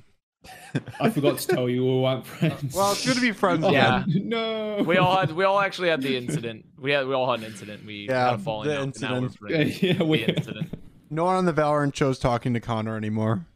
I 1.01 1.11
forgot 1.11 1.39
to 1.39 1.47
tell 1.47 1.69
you 1.69 1.85
we 1.85 2.01
weren't 2.01 2.27
friends. 2.27 2.75
Well, 2.75 2.93
it's 2.93 3.05
good 3.07 3.17
to 3.17 3.21
be 3.21 3.33
friends 3.33 3.67
Yeah. 3.69 4.05
again. 4.05 4.29
no. 4.29 4.83
We 4.87 4.97
all 4.97 5.17
had. 5.19 5.33
We 5.33 5.45
all 5.45 5.61
actually 5.61 5.89
had 5.89 6.01
the 6.03 6.17
incident. 6.17 6.65
We 6.79 6.93
had. 6.93 7.07
We 7.07 7.15
all 7.15 7.31
had 7.31 7.41
an 7.41 7.47
incident. 7.47 7.85
We 7.85 8.07
Yeah, 8.09 8.31
had 8.31 8.35
a 8.35 8.39
falling 8.39 8.69
the 8.69 8.77
out. 8.79 8.83
and 8.83 9.01
now 9.01 9.21
we're 9.21 9.53
incident. 9.53 9.83
yeah, 10.01 10.03
we. 10.03 10.25
The 10.25 10.37
incident. 10.37 10.75
No 11.11 11.25
one 11.25 11.37
on 11.37 11.45
the 11.45 11.53
Valorant 11.53 11.95
show's 11.95 12.19
talking 12.19 12.55
to 12.55 12.61
Connor 12.61 12.97
anymore. 12.97 13.47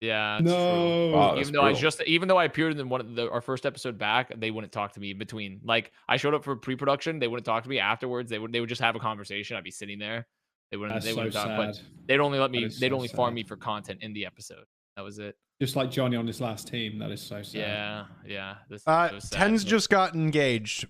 Yeah. 0.00 0.38
No. 0.42 1.10
Wow, 1.14 1.32
oh, 1.34 1.40
even 1.40 1.52
though 1.52 1.62
I 1.62 1.72
just, 1.72 2.02
even 2.04 2.28
though 2.28 2.38
I 2.38 2.44
appeared 2.44 2.78
in 2.78 2.88
one 2.88 3.00
of 3.00 3.14
the, 3.14 3.30
our 3.30 3.40
first 3.40 3.66
episode 3.66 3.98
back, 3.98 4.32
they 4.38 4.50
wouldn't 4.50 4.72
talk 4.72 4.92
to 4.94 5.00
me 5.00 5.10
in 5.10 5.18
between. 5.18 5.60
Like 5.64 5.92
I 6.08 6.16
showed 6.16 6.32
up 6.34 6.42
for 6.44 6.56
pre-production, 6.56 7.18
they 7.18 7.28
wouldn't 7.28 7.44
talk 7.44 7.64
to 7.64 7.68
me 7.68 7.78
afterwards. 7.80 8.30
They 8.30 8.38
would, 8.38 8.52
they 8.52 8.60
would 8.60 8.68
just 8.68 8.80
have 8.80 8.96
a 8.96 8.98
conversation. 8.98 9.56
I'd 9.56 9.64
be 9.64 9.70
sitting 9.70 9.98
there. 9.98 10.26
They 10.70 10.76
wouldn't, 10.76 10.94
That's 10.94 11.04
they 11.04 11.12
wouldn't 11.12 11.34
talk, 11.34 11.48
but 11.48 11.80
they'd 12.06 12.20
only 12.20 12.38
let 12.38 12.50
me, 12.50 12.60
they'd 12.64 12.90
so 12.90 12.94
only 12.94 13.08
farm 13.08 13.34
me 13.34 13.42
for 13.42 13.56
content 13.56 13.98
in 14.02 14.12
the 14.14 14.24
episode. 14.24 14.64
That 14.96 15.02
was 15.02 15.18
it. 15.18 15.36
Just 15.60 15.76
like 15.76 15.90
Johnny 15.90 16.16
on 16.16 16.26
his 16.26 16.40
last 16.40 16.68
team. 16.68 16.98
That 16.98 17.10
is 17.10 17.20
so 17.20 17.42
sad. 17.42 17.54
Yeah, 17.60 18.04
yeah. 18.26 18.54
This, 18.68 18.82
Uh, 18.86 19.08
it 19.10 19.14
was 19.14 19.24
sad, 19.24 19.38
Tens 19.38 19.62
just 19.64 19.90
got 19.90 20.14
engaged. 20.14 20.86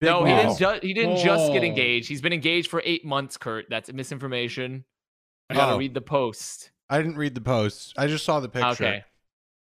Big 0.00 0.10
no, 0.10 0.24
he 0.24 0.34
didn't. 0.34 0.58
Ju- 0.58 0.78
he 0.86 0.92
didn't 0.92 1.16
just 1.18 1.52
get 1.52 1.64
engaged. 1.64 2.08
He's 2.08 2.20
been 2.20 2.32
engaged 2.34 2.68
for 2.70 2.82
eight 2.84 3.04
months. 3.04 3.36
Kurt, 3.38 3.66
that's 3.70 3.90
misinformation. 3.92 4.84
I 5.48 5.54
gotta 5.54 5.72
Oh. 5.74 5.78
read 5.78 5.94
the 5.94 6.00
post. 6.02 6.70
I 6.90 6.98
didn't 6.98 7.16
read 7.16 7.34
the 7.34 7.40
post. 7.40 7.94
I 7.96 8.06
just 8.06 8.24
saw 8.26 8.40
the 8.40 8.48
picture. 8.48 8.70
Okay. 8.84 9.04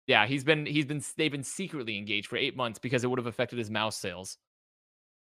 Yeah, 0.08 0.26
he's 0.26 0.44
been 0.44 0.66
he's 0.66 0.86
been 0.86 1.02
they've 1.16 1.32
been 1.32 1.44
secretly 1.44 1.98
engaged 1.98 2.28
for 2.28 2.36
eight 2.38 2.56
months 2.58 2.80
because 2.80 3.04
it 3.04 3.08
would 3.08 3.20
have 3.20 3.28
affected 3.28 3.60
his 3.60 3.70
mouse 3.70 3.96
sales. 3.98 4.38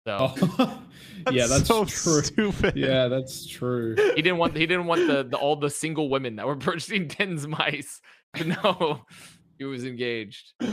So 0.08 0.18
Oh. 0.20 0.82
yeah, 1.32 1.48
that's 1.48 1.68
so 1.68 1.86
true. 1.86 2.22
stupid. 2.22 2.76
Yeah, 2.76 3.08
that's 3.08 3.46
true. 3.48 3.96
he 4.16 4.22
didn't 4.22 4.38
want 4.38 4.56
he 4.56 4.66
didn't 4.66 4.86
want 4.86 5.08
the, 5.08 5.24
the 5.24 5.38
all 5.38 5.56
the 5.56 5.70
single 5.70 6.10
women 6.10 6.36
that 6.38 6.48
were 6.48 6.56
purchasing 6.56 7.08
Den's 7.08 7.48
mice 7.48 8.02
to 8.40 8.44
know 8.46 9.02
he 9.58 9.66
was 9.66 9.84
engaged. 9.86 10.54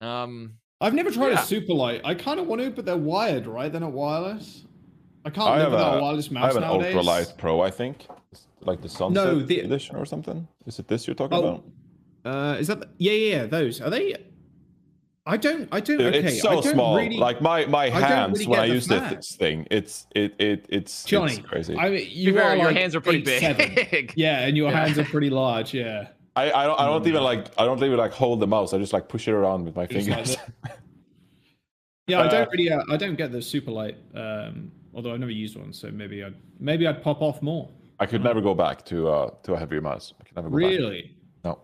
Um, 0.00 0.52
I've 0.80 0.94
never 0.94 1.10
tried 1.10 1.30
Yeah. 1.32 1.42
a 1.42 1.44
super 1.44 1.72
light. 1.74 2.02
I 2.04 2.14
kind 2.14 2.38
of 2.38 2.46
want 2.46 2.62
to, 2.62 2.70
but 2.70 2.84
they're 2.84 2.96
wired, 2.96 3.48
right? 3.48 3.70
They're 3.72 3.80
not 3.80 3.90
wireless. 3.90 4.64
I 5.24 5.30
can't 5.30 5.48
I 5.48 5.54
live 5.54 5.62
have 5.62 5.72
without 5.72 5.94
a- 5.94 5.98
a 5.98 6.02
wireless 6.02 6.30
I 6.36 6.38
have 6.38 6.54
an 6.56 6.62
nowadays. 6.62 6.94
ultralight 6.94 7.36
pro, 7.36 7.60
I 7.62 7.70
think. 7.72 8.06
It's 8.30 8.46
like 8.60 8.80
the 8.80 8.88
sunset 8.88 9.24
No, 9.24 9.40
the- 9.40 9.58
edition 9.58 9.96
or 9.96 10.04
something. 10.06 10.46
Is 10.66 10.78
it 10.78 10.86
this 10.86 11.08
you're 11.08 11.16
talking 11.16 11.36
Oh, 11.36 11.64
about? 12.24 12.54
uh, 12.54 12.56
is 12.60 12.68
that? 12.68 12.78
The, 12.78 12.88
yeah, 12.98 13.10
yeah, 13.12 13.36
yeah. 13.38 13.46
Those 13.46 13.80
are 13.80 13.90
they? 13.90 14.14
I 15.26 15.36
don't. 15.36 15.68
I 15.72 15.80
don't. 15.80 15.98
Dude, 15.98 16.14
okay, 16.14 16.28
it's 16.28 16.42
so 16.42 16.50
I 16.50 16.54
don't 16.54 16.62
small. 16.62 16.96
Really, 16.96 17.16
Like 17.16 17.42
my 17.42 17.66
my 17.66 17.90
don't 17.90 18.00
hands 18.00 18.38
really 18.38 18.46
when 18.46 18.60
I 18.60 18.68
the 18.68 18.74
use 18.74 18.86
fat. 18.86 19.16
this 19.16 19.34
thing, 19.34 19.66
it's 19.72 20.06
it 20.14 20.36
it 20.38 20.64
it's 20.68 21.02
Johnny, 21.04 21.32
it's 21.32 21.44
crazy. 21.46 21.76
I 21.76 21.90
mean, 21.90 22.06
you 22.08 22.34
fair, 22.34 22.44
are 22.44 22.56
your 22.56 22.66
like 22.66 22.76
hands 22.76 22.94
are 22.94 23.00
pretty 23.00 23.22
8'7". 23.24 23.90
big. 23.90 24.12
Yeah, 24.16 24.46
and 24.46 24.56
your 24.56 24.70
Yeah. 24.70 24.86
hands 24.86 24.96
are 24.96 25.04
pretty 25.04 25.28
large. 25.28 25.74
Yeah. 25.74 26.06
I 26.38 26.62
I 26.62 26.66
don't, 26.66 26.80
I 26.80 26.86
don't 26.86 27.02
Mm. 27.04 27.08
even 27.08 27.22
like 27.22 27.44
I 27.60 27.64
don't 27.64 27.82
even 27.82 27.96
like 27.98 28.12
hold 28.12 28.40
the 28.40 28.46
mouse. 28.46 28.72
I 28.74 28.78
just 28.78 28.92
like 28.92 29.08
push 29.08 29.28
it 29.28 29.32
around 29.32 29.64
with 29.66 29.76
my 29.76 29.86
Just 29.86 30.08
like 30.08 30.26
fingers. 30.26 30.36
Yeah, 32.06 32.20
I 32.22 32.26
Uh, 32.26 32.30
don't 32.30 32.50
really. 32.52 32.70
Uh, 32.70 32.82
I 32.90 32.96
don't 32.96 33.16
get 33.16 33.32
the 33.32 33.42
super 33.42 33.70
light. 33.70 33.96
Um, 34.14 34.72
although 34.94 35.12
I've 35.12 35.20
never 35.20 35.30
used 35.32 35.56
one, 35.58 35.72
so 35.74 35.90
maybe 35.90 36.24
I'd 36.24 36.34
maybe 36.58 36.86
I'd 36.86 37.02
pop 37.02 37.20
off 37.20 37.42
more. 37.42 37.68
I 38.00 38.06
could 38.06 38.22
never 38.24 38.40
go 38.40 38.54
back 38.54 38.84
to 38.86 39.08
uh 39.08 39.30
to 39.42 39.54
a 39.54 39.58
heavier 39.58 39.80
mouse. 39.82 40.14
I 40.20 40.24
can 40.24 40.34
never 40.36 40.48
go 40.48 40.56
back. 40.56 40.66
Really? 40.68 41.14
No, 41.44 41.58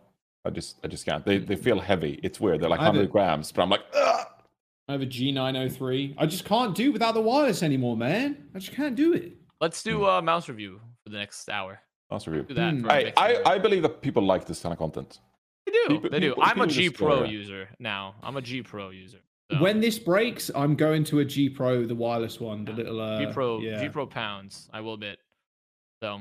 I 0.45 0.51
just 0.51 0.77
I 0.85 0.89
just 0.89 1.07
can't. 1.07 1.25
They 1.25 1.39
they 1.39 1.57
feel 1.57 1.79
heavy. 1.81 2.21
It's 2.23 2.41
weird. 2.41 2.61
They're 2.61 2.69
like 2.69 2.81
hundred 2.81 3.11
grams, 3.11 3.53
but 3.53 3.63
I'm 3.63 3.71
like. 3.71 3.85
Ugh! 3.95 4.27
I 4.87 4.93
have 4.93 5.01
a 5.01 5.07
G903. 5.07 6.17
I 6.19 6.27
just 6.27 6.45
can't 6.45 6.75
do 6.75 6.93
without 6.93 7.15
the 7.15 7.21
wireless 7.23 7.63
anymore, 7.63 7.97
man. 7.97 8.49
I 8.55 8.59
just 8.59 8.73
can't 8.77 8.95
do 8.95 9.15
it. 9.15 9.33
Let's 9.59 9.83
do 9.83 10.05
a 10.05 10.21
mouse 10.21 10.47
review 10.47 10.79
for 11.03 11.09
the 11.09 11.17
next 11.17 11.49
hour. 11.49 11.81
Mouse 12.15 12.27
review. 12.27 12.45
Do 12.45 12.55
that. 12.55 12.75
Hmm. 12.75 12.91
I, 12.91 13.13
I. 13.17 13.43
I 13.55 13.59
believe 13.59 13.83
that 13.83 14.01
people 14.01 14.23
like 14.23 14.47
this 14.47 14.61
kind 14.63 14.73
of 14.73 14.79
content. 14.79 15.19
They 15.67 15.73
do. 15.73 15.89
people- 15.89 16.11
they 16.11 16.21
do. 16.21 16.29
people- 16.31 16.43
I'm 16.45 16.61
a 16.61 16.67
people 16.67 16.75
G 16.75 16.83
just, 16.89 16.97
Pro 16.97 17.25
uh, 17.25 17.27
user 17.27 17.69
now. 17.79 18.15
I'm 18.23 18.37
a 18.37 18.43
G 18.43 18.63
Pro 18.63 18.91
user. 18.91 19.19
So, 19.53 19.59
When 19.61 19.81
this 19.81 19.99
breaks, 19.99 20.51
I'm 20.55 20.75
going 20.75 21.05
to 21.05 21.19
a 21.21 21.25
G 21.25 21.49
Pro, 21.51 21.85
the 21.85 21.95
wireless 21.95 22.41
one, 22.41 22.65
the 22.65 22.73
little 22.73 23.01
uh, 23.01 23.19
G 23.19 23.27
Pro 23.33 23.61
Yeah. 23.61 23.81
G 23.83 23.89
Pro 23.89 24.07
pounds, 24.07 24.69
I 24.73 24.81
will 24.81 24.95
admit. 24.95 25.19
So, 26.03 26.17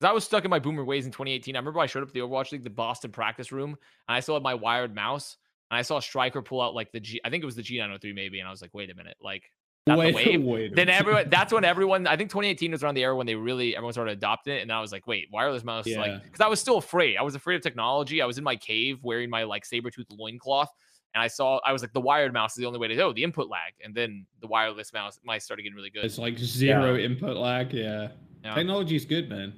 'cause 0.00 0.08
I 0.10 0.12
was 0.12 0.24
stuck 0.24 0.44
in 0.44 0.50
my 0.50 0.58
boomer 0.58 0.84
ways 0.84 1.04
in 1.06 1.12
2018. 1.12 1.56
I 1.56 1.58
remember 1.58 1.80
I 1.80 1.86
showed 1.86 2.02
up 2.02 2.08
at 2.08 2.14
the 2.14 2.20
Overwatch 2.20 2.52
League, 2.52 2.64
the 2.64 2.70
Boston 2.70 3.10
practice 3.12 3.52
room, 3.52 3.70
and 4.08 4.16
I 4.16 4.20
still 4.20 4.34
had 4.34 4.42
my 4.42 4.54
wired 4.54 4.94
mouse, 4.94 5.36
and 5.70 5.78
I 5.78 5.82
saw 5.82 5.98
a 5.98 6.02
striker 6.02 6.40
pull 6.42 6.60
out 6.62 6.74
like 6.74 6.90
the 6.92 7.00
G. 7.00 7.20
I 7.24 7.30
think 7.30 7.42
it 7.42 7.46
was 7.46 7.56
the 7.56 7.62
G903 7.62 8.14
maybe, 8.14 8.38
and 8.40 8.48
I 8.48 8.50
was 8.50 8.62
like, 8.62 8.72
wait 8.74 8.90
a 8.90 8.94
minute, 8.94 9.16
like 9.20 9.42
that's 9.86 9.98
wait, 9.98 10.14
the 10.16 10.22
wave. 10.38 10.42
wait 10.42 10.74
Then 10.74 10.88
everyone, 10.88 11.28
that's 11.28 11.52
when 11.52 11.64
everyone. 11.64 12.06
I 12.06 12.16
think 12.16 12.30
2018 12.30 12.72
was 12.72 12.82
around 12.82 12.94
the 12.94 13.02
era 13.02 13.14
when 13.14 13.26
they 13.26 13.34
really 13.34 13.76
everyone 13.76 13.92
started 13.92 14.12
adopting 14.12 14.54
it, 14.54 14.62
and 14.62 14.72
I 14.72 14.80
was 14.80 14.92
like, 14.92 15.06
wait, 15.06 15.28
wireless 15.30 15.64
mouse, 15.64 15.86
Yeah. 15.86 16.00
like, 16.00 16.22
because 16.22 16.40
I 16.40 16.48
was 16.48 16.60
still 16.60 16.78
afraid. 16.78 17.16
I 17.16 17.22
was 17.22 17.34
afraid 17.34 17.56
of 17.56 17.62
technology. 17.62 18.22
I 18.22 18.26
was 18.26 18.38
in 18.38 18.44
my 18.44 18.56
cave 18.56 18.98
wearing 19.02 19.28
my 19.30 19.44
like 19.44 19.64
saber 19.64 19.90
tooth 19.90 20.06
loincloth. 20.10 20.70
And 21.14 21.22
I 21.22 21.28
saw, 21.28 21.60
I 21.64 21.72
was 21.72 21.80
like, 21.80 21.92
the 21.92 22.00
wired 22.00 22.32
mouse 22.32 22.52
is 22.52 22.56
the 22.56 22.66
only 22.66 22.80
way 22.80 22.88
to 22.88 22.96
go. 22.96 23.12
The 23.12 23.22
input 23.22 23.48
lag, 23.48 23.72
and 23.84 23.94
then 23.94 24.26
the 24.40 24.48
wireless 24.48 24.92
mouse 24.92 25.20
might 25.24 25.42
started 25.42 25.62
getting 25.62 25.76
really 25.76 25.90
good. 25.90 26.04
It's 26.04 26.18
like 26.18 26.36
zero 26.38 26.96
input 26.96 27.36
lag. 27.36 27.72
Yeah. 27.72 28.08
Yeah. 28.42 28.54
Technology 28.54 28.96
is 28.96 29.04
good, 29.04 29.28
man. 29.28 29.52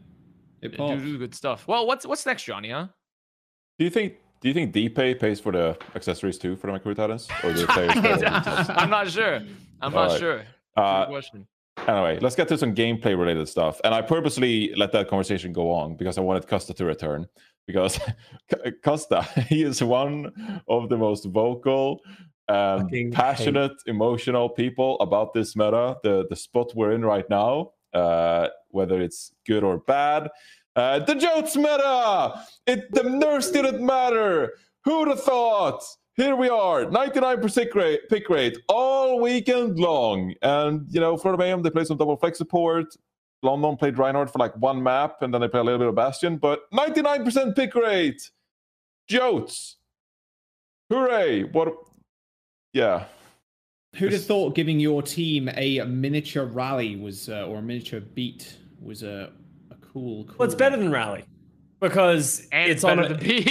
It 0.60 0.72
do, 0.72 0.76
pops. 0.76 1.00
do 1.00 1.16
good 1.18 1.34
stuff. 1.34 1.66
Well, 1.66 1.86
what's 1.86 2.04
what's 2.06 2.26
next, 2.26 2.44
Johnny? 2.44 2.70
Huh? 2.70 2.88
Do 3.78 3.84
you 3.84 3.90
think 3.90 4.14
do 4.40 4.48
you 4.48 4.54
think 4.54 4.74
DPEI 4.74 5.18
pays 5.18 5.40
for 5.40 5.52
the 5.52 5.78
accessories 5.94 6.36
too 6.36 6.56
for 6.56 6.66
the 6.66 6.72
Micro 6.74 6.92
Titans? 6.92 7.26
Or 7.42 7.52
do 7.54 7.60
the 7.66 7.66
players 7.72 7.92
pay 7.94 8.10
all 8.10 8.18
the 8.18 8.26
details? 8.40 8.66
I'm 8.70 8.90
not 8.90 9.08
sure. 9.08 9.40
I'm 9.80 9.92
not 9.92 10.06
Alright. 10.06 10.20
sure. 10.20 10.44
Uh, 10.76 11.06
question. 11.06 11.46
Anyway, 11.86 12.18
let's 12.20 12.34
get 12.34 12.48
to 12.48 12.58
some 12.58 12.74
gameplay 12.74 13.18
related 13.18 13.48
stuff. 13.48 13.80
And 13.84 13.94
I 13.94 14.02
purposely 14.02 14.74
let 14.76 14.92
that 14.92 15.08
conversation 15.08 15.52
go 15.52 15.70
on 15.70 15.96
because 15.96 16.18
I 16.18 16.20
wanted 16.22 16.46
Custa 16.46 16.74
to 16.76 16.84
return. 16.84 17.26
Because 17.66 17.98
Custa, 18.84 19.24
he 19.48 19.62
is 19.62 19.82
one 19.82 20.62
of 20.68 20.88
the 20.88 20.96
most 20.96 21.26
vocal, 21.26 22.00
um, 22.48 22.82
Fucking 22.82 23.12
passionate, 23.12 23.72
emotional 23.86 24.48
people 24.48 24.98
about 25.00 25.34
this 25.34 25.56
meta, 25.56 25.96
the, 26.02 26.26
the 26.30 26.36
spot 26.36 26.72
we're 26.74 26.92
in 26.92 27.04
right 27.04 27.28
now, 27.28 27.72
uh, 27.92 28.48
whether 28.68 29.00
it's 29.00 29.32
good 29.46 29.64
or 29.64 29.78
bad. 29.78 30.30
Uh, 30.76 31.00
the 31.00 31.14
JOATS 31.14 31.56
meta! 31.56 32.44
It, 32.66 32.92
the 32.92 33.02
nerfs 33.02 33.50
didn't 33.50 33.84
matter! 33.84 34.52
Who'd 34.84 35.08
have 35.08 35.22
thought? 35.22 35.82
Here 36.16 36.34
we 36.34 36.48
are, 36.48 36.86
99% 36.86 37.74
rate, 37.74 38.08
pick 38.08 38.30
rate 38.30 38.56
all 38.70 39.20
weekend 39.20 39.78
long. 39.78 40.32
And, 40.40 40.86
you 40.88 40.98
know, 40.98 41.18
Florida 41.18 41.42
Mayhem, 41.42 41.62
they 41.62 41.68
play 41.68 41.84
some 41.84 41.98
double 41.98 42.16
flex 42.16 42.38
support. 42.38 42.86
London 43.42 43.76
played 43.76 43.98
Reinhardt 43.98 44.32
for 44.32 44.38
like 44.38 44.56
one 44.56 44.82
map, 44.82 45.20
and 45.20 45.32
then 45.32 45.42
they 45.42 45.48
play 45.48 45.60
a 45.60 45.62
little 45.62 45.78
bit 45.78 45.88
of 45.88 45.94
Bastion, 45.94 46.38
but 46.38 46.70
99% 46.72 47.54
pick 47.54 47.74
rate. 47.74 48.30
JOATS. 49.08 49.76
Hooray. 50.88 51.44
What? 51.44 51.74
Yeah. 52.72 53.04
Who'd 53.96 54.12
have 54.12 54.24
thought 54.24 54.54
giving 54.54 54.80
your 54.80 55.02
team 55.02 55.50
a 55.54 55.84
miniature 55.84 56.46
rally 56.46 56.96
was, 56.96 57.28
uh, 57.28 57.46
or 57.46 57.58
a 57.58 57.62
miniature 57.62 58.00
beat 58.00 58.56
was 58.80 59.02
a, 59.02 59.32
a 59.70 59.74
cool, 59.82 60.24
cool. 60.24 60.36
Well, 60.38 60.46
it's 60.46 60.54
better 60.54 60.78
than 60.78 60.90
Rally 60.90 61.26
because 61.80 62.46
And 62.52 62.70
it's 62.70 62.84
on 62.84 62.98
a 62.98 63.08
than 63.08 63.18
Pete. 63.18 63.46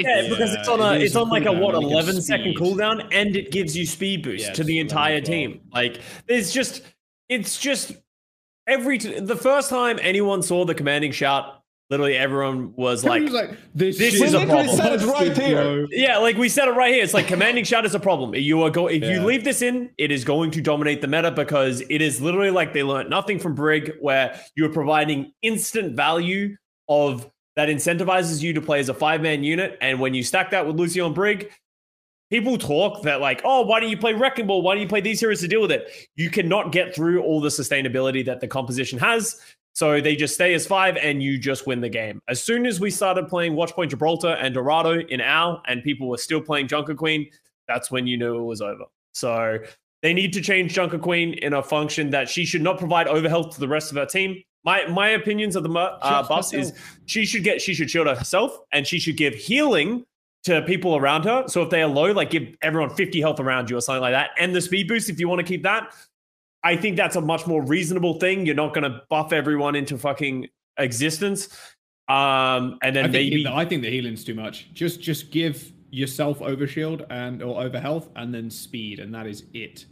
yeah, 0.00 0.28
because 0.28 0.54
it's 0.54 0.68
on 0.68 0.80
a 0.80 0.92
it 0.94 1.02
it's 1.02 1.04
is 1.12 1.16
a 1.16 1.20
on 1.20 1.28
like 1.28 1.46
a 1.46 1.52
what 1.52 1.74
and 1.74 1.84
it 1.84 1.88
gives 1.88 2.08
11 2.08 2.22
second 2.22 2.56
cooldown 2.56 3.08
and 3.12 3.36
it 3.36 3.50
gives 3.50 3.76
you 3.76 3.86
speed 3.86 4.22
boost 4.22 4.46
Yeah, 4.46 4.52
to 4.52 4.64
the 4.64 4.78
entire 4.78 5.16
as 5.16 5.22
well. 5.22 5.30
team. 5.30 5.60
Like 5.72 6.00
there's 6.26 6.52
just 6.52 6.82
it's 7.28 7.58
just 7.58 7.92
every 8.66 8.98
t- 8.98 9.18
the 9.20 9.36
first 9.36 9.70
time 9.70 9.98
anyone 10.02 10.42
saw 10.42 10.64
the 10.64 10.74
commanding 10.74 11.12
shout, 11.12 11.62
literally 11.90 12.16
everyone 12.16 12.72
was 12.76 13.04
Like, 13.04 13.22
like, 13.24 13.50
like 13.50 13.58
this, 13.74 13.98
this 13.98 14.14
is 14.20 14.34
a 14.34 14.40
literally 14.40 14.66
problem. 14.66 14.76
said 14.76 14.92
it 15.02 15.06
right 15.06 15.36
here. 15.36 15.86
yeah, 15.90 16.16
like 16.18 16.36
we 16.36 16.48
said 16.48 16.68
it 16.68 16.72
right 16.72 16.92
here. 16.92 17.02
It's 17.04 17.14
like 17.14 17.26
commanding 17.26 17.64
shout 17.64 17.84
is 17.86 17.94
a 17.94 18.00
problem. 18.00 18.34
You 18.34 18.62
are 18.62 18.70
go 18.70 18.88
if 18.88 19.02
you 19.02 19.22
leave 19.22 19.44
this 19.44 19.62
in, 19.62 19.90
it 19.98 20.10
is 20.10 20.24
going 20.24 20.50
to 20.52 20.60
dominate 20.60 21.00
the 21.00 21.08
meta 21.08 21.30
because 21.30 21.80
it 21.88 22.00
is 22.02 22.20
literally 22.20 22.50
like 22.50 22.72
they 22.74 22.82
learned 22.82 23.08
nothing 23.10 23.38
from 23.38 23.54
Brig, 23.54 23.92
where 24.00 24.38
you're 24.54 24.72
providing 24.72 25.32
instant 25.42 25.94
value 25.96 26.56
of 26.88 27.30
that 27.56 27.68
incentivizes 27.68 28.42
you 28.42 28.52
to 28.52 28.60
play 28.60 28.80
as 28.80 28.88
a 28.88 28.94
five 28.94 29.20
man 29.20 29.44
unit. 29.44 29.78
And 29.80 30.00
when 30.00 30.14
you 30.14 30.22
stack 30.22 30.50
that 30.50 30.66
with 30.66 30.76
Lucio 30.76 31.06
and 31.06 31.14
Brig, 31.14 31.50
people 32.30 32.58
talk 32.58 33.02
that 33.02 33.20
like, 33.20 33.42
oh, 33.44 33.62
why 33.62 33.80
don't 33.80 33.90
you 33.90 33.96
play 33.96 34.12
Wrecking 34.12 34.46
Ball? 34.46 34.62
Why 34.62 34.74
don't 34.74 34.82
you 34.82 34.88
play 34.88 35.00
these 35.00 35.20
heroes 35.20 35.40
to 35.40 35.48
deal 35.48 35.60
with 35.60 35.72
it? 35.72 35.88
You 36.16 36.30
cannot 36.30 36.72
get 36.72 36.94
through 36.94 37.22
all 37.22 37.40
the 37.40 37.48
sustainability 37.48 38.24
that 38.26 38.40
the 38.40 38.48
composition 38.48 38.98
has. 38.98 39.40
So 39.74 40.00
they 40.00 40.14
just 40.14 40.34
stay 40.34 40.54
as 40.54 40.66
five 40.66 40.96
and 40.96 41.22
you 41.22 41.36
just 41.36 41.66
win 41.66 41.80
the 41.80 41.88
game. 41.88 42.20
As 42.28 42.40
soon 42.40 42.64
as 42.64 42.78
we 42.78 42.90
started 42.90 43.26
playing 43.26 43.54
Watchpoint 43.54 43.90
Gibraltar 43.90 44.34
and 44.34 44.54
Dorado 44.54 45.00
in 45.00 45.20
OWL 45.20 45.62
and 45.66 45.82
people 45.82 46.08
were 46.08 46.18
still 46.18 46.40
playing 46.40 46.68
Junker 46.68 46.94
Queen, 46.94 47.28
that's 47.66 47.90
when 47.90 48.06
you 48.06 48.16
knew 48.16 48.36
it 48.36 48.44
was 48.44 48.60
over. 48.60 48.84
So 49.12 49.58
they 50.02 50.14
need 50.14 50.32
to 50.34 50.40
change 50.40 50.74
Junker 50.74 50.98
Queen 50.98 51.34
in 51.34 51.54
a 51.54 51.62
function 51.62 52.10
that 52.10 52.28
she 52.28 52.44
should 52.44 52.62
not 52.62 52.78
provide 52.78 53.08
overhealth 53.08 53.54
to 53.54 53.60
the 53.60 53.66
rest 53.66 53.90
of 53.90 53.96
her 53.96 54.06
team. 54.06 54.42
My 54.64 54.86
my 54.86 55.10
opinions 55.10 55.56
of 55.56 55.62
the 55.62 55.70
uh, 55.70 56.26
buffs 56.26 56.52
is 56.52 56.72
she 57.06 57.26
should 57.26 57.44
get 57.44 57.60
she 57.60 57.74
should 57.74 57.90
shield 57.90 58.06
herself 58.06 58.58
and 58.72 58.86
she 58.86 58.98
should 58.98 59.16
give 59.16 59.34
healing 59.34 60.04
to 60.44 60.62
people 60.62 60.96
around 60.96 61.24
her. 61.24 61.44
So 61.48 61.62
if 61.62 61.70
they 61.70 61.82
are 61.82 61.88
low, 61.88 62.12
like 62.12 62.30
give 62.30 62.56
everyone 62.62 62.90
50 62.90 63.20
health 63.20 63.40
around 63.40 63.70
you 63.70 63.78
or 63.78 63.80
something 63.80 64.02
like 64.02 64.12
that. 64.12 64.30
And 64.38 64.54
the 64.54 64.60
speed 64.60 64.88
boost, 64.88 65.08
if 65.08 65.18
you 65.18 65.28
want 65.28 65.40
to 65.40 65.44
keep 65.44 65.62
that, 65.62 65.94
I 66.62 66.76
think 66.76 66.96
that's 66.96 67.16
a 67.16 67.20
much 67.20 67.46
more 67.46 67.62
reasonable 67.62 68.18
thing. 68.18 68.46
You're 68.46 68.54
not 68.54 68.74
going 68.74 68.90
to 68.90 69.02
buff 69.08 69.32
everyone 69.32 69.74
into 69.74 69.98
fucking 69.98 70.48
existence. 70.78 71.48
Um, 72.08 72.78
and 72.82 72.94
then 72.94 73.06
I 73.06 73.08
think, 73.08 73.12
maybe 73.12 73.46
I 73.46 73.64
think 73.64 73.82
the 73.82 73.90
healing's 73.90 74.24
too 74.24 74.34
much. 74.34 74.72
Just 74.74 75.00
just 75.00 75.30
give 75.30 75.72
yourself 75.90 76.40
overshield 76.40 77.06
and 77.08 77.42
or 77.42 77.62
over 77.62 77.80
health 77.80 78.10
and 78.16 78.34
then 78.34 78.50
speed, 78.50 78.98
and 78.98 79.14
that 79.14 79.26
is 79.26 79.44
it. 79.54 79.86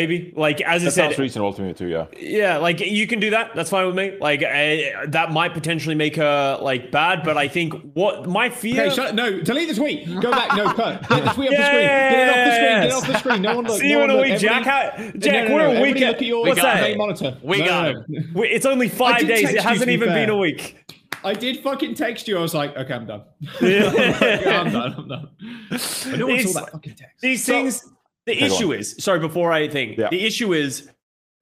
Maybe 0.00 0.32
like 0.36 0.60
as 0.62 0.82
I 0.82 0.88
said, 0.88 0.92
sounds 1.10 1.18
reasonable 1.18 1.52
to 1.54 1.62
me 1.62 1.72
too. 1.74 1.88
Yeah. 1.88 2.06
Yeah, 2.18 2.56
like 2.58 2.80
you 2.80 3.06
can 3.06 3.20
do 3.20 3.30
that. 3.30 3.54
That's 3.54 3.70
fine 3.70 3.86
with 3.86 3.94
me. 3.96 4.16
Like 4.20 4.42
uh, 4.42 5.06
that 5.08 5.30
might 5.32 5.52
potentially 5.52 5.94
make 5.94 6.16
her 6.16 6.58
like 6.60 6.90
bad, 6.90 7.22
but 7.24 7.36
I 7.36 7.48
think 7.48 7.74
what 7.94 8.26
my 8.28 8.48
fear. 8.48 8.86
Okay, 8.86 8.94
shut, 8.94 9.14
no, 9.14 9.40
delete 9.40 9.68
the 9.68 9.74
tweet. 9.74 10.06
Go 10.20 10.30
back. 10.30 10.56
No, 10.56 10.72
cut. 10.72 11.08
Get 11.08 11.24
the 11.24 11.30
tweet 11.30 11.50
off 11.50 11.56
the 11.56 11.64
screen. 11.64 11.86
Get 11.86 12.28
it 12.28 12.30
off 12.30 12.36
the 12.46 12.52
screen. 12.54 12.70
Get 12.70 12.84
it 12.86 12.92
off 12.92 13.06
the 13.06 13.18
screen. 13.18 13.42
No 13.42 13.56
one 13.56 13.64
look. 13.66 13.78
See 13.80 13.92
no 13.92 13.98
you 13.98 14.04
in 14.04 14.10
a 14.10 14.14
look. 14.14 14.24
week, 14.24 14.38
Jack. 14.38 14.64
How, 14.64 15.10
Jack, 15.18 15.48
no, 15.48 15.56
no, 15.58 15.68
we're 15.68 15.74
no, 15.74 15.78
a 15.78 15.82
week. 15.82 15.96
at- 16.02 16.08
look 16.08 16.16
at 16.16 16.22
your 16.22 16.42
what's 16.46 16.62
that? 16.62 16.96
monitor. 16.96 17.36
We 17.42 17.58
No, 17.58 17.66
got 17.66 17.94
no, 17.94 18.04
no. 18.08 18.22
We- 18.40 18.48
It's 18.48 18.66
only 18.66 18.88
five 18.88 19.26
days. 19.26 19.50
It 19.50 19.60
hasn't 19.62 19.80
to 19.80 19.86
be 19.86 19.92
even 19.94 20.08
been 20.08 20.30
a 20.30 20.36
week. 20.36 20.76
I 21.22 21.34
did 21.34 21.58
fucking 21.62 21.96
text 21.96 22.26
you. 22.28 22.38
I 22.38 22.40
was 22.40 22.54
like, 22.54 22.74
okay, 22.76 22.94
I'm 22.94 23.06
done. 23.06 23.22
Yeah. 23.60 23.90
I'm 24.64 24.72
done. 24.72 24.94
I'm 24.96 25.08
done. 25.08 25.28
But 25.70 26.06
no 26.18 26.26
one 26.26 26.36
These- 26.38 26.52
saw 26.54 26.60
that 26.60 26.72
fucking 26.72 26.94
text. 26.94 27.20
These 27.20 27.44
So- 27.44 27.52
things. 27.52 27.86
The 28.26 28.42
issue 28.42 28.72
on. 28.72 28.78
is 28.78 28.96
sorry. 28.98 29.18
Before 29.20 29.52
I 29.52 29.68
think 29.68 29.98
Yeah. 29.98 30.08
the 30.10 30.24
issue 30.24 30.52
is. 30.52 30.88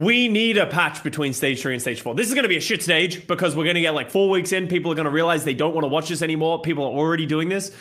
We 0.01 0.29
need 0.29 0.59
a 0.59 0.67
patch 0.67 1.03
between 1.03 1.33
stage 1.33 1.61
three 1.61 1.73
and 1.73 1.83
stage 1.83 2.03
four. 2.03 2.15
This 2.15 2.29
is 2.29 2.35
going 2.35 2.45
to 2.45 2.49
be 2.49 2.57
a 2.57 2.61
shit 2.61 2.85
stage 2.85 3.27
because 3.27 3.57
we're 3.57 3.65
going 3.65 3.75
to 3.75 3.81
get 3.81 3.95
like 3.95 4.13
four 4.13 4.31
weeks 4.31 4.53
in. 4.53 4.69
People 4.69 4.93
are 4.93 4.95
going 4.95 5.07
to 5.07 5.11
realize 5.11 5.43
they 5.43 5.55
don't 5.55 5.75
want 5.75 5.83
to 5.83 5.89
watch 5.89 6.09
this 6.09 6.23
anymore. 6.23 6.63
People 6.63 6.85
are 6.85 6.93
already 6.93 7.27
doing 7.27 7.49
this. 7.49 7.73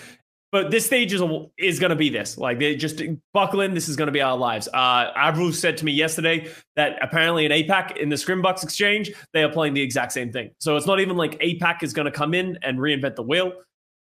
But 0.52 0.72
this 0.72 0.86
stage 0.86 1.14
is, 1.14 1.22
is 1.60 1.78
going 1.80 1.92
to 1.92 1.96
be 1.96 2.10
this. 2.10 2.36
Like, 2.36 2.58
they 2.58 2.76
just 2.76 3.04
buckle 3.34 3.62
in. 3.62 3.76
This 3.76 3.88
is 3.88 3.96
going 3.96 4.08
to 4.08 4.12
be 4.12 4.22
our 4.22 4.36
lives. 4.36 4.68
Uh, 4.74 5.12
Avril 5.16 5.52
said 5.54 5.78
to 5.78 5.86
me 5.86 5.92
yesterday 5.92 6.52
that 6.76 6.98
apparently 7.04 7.46
in 7.46 7.52
APAC, 7.52 7.98
in 7.98 8.10
the 8.10 8.16
Scrimbucks 8.16 8.64
exchange, 8.64 9.12
they 9.34 9.44
are 9.44 9.50
playing 9.52 9.76
the 9.76 9.82
exact 9.84 10.12
same 10.12 10.32
thing. 10.32 10.50
So 10.60 10.76
it's 10.76 10.88
not 10.88 11.00
even 11.00 11.18
like 11.18 11.38
APAC 11.40 11.84
is 11.84 11.94
going 11.94 12.06
to 12.06 12.12
come 12.12 12.34
in 12.34 12.58
and 12.64 12.80
reinvent 12.80 13.16
the 13.16 13.24
wheel. 13.24 13.52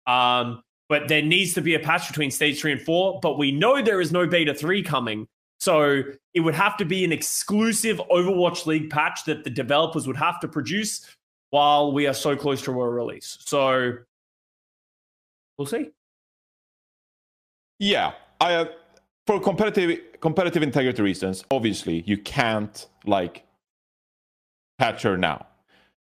Um, 0.06 0.62
but 0.88 1.08
there 1.08 1.22
needs 1.22 1.54
to 1.54 1.60
be 1.60 1.74
a 1.74 1.78
patch 1.78 2.08
between 2.08 2.30
stage 2.30 2.60
three 2.60 2.72
and 2.72 2.80
four. 2.80 3.20
But 3.20 3.38
we 3.38 3.52
know 3.52 3.82
there 3.82 4.00
is 4.00 4.12
no 4.12 4.26
beta 4.26 4.54
three 4.54 4.82
coming. 4.82 5.26
So 5.60 6.02
it 6.34 6.40
would 6.40 6.54
have 6.54 6.76
to 6.78 6.84
be 6.84 7.04
an 7.04 7.12
exclusive 7.12 8.00
Overwatch 8.10 8.66
League 8.66 8.90
patch 8.90 9.24
that 9.24 9.44
the 9.44 9.50
developers 9.50 10.06
would 10.06 10.16
have 10.16 10.40
to 10.40 10.48
produce 10.48 11.06
while 11.50 11.92
we 11.92 12.06
are 12.06 12.14
so 12.14 12.36
close 12.36 12.60
to 12.62 12.70
a 12.70 12.88
release. 12.88 13.38
So 13.46 13.92
we'll 15.56 15.66
see. 15.66 15.90
Yeah, 17.78 18.12
I 18.40 18.54
uh, 18.54 18.64
for 19.26 19.40
competitive 19.40 20.20
competitive 20.20 20.62
integrity 20.62 21.02
reasons, 21.02 21.44
obviously 21.50 22.02
you 22.06 22.18
can't 22.18 22.86
like 23.06 23.44
patch 24.78 25.02
her 25.02 25.16
now. 25.16 25.46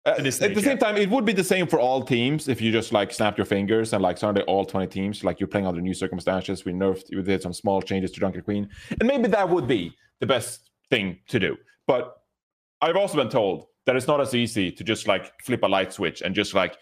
Uh, 0.03 0.15
at 0.17 0.23
the 0.23 0.31
same 0.31 0.57
yeah. 0.57 0.75
time, 0.75 0.97
it 0.97 1.09
would 1.09 1.25
be 1.25 1.33
the 1.33 1.43
same 1.43 1.67
for 1.67 1.79
all 1.79 2.01
teams 2.03 2.47
if 2.47 2.59
you 2.59 2.71
just 2.71 2.91
like 2.91 3.13
snap 3.13 3.37
your 3.37 3.45
fingers 3.45 3.93
and 3.93 4.01
like 4.01 4.17
suddenly 4.17 4.41
all 4.47 4.65
20 4.65 4.87
teams, 4.87 5.23
like 5.23 5.39
you're 5.39 5.47
playing 5.47 5.67
under 5.67 5.79
new 5.79 5.93
circumstances. 5.93 6.65
We 6.65 6.73
nerfed, 6.73 7.15
we 7.15 7.21
did 7.21 7.41
some 7.43 7.53
small 7.53 7.83
changes 7.83 8.11
to 8.11 8.19
Junker 8.19 8.41
Queen, 8.41 8.67
and 8.89 9.07
maybe 9.07 9.27
that 9.27 9.47
would 9.47 9.67
be 9.67 9.95
the 10.19 10.25
best 10.25 10.71
thing 10.89 11.19
to 11.27 11.39
do. 11.39 11.55
But 11.85 12.17
I've 12.81 12.95
also 12.95 13.17
been 13.17 13.29
told 13.29 13.67
that 13.85 13.95
it's 13.95 14.07
not 14.07 14.19
as 14.21 14.33
easy 14.33 14.71
to 14.71 14.83
just 14.83 15.07
like 15.07 15.39
flip 15.41 15.61
a 15.61 15.67
light 15.67 15.93
switch 15.93 16.21
and 16.21 16.33
just 16.33 16.55
like 16.55 16.77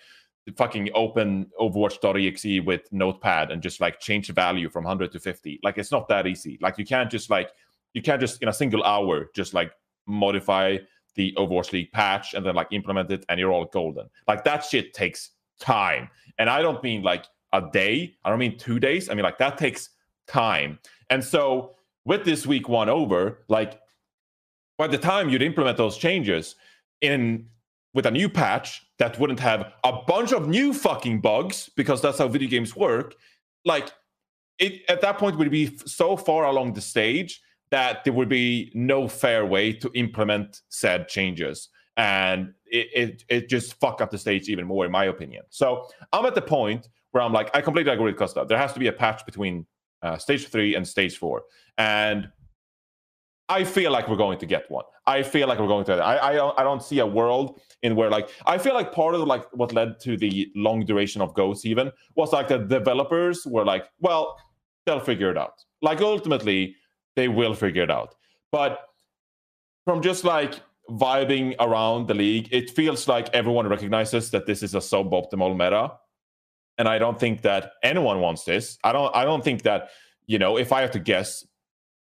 fucking 0.56 0.90
open 0.96 1.48
Overwatch.exe 1.60 2.66
with 2.66 2.82
Notepad 2.91 3.52
and 3.52 3.62
just 3.62 3.82
like 3.82 4.00
change 4.00 4.28
the 4.28 4.34
value 4.34 4.70
from 4.70 4.86
100 4.86 5.12
to 5.12 5.20
50. 5.20 5.60
Like 5.62 5.78
it's 5.78 5.91
not 5.91 6.08
that 6.08 6.26
easy. 6.26 6.58
Like 6.62 6.78
you 6.78 6.86
can't 6.86 7.12
just 7.12 7.30
like 7.30 7.50
you 7.94 8.02
can't 8.02 8.22
just 8.22 8.41
in 8.41 8.48
a 8.48 8.54
single 8.54 8.84
hour 8.84 9.30
just 9.36 9.54
like 9.54 9.72
modify 10.08 10.78
the 11.20 11.34
Overwatch 11.34 11.74
League 11.74 11.91
patch 11.91 12.34
and 12.34 12.46
then 12.46 12.56
like 12.56 12.70
implement 12.72 13.12
it 13.12 13.26
and 13.28 13.38
you're 13.38 13.52
all 13.52 13.66
golden. 13.66 14.10
Like 14.26 14.46
that 14.46 14.64
shit 14.64 14.94
takes 14.94 15.32
time. 15.60 16.10
And 16.38 16.50
I 16.50 16.62
don't 16.62 16.82
mean 16.82 17.04
like 17.04 17.26
a 17.52 17.62
day. 17.62 18.16
I 18.24 18.30
don't 18.30 18.40
mean 18.40 18.58
two 18.58 18.80
days. 18.80 19.10
I 19.10 19.16
mean 19.16 19.24
like 19.24 19.38
that 19.40 19.58
takes 19.58 19.90
time. 20.28 20.80
And 21.10 21.22
so 21.22 21.76
with 22.06 22.24
this 22.24 22.48
week 22.48 22.70
one 22.70 22.88
over, 22.88 23.44
like 23.50 23.82
by 24.78 24.88
the 24.88 24.98
time 24.98 25.28
you'd 25.28 25.41
implement 25.41 25.76
those 25.76 25.98
changes 25.98 26.56
in 27.02 27.48
with 27.94 28.06
a 28.06 28.12
new 28.12 28.30
patch 28.30 28.86
that 28.98 29.20
wouldn't 29.20 29.41
have 29.41 29.74
a 29.84 29.91
bunch 30.08 30.32
of 30.32 30.48
new 30.48 30.74
fucking 30.74 31.20
bugs 31.20 31.70
because 31.76 32.02
that's 32.02 32.20
how 32.20 32.30
video 32.30 32.48
games 32.48 32.78
work 32.78 33.16
like 33.66 33.91
it 34.60 34.84
at 34.88 35.02
that 35.02 35.18
point 35.18 35.38
would 35.38 35.50
be 35.50 35.76
so 35.86 36.16
far 36.16 36.46
along 36.46 36.74
the 36.74 36.82
stage 36.82 37.41
that 37.72 38.04
there 38.04 38.14
would 38.14 38.30
be 38.30 38.72
no 38.74 39.08
fair 39.08 39.46
way 39.46 39.72
to 39.74 39.91
implement 39.94 40.62
said 40.70 41.08
changes 41.08 41.70
and 41.98 42.54
it, 42.66 42.88
it, 42.96 43.24
it 43.30 43.50
just 43.50 43.80
fuck 43.80 44.02
up 44.02 44.10
the 44.12 44.18
stage 44.18 44.48
even 44.50 44.66
more 44.66 44.86
in 44.86 44.91
my 44.91 45.06
opinion 45.06 45.44
so 45.50 45.88
i'm 46.14 46.26
at 46.26 46.36
the 46.36 46.41
point 46.41 46.90
where 47.12 47.24
i'm 47.24 47.34
like 47.34 47.50
i 47.56 47.62
completely 47.62 47.91
agree 47.91 48.12
with 48.12 48.16
Custa 48.16 48.48
there 48.48 48.58
has 48.58 48.74
to 48.74 48.80
be 48.80 48.88
a 48.88 48.94
patch 48.94 49.26
between 49.26 49.66
uh, 50.02 50.18
stage 50.18 50.48
three 50.48 50.76
and 50.76 50.88
stage 50.88 51.18
four 51.18 51.44
and 51.78 52.30
I 53.52 53.64
feel 53.64 53.91
like 53.91 54.08
we're 54.08 54.16
going 54.16 54.38
to 54.38 54.46
get 54.46 54.70
one. 54.70 54.86
I 55.08 55.24
feel 55.24 55.48
like 55.48 55.58
we're 55.60 55.68
going 55.68 55.84
to. 55.86 55.94
I, 55.96 56.30
I 56.30 56.34
don't- 56.36 56.58
I 56.60 56.64
don't 56.64 56.84
see 56.84 57.00
a 57.00 57.06
world 57.06 57.60
in 57.82 57.96
where 57.96 58.12
like 58.12 58.30
I 58.46 58.60
feel 58.60 58.76
like 58.76 58.91
part 58.91 59.16
of 59.16 59.22
like 59.22 59.46
what 59.54 59.74
led 59.74 60.00
to 60.02 60.16
the 60.18 60.52
long 60.56 60.86
duration 60.86 61.20
of 61.20 61.34
Goats 61.34 61.66
even 61.66 61.91
was 62.16 62.32
like 62.32 62.48
the 62.48 62.60
developers 62.60 63.46
were 63.48 63.66
like, 63.66 63.86
well, 64.00 64.38
they'll 64.86 65.00
figure 65.00 65.32
it 65.32 65.38
out. 65.38 65.54
Like 65.82 66.00
ultimately, 66.00 66.76
they 67.20 67.28
will 67.28 67.54
figure 67.54 67.84
it 67.84 67.91
out. 67.91 68.16
But 68.52 68.80
from 69.86 70.02
just 70.02 70.24
like 70.24 70.62
vibing 70.90 71.56
around 71.60 72.08
the 72.08 72.14
league, 72.14 72.48
it 72.52 72.70
feels 72.70 73.08
like 73.08 73.30
everyone 73.34 73.68
recognizes 73.68 74.32
that 74.32 74.46
this 74.46 74.64
is 74.64 74.74
a 74.74 74.80
suboptimal 74.80 75.52
meta, 75.52 75.91
and 76.78 76.88
I 76.88 76.98
don't 76.98 77.20
think 77.20 77.41
that 77.41 77.74
anyone 77.84 78.22
wants 78.22 78.46
this. 78.46 78.78
I 78.84 78.94
don't. 78.94 79.14
I 79.14 79.26
don't 79.26 79.44
think 79.44 79.64
that 79.64 79.90
you 80.28 80.40
know. 80.40 80.58
If 80.58 80.72
I 80.72 80.80
have 80.82 80.91
to 80.91 81.00
guess, 81.00 81.46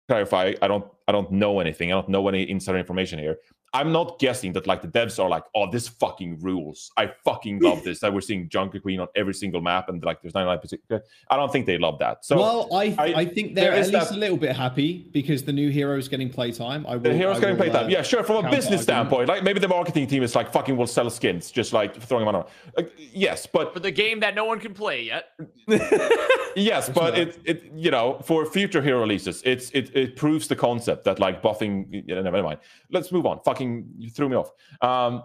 clarify 0.07 0.53
i 0.61 0.67
don't 0.67 0.85
i 1.07 1.11
don't 1.11 1.31
know 1.31 1.59
anything 1.59 1.91
i 1.91 1.95
don't 1.95 2.09
know 2.09 2.27
any 2.27 2.47
insider 2.49 2.77
information 2.77 3.17
here 3.17 3.37
i'm 3.77 3.91
not 3.91 4.09
guessing 4.25 4.51
that 4.55 4.65
like 4.71 4.81
the 4.81 4.87
devs 4.97 5.15
are 5.23 5.29
like 5.35 5.43
oh 5.55 5.65
this 5.75 5.87
fucking 5.87 6.31
rules 6.47 6.91
i 6.97 7.05
fucking 7.27 7.59
love 7.59 7.83
this 7.87 7.99
that 7.99 8.11
we're 8.13 8.21
seeing 8.29 8.47
junker 8.49 8.79
queen 8.85 8.99
on 9.03 9.07
every 9.15 9.33
single 9.33 9.61
map 9.69 9.89
and 9.89 10.03
like 10.09 10.17
there's 10.21 10.33
99 10.33 11.01
i 11.29 11.35
don't 11.39 11.51
think 11.53 11.65
they 11.65 11.77
love 11.77 11.97
that 11.99 12.23
so 12.29 12.33
well, 12.43 12.61
I, 12.83 12.85
I- 12.97 13.13
I 13.23 13.25
think 13.35 13.55
they're 13.55 13.73
at 13.73 13.87
least 13.87 14.09
that- 14.09 14.11
a 14.11 14.23
little 14.25 14.37
bit 14.45 14.55
happy 14.55 14.89
because 15.19 15.39
the 15.49 15.53
new 15.61 15.69
hero 15.69 15.97
is 15.97 16.07
getting 16.07 16.29
playtime. 16.29 16.81
I 16.87 16.95
will, 16.95 17.01
the 17.09 17.13
hero's 17.13 17.37
I 17.37 17.39
getting 17.41 17.55
will, 17.57 17.63
playtime 17.65 17.85
uh, 17.87 17.95
yeah 17.95 18.01
sure 18.11 18.23
from 18.23 18.37
a 18.45 18.49
business 18.49 18.63
argument. 18.65 18.81
standpoint 18.83 19.25
like 19.33 19.43
maybe 19.47 19.59
the 19.59 19.67
marketing 19.77 20.07
team 20.07 20.23
is 20.23 20.35
like 20.39 20.47
fucking 20.57 20.75
will 20.79 20.91
sell 20.97 21.09
skins 21.09 21.51
just 21.59 21.73
like 21.79 21.91
throwing 22.07 22.25
them 22.25 22.35
on. 22.35 22.45
like, 22.77 22.89
yes 22.97 23.39
but 23.55 23.73
For 23.73 23.81
the 23.89 23.91
game 24.03 24.17
that 24.23 24.33
no 24.35 24.45
one 24.51 24.59
can 24.65 24.73
play 24.73 24.99
yet. 25.13 25.23
Yes, 26.57 26.83
but 26.87 27.11
it 27.17 27.31
it 27.51 27.57
you 27.75 27.91
know 27.91 28.07
for 28.23 28.45
future 28.57 28.81
hero 28.81 28.99
releases, 29.01 29.41
it's 29.43 29.65
it 29.71 29.85
it 29.93 30.15
proves 30.15 30.47
the 30.47 30.55
concept 30.55 31.03
that 31.03 31.19
like 31.19 31.41
buffing. 31.41 32.03
Yeah, 32.07 32.21
never 32.21 32.41
mind. 32.49 32.59
Let's 32.95 33.11
move 33.11 33.25
on. 33.25 33.35
Fucking 33.43 33.64
you 33.97 34.09
threw 34.09 34.29
me 34.29 34.35
off. 34.35 34.51
Um, 34.81 35.23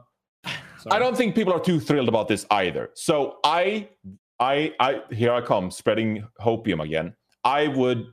I 0.91 0.99
don't 0.99 1.17
think 1.17 1.35
people 1.35 1.53
are 1.53 1.61
too 1.61 1.81
thrilled 1.81 2.09
about 2.09 2.29
this 2.29 2.47
either. 2.51 2.91
So 2.95 3.39
I 3.45 3.89
I 4.39 4.75
I 4.81 5.03
here 5.11 5.33
I 5.33 5.41
come 5.41 5.71
spreading 5.71 6.27
hopium 6.41 6.83
again. 6.83 7.15
I 7.45 7.69
would 7.69 8.07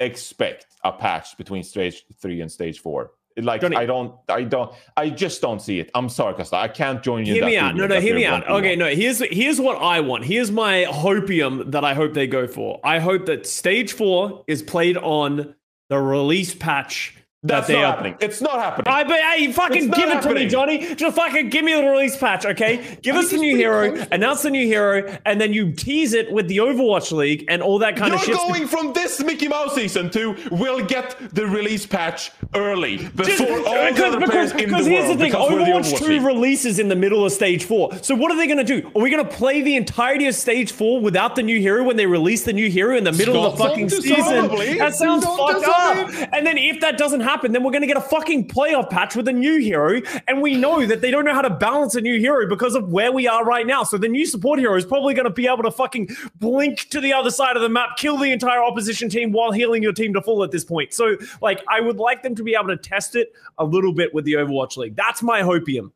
expect 0.00 0.66
a 0.84 0.92
patch 0.92 1.36
between 1.36 1.62
stage 1.62 2.04
three 2.20 2.40
and 2.40 2.50
stage 2.50 2.80
four. 2.80 3.12
Like 3.36 3.60
Johnny- 3.60 3.76
I 3.76 3.86
don't 3.86 4.14
I 4.28 4.42
don't 4.42 4.72
I 4.96 5.10
just 5.10 5.40
don't 5.40 5.62
see 5.62 5.78
it. 5.78 5.90
I'm 5.94 6.08
sorry, 6.08 6.34
Custa. 6.34 6.54
I 6.54 6.68
can't 6.68 7.02
join 7.02 7.24
you. 7.24 7.34
hear 7.34 7.46
me 7.46 7.56
out. 7.56 7.76
No, 7.76 7.86
no, 7.86 8.00
hear 8.00 8.14
me 8.14 8.24
out. 8.24 8.48
Okay, 8.48 8.74
no. 8.74 8.88
Here's 8.88 9.20
here's 9.30 9.60
what 9.60 9.80
I 9.80 10.00
want. 10.00 10.24
Here's 10.24 10.50
my 10.50 10.86
hopium 10.88 11.70
that 11.70 11.84
I 11.84 11.94
hope 11.94 12.14
they 12.14 12.26
go 12.26 12.48
for. 12.48 12.80
I 12.82 12.98
hope 12.98 13.26
that 13.26 13.46
stage 13.46 13.92
four 13.92 14.44
is 14.48 14.62
played 14.62 14.96
on 14.96 15.54
the 15.88 16.00
release 16.00 16.54
patch 16.54 17.14
That's 17.44 17.68
not 17.68 17.78
happening. 17.78 18.16
It's 18.20 18.40
not 18.40 18.54
happening. 18.58 18.92
I 18.92 19.04
but 19.04 19.20
hey, 19.20 19.52
fucking 19.52 19.90
give 19.90 20.08
it 20.08 20.22
to 20.22 20.34
me. 20.34 20.48
Johnny. 20.48 20.92
Just 20.96 21.14
fucking 21.14 21.50
give 21.50 21.64
me 21.64 21.72
the 21.72 21.84
release 21.84 22.16
patch, 22.16 22.44
okay? 22.44 22.98
Give 23.00 23.14
I 23.14 23.20
us 23.20 23.30
the 23.30 23.36
new 23.36 23.56
hero, 23.56 23.92
close. 23.94 24.08
announce 24.10 24.42
the 24.42 24.50
new 24.50 24.66
hero, 24.66 25.16
and 25.24 25.40
then 25.40 25.52
you 25.52 25.70
tease 25.70 26.14
it 26.14 26.32
with 26.32 26.48
the 26.48 26.56
Overwatch 26.56 27.12
League 27.12 27.44
and 27.48 27.62
all 27.62 27.78
that 27.78 27.94
kind 27.96 28.10
You're 28.10 28.18
of 28.18 28.24
shit. 28.24 28.34
going 28.36 28.66
from 28.66 28.92
this 28.92 29.22
Mickey 29.22 29.46
Mouse 29.46 29.76
season 29.76 30.10
to 30.10 30.34
we'll 30.50 30.84
get 30.84 31.14
the 31.32 31.46
release 31.46 31.86
patch 31.86 32.32
early 32.56 32.96
before 33.14 33.46
all 33.68 33.92
the 33.94 34.04
other 34.06 34.26
players 34.26 34.50
in 34.50 34.56
the 34.56 34.64
because 34.64 34.86
here's 34.86 35.04
world. 35.04 35.18
the 35.18 35.22
thing: 35.22 35.30
because 35.30 35.50
we're 35.52 35.58
the 35.64 35.64
Overwatch 35.70 35.92
Overwatch 35.92 35.98
2 35.98 36.04
League. 36.06 36.22
releases 36.22 36.78
in 36.80 36.88
the 36.88 36.96
middle 36.96 37.24
of 37.24 37.30
Stage 37.30 37.62
4. 37.62 37.98
So 38.02 38.16
what 38.16 38.32
are 38.32 38.36
they 38.36 38.46
going 38.48 38.58
to 38.58 38.64
do? 38.64 38.90
Are 38.96 39.00
we 39.02 39.10
going 39.10 39.24
to 39.24 39.30
play 39.32 39.62
the 39.62 39.76
entirety 39.76 40.26
of 40.26 40.34
Stage 40.34 40.72
4 40.72 41.00
without 41.00 41.36
the 41.36 41.44
new 41.44 41.60
hero 41.60 41.84
when 41.84 41.96
they 41.96 42.06
release 42.06 42.42
the 42.44 42.52
new 42.52 42.68
hero 42.68 42.96
in 42.96 43.04
the 43.04 43.12
middle 43.12 43.46
of 43.46 43.56
the 43.56 43.62
fucking 43.64 43.88
season? 43.90 44.48
That 44.78 44.96
sounds 44.96 45.24
fucked 45.24 45.64
up. 45.68 46.32
And 46.32 46.44
then 46.44 46.58
if 46.58 46.80
that 46.80 46.98
doesn't 46.98 47.27
happen, 47.28 47.52
then 47.52 47.62
we're 47.62 47.70
going 47.70 47.82
to 47.82 47.86
get 47.86 47.96
a 47.96 48.00
fucking 48.00 48.48
playoff 48.48 48.90
patch 48.90 49.14
with 49.14 49.28
a 49.28 49.32
new 49.32 49.58
hero, 49.58 50.00
and 50.26 50.40
we 50.40 50.56
know 50.56 50.86
that 50.86 51.00
they 51.00 51.10
don't 51.10 51.24
know 51.24 51.34
how 51.34 51.42
to 51.42 51.50
balance 51.50 51.94
a 51.94 52.00
new 52.00 52.18
hero 52.18 52.48
because 52.48 52.74
of 52.74 52.90
where 52.90 53.12
we 53.12 53.28
are 53.28 53.44
right 53.44 53.66
now. 53.66 53.84
So 53.84 53.98
the 53.98 54.08
new 54.08 54.26
support 54.26 54.58
hero 54.58 54.76
is 54.76 54.84
probably 54.84 55.14
going 55.14 55.26
to 55.26 55.32
be 55.32 55.46
able 55.46 55.62
to 55.62 55.70
fucking 55.70 56.08
blink 56.36 56.88
to 56.90 57.00
the 57.00 57.12
other 57.12 57.30
side 57.30 57.56
of 57.56 57.62
the 57.62 57.68
map, 57.68 57.96
kill 57.96 58.16
the 58.16 58.32
entire 58.32 58.62
opposition 58.62 59.08
team 59.08 59.32
while 59.32 59.52
healing 59.52 59.82
your 59.82 59.92
team 59.92 60.12
to 60.14 60.22
full 60.22 60.42
at 60.42 60.50
this 60.50 60.64
point. 60.64 60.92
So 60.92 61.16
like 61.40 61.62
I 61.68 61.80
would 61.80 61.98
like 61.98 62.22
them 62.22 62.34
to 62.36 62.42
be 62.42 62.54
able 62.54 62.68
to 62.68 62.76
test 62.76 63.16
it 63.16 63.32
a 63.58 63.64
little 63.64 63.92
bit 63.92 64.14
with 64.14 64.24
the 64.24 64.34
Overwatch 64.34 64.76
League. 64.76 64.96
That's 64.96 65.22
my 65.22 65.42
hopium. 65.42 65.92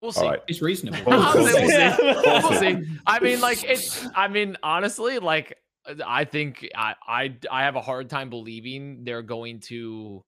We'll 0.00 0.12
see. 0.12 0.20
All 0.20 0.28
right. 0.28 0.42
It's 0.48 0.60
reasonable. 0.60 0.98
We'll 1.06 1.46
see. 1.46 1.52
see. 1.68 1.96
We'll 1.98 2.22
We'll 2.50 2.60
see. 2.60 2.86
I 3.06 3.20
mean, 3.20 3.40
like 3.40 3.64
it's. 3.64 4.06
I 4.14 4.28
mean, 4.28 4.58
honestly, 4.62 5.18
like 5.18 5.56
Uh, 5.86 5.94
I 6.06 6.24
think 6.24 6.68
I 6.76 6.94
I 7.06 7.36
I 7.50 7.62
have 7.64 7.76
a 7.76 7.80
hard 7.80 8.10
time 8.10 8.30
believing 8.30 9.04
they're 9.04 9.22
going 9.22 9.60
to 9.60 10.24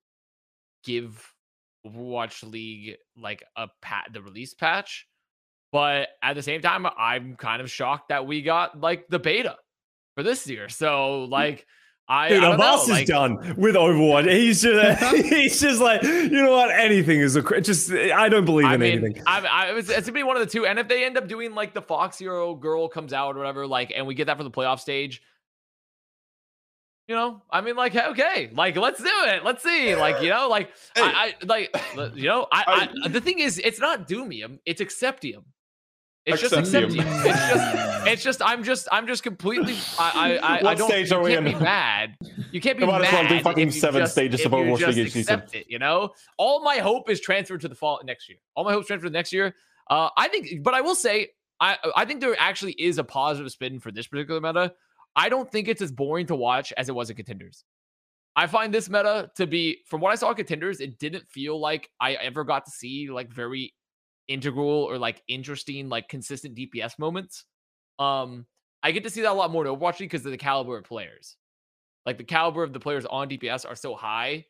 give 0.84 1.32
Overwatch 1.86 2.48
League 2.50 2.96
like 3.16 3.44
a 3.56 3.68
pat 3.82 4.08
the 4.12 4.22
release 4.22 4.54
patch, 4.54 5.06
but 5.72 6.08
at 6.22 6.34
the 6.34 6.42
same 6.42 6.60
time, 6.60 6.86
I'm 6.98 7.36
kind 7.36 7.60
of 7.62 7.70
shocked 7.70 8.08
that 8.08 8.26
we 8.26 8.42
got 8.42 8.80
like 8.80 9.08
the 9.08 9.18
beta 9.18 9.56
for 10.16 10.22
this 10.22 10.46
year. 10.46 10.68
So 10.68 11.24
like. 11.24 11.66
I, 12.08 12.28
Dude, 12.28 12.38
I 12.38 12.40
don't 12.42 12.58
know, 12.60 12.64
Abbas 12.74 12.88
like- 12.88 13.02
is 13.02 13.08
done 13.08 13.56
with 13.56 13.74
Overwatch. 13.74 14.30
He's 14.30 14.62
just 14.62 15.02
he's 15.26 15.60
just 15.60 15.80
like, 15.80 16.04
you 16.04 16.30
know 16.40 16.52
what? 16.52 16.70
Anything 16.70 17.18
is 17.18 17.34
a 17.34 17.60
just 17.60 17.90
I 17.90 18.28
don't 18.28 18.44
believe 18.44 18.64
I 18.64 18.74
in 18.74 18.80
mean, 18.80 18.98
anything. 19.04 19.22
I, 19.26 19.40
I, 19.40 19.76
it's, 19.76 19.88
it's 19.88 20.06
gonna 20.06 20.12
be 20.12 20.22
one 20.22 20.36
of 20.36 20.40
the 20.44 20.48
two. 20.48 20.66
And 20.66 20.78
if 20.78 20.86
they 20.86 21.04
end 21.04 21.18
up 21.18 21.26
doing 21.26 21.56
like 21.56 21.74
the 21.74 21.82
Fox 21.82 22.16
Hero 22.16 22.54
girl 22.54 22.88
comes 22.88 23.12
out 23.12 23.34
or 23.34 23.40
whatever, 23.40 23.66
like, 23.66 23.92
and 23.92 24.06
we 24.06 24.14
get 24.14 24.26
that 24.26 24.36
for 24.36 24.44
the 24.44 24.52
playoff 24.52 24.78
stage, 24.78 25.20
you 27.08 27.14
know, 27.14 27.42
I 27.50 27.60
mean, 27.60 27.76
like, 27.76 27.94
okay, 27.94 28.50
like, 28.52 28.76
let's 28.76 29.00
do 29.00 29.08
it. 29.08 29.44
Let's 29.44 29.62
see, 29.62 29.94
like, 29.94 30.20
you 30.22 30.30
know, 30.30 30.48
like, 30.48 30.70
I, 30.96 31.34
I, 31.40 31.44
like, 31.44 31.76
you 32.16 32.24
know, 32.24 32.46
I, 32.50 32.88
I, 33.04 33.08
the 33.08 33.20
thing 33.20 33.38
is, 33.38 33.58
it's 33.58 33.78
not 33.78 34.08
Doomium, 34.08 34.58
it's 34.66 34.80
Acceptium. 34.80 35.44
It's 36.24 36.40
just 36.40 36.54
Acceptium. 36.54 37.06
It's 37.06 37.22
just, 37.22 37.74
it's 38.08 38.22
just, 38.24 38.42
I'm 38.44 38.64
just, 38.64 38.88
I'm 38.90 39.06
just 39.06 39.22
completely, 39.22 39.76
I, 39.98 40.38
I, 40.40 40.56
I, 40.56 40.70
I 40.70 40.74
don't. 40.74 40.88
stage 40.88 41.10
you 41.12 41.16
are 41.16 41.22
we 41.22 41.34
can't 41.34 41.46
in? 41.46 41.54
Be 41.54 41.60
mad. 41.64 42.16
You 42.50 42.60
can't 42.60 42.76
be 42.76 42.84
might 42.84 43.02
mad. 43.02 43.06
as 43.06 43.12
well 43.12 43.28
do 43.28 43.40
fucking 43.44 43.70
seven 43.70 44.02
just- 44.02 44.12
stages 44.12 44.44
of 44.44 44.50
you 44.50 44.58
Overwatch 44.58 44.78
just 44.78 44.96
League 44.96 45.06
each 45.06 45.12
season. 45.12 45.34
accept 45.34 45.54
It, 45.54 45.66
you 45.68 45.78
know, 45.78 46.10
all 46.36 46.64
my 46.64 46.78
hope 46.78 47.08
is 47.08 47.20
transferred 47.20 47.60
to 47.60 47.68
the 47.68 47.76
fall 47.76 48.00
next 48.04 48.28
year. 48.28 48.38
All 48.56 48.64
my 48.64 48.72
hopes 48.72 48.88
transferred 48.88 49.10
to 49.10 49.12
next 49.12 49.32
year. 49.32 49.54
Uh, 49.88 50.08
I 50.16 50.26
think, 50.26 50.64
but 50.64 50.74
I 50.74 50.80
will 50.80 50.96
say, 50.96 51.28
I 51.60 51.76
I 51.94 52.04
think 52.04 52.20
there 52.20 52.34
actually 52.36 52.72
is 52.72 52.98
a 52.98 53.04
positive 53.04 53.52
spin 53.52 53.78
for 53.78 53.92
this 53.92 54.08
particular 54.08 54.40
meta. 54.40 54.72
I 55.16 55.30
don't 55.30 55.50
think 55.50 55.66
it's 55.66 55.82
as 55.82 55.90
boring 55.90 56.26
to 56.26 56.36
watch 56.36 56.72
as 56.76 56.88
it 56.88 56.94
was 56.94 57.10
in 57.10 57.16
contenders. 57.16 57.64
I 58.36 58.46
find 58.46 58.72
this 58.72 58.90
meta 58.90 59.30
to 59.36 59.46
be, 59.46 59.78
from 59.86 60.02
what 60.02 60.12
I 60.12 60.14
saw 60.14 60.28
in 60.28 60.36
contenders, 60.36 60.80
it 60.80 60.98
didn't 60.98 61.26
feel 61.26 61.58
like 61.58 61.88
I 61.98 62.12
ever 62.14 62.44
got 62.44 62.66
to 62.66 62.70
see 62.70 63.08
like 63.10 63.32
very 63.32 63.72
integral 64.28 64.68
or 64.68 64.98
like 64.98 65.22
interesting, 65.26 65.88
like 65.88 66.08
consistent 66.08 66.54
DPS 66.54 66.98
moments. 66.98 67.44
Um, 67.98 68.44
I 68.82 68.92
get 68.92 69.04
to 69.04 69.10
see 69.10 69.22
that 69.22 69.32
a 69.32 69.34
lot 69.34 69.50
more 69.50 69.66
in 69.66 69.74
Overwatch 69.74 69.98
because 69.98 70.24
of 70.26 70.32
the 70.32 70.36
caliber 70.36 70.76
of 70.76 70.84
players. 70.84 71.36
Like 72.04 72.18
the 72.18 72.24
caliber 72.24 72.62
of 72.62 72.74
the 72.74 72.78
players 72.78 73.06
on 73.06 73.28
DPS 73.30 73.68
are 73.68 73.74
so 73.74 73.94
high 73.94 74.44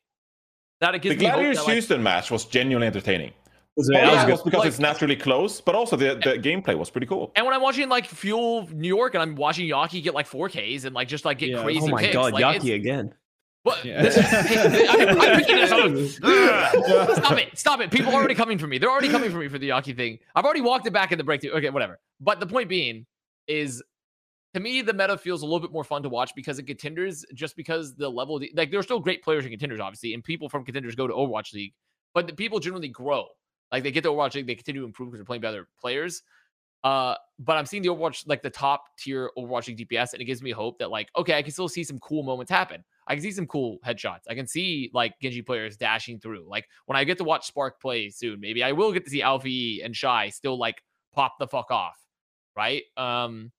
that 0.81 0.97
it 0.97 1.03
The 1.03 1.09
gives 1.11 1.21
me 1.21 1.27
hope 1.27 1.35
Gladiators 1.35 1.57
that, 1.59 1.65
like, 1.65 1.73
Houston 1.75 2.03
match 2.03 2.31
was 2.33 2.45
genuinely 2.45 2.89
entertaining. 2.89 3.33
Was 3.77 3.89
it- 3.91 3.93
Part 3.93 4.05
oh, 4.07 4.11
that 4.15 4.27
was 4.27 4.33
was 4.33 4.43
because 4.43 4.59
Like- 4.61 4.69
it's 4.69 4.79
naturally 4.79 5.17
close, 5.17 5.61
but 5.61 5.75
also 5.75 5.97
the, 5.97 6.15
the 6.15 6.39
gameplay 6.39 6.77
was 6.77 6.89
pretty 6.91 7.07
cool. 7.07 7.33
And 7.37 7.45
when 7.45 7.55
I'm 7.55 7.61
watching 7.61 7.89
like 7.89 8.07
Fuel 8.07 8.69
New 8.73 8.89
York 8.89 9.15
and 9.15 9.23
I'm 9.23 9.35
watching 9.37 9.69
Yaki 9.69 10.03
get 10.03 10.15
like 10.15 10.29
4Ks 10.29 10.85
and 10.87 10.95
like 10.95 11.09
just 11.09 11.25
like 11.25 11.39
get 11.39 11.51
Yeah. 11.51 11.63
crazy 11.63 11.81
Oh 11.83 11.89
my 11.89 12.01
picks, 12.03 12.15
god, 12.15 12.33
like, 12.33 12.43
Yaki 12.63 12.75
again. 12.75 13.15
What? 13.65 13.85
Yeah. 13.85 14.01
This 14.03 14.17
is, 14.17 14.25
I, 14.25 15.07
I'm 15.07 15.41
picking 15.41 15.57
this 15.57 15.73
up. 15.73 17.17
Stop 17.19 17.39
it! 17.39 17.59
Stop 17.59 17.81
it! 17.81 17.91
People 17.91 18.13
are 18.13 18.15
already 18.15 18.35
coming 18.37 18.59
for 18.59 18.67
me. 18.69 18.79
They're 18.79 18.91
already 18.91 19.09
coming 19.09 19.31
for 19.31 19.39
me 19.39 19.49
for 19.49 19.59
the 19.59 19.71
Yaki 19.71 19.95
thing. 19.97 20.21
I've 20.37 20.45
already 20.45 20.61
walked 20.61 20.87
it 20.87 20.93
back 20.93 21.11
in 21.13 21.19
the 21.19 21.25
breakthrough. 21.25 21.51
Okay, 21.53 21.71
whatever. 21.71 21.99
But 22.21 22.39
the 22.41 22.47
point 22.47 22.69
being 22.69 23.07
is, 23.49 23.83
to 24.55 24.61
me, 24.61 24.83
the 24.83 24.93
meta 24.95 25.19
feels 25.19 25.43
a 25.43 25.45
little 25.45 25.59
bit 25.61 25.73
more 25.73 25.83
fun 25.85 26.03
to 26.05 26.09
watch 26.09 26.31
because 26.37 26.59
in 26.61 26.65
contenders, 26.67 27.25
just 27.35 27.57
because 27.57 27.95
the 27.97 28.09
level, 28.09 28.37
of 28.37 28.43
the, 28.43 28.53
like, 28.55 28.71
there 28.71 28.79
are 28.79 28.85
still 28.85 29.01
great 29.01 29.23
players 29.23 29.45
in 29.45 29.51
contenders, 29.51 29.81
obviously, 29.81 30.15
and 30.15 30.23
people 30.23 30.49
from 30.49 30.65
contenders 30.65 30.95
go 30.95 31.07
to 31.09 31.13
Overwatch 31.13 31.53
League, 31.53 31.75
but 32.15 32.27
the 32.29 32.33
people 32.35 32.61
generally 32.61 32.89
grow. 32.89 33.27
Like 33.73 33.83
they 33.83 33.91
get 33.91 34.03
to 34.03 34.11
Overwatch 34.11 34.35
League, 34.35 34.47
they 34.47 34.55
continue 34.55 34.83
to 34.83 34.87
improve 34.87 35.09
because 35.09 35.19
they're 35.19 35.27
playing 35.27 35.43
better 35.43 35.69
players. 35.81 36.23
Uh, 36.85 37.17
but 37.39 37.57
I'm 37.57 37.67
seeing 37.67 37.83
the 37.83 37.89
Overwatch, 37.89 38.29
like 38.29 38.43
the 38.43 38.51
top 38.51 38.85
tier 38.99 39.31
Overwatch 39.37 39.67
League 39.67 39.89
DPS, 39.89 40.13
and 40.13 40.23
it 40.23 40.27
gives 40.27 40.41
me 40.43 40.53
hope 40.53 40.79
that, 40.79 40.91
like, 40.91 41.09
okay, 41.17 41.35
I 41.35 41.43
can 41.43 41.51
still 41.51 41.69
see 41.69 41.83
some 41.83 41.99
cool 41.99 42.23
moments 42.23 42.51
happen. 42.51 42.85
I 43.09 43.15
can 43.15 43.23
see 43.23 43.33
some 43.33 43.47
cool 43.47 43.79
headshots. 43.87 44.23
I 44.29 44.35
can 44.35 44.47
see 44.47 44.91
like 44.93 45.19
Genji 45.21 45.43
players 45.43 45.77
dashing 45.77 46.19
through. 46.19 46.47
Like 46.49 46.69
when 46.87 46.97
I 46.97 47.05
get 47.05 47.19
to 47.19 47.25
watch 47.25 47.47
Spark 47.47 47.81
play 47.81 48.11
soon, 48.11 48.41
maybe 48.41 48.63
I 48.63 48.73
will 48.73 48.93
get 48.93 49.05
to 49.05 49.11
see 49.11 49.23
Alfie 49.23 49.81
and 49.83 49.95
Shy 49.95 50.29
still 50.31 50.59
like 50.59 50.83
pop 51.15 51.39
the 51.39 51.47
fuck 51.47 51.71
off, 51.71 51.97
right? 52.57 52.83
Um, 52.97 53.53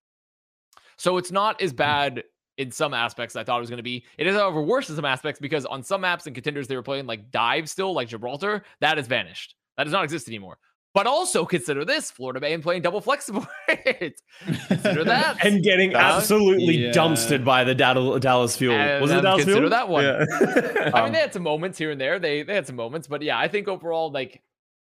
so 0.98 1.18
it's 1.18 1.32
not 1.32 1.62
as 1.62 1.72
bad 1.72 2.24
in 2.58 2.72
some 2.72 2.94
aspects 2.94 3.36
I 3.36 3.44
thought 3.44 3.58
it 3.58 3.62
was 3.62 3.70
going 3.70 3.78
to 3.78 3.84
be. 3.84 4.06
It 4.18 4.28
is, 4.28 4.36
however, 4.36 4.62
worse 4.62 4.90
in 4.90 4.96
some 4.96 5.06
aspects 5.06 5.40
because 5.40 5.66
on 5.66 5.84
some 5.84 6.02
maps 6.02 6.26
and 6.26 6.36
contenders 6.36 6.68
they 6.68 6.76
were 6.76 6.84
playing 6.84 7.06
like 7.06 7.32
dive 7.32 7.70
still, 7.70 7.94
like 7.94 8.10
Gibraltar, 8.10 8.64
that 8.82 8.98
has 8.98 9.08
vanished. 9.08 9.56
That 9.78 9.84
does 9.86 9.94
not 9.94 10.04
exist 10.04 10.28
anymore. 10.28 10.58
But 10.94 11.06
also 11.06 11.46
consider 11.46 11.86
this: 11.86 12.10
Florida 12.10 12.40
Mayhem 12.40 12.62
playing 12.62 12.82
double 12.82 13.02
flexible. 13.02 13.46
consider 13.68 15.04
that. 15.04 15.46
And 15.46 15.62
getting 15.64 15.94
Uh, 15.96 16.00
absolutely 16.00 16.78
yeah. 16.78 16.92
dumpstered 16.92 17.44
by 17.46 17.64
the 17.64 17.76
Dallas 17.76 18.58
Fuel. 18.58 18.74
And, 18.76 19.02
Was 19.02 19.12
it 19.12 19.18
um, 19.18 19.24
Dallas 19.24 19.44
consider 19.44 19.68
Fuel? 19.68 19.70
that 19.70 19.90
one. 19.90 20.04
Yeah. 20.06 20.26
I 20.40 20.86
mean, 20.86 20.94
Um, 20.96 21.12
they 21.12 21.20
had 21.20 21.34
some 21.34 21.44
moments 21.44 21.78
here 21.78 21.92
and 21.92 22.02
there. 22.02 22.18
They 22.20 22.42
they 22.44 22.56
had 22.56 22.66
some 22.66 22.76
moments, 22.76 23.08
but 23.08 23.22
yeah, 23.22 23.38
I 23.38 23.48
think 23.48 23.68
overall, 23.68 24.12
like 24.12 24.42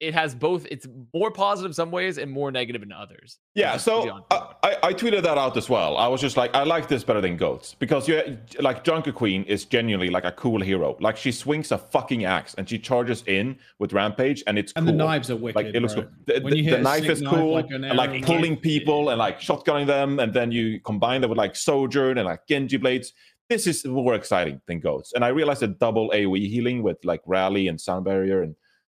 it 0.01 0.15
has 0.15 0.35
both. 0.35 0.67
It's 0.71 0.87
more 1.15 1.31
positive 1.31 1.75
some 1.75 1.91
ways 1.91 2.17
and 2.19 2.31
more 2.31 2.51
negative 2.51 2.83
in 2.83 2.91
others. 2.91 3.39
Yeah, 3.55 3.73
Just 3.75 3.85
to 3.85 4.03
be 4.03 4.09
so. 4.09 4.27
I, 4.31 4.55
I, 4.63 4.77
I 4.89 4.95
tweeted 4.95 5.23
that 5.25 5.37
out 5.37 5.57
as 5.57 5.69
well. 5.69 5.97
I 5.99 6.09
was 6.09 6.21
just 6.23 6.37
like, 6.39 6.55
I 6.55 6.63
like 6.65 6.89
this 6.89 7.05
better 7.05 7.21
than 7.21 7.37
Goats 7.37 7.75
because 7.79 8.09
you 8.09 8.39
like 8.61 8.83
Junker 8.83 9.13
Queen 9.13 9.45
is 9.45 9.67
genuinely 9.67 10.09
like 10.11 10.25
a 10.25 10.33
cool 10.33 10.61
hero. 10.61 10.97
Like 11.01 11.17
she 11.19 11.31
swings 11.33 11.71
a 11.71 11.79
fucking 11.79 12.25
axe 12.25 12.55
and 12.55 12.69
she 12.69 12.79
charges 12.79 13.23
in 13.27 13.59
with 13.79 13.93
Rampage, 13.93 14.43
and 14.47 14.59
it's 14.59 14.73
And 14.75 14.87
cool. 14.87 14.93
the 14.97 14.99
knives 15.05 15.31
are 15.31 15.37
wicked. 15.37 15.57
like 15.57 15.75
it 15.75 15.81
looks 15.83 15.95
bro. 15.95 16.05
cool. 16.05 16.13
The, 16.27 16.41
When 16.41 16.57
you 16.57 16.65
the- 16.65 16.71
the 16.77 16.79
knife 16.83 17.01
slick 17.01 17.11
is 17.13 17.23
knife 17.23 17.35
cool, 17.35 17.53
like 17.55 17.67
and 17.71 17.97
like 17.97 18.25
pulling 18.25 18.53
knife, 18.55 18.63
people 18.63 19.05
yeah. 19.05 19.11
and 19.11 19.19
like 19.19 19.41
shotgunning 19.41 19.87
them, 19.87 20.19
and 20.19 20.33
then 20.33 20.51
you 20.51 20.81
combine 20.81 21.21
that 21.21 21.29
with 21.29 21.39
like 21.39 21.55
Sojourn 21.55 22.19
and 22.19 22.27
like 22.27 22.41
Genji 22.49 22.79
blades. 22.79 23.13
This 23.51 23.67
is 23.67 23.85
more 23.85 24.15
exciting 24.15 24.61
than 24.69 24.79
Goats, 24.81 25.13
and 25.13 25.25
I 25.25 25.29
realized 25.29 25.61
that 25.61 25.79
double 25.81 26.11
AOE 26.11 26.49
healing 26.49 26.83
with 26.85 26.97
like 27.05 27.21
Rally 27.27 27.67
and 27.69 27.81
Sound 27.81 28.05
Barrier 28.05 28.43
and 28.43 28.55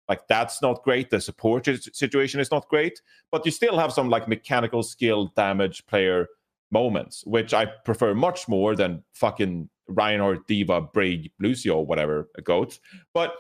like 0.09 0.27
that's 0.29 0.61
not 0.61 0.83
great. 0.83 1.11
The 1.11 1.21
support 1.21 1.67
situation 1.93 2.41
is 2.41 2.51
not 2.51 2.69
great, 2.69 3.01
but 3.31 3.45
you 3.45 3.53
still 3.53 3.79
have 3.79 3.93
some 3.93 4.09
like 4.09 4.29
mechanical 4.29 4.83
skill 4.83 5.33
damage 5.37 5.87
player 5.87 6.29
moments, 6.71 7.25
which 7.27 7.55
I 7.55 7.67
prefer 7.67 8.15
much 8.15 8.49
more 8.49 8.75
than 8.77 9.03
fucking 9.15 9.69
Reinhardt, 9.89 10.47
D.Va, 10.47 10.81
Brig, 10.93 11.31
Lucio, 11.39 11.81
whatever 11.81 12.29
goats. 12.43 12.81
But 13.13 13.35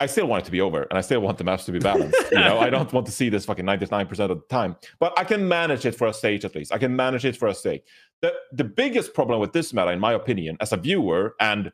I 0.00 0.06
still 0.06 0.26
want 0.26 0.42
it 0.42 0.46
to 0.46 0.50
be 0.50 0.60
over, 0.60 0.82
and 0.82 0.98
I 0.98 1.00
still 1.00 1.20
want 1.20 1.38
the 1.38 1.44
maps 1.44 1.64
to 1.66 1.72
be 1.72 1.78
balanced. 1.78 2.16
you 2.32 2.38
know, 2.38 2.58
I 2.58 2.70
don't 2.70 2.92
want 2.92 3.06
to 3.06 3.12
see 3.12 3.28
this 3.28 3.44
fucking 3.44 3.64
ninety 3.64 3.86
nine 3.90 4.06
percent 4.06 4.32
of 4.32 4.38
the 4.40 4.46
time, 4.48 4.74
but 4.98 5.16
I 5.16 5.22
can 5.22 5.46
manage 5.46 5.86
it 5.86 5.94
for 5.94 6.08
a 6.08 6.12
stage 6.12 6.44
at 6.44 6.56
least. 6.56 6.72
I 6.72 6.78
can 6.78 6.96
manage 6.96 7.24
it 7.24 7.36
for 7.36 7.46
a 7.48 7.54
stage. 7.54 7.82
The 8.20 8.32
the 8.52 8.64
biggest 8.64 9.14
problem 9.14 9.38
with 9.38 9.52
this 9.52 9.72
meta, 9.72 9.92
in 9.92 10.00
my 10.00 10.14
opinion, 10.14 10.56
as 10.60 10.72
a 10.72 10.76
viewer 10.76 11.36
and 11.38 11.70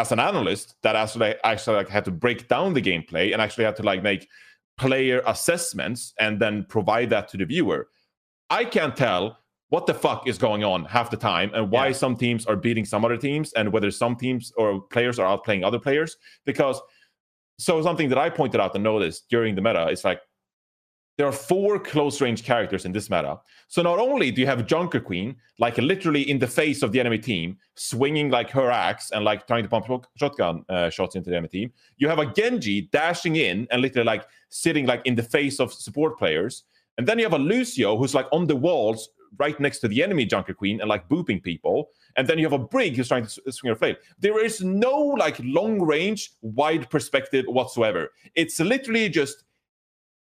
as 0.00 0.12
an 0.12 0.20
analyst, 0.20 0.74
that 0.82 0.96
actually 0.96 1.34
actually 1.44 1.76
like 1.76 1.88
had 1.88 2.04
to 2.06 2.10
break 2.10 2.48
down 2.48 2.72
the 2.74 2.82
gameplay 2.82 3.32
and 3.32 3.40
actually 3.42 3.64
had 3.64 3.76
to 3.76 3.82
like 3.82 4.02
make 4.02 4.28
player 4.78 5.22
assessments 5.26 6.14
and 6.18 6.40
then 6.40 6.64
provide 6.68 7.10
that 7.10 7.28
to 7.28 7.36
the 7.36 7.44
viewer. 7.44 7.88
I 8.48 8.64
can't 8.64 8.96
tell 8.96 9.38
what 9.68 9.86
the 9.86 9.94
fuck 9.94 10.26
is 10.26 10.38
going 10.38 10.64
on 10.64 10.84
half 10.84 11.10
the 11.10 11.16
time 11.16 11.50
and 11.54 11.70
why 11.70 11.88
Yeah. 11.88 11.92
some 12.02 12.16
teams 12.16 12.46
are 12.46 12.56
beating 12.56 12.84
some 12.84 13.04
other 13.04 13.16
teams 13.16 13.52
and 13.52 13.72
whether 13.72 13.90
some 13.90 14.16
teams 14.16 14.52
or 14.56 14.80
players 14.94 15.18
are 15.20 15.28
outplaying 15.32 15.62
other 15.64 15.78
players 15.78 16.16
because 16.44 16.80
so 17.58 17.82
something 17.82 18.08
that 18.08 18.18
I 18.18 18.30
pointed 18.30 18.58
out 18.60 18.74
and 18.74 18.82
noticed 18.82 19.28
during 19.28 19.54
the 19.54 19.60
meta 19.62 19.84
is 19.90 20.02
like 20.02 20.20
there 21.20 21.28
are 21.28 21.32
four 21.32 21.78
close 21.78 22.22
range 22.22 22.42
characters 22.44 22.86
in 22.86 22.92
this 22.92 23.10
meta. 23.10 23.38
So 23.68 23.82
not 23.82 23.98
only 23.98 24.30
do 24.30 24.40
you 24.40 24.46
have 24.46 24.66
Junker 24.66 25.00
Queen, 25.00 25.36
like 25.58 25.76
literally 25.76 26.22
in 26.22 26.38
the 26.38 26.46
face 26.46 26.82
of 26.82 26.92
the 26.92 27.00
enemy 27.00 27.18
team, 27.18 27.58
swinging 27.74 28.30
like 28.30 28.48
her 28.48 28.70
axe 28.70 29.10
and 29.10 29.22
like 29.22 29.46
trying 29.46 29.62
to 29.62 29.68
pump 29.68 29.84
shotgun 30.16 30.64
uh, 30.70 30.88
shots 30.88 31.16
into 31.16 31.28
the 31.28 31.36
enemy 31.36 31.48
team, 31.48 31.72
you 31.98 32.08
have 32.08 32.20
a 32.20 32.32
Genji 32.32 32.88
dashing 32.90 33.36
in 33.36 33.68
and 33.70 33.82
literally 33.82 34.06
like 34.06 34.24
sitting 34.48 34.86
like 34.86 35.02
in 35.04 35.14
the 35.14 35.22
face 35.22 35.60
of 35.60 35.74
support 35.74 36.18
players. 36.18 36.64
And 36.96 37.06
then 37.06 37.18
you 37.18 37.26
have 37.26 37.34
a 37.34 37.38
Lucio 37.38 37.98
who's 37.98 38.14
like 38.14 38.26
on 38.32 38.46
the 38.46 38.56
walls 38.56 39.10
right 39.38 39.60
next 39.60 39.80
to 39.80 39.88
the 39.88 40.02
enemy 40.02 40.24
Junker 40.24 40.54
Queen 40.54 40.80
and 40.80 40.88
like 40.88 41.06
booping 41.10 41.42
people. 41.42 41.90
And 42.16 42.26
then 42.26 42.38
you 42.38 42.46
have 42.46 42.58
a 42.58 42.64
Brig 42.64 42.96
who's 42.96 43.08
trying 43.08 43.26
to 43.26 43.52
swing 43.52 43.68
her 43.68 43.76
flame. 43.76 43.96
There 44.18 44.42
is 44.42 44.62
no 44.62 44.96
like 44.98 45.38
long 45.44 45.82
range, 45.82 46.32
wide 46.40 46.88
perspective 46.88 47.44
whatsoever. 47.46 48.08
It's 48.34 48.58
literally 48.58 49.10
just 49.10 49.44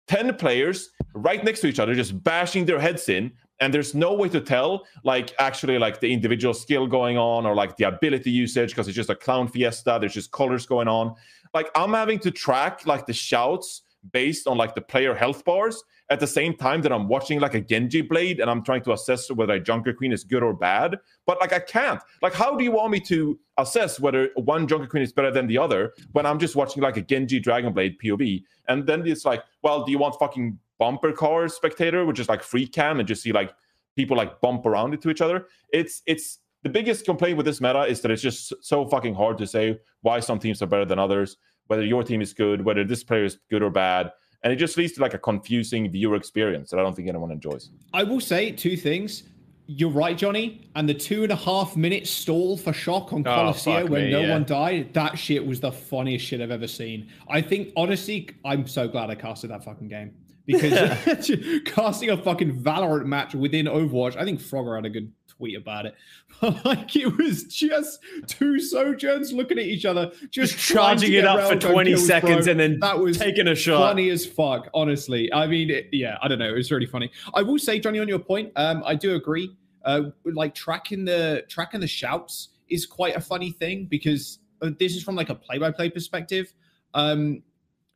10 0.07 0.35
players 0.35 0.89
right 1.13 1.43
next 1.43 1.61
to 1.61 1.67
each 1.67 1.80
other 1.80 1.93
just 1.95 2.23
bashing 2.23 2.65
their 2.65 2.80
heads 2.80 3.09
in 3.09 3.31
and 3.59 3.73
there's 3.73 3.95
no 3.95 4.13
way 4.13 4.27
to 4.30 4.41
tell 4.41 4.85
like 5.03 5.34
actually 5.39 5.77
like 5.77 5.99
the 5.99 6.11
individual 6.11 6.53
skill 6.53 6.88
going 6.88 7.17
on 7.17 7.45
or 7.45 7.55
like 7.55 7.77
the 7.77 7.85
ability 7.85 8.31
usage 8.31 8.69
because 8.71 8.88
it's 8.88 8.95
just 8.95 9.09
a 9.09 9.15
clown 9.15 9.47
fiesta 9.47 9.97
there's 9.99 10.13
just 10.13 10.31
colors 10.31 10.65
going 10.65 10.88
on. 10.88 11.15
Like 11.53 11.69
i'm 11.75 11.93
having 11.93 12.19
to 12.19 12.31
track 12.31 12.85
like 12.85 13.05
the 13.05 13.13
shouts 13.13 13.84
based 14.11 14.47
on 14.47 14.57
like 14.57 14.75
the 14.75 14.81
player 14.81 15.15
health 15.15 15.45
bars 15.45 15.84
at 16.14 16.19
the 16.19 16.27
same 16.27 16.53
time 16.56 16.81
that 16.81 16.91
i'm 16.91 17.07
watching 17.07 17.40
like 17.40 17.53
a 17.53 17.61
genji 17.61 18.02
blade 18.02 18.40
and 18.40 18.49
i'm 18.49 18.64
trying 18.64 18.84
to 18.84 18.94
assess 18.94 19.30
whether 19.31 19.53
a 19.53 19.60
junker 19.60 19.94
queen 19.94 20.11
is 20.11 20.23
good 20.23 20.44
or 20.44 20.53
bad 20.53 20.98
but 21.26 21.40
like 21.41 21.53
i 21.53 21.60
can't. 21.60 22.02
Like 22.22 22.34
how 22.34 22.56
do 22.56 22.64
you 22.64 22.72
want 22.72 22.91
me 22.91 22.99
to 23.11 23.40
assess 23.57 23.99
whether 23.99 24.30
one 24.35 24.68
junker 24.68 24.88
queen 24.88 25.03
is 25.03 25.14
better 25.14 25.31
than 25.31 25.48
the 25.48 25.57
other 25.57 25.94
when 26.11 26.26
i'm 26.26 26.40
just 26.40 26.56
watching 26.56 26.81
like 26.81 26.98
a 26.98 27.02
genji 27.02 27.40
dragon 27.40 27.73
blade 27.73 27.98
pov 28.03 28.44
and 28.69 28.88
then 28.88 29.06
it's 29.07 29.26
like 29.26 29.44
well 29.61 29.84
do 29.84 29.91
you 29.91 29.98
want 29.98 30.15
fucking 30.19 30.57
bumper 30.80 31.11
car 31.11 31.48
spectator 31.48 32.06
which 32.06 32.19
is 32.19 32.30
like 32.30 32.44
free 32.44 32.68
cam 32.68 32.99
and 32.99 33.07
just 33.07 33.23
see 33.23 33.31
like 33.31 33.53
people 33.95 34.18
like 34.18 34.41
bump 34.41 34.65
around 34.65 34.94
into 34.94 35.10
each 35.10 35.22
other? 35.22 35.48
It's 35.72 36.02
it's 36.06 36.40
the 36.64 36.69
biggest 36.69 37.06
complaint 37.06 37.38
with 37.38 37.45
this 37.45 37.61
meta 37.61 37.84
is 37.84 38.02
that 38.02 38.11
it's 38.11 38.22
just 38.22 38.53
so 38.61 38.85
fucking 38.88 39.14
hard 39.14 39.38
to 39.38 39.48
say 39.48 39.80
why 40.02 40.19
some 40.19 40.40
teams 40.40 40.61
are 40.61 40.68
better 40.68 40.85
than 40.85 40.99
others 40.99 41.38
whether 41.68 41.85
your 41.85 42.03
team 42.03 42.22
is 42.22 42.34
good 42.34 42.64
whether 42.64 42.84
this 42.84 43.03
player 43.03 43.26
is 43.26 43.40
good 43.49 43.64
or 43.64 43.69
bad 43.69 44.11
and 44.44 44.52
it 44.52 44.57
just 44.57 44.78
leads 44.78 44.94
to 44.94 45.02
like 45.02 45.14
a 45.14 45.20
confusing 45.20 45.90
viewer 45.90 46.15
experience 46.15 46.70
that 46.72 46.80
I 46.80 46.84
don't 46.84 46.95
think 46.95 47.07
anyone 47.07 47.32
enjoys. 47.32 47.70
I 47.94 48.03
will 48.03 48.20
say 48.20 48.52
two 48.52 48.76
things. 48.76 49.24
You're 49.68 49.90
right, 49.90 50.18
Johnny. 50.18 50.70
And 50.76 50.88
the 50.88 50.94
two 50.94 51.24
and 51.24 51.32
a 51.32 51.38
half 51.38 51.78
minute 51.78 52.06
stall 52.06 52.57
for 52.57 52.74
shock 52.74 53.14
on 53.14 53.22
oh, 53.22 53.24
Coliseum 53.24 53.84
fuck 53.84 53.90
when 53.90 54.03
me, 54.06 54.11
no 54.11 54.22
yeah. 54.22 54.32
one 54.32 54.44
died, 54.44 54.94
that 54.94 55.18
shit 55.18 55.45
was 55.45 55.61
the 55.61 55.72
funniest 55.72 56.26
shit 56.26 56.41
I've 56.41 56.52
ever 56.52 56.68
seen. 56.68 57.10
I 57.30 57.41
think, 57.41 57.72
honestly, 57.78 58.30
I'm 58.44 58.68
so 58.68 58.90
glad 58.90 59.10
I 59.10 59.15
casted 59.15 59.52
that 59.52 59.64
fucking 59.64 59.88
game. 59.88 60.14
Because 60.45 60.74
casting 61.65 62.10
a 62.10 62.18
fucking 62.18 62.61
Valorant 62.61 63.06
match 63.06 63.34
within 63.34 63.68
Overwatch, 63.68 64.18
I 64.18 64.26
think 64.26 64.41
Frogger 64.41 64.76
had 64.76 64.86
a 64.86 64.90
good 64.90 65.10
tweet 65.38 65.57
about 65.57 65.85
it. 65.85 65.95
like 66.65 66.95
it 66.95 67.18
was 67.18 67.43
just 67.45 67.99
two 68.27 68.60
sojourns 68.60 69.31
looking 69.34 69.57
at 69.57 69.65
each 69.65 69.85
other, 69.85 70.11
just, 70.30 70.53
Just 70.53 70.57
charging 70.60 71.14
it 71.14 71.26
up 71.26 71.49
for 71.49 71.55
20 71.57 71.91
kills, 71.91 72.05
seconds 72.07 72.45
bro. 72.45 72.51
and 72.51 72.60
then 72.60 72.80
that 72.80 72.97
was 72.99 73.18
taking 73.18 73.47
a 73.47 73.55
shot. 73.55 73.80
funny 73.89 74.10
as 74.10 74.26
fuck 74.26 74.68
honestly 74.73 75.31
i 75.34 75.45
mean 75.47 75.69
it, 75.69 75.88
yeah 75.91 76.18
i 76.22 76.27
don't 76.27 76.39
know 76.39 76.49
it 76.49 76.55
was 76.55 76.72
really 76.72 76.85
funny 76.85 77.10
i 77.34 77.41
will 77.41 77.57
say 77.60 77.80
johnny 77.80 77.99
on 77.99 78.07
your 78.07 78.19
point 78.19 78.51
um 78.55 78.84
i 78.85 78.93
do 78.95 79.15
agree 79.15 79.49
uh 79.85 80.01
like 80.26 80.53
tracking 80.53 81.05
the 81.05 81.43
tracking 81.49 81.80
the 81.80 81.88
shouts 81.88 82.49
is 82.69 82.85
quite 82.85 83.15
a 83.15 83.22
funny 83.22 83.51
thing 83.51 83.85
because 83.85 84.39
uh, 84.61 84.69
this 84.80 84.95
is 84.95 85.03
from 85.03 85.15
like 85.15 85.30
a 85.30 85.35
play-by-play 85.35 85.89
perspective 85.89 86.53
um 86.93 87.41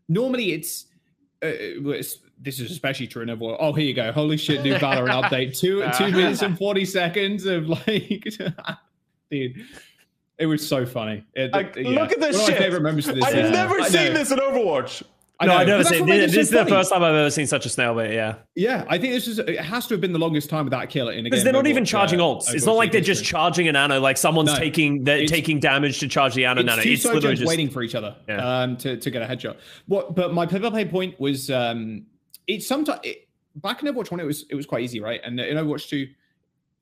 normally 0.08 0.54
it's 0.54 0.86
uh, 1.44 1.48
it's- 1.48 2.18
this 2.40 2.60
is 2.60 2.72
especially 2.72 3.08
true 3.08 3.22
in 3.24 3.30
Overwatch. 3.30 3.58
Oh, 3.60 3.74
here 3.74 3.86
you 3.86 3.94
go. 3.94 4.12
Holy 4.12 4.38
shit, 4.38 4.64
new 4.64 4.76
Valorant 4.76 5.24
update. 5.24 5.58
Two 5.58 5.84
two 5.98 6.12
minutes 6.12 6.42
and 6.42 6.58
40 6.58 6.86
seconds 6.86 7.46
of 7.46 7.68
like 7.68 8.24
dude. 9.32 9.56
It 10.40 10.46
was 10.46 10.68
so 10.68 10.86
funny. 10.86 11.24
It- 11.34 11.52
Like, 11.52 11.76
yeah. 11.76 11.90
look 11.90 12.12
at 12.12 12.20
this 12.20 12.36
One 12.36 12.44
of 12.44 12.48
my 12.50 12.54
shit. 12.54 12.58
favorite 12.60 12.84
moments 12.84 13.08
of 13.08 13.16
this 13.16 13.24
I've 13.26 13.32
season. 13.34 13.52
never 13.52 13.80
I 13.82 13.88
seen 13.90 14.14
know. 14.14 14.20
this 14.20 14.32
in 14.32 14.38
Overwatch. 14.38 15.04
I 15.40 15.46
no, 15.46 15.54
know, 15.54 15.60
I've 15.60 15.68
never 15.68 15.84
seen 15.84 16.00
what 16.02 16.08
this. 16.08 16.32
it 16.34 16.36
This 16.36 16.50
so 16.50 16.60
is 16.60 16.66
the 16.66 16.70
first 16.70 16.92
time 16.92 17.04
I've 17.04 17.14
ever 17.14 17.30
seen 17.30 17.46
such 17.46 17.66
a 17.68 17.70
snail 17.70 17.94
bait. 17.96 18.14
Yeah, 18.16 18.36
Yeah, 18.56 18.86
I 18.88 18.98
think 18.98 19.14
this 19.14 19.28
is 19.28 19.38
it 19.38 19.60
has 19.60 19.86
to 19.88 19.94
have 19.94 20.02
been 20.02 20.12
the 20.14 20.18
longest 20.20 20.50
time 20.50 20.66
without 20.66 20.90
kill 20.90 21.10
in 21.10 21.20
a 21.20 21.24
because 21.24 21.44
they're 21.44 21.54
not 21.54 21.60
of 21.66 21.68
even 21.68 21.86
charging 21.86 22.20
uh, 22.20 22.24
ults. 22.24 22.52
It's 22.54 22.64
Overwatch 22.64 22.66
not 22.68 22.74
like 22.76 22.92
they're 22.92 23.02
just 23.02 23.24
charging 23.24 23.68
an 23.68 23.76
Ano. 23.76 24.00
Like 24.00 24.18
someone's 24.18 24.54
No. 24.54 24.58
taking 24.58 25.04
they're 25.04 25.28
taking 25.28 25.60
damage 25.60 26.00
to 26.00 26.08
charge 26.08 26.34
the 26.34 26.46
Ano 26.46 26.62
It's 26.62 26.68
Nano. 26.68 26.82
two 26.82 26.90
It's 26.90 27.04
literally 27.06 27.22
soldiers 27.22 27.40
just 27.40 27.50
waiting 27.50 27.70
for 27.70 27.84
each 27.84 27.94
other 27.94 28.16
Yeah. 28.28 28.62
um, 28.62 28.78
to, 28.78 28.98
to 28.98 29.12
get 29.12 29.22
a 29.22 29.26
headshot. 29.26 29.58
What? 29.88 30.16
But 30.16 30.34
my 30.34 30.46
play-by-play 30.48 30.86
point 30.86 31.20
was 31.20 31.52
um, 31.52 32.06
it's 32.48 32.68
sometimes 32.68 33.00
it, 33.04 33.28
back 33.56 33.84
in 33.84 33.94
Overwatch 33.94 34.12
one 34.12 34.20
it 34.20 34.26
was 34.26 34.46
it 34.50 34.56
was 34.56 34.66
quite 34.66 34.84
easy, 34.84 35.00
right? 35.00 35.22
And 35.24 35.40
in 35.40 35.58
Overwatch 35.58 35.90
two, 35.90 36.08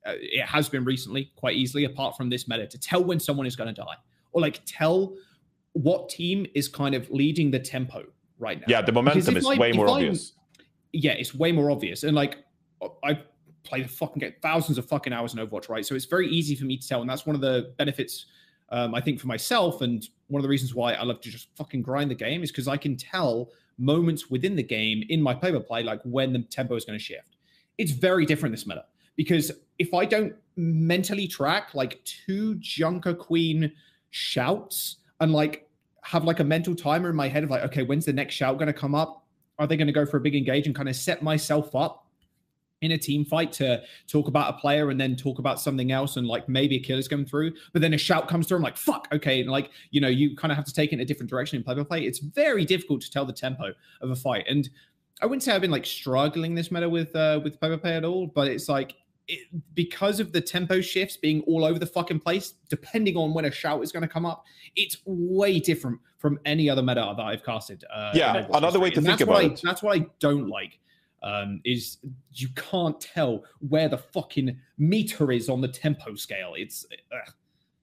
uh, 0.06 0.12
it 0.16 0.44
has 0.46 0.68
been 0.68 0.84
recently 0.84 1.32
quite 1.36 1.56
easily, 1.56 1.84
apart 1.84 2.16
from 2.16 2.30
this 2.30 2.48
meta, 2.48 2.66
to 2.66 2.78
tell 2.78 3.02
when 3.02 3.18
someone 3.20 3.46
is 3.46 3.56
going 3.56 3.74
to 3.74 3.80
die 3.80 3.96
or 4.32 4.40
like 4.40 4.60
tell 4.66 5.14
what 5.72 6.08
team 6.08 6.46
is 6.54 6.68
kind 6.68 6.94
of 6.94 7.10
leading 7.10 7.50
the 7.50 7.58
tempo 7.58 8.04
right 8.38 8.58
now. 8.60 8.66
Yeah, 8.68 8.82
the 8.82 8.92
momentum 8.92 9.36
is 9.36 9.46
I- 9.46 9.56
way 9.56 9.72
more 9.72 9.88
I- 9.88 9.92
obvious. 9.92 10.32
yeah, 10.92 11.12
it's 11.12 11.34
way 11.34 11.52
more 11.52 11.70
obvious. 11.70 12.02
And 12.02 12.14
like, 12.14 12.38
I 13.02 13.20
play 13.62 13.82
a 13.82 13.88
fucking 13.88 14.20
get 14.20 14.40
thousands 14.40 14.78
of 14.78 14.86
fucking 14.86 15.12
hours 15.12 15.34
in 15.34 15.40
Overwatch, 15.40 15.68
right? 15.68 15.84
So 15.84 15.94
it's 15.94 16.04
very 16.04 16.28
easy 16.28 16.54
for 16.54 16.64
me 16.64 16.76
to 16.76 16.86
tell, 16.86 17.00
and 17.00 17.10
that's 17.10 17.26
one 17.26 17.34
of 17.34 17.40
the 17.42 17.74
benefits, 17.78 18.26
um, 18.70 18.94
I 18.94 19.00
think, 19.00 19.18
for 19.20 19.26
myself, 19.26 19.82
and 19.82 20.06
one 20.28 20.40
of 20.40 20.42
the 20.44 20.48
reasons 20.48 20.74
why 20.74 20.92
I 20.94 21.02
love 21.02 21.20
to 21.22 21.30
just 21.30 21.48
fucking 21.56 21.82
grind 21.82 22.10
the 22.10 22.14
game 22.14 22.42
is 22.42 22.50
because 22.50 22.68
I 22.68 22.76
can 22.76 22.96
tell 22.96 23.50
moments 23.78 24.30
within 24.30 24.56
the 24.56 24.62
game 24.62 25.04
in 25.08 25.20
my 25.20 25.34
play-by-play, 25.34 25.82
like 25.82 26.00
when 26.04 26.32
the 26.32 26.40
tempo 26.40 26.74
is 26.76 26.84
going 26.84 26.98
to 26.98 27.04
shift. 27.04 27.36
It's 27.78 27.92
very 27.92 28.24
different 28.24 28.52
this 28.54 28.66
meta 28.66 28.84
because 29.16 29.52
if 29.78 29.92
I 29.92 30.04
don't 30.04 30.34
mentally 30.56 31.28
track 31.28 31.74
like 31.74 32.02
two 32.04 32.54
Junker 32.56 33.14
Queen 33.14 33.70
shouts 34.10 34.96
and 35.20 35.32
like 35.32 35.68
have 36.02 36.24
like 36.24 36.40
a 36.40 36.44
mental 36.44 36.74
timer 36.74 37.10
in 37.10 37.16
my 37.16 37.28
head 37.28 37.44
of 37.44 37.50
like, 37.50 37.62
okay, 37.64 37.82
when's 37.82 38.06
the 38.06 38.12
next 38.12 38.34
shout 38.34 38.56
going 38.56 38.68
to 38.68 38.72
come 38.72 38.94
up? 38.94 39.26
Are 39.58 39.66
they 39.66 39.76
going 39.76 39.86
to 39.86 39.92
go 39.92 40.06
for 40.06 40.18
a 40.18 40.20
big 40.20 40.34
engage 40.34 40.66
and 40.66 40.74
kind 40.74 40.88
of 40.88 40.96
set 40.96 41.22
myself 41.22 41.74
up 41.74 42.05
in 42.82 42.92
a 42.92 42.98
team 42.98 43.24
fight 43.24 43.52
to 43.52 43.82
talk 44.06 44.28
about 44.28 44.54
a 44.54 44.58
player 44.58 44.90
and 44.90 45.00
then 45.00 45.16
talk 45.16 45.38
about 45.38 45.58
something 45.60 45.92
else 45.92 46.16
and 46.16 46.26
like 46.26 46.48
maybe 46.48 46.76
a 46.76 46.80
kill 46.80 46.98
is 46.98 47.08
coming 47.08 47.24
through, 47.26 47.52
but 47.72 47.80
then 47.80 47.94
a 47.94 47.98
shout 47.98 48.28
comes 48.28 48.46
through. 48.46 48.58
I'm 48.58 48.62
like, 48.62 48.76
fuck, 48.76 49.08
okay. 49.12 49.40
And 49.40 49.50
like, 49.50 49.70
you 49.90 50.00
know, 50.00 50.08
you 50.08 50.36
kind 50.36 50.52
of 50.52 50.56
have 50.56 50.66
to 50.66 50.72
take 50.74 50.90
it 50.92 50.96
in 50.96 51.00
a 51.00 51.04
different 51.04 51.30
direction 51.30 51.56
in 51.56 51.62
play 51.64 51.74
by 51.74 51.82
play. 51.84 52.04
It's 52.04 52.18
very 52.18 52.64
difficult 52.64 53.00
to 53.02 53.10
tell 53.10 53.24
the 53.24 53.32
tempo 53.32 53.72
of 54.02 54.10
a 54.10 54.16
fight. 54.16 54.44
And 54.48 54.68
I 55.22 55.26
wouldn't 55.26 55.42
say 55.42 55.52
I've 55.52 55.62
been 55.62 55.70
like 55.70 55.86
struggling 55.86 56.54
this 56.54 56.70
meta 56.70 56.88
with 56.88 57.16
uh 57.16 57.40
with 57.42 57.58
play 57.58 57.70
by 57.70 57.76
play 57.76 57.96
at 57.96 58.04
all, 58.04 58.26
but 58.26 58.48
it's 58.48 58.68
like 58.68 58.94
it, 59.28 59.40
because 59.74 60.20
of 60.20 60.32
the 60.32 60.40
tempo 60.42 60.80
shifts 60.82 61.16
being 61.16 61.40
all 61.46 61.64
over 61.64 61.78
the 61.78 61.86
fucking 61.86 62.20
place, 62.20 62.54
depending 62.68 63.16
on 63.16 63.32
when 63.32 63.46
a 63.46 63.50
shout 63.50 63.82
is 63.82 63.90
going 63.90 64.02
to 64.02 64.08
come 64.08 64.26
up, 64.26 64.44
it's 64.76 64.98
way 65.06 65.58
different 65.58 65.98
from 66.18 66.38
any 66.44 66.68
other 66.68 66.82
meta 66.82 67.14
that 67.16 67.22
I've 67.24 67.42
casted. 67.42 67.82
Uh, 67.92 68.12
Yeah, 68.14 68.46
another 68.52 68.78
way 68.78 68.90
to 68.90 68.98
And 68.98 69.06
think 69.06 69.22
about 69.22 69.36
I- 69.38 69.46
it. 69.46 69.60
That's 69.64 69.82
what 69.82 69.98
I 69.98 70.06
don't 70.20 70.48
like. 70.48 70.78
Um, 71.26 71.60
is 71.64 71.98
you 72.32 72.48
can't 72.54 73.00
tell 73.00 73.44
where 73.58 73.88
the 73.88 73.98
fucking 73.98 74.56
meter 74.78 75.32
is 75.32 75.48
on 75.48 75.60
the 75.60 75.68
tempo 75.68 76.14
scale. 76.14 76.54
It's 76.56 76.86
ugh. 77.12 77.34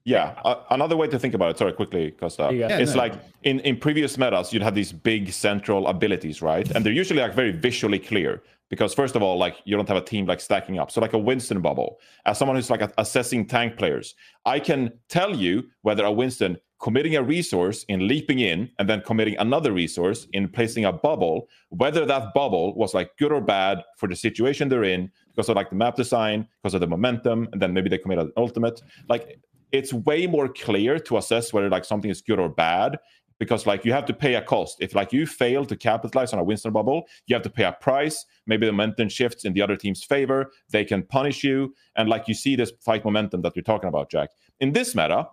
Yeah, 0.05 0.39
a- 0.43 0.61
another 0.71 0.97
way 0.97 1.07
to 1.07 1.19
think 1.19 1.33
about 1.33 1.51
it. 1.51 1.57
Sorry, 1.57 1.73
quickly, 1.73 2.11
Custa. 2.11 2.57
Yeah, 2.57 2.77
it's 2.77 2.93
no. 2.93 2.99
like 3.03 3.13
in 3.43 3.59
in 3.61 3.77
previous 3.77 4.17
metas, 4.17 4.51
you'd 4.53 4.61
have 4.63 4.75
these 4.75 4.91
big 4.91 5.31
central 5.31 5.87
abilities, 5.87 6.41
right? 6.41 6.69
And 6.71 6.85
they're 6.85 6.99
usually 7.01 7.21
like 7.21 7.33
very 7.33 7.51
visually 7.51 7.99
clear 7.99 8.41
because 8.69 8.93
first 8.93 9.15
of 9.15 9.21
all, 9.23 9.37
like 9.37 9.55
you 9.65 9.75
don't 9.77 9.87
have 9.87 9.97
a 9.97 10.01
team 10.13 10.25
like 10.25 10.41
stacking 10.41 10.77
up. 10.79 10.91
So 10.91 10.99
like 11.01 11.13
a 11.13 11.17
Winston 11.29 11.61
bubble, 11.61 11.99
as 12.25 12.37
someone 12.37 12.55
who's 12.57 12.69
like 12.69 12.81
a- 12.81 12.93
assessing 12.97 13.45
tank 13.45 13.77
players, 13.77 14.15
I 14.45 14.59
can 14.59 14.91
tell 15.09 15.35
you 15.35 15.69
whether 15.83 16.03
a 16.05 16.11
Winston 16.11 16.57
committing 16.83 17.15
a 17.15 17.23
resource 17.23 17.85
in 17.87 18.09
leaping 18.09 18.39
in 18.39 18.69
and 18.77 18.89
then 18.89 19.01
committing 19.01 19.37
another 19.37 19.71
resource 19.71 20.27
in 20.33 20.49
placing 20.49 20.83
a 20.83 20.91
bubble, 20.91 21.47
whether 21.69 22.05
that 22.05 22.33
bubble 22.33 22.75
was 22.75 22.93
like 22.93 23.09
good 23.17 23.31
or 23.31 23.39
bad 23.39 23.81
for 23.95 24.09
the 24.09 24.15
situation 24.15 24.67
they're 24.67 24.83
in 24.83 25.09
because 25.29 25.47
of 25.47 25.55
like 25.55 25.69
the 25.69 25.77
map 25.77 25.95
design, 25.95 26.45
because 26.61 26.73
of 26.73 26.81
the 26.81 26.87
momentum, 26.87 27.47
and 27.53 27.61
then 27.61 27.73
maybe 27.73 27.89
they 27.89 27.97
commit 27.97 28.19
an 28.19 28.33
ultimate. 28.35 28.81
Like 29.07 29.39
it's 29.71 29.93
way 29.93 30.27
more 30.27 30.49
clear 30.49 30.99
to 30.99 31.17
assess 31.17 31.53
whether 31.53 31.69
like 31.69 31.85
something 31.85 32.11
is 32.11 32.21
good 32.21 32.37
or 32.37 32.49
bad 32.49 32.99
because 33.39 33.65
like 33.65 33.85
you 33.85 33.93
have 33.93 34.05
to 34.05 34.13
pay 34.13 34.35
a 34.35 34.41
cost. 34.41 34.75
If 34.81 34.93
like 34.93 35.13
you 35.13 35.25
fail 35.25 35.63
to 35.65 35.77
capitalize 35.77 36.33
on 36.33 36.39
a 36.39 36.43
winston 36.43 36.73
bubble 36.73 37.07
you 37.27 37.35
have 37.35 37.43
to 37.43 37.49
pay 37.49 37.63
a 37.63 37.71
price. 37.71 38.25
Maybe 38.45 38.65
the 38.65 38.73
momentum 38.73 39.07
shifts 39.07 39.45
in 39.45 39.53
the 39.53 39.61
other 39.61 39.77
team's 39.77 40.03
favor. 40.03 40.51
They 40.69 40.83
can 40.83 41.03
punish 41.03 41.45
you. 41.45 41.73
And 41.95 42.09
like 42.09 42.27
you 42.27 42.33
see 42.33 42.57
this 42.57 42.73
fight 42.81 43.05
momentum 43.05 43.41
that 43.43 43.55
we're 43.55 43.61
talking 43.61 43.87
about 43.87 44.11
jack. 44.11 44.31
In 44.59 44.73
this 44.73 44.95
meta 44.95 45.27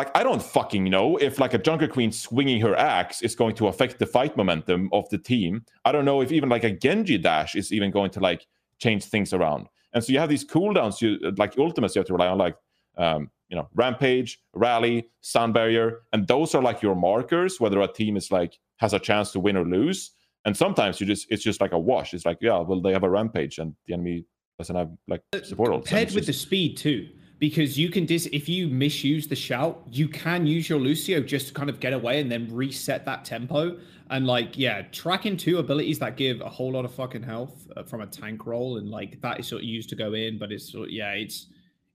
like 0.00 0.16
i 0.16 0.22
don't 0.22 0.42
fucking 0.42 0.84
know 0.84 1.16
if 1.18 1.38
like 1.38 1.54
a 1.54 1.58
junker 1.58 1.88
queen 1.96 2.10
swinging 2.10 2.60
her 2.60 2.74
axe 2.76 3.22
is 3.22 3.34
going 3.34 3.54
to 3.54 3.68
affect 3.68 3.98
the 3.98 4.06
fight 4.06 4.36
momentum 4.36 4.88
of 4.92 5.08
the 5.10 5.18
team 5.18 5.64
i 5.84 5.92
don't 5.92 6.04
know 6.04 6.20
if 6.20 6.32
even 6.32 6.48
like 6.48 6.64
a 6.64 6.70
genji 6.70 7.18
dash 7.18 7.54
is 7.54 7.72
even 7.72 7.90
going 7.90 8.10
to 8.10 8.20
like 8.20 8.46
change 8.78 9.04
things 9.04 9.32
around 9.32 9.66
and 9.92 10.02
so 10.02 10.12
you 10.12 10.18
have 10.18 10.28
these 10.28 10.44
cooldowns 10.44 11.00
you 11.00 11.08
like 11.36 11.58
ultimates 11.58 11.94
you 11.94 12.00
have 12.00 12.06
to 12.06 12.14
rely 12.14 12.28
on 12.28 12.38
like 12.38 12.56
um, 12.96 13.30
you 13.48 13.56
know, 13.56 13.68
rampage, 13.74 14.40
rally, 14.54 15.08
sound 15.22 15.54
barrier, 15.54 16.02
and 16.12 16.26
those 16.28 16.54
are 16.54 16.62
like 16.62 16.82
your 16.82 16.94
markers 16.94 17.60
whether 17.60 17.80
a 17.80 17.88
team 17.88 18.16
is 18.16 18.30
like 18.30 18.58
has 18.76 18.92
a 18.92 18.98
chance 18.98 19.32
to 19.32 19.40
win 19.40 19.56
or 19.56 19.64
lose. 19.64 20.12
And 20.44 20.56
sometimes 20.56 21.00
you 21.00 21.06
just 21.06 21.26
it's 21.30 21.42
just 21.42 21.60
like 21.60 21.72
a 21.72 21.78
wash. 21.78 22.14
It's 22.14 22.24
like 22.24 22.38
yeah, 22.40 22.58
well 22.58 22.80
they 22.80 22.92
have 22.92 23.02
a 23.02 23.10
rampage 23.10 23.58
and 23.58 23.74
the 23.86 23.94
enemy 23.94 24.24
doesn't 24.58 24.76
have 24.76 24.90
like 25.08 25.22
support. 25.42 25.72
all 25.72 25.80
the 25.80 25.86
time. 25.86 25.98
Paired 25.98 26.14
with 26.14 26.26
the 26.26 26.32
speed 26.32 26.76
too, 26.76 27.08
because 27.40 27.78
you 27.78 27.88
can 27.88 28.04
dis 28.06 28.28
if 28.32 28.48
you 28.48 28.68
misuse 28.68 29.26
the 29.26 29.34
shout, 29.34 29.82
you 29.90 30.06
can 30.06 30.46
use 30.46 30.68
your 30.68 30.78
Lucio 30.78 31.20
just 31.20 31.48
to 31.48 31.54
kind 31.54 31.70
of 31.70 31.80
get 31.80 31.92
away 31.92 32.20
and 32.20 32.30
then 32.30 32.46
reset 32.54 33.04
that 33.06 33.24
tempo. 33.24 33.78
And 34.10 34.26
like, 34.26 34.58
yeah, 34.58 34.82
tracking 34.92 35.36
two 35.36 35.58
abilities 35.58 35.98
that 36.00 36.16
give 36.16 36.40
a 36.40 36.48
whole 36.48 36.72
lot 36.72 36.84
of 36.84 36.92
fucking 36.92 37.22
health 37.22 37.66
uh, 37.76 37.84
from 37.84 38.02
a 38.02 38.06
tank 38.06 38.44
role, 38.44 38.76
and 38.76 38.90
like 38.90 39.20
that 39.22 39.40
is 39.40 39.48
sort 39.48 39.62
of 39.62 39.68
used 39.68 39.88
to 39.90 39.96
go 39.96 40.12
in, 40.14 40.38
but 40.38 40.52
it's 40.52 40.70
sort 40.70 40.90
yeah, 40.90 41.12
it's 41.12 41.46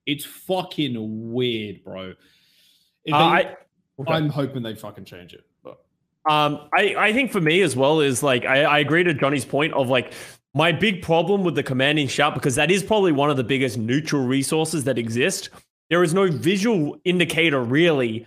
it's 0.05 0.25
fucking 0.25 0.95
weird, 1.31 1.83
bro. 1.83 2.13
If 3.03 3.13
Uh, 3.13 3.17
I 3.17 3.39
okay. 3.99 4.13
I'm 4.13 4.29
hoping 4.29 4.63
they 4.63 4.75
fucking 4.75 5.05
change 5.05 5.33
it, 5.33 5.45
but 5.63 5.77
Um, 6.27 6.69
I, 6.73 6.95
I 6.97 7.13
think 7.13 7.31
for 7.31 7.41
me 7.41 7.61
as 7.61 7.75
well 7.75 7.99
is 7.99 8.23
like 8.23 8.45
I, 8.45 8.63
I 8.63 8.79
agree 8.79 9.03
to 9.03 9.13
Johnny's 9.13 9.45
point 9.45 9.73
of 9.73 9.89
like 9.89 10.13
my 10.55 10.71
big 10.71 11.01
problem 11.01 11.43
with 11.43 11.53
the 11.53 11.61
commanding 11.61 12.07
shout 12.07 12.33
because 12.33 12.55
that 12.55 12.71
is 12.71 12.81
probably 12.81 13.11
one 13.11 13.29
of 13.29 13.35
the 13.35 13.43
biggest 13.43 13.77
neutral 13.77 14.25
resources 14.25 14.85
that 14.85 14.97
exist. 14.97 15.49
There 15.89 16.01
is 16.01 16.13
no 16.13 16.31
visual 16.31 16.97
indicator 17.03 17.61
really 17.61 18.25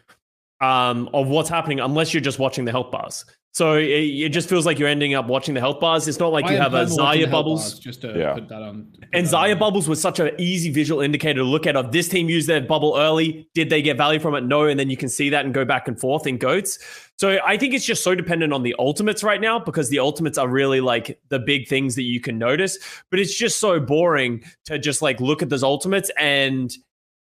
um, 0.60 1.08
of 1.14 1.28
what's 1.28 1.48
happening 1.48 1.80
unless 1.80 2.12
you're 2.12 2.20
just 2.20 2.38
watching 2.38 2.66
the 2.66 2.70
health 2.70 2.90
bars. 2.90 3.24
So 3.52 3.76
it, 3.76 3.86
it 3.88 4.28
just 4.28 4.48
feels 4.48 4.66
like 4.66 4.78
you're 4.78 4.88
ending 4.88 5.14
up 5.14 5.26
watching 5.26 5.54
the 5.54 5.60
health 5.60 5.80
bars. 5.80 6.06
It's 6.06 6.20
not 6.20 6.32
like 6.32 6.44
I 6.44 6.52
you 6.52 6.58
have 6.58 6.74
a 6.74 6.84
done 6.86 6.96
Zarya 6.96 7.28
bubbles. 7.30 7.72
bars 7.72 7.78
just 7.80 8.02
to 8.02 8.16
Yeah. 8.16 8.34
put 8.34 8.48
that 8.50 8.62
on. 8.62 8.86
put 8.92 9.08
And 9.12 9.26
that 9.26 9.32
Zarya 9.34 9.52
on. 9.54 9.58
bubbles 9.58 9.88
was 9.88 10.00
such 10.00 10.20
an 10.20 10.30
easy 10.38 10.70
visual 10.70 11.00
indicator 11.00 11.40
to 11.40 11.44
look 11.44 11.66
at 11.66 11.74
of 11.74 11.90
this 11.90 12.08
team 12.08 12.28
used 12.28 12.46
their 12.48 12.60
bubble 12.60 12.94
early. 12.96 13.48
Did 13.54 13.68
they 13.70 13.82
get 13.82 13.96
value 13.96 14.20
from 14.20 14.34
it? 14.36 14.44
No. 14.44 14.66
And 14.66 14.78
then 14.78 14.90
you 14.90 14.96
can 14.96 15.08
see 15.08 15.28
that 15.30 15.44
and 15.44 15.52
go 15.52 15.64
back 15.64 15.88
and 15.88 15.98
forth 15.98 16.26
in 16.26 16.36
goats. 16.36 16.78
So 17.16 17.38
I 17.44 17.56
think 17.56 17.74
it's 17.74 17.84
just 17.86 18.04
so 18.04 18.14
dependent 18.14 18.52
on 18.52 18.62
the 18.62 18.76
ultimates 18.78 19.24
right 19.24 19.40
now 19.40 19.58
because 19.58 19.88
the 19.88 19.98
ultimates 19.98 20.38
are 20.38 20.46
really 20.48 20.80
like 20.80 21.18
the 21.30 21.40
big 21.40 21.66
things 21.66 21.96
that 21.96 22.04
you 22.04 22.20
can 22.20 22.38
notice. 22.38 22.78
But 23.10 23.18
it's 23.18 23.36
just 23.36 23.58
so 23.58 23.80
boring 23.80 24.44
to 24.66 24.78
just 24.78 25.02
like 25.02 25.20
look 25.20 25.42
at 25.42 25.48
those 25.48 25.64
ultimates 25.64 26.10
and 26.16 26.70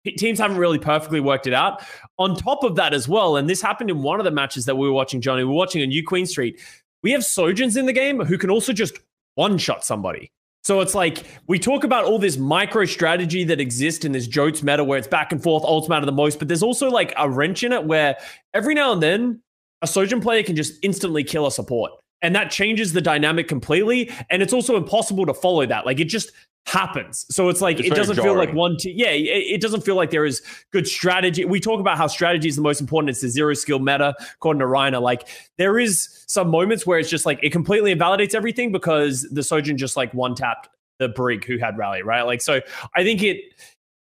teams 0.04 0.38
haven't 0.38 0.56
really 0.56 0.78
perfectly 0.78 1.20
worked 1.20 1.46
it 1.46 1.54
out. 1.54 1.82
On 2.18 2.36
top 2.36 2.64
of 2.64 2.76
that 2.76 2.94
as 2.94 3.08
well, 3.08 3.36
and 3.36 3.48
this 3.48 3.62
happened 3.62 3.90
in 3.90 4.02
one 4.02 4.20
of 4.20 4.24
the 4.24 4.30
matches 4.30 4.64
that 4.66 4.76
we 4.76 4.86
were 4.86 4.92
watching, 4.92 5.20
Johnny, 5.20 5.44
we 5.44 5.50
were 5.50 5.56
watching 5.56 5.82
a 5.82 5.86
New 5.86 6.04
Queen 6.04 6.26
Street. 6.26 6.60
We 7.02 7.12
have 7.12 7.24
Sojourns 7.24 7.76
in 7.76 7.86
the 7.86 7.92
game 7.92 8.20
who 8.20 8.38
can 8.38 8.50
also 8.50 8.72
just 8.72 8.98
one 9.34 9.58
shot 9.58 9.84
somebody. 9.84 10.30
So 10.64 10.80
it's 10.80 10.94
like 10.94 11.24
we 11.48 11.58
talk 11.58 11.82
about 11.82 12.04
all 12.04 12.18
this 12.18 12.36
micro 12.36 12.84
strategy 12.84 13.42
that 13.44 13.60
exists 13.60 14.04
in 14.04 14.12
this 14.12 14.28
JOATS 14.28 14.62
meta 14.62 14.84
where 14.84 14.98
it's 14.98 15.08
back 15.08 15.32
and 15.32 15.42
forth, 15.42 15.64
ultimate 15.64 15.98
of 15.98 16.06
the 16.06 16.12
most, 16.12 16.38
but 16.38 16.46
there's 16.46 16.62
also 16.62 16.88
like 16.88 17.12
a 17.16 17.28
wrench 17.28 17.64
in 17.64 17.72
it 17.72 17.84
where 17.84 18.16
every 18.54 18.74
now 18.74 18.92
and 18.92 19.02
then 19.02 19.42
a 19.82 19.88
Sojourn 19.88 20.20
player 20.20 20.44
can 20.44 20.54
just 20.54 20.74
instantly 20.82 21.24
kill 21.24 21.46
a 21.46 21.50
support. 21.50 21.90
And 22.22 22.36
that 22.36 22.52
changes 22.52 22.92
the 22.92 23.00
dynamic 23.00 23.48
completely. 23.48 24.08
And 24.30 24.40
it's 24.40 24.52
also 24.52 24.76
impossible 24.76 25.26
to 25.26 25.34
follow 25.34 25.66
that. 25.66 25.84
Like 25.84 25.98
it 25.98 26.04
just 26.04 26.30
happens. 26.66 27.26
So 27.28 27.48
it's 27.48 27.60
like 27.60 27.80
It's 27.80 27.88
it 27.88 27.94
doesn't 27.94 28.16
feel 28.16 28.36
like 28.36 28.52
one 28.52 28.76
team. 28.76 28.94
Yeah, 28.96 29.10
it, 29.10 29.26
it 29.26 29.60
doesn't 29.60 29.82
feel 29.82 29.96
like 29.96 30.10
there 30.10 30.24
is 30.24 30.42
good 30.70 30.86
strategy. 30.86 31.44
We 31.44 31.60
talk 31.60 31.80
about 31.80 31.98
how 31.98 32.06
strategy 32.06 32.48
is 32.48 32.56
the 32.56 32.62
most 32.62 32.80
important. 32.80 33.10
It's 33.10 33.20
the 33.20 33.28
zero 33.28 33.54
skill 33.54 33.78
meta, 33.78 34.14
according 34.34 34.60
to 34.60 34.66
Reiner. 34.66 35.00
Like 35.00 35.28
there 35.58 35.78
is 35.78 36.24
some 36.26 36.48
moments 36.48 36.86
where 36.86 36.98
it's 36.98 37.10
just 37.10 37.26
like 37.26 37.40
it 37.42 37.50
completely 37.50 37.90
invalidates 37.90 38.34
everything 38.34 38.72
because 38.72 39.22
the 39.30 39.42
Sojourn 39.42 39.76
just 39.76 39.96
like 39.96 40.14
one 40.14 40.34
tapped 40.34 40.68
the 40.98 41.08
Brig 41.08 41.44
who 41.44 41.58
had 41.58 41.76
rally, 41.76 42.02
right? 42.02 42.22
Like 42.22 42.40
so 42.40 42.60
I 42.94 43.02
think 43.02 43.22
it 43.22 43.40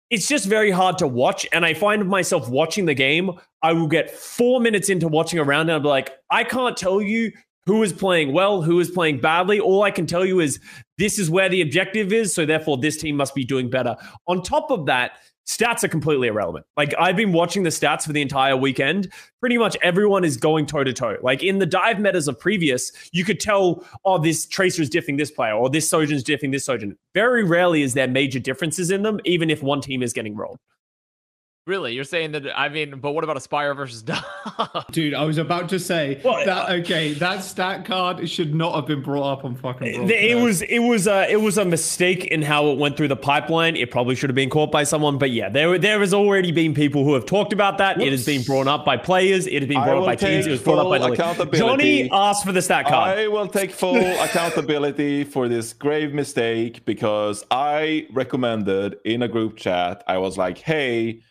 it's 0.09 0.27
just 0.27 0.45
very 0.45 0.71
hard 0.71 0.97
to 0.97 1.07
watch. 1.07 1.47
And 1.51 1.65
I 1.65 1.73
find 1.73 2.07
myself 2.07 2.49
watching 2.49 2.85
the 2.85 2.95
game. 2.95 3.31
I 3.61 3.73
will 3.73 3.87
get 3.87 4.09
four 4.09 4.59
minutes 4.59 4.89
into 4.89 5.07
watching 5.07 5.39
a 5.39 5.43
round 5.43 5.69
and 5.69 5.75
I'll 5.75 5.79
be 5.79 5.87
like, 5.87 6.11
I 6.31 6.43
can't 6.43 6.75
tell 6.75 7.01
you 7.01 7.31
who 7.65 7.83
is 7.83 7.93
playing 7.93 8.33
well, 8.33 8.63
who 8.63 8.79
is 8.79 8.89
playing 8.89 9.19
badly. 9.19 9.59
All 9.59 9.83
I 9.83 9.91
can 9.91 10.07
tell 10.07 10.25
you 10.25 10.39
is 10.39 10.59
this 10.99 11.17
is 11.17 11.29
where 11.29 11.49
the 11.49 11.61
objective 11.61 12.13
is. 12.13 12.33
So 12.33 12.45
therefore, 12.45 12.77
this 12.77 12.97
team 12.97 13.15
must 13.15 13.33
be 13.33 13.43
doing 13.43 13.69
better. 13.69 13.95
On 14.27 14.43
top 14.43 14.69
of 14.69 14.85
that, 14.85 15.13
stats 15.47 15.83
are 15.83 15.87
completely 15.87 16.27
irrelevant. 16.27 16.65
Like 16.77 16.93
I've 16.99 17.15
been 17.15 17.31
watching 17.31 17.63
the 17.63 17.71
stats 17.71 18.03
for 18.03 18.13
the 18.13 18.21
entire 18.21 18.55
weekend. 18.55 19.11
Pretty 19.39 19.57
much 19.57 19.75
everyone 19.81 20.23
is 20.23 20.37
going 20.37 20.67
toe 20.67 20.83
to 20.83 20.93
toe. 20.93 21.17
Like 21.23 21.41
in 21.41 21.57
the 21.57 21.65
dive 21.65 21.99
metas 21.99 22.27
of 22.27 22.39
previous, 22.39 22.91
you 23.11 23.25
could 23.25 23.39
tell, 23.39 23.83
oh, 24.05 24.19
this 24.19 24.45
Tracer 24.45 24.83
is 24.83 24.89
diffing 24.89 25.17
this 25.17 25.31
player, 25.31 25.53
or 25.53 25.69
this 25.69 25.89
Sojourn's 25.89 26.23
diffing 26.23 26.51
this 26.51 26.65
Sojourn. 26.65 26.95
Very 27.15 27.43
rarely 27.43 27.81
is 27.81 27.95
there 27.95 28.07
major 28.07 28.39
differences 28.39 28.91
in 28.91 29.01
them, 29.01 29.19
even 29.25 29.49
if 29.49 29.63
one 29.63 29.81
team 29.81 30.03
is 30.03 30.13
getting 30.13 30.35
rolled. 30.35 30.59
Really, 31.69 31.93
you're 31.93 32.03
saying 32.03 32.31
that? 32.31 32.47
I 32.59 32.67
mean, 32.67 32.99
but 32.99 33.11
what 33.11 33.23
about 33.23 33.37
Aspire 33.37 33.75
versus 33.75 34.01
Dove? 34.09 34.23
Dude, 34.91 35.13
I 35.13 35.23
was 35.23 35.37
about 35.37 35.69
to 35.69 35.79
say 35.79 36.19
Well, 36.25 36.43
that. 36.43 36.71
Okay, 36.79 37.13
that 37.13 37.43
stat 37.43 37.85
card 37.85 38.27
should 38.27 38.55
not 38.55 38.73
have 38.73 38.87
been 38.87 39.03
brought 39.03 39.31
up 39.33 39.45
on 39.45 39.53
fucking. 39.53 40.09
It, 40.09 40.33
was 40.41 40.63
it 40.63 40.79
was 40.79 41.05
a 41.05 41.31
it 41.31 41.39
was 41.39 41.59
a 41.59 41.65
mistake 41.65 42.25
in 42.25 42.41
how 42.41 42.69
it 42.71 42.79
went 42.79 42.97
through 42.97 43.09
the 43.09 43.15
pipeline. 43.15 43.75
It 43.75 43.91
probably 43.91 44.15
should 44.15 44.31
have 44.31 44.35
been 44.35 44.49
caught 44.49 44.71
by 44.71 44.83
someone, 44.83 45.19
but 45.19 45.29
yeah, 45.29 45.47
there 45.47 45.77
there 45.77 45.99
has 45.99 46.11
already 46.11 46.51
been 46.51 46.73
people 46.73 47.03
who 47.03 47.13
have 47.13 47.27
talked 47.27 47.53
about 47.53 47.77
that. 47.77 48.01
It 48.01 48.11
has 48.11 48.25
been 48.25 48.41
brought 48.41 48.67
up 48.67 48.83
by 48.83 48.97
players. 48.97 49.45
It 49.45 49.61
has 49.61 49.67
been 49.69 49.83
brought 49.83 49.99
up 49.99 50.05
by 50.05 50.15
teams. 50.15 50.47
It 50.47 50.51
was 50.51 50.63
brought 50.63 50.79
up 50.79 50.89
by 50.89 50.97
full 50.97 51.05
the 51.05 51.11
league. 51.11 51.19
accountability. 51.19 51.57
Johnny 51.59 52.09
asked 52.11 52.47
for 52.47 52.51
the 52.51 52.63
stat 52.63 52.87
card. 52.87 53.15
I 53.15 53.27
will 53.27 53.47
take 53.47 53.69
full 53.69 53.95
accountability 54.23 55.23
for 55.23 55.47
this 55.47 55.73
grave 55.73 56.15
mistake 56.15 56.83
because 56.85 57.45
I 57.51 58.07
recommended 58.11 58.97
in 59.05 59.21
a 59.21 59.27
group 59.27 59.55
chat, 59.55 60.03
I 60.07 60.17
was 60.17 60.35
like, 60.35 60.57
hey, 60.57 61.21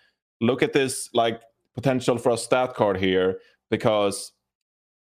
look 0.41 0.63
at 0.63 0.73
this 0.73 1.11
like 1.13 1.43
potential 1.75 2.19
for 2.19 2.33
a 2.33 2.37
stat 2.37 2.75
card 2.75 2.97
here 2.97 3.41
because 3.71 4.33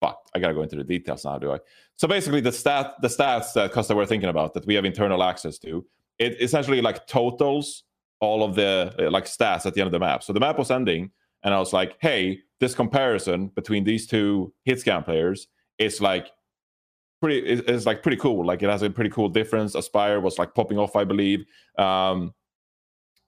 fuck, 0.02 0.20
I 0.36 0.40
gotta 0.40 0.54
go 0.54 0.62
into 0.62 0.76
the 0.76 0.84
details 0.84 1.26
now, 1.26 1.38
do 1.38 1.52
I? 1.52 1.60
So 1.96 2.08
basically 2.08 2.42
the 2.42 2.52
stat 2.52 2.96
the 3.02 3.08
stats 3.08 3.54
that 3.54 3.72
Custa 3.74 3.96
were 3.96 4.06
thinking 4.06 4.30
about 4.30 4.54
that 4.54 4.66
we 4.66 4.76
have 4.76 4.86
internal 4.86 5.24
access 5.24 5.58
to, 5.60 5.86
it 6.20 6.42
essentially 6.42 6.82
like 6.82 7.08
totals 7.08 7.84
all 8.20 8.44
of 8.44 8.56
the 8.56 8.94
uh, 9.00 9.12
like 9.12 9.26
stats 9.26 9.66
at 9.66 9.74
the 9.74 9.82
end 9.82 9.88
of 9.88 9.92
the 9.92 10.00
map. 10.00 10.24
So 10.24 10.34
the 10.34 10.40
map 10.40 10.58
was 10.58 10.72
ending, 10.72 11.12
and 11.44 11.54
I 11.54 11.60
was 11.60 11.74
like, 11.74 11.98
hey, 12.00 12.40
this 12.60 12.74
comparison 12.74 13.48
between 13.48 13.84
these 13.84 14.08
two 14.08 14.54
hit 14.64 14.80
scan 14.80 15.04
players 15.04 15.48
is 15.78 16.02
like 16.02 16.32
pretty 17.22 17.40
is 17.40 17.86
like 17.86 18.02
pretty 18.02 18.18
cool. 18.18 18.46
Like 18.46 18.64
it 18.64 18.70
has 18.70 18.82
a 18.82 18.90
pretty 18.90 19.10
cool 19.10 19.30
difference. 19.30 19.76
Aspire 19.76 20.20
was 20.20 20.38
like 20.38 20.54
popping 20.56 20.78
off, 20.78 20.96
I 20.96 21.04
believe. 21.04 21.46
Um 21.78 22.34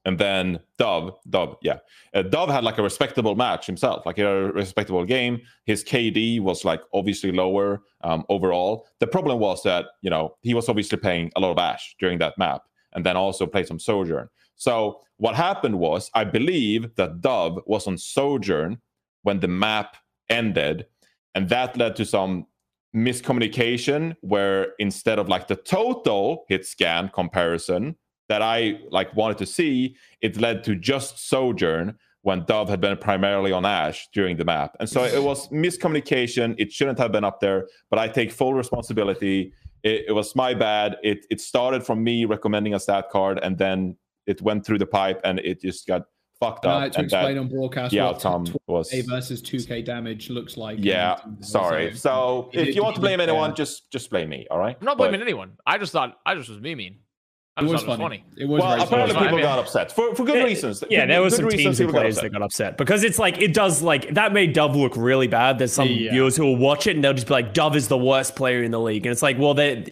and 0.04 0.18
then 0.18 0.60
Dove, 0.78 1.14
Dove, 1.28 1.56
yeah, 1.62 1.78
uh, 2.14 2.22
Dove 2.22 2.48
had 2.48 2.64
like 2.64 2.78
a 2.78 2.82
respectable 2.82 3.34
match 3.34 3.66
himself, 3.66 4.06
like 4.06 4.18
a 4.18 4.50
respectable 4.52 5.04
game. 5.04 5.40
His 5.66 5.84
KD 5.84 6.40
was 6.40 6.64
like 6.64 6.80
obviously 6.94 7.32
lower 7.32 7.82
um, 8.02 8.24
overall. 8.28 8.86
The 8.98 9.06
problem 9.06 9.38
was 9.38 9.62
that 9.64 9.86
you 10.00 10.10
know 10.10 10.36
he 10.40 10.54
was 10.54 10.68
obviously 10.68 10.98
playing 10.98 11.32
a 11.36 11.40
lot 11.40 11.52
of 11.52 11.58
Ash 11.58 11.94
during 11.98 12.18
that 12.18 12.38
map, 12.38 12.62
and 12.94 13.04
then 13.04 13.16
also 13.16 13.46
played 13.46 13.66
some 13.66 13.78
Sojourn. 13.78 14.28
So 14.56 15.00
what 15.18 15.34
happened 15.34 15.78
was, 15.78 16.10
I 16.14 16.24
believe 16.24 16.94
that 16.96 17.20
Dove 17.20 17.60
was 17.66 17.86
on 17.86 17.98
Sojourn 17.98 18.80
when 19.22 19.40
the 19.40 19.48
map 19.48 19.96
ended, 20.30 20.86
and 21.34 21.48
that 21.50 21.76
led 21.76 21.96
to 21.96 22.06
some 22.06 22.46
miscommunication 22.96 24.16
where 24.20 24.72
instead 24.78 25.18
of 25.18 25.28
like 25.28 25.46
the 25.46 25.56
total 25.56 26.44
hit 26.48 26.66
scan 26.66 27.08
comparison 27.08 27.96
that 28.30 28.42
I 28.42 28.78
like 28.90 29.14
wanted 29.16 29.38
to 29.38 29.46
see, 29.46 29.96
it 30.20 30.40
led 30.40 30.62
to 30.64 30.76
just 30.76 31.28
Sojourn 31.28 31.96
when 32.22 32.44
Dove 32.44 32.68
had 32.68 32.80
been 32.80 32.96
primarily 32.96 33.50
on 33.50 33.66
Ash 33.66 34.08
during 34.14 34.36
the 34.36 34.44
map. 34.44 34.76
And 34.78 34.88
so 34.88 35.02
it 35.02 35.14
mm. 35.14 35.24
was 35.24 35.48
miscommunication. 35.48 36.54
It 36.56 36.70
shouldn't 36.70 36.98
have 37.00 37.10
been 37.10 37.24
up 37.24 37.40
there, 37.40 37.66
but 37.90 37.98
I 37.98 38.06
take 38.06 38.30
full 38.30 38.54
responsibility. 38.54 39.52
It, 39.82 40.04
it 40.08 40.12
was 40.12 40.36
my 40.36 40.54
bad. 40.54 40.96
It 41.02 41.26
it 41.28 41.40
started 41.40 41.84
from 41.84 42.04
me 42.04 42.24
recommending 42.24 42.74
a 42.74 42.80
stat 42.80 43.06
card, 43.10 43.40
and 43.42 43.58
then 43.58 43.96
it 44.26 44.40
went 44.40 44.64
through 44.64 44.78
the 44.78 44.86
pipe, 44.86 45.20
and 45.24 45.40
it 45.40 45.60
just 45.60 45.88
got 45.88 46.02
fucked 46.38 46.64
And 46.64 46.72
up. 46.72 46.78
I 46.78 46.82
had 46.84 46.92
to 46.92 46.98
and 47.00 47.10
that- 47.10 47.16
explain 47.16 47.38
on 47.38 47.48
broadcast 47.48 47.90
the 47.90 48.00
what 48.00 48.14
outcome 48.14 48.44
was 48.68 48.92
12K 48.92 49.08
versus 49.08 49.42
2k 49.42 49.84
damage 49.84 50.30
looks 50.30 50.56
like. 50.56 50.78
yeah. 50.80 51.16
Sorry. 51.40 51.94
So 51.96 52.48
It- 52.52 52.68
if 52.68 52.76
you 52.76 52.82
want 52.84 52.94
to 52.94 53.00
it- 53.00 53.02
blame 53.02 53.18
yeah. 53.18 53.24
anyone, 53.24 53.56
just 53.56 53.90
just 53.90 54.08
blame 54.08 54.28
me. 54.28 54.46
All 54.52 54.58
right. 54.58 54.76
I'm 54.80 54.84
not 54.84 54.96
But- 54.98 55.08
blaming 55.10 55.22
anyone. 55.22 55.50
I 55.66 55.78
just 55.78 55.92
thought 55.92 56.18
I 56.24 56.36
just 56.36 56.48
was 56.48 56.58
memeing. 56.58 56.94
I 56.94 57.09
It 57.58 57.62
just 57.62 57.72
was 57.72 57.82
it 57.82 57.86
funny. 57.86 57.98
was 57.98 58.04
funny. 58.04 58.24
It 58.38 58.48
was 58.48 58.60
Well, 58.62 58.70
very 58.70 58.82
apparently 58.82 59.14
funny. 59.14 59.26
I 59.26 59.28
people 59.28 59.36
mean- 59.38 59.44
got 59.46 59.58
upset 59.58 59.92
for 59.92 60.14
for 60.14 60.24
good 60.24 60.36
Yeah, 60.38 60.44
reasons. 60.44 60.84
Yeah, 60.88 61.00
Good- 61.00 61.10
there 61.10 61.20
was 61.22 61.36
some 61.36 61.48
teams 61.48 61.66
and 61.66 61.88
people 61.88 61.92
got 61.92 61.98
players 62.00 62.16
that 62.20 62.32
got 62.32 62.42
upset 62.42 62.78
because 62.78 63.04
it's 63.04 63.18
like 63.18 63.42
it 63.42 63.52
does 63.52 63.82
like 63.82 64.14
that 64.14 64.32
made 64.32 64.52
Dove 64.54 64.76
look 64.76 64.96
really 64.96 65.26
bad. 65.26 65.58
There's 65.58 65.72
some 65.72 65.88
Yeah. 65.88 66.12
viewers 66.12 66.36
who 66.36 66.44
will 66.46 66.56
watch 66.56 66.86
it 66.86 66.94
and 66.94 67.04
they'll 67.04 67.12
just 67.12 67.26
be 67.26 67.34
like, 67.34 67.52
"Dove 67.52 67.76
is 67.76 67.88
the 67.88 67.98
worst 67.98 68.34
player 68.36 68.62
in 68.62 68.70
the 68.70 68.80
league," 68.80 69.04
and 69.04 69.12
it's 69.12 69.20
like, 69.22 69.38
well, 69.38 69.52
that 69.54 69.90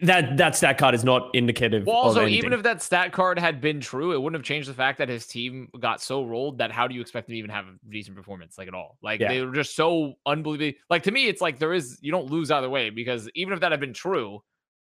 that 0.00 0.36
that 0.36 0.56
stat 0.56 0.78
card 0.78 0.94
is 0.94 1.04
not 1.04 1.30
indicative. 1.34 1.84
Well, 1.86 1.96
of 1.96 2.04
also, 2.06 2.20
anything. 2.22 2.38
even 2.38 2.52
if 2.52 2.62
that 2.62 2.80
stat 2.82 3.12
card 3.12 3.38
had 3.38 3.60
been 3.60 3.80
true, 3.80 4.12
it 4.12 4.20
wouldn't 4.22 4.38
have 4.38 4.44
changed 4.46 4.68
the 4.68 4.74
fact 4.74 4.98
that 4.98 5.08
his 5.08 5.26
team 5.26 5.68
got 5.80 6.00
so 6.00 6.24
rolled 6.24 6.58
that 6.58 6.70
how 6.70 6.86
do 6.86 6.94
you 6.94 7.00
expect 7.00 7.26
them 7.26 7.34
to 7.34 7.38
even 7.38 7.50
have 7.50 7.66
a 7.66 7.72
decent 7.90 8.16
performance, 8.16 8.56
like 8.56 8.68
at 8.68 8.74
all? 8.74 8.96
Like 9.02 9.20
Yeah. 9.20 9.28
they 9.28 9.44
were 9.44 9.52
just 9.54 9.74
so 9.76 10.14
unbelievably. 10.26 10.76
Like 10.90 11.02
to 11.04 11.10
me, 11.10 11.26
it's 11.26 11.40
like 11.42 11.58
there 11.58 11.72
is 11.74 11.98
you 12.02 12.12
don't 12.12 12.30
lose 12.30 12.50
either 12.50 12.70
way 12.70 12.90
because 12.90 13.28
even 13.34 13.52
if 13.52 13.60
that 13.60 13.72
had 13.72 13.80
been 13.80 13.92
true, 13.94 14.42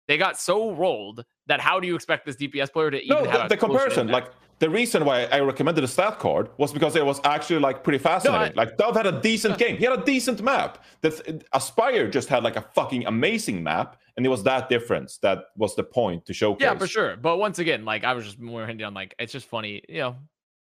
they 0.07 0.17
got 0.17 0.39
so 0.39 0.71
rolled 0.71 1.25
that 1.47 1.59
how 1.59 1.79
do 1.79 1.87
you 1.87 1.95
expect 1.95 2.25
this 2.25 2.35
DPS 2.35 2.71
player 2.71 2.91
to 2.91 3.01
even 3.03 3.23
No, 3.23 3.29
have 3.29 3.39
the, 3.41 3.45
a 3.45 3.49
the 3.49 3.57
comparison, 3.57 4.07
like 4.07 4.31
the 4.59 4.69
reason 4.69 5.05
why 5.05 5.25
I 5.25 5.39
recommended 5.41 5.81
the 5.81 5.87
stat 5.87 6.17
card 6.17 6.49
was 6.57 6.73
because 6.73 6.95
it 6.95 7.05
was 7.05 7.21
actually 7.23 7.59
like 7.59 7.83
pretty 7.83 7.99
fascinating. 7.99 8.57
I- 8.57 8.61
like 8.61 8.77
Dove 8.77 8.95
had 8.95 9.05
a 9.05 9.21
decent 9.21 9.57
game. 9.57 9.77
He 9.77 9.83
had 9.85 9.99
a 9.99 10.03
decent 10.03 10.41
map. 10.41 10.83
That 11.01 11.43
Aspire 11.53 12.09
just 12.09 12.27
had 12.29 12.43
like 12.43 12.55
a 12.55 12.61
fucking 12.73 13.05
amazing 13.05 13.61
map, 13.63 13.97
and 14.15 14.25
it 14.25 14.29
was 14.29 14.43
that 14.43 14.67
difference 14.69 15.19
that 15.19 15.45
was 15.55 15.75
the 15.75 15.83
point 15.83 16.25
to 16.25 16.33
showcase. 16.33 16.63
Yeah, 16.63 16.75
for 16.75 16.87
sure. 16.87 17.17
But 17.17 17.37
once 17.37 17.59
again, 17.59 17.85
like 17.85 18.03
I 18.03 18.13
was 18.13 18.25
just 18.25 18.39
more 18.39 18.65
hinting 18.65 18.85
on 18.85 18.93
like 18.93 19.13
it's 19.19 19.31
just 19.31 19.47
funny, 19.47 19.83
you 19.87 19.99
know, 19.99 20.15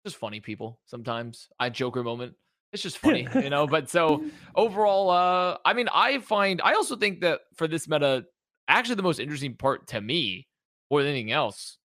just 0.06 0.18
funny 0.18 0.40
people 0.40 0.80
sometimes. 0.86 1.50
I 1.60 1.70
Joker 1.70 2.04
moment. 2.04 2.34
It's 2.72 2.82
just 2.82 2.98
funny, 2.98 3.28
you 3.36 3.52
know. 3.52 3.68
But 3.68 3.92
so 3.92 4.24
overall, 4.56 5.12
uh, 5.12 5.58
I 5.64 5.74
mean, 5.74 5.88
I 5.94 6.18
find 6.18 6.60
I 6.64 6.74
also 6.74 6.96
think 6.96 7.22
that 7.22 7.42
for 7.54 7.68
this 7.68 7.88
meta, 7.88 8.26
actually 8.68 8.96
the 8.96 9.04
most 9.04 9.20
interesting 9.20 9.56
part 9.56 9.88
to 9.88 10.02
me, 10.02 10.48
more 10.90 11.02
than 11.02 11.12
anything 11.12 11.32
else, 11.32 11.78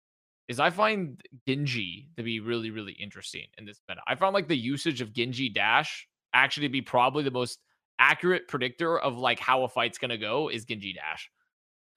is 0.48 0.60
I 0.60 0.70
find 0.70 1.22
Genji 1.48 2.10
to 2.18 2.24
be 2.24 2.40
really, 2.40 2.72
really 2.72 2.94
interesting 2.94 3.46
in 3.58 3.66
this 3.66 3.82
meta. 3.90 4.02
I 4.08 4.16
found 4.16 4.34
like 4.34 4.48
the 4.48 4.58
usage 4.58 5.02
of 5.02 5.14
Genji 5.14 5.50
Dash 5.50 6.08
actually 6.34 6.68
to 6.68 6.72
be 6.72 6.82
probably 6.82 7.24
the 7.24 7.32
most 7.32 7.60
accurate 8.00 8.48
predictor 8.48 8.98
of 8.98 9.18
like 9.18 9.40
how 9.40 9.64
a 9.64 9.68
fight's 9.68 9.98
gonna 9.98 10.18
go 10.18 10.50
is 10.50 10.66
Genji 10.66 10.94
Dash. 10.94 11.30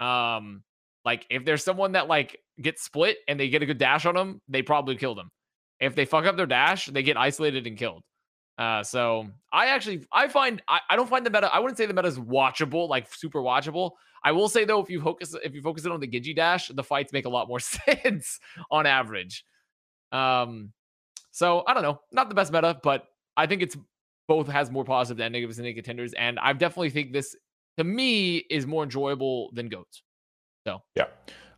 Um, 0.01 0.63
like 1.05 1.27
if 1.31 1.45
there's 1.45 1.65
someone 1.65 1.93
that 1.93 2.09
like 2.09 2.39
gets 2.61 2.83
split 2.83 3.19
and 3.29 3.39
they 3.39 3.49
get 3.49 3.63
a 3.63 3.67
good 3.67 3.79
dash 3.79 4.07
on 4.07 4.15
them, 4.15 4.41
they 4.49 4.63
probably 4.63 4.97
kill 4.97 5.15
them. 5.15 5.31
If 5.79 5.95
they 5.95 6.05
fuck 6.05 6.27
up 6.27 6.37
their 6.37 6.47
dash, 6.47 6.87
they 6.87 7.03
get 7.03 7.17
isolated 7.17 7.67
and 7.67 7.77
killed. 7.77 8.03
Uh, 8.61 8.85
so 8.85 9.27
I 9.55 9.69
actually 9.69 10.07
I 10.13 10.29
find 10.29 10.63
I, 10.69 10.81
I 10.91 10.97
don't 10.97 11.09
find 11.09 11.25
the 11.25 11.31
meta. 11.31 11.53
I 11.53 11.59
wouldn't 11.59 11.79
say 11.79 11.87
the 11.87 11.95
meta 11.95 12.09
is 12.09 12.19
watchable, 12.19 12.91
like 12.91 13.13
super 13.13 13.41
watchable. 13.41 13.93
I 14.23 14.33
will 14.33 14.51
say 14.51 14.67
though, 14.67 14.83
if 14.83 14.91
you 14.91 15.01
focus 15.01 15.35
if 15.43 15.55
you 15.55 15.63
focus 15.63 15.87
it 15.87 15.93
on 15.93 15.99
the 15.99 16.07
Genji 16.07 16.35
dash, 16.35 16.69
the 16.69 16.85
fights 16.85 17.11
make 17.11 17.25
a 17.25 17.31
lot 17.31 17.49
more 17.49 17.59
sense 17.61 18.39
on 18.71 18.85
average. 18.85 19.47
Um, 20.13 20.73
so 21.31 21.65
I 21.67 21.73
don't 21.73 21.83
know, 21.83 22.03
not 22.13 22.29
the 22.29 22.35
best 22.35 22.53
meta, 22.53 22.79
but 22.83 23.07
I 23.35 23.47
think 23.47 23.63
it's 23.63 23.79
both 24.29 24.47
has 24.49 24.71
more 24.71 24.85
positive 24.85 25.17
than 25.17 25.33
negatives 25.33 25.57
than 25.57 25.73
contenders, 25.75 26.13
and 26.13 26.39
I 26.39 26.53
definitely 26.53 26.91
think 26.91 27.15
this 27.15 27.35
to 27.79 27.85
me 27.85 28.37
is 28.51 28.67
more 28.67 28.85
enjoyable 28.85 29.53
than 29.55 29.71
goats. 29.71 30.03
So 30.67 30.83
yeah. 30.97 31.07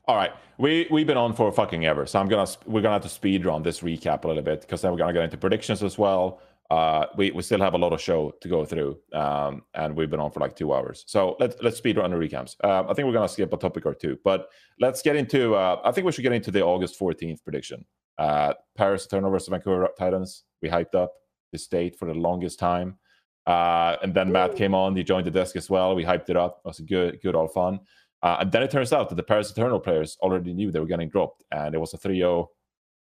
All 0.07 0.15
right. 0.17 0.33
We 0.59 0.87
we've 0.89 1.07
been 1.07 1.17
on 1.17 1.33
for 1.35 1.51
fucking 1.51 1.85
ever, 1.85 2.07
so 2.07 2.21
I'm 2.21 2.29
gonna 2.29 2.49
we're 2.65 2.81
gonna 2.81 2.95
have 2.95 3.03
to 3.03 3.09
speed 3.09 3.45
run 3.45 3.65
this 3.65 3.81
recap 3.81 4.23
a 4.23 4.29
little 4.29 4.43
bit 4.45 4.61
because 4.61 4.83
then 4.83 4.93
we're 4.93 4.99
gonna 4.99 5.13
get 5.13 5.25
into 5.25 5.37
predictions 5.37 5.83
as 5.83 5.99
well. 5.99 6.41
Uh, 6.73 7.07
we 7.19 7.31
we 7.33 7.43
still 7.43 7.61
have 7.61 7.75
a 7.75 7.79
lot 7.85 7.93
of 7.93 8.01
show 8.01 8.33
to 8.41 8.49
go 8.49 8.65
through, 8.65 8.99
um, 9.13 9.63
and 9.75 9.95
we've 9.95 10.09
been 10.09 10.21
on 10.21 10.31
for 10.31 10.41
like 10.41 10.57
two 10.57 10.73
hours. 10.73 11.05
So 11.07 11.37
let's 11.39 11.55
let's 11.61 11.77
speed 11.77 11.99
run 11.99 12.13
the 12.13 12.17
recaps. 12.17 12.57
Uh, 12.65 12.85
I 12.89 12.95
think 12.95 13.05
we're 13.07 13.13
gonna 13.13 13.29
skip 13.29 13.53
a 13.53 13.59
topic 13.59 13.85
or 13.85 13.93
two, 13.93 14.19
but 14.25 14.49
let's 14.81 15.03
get 15.03 15.15
into. 15.15 15.55
Uh, 15.55 15.83
I 15.85 15.93
think 15.93 16.07
we 16.07 16.13
should 16.13 16.23
get 16.23 16.33
into 16.33 16.51
the 16.51 16.65
August 16.65 16.99
14th 16.99 17.45
prediction. 17.45 17.85
Uh, 18.17 18.55
Paris 18.75 19.07
turnovers 19.07 19.43
versus 19.43 19.49
Vancouver 19.51 19.87
Titans. 19.99 20.45
We 20.63 20.71
hyped 20.71 20.95
up 20.95 21.13
the 21.53 21.59
state 21.59 21.99
for 21.99 22.07
the 22.07 22.15
longest 22.15 22.59
time, 22.59 22.97
uh, 23.47 23.97
and 24.03 24.15
then 24.15 24.33
Matt 24.33 24.57
came 24.57 24.75
on. 24.75 24.97
He 24.97 25.03
joined 25.03 25.27
the 25.27 25.31
desk 25.31 25.57
as 25.57 25.69
well. 25.69 25.95
We 25.95 26.05
hyped 26.05 26.31
it 26.31 26.39
up. 26.39 26.63
It 26.65 26.69
was 26.69 26.79
a 26.79 26.85
good 26.85 27.21
good 27.23 27.35
all 27.35 27.49
fun. 27.49 27.81
Uh, 28.23 28.39
and 28.41 28.51
then 28.51 28.63
it 28.63 28.71
turns 28.71 28.95
out 28.95 29.11
that 29.11 29.17
the 29.17 29.23
Paris 29.23 29.51
Eternal 29.51 29.79
players 29.79 30.17
already 30.23 30.55
knew 30.55 30.71
they 30.71 30.81
were 30.81 30.87
getting 30.87 31.11
dropped, 31.11 31.45
and 31.51 31.75
it 31.75 31.79
was 31.79 31.93
a 31.93 31.99
3 31.99 32.17
0 32.17 32.49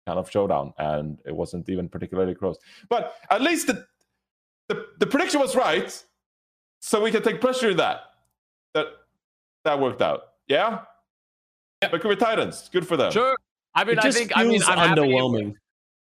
kind 0.06 0.18
of 0.18 0.30
showdown, 0.30 0.72
and 0.78 1.18
it 1.26 1.34
wasn't 1.34 1.68
even 1.68 1.88
particularly 1.88 2.34
close. 2.34 2.56
But 2.88 3.14
at 3.30 3.42
least 3.42 3.66
the, 3.66 3.86
the, 4.68 4.86
the 4.98 5.06
prediction 5.06 5.40
was 5.40 5.56
right, 5.56 6.02
so 6.80 7.02
we 7.02 7.10
can 7.10 7.22
take 7.22 7.40
pressure 7.40 7.70
in 7.70 7.76
that. 7.78 8.00
That 8.74 8.86
that 9.64 9.80
worked 9.80 10.00
out. 10.02 10.22
Yeah? 10.46 10.80
Vancouver 11.82 12.14
Titans, 12.16 12.68
good 12.72 12.86
for 12.86 12.96
them. 12.96 13.10
Sure. 13.12 13.36
I 13.74 13.84
mean, 13.84 13.94
it 13.94 13.98
I 13.98 14.02
just 14.02 14.18
think 14.18 14.32
feels 14.32 14.46
I 14.46 14.48
mean 14.48 14.62
I'm 14.62 14.78
happy- 14.88 15.00
underwhelming. 15.00 15.54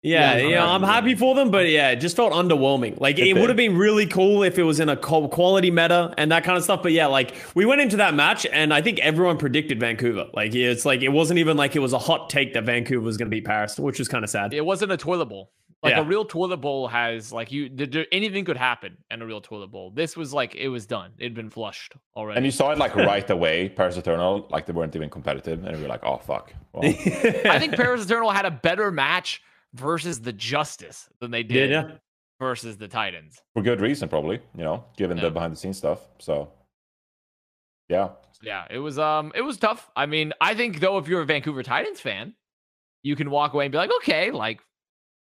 Yeah, 0.02 0.36
Yeah, 0.38 0.48
yeah, 0.48 0.64
I'm 0.64 0.82
I'm 0.82 0.88
happy 0.90 1.14
for 1.14 1.34
them, 1.34 1.50
but 1.50 1.68
yeah, 1.68 1.90
it 1.90 1.96
just 1.96 2.16
felt 2.16 2.32
underwhelming. 2.32 2.98
Like 2.98 3.18
It 3.18 3.28
it 3.28 3.34
would 3.36 3.50
have 3.50 3.56
been 3.56 3.76
really 3.76 4.06
cool 4.06 4.42
if 4.42 4.58
it 4.58 4.62
was 4.62 4.80
in 4.80 4.88
a 4.88 4.96
quality 4.96 5.70
meta 5.70 6.14
and 6.16 6.32
that 6.32 6.42
kind 6.44 6.56
of 6.56 6.64
stuff. 6.64 6.82
But 6.82 6.92
yeah, 6.92 7.06
like 7.06 7.34
we 7.54 7.66
went 7.66 7.80
into 7.82 7.98
that 7.98 8.14
match 8.14 8.46
and 8.46 8.72
I 8.72 8.80
think 8.80 8.98
everyone 9.00 9.36
predicted 9.36 9.78
Vancouver. 9.78 10.26
Like 10.32 10.54
it's 10.54 10.84
like 10.86 11.02
it 11.02 11.10
wasn't 11.10 11.38
even 11.38 11.56
like 11.58 11.76
it 11.76 11.80
was 11.80 11.92
a 11.92 11.98
hot 11.98 12.30
take 12.30 12.54
that 12.54 12.64
Vancouver 12.64 13.04
was 13.04 13.18
going 13.18 13.26
to 13.30 13.34
beat 13.34 13.44
Paris, 13.44 13.78
which 13.78 13.98
was 13.98 14.08
kind 14.08 14.24
of 14.24 14.30
sad. 14.30 14.54
It 14.54 14.64
wasn't 14.64 14.92
a 14.92 14.96
toilet 14.96 15.26
bowl. 15.26 15.50
Like 15.82 15.92
Yeah. 15.92 16.00
a 16.00 16.04
real 16.04 16.24
toilet 16.26 16.58
bowl 16.58 16.88
has 16.88 17.32
like 17.32 17.52
you 17.52 17.68
th- 17.68 17.90
there- 17.90 18.06
anything 18.12 18.44
could 18.46 18.56
happen 18.58 18.96
in 19.10 19.20
a 19.22 19.26
real 19.26 19.40
toilet 19.42 19.68
bowl. 19.68 19.90
This 19.90 20.16
was 20.16 20.32
like 20.32 20.54
it 20.54 20.68
was 20.68 20.86
done. 20.86 21.12
It'd 21.18 21.34
been 21.34 21.50
flushed 21.50 21.94
already. 22.16 22.36
And 22.38 22.46
you 22.46 22.52
saw 22.52 22.70
it 22.70 22.78
like 22.78 22.94
right 22.96 23.28
away, 23.30 23.68
Paris 23.68 23.96
Eternal, 23.98 24.46
like 24.50 24.64
they 24.66 24.72
weren't 24.74 24.94
even 24.96 25.08
competitive, 25.10 25.64
and 25.64 25.76
we 25.76 25.82
were 25.82 25.88
like, 25.88 26.04
oh 26.04 26.16
fuck. 26.18 26.52
Well, 26.72 26.84
I 26.88 27.58
think 27.58 27.76
Paris 27.76 28.04
Eternal 28.04 28.30
had 28.30 28.44
a 28.46 28.50
better 28.50 28.90
match 28.90 29.42
versus 29.74 30.20
the 30.20 30.32
Justice 30.32 31.08
than 31.20 31.30
they 31.30 31.40
Yeah, 31.40 31.46
did 31.46 31.70
yeah. 31.70 31.90
versus 32.38 32.76
the 32.76 32.88
Titans. 32.88 33.40
for 33.54 33.62
good 33.62 33.80
reason, 33.80 34.08
probably, 34.08 34.40
you 34.56 34.64
know, 34.64 34.84
given 34.96 35.16
Yeah. 35.16 35.24
the 35.24 35.30
behind 35.30 35.52
the 35.52 35.56
scenes 35.56 35.78
stuff. 35.78 36.00
So, 36.18 36.52
yeah. 37.88 38.10
Yeah, 38.42 38.64
it 38.70 38.78
was 38.78 38.98
um 38.98 39.32
it 39.34 39.42
was 39.42 39.58
tough. 39.58 39.90
I 39.94 40.06
mean, 40.06 40.32
I 40.40 40.54
think 40.54 40.80
though 40.80 40.98
if 40.98 41.08
you're 41.08 41.20
a 41.20 41.26
Vancouver 41.26 41.62
Titans 41.62 42.00
fan, 42.00 42.34
you 43.02 43.14
can 43.16 43.30
walk 43.30 43.52
away 43.52 43.66
and 43.66 43.72
be 43.72 43.78
like, 43.78 43.90
okay, 44.02 44.30
like 44.30 44.60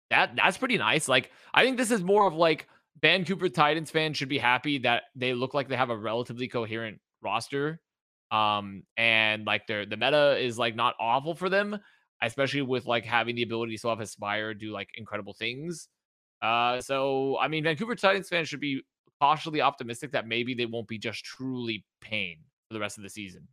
that 0.10 0.35
that's 0.35 0.57
pretty 0.57 0.77
nice. 0.77 1.07
Like 1.07 1.31
I 1.53 1.64
think 1.64 1.77
this 1.77 1.91
is 1.91 2.01
more 2.03 2.26
of 2.27 2.34
like 2.34 2.68
Vancouver 3.01 3.49
Titans 3.49 3.91
fans 3.91 4.15
should 4.18 4.30
be 4.30 4.38
happy 4.38 4.77
that 4.80 5.03
they 5.15 5.34
look 5.34 5.53
like 5.53 5.68
they 5.68 5.76
have 5.76 5.89
a 5.89 5.97
relatively 5.97 6.47
coherent 6.47 6.99
roster. 7.22 7.81
Um 8.31 8.84
and 8.95 9.45
like 9.45 9.68
their 9.68 9.85
the 9.85 9.97
meta 9.97 10.38
is 10.39 10.57
like 10.57 10.76
not 10.76 10.95
awful 10.99 11.35
for 11.35 11.49
them, 11.49 11.77
especially 12.24 12.62
with 12.62 12.86
like 12.86 13.06
having 13.06 13.36
the 13.36 13.44
ability 13.44 13.74
to 13.74 13.78
still 13.78 13.91
have 13.91 14.00
Aspire 14.00 14.54
do 14.54 14.72
like 14.72 14.90
incredible 14.95 15.34
things. 15.34 15.90
Uh 16.41 16.82
so 16.82 17.38
I 17.40 17.48
mean 17.48 17.64
Vancouver 17.64 17.95
Titans 17.95 18.30
fans 18.30 18.50
should 18.50 18.60
be 18.60 18.84
cautiously 19.22 19.62
optimistic 19.62 20.12
that 20.12 20.28
maybe 20.28 20.54
they 20.54 20.66
won't 20.66 20.88
be 20.88 20.98
just 20.98 21.24
truly 21.24 21.86
pain 22.02 22.38
for 22.68 22.74
the 22.74 22.80
rest 22.80 22.98
of 22.98 23.04
the 23.04 23.10
season. 23.10 23.48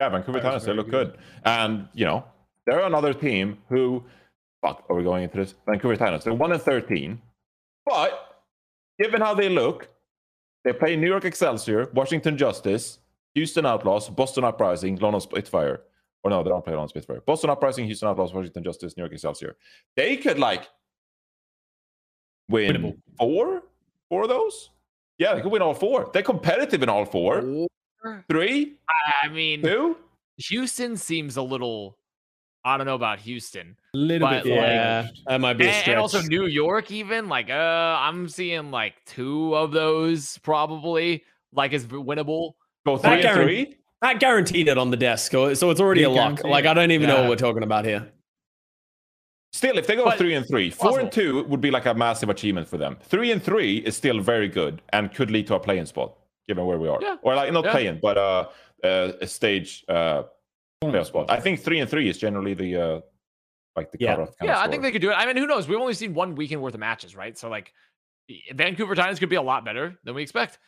Yeah, 0.00 0.08
Vancouver 0.10 0.40
Titans, 0.40 0.64
they 0.64 0.74
look 0.74 0.90
good. 0.90 1.12
good. 1.12 1.20
And, 1.44 1.88
you 1.94 2.04
know, 2.04 2.24
they're 2.66 2.84
another 2.84 3.14
team 3.14 3.58
who, 3.68 4.04
fuck, 4.60 4.84
are 4.88 4.96
we 4.96 5.04
going 5.04 5.22
into 5.22 5.36
this? 5.36 5.54
Vancouver 5.66 5.96
Titans, 5.96 6.24
they're 6.24 6.34
1 6.34 6.52
and 6.52 6.60
13. 6.60 7.20
But 7.86 8.42
given 8.98 9.20
how 9.20 9.34
they 9.34 9.48
look, 9.48 9.88
they 10.64 10.72
play 10.72 10.96
New 10.96 11.06
York 11.06 11.24
Excelsior, 11.24 11.90
Washington 11.94 12.36
Justice, 12.36 12.98
Houston 13.34 13.66
Outlaws, 13.66 14.08
Boston 14.08 14.44
Uprising, 14.44 14.96
London 14.96 15.20
Spitfire. 15.20 15.80
Or 16.24 16.30
no, 16.30 16.42
they 16.42 16.48
don't 16.48 16.64
play 16.64 16.74
on 16.74 16.88
Spitfire. 16.88 17.20
Boston 17.26 17.50
Uprising, 17.50 17.84
Houston 17.84 18.08
Outlaws, 18.08 18.32
Washington 18.32 18.64
Justice, 18.64 18.96
New 18.96 19.02
York 19.02 19.12
Excelsior. 19.12 19.56
They 19.94 20.16
could, 20.16 20.38
like, 20.38 20.68
win 22.48 22.74
Winnable. 22.76 22.96
four? 23.18 23.62
Four 24.08 24.22
of 24.22 24.28
those? 24.30 24.70
Yeah, 25.18 25.34
they 25.34 25.42
could 25.42 25.52
win 25.52 25.62
all 25.62 25.74
four. 25.74 26.10
They're 26.12 26.22
competitive 26.22 26.82
in 26.82 26.88
all 26.88 27.04
four. 27.04 27.66
Three? 28.28 28.74
I 29.22 29.28
mean, 29.28 29.62
Two? 29.62 29.96
Houston 30.48 30.96
seems 30.96 31.36
a 31.36 31.42
little. 31.42 31.96
I 32.66 32.78
don't 32.78 32.86
know 32.86 32.94
about 32.94 33.18
Houston, 33.20 33.76
A 33.94 33.98
little 33.98 34.26
But, 34.26 34.44
bit. 34.44 34.54
Yeah, 34.54 35.02
far-fetched. 35.02 35.22
that 35.26 35.40
might 35.42 35.52
be 35.58 35.64
a 35.64 35.68
and, 35.68 35.76
stretch. 35.76 35.88
and 35.92 36.00
also 36.00 36.22
New 36.22 36.46
York. 36.46 36.90
Even 36.90 37.28
like, 37.28 37.50
uh, 37.50 37.52
I'm 38.00 38.26
seeing 38.26 38.70
like 38.70 38.94
two 39.04 39.54
of 39.54 39.70
those 39.72 40.38
probably 40.38 41.22
like 41.52 41.74
is 41.74 41.84
winnable. 41.86 42.54
Go 42.86 42.96
three 42.96 43.22
and 43.22 43.34
three? 43.42 43.76
Pat 44.04 44.20
guaranteed 44.20 44.68
it 44.68 44.76
on 44.76 44.90
the 44.90 44.98
desk, 44.98 45.32
so 45.32 45.54
so 45.54 45.70
it's 45.70 45.80
already 45.80 46.02
He 46.02 46.04
a 46.04 46.10
lock. 46.10 46.44
Like. 46.44 46.66
I 46.66 46.74
don't 46.74 46.90
even 46.90 47.08
know 47.08 47.20
what 47.22 47.30
we're 47.30 47.36
talking 47.36 47.62
about 47.62 47.86
here. 47.86 48.06
Still, 49.54 49.78
if 49.78 49.86
they 49.86 49.96
go 49.96 50.04
But- 50.04 50.18
three 50.18 50.34
and 50.34 50.46
three, 50.46 50.68
four 50.68 51.00
and 51.00 51.10
two 51.10 51.44
would 51.44 51.62
be 51.62 51.70
like 51.70 51.86
a 51.86 51.94
massive 51.94 52.28
achievement 52.28 52.68
for 52.68 52.76
them. 52.76 52.98
Three 53.00 53.30
and 53.32 53.42
three 53.42 53.78
is 53.78 53.96
still 53.96 54.20
very 54.20 54.48
good 54.48 54.82
and 54.92 55.14
could 55.14 55.30
lead 55.30 55.46
to 55.46 55.54
a 55.54 55.60
play-in 55.60 55.86
spot, 55.86 56.12
given 56.46 56.66
where 56.66 56.76
we 56.78 56.88
are. 56.88 56.98
Yeah. 57.00 57.16
Or 57.22 57.34
like 57.34 57.50
not 57.52 57.64
Yeah. 57.64 57.70
play-in, 57.70 57.98
but 58.02 58.18
uh, 58.18 58.48
uh, 58.82 59.12
a 59.22 59.26
stage 59.26 59.84
uh, 59.88 60.24
playoff 60.82 61.06
spot. 61.06 61.30
I 61.30 61.40
think 61.40 61.60
three 61.60 61.80
and 61.80 61.88
three 61.88 62.08
is 62.10 62.18
generally 62.18 62.52
the 62.52 62.70
uh, 62.76 63.00
like 63.74 63.90
the 63.90 63.98
Yeah. 64.00 64.16
cutoff. 64.16 64.36
Kind 64.36 64.48
yeah, 64.50 64.58
of 64.58 64.68
I 64.68 64.70
think 64.70 64.82
they 64.82 64.92
could 64.92 65.00
do 65.02 65.12
it. 65.12 65.14
I 65.14 65.24
mean, 65.24 65.38
who 65.38 65.46
knows? 65.46 65.66
We've 65.66 65.80
only 65.80 65.94
seen 65.94 66.12
one 66.12 66.34
weekend 66.34 66.60
worth 66.60 66.74
of 66.74 66.80
matches, 66.80 67.16
right? 67.16 67.38
So 67.38 67.48
like, 67.48 67.72
Vancouver 68.52 68.94
Titans 68.94 69.18
could 69.18 69.30
be 69.30 69.36
a 69.36 69.42
lot 69.42 69.64
better 69.64 69.98
than 70.04 70.14
we 70.14 70.22
expect. 70.22 70.58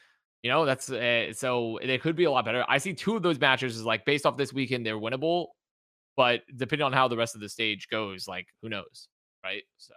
You 0.47 0.52
know, 0.52 0.64
that's 0.64 0.89
uh, 0.93 1.32
so 1.32 1.77
they 1.85 1.98
could 1.98 2.14
be 2.14 2.23
a 2.23 2.31
lot 2.31 2.44
better. 2.44 2.64
I 2.68 2.78
see 2.78 2.94
two 2.94 3.16
of 3.16 3.24
those 3.24 3.40
matches 3.40 3.74
is 3.74 3.82
like 3.82 4.05
based 4.05 4.24
off 4.24 4.36
this 4.36 4.52
weekend, 4.52 4.86
they're 4.86 4.94
winnable, 4.94 5.48
but 6.16 6.43
depending 6.55 6.86
on 6.86 6.93
how 6.93 7.09
the 7.09 7.16
rest 7.16 7.35
of 7.35 7.40
the 7.40 7.48
stage 7.48 7.89
goes, 7.90 8.28
like 8.28 8.47
who 8.62 8.68
knows, 8.68 9.09
right? 9.43 9.64
So 9.77 9.94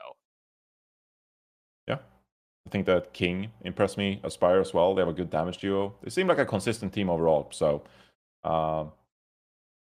yeah, 1.88 2.00
I 2.66 2.70
think 2.72 2.88
that 2.88 3.14
King 3.14 3.52
impressed 3.62 4.00
me. 4.00 4.20
Aspire 4.24 4.60
as 4.60 4.74
well. 4.74 4.96
They 4.96 5.02
have 5.02 5.10
a 5.10 5.14
good 5.14 5.30
damage 5.30 5.60
duo. 5.60 5.94
They 6.02 6.10
seem 6.10 6.26
like 6.26 6.40
a 6.40 6.46
consistent 6.48 6.94
team 6.94 7.12
overall. 7.12 7.50
So, 7.52 7.84
um, 8.44 8.92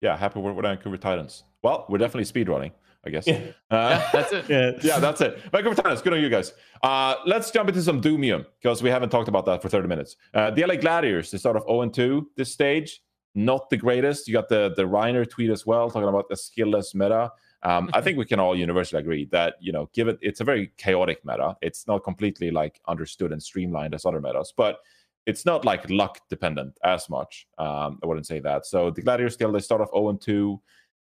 yeah, 0.01 0.17
happy 0.17 0.39
with, 0.39 0.59
Vancouver 0.59 0.97
Titans. 0.97 1.43
Well, 1.61 1.85
we're 1.87 1.99
definitely 1.99 2.25
speedrunning, 2.25 2.71
I 3.07 3.09
guess. 3.09 3.25
Yeah. 3.27 3.39
Uh, 3.71 3.99
yeah, 3.99 4.09
that's 4.13 4.31
it. 4.33 4.45
Yeah, 4.49 4.71
yeah, 4.83 4.99
that's 4.99 5.21
it. 5.21 5.39
Vancouver 5.51 5.75
Titans, 5.75 6.01
good 6.01 6.13
on 6.13 6.21
you 6.21 6.29
guys. 6.29 6.53
Uh, 6.83 7.15
let's 7.25 7.49
jump 7.51 7.69
into 7.69 7.81
some 7.81 8.01
Doomium 8.01 8.45
because 8.61 8.83
we 8.83 8.89
haven't 8.89 9.09
talked 9.09 9.27
about 9.27 9.45
that 9.45 9.61
for 9.61 9.69
30 9.69 9.87
minutes. 9.87 10.15
Uh, 10.33 10.51
the 10.51 10.63
LA 10.65 10.75
Gladiators, 10.75 11.31
they 11.31 11.37
start 11.39 11.55
off 11.55 11.63
0 11.67 11.89
2 11.89 12.29
this 12.35 12.51
stage. 12.51 13.01
not 13.33 13.69
the 13.69 13.77
greatest. 13.77 14.27
You 14.27 14.33
got 14.33 14.49
the 14.49 14.73
the 14.75 14.83
Reiner 14.83 15.29
tweet 15.29 15.49
as 15.51 15.65
well, 15.65 15.89
talking 15.89 16.09
about 16.09 16.27
the 16.29 16.35
skillless 16.35 16.93
meta. 16.95 17.31
Um, 17.63 17.89
I 17.93 18.01
think 18.01 18.17
we 18.17 18.25
can 18.25 18.39
all 18.39 18.55
universally 18.55 18.99
agree 19.01 19.25
that 19.31 19.55
you 19.59 19.71
know, 19.71 19.89
given 19.93 20.17
it's 20.21 20.41
a 20.41 20.43
very 20.43 20.71
chaotic 20.77 21.19
meta, 21.25 21.55
it's 21.61 21.87
not 21.87 22.03
completely 22.03 22.51
like 22.51 22.79
understood 22.87 23.31
and 23.31 23.41
streamlined 23.41 23.93
as 23.95 24.05
other 24.05 24.21
metas, 24.21 24.53
but 24.55 24.79
it's 25.25 25.45
not 25.45 25.65
like 25.65 25.89
luck 25.89 26.19
dependent 26.29 26.77
as 26.83 27.09
much. 27.09 27.47
Um, 27.57 27.99
I 28.01 28.05
wouldn't 28.07 28.27
say 28.27 28.39
that. 28.39 28.65
So 28.65 28.91
the 28.91 29.01
Gladiators 29.01 29.33
still 29.33 29.51
they 29.51 29.59
start 29.59 29.81
off 29.81 29.89
0 29.91 30.13
2, 30.13 30.61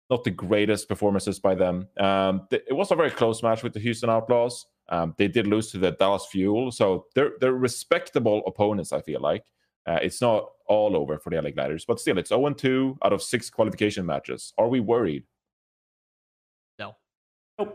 not 0.09 0.23
the 0.23 0.31
greatest 0.31 0.87
performances 0.87 1.39
by 1.39 1.55
them. 1.55 1.87
Um, 1.99 2.47
th- 2.49 2.63
it 2.67 2.73
was 2.73 2.91
a 2.91 2.95
very 2.95 3.11
close 3.11 3.41
match 3.41 3.63
with 3.63 3.73
the 3.73 3.79
Houston 3.79 4.09
Outlaws. 4.09 4.65
Um, 4.89 5.15
they 5.17 5.27
did 5.27 5.47
lose 5.47 5.71
to 5.71 5.77
the 5.77 5.91
Dallas 5.91 6.25
Fuel, 6.31 6.71
so 6.71 7.05
they're 7.15 7.33
they're 7.39 7.53
respectable 7.53 8.43
opponents. 8.45 8.91
I 8.91 9.01
feel 9.01 9.21
like 9.21 9.43
uh, 9.85 9.99
it's 10.01 10.21
not 10.21 10.49
all 10.67 10.95
over 10.95 11.17
for 11.19 11.29
the 11.29 11.37
LA 11.37 11.51
Gladiators, 11.51 11.85
but 11.85 11.99
still, 11.99 12.17
it's 12.17 12.29
0 12.29 12.53
2 12.53 12.97
out 13.03 13.13
of 13.13 13.21
six 13.21 13.49
qualification 13.49 14.05
matches. 14.05 14.53
Are 14.57 14.67
we 14.67 14.79
worried? 14.79 15.23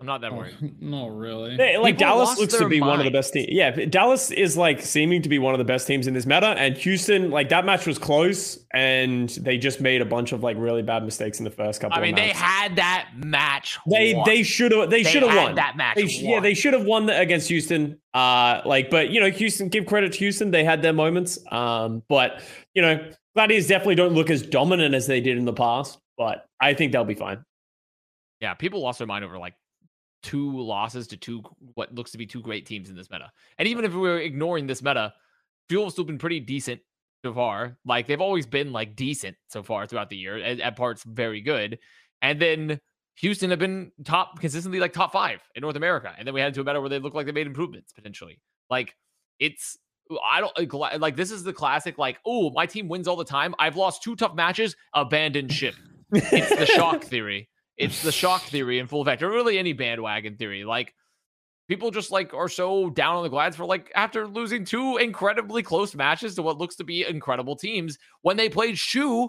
I'm 0.01 0.07
not 0.07 0.21
that 0.23 0.35
worried. 0.35 0.55
not 0.81 1.17
really. 1.17 1.57
They- 1.57 1.77
like 1.79 1.99
People 1.99 2.17
Dallas 2.17 2.39
looks 2.39 2.53
to 2.55 2.61
their 2.61 2.69
be 2.69 2.81
one 2.81 2.99
of 2.99 3.05
the 3.05 3.11
best 3.11 3.33
teams. 3.33 3.49
Yeah, 3.51 3.71
Dallas 3.71 4.31
is 4.31 4.57
like 4.57 4.83
seeming 4.83 5.23
to 5.23 5.29
be 5.29 5.39
one 5.39 5.55
of 5.55 5.59
the 5.59 5.65
best 5.65 5.87
teams 5.87 6.07
in 6.07 6.15
this 6.15 6.27
meta, 6.27 6.49
and 6.49 6.77
Houston, 6.79 7.31
like 7.31 7.49
that 7.51 7.65
match 7.65 7.87
was 7.87 7.99
close, 7.99 8.59
and 8.73 9.29
they 9.31 9.59
just 9.59 9.81
made 9.81 10.01
a 10.01 10.05
bunch 10.05 10.33
of 10.33 10.43
like 10.43 10.57
really 10.59 10.83
bad 10.83 11.05
mistakes 11.05 11.39
in 11.39 11.45
the 11.45 11.51
first 11.51 11.81
couple. 11.81 11.99
I 11.99 12.01
mean, 12.01 12.15
of 12.15 12.17
they 12.21 12.31
had 12.31 12.77
that 12.77 13.11
match. 13.17 13.79
they 13.89 14.15
won. 14.15 14.25
they 14.27 14.43
should 14.43 14.73
have 14.73 14.91
they, 14.91 15.03
They 15.03 15.11
should 15.11 15.23
have 15.23 15.37
won 15.37 15.55
that 15.55 15.77
match 15.77 15.97
They 15.97 16.09
sh- 16.09 16.21
yeah, 16.21 16.41
they 16.41 16.55
should 16.55 16.75
have 16.75 16.85
won 16.85 17.09
against 17.11 17.49
Houston. 17.49 18.01
Uh, 18.15 18.63
like, 18.65 18.91
but 18.91 19.11
you 19.11 19.21
know, 19.21 19.31
Houston. 19.31 19.69
Give 19.69 19.87
credit 19.87 20.13
to 20.13 20.19
Houston; 20.19 20.51
they 20.51 20.65
had 20.65 20.83
their 20.83 20.93
moments. 20.93 21.39
Um, 21.53 22.03
but 22.09 22.41
you 22.75 22.83
know, 22.83 23.11
Gladiators 23.35 23.67
definitely 23.69 23.95
don't 23.97 24.15
look 24.15 24.31
as 24.31 24.43
dominant 24.43 24.95
as 24.95 25.07
they 25.07 25.21
did 25.21 25.39
in 25.39 25.45
the 25.45 25.53
past. 25.53 25.99
But 26.17 26.47
I 26.61 26.75
think 26.75 26.91
they'll 26.93 27.05
be 27.05 27.15
fine. 27.15 27.45
Yeah, 28.41 28.55
people 28.55 28.81
lost 28.81 28.99
their 28.99 29.07
mind 29.07 29.25
over 29.25 29.39
like 29.39 29.55
two 30.23 30.61
losses 30.61 31.07
to 31.09 31.17
two 31.17 31.43
what 31.75 31.95
looks 31.95 32.11
to 32.13 32.19
be 32.19 32.27
two 32.27 32.41
great 32.41 32.67
teams 32.67 32.91
in 32.91 32.97
this 32.97 33.11
meta. 33.11 33.31
And 33.59 33.69
even 33.69 33.85
if 33.85 33.93
we 33.93 34.01
were 34.01 34.19
ignoring 34.19 34.67
this 34.67 34.83
meta, 34.83 35.13
Fuel 35.69 35.85
have 35.85 35.93
still 35.93 36.05
been 36.05 36.19
pretty 36.19 36.41
decent 36.41 36.81
so 37.25 37.33
far. 37.35 37.77
Like 37.85 38.07
they've 38.07 38.21
always 38.21 38.47
been 38.47 38.73
like 38.73 38.97
decent 38.97 39.37
so 39.49 39.63
far 39.63 39.87
throughout 39.87 40.11
the 40.11 40.17
year. 40.17 40.39
At, 40.39 40.61
at 40.61 40.77
parts 40.77 41.05
very 41.05 41.41
good. 41.41 41.79
And 42.23 42.41
then 42.41 42.81
Houston 43.17 43.51
have 43.51 43.59
been 43.59 43.93
top 44.05 44.41
consistently 44.41 44.81
like 44.81 44.93
top 44.93 45.13
five 45.13 45.41
in 45.55 45.61
North 45.61 45.77
America. 45.77 46.13
And 46.17 46.27
then 46.27 46.35
we 46.35 46.41
had 46.41 46.49
into 46.49 46.61
a 46.61 46.65
meta 46.65 46.81
where 46.81 46.91
they 46.91 46.99
look 46.99 47.15
like 47.15 47.27
they 47.27 47.33
made 47.33 47.47
improvements 47.47 47.93
potentially. 47.93 48.41
Like 48.71 48.95
it's 49.39 49.79
I 50.27 50.41
don't 50.41 50.73
like, 50.73 51.01
like 51.01 51.17
this 51.17 51.31
is 51.31 51.45
the 51.45 51.53
classic 51.53 51.99
like 51.99 52.19
oh 52.25 52.51
my 52.51 52.67
team 52.67 52.89
wins 52.89 53.07
all 53.09 53.17
the 53.17 53.25
time. 53.25 53.55
I've 53.59 53.77
lost 53.77 54.03
two 54.03 54.17
tough 54.17 54.35
matches. 54.35 54.77
Abandon 54.95 55.49
ship. 55.49 55.75
It's 56.13 56.49
the 56.49 56.67
shock 56.67 57.05
theory. 57.05 57.49
It's 57.79 58.03
the 58.03 58.13
shock 58.13 58.43
theory 58.51 58.79
in 58.79 58.87
full 58.87 59.03
effect, 59.03 59.23
or 59.23 59.31
really 59.31 59.59
any 59.59 59.73
bandwagon 59.73 60.37
theory. 60.37 60.65
Like 60.65 60.95
people 61.69 61.91
just 61.91 62.11
like 62.11 62.35
are 62.35 62.49
so 62.49 62.91
down 62.91 63.17
on 63.17 63.23
the 63.23 63.29
glads 63.29 63.57
for 63.57 63.65
like 63.65 63.91
after 63.95 64.27
losing 64.27 64.65
two 64.65 64.97
incredibly 64.97 65.63
close 65.63 65.95
matches 65.95 66.35
to 66.37 66.43
what 66.43 66.59
looks 66.59 66.77
to 66.77 66.85
be 66.85 67.05
incredible 67.07 67.57
teams 67.57 67.99
when 68.23 68.37
they 68.37 68.49
played 68.49 68.79
Shu 68.79 69.29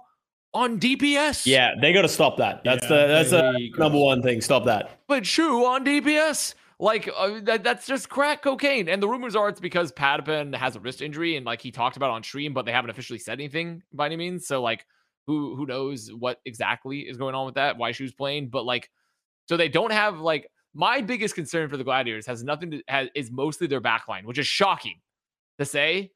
on 0.53 0.79
DPS. 0.79 1.45
Yeah, 1.45 1.71
they 1.79 1.93
got 1.93 2.01
to 2.03 2.09
stop 2.09 2.37
that. 2.37 2.63
That's 2.63 2.83
Yeah, 2.83 2.89
the 2.89 3.07
that's 3.07 3.29
the 3.31 3.51
they 3.57 3.69
got- 3.69 3.79
number 3.79 3.99
one 3.99 4.21
thing. 4.21 4.41
Stop 4.41 4.65
that. 4.65 4.99
but 5.07 5.25
Shu 5.25 5.65
on 5.65 5.85
DPS. 5.85 6.55
Like 6.81 7.09
uh, 7.13 7.41
that, 7.43 7.61
that's 7.65 7.85
just 7.85 8.07
crack 8.07 8.41
cocaine. 8.41 8.87
And 8.87 9.03
the 9.03 9.07
rumors 9.09 9.35
are 9.35 9.49
it's 9.49 9.59
because 9.59 9.91
Patiphan 9.91 10.55
has 10.55 10.77
a 10.77 10.79
wrist 10.79 11.01
injury 11.01 11.35
and 11.35 11.45
like 11.45 11.61
he 11.61 11.71
talked 11.71 11.97
about 11.97 12.07
it 12.11 12.13
on 12.13 12.23
stream, 12.23 12.53
but 12.53 12.65
they 12.65 12.71
haven't 12.71 12.89
officially 12.89 13.19
said 13.19 13.33
anything 13.33 13.83
by 13.91 14.05
any 14.05 14.15
means. 14.15 14.47
So 14.47 14.61
like 14.61 14.85
who 15.29 15.55
who 15.55 15.67
knows 15.67 16.09
what 16.11 16.39
exactly 16.45 17.01
is 17.01 17.15
going 17.15 17.35
on 17.35 17.45
with 17.45 17.55
that, 17.55 17.77
why 17.77 17.91
she 17.91 18.01
was 18.01 18.11
playing, 18.11 18.49
but 18.49 18.65
like 18.65 18.89
so 19.47 19.55
they 19.55 19.69
don't 19.69 19.91
have 19.91 20.19
like 20.19 20.49
my 20.73 21.01
biggest 21.01 21.35
concern 21.35 21.69
for 21.69 21.77
the 21.77 21.83
Gladiators 21.83 22.25
has 22.25 22.43
nothing 22.43 22.71
to 22.71 22.81
has 22.87 23.09
is 23.13 23.29
mostly 23.31 23.67
their 23.67 23.79
backline, 23.79 24.25
which 24.25 24.39
is 24.39 24.47
shocking 24.47 24.99
to 25.59 25.65
say. 25.65 26.11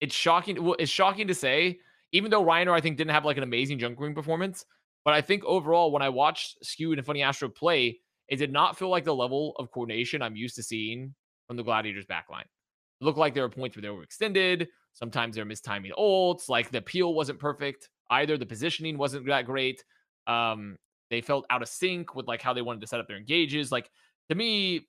It's 0.00 0.14
shocking. 0.14 0.62
Well, 0.62 0.76
it's 0.78 0.90
shocking 0.90 1.26
to 1.26 1.34
say, 1.34 1.80
even 2.12 2.30
though 2.30 2.44
Reiner, 2.44 2.72
I 2.72 2.80
think, 2.80 2.96
didn't 2.96 3.10
have 3.10 3.24
like 3.24 3.36
an 3.36 3.42
amazing 3.42 3.80
junk 3.80 3.98
ring 3.98 4.14
performance. 4.14 4.64
But 5.04 5.14
I 5.14 5.20
think 5.20 5.44
overall, 5.44 5.90
when 5.90 6.02
I 6.02 6.08
watched 6.08 6.64
Skewed 6.64 6.98
and 6.98 7.06
Funny 7.06 7.22
Astro 7.22 7.48
play, 7.48 7.98
it 8.28 8.36
did 8.36 8.52
not 8.52 8.78
feel 8.78 8.90
like 8.90 9.04
the 9.04 9.14
level 9.14 9.54
of 9.58 9.70
coordination 9.72 10.22
I'm 10.22 10.36
used 10.36 10.56
to 10.56 10.62
seeing 10.62 11.14
from 11.48 11.56
the 11.56 11.62
Gladiators 11.64 12.06
backline. 12.06 12.42
It 13.00 13.04
looked 13.04 13.18
like 13.18 13.34
there 13.34 13.42
were 13.42 13.48
points 13.48 13.76
where 13.76 13.82
they 13.82 13.90
were 13.90 14.02
extended. 14.02 14.68
Sometimes 14.92 15.34
they're 15.34 15.46
mistiming 15.46 15.92
ults. 15.98 16.48
Like 16.48 16.70
the 16.70 16.82
peel 16.82 17.14
wasn't 17.14 17.38
perfect 17.38 17.88
either. 18.10 18.36
The 18.36 18.46
positioning 18.46 18.98
wasn't 18.98 19.26
that 19.26 19.46
great. 19.46 19.84
Um, 20.26 20.76
they 21.10 21.20
felt 21.20 21.46
out 21.50 21.62
of 21.62 21.68
sync 21.68 22.14
with 22.14 22.26
like 22.26 22.42
how 22.42 22.52
they 22.52 22.62
wanted 22.62 22.80
to 22.80 22.86
set 22.86 23.00
up 23.00 23.08
their 23.08 23.16
engages. 23.16 23.70
Like 23.70 23.90
to 24.28 24.34
me, 24.34 24.86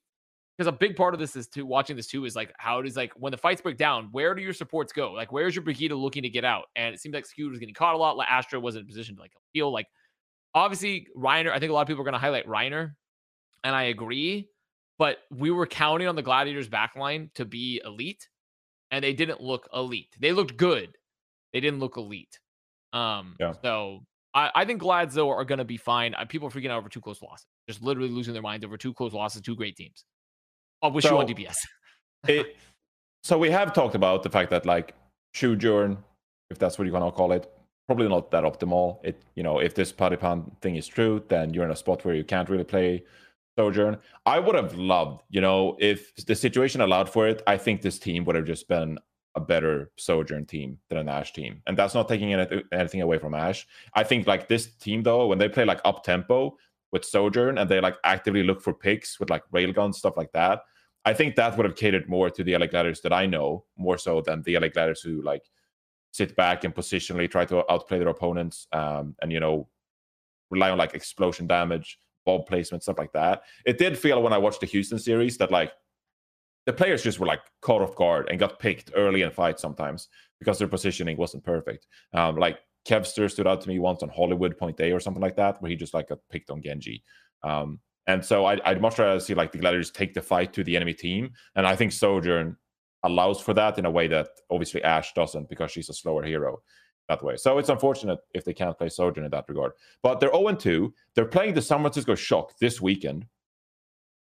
because 0.57 0.67
a 0.67 0.71
big 0.71 0.95
part 0.95 1.13
of 1.13 1.19
this 1.19 1.35
is 1.35 1.47
to 1.49 1.63
watching 1.63 1.95
this 1.95 2.07
too 2.07 2.25
is 2.25 2.35
like 2.35 2.51
how 2.57 2.81
does 2.81 2.95
like 2.95 3.13
when 3.15 3.31
the 3.31 3.37
fights 3.37 3.61
break 3.61 3.77
down, 3.77 4.09
where 4.11 4.33
do 4.33 4.41
your 4.41 4.53
supports 4.53 4.91
go? 4.91 5.11
Like 5.11 5.31
where's 5.31 5.55
your 5.55 5.63
Brigitte 5.63 5.91
looking 5.91 6.23
to 6.23 6.29
get 6.29 6.43
out? 6.43 6.65
And 6.75 6.93
it 6.93 6.99
seems 6.99 7.13
like 7.13 7.25
Skewed 7.25 7.51
was 7.51 7.59
getting 7.59 7.75
caught 7.75 7.93
a 7.93 7.97
lot. 7.97 8.17
Like 8.17 8.29
Astro 8.29 8.59
wasn't 8.59 8.83
in 8.83 8.87
position 8.87 9.15
to 9.15 9.21
like 9.21 9.33
feel 9.53 9.71
like 9.71 9.87
obviously 10.55 11.07
Reiner. 11.15 11.51
I 11.51 11.59
think 11.59 11.69
a 11.69 11.73
lot 11.73 11.81
of 11.81 11.87
people 11.87 12.01
are 12.01 12.05
going 12.05 12.13
to 12.13 12.19
highlight 12.19 12.47
Reiner, 12.47 12.93
and 13.63 13.75
I 13.75 13.83
agree. 13.83 14.49
But 14.97 15.19
we 15.29 15.51
were 15.51 15.67
counting 15.67 16.07
on 16.07 16.15
the 16.15 16.23
Gladiators 16.23 16.67
backline 16.67 17.31
to 17.35 17.45
be 17.45 17.79
elite, 17.85 18.27
and 18.89 19.03
they 19.03 19.13
didn't 19.13 19.41
look 19.41 19.69
elite. 19.71 20.15
They 20.19 20.31
looked 20.31 20.57
good. 20.57 20.97
They 21.53 21.59
didn't 21.59 21.79
look 21.79 21.97
elite. 21.97 22.39
Um, 22.93 23.35
Yeah. 23.39 23.53
so 23.63 24.01
I, 24.33 24.51
I 24.55 24.65
think 24.65 24.79
Glads 24.81 25.15
though 25.15 25.29
are 25.29 25.45
going 25.45 25.59
to 25.59 25.65
be 25.65 25.77
fine. 25.77 26.15
People 26.29 26.47
are 26.47 26.51
freaking 26.51 26.69
out 26.69 26.77
over 26.77 26.89
two 26.89 27.01
close 27.01 27.21
losses, 27.21 27.45
just 27.67 27.81
literally 27.81 28.09
losing 28.09 28.33
their 28.33 28.41
minds 28.43 28.65
over 28.65 28.77
two 28.77 28.93
close 28.93 29.13
losses, 29.13 29.41
two 29.41 29.55
great 29.55 29.75
teams. 29.75 30.05
I'll 30.81 30.91
wish 30.91 31.05
you 31.05 31.17
on 31.17 31.27
So- 31.27 31.33
DPS. 31.33 31.55
it, 32.27 32.55
so 33.23 33.37
we 33.37 33.49
have 33.51 33.73
talked 33.73 33.95
about 33.95 34.23
the 34.23 34.29
fact 34.29 34.49
that 34.51 34.65
like 34.65 34.93
Sojourn, 35.33 35.97
if 36.49 36.57
that's 36.59 36.77
what 36.77 36.85
you're 36.85 36.97
gonna 36.97 37.11
call 37.11 37.31
it, 37.31 37.51
probably 37.87 38.07
not 38.07 38.31
that 38.31 38.43
optimal. 38.43 38.99
It 39.03 39.21
you 39.35 39.43
know 39.43 39.59
if 39.59 39.75
this 39.75 39.91
Patiphan 39.93 40.57
thing 40.61 40.75
is 40.75 40.87
true, 40.87 41.23
then 41.27 41.53
you're 41.53 41.65
in 41.65 41.71
a 41.71 41.75
spot 41.75 42.05
where 42.05 42.15
you 42.15 42.23
can't 42.23 42.49
really 42.49 42.63
play 42.63 43.03
Sojourn. 43.57 43.97
I 44.25 44.39
would 44.39 44.55
have 44.55 44.75
loved, 44.75 45.23
you 45.29 45.41
know, 45.41 45.75
if 45.79 46.13
the 46.25 46.35
situation 46.35 46.81
allowed 46.81 47.09
for 47.09 47.27
it. 47.27 47.41
I 47.47 47.57
think 47.57 47.81
this 47.81 47.97
team 47.99 48.23
would 48.25 48.35
have 48.35 48.45
just 48.45 48.67
been 48.67 48.99
a 49.37 49.39
better 49.39 49.91
Sojourn 49.97 50.45
team 50.45 50.79
than 50.89 50.97
an 50.97 51.07
Ash 51.07 51.31
team, 51.31 51.61
and 51.67 51.77
that's 51.77 51.93
not 51.93 52.09
taking 52.09 52.33
anything 52.33 53.01
away 53.01 53.17
from 53.19 53.33
Ash. 53.33 53.65
I 53.93 54.03
think 54.03 54.27
like 54.27 54.47
this 54.47 54.65
team 54.75 55.03
though, 55.03 55.27
when 55.27 55.37
they 55.37 55.47
play 55.47 55.63
like 55.63 55.81
up 55.85 56.03
tempo 56.03 56.57
with 56.91 57.05
Sojourn 57.05 57.57
and 57.57 57.69
they 57.69 57.79
like 57.79 57.95
actively 58.03 58.43
look 58.43 58.61
for 58.61 58.73
picks 58.73 59.19
with 59.19 59.29
like 59.29 59.43
railguns 59.53 59.95
stuff 59.95 60.17
like 60.17 60.31
that. 60.33 60.61
I 61.05 61.13
think 61.13 61.35
that 61.35 61.55
would 61.55 61.65
have 61.65 61.75
catered 61.75 62.09
more 62.09 62.29
to 62.29 62.43
the 62.43 62.57
LA 62.57 62.65
Gladiators 62.65 63.01
that 63.01 63.13
I 63.13 63.25
know, 63.25 63.63
more 63.77 63.97
so 63.97 64.21
than 64.21 64.41
the 64.43 64.57
LA 64.57 64.67
Gladiators 64.67 65.01
who 65.01 65.21
like 65.21 65.43
sit 66.11 66.35
back 66.35 66.63
and 66.63 66.75
positionally 66.75 67.29
try 67.29 67.45
to 67.45 67.71
outplay 67.71 67.99
their 67.99 68.09
opponents 68.09 68.67
um, 68.73 69.15
and 69.21 69.31
you 69.31 69.39
know 69.39 69.67
rely 70.49 70.69
on 70.69 70.77
like 70.77 70.93
explosion 70.93 71.47
damage, 71.47 71.99
ball 72.25 72.43
placement, 72.43 72.83
stuff 72.83 72.97
like 72.97 73.13
that. 73.13 73.43
It 73.65 73.77
did 73.77 73.97
feel 73.97 74.21
when 74.21 74.33
I 74.33 74.37
watched 74.37 74.61
the 74.61 74.65
Houston 74.65 74.99
series 74.99 75.37
that 75.37 75.51
like 75.51 75.71
the 76.67 76.73
players 76.73 77.01
just 77.01 77.17
were 77.17 77.25
like 77.25 77.39
caught 77.61 77.81
off 77.81 77.95
guard 77.95 78.27
and 78.29 78.37
got 78.37 78.59
picked 78.59 78.91
early 78.93 79.21
in 79.21 79.31
fights 79.31 79.61
sometimes 79.61 80.09
because 80.37 80.59
their 80.59 80.67
positioning 80.67 81.15
wasn't 81.15 81.43
perfect. 81.43 81.87
Um, 82.13 82.35
like 82.35 82.59
Kevster 82.87 83.31
stood 83.31 83.47
out 83.47 83.61
to 83.61 83.69
me 83.69 83.79
once 83.79 84.03
on 84.03 84.09
Hollywood 84.09 84.57
Point 84.57 84.79
A 84.81 84.91
or 84.91 84.99
something 84.99 85.21
like 85.21 85.37
that, 85.37 85.61
where 85.61 85.71
he 85.71 85.77
just 85.77 85.93
like 85.93 86.09
got 86.09 86.19
picked 86.29 86.51
on 86.51 86.61
Genji. 86.61 87.03
Um, 87.41 87.79
and 88.05 88.23
so 88.23 88.45
I'd, 88.45 88.59
I'd 88.61 88.81
much 88.81 88.99
rather 88.99 89.19
see 89.21 89.33
like 89.33 89.53
the 89.53 89.59
Gladiators 89.59 89.91
take 89.91 90.13
the 90.13 90.21
fight 90.21 90.51
to 90.53 90.63
the 90.63 90.75
enemy 90.75 90.93
team. 90.93 91.31
And 91.55 91.65
I 91.65 91.75
think 91.75 91.93
Sojourn 91.93 92.57
allows 93.03 93.39
for 93.39 93.53
that 93.53 93.79
in 93.79 93.85
a 93.85 93.91
way 93.91 94.07
that 94.07 94.27
obviously 94.49 94.83
Ash 94.83 95.13
doesn't 95.13 95.49
because 95.49 95.71
she's 95.71 95.89
a 95.89 95.93
slower 95.93 96.23
hero 96.23 96.61
that 97.07 97.23
way. 97.23 97.37
So 97.37 97.59
it's 97.59 97.69
unfortunate 97.69 98.19
if 98.33 98.43
they 98.43 98.53
can't 98.53 98.77
play 98.77 98.89
Sojourn 98.89 99.25
in 99.25 99.31
that 99.31 99.45
regard. 99.47 99.71
But 100.03 100.19
they're 100.19 100.33
0 100.33 100.53
2. 100.53 100.93
They're 101.15 101.25
playing 101.25 101.53
the 101.53 101.61
San 101.61 101.79
Francisco 101.79 102.15
Shock 102.15 102.57
this 102.59 102.81
weekend. 102.81 103.25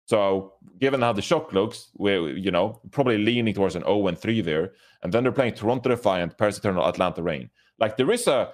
So 0.10 0.54
given 0.80 1.02
how 1.02 1.14
the 1.14 1.22
Shock 1.22 1.54
looks, 1.54 1.92
we're, 1.96 2.36
you 2.36 2.50
know, 2.50 2.82
probably 2.90 3.20
leaning 3.20 3.54
towards 3.54 3.76
an 3.76 3.84
0 3.84 4.12
3 4.16 4.42
there. 4.42 4.72
And 5.04 5.14
then 5.14 5.22
they're 5.22 5.32
playing 5.32 5.54
Toronto 5.54 5.88
Defiant, 5.88 6.36
Paris 6.36 6.58
Eternal, 6.58 6.84
Atlanta 6.84 7.22
Reign. 7.22 7.52
Like 7.78 7.96
there 7.96 8.10
is 8.10 8.26
a 8.26 8.52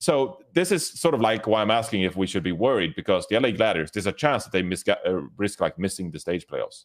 so 0.00 0.42
this 0.52 0.70
is 0.70 0.86
sort 0.86 1.14
of 1.14 1.22
like 1.22 1.46
why 1.46 1.62
I'm 1.62 1.70
asking 1.70 2.02
if 2.02 2.14
we 2.14 2.26
should 2.26 2.42
be 2.42 2.52
worried 2.52 2.94
because 2.94 3.26
the 3.28 3.40
LA 3.40 3.52
Gladiators, 3.52 3.90
there's 3.90 4.06
a 4.06 4.12
chance 4.12 4.44
that 4.44 4.52
they 4.52 4.92
uh, 4.92 5.20
risk 5.38 5.62
like 5.62 5.78
missing 5.78 6.10
the 6.10 6.18
stage 6.18 6.46
playoffs 6.46 6.84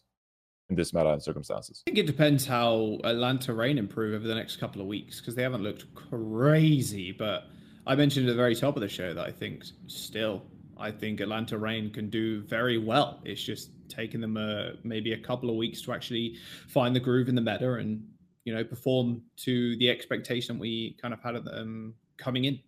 in 0.70 0.76
this 0.76 0.94
meta 0.94 1.10
and 1.10 1.22
circumstances. 1.22 1.82
I 1.86 1.90
think 1.90 1.98
it 1.98 2.06
depends 2.06 2.46
how 2.46 2.98
Atlanta 3.04 3.52
Reign 3.52 3.76
improve 3.76 4.14
over 4.14 4.26
the 4.26 4.34
next 4.34 4.56
couple 4.56 4.80
of 4.80 4.86
weeks 4.86 5.20
because 5.20 5.34
they 5.34 5.42
haven't 5.42 5.62
looked 5.62 5.84
crazy. 5.94 7.12
But 7.12 7.42
I 7.86 7.94
mentioned 7.94 8.26
at 8.26 8.32
the 8.32 8.36
very 8.36 8.54
top 8.54 8.74
of 8.74 8.80
the 8.80 8.88
show 8.88 9.12
that 9.12 9.26
I 9.26 9.32
think 9.32 9.64
still, 9.86 10.44
I 10.78 10.92
think 10.92 11.20
Atlanta 11.20 11.58
Reign 11.58 11.90
can 11.90 12.08
do 12.08 12.40
very 12.44 12.78
well. 12.78 13.20
It's 13.26 13.42
just 13.42 13.72
taking 13.88 14.20
them 14.20 14.36
uh, 14.36 14.70
maybe 14.84 15.12
a 15.12 15.18
couple 15.18 15.50
of 15.50 15.56
weeks 15.56 15.82
to 15.82 15.92
actually 15.92 16.36
find 16.68 16.94
the 16.94 17.00
groove 17.00 17.28
in 17.28 17.34
the 17.34 17.40
meta 17.40 17.74
and 17.74 18.06
you 18.44 18.54
know 18.54 18.64
perform 18.64 19.22
to 19.36 19.76
the 19.76 19.90
expectation 19.90 20.58
we 20.58 20.96
kind 21.00 21.12
of 21.12 21.20
had 21.20 21.34
of 21.34 21.44
them 21.44 21.94
coming 22.16 22.44
in. 22.44 22.58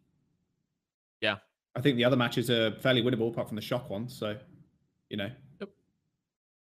Yeah. 1.21 1.37
I 1.77 1.81
think 1.81 1.97
the 1.97 2.05
other 2.05 2.17
matches 2.17 2.51
are 2.51 2.73
fairly 2.81 3.03
winnable, 3.03 3.31
apart 3.31 3.49
from 3.49 3.57
the 3.57 3.63
shock 3.63 3.89
one. 3.91 4.09
So, 4.09 4.37
you 5.09 5.17
know, 5.17 5.31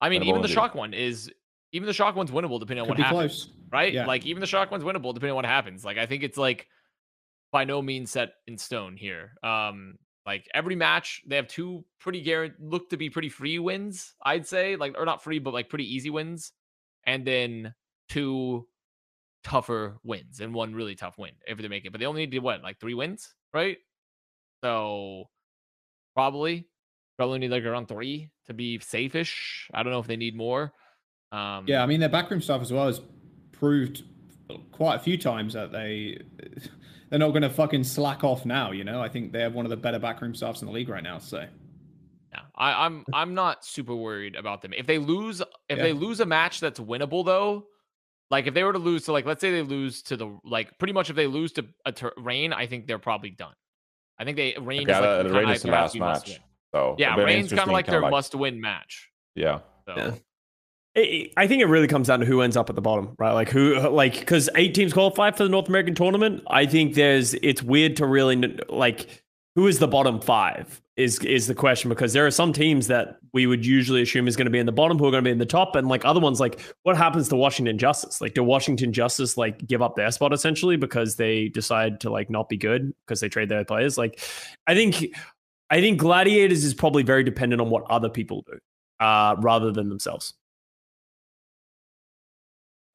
I 0.01 0.09
mean, 0.09 0.23
Winnable 0.23 0.27
even 0.27 0.43
the 0.43 0.49
shock 0.49 0.75
one 0.75 0.95
is 0.95 1.31
even 1.73 1.87
the 1.87 1.93
shock 1.93 2.17
one's 2.17 2.31
winnable 2.31 2.61
depending 2.61 2.83
on 2.83 2.89
could 2.89 2.99
what 2.99 3.07
happens. 3.07 3.45
close. 3.45 3.49
right? 3.71 3.93
Yeah. 3.93 4.07
Like 4.07 4.25
even 4.27 4.41
the 4.41 4.47
shock 4.47 4.71
one's 4.71 4.85
winnable 4.85 5.13
depending 5.15 5.31
on 5.31 5.37
what 5.37 5.45
happens. 5.45 5.85
Like 5.85 5.99
I 5.99 6.07
think 6.07 6.23
it's 6.23 6.39
like 6.39 6.67
by 7.51 7.65
no 7.65 7.83
means 7.83 8.11
set 8.11 8.35
in 8.47 8.59
stone 8.59 8.97
here. 8.97 9.33
Um, 9.43 9.99
like 10.29 10.47
every 10.53 10.77
match 10.77 11.23
they 11.27 11.37
have 11.37 11.49
two 11.49 11.87
pretty 11.99 12.21
guaranteed 12.21 12.61
look 12.61 12.91
to 12.91 12.99
be 12.99 13.09
pretty 13.09 13.31
free 13.31 13.59
wins, 13.59 14.15
I'd 14.23 14.47
say, 14.47 14.77
like 14.77 14.95
or 14.99 15.07
not 15.07 15.25
free, 15.25 15.39
but 15.39 15.55
like 15.55 15.71
pretty 15.71 15.95
easy 15.95 16.11
wins, 16.11 16.53
and 17.07 17.27
then 17.27 17.75
two 18.11 18.69
tougher 19.43 19.97
wins 20.05 20.41
and 20.41 20.53
one 20.53 20.75
really 20.75 20.95
tough 20.95 21.17
win 21.17 21.31
if 21.47 21.57
they 21.57 21.69
make 21.69 21.87
it. 21.87 21.93
But 21.93 22.01
they 22.01 22.05
only 22.05 22.21
need 22.27 22.33
to 22.33 22.41
what 22.41 22.63
like 22.63 22.79
three 22.79 22.93
wins, 22.93 23.35
right? 23.55 23.79
So 24.63 25.31
probably 26.15 26.69
probably 27.17 27.39
need 27.39 27.51
like 27.51 27.65
around 27.65 27.89
three 27.89 28.29
to 28.49 28.53
be 28.53 28.79
safe-ish. 28.81 29.71
I 29.73 29.83
don't 29.83 29.93
know 29.93 29.99
if 29.99 30.07
they 30.07 30.17
need 30.17 30.37
more. 30.37 30.75
Um, 31.33 31.65
Yeah, 31.67 31.83
I 31.83 31.87
mean 31.87 32.01
their 32.01 32.11
backroom 32.11 32.43
stuff 32.43 32.61
as 32.61 32.71
well 32.71 32.87
has 32.89 33.01
proved 33.53 34.03
quite 34.73 34.97
a 34.97 35.01
few 35.01 35.17
times 35.17 35.55
that 35.55 35.73
they 35.73 36.21
they're 37.11 37.19
not 37.19 37.31
going 37.31 37.43
to 37.43 37.51
fucking 37.51 37.85
slack 37.85 38.25
off 38.25 38.45
now. 38.45 38.71
You 38.73 38.85
know, 38.85 39.01
I 39.03 39.09
think 39.09 39.33
they 39.33 39.41
have 39.41 39.55
one 39.55 39.65
of 39.67 39.71
the 39.71 39.77
better 39.77 39.99
backroom 39.99 40.35
staffs 40.35 40.61
in 40.63 40.67
the 40.67 40.73
league 40.73 40.89
right 40.89 41.03
now. 41.03 41.19
So 41.19 41.39
Yeah, 42.33 42.41
I, 42.57 42.85
I'm 42.87 43.05
I'm 43.13 43.35
not 43.35 43.65
super 43.65 43.95
worried 43.95 44.37
about 44.37 44.63
them. 44.63 44.73
If 44.75 44.87
they 44.87 44.99
lose, 44.99 45.41
if 45.69 45.79
Yeah. 45.79 45.83
they 45.83 45.93
lose 45.93 46.21
a 46.21 46.27
match 46.27 46.61
that's 46.61 46.79
winnable 46.81 47.25
though, 47.25 47.67
like 48.31 48.47
if 48.47 48.53
they 48.55 48.63
were 48.65 48.73
to 48.75 48.79
lose 48.79 49.05
to 49.07 49.13
like 49.13 49.25
let's 49.25 49.41
say 49.41 49.51
they 49.51 49.63
lose 49.63 50.03
to 50.03 50.17
the 50.17 50.39
like 50.45 50.77
pretty 50.79 50.93
much 50.93 51.09
if 51.11 51.17
they 51.17 51.27
lose 51.27 51.53
to 51.53 51.65
a 51.87 51.93
tur- 51.93 52.13
Reign, 52.19 52.53
I 52.53 52.67
think 52.67 52.87
they're 52.87 52.99
probably 52.99 53.31
done. 53.31 53.55
I 54.19 54.25
think 54.25 54.37
they 54.37 54.55
Reign 54.61 54.83
Okay, 54.83 54.93
uh, 54.93 54.99
is 54.99 55.01
like 55.01 55.03
the- 55.03 55.17
the 55.17 55.23
the 55.23 55.29
kinda 55.35 55.39
Reign 55.47 55.55
is 55.57 55.63
the 55.63 55.71
last 55.71 55.93
be 55.95 55.99
must 56.01 56.27
match. 56.29 56.37
win. 56.39 56.45
So 56.75 56.97
Yeah, 56.99 57.17
Reign's 57.17 57.49
kind 57.49 57.61
of 57.63 57.69
like 57.69 57.87
their 57.87 58.01
kinda 58.01 58.11
must-win 58.11 58.61
match. 58.61 59.09
Yeah. 59.35 59.61
So 59.87 59.95
Yeah. 59.97 60.15
I- 61.37 61.47
think 61.47 61.63
it 61.63 61.67
really 61.67 61.87
comes 61.87 62.09
down 62.09 62.21
to 62.21 62.27
who 62.27 62.41
ends 62.41 62.57
up 62.57 62.69
at 62.69 62.77
the 62.77 62.83
bottom, 62.83 63.15
right? 63.19 63.33
Like 63.33 63.49
who, 63.49 63.79
like 63.89 64.19
because 64.21 64.49
eight 64.55 64.75
teams 64.75 64.93
qualify 64.93 65.31
for 65.31 65.45
the 65.45 65.49
North 65.49 65.69
American 65.69 65.95
tournament. 65.95 66.43
I 66.49 66.67
think 66.67 66.95
there's 66.95 67.35
it's 67.35 67.63
weird 67.63 67.97
to 67.97 68.07
really 68.07 68.59
like 68.69 69.23
who 69.55 69.67
is 69.67 69.79
the 69.79 69.89
bottom 69.89 70.21
five 70.21 70.81
is 70.97 71.19
is 71.21 71.47
the 71.47 71.55
question 71.55 71.89
because 71.89 72.13
there 72.13 72.27
are 72.27 72.31
some 72.31 72.53
teams 72.53 72.87
that 72.89 73.19
we 73.33 73.47
would 73.47 73.65
usually 73.65 74.03
assume 74.03 74.27
is 74.27 74.37
going 74.37 74.47
to 74.47 74.51
be 74.51 74.59
in 74.59 74.67
the 74.67 74.73
bottom 74.73 74.99
who 74.99 75.07
are 75.07 75.11
going 75.11 75.23
to 75.23 75.29
be 75.29 75.33
in 75.33 75.39
the 75.39 75.47
top, 75.47 75.77
and 75.77 75.89
like 75.89 76.05
other 76.05 76.21
ones, 76.21 76.41
like 76.41 76.61
what 76.83 76.97
happens 76.97 77.29
to 77.29 77.37
Washington 77.37 77.79
Justice? 77.79 78.21
Like 78.21 78.35
do 78.35 78.43
Washington 78.43 78.93
Justice 78.93 79.37
like 79.37 79.67
give 79.67 79.83
up 79.83 79.97
their 79.97 80.11
spot 80.11 80.33
essentially 80.33 80.77
because 80.77 81.17
they 81.17 81.49
decide 81.49 82.01
to 82.01 82.11
like 82.11 82.31
not 82.31 82.49
be 82.49 82.57
good 82.57 82.93
because 83.07 83.21
they 83.21 83.29
trade 83.29 83.49
their 83.49 83.65
players? 83.65 83.97
Like 83.97 84.21
I 84.67 84.75
think 84.75 85.15
I 85.71 85.81
think 85.81 85.99
Gladiators 85.99 86.65
is 86.65 86.75
probably 86.75 87.03
very 87.03 87.23
dependent 87.25 87.61
on 87.61 87.71
what 87.71 87.85
other 87.91 88.09
people 88.09 88.45
do 88.47 88.59
uh, 89.05 89.37
rather 89.39 89.71
than 89.71 89.89
themselves. 89.89 90.35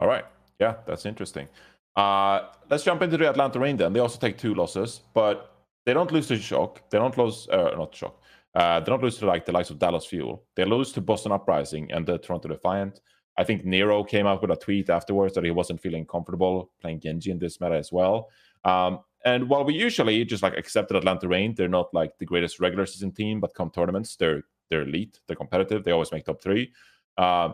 All 0.03 0.09
right. 0.09 0.25
Yeah, 0.59 0.75
that's 0.85 1.05
interesting. 1.05 1.47
Uh, 1.95 2.49
let's 2.69 2.83
jump 2.83 3.01
into 3.01 3.15
the 3.15 3.29
Atlanta 3.29 3.57
Reign 3.57 3.77
then. 3.77 3.93
They 3.93 4.01
also 4.01 4.19
take 4.19 4.37
two 4.37 4.53
losses, 4.53 4.99
but 5.13 5.55
they 5.85 5.93
don't 5.93 6.11
lose 6.11 6.27
to 6.27 6.37
Shock. 6.37 6.89
They 6.89 6.97
don't 6.97 7.17
lose, 7.17 7.47
uh, 7.49 7.71
not 7.77 7.95
Shock. 7.95 8.21
Uh, 8.53 8.81
they 8.81 8.87
don't 8.87 9.01
lose 9.01 9.17
to 9.19 9.25
like 9.25 9.45
the 9.45 9.53
likes 9.53 9.69
of 9.69 9.79
Dallas 9.79 10.05
Fuel. 10.07 10.43
They 10.55 10.65
lose 10.65 10.91
to 10.91 11.01
Boston 11.01 11.31
Uprising 11.31 11.89
and 11.93 12.05
the 12.05 12.17
Toronto 12.17 12.49
Defiant. 12.49 12.99
I 13.37 13.45
think 13.45 13.63
Nero 13.63 14.03
came 14.03 14.27
out 14.27 14.41
with 14.41 14.51
a 14.51 14.57
tweet 14.57 14.89
afterwards 14.89 15.35
that 15.35 15.45
he 15.45 15.51
wasn't 15.51 15.81
feeling 15.81 16.05
comfortable 16.05 16.71
playing 16.81 16.99
Genji 16.99 17.31
in 17.31 17.39
this 17.39 17.61
meta 17.61 17.75
as 17.75 17.91
well. 17.91 18.29
Um, 18.65 18.99
and 19.23 19.47
while 19.47 19.63
we 19.63 19.73
usually 19.73 20.25
just 20.25 20.43
like 20.43 20.57
accepted 20.57 20.97
Atlanta 20.97 21.29
Reign, 21.29 21.55
they're 21.55 21.69
not 21.69 21.93
like 21.93 22.11
the 22.19 22.25
greatest 22.25 22.59
regular 22.59 22.85
season 22.85 23.13
team, 23.13 23.39
but 23.39 23.55
come 23.55 23.69
tournaments, 23.69 24.17
they're 24.17 24.43
they're 24.69 24.81
elite, 24.81 25.21
they're 25.27 25.37
competitive, 25.37 25.85
they 25.85 25.91
always 25.91 26.11
make 26.11 26.25
top 26.25 26.41
three. 26.41 26.73
Uh, 27.17 27.53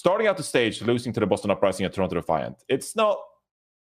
starting 0.00 0.26
out 0.26 0.38
the 0.38 0.42
stage, 0.42 0.80
losing 0.80 1.12
to 1.12 1.20
the 1.20 1.26
Boston 1.26 1.50
Uprising 1.50 1.84
and 1.84 1.94
Toronto 1.94 2.14
Defiant, 2.14 2.56
it's 2.68 2.96
not 2.96 3.18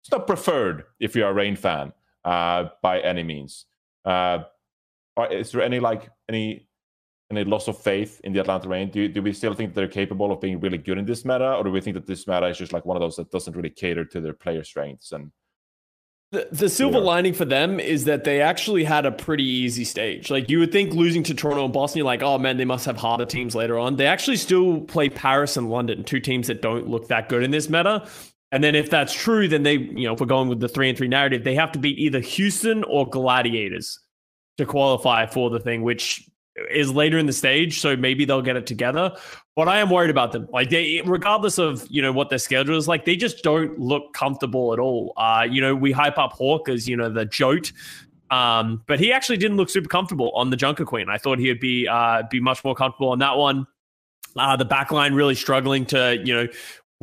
it's 0.01 0.11
not 0.11 0.25
preferred 0.25 0.85
if 0.97 1.13
you're 1.13 1.27
a 1.27 1.33
Reign 1.33 1.57
fan 1.57 1.91
uh, 2.23 2.69
by 2.81 3.01
any 3.01 3.23
means. 3.23 3.65
Uh, 4.05 4.39
are- 5.17 5.33
is 5.33 5.51
there 5.51 5.61
any 5.61 5.79
like 5.81 6.09
any 6.29 6.69
any 7.29 7.43
loss 7.43 7.67
of 7.67 7.77
faith 7.77 8.21
in 8.23 8.31
the 8.31 8.39
Atlanta 8.39 8.69
Reign? 8.69 8.89
Do 8.91 9.09
do 9.09 9.21
we 9.21 9.33
still 9.33 9.53
think 9.53 9.73
they're 9.73 9.89
capable 9.89 10.31
of 10.31 10.39
being 10.39 10.61
really 10.61 10.77
good 10.77 10.97
in 10.97 11.05
this 11.05 11.25
meta, 11.25 11.53
or 11.55 11.65
do 11.65 11.71
we 11.71 11.81
think 11.81 11.95
that 11.95 12.07
this 12.07 12.27
meta 12.27 12.47
is 12.47 12.57
just 12.57 12.71
like 12.71 12.85
one 12.85 12.95
of 12.95 13.01
those 13.01 13.17
that 13.17 13.29
doesn't 13.29 13.55
really 13.55 13.69
cater 13.69 14.05
to 14.05 14.21
their 14.21 14.33
player 14.33 14.63
strengths 14.63 15.11
and 15.11 15.31
The, 16.35 16.47
the 16.51 16.69
silver 16.69 16.97
Yeah. 16.97 17.03
lining 17.03 17.33
for 17.33 17.45
them 17.45 17.79
is 17.79 18.05
that 18.05 18.23
they 18.25 18.41
actually 18.41 18.83
had 18.83 19.05
a 19.05 19.11
pretty 19.11 19.43
easy 19.45 19.83
stage. 19.85 20.29
Like 20.29 20.49
you 20.49 20.59
would 20.59 20.71
think 20.71 20.93
losing 20.93 21.23
to 21.23 21.33
Toronto 21.33 21.63
and 21.65 21.73
Boston, 21.73 21.99
you're 21.99 22.05
like, 22.05 22.21
oh 22.21 22.37
man, 22.37 22.57
they 22.57 22.65
must 22.65 22.85
have 22.85 22.97
harder 22.97 23.25
teams 23.25 23.55
later 23.55 23.79
on. 23.79 23.95
They 23.95 24.07
actually 24.07 24.37
still 24.37 24.81
play 24.81 25.09
Paris 25.09 25.55
and 25.57 25.69
London, 25.69 26.03
two 26.03 26.19
teams 26.19 26.47
that 26.47 26.61
don't 26.61 26.87
look 26.87 27.07
that 27.07 27.29
good 27.29 27.43
in 27.43 27.51
this 27.51 27.69
meta. 27.69 28.05
And 28.51 28.63
then 28.63 28.75
if 28.75 28.89
that's 28.89 29.13
true, 29.13 29.47
then 29.47 29.63
they, 29.63 29.75
you 29.77 30.05
know, 30.07 30.13
if 30.13 30.19
we're 30.19 30.25
going 30.27 30.49
with 30.49 30.59
the 30.59 30.69
three 30.69 30.89
and 30.89 30.97
three 30.97 31.07
narrative, 31.07 31.43
they 31.43 31.55
have 31.55 31.71
to 31.73 31.79
beat 31.79 31.97
either 31.97 32.19
Houston 32.19 32.83
or 32.83 33.07
Gladiators 33.09 33.99
to 34.57 34.65
qualify 34.65 35.25
for 35.25 35.49
the 35.49 35.59
thing, 35.59 35.81
which 35.81 36.29
is 36.71 36.91
later 36.91 37.17
in 37.17 37.25
the 37.25 37.33
stage. 37.33 37.79
So 37.79 37.95
maybe 37.95 38.25
they'll 38.25 38.41
get 38.41 38.55
it 38.55 38.65
together. 38.65 39.15
But 39.55 39.67
I 39.67 39.79
am 39.79 39.89
worried 39.89 40.09
about 40.09 40.31
them. 40.31 40.47
Like 40.51 40.69
they, 40.69 41.01
regardless 41.05 41.57
of 41.57 41.85
you 41.89 42.01
know 42.01 42.11
what 42.11 42.29
their 42.29 42.39
schedule 42.39 42.77
is 42.77 42.87
like, 42.87 43.05
they 43.05 43.15
just 43.15 43.43
don't 43.43 43.77
look 43.79 44.13
comfortable 44.13 44.73
at 44.73 44.79
all. 44.79 45.13
Uh, 45.17 45.45
you 45.49 45.61
know, 45.61 45.75
we 45.75 45.91
hype 45.91 46.17
up 46.17 46.33
Hawk 46.33 46.69
as 46.69 46.87
you 46.87 46.97
know 46.97 47.09
the 47.09 47.25
jote, 47.25 47.71
um, 48.31 48.83
but 48.87 48.99
he 48.99 49.13
actually 49.13 49.37
didn't 49.37 49.57
look 49.57 49.69
super 49.69 49.87
comfortable 49.87 50.31
on 50.35 50.49
the 50.49 50.57
Junker 50.57 50.85
Queen. 50.85 51.09
I 51.09 51.17
thought 51.17 51.39
he'd 51.39 51.59
be 51.59 51.87
uh, 51.87 52.23
be 52.29 52.39
much 52.39 52.63
more 52.63 52.75
comfortable 52.75 53.09
on 53.09 53.19
that 53.19 53.37
one. 53.37 53.65
Uh, 54.35 54.57
the 54.57 54.65
backline 54.65 55.15
really 55.15 55.35
struggling 55.35 55.85
to 55.85 56.21
you 56.23 56.33
know 56.33 56.47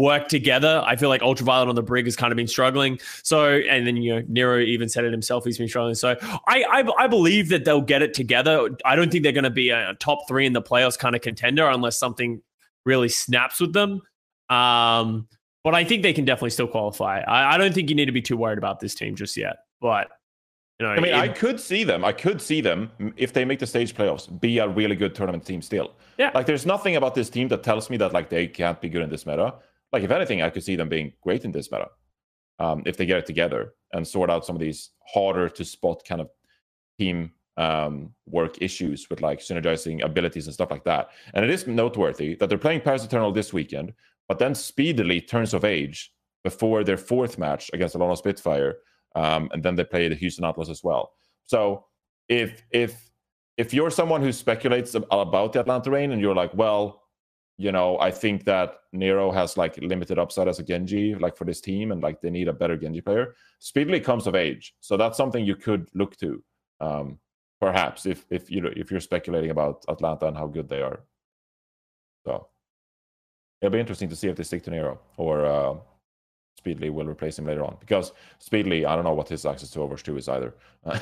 work 0.02 0.28
together. 0.28 0.82
I 0.84 0.96
feel 0.96 1.08
like 1.08 1.22
Ultraviolet 1.22 1.68
on 1.68 1.74
the 1.74 1.82
Brig 1.82 2.04
has 2.06 2.16
kind 2.16 2.32
of 2.32 2.36
been 2.36 2.48
struggling. 2.48 2.98
So, 3.22 3.50
and 3.50 3.86
then 3.86 3.96
you 3.96 4.16
know 4.16 4.22
Nero 4.28 4.58
even 4.60 4.88
said 4.88 5.04
it 5.04 5.12
himself. 5.12 5.44
He's 5.44 5.58
been 5.58 5.68
struggling. 5.68 5.94
So, 5.94 6.16
I 6.48 6.64
I, 6.68 6.84
I 6.98 7.06
believe 7.06 7.48
that 7.50 7.64
they'll 7.64 7.80
get 7.80 8.02
it 8.02 8.12
together. 8.14 8.70
I 8.84 8.96
don't 8.96 9.10
think 9.10 9.22
they're 9.22 9.32
going 9.32 9.44
to 9.44 9.50
be 9.50 9.70
a 9.70 9.94
top 10.00 10.26
three 10.28 10.44
in 10.46 10.52
the 10.52 10.62
playoffs 10.62 10.98
kind 10.98 11.14
of 11.14 11.22
contender 11.22 11.66
unless 11.68 11.96
something 11.98 12.42
really 12.84 13.08
snaps 13.08 13.60
with 13.60 13.72
them. 13.72 14.02
Um, 14.50 15.28
but 15.64 15.74
I 15.74 15.84
think 15.84 16.02
they 16.02 16.12
can 16.12 16.24
definitely 16.24 16.50
still 16.50 16.66
qualify. 16.66 17.20
I, 17.20 17.54
I 17.54 17.58
don't 17.58 17.72
think 17.72 17.88
you 17.88 17.94
need 17.94 18.06
to 18.06 18.12
be 18.12 18.22
too 18.22 18.36
worried 18.36 18.58
about 18.58 18.80
this 18.80 18.94
team 18.94 19.14
just 19.14 19.36
yet. 19.36 19.58
But 19.80 20.08
you 20.80 20.86
know, 20.86 20.92
I 20.92 20.96
mean, 20.96 21.12
it- 21.12 21.14
I 21.14 21.28
could 21.28 21.60
see 21.60 21.84
them. 21.84 22.04
I 22.04 22.12
could 22.12 22.42
see 22.42 22.60
them 22.60 22.90
mm, 22.98 23.12
if 23.16 23.32
they 23.32 23.44
make 23.44 23.60
the 23.60 23.66
stage 23.66 23.94
playoffs 23.94 24.28
be 24.40 24.58
a 24.58 24.66
really 24.68 24.96
good 24.96 25.14
tournament 25.14 25.46
team 25.46 25.62
still. 25.62 25.92
Yeah. 26.18 26.32
Like, 26.34 26.46
there's 26.46 26.66
nothing 26.66 26.96
about 26.96 27.14
this 27.14 27.30
team 27.30 27.46
that 27.48 27.62
tells 27.62 27.88
me 27.88 27.96
that 27.98 28.12
like 28.12 28.28
they 28.30 28.48
can't 28.48 28.80
be 28.80 28.88
good 28.88 29.02
in 29.02 29.10
this 29.10 29.24
meta. 29.26 29.54
Like, 29.92 30.02
if 30.02 30.10
anything, 30.10 30.42
I 30.42 30.50
could 30.50 30.64
see 30.64 30.76
them 30.76 30.88
being 30.88 31.12
great 31.22 31.44
in 31.44 31.52
this 31.52 31.70
meta 31.70 31.88
um, 32.58 32.82
if 32.86 32.96
they 32.96 33.06
get 33.06 33.18
it 33.18 33.26
together 33.26 33.74
and 33.92 34.06
sort 34.06 34.30
out 34.30 34.46
some 34.46 34.56
of 34.56 34.60
these 34.60 34.90
harder 35.12 35.48
to 35.48 35.64
spot 35.64 36.02
kind 36.08 36.20
of 36.20 36.30
team 36.98 37.32
um, 37.56 38.14
work 38.26 38.60
issues 38.62 39.08
with 39.10 39.20
like 39.20 39.40
synergizing 39.40 40.02
abilities 40.02 40.46
and 40.46 40.54
stuff 40.54 40.70
like 40.70 40.84
that. 40.84 41.10
And 41.34 41.44
it 41.44 41.50
is 41.50 41.66
noteworthy 41.66 42.34
that 42.36 42.48
they're 42.48 42.58
playing 42.58 42.80
Paris 42.80 43.04
Eternal 43.04 43.32
this 43.32 43.52
weekend, 43.52 43.92
but 44.28 44.38
then 44.38 44.54
speedily 44.54 45.20
turns 45.20 45.52
of 45.52 45.64
age 45.64 46.12
before 46.44 46.82
their 46.82 46.96
fourth 46.96 47.38
match 47.38 47.70
against 47.72 47.94
Alana 47.94 48.16
Spitfire 48.16 48.78
um, 49.14 49.48
and 49.52 49.62
then 49.62 49.74
they 49.74 49.84
play 49.84 50.08
the 50.08 50.14
Houston 50.14 50.44
Outlaws 50.44 50.70
as 50.70 50.82
well. 50.82 51.12
So 51.44 51.86
if 52.28 52.62
if 52.70 53.10
if 53.58 53.74
you're 53.74 53.90
someone 53.90 54.22
who 54.22 54.32
speculates 54.32 54.94
about 54.94 55.52
the 55.52 55.60
Atlanta 55.60 55.90
Reign 55.90 56.12
and 56.12 56.20
you're 56.20 56.34
like, 56.34 56.54
well, 56.54 57.01
you 57.62 57.70
know, 57.70 57.96
I 58.00 58.10
think 58.10 58.44
that 58.46 58.74
Nero 58.92 59.30
has 59.30 59.56
like 59.56 59.76
limited 59.76 60.18
upside 60.18 60.48
as 60.48 60.58
a 60.58 60.64
Genji, 60.64 61.14
like 61.14 61.36
for 61.36 61.44
this 61.44 61.60
team, 61.60 61.92
and 61.92 62.02
like 62.02 62.20
they 62.20 62.28
need 62.28 62.48
a 62.48 62.52
better 62.52 62.76
Genji 62.76 63.00
player. 63.00 63.36
Speedily 63.60 64.00
comes 64.00 64.26
of 64.26 64.34
age, 64.34 64.74
so 64.80 64.96
that's 64.96 65.16
something 65.16 65.44
you 65.44 65.54
could 65.54 65.88
look 65.94 66.16
to, 66.16 66.42
um, 66.80 67.20
perhaps 67.60 68.04
if 68.04 68.26
if 68.30 68.50
you 68.50 68.60
know 68.60 68.72
if 68.74 68.90
you're 68.90 68.98
speculating 68.98 69.50
about 69.50 69.84
Atlanta 69.88 70.26
and 70.26 70.36
how 70.36 70.48
good 70.48 70.68
they 70.68 70.82
are. 70.82 71.04
So 72.26 72.48
it'll 73.60 73.72
be 73.72 73.78
interesting 73.78 74.08
to 74.08 74.16
see 74.16 74.26
if 74.26 74.34
they 74.34 74.42
stick 74.42 74.64
to 74.64 74.70
Nero 74.70 74.98
or 75.16 75.46
uh, 75.46 75.74
Speedly 76.60 76.90
will 76.90 77.06
replace 77.08 77.38
him 77.38 77.46
later 77.46 77.64
on 77.64 77.76
because 77.80 78.12
Speedly, 78.40 78.84
I 78.86 78.94
don't 78.94 79.04
know 79.04 79.14
what 79.14 79.28
his 79.28 79.44
access 79.44 79.70
to 79.70 79.80
Overwatch 79.80 80.02
2 80.02 80.16
is 80.16 80.28
either. 80.28 80.54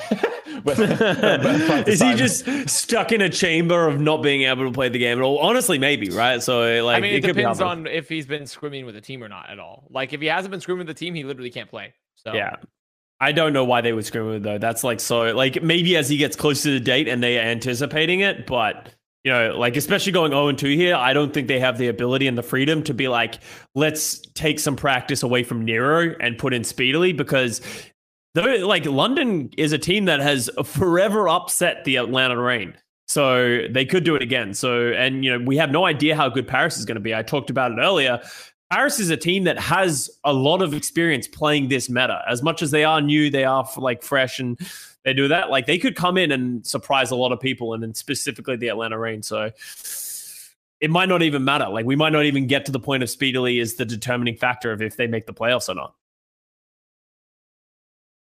But- 0.63 0.77
but 0.77 0.79
is 1.87 2.01
he 2.01 2.13
just 2.15 2.45
stuck 2.69 3.11
in 3.11 3.21
a 3.21 3.29
chamber 3.29 3.87
of 3.87 3.99
not 4.01 4.21
being 4.21 4.41
able 4.43 4.65
to 4.65 4.71
play 4.71 4.89
the 4.89 4.99
game 4.99 5.17
at 5.17 5.23
all? 5.23 5.37
Honestly, 5.39 5.79
maybe 5.79 6.09
right. 6.09 6.41
So 6.43 6.83
like, 6.83 6.97
I 6.97 6.99
mean, 6.99 7.13
it, 7.13 7.21
could 7.21 7.35
depends 7.35 7.59
happening. 7.59 7.87
on 7.87 7.91
if 7.93 8.09
he's 8.09 8.25
been 8.25 8.43
scrimming 8.43 8.85
with 8.85 8.95
the 8.95 9.01
team 9.01 9.23
or 9.23 9.29
not 9.29 9.49
at 9.49 9.59
all. 9.59 9.87
Like, 9.89 10.13
if 10.13 10.19
he 10.21 10.27
hasn't 10.27 10.51
been 10.51 10.59
scrimming 10.59 10.79
with 10.79 10.87
the 10.87 10.93
team, 10.93 11.13
he 11.15 11.23
literally 11.23 11.49
can't 11.51 11.69
play. 11.69 11.93
So 12.15 12.33
Yeah. 12.33 12.57
I 13.19 13.31
don't 13.31 13.53
know 13.53 13.63
why 13.65 13.81
they 13.81 13.93
would 13.93 14.05
scream 14.05 14.25
with 14.25 14.35
it 14.37 14.43
though. 14.43 14.57
That's 14.57 14.83
like 14.83 14.99
so 14.99 15.33
like 15.35 15.61
maybe 15.61 15.95
as 15.95 16.09
he 16.09 16.17
gets 16.17 16.35
closer 16.35 16.63
to 16.63 16.71
the 16.71 16.79
date 16.79 17.07
and 17.07 17.21
they 17.23 17.37
are 17.37 17.43
anticipating 17.43 18.21
it, 18.21 18.47
but 18.47 18.93
you 19.23 19.31
know, 19.31 19.55
like 19.57 19.75
especially 19.75 20.11
going 20.11 20.31
0 20.31 20.47
and 20.47 20.57
2 20.57 20.67
here, 20.75 20.95
I 20.95 21.13
don't 21.13 21.33
think 21.33 21.47
they 21.47 21.59
have 21.59 21.77
the 21.77 21.87
ability 21.87 22.27
and 22.27 22.37
the 22.37 22.43
freedom 22.43 22.83
to 22.83 22.93
be 22.93 23.07
like, 23.07 23.39
let's 23.75 24.19
take 24.33 24.59
some 24.59 24.75
practice 24.75 25.23
away 25.23 25.43
from 25.43 25.63
Nero 25.63 26.15
and 26.19 26.37
put 26.37 26.53
in 26.53 26.63
speedily 26.63 27.13
because 27.13 27.61
though, 28.33 28.55
like 28.65 28.85
London 28.85 29.49
is 29.57 29.73
a 29.73 29.77
team 29.77 30.05
that 30.05 30.21
has 30.21 30.49
forever 30.65 31.29
upset 31.29 31.83
the 31.83 31.97
Atlanta 31.97 32.39
Reign. 32.39 32.75
So 33.07 33.67
they 33.69 33.83
could 33.83 34.05
do 34.05 34.15
it 34.15 34.21
again. 34.21 34.53
So, 34.53 34.87
and 34.87 35.25
you 35.25 35.37
know, 35.37 35.45
we 35.45 35.57
have 35.57 35.69
no 35.69 35.85
idea 35.85 36.15
how 36.15 36.29
good 36.29 36.47
Paris 36.47 36.77
is 36.77 36.85
going 36.85 36.95
to 36.95 37.01
be. 37.01 37.13
I 37.13 37.23
talked 37.23 37.49
about 37.49 37.73
it 37.73 37.77
earlier. 37.77 38.21
Paris 38.71 39.01
is 39.01 39.09
a 39.09 39.17
team 39.17 39.43
that 39.43 39.59
has 39.59 40.09
a 40.23 40.31
lot 40.31 40.61
of 40.61 40.73
experience 40.73 41.27
playing 41.27 41.67
this 41.67 41.89
meta. 41.89 42.23
As 42.25 42.41
much 42.41 42.61
as 42.61 42.71
they 42.71 42.85
are 42.85 43.01
new, 43.01 43.29
they 43.29 43.43
are 43.43 43.67
like 43.75 44.01
fresh 44.01 44.39
and 44.39 44.57
they 45.03 45.13
do 45.13 45.27
that. 45.29 45.49
Like 45.49 45.65
they 45.65 45.77
could 45.77 45.95
come 45.95 46.17
in 46.17 46.31
and 46.31 46.65
surprise 46.65 47.11
a 47.11 47.15
lot 47.15 47.31
of 47.31 47.39
people, 47.39 47.73
and 47.73 47.81
then 47.81 47.93
specifically 47.93 48.55
the 48.55 48.67
Atlanta 48.69 48.97
Reign. 48.97 49.23
So 49.23 49.51
it 50.79 50.89
might 50.89 51.09
not 51.09 51.21
even 51.21 51.43
matter. 51.43 51.69
Like 51.69 51.85
we 51.85 51.95
might 51.95 52.13
not 52.13 52.25
even 52.25 52.47
get 52.47 52.65
to 52.65 52.71
the 52.71 52.79
point 52.79 53.03
of 53.03 53.09
speedily 53.09 53.59
is 53.59 53.75
the 53.75 53.85
determining 53.85 54.35
factor 54.35 54.71
of 54.71 54.81
if 54.81 54.97
they 54.97 55.07
make 55.07 55.25
the 55.25 55.33
playoffs 55.33 55.69
or 55.69 55.75
not. 55.75 55.95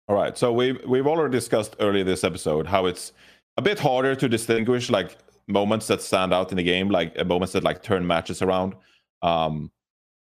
All 0.08 0.16
right. 0.16 0.36
So 0.38 0.52
we've 0.52 0.84
we've 0.86 1.06
already 1.06 1.32
discussed 1.32 1.76
earlier 1.80 2.04
this 2.04 2.24
episode 2.24 2.66
how 2.66 2.88
it's 2.88 3.14
a 3.58 3.62
bit 3.62 3.78
harder 3.78 4.16
to 4.16 4.28
distinguish 4.28 4.90
like 4.90 5.18
moments 5.48 5.88
that 5.88 6.02
stand 6.02 6.34
out 6.34 6.52
in 6.52 6.58
the 6.58 6.64
game, 6.64 6.90
like 6.90 7.18
uh, 7.20 7.24
moments 7.24 7.54
that 7.54 7.64
like 7.64 7.84
turn 7.84 8.06
matches 8.06 8.42
around, 8.42 8.76
um, 9.22 9.72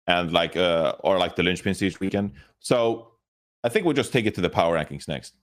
and 0.07 0.31
like 0.31 0.55
uh, 0.55 0.93
or 0.99 1.17
like 1.17 1.35
the 1.35 1.43
linchpins 1.43 1.81
each 1.81 1.99
weekend. 1.99 2.33
So 2.59 3.13
I 3.63 3.69
think 3.69 3.85
we'll 3.85 3.95
just 3.95 4.13
take 4.13 4.25
it 4.25 4.35
to 4.35 4.41
the 4.41 4.49
power 4.49 4.77
rankings 4.77 5.07
next, 5.07 5.33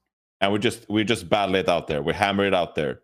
and 0.41 0.53
we 0.53 0.59
just 0.59 0.89
we 0.89 1.05
just 1.05 1.29
battle 1.29 1.55
it 1.55 1.69
out 1.69 1.87
there. 1.87 2.03
We 2.03 2.13
hammer 2.13 2.45
it 2.45 2.55
out 2.55 2.75
there. 2.75 3.01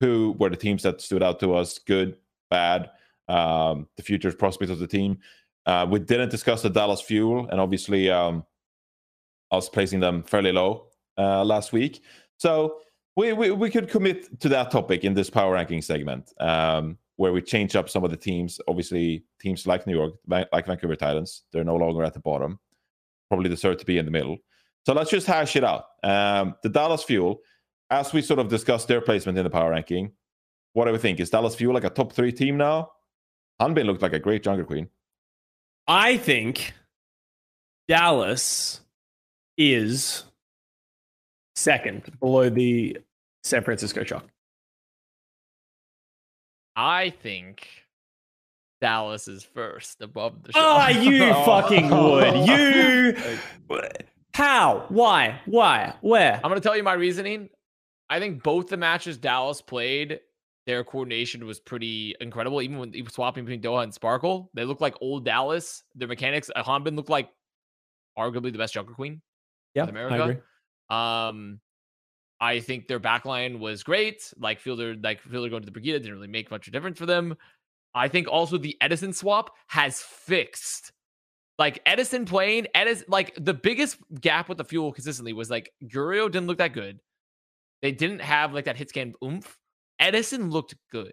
Who 0.00 0.34
were 0.38 0.50
the 0.50 0.56
teams 0.56 0.82
that 0.82 1.00
stood 1.00 1.22
out 1.22 1.38
to 1.40 1.54
us? 1.54 1.78
Good, 1.78 2.16
bad, 2.50 2.90
um, 3.28 3.86
the 3.96 4.02
future 4.02 4.32
prospects 4.32 4.70
of 4.70 4.78
the 4.78 4.86
team. 4.86 5.18
Uh, 5.64 5.86
we 5.88 6.00
didn't 6.00 6.30
discuss 6.30 6.62
the 6.62 6.70
Dallas 6.70 7.00
Fuel, 7.00 7.48
and 7.48 7.60
obviously. 7.60 8.10
Um, 8.10 8.44
I 9.52 9.56
was 9.56 9.68
placing 9.68 10.00
them 10.00 10.22
fairly 10.22 10.50
low 10.50 10.86
uh, 11.18 11.44
last 11.44 11.72
week. 11.72 12.02
So 12.38 12.78
we, 13.14 13.34
we, 13.34 13.50
we 13.50 13.70
could 13.70 13.88
commit 13.88 14.40
to 14.40 14.48
that 14.48 14.70
topic 14.70 15.04
in 15.04 15.12
this 15.12 15.28
power 15.28 15.52
ranking 15.52 15.82
segment 15.82 16.32
um, 16.40 16.96
where 17.16 17.32
we 17.32 17.42
change 17.42 17.76
up 17.76 17.90
some 17.90 18.02
of 18.02 18.10
the 18.10 18.16
teams. 18.16 18.58
Obviously, 18.66 19.24
teams 19.38 19.66
like 19.66 19.86
New 19.86 19.94
York, 19.94 20.14
like 20.26 20.66
Vancouver 20.66 20.96
Titans, 20.96 21.42
they're 21.52 21.64
no 21.64 21.76
longer 21.76 22.02
at 22.02 22.14
the 22.14 22.20
bottom. 22.20 22.58
Probably 23.28 23.50
deserve 23.50 23.76
to 23.76 23.84
be 23.84 23.98
in 23.98 24.06
the 24.06 24.10
middle. 24.10 24.38
So 24.84 24.92
let's 24.92 25.10
just 25.10 25.26
hash 25.26 25.56
it 25.56 25.64
out. 25.64 25.84
Um, 26.02 26.56
the 26.62 26.68
Dallas 26.68 27.04
Fuel, 27.04 27.40
as 27.90 28.12
we 28.12 28.22
sort 28.22 28.40
of 28.40 28.48
discussed 28.48 28.88
their 28.88 29.00
placement 29.00 29.38
in 29.38 29.44
the 29.44 29.50
power 29.50 29.70
ranking, 29.70 30.12
what 30.72 30.86
do 30.86 30.92
we 30.92 30.98
think? 30.98 31.20
Is 31.20 31.30
Dallas 31.30 31.54
Fuel 31.54 31.74
like 31.74 31.84
a 31.84 31.90
top 31.90 32.12
three 32.12 32.32
team 32.32 32.56
now? 32.56 32.90
Hanbin 33.60 33.86
looked 33.86 34.02
like 34.02 34.12
a 34.12 34.18
great 34.18 34.42
Junker 34.42 34.64
Queen. 34.64 34.88
I 35.86 36.16
think 36.16 36.72
Dallas 37.86 38.80
is 39.56 40.24
second 41.54 42.10
below 42.18 42.48
the 42.48 42.98
San 43.44 43.62
Francisco 43.62 44.02
Shock. 44.04 44.26
I 46.74 47.10
think 47.10 47.68
Dallas 48.80 49.28
is 49.28 49.44
first 49.44 50.00
above 50.00 50.42
the 50.42 50.52
show. 50.52 50.60
Ah, 50.60 50.88
you 50.88 51.32
fucking 51.44 51.90
would. 51.90 52.48
You. 52.48 53.38
How? 54.34 54.86
Why? 54.88 55.40
Why? 55.46 55.94
Where? 56.00 56.34
I'm 56.36 56.50
going 56.50 56.54
to 56.54 56.60
tell 56.60 56.76
you 56.76 56.82
my 56.82 56.94
reasoning. 56.94 57.50
I 58.08 58.18
think 58.18 58.42
both 58.42 58.68
the 58.68 58.76
matches 58.76 59.18
Dallas 59.18 59.62
played, 59.62 60.20
their 60.66 60.84
coordination 60.84 61.46
was 61.46 61.60
pretty 61.60 62.14
incredible. 62.20 62.62
Even 62.62 62.78
when 62.78 63.08
swapping 63.08 63.44
between 63.44 63.62
Doha 63.62 63.82
and 63.82 63.92
Sparkle, 63.92 64.50
they 64.54 64.64
look 64.64 64.80
like 64.80 64.94
old 65.00 65.24
Dallas. 65.24 65.82
Their 65.94 66.08
mechanics, 66.08 66.50
uh, 66.54 66.62
Hanbin 66.62 66.96
looked 66.96 67.10
like 67.10 67.30
arguably 68.18 68.52
the 68.52 68.58
best 68.58 68.74
Junker 68.74 68.94
Queen 68.94 69.22
yeah, 69.74 69.84
America. 69.84 70.14
I 70.14 70.18
agree. 70.18 70.36
Um, 70.90 71.60
I 72.40 72.60
think 72.60 72.88
their 72.88 73.00
backline 73.00 73.58
was 73.58 73.82
great. 73.82 74.32
Like 74.38 74.60
Fielder, 74.60 74.96
like 75.02 75.20
Fielder 75.20 75.48
going 75.48 75.62
to 75.62 75.66
the 75.66 75.72
Brigitte 75.72 76.02
didn't 76.02 76.14
really 76.14 76.28
make 76.28 76.50
much 76.50 76.66
of 76.66 76.72
a 76.72 76.76
difference 76.76 76.98
for 76.98 77.06
them. 77.06 77.36
I 77.94 78.08
think 78.08 78.28
also 78.28 78.58
the 78.58 78.76
Edison 78.80 79.12
swap 79.12 79.54
has 79.68 80.00
fixed. 80.00 80.92
Like 81.58 81.80
Edison 81.86 82.24
playing 82.24 82.66
Edison, 82.74 83.06
like 83.08 83.34
the 83.36 83.54
biggest 83.54 83.98
gap 84.20 84.48
with 84.48 84.58
the 84.58 84.64
fuel 84.64 84.92
consistently 84.92 85.32
was 85.32 85.50
like 85.50 85.72
Gurio 85.84 86.30
didn't 86.30 86.46
look 86.46 86.58
that 86.58 86.72
good. 86.72 86.98
They 87.82 87.92
didn't 87.92 88.20
have 88.20 88.54
like 88.54 88.64
that 88.64 88.76
hit 88.76 88.88
scan 88.88 89.14
oomph. 89.22 89.58
Edison 89.98 90.50
looked 90.50 90.74
good. 90.90 91.12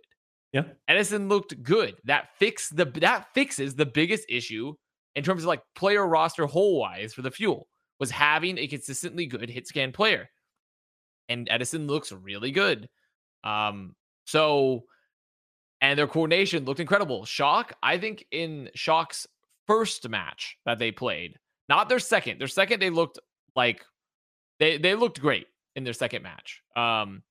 Yeah. 0.54 0.64
Edison 0.88 1.28
looked 1.30 1.62
good. 1.62 1.96
That 2.06 2.30
fix 2.38 2.70
the 2.70 2.86
that 2.86 3.28
fixes 3.34 3.76
the 3.76 3.86
biggest 3.86 4.26
issue 4.30 4.74
in 5.16 5.24
terms 5.24 5.44
of 5.44 5.48
like 5.48 5.62
player 5.76 6.08
roster 6.08 6.46
whole 6.46 6.80
wise 6.80 7.14
for 7.14 7.22
the 7.22 7.32
fuel 7.32 7.68
was 8.00 8.10
having 8.10 8.58
a 8.58 8.68
consistently 8.68 9.26
good 9.26 9.50
hit 9.50 9.68
scan 9.68 9.92
player. 9.92 10.30
And 11.28 11.48
Edison 11.52 11.86
looks 11.86 12.12
really 12.12 12.52
good. 12.52 12.88
Um, 13.44 13.96
so 14.26 14.84
and 15.82 15.98
their 15.98 16.08
coordination 16.08 16.66
looked 16.66 16.80
incredible. 16.80 17.26
Shock, 17.26 17.74
I 17.82 17.98
think 17.98 18.26
in 18.32 18.70
Shock's 18.76 19.28
first 19.70 20.10
match 20.10 20.58
that 20.66 20.80
they 20.80 20.92
played, 20.92 21.38
not 21.70 21.88
their 21.88 22.00
second. 22.00 22.42
Their 22.42 22.48
second, 22.48 22.82
they 22.82 22.90
looked 22.90 23.20
like 23.56 23.86
they 24.60 24.78
they 24.78 24.96
looked 24.96 25.22
great 25.22 25.46
in 25.76 25.84
their 25.84 25.94
second 25.94 26.24
match. 26.24 26.62
Um, 26.76 27.22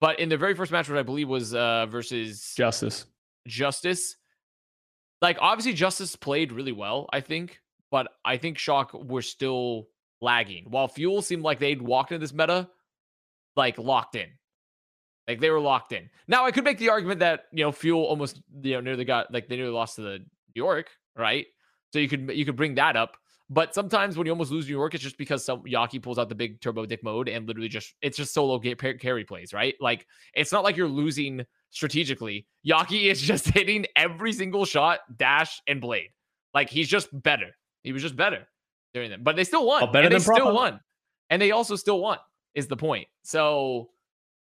but 0.00 0.20
in 0.20 0.28
their 0.28 0.38
very 0.38 0.54
first 0.54 0.70
match, 0.70 0.88
which 0.88 0.98
I 0.98 1.02
believe 1.02 1.28
was 1.28 1.54
uh 1.54 1.86
versus 1.86 2.52
Justice. 2.56 3.06
Justice, 3.46 4.16
like 5.22 5.38
obviously 5.40 5.72
Justice 5.72 6.14
played 6.14 6.52
really 6.52 6.72
well, 6.72 7.08
I 7.12 7.20
think, 7.20 7.60
but 7.90 8.08
I 8.24 8.36
think 8.36 8.58
Shock 8.58 8.92
were 8.92 9.22
still 9.22 9.88
lagging. 10.20 10.66
While 10.68 10.88
Fuel 10.88 11.22
seemed 11.22 11.42
like 11.42 11.58
they'd 11.58 11.80
walked 11.80 12.12
into 12.12 12.20
this 12.20 12.34
meta 12.34 12.68
like 13.56 13.78
locked 13.78 14.14
in. 14.14 14.28
Like 15.26 15.40
they 15.40 15.50
were 15.50 15.60
locked 15.60 15.92
in. 15.92 16.10
Now 16.26 16.44
I 16.44 16.50
could 16.50 16.64
make 16.64 16.78
the 16.78 16.90
argument 16.90 17.20
that, 17.20 17.44
you 17.52 17.64
know, 17.64 17.72
Fuel 17.72 18.04
almost, 18.04 18.40
you 18.62 18.74
know, 18.74 18.80
nearly 18.80 19.04
got 19.04 19.32
like 19.32 19.48
they 19.48 19.56
nearly 19.56 19.72
lost 19.72 19.96
to 19.96 20.02
the 20.02 20.18
New 20.18 20.26
York, 20.54 20.88
right? 21.16 21.46
So 21.92 21.98
you 21.98 22.08
could 22.08 22.30
you 22.32 22.44
could 22.44 22.56
bring 22.56 22.74
that 22.76 22.96
up. 22.96 23.16
But 23.50 23.74
sometimes 23.74 24.18
when 24.18 24.26
you 24.26 24.32
almost 24.32 24.50
lose 24.50 24.66
New 24.66 24.76
York, 24.76 24.94
it's 24.94 25.02
just 25.02 25.16
because 25.16 25.42
some 25.42 25.62
Yaki 25.62 26.02
pulls 26.02 26.18
out 26.18 26.28
the 26.28 26.34
big 26.34 26.60
turbo 26.60 26.84
dick 26.84 27.02
mode 27.02 27.30
and 27.30 27.46
literally 27.46 27.68
just 27.68 27.94
it's 28.02 28.16
just 28.16 28.34
solo 28.34 28.58
carry 28.58 29.24
plays, 29.24 29.54
right? 29.54 29.74
Like 29.80 30.06
it's 30.34 30.52
not 30.52 30.64
like 30.64 30.76
you're 30.76 30.86
losing 30.86 31.44
strategically. 31.70 32.46
Yaki 32.66 33.10
is 33.10 33.20
just 33.22 33.48
hitting 33.48 33.86
every 33.96 34.32
single 34.32 34.64
shot, 34.64 35.00
dash, 35.16 35.62
and 35.66 35.80
blade. 35.80 36.10
Like 36.52 36.68
he's 36.68 36.88
just 36.88 37.08
better. 37.22 37.56
He 37.84 37.92
was 37.92 38.02
just 38.02 38.16
better 38.16 38.46
during 38.92 39.10
them, 39.10 39.22
but 39.22 39.36
they 39.36 39.44
still 39.44 39.66
won. 39.66 39.82
Oh, 39.82 39.86
better 39.86 40.06
and 40.06 40.12
than 40.12 40.18
they 40.18 40.22
still 40.22 40.36
Proper. 40.36 40.52
won, 40.52 40.80
and 41.30 41.40
they 41.40 41.52
also 41.52 41.76
still 41.76 42.00
won. 42.00 42.18
Is 42.54 42.66
the 42.66 42.76
point? 42.76 43.08
So 43.22 43.90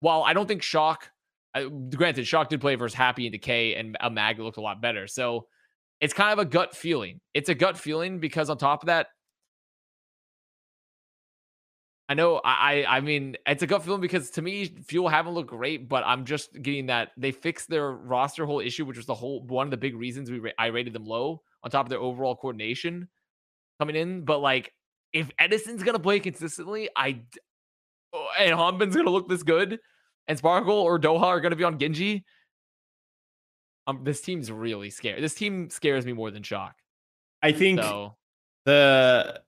while 0.00 0.22
I 0.22 0.32
don't 0.32 0.46
think 0.46 0.62
Shock, 0.62 1.10
uh, 1.54 1.64
granted, 1.64 2.26
Shock 2.26 2.48
did 2.48 2.60
play 2.60 2.74
versus 2.74 2.94
Happy 2.94 3.26
and 3.26 3.32
Decay, 3.32 3.74
and 3.74 3.96
a 4.00 4.10
Mag 4.10 4.40
looked 4.40 4.56
a 4.56 4.62
lot 4.62 4.80
better. 4.80 5.06
So 5.06 5.46
it's 6.00 6.14
kind 6.14 6.32
of 6.32 6.38
a 6.38 6.44
gut 6.44 6.76
feeling. 6.76 7.20
It's 7.34 7.48
a 7.48 7.54
gut 7.54 7.76
feeling 7.76 8.18
because 8.18 8.50
on 8.50 8.58
top 8.58 8.82
of 8.82 8.86
that, 8.86 9.08
I 12.08 12.14
know 12.14 12.40
I 12.42 12.86
I 12.88 13.00
mean 13.00 13.36
it's 13.46 13.62
a 13.62 13.66
gut 13.66 13.84
feeling 13.84 14.00
because 14.00 14.30
to 14.30 14.42
me 14.42 14.64
Fuel 14.64 15.08
haven't 15.08 15.34
looked 15.34 15.50
great, 15.50 15.88
but 15.88 16.04
I'm 16.06 16.24
just 16.24 16.50
getting 16.62 16.86
that 16.86 17.10
they 17.18 17.32
fixed 17.32 17.68
their 17.68 17.92
roster 17.92 18.46
whole 18.46 18.60
issue, 18.60 18.86
which 18.86 18.96
was 18.96 19.06
the 19.06 19.14
whole 19.14 19.42
one 19.42 19.66
of 19.66 19.70
the 19.70 19.76
big 19.76 19.94
reasons 19.94 20.30
we 20.30 20.52
I 20.58 20.66
rated 20.66 20.94
them 20.94 21.04
low 21.04 21.42
on 21.62 21.70
top 21.70 21.84
of 21.84 21.90
their 21.90 21.98
overall 21.98 22.34
coordination 22.34 23.08
coming 23.78 23.94
in. 23.94 24.24
But 24.24 24.38
like 24.38 24.72
if 25.12 25.30
Edison's 25.38 25.82
gonna 25.82 25.98
play 25.98 26.18
consistently, 26.18 26.88
I 26.96 27.20
oh, 28.14 28.28
and 28.38 28.54
Hanbin's 28.54 28.96
gonna 28.96 29.10
look 29.10 29.28
this 29.28 29.42
good, 29.42 29.78
and 30.28 30.38
Sparkle 30.38 30.78
or 30.78 30.98
Doha 30.98 31.24
are 31.24 31.40
gonna 31.40 31.56
be 31.56 31.64
on 31.64 31.78
Genji. 31.78 32.24
Um, 33.88 34.00
this 34.04 34.20
team's 34.20 34.52
really 34.52 34.90
scary. 34.90 35.20
This 35.20 35.34
team 35.34 35.70
scares 35.70 36.04
me 36.04 36.12
more 36.12 36.30
than 36.30 36.42
Shock. 36.42 36.76
I 37.42 37.52
think 37.52 37.80
So 37.80 38.16
the 38.66 39.40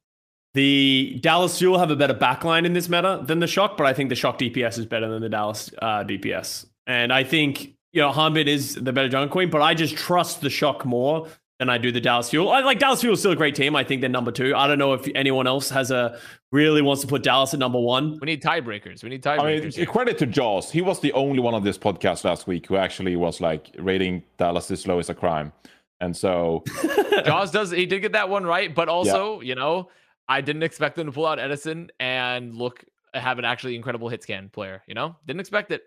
the 0.55 1.19
Dallas 1.21 1.59
Fuel 1.59 1.79
have 1.79 1.91
a 1.91 1.97
better 1.97 2.15
backline 2.15 2.65
in 2.65 2.73
this 2.73 2.89
meta 2.89 3.23
than 3.23 3.39
the 3.39 3.47
Shock, 3.47 3.77
but 3.77 3.87
I 3.87 3.93
think 3.93 4.09
the 4.09 4.17
Shock 4.17 4.39
DPS 4.39 4.79
is 4.79 4.87
better 4.87 5.09
than 5.09 5.21
the 5.21 5.29
Dallas 5.29 5.71
uh, 5.81 6.05
DPS. 6.05 6.67
And 6.87 7.13
I 7.13 7.23
think 7.23 7.75
you 7.93 8.01
know 8.01 8.11
Hanbin 8.11 8.47
is 8.47 8.75
the 8.75 8.93
better 8.93 9.09
Junker 9.09 9.31
Queen, 9.31 9.51
but 9.51 9.61
I 9.61 9.75
just 9.75 9.95
trust 9.95 10.41
the 10.41 10.51
Shock 10.51 10.87
more 10.87 11.29
than 11.61 11.69
I 11.69 11.77
do 11.77 11.93
the 11.93 12.01
Dallas 12.01 12.31
Fuel. 12.31 12.51
I 12.51 12.61
like 12.61 12.79
Dallas 12.79 13.03
Fuel 13.03 13.13
is 13.13 13.21
still 13.21 13.33
a 13.33 13.37
great 13.37 13.55
team. 13.55 13.77
I 13.77 13.85
think 13.85 14.01
they're 14.01 14.09
number 14.09 14.33
two. 14.33 14.57
I 14.57 14.67
don't 14.67 14.79
know 14.79 14.95
if 14.95 15.07
anyone 15.15 15.47
else 15.47 15.69
has 15.69 15.91
a 15.91 16.19
really 16.51 16.81
wants 16.81 17.03
to 17.03 17.07
put 17.07 17.23
Dallas 17.23 17.53
at 17.53 17.61
number 17.61 17.79
one. 17.79 18.19
we 18.19 18.25
need 18.25 18.43
tiebreakers. 18.43 19.05
We 19.05 19.11
need 19.11 19.25
I 19.27 19.37
tiebreakers. 19.37 19.77
mean, 19.77 19.87
credit 19.87 20.17
to 20.19 20.27
Jaws. 20.27 20.71
He 20.71 20.81
was 20.81 21.01
the 21.01 21.13
only 21.13 21.39
one 21.39 21.53
on 21.53 21.63
this 21.63 21.77
podcast 21.77 22.25
last 22.25 22.47
week 22.47 22.67
who 22.67 22.77
actually 22.77 23.15
was 23.15 23.43
like 23.43 23.77
rating 23.79 24.23
Dallas 24.39 24.69
this 24.69 24.87
low 24.87 24.99
is 24.99 25.11
a 25.11 25.15
crime. 25.15 25.53
And 26.01 26.17
so, 26.17 26.65
Jaws 27.27 27.51
does 27.51 27.71
he 27.71 27.85
did 27.85 28.01
get 28.01 28.13
that 28.13 28.31
one 28.31 28.47
right, 28.47 28.75
but 28.75 28.89
also, 28.89 29.43
you 29.43 29.55
know, 29.55 29.91
I 30.27 30.41
didn't 30.41 30.63
expect 30.63 30.97
them 30.97 31.09
to 31.09 31.13
pull 31.13 31.27
out 31.27 31.39
Edison 31.39 31.91
and 32.01 32.55
look 32.55 32.83
have 33.13 33.39
an 33.39 33.45
actually 33.45 33.77
incredible 33.77 34.09
hit 34.09 34.23
scan 34.23 34.49
player, 34.49 34.83
you 34.87 34.95
know? 34.95 35.15
Didn't 35.27 35.41
expect 35.41 35.73
it. 35.73 35.83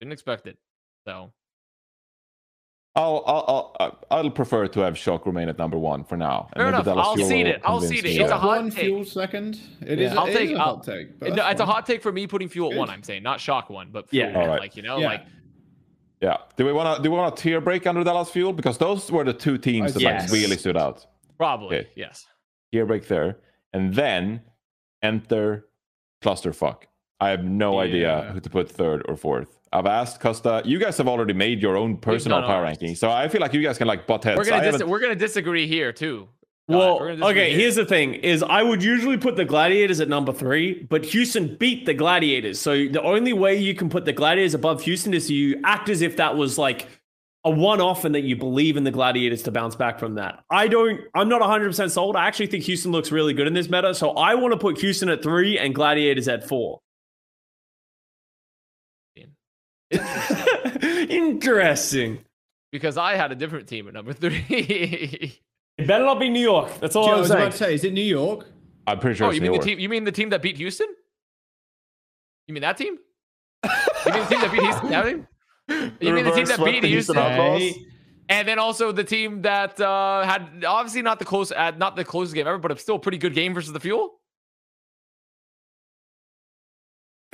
Didn't 0.00 0.12
expect 0.12 0.46
it. 0.46 0.56
So 1.06 1.30
I'll, 2.96 3.24
I'll, 3.26 3.76
I'll, 3.80 3.98
I'll 4.10 4.30
prefer 4.30 4.68
to 4.68 4.80
have 4.80 4.96
Shock 4.96 5.26
remain 5.26 5.48
at 5.48 5.58
number 5.58 5.76
one 5.76 6.04
for 6.04 6.16
now. 6.16 6.48
Fair 6.54 6.68
enough. 6.68 6.86
I'll 6.86 7.16
Fuel 7.16 7.28
cede 7.28 7.46
it. 7.48 7.60
I'll 7.64 7.80
convince 7.80 7.90
cede 8.00 8.04
it. 8.04 8.08
me 8.08 8.10
It's 8.20 8.24
a 8.26 8.28
that- 8.28 8.38
hot 8.40 8.46
One 8.56 8.70
take. 8.70 8.84
fuel 8.84 9.04
second. 9.04 9.58
It 9.84 10.00
is. 10.00 10.12
Yeah. 10.12 10.20
I'll 10.20 10.26
it 10.26 10.30
is 10.30 10.36
take- 10.36 10.50
a 10.50 10.54
I'll- 10.60 10.76
hot 10.76 10.84
take. 10.84 11.18
but 11.18 11.28
No, 11.30 11.34
that's 11.36 11.52
it's 11.52 11.60
a 11.60 11.66
hot 11.66 11.86
take 11.86 12.02
for 12.02 12.12
me 12.12 12.28
putting 12.28 12.48
fuel 12.48 12.70
at 12.72 12.78
one. 12.78 12.90
I'm 12.90 13.02
saying 13.02 13.24
not 13.24 13.40
shock 13.40 13.68
one, 13.68 13.88
but 13.90 14.06
Yeah. 14.12 14.30
fuel, 14.30 14.42
Alright. 14.42 14.60
like 14.60 14.76
you 14.76 14.82
know, 14.84 14.98
Yeah. 14.98 15.06
like 15.08 15.22
Yeah. 16.20 16.36
Do 16.56 16.64
we 16.64 16.72
want 16.72 16.96
to 16.96 17.02
do 17.02 17.10
we 17.10 17.16
want 17.18 17.36
a 17.36 17.42
tier 17.42 17.60
break 17.60 17.84
under 17.88 18.04
Dallas 18.04 18.30
Fuel 18.30 18.52
because 18.52 18.78
those 18.78 19.10
were 19.10 19.24
the 19.24 19.32
two 19.34 19.58
teams 19.58 19.94
that 19.94 20.00
Yes. 20.00 20.30
like 20.30 20.40
really 20.40 20.56
stood 20.56 20.76
out. 20.76 21.04
probably 21.36 21.78
Okay. 21.78 21.88
yes. 21.96 22.26
Tier 22.72 22.86
break 22.86 23.08
there, 23.08 23.38
and 23.72 23.92
then 23.92 24.40
enter 25.02 25.66
clusterfuck. 26.22 26.82
I 27.20 27.30
have 27.30 27.42
no 27.44 27.80
idea 27.80 28.30
who 28.32 28.38
to 28.40 28.50
put 28.50 28.70
third 28.70 29.02
or 29.08 29.16
fourth. 29.16 29.58
I've 29.74 29.86
asked 29.86 30.20
Custa. 30.20 30.64
You 30.64 30.78
guys 30.78 30.96
have 30.98 31.08
already 31.08 31.32
made 31.32 31.60
your 31.60 31.76
own 31.76 31.96
personal 31.96 32.40
power 32.42 32.56
ours. 32.56 32.62
ranking, 32.62 32.94
so 32.94 33.10
I 33.10 33.28
feel 33.28 33.40
like 33.40 33.52
you 33.52 33.62
guys 33.62 33.76
can 33.76 33.88
like 33.88 34.06
butt 34.06 34.22
heads. 34.22 34.38
We're 34.38 34.44
gonna 34.44 34.68
I 34.68 34.70
dis- 34.70 34.84
we're 34.84 35.00
gonna 35.00 35.16
disagree 35.16 35.66
here 35.66 35.92
too. 35.92 36.28
Well, 36.68 37.00
we're 37.00 37.08
gonna 37.08 37.16
disagree 37.16 37.42
okay, 37.42 37.50
here. 37.50 37.58
here's 37.58 37.74
the 37.74 37.84
thing 37.84 38.14
is 38.14 38.42
I 38.42 38.62
would 38.62 38.82
usually 38.82 39.16
put 39.16 39.34
the 39.36 39.44
Gladiators 39.44 40.00
at 40.00 40.08
number 40.08 40.32
3, 40.32 40.86
but 40.88 41.04
Houston 41.06 41.56
beat 41.56 41.86
the 41.86 41.92
Gladiators. 41.92 42.60
So 42.60 42.86
the 42.86 43.02
only 43.02 43.32
way 43.32 43.56
you 43.56 43.74
can 43.74 43.90
put 43.90 44.04
the 44.04 44.12
Gladiators 44.12 44.54
above 44.54 44.82
Houston 44.82 45.12
is 45.12 45.28
you 45.30 45.60
act 45.64 45.88
as 45.88 46.02
if 46.02 46.16
that 46.16 46.36
was 46.36 46.56
like 46.56 46.86
a 47.44 47.50
one-off 47.50 48.06
and 48.06 48.14
that 48.14 48.22
you 48.22 48.36
believe 48.36 48.76
in 48.76 48.84
the 48.84 48.90
Gladiators 48.90 49.42
to 49.42 49.50
bounce 49.50 49.76
back 49.76 49.98
from 49.98 50.14
that. 50.14 50.44
I 50.50 50.68
don't 50.68 51.00
I'm 51.14 51.28
not 51.28 51.42
100% 51.42 51.90
sold. 51.90 52.14
I 52.14 52.26
actually 52.26 52.46
think 52.46 52.62
Houston 52.64 52.92
looks 52.92 53.10
really 53.10 53.34
good 53.34 53.48
in 53.48 53.54
this 53.54 53.68
meta, 53.68 53.92
so 53.92 54.10
I 54.12 54.36
want 54.36 54.52
to 54.52 54.58
put 54.58 54.78
Houston 54.78 55.08
at 55.08 55.22
3 55.22 55.58
and 55.58 55.74
Gladiators 55.74 56.28
at 56.28 56.48
4. 56.48 56.80
Interesting. 61.10 62.18
because 62.72 62.96
I 62.96 63.16
had 63.16 63.32
a 63.32 63.34
different 63.34 63.68
team 63.68 63.88
at 63.88 63.94
number 63.94 64.12
three. 64.12 65.40
It 65.76 65.88
better 65.88 66.04
not 66.04 66.20
be 66.20 66.28
New 66.28 66.38
York. 66.40 66.70
That's 66.78 66.94
all 66.94 67.06
Yeah, 67.06 67.10
I 67.10 67.14
I'm 67.14 67.20
was 67.22 67.28
saying. 67.30 67.40
about 67.42 67.50
to 67.50 67.58
say, 67.58 67.74
is 67.74 67.82
it 67.82 67.92
New 67.92 68.00
York? 68.00 68.46
I'm 68.86 69.00
pretty 69.00 69.16
sure 69.16 69.26
oh, 69.26 69.30
it's 69.30 69.34
you 69.34 69.40
New 69.40 69.46
mean 69.48 69.54
York. 69.54 69.64
the 69.64 69.70
team? 69.70 69.78
You 69.80 69.88
mean 69.88 70.04
the 70.04 70.12
team 70.12 70.28
that 70.30 70.40
beat 70.40 70.56
Houston? 70.56 70.86
You 72.46 72.54
mean 72.54 72.60
that 72.60 72.76
team? 72.76 72.96
You 73.64 74.12
mean 74.12 74.22
the 74.22 74.28
team 74.28 74.40
that 74.40 74.52
beat 74.52 74.62
Houston? 74.62 74.90
That 74.90 75.04
team? 75.04 75.26
You 76.00 76.12
mean 76.14 76.24
the 76.26 76.30
team 76.30 76.44
that 76.46 76.64
beat 76.64 76.84
Houston 76.84 77.16
Houston? 77.16 77.84
And 78.28 78.46
then 78.46 78.60
also 78.60 78.92
the 78.92 79.02
team 79.02 79.42
that 79.42 79.80
uh, 79.80 80.22
had 80.24 80.64
obviously 80.64 81.02
not 81.02 81.18
the 81.18 81.24
close, 81.24 81.50
uh, 81.50 81.72
not 81.72 81.96
the 81.96 82.04
closest 82.04 82.36
game 82.36 82.46
ever, 82.46 82.58
but 82.58 82.70
it's 82.70 82.82
still 82.82 82.94
a 82.96 83.00
pretty 83.00 83.18
good 83.18 83.34
game 83.34 83.52
versus 83.52 83.72
the 83.72 83.80
Fuel. 83.80 84.20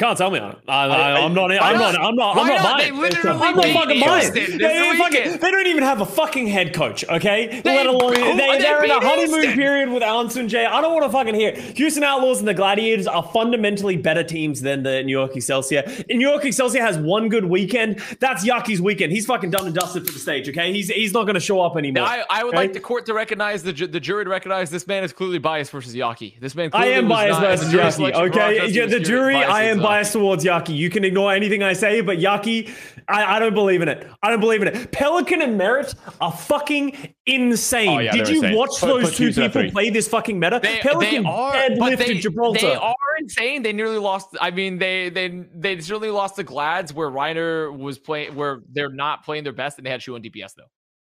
Can't 0.01 0.17
tell 0.17 0.31
me 0.31 0.39
on 0.39 0.53
it. 0.53 0.59
I, 0.67 0.87
I- 0.87 1.21
am 1.21 1.35
not. 1.35 1.51
I'm 1.53 1.79
not? 1.79 1.95
I'm 2.01 2.17
not. 2.17 2.37
I'm 2.39 2.47
not 2.47 2.63
not? 2.63 2.79
buying. 2.79 2.95
They 2.95 2.99
literally 3.01 3.39
I'm 3.39 3.55
not 3.55 3.65
fucking 3.67 4.01
buying. 4.01 4.33
They, 4.33 4.47
they 4.57 4.97
fucking- 4.97 5.33
they 5.41 5.51
don't 5.51 5.67
even 5.67 5.83
have 5.83 6.01
a 6.01 6.07
fucking 6.07 6.47
head 6.47 6.73
coach. 6.73 7.05
Okay, 7.07 7.61
They- 7.63 7.77
let 7.77 7.85
alone 7.85 8.15
who- 8.15 8.23
they, 8.25 8.35
they 8.35 8.59
they're 8.61 8.83
in 8.83 8.91
a 8.91 8.95
honeymoon 8.99 9.29
Houston. 9.43 9.53
period 9.55 9.91
with 9.91 10.03
Ansoonjae. 10.03 10.67
I 10.67 10.81
don't 10.81 10.95
want 10.95 11.05
to 11.05 11.11
fucking 11.11 11.35
hear. 11.35 11.51
it. 11.51 11.77
Houston 11.77 12.03
Outlaws 12.03 12.39
and 12.39 12.49
the 12.49 12.55
Gladiators 12.55 13.07
are 13.07 13.23
fundamentally 13.23 13.99
better 13.99 14.25
teams 14.25 14.63
than 14.63 14.85
the 14.85 15.03
New 15.03 15.13
York 15.13 15.37
Excelsior. 15.37 15.83
And 15.87 16.19
New 16.19 16.27
York 16.27 16.47
Excelsior 16.47 16.81
has 16.81 16.97
one 16.97 17.29
good 17.29 17.45
weekend. 17.45 17.99
That's 18.21 18.43
Yaki's 18.43 18.81
weekend. 18.81 19.13
He's 19.13 19.27
fucking 19.27 19.51
done 19.51 19.67
and 19.67 19.75
dusted 19.75 20.07
for 20.07 20.13
the 20.15 20.19
stage. 20.19 20.49
Okay, 20.49 20.73
he's 20.73 20.89
he's 20.89 21.13
not 21.13 21.25
going 21.25 21.35
to 21.35 21.41
show 21.41 21.61
up 21.61 21.77
anymore. 21.77 22.05
Now, 22.05 22.11
I, 22.11 22.25
I 22.31 22.45
would 22.45 22.55
Okay? 22.55 22.57
like 22.63 22.73
the 22.73 22.81
court 22.81 23.05
to 23.05 23.13
recognize 23.13 23.63
the 23.63 23.73
the 23.73 24.01
jury 24.01 24.25
to 24.25 24.31
recognize 24.31 24.71
this 24.71 24.87
man 24.87 25.05
is 25.05 25.13
clearly 25.13 25.39
biased 25.39 25.71
versus 25.73 25.95
Yaki. 25.95 26.41
This 26.41 26.55
man. 26.55 26.71
I 26.73 26.87
am 26.87 27.07
biased 27.07 27.39
versus 27.39 27.71
Yaki. 27.71 28.15
Okay, 28.15 28.31
process 28.31 28.71
yeah, 28.75 28.85
was 28.85 28.93
the 28.93 29.01
jury. 29.01 29.35
I 29.37 29.65
am. 29.65 29.79
as 29.79 29.83
well. 29.83 29.90
Biased 29.91 30.13
towards 30.13 30.45
Yaki. 30.45 30.77
You 30.77 30.91
can 30.91 31.05
ignore 31.05 31.33
anything 31.33 31.63
I 31.63 31.73
say, 31.73 32.01
but 32.01 32.19
Yaki, 32.19 32.71
I, 33.09 33.37
I 33.37 33.39
don't 33.39 33.55
believe 33.55 33.83
in 33.83 33.89
it. 33.89 34.07
I 34.23 34.31
don't 34.31 34.41
believe 34.41 34.63
in 34.63 34.69
it. 34.69 34.93
Pelican 34.93 35.43
and 35.43 35.61
MER1T 35.61 35.95
are 36.21 36.33
fucking 36.33 37.15
insane. 37.27 37.89
Oh, 37.89 37.99
yeah, 37.99 38.13
Did 38.13 38.29
you 38.29 38.37
insane. 38.37 38.57
watch 38.57 38.79
Put- 38.81 38.87
those 38.87 39.05
put 39.11 39.15
two 39.15 39.23
Houston 39.25 39.45
at 39.45 39.53
people 39.53 39.71
play 39.73 39.91
this 39.91 40.09
fucking 40.09 40.39
meta? 40.39 40.61
They, 40.63 40.79
Pelican 40.79 41.23
they 41.25 41.29
are, 41.29 41.53
but 41.53 41.93
deadlifted 41.93 41.97
they, 41.99 42.19
Gibraltar. 42.19 42.61
they 42.61 42.75
are 42.75 42.95
insane. 43.19 43.63
They 43.63 43.73
nearly 43.73 43.99
lost. 43.99 44.37
I 44.41 44.51
mean, 44.51 44.79
they 44.79 45.11
they 45.11 45.29
they 45.55 45.81
certainly 45.81 46.11
lost 46.11 46.37
the 46.37 46.45
Glads 46.45 46.93
where 46.95 47.09
Reiner 47.11 47.77
was 47.77 47.99
playing, 47.99 48.35
where 48.35 48.61
they're 48.71 48.89
not 48.89 49.25
playing 49.25 49.45
their 49.45 49.53
best, 49.53 49.79
and 49.79 49.87
they 49.87 49.91
had 49.91 50.03
Shu 50.03 50.15
on 50.15 50.23
DPS 50.23 50.55
though. 50.57 50.71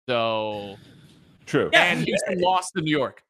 So 0.07 0.77
True. 1.45 1.69
Yeah. 1.73 1.83
and 1.91 2.05
Houston 2.05 2.39
lost 2.41 2.73
to 2.75 2.81
New 2.81 2.91
York. 2.91 3.23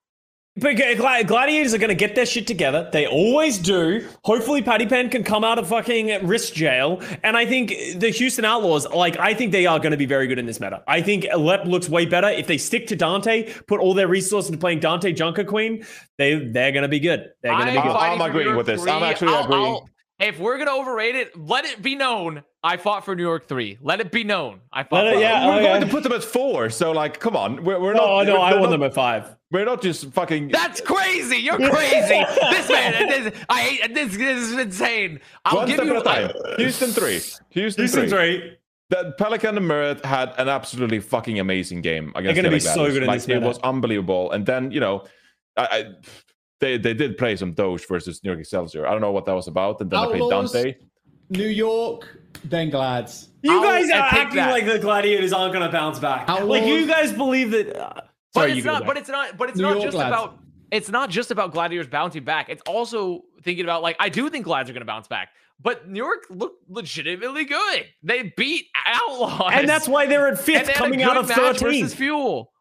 But 0.57 0.75
Gla- 0.75 1.23
Gladiators 1.23 1.73
are 1.73 1.77
going 1.77 1.89
to 1.89 1.95
get 1.95 2.13
their 2.13 2.25
shit 2.25 2.45
together. 2.45 2.89
They 2.91 3.07
always 3.07 3.57
do. 3.57 4.05
Hopefully, 4.25 4.61
Patiphan 4.61 5.09
can 5.09 5.23
come 5.23 5.45
out 5.45 5.57
of 5.57 5.67
fucking 5.69 6.27
risk 6.27 6.53
jail. 6.53 7.01
And 7.23 7.37
I 7.37 7.45
think 7.45 7.69
the 7.95 8.09
Houston 8.09 8.43
Outlaws, 8.43 8.85
like, 8.89 9.17
I 9.17 9.33
think 9.33 9.53
they 9.53 9.65
are 9.65 9.79
going 9.79 9.91
to 9.91 9.97
be 9.97 10.05
very 10.05 10.27
good 10.27 10.39
in 10.39 10.45
this 10.45 10.59
meta. 10.59 10.83
I 10.87 11.01
think 11.01 11.25
Lep 11.37 11.65
looks 11.65 11.87
way 11.87 12.05
better. 12.05 12.27
If 12.27 12.47
they 12.47 12.57
stick 12.57 12.87
to 12.87 12.97
Danteh, 12.97 13.65
put 13.65 13.79
all 13.79 13.93
their 13.93 14.09
resources 14.09 14.49
into 14.49 14.59
playing 14.59 14.81
Danteh 14.81 15.15
Junker 15.15 15.45
Queen, 15.45 15.85
they, 16.17 16.35
they're 16.35 16.73
going 16.73 16.83
to 16.83 16.89
be 16.89 16.99
good. 16.99 17.29
They're 17.41 17.53
going 17.53 17.67
to 17.67 17.71
be 17.71 17.77
I'm 17.77 17.83
good. 17.87 17.91
I'll- 17.93 17.99
fighting 17.99 18.21
I'm 18.21 18.29
agreeing 18.29 18.55
with 18.57 18.65
this. 18.65 18.85
I'm 18.85 19.03
actually 19.03 19.33
I'll- 19.33 19.45
agreeing. 19.45 19.65
I'll- 19.65 19.89
if 20.19 20.37
we're 20.37 20.59
gonna 20.59 20.75
overrate 20.77 21.15
it, 21.15 21.35
let 21.35 21.65
it 21.65 21.81
be 21.81 21.95
known 21.95 22.43
I 22.63 22.77
fought 22.77 23.05
for 23.05 23.15
New 23.15 23.23
York 23.23 23.47
three. 23.47 23.79
Let 23.81 24.01
it 24.01 24.11
be 24.11 24.23
known 24.23 24.59
I 24.71 24.83
fought. 24.83 25.05
Let 25.05 25.07
it- 25.07 25.13
for 25.15 25.19
yeah, 25.21 25.47
we're 25.47 25.53
oh, 25.53 25.63
going 25.63 25.81
yeah. 25.81 25.87
to 25.87 25.91
put 25.91 26.03
them 26.03 26.11
at 26.11 26.23
four. 26.23 26.69
So 26.69 26.91
like, 26.91 27.19
come 27.19 27.35
on, 27.35 27.63
we're, 27.63 27.79
we're 27.79 27.93
No, 27.95 28.17
not. 28.19 28.27
no, 28.27 28.37
I 28.39 28.53
we're 28.53 28.59
want 28.59 28.69
them 28.71 28.83
at 28.83 28.93
five. 28.93 29.35
We're 29.51 29.65
not 29.65 29.81
just 29.81 30.05
fucking. 30.13 30.47
That's 30.49 30.79
crazy. 30.81 31.37
You're 31.37 31.57
crazy. 31.57 32.23
this 32.51 32.69
man, 32.69 33.07
this, 33.09 33.43
I 33.49 33.61
hate 33.61 33.93
this. 33.93 34.15
This 34.15 34.39
is 34.49 34.57
insane. 34.57 35.19
I'll 35.45 35.57
one 35.57 35.67
give 35.67 35.75
step 35.75 35.87
you. 35.87 35.95
at 35.97 36.01
a 36.01 36.03
time. 36.03 36.31
Houston 36.57 36.89
three. 36.91 37.19
Houston, 37.49 37.81
Houston 37.83 38.09
three. 38.09 38.39
three. 38.39 38.57
That 38.89 39.17
Pelican 39.17 39.57
and 39.57 39.65
MER1T 39.69 40.03
had 40.05 40.33
an 40.37 40.49
absolutely 40.49 40.99
fucking 40.99 41.39
amazing 41.39 41.81
game 41.81 42.11
against. 42.15 42.35
They're 42.35 42.43
gonna 42.43 42.49
the 42.49 42.55
be 42.55 42.59
so 42.59 42.73
Gladiators. 42.75 42.93
good 42.95 43.03
in 43.03 43.07
like, 43.07 43.17
this 43.19 43.27
It 43.29 43.33
meta. 43.35 43.47
was 43.47 43.59
unbelievable. 43.59 44.31
And 44.31 44.45
then 44.45 44.71
you 44.71 44.79
know, 44.79 45.05
I, 45.57 45.63
I 45.71 45.85
they 46.61 46.77
they 46.77 46.93
did 46.93 47.17
play 47.17 47.35
some 47.35 47.53
Doge 47.53 47.85
versus 47.87 48.21
New 48.23 48.29
York 48.31 48.39
Excelsior. 48.41 48.87
I 48.87 48.91
don't 48.91 49.01
know 49.01 49.11
what 49.11 49.25
that 49.25 49.33
was 49.33 49.47
about. 49.47 49.79
And 49.81 49.89
then 49.89 50.01
they 50.01 50.17
played 50.19 50.31
Danteh. 50.31 50.75
New 51.29 51.47
York, 51.47 52.19
then 52.45 52.69
Glads. 52.69 53.29
You 53.41 53.53
I'll- 53.53 53.63
guys 53.63 53.89
are 53.89 53.93
acting 53.93 54.35
that. 54.37 54.51
like 54.51 54.65
the 54.65 54.79
Gladiators 54.79 55.31
aren't 55.33 55.53
going 55.53 55.65
to 55.65 55.71
bounce 55.71 55.97
back. 55.97 56.27
Like, 56.27 56.65
you 56.65 56.85
guys 56.85 57.13
believe 57.13 57.51
that. 57.51 57.75
Uh, 57.77 58.01
But 58.33 58.41
sorry, 58.41 58.57
it's 58.57 58.65
not. 58.65 58.85
But 58.85 58.97
it's 58.97 59.09
not. 59.09 59.37
But 59.37 59.49
it's 59.49 59.57
New 59.57 59.63
not 59.63 59.73
York 59.73 59.83
just 59.83 59.97
lads. 59.97 60.09
about. 60.09 60.39
It's 60.71 60.89
not 60.89 61.09
just 61.09 61.31
about 61.31 61.51
Gladiators 61.51 61.87
bouncing 61.87 62.23
back. 62.23 62.49
It's 62.49 62.61
also 62.65 63.23
thinking 63.43 63.65
about 63.65 63.81
like 63.81 63.97
I 63.99 64.09
do 64.09 64.29
think 64.29 64.45
Glads 64.45 64.69
are 64.69 64.73
going 64.73 64.81
to 64.81 64.85
bounce 64.85 65.07
back. 65.07 65.29
But 65.59 65.87
New 65.87 66.03
York 66.03 66.25
looked 66.29 66.69
legitimately 66.69 67.45
good. 67.45 67.85
They 68.01 68.33
beat 68.35 68.65
Outlaws, 68.85 69.51
and 69.53 69.69
that's 69.69 69.87
why 69.87 70.07
they're 70.07 70.27
at 70.27 70.39
fifth, 70.39 70.67
they 70.67 70.73
coming 70.73 71.03
out 71.03 71.17
of 71.17 71.27
match 71.27 71.37
13th. 71.37 71.59
versus 71.59 71.93
Fuel. 71.93 72.51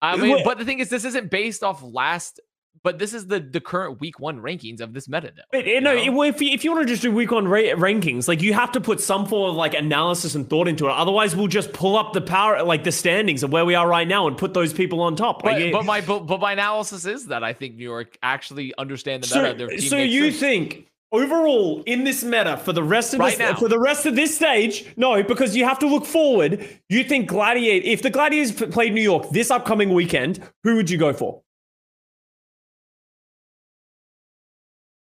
I 0.00 0.16
mean, 0.16 0.42
but 0.44 0.58
the 0.58 0.64
thing 0.64 0.78
is, 0.78 0.88
this 0.88 1.04
isn't 1.04 1.30
based 1.30 1.62
off 1.62 1.82
last. 1.82 2.40
But 2.82 2.98
this 2.98 3.14
is 3.14 3.26
the 3.26 3.40
the 3.40 3.60
current 3.60 4.00
week 4.00 4.20
one 4.20 4.40
rankings 4.40 4.80
of 4.80 4.92
this 4.92 5.08
meta. 5.08 5.32
Though. 5.34 5.42
But 5.50 5.66
eh, 5.66 5.74
you 5.74 5.80
know, 5.80 5.94
know? 5.94 6.22
if 6.22 6.40
you, 6.40 6.50
if 6.52 6.64
you 6.64 6.72
want 6.72 6.86
to 6.86 6.92
just 6.92 7.02
do 7.02 7.12
week 7.12 7.30
one 7.30 7.48
ra- 7.48 7.74
rankings, 7.76 8.28
like 8.28 8.42
you 8.42 8.54
have 8.54 8.72
to 8.72 8.80
put 8.80 9.00
some 9.00 9.26
form 9.26 9.50
of 9.50 9.56
like 9.56 9.74
analysis 9.74 10.34
and 10.34 10.48
thought 10.48 10.68
into 10.68 10.86
it. 10.86 10.92
Otherwise, 10.92 11.34
we'll 11.36 11.48
just 11.48 11.72
pull 11.72 11.96
up 11.96 12.12
the 12.12 12.20
power, 12.20 12.62
like 12.62 12.84
the 12.84 12.92
standings 12.92 13.42
of 13.42 13.52
where 13.52 13.64
we 13.64 13.74
are 13.74 13.88
right 13.88 14.08
now, 14.08 14.26
and 14.26 14.36
put 14.36 14.54
those 14.54 14.72
people 14.72 15.00
on 15.00 15.16
top. 15.16 15.42
But, 15.42 15.54
Like, 15.54 15.62
eh, 15.62 15.70
but 15.72 15.84
my 15.84 16.00
but, 16.00 16.20
but 16.20 16.40
my 16.40 16.52
analysis 16.52 17.04
is 17.04 17.26
that 17.26 17.44
I 17.44 17.52
think 17.52 17.76
New 17.76 17.84
York 17.84 18.18
actually 18.22 18.74
understand 18.78 19.22
the 19.22 19.28
so, 19.28 19.42
meta. 19.42 19.54
Their 19.54 19.78
so 19.78 19.98
you 19.98 20.30
sense. 20.30 20.40
think 20.40 20.88
overall 21.12 21.82
in 21.86 22.04
this 22.04 22.22
meta 22.22 22.56
for 22.58 22.72
the 22.72 22.82
rest 22.82 23.14
of 23.14 23.20
Right 23.20 23.36
this 23.36 23.58
for 23.58 23.68
the 23.68 23.78
rest 23.78 24.06
of 24.06 24.16
this 24.16 24.34
stage? 24.34 24.86
No, 24.96 25.22
because 25.22 25.56
you 25.56 25.64
have 25.64 25.78
to 25.80 25.86
look 25.86 26.04
forward. 26.04 26.66
You 26.88 27.04
think 27.04 27.28
Gladiator? 27.28 27.86
If 27.86 28.02
the 28.02 28.10
Gladiators 28.10 28.52
played 28.52 28.92
New 28.92 29.02
York 29.02 29.30
this 29.30 29.50
upcoming 29.50 29.92
weekend, 29.94 30.40
who 30.64 30.76
would 30.76 30.90
you 30.90 30.98
go 30.98 31.12
for? 31.12 31.42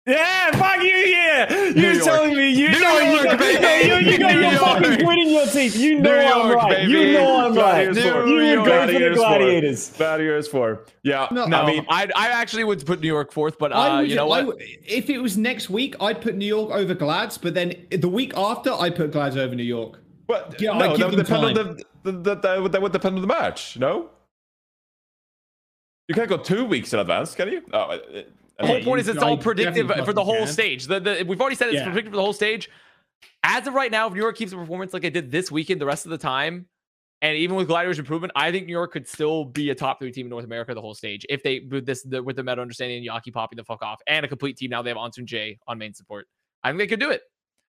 Yeah, 0.06 0.52
fuck 0.52 0.80
you, 0.82 0.88
yeah. 0.90 1.52
You're 1.74 1.92
York. 1.94 2.04
telling 2.04 2.36
me 2.36 2.48
you 2.50 2.68
New 2.70 2.78
know 2.80 2.98
you 3.00 3.10
York, 3.14 3.24
got, 3.24 3.38
baby. 3.40 3.88
no, 3.88 3.96
you, 3.98 4.10
you 4.12 4.18
got 4.18 4.34
New 4.34 4.40
your 4.40 4.50
fucking 4.52 4.84
York. 4.84 4.98
grit 5.00 5.18
in 5.18 5.28
your 5.30 5.46
teeth. 5.46 5.76
You 5.76 5.98
know 6.00 6.10
New 6.12 6.16
I'm 6.18 6.46
York, 6.48 6.56
right. 6.62 6.76
baby. 6.76 6.92
You 6.92 7.12
know 7.14 7.46
I'm 7.46 7.54
right. 7.56 7.92
Gladiators 7.92 8.12
four. 8.12 8.26
You 8.28 8.60
would 8.60 8.66
go 8.66 8.80
for 8.80 8.86
the 8.86 8.92
Gladiators 8.92 9.16
four. 9.16 9.26
Gladiators. 9.26 9.90
Gladiators 9.96 10.48
four. 10.48 10.84
Yeah. 11.02 11.26
No, 11.32 11.46
No, 11.46 11.62
I 11.62 11.66
mean, 11.66 11.86
I 11.88 12.06
I 12.14 12.28
actually 12.28 12.62
would 12.62 12.86
put 12.86 13.00
New 13.00 13.08
York 13.08 13.32
fourth, 13.32 13.58
but 13.58 13.72
I 13.72 13.88
uh, 13.88 14.00
would, 14.02 14.08
you 14.10 14.14
know 14.14 14.28
what? 14.28 14.46
would- 14.46 14.62
if 14.86 15.10
it 15.10 15.18
was 15.18 15.36
next 15.36 15.70
week, 15.70 15.96
I'd 16.00 16.20
put 16.20 16.36
New 16.36 16.46
York 16.46 16.70
over 16.70 16.94
Glads, 16.94 17.36
but 17.36 17.54
then 17.54 17.74
the 17.90 18.08
week 18.08 18.32
after, 18.36 18.72
I'd 18.74 18.94
put 18.94 19.10
Glads 19.10 19.36
over 19.36 19.56
New 19.56 19.64
York. 19.64 20.00
But 20.28 20.60
Yeah, 20.60 20.70
I 20.72 20.78
no, 20.78 20.96
that 20.96 21.08
would 21.10 21.16
them 21.18 21.24
depend 21.24 21.44
on 21.44 21.54
time. 21.54 21.76
the, 22.04 22.12
the, 22.12 22.18
the, 22.18 22.34
that 22.36 22.62
would- 22.62 22.70
that 22.72 22.80
would 22.82 22.92
depend 22.92 23.16
on 23.16 23.22
the 23.22 23.26
match. 23.26 23.76
No, 23.76 24.10
you 26.06 26.14
can't 26.14 26.28
go 26.28 26.36
two 26.36 26.64
weeks 26.64 26.92
in 26.92 27.00
advance, 27.00 27.34
can 27.34 27.48
you? 27.48 27.62
Oh, 27.72 27.78
uh, 27.80 27.98
The 28.58 28.66
whole 28.66 28.82
point 28.82 29.00
is 29.00 29.08
it's 29.08 29.22
all 29.22 29.36
predictive 29.36 29.90
for 30.04 30.12
the 30.12 30.24
whole 30.24 30.38
can. 30.44 30.46
stage. 30.46 30.86
The, 30.86 30.98
the, 31.00 31.24
we've 31.26 31.40
already 31.40 31.56
said 31.56 31.68
it's 31.68 31.76
Yeah. 31.76 31.84
predictive 31.84 32.12
for 32.12 32.16
the 32.16 32.22
whole 32.22 32.32
stage. 32.32 32.70
As 33.42 33.66
of 33.66 33.74
right 33.74 33.90
now, 33.90 34.06
if 34.06 34.14
New 34.14 34.20
York 34.20 34.36
keeps 34.36 34.50
the 34.50 34.56
performance 34.56 34.92
like 34.92 35.04
it 35.04 35.12
did 35.12 35.30
this 35.30 35.50
weekend, 35.50 35.80
the 35.80 35.86
rest 35.86 36.04
of 36.06 36.10
the 36.10 36.18
time, 36.18 36.66
and 37.22 37.36
even 37.36 37.56
with 37.56 37.66
Gladiators 37.68 37.98
improvement, 37.98 38.32
I 38.36 38.50
think 38.52 38.66
New 38.66 38.72
York 38.72 38.92
could 38.92 39.08
still 39.08 39.44
be 39.44 39.70
a 39.70 39.74
top 39.74 39.98
three 40.00 40.12
team 40.12 40.26
in 40.26 40.30
North 40.30 40.44
America 40.44 40.74
the 40.74 40.80
whole 40.80 40.94
stage 40.94 41.24
if 41.30 41.42
they 41.42 41.60
with 41.70 41.86
this 41.86 42.02
the, 42.02 42.22
with 42.22 42.36
the 42.36 42.42
meta 42.44 42.60
understanding 42.60 42.98
and 42.98 43.06
Yaki 43.08 43.32
popping 43.32 43.56
the 43.56 43.64
fuck 43.64 43.82
off 43.82 44.00
and 44.06 44.24
a 44.24 44.28
complete 44.28 44.56
team 44.58 44.70
now 44.70 44.82
they 44.82 44.90
have 44.90 44.98
Ansoonjae 44.98 45.58
on 45.66 45.78
main 45.78 45.94
support. 45.94 46.26
I 46.62 46.68
think 46.70 46.78
they 46.78 46.86
could 46.86 47.00
do 47.00 47.10
it. 47.10 47.22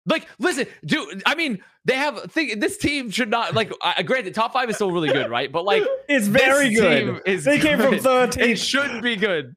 Like, 0.07 0.27
listen, 0.39 0.67
dude. 0.85 1.23
I 1.27 1.35
mean, 1.35 1.63
they 1.85 1.95
have 1.97 2.31
think 2.31 2.61
this 2.61 2.79
team 2.79 3.11
should 3.11 3.29
not 3.29 3.55
like. 3.55 3.73
I 3.83 4.03
granted, 4.05 4.35
top 4.35 4.53
five 4.53 4.71
is 4.71 4.77
still 4.77 4.93
really 4.93 5.09
good, 5.09 5.29
right? 5.31 5.51
But 5.51 5.65
like, 5.65 5.83
It's 6.09 6.29
very 6.29 6.73
good. 6.73 7.07
team 7.07 7.21
is 7.27 7.45
they 7.45 7.59
came 7.59 7.79
from 7.79 7.91
good. 7.91 8.03
13th. 8.31 8.39
It 8.41 8.57
should 8.57 9.03
be 9.03 9.17
good. 9.17 9.55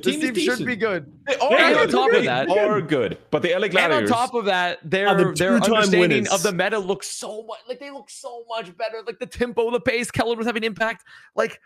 This 0.00 0.16
team 0.16 0.34
team 0.34 0.44
should 0.56 0.66
be 0.66 0.74
good. 0.76 1.12
They 1.26 1.34
And 1.34 1.42
are 1.42 1.80
on 1.82 1.88
top 1.88 2.06
of 2.08 2.12
good. 2.16 2.26
that- 2.26 2.48
are 2.48 2.80
good. 2.80 3.18
But 3.30 3.42
the 3.42 3.50
LA 3.54 3.66
And 3.66 3.92
on 3.92 4.06
top 4.06 4.34
of 4.34 4.46
that, 4.46 4.78
their 4.88 5.14
the 5.14 5.32
their 5.32 5.54
understanding 5.54 6.00
winners. 6.00 6.32
of 6.32 6.42
the 6.42 6.52
meta 6.52 6.78
looks 6.78 7.08
so 7.08 7.44
much 7.44 7.60
like 7.68 7.78
they 7.78 7.90
look 7.90 8.10
so 8.10 8.44
much 8.48 8.76
better. 8.76 9.02
Like 9.06 9.18
the 9.20 9.26
tempo, 9.26 9.70
the 9.70 9.80
pace, 9.80 10.10
Keller 10.10 10.34
was 10.36 10.46
having 10.46 10.64
impact. 10.64 11.04
Like 11.36 11.60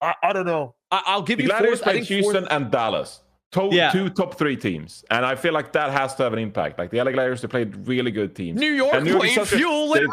I, 0.00 0.14
I 0.22 0.32
don't 0.32 0.46
know. 0.46 0.74
I, 0.90 1.02
I'll 1.06 1.22
give 1.22 1.36
the 1.38 1.44
you 1.44 1.48
Gladiators 1.50 1.80
fourth. 1.80 1.88
I 1.88 1.92
think 1.92 2.06
Houston 2.06 2.42
fourth, 2.42 2.52
and 2.52 2.70
Dallas. 2.70 3.20
To- 3.52 3.68
Yeah. 3.70 3.90
Two 3.92 4.08
top 4.10 4.36
three 4.38 4.56
teams. 4.56 5.04
And 5.10 5.24
I 5.26 5.34
feel 5.36 5.52
like 5.52 5.72
that 5.72 5.90
has 5.90 6.14
to 6.16 6.22
have 6.24 6.32
an 6.32 6.38
impact. 6.38 6.78
Like 6.78 6.90
the 6.90 6.98
LA 6.98 7.12
Gladiators, 7.12 7.42
they 7.42 7.48
played 7.48 7.86
really 7.86 8.10
good 8.10 8.34
teams. 8.34 8.58
New 8.58 8.72
York 8.72 8.94
And 8.94 9.04
New 9.04 9.12
York 9.12 9.24
is 9.26 9.34
played 9.34 9.46
such 9.46 9.52
a- 9.54 9.56
Fuel 9.58 9.92
they, 9.92 10.00
and 10.00 10.12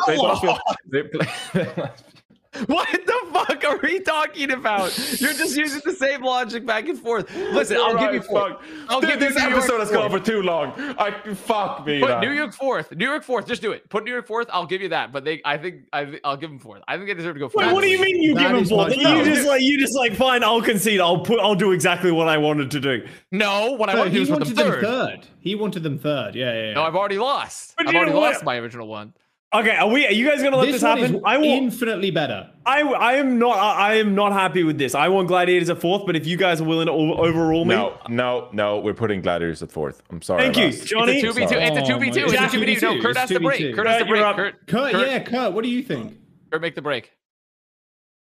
they 0.90 1.02
they 1.02 1.04
play- 1.04 1.90
What 2.68 2.88
the 2.92 3.20
fuck 3.32 3.64
are 3.66 3.78
we 3.84 4.00
talking 4.00 4.52
about? 4.52 4.98
You're 5.20 5.34
just 5.34 5.56
using 5.56 5.82
the 5.86 5.94
same 5.94 6.24
logic 6.24 6.66
back 6.66 6.88
and 6.88 6.98
forth. 6.98 7.34
Listen, 7.36 7.78
I'll 7.78 7.94
give 7.98 8.14
you 8.14 8.22
Alright, 8.22 8.26
fourth. 8.26 8.52
fuck. 8.54 8.64
I'll 8.90 9.02
Dude, 9.02 9.10
give 9.12 9.22
you 9.22 9.28
this 9.30 9.36
New 9.38 9.44
York 9.50 9.54
episode 9.58 9.80
has 9.80 9.92
gone 9.92 10.10
for 10.10 10.20
too 10.20 10.42
long. 10.42 10.74
I 10.98 11.12
fuck 11.34 11.86
me. 11.86 12.00
Put 12.00 12.10
man. 12.10 12.22
New 12.22 12.32
York 12.32 12.54
fourth. 12.54 12.92
New 12.96 13.08
York 13.08 13.24
fourth. 13.24 13.46
Just 13.48 13.62
do 13.62 13.72
it. 13.72 13.88
Put 13.90 14.06
New 14.06 14.12
York 14.12 14.26
fourth. 14.28 14.48
I'll 14.52 14.66
give 14.66 14.82
you 14.82 14.90
that. 14.90 15.12
But 15.12 15.24
they, 15.26 15.42
I 15.46 15.58
think, 15.58 15.84
I, 15.94 16.20
I'll 16.24 16.38
give 16.38 16.50
them 16.50 16.60
fourth. 16.60 16.82
I 16.88 16.96
think 16.96 17.08
they 17.08 17.14
deserve 17.14 17.36
to 17.36 17.40
go 17.40 17.50
fourth. 17.50 17.66
Wait, 17.68 17.74
what 17.74 17.82
do 17.82 17.90
you 17.90 18.02
mean 18.02 18.22
you 18.22 18.34
That 18.34 18.42
give 18.42 18.52
him 18.52 18.64
is 18.64 18.70
four? 18.70 18.88
much 18.88 18.98
You 18.98 19.04
better. 19.04 19.24
just 19.26 19.48
like 19.48 19.62
you 19.62 19.78
just 19.80 19.96
like 19.96 20.16
fine. 20.16 20.44
I'll 20.44 20.62
concede. 20.62 21.00
I'll 21.00 21.20
put. 21.20 21.40
I'll 21.40 21.56
do 21.56 21.72
exactly 21.74 22.12
what 22.12 22.28
I 22.28 22.38
wanted 22.38 22.72
to 22.72 22.80
do. 22.80 23.06
No, 23.32 23.74
what 23.74 23.90
I 23.90 23.94
No, 23.94 24.00
want 24.00 24.12
to 24.12 24.14
do 24.14 24.18
he 24.18 24.24
is 24.24 24.30
put 24.30 24.40
wanted 24.40 24.56
them 24.56 24.66
them 24.66 24.82
third. 24.82 24.84
third. 25.22 25.28
He 25.40 25.56
wanted 25.56 25.84
them 25.84 26.00
third. 26.00 26.36
Yeah, 26.36 26.54
yeah. 26.54 26.68
yeah. 26.70 26.74
No, 26.74 26.84
I've 26.84 26.96
already 26.96 27.18
lost. 27.20 27.76
But 27.78 27.88
I've 27.88 27.96
already 27.96 28.12
know 28.12 28.20
what? 28.20 28.34
lost 28.34 28.44
my 28.44 28.56
original 28.58 28.88
one. 28.88 29.14
Okay, 29.56 29.72
are 29.78 29.88
we? 29.88 30.06
Are 30.06 30.12
you 30.12 30.28
guys 30.30 30.44
gonna 30.44 30.58
let 30.58 30.66
this, 30.66 30.76
this 30.76 30.84
one 30.84 30.98
happen? 30.98 31.16
is 31.16 31.22
I 31.26 31.38
will. 31.38 31.46
infinitely 31.46 32.12
better. 32.12 32.50
I, 32.66 32.82
I 32.82 33.14
am 33.14 33.40
not. 33.40 33.58
I, 33.58 33.92
I 33.92 33.94
am 33.96 34.14
not 34.14 34.34
happy 34.34 34.64
with 34.66 34.78
this. 34.78 34.94
I 34.94 35.08
want 35.08 35.30
Gladiators 35.30 35.70
at 35.70 35.80
fourth, 35.80 36.06
but 36.06 36.18
if 36.18 36.28
you 36.28 36.36
guys 36.36 36.60
are 36.60 36.66
willing 36.66 36.88
to 36.88 36.92
o- 36.92 37.14
overrule 37.16 37.64
me, 37.64 37.74
No, 37.74 37.98
no, 38.10 38.50
no. 38.52 38.80
We're 38.80 38.94
putting 38.94 39.22
Gladiators 39.22 39.64
at 39.64 39.72
fourth. 39.72 40.04
I'm 40.10 40.22
sorry. 40.22 40.44
thank 40.44 40.58
you, 40.58 40.66
Abbas. 40.66 40.82
Johnny. 40.84 41.20
It's 41.20 41.24
a 41.24 41.28
two 41.28 41.34
v 41.34 41.46
two. 41.48 41.56
It's 41.60 41.78
a 41.78 41.86
two 41.86 41.98
v 42.00 42.12
two. 42.12 42.26
It's 42.26 42.34
a 42.34 42.50
two 42.50 42.60
v 42.66 42.76
two. 42.76 42.96
No, 42.98 43.02
Kurt 43.02 43.16
has 43.18 43.30
to 43.30 43.40
break. 43.40 43.74
Kurt 43.74 43.88
has 43.88 44.00
to 44.02 44.06
break. 44.06 44.22
Kurt, 44.36 44.68
Kurt, 44.68 44.92
Kurt, 44.92 45.08
yeah, 45.08 45.20
Kurt. 45.24 45.54
What 45.54 45.64
do 45.64 45.70
you 45.70 45.82
think? 45.82 46.18
Kurt, 46.52 46.62
make 46.62 46.76
the 46.76 46.82
break. 46.82 47.14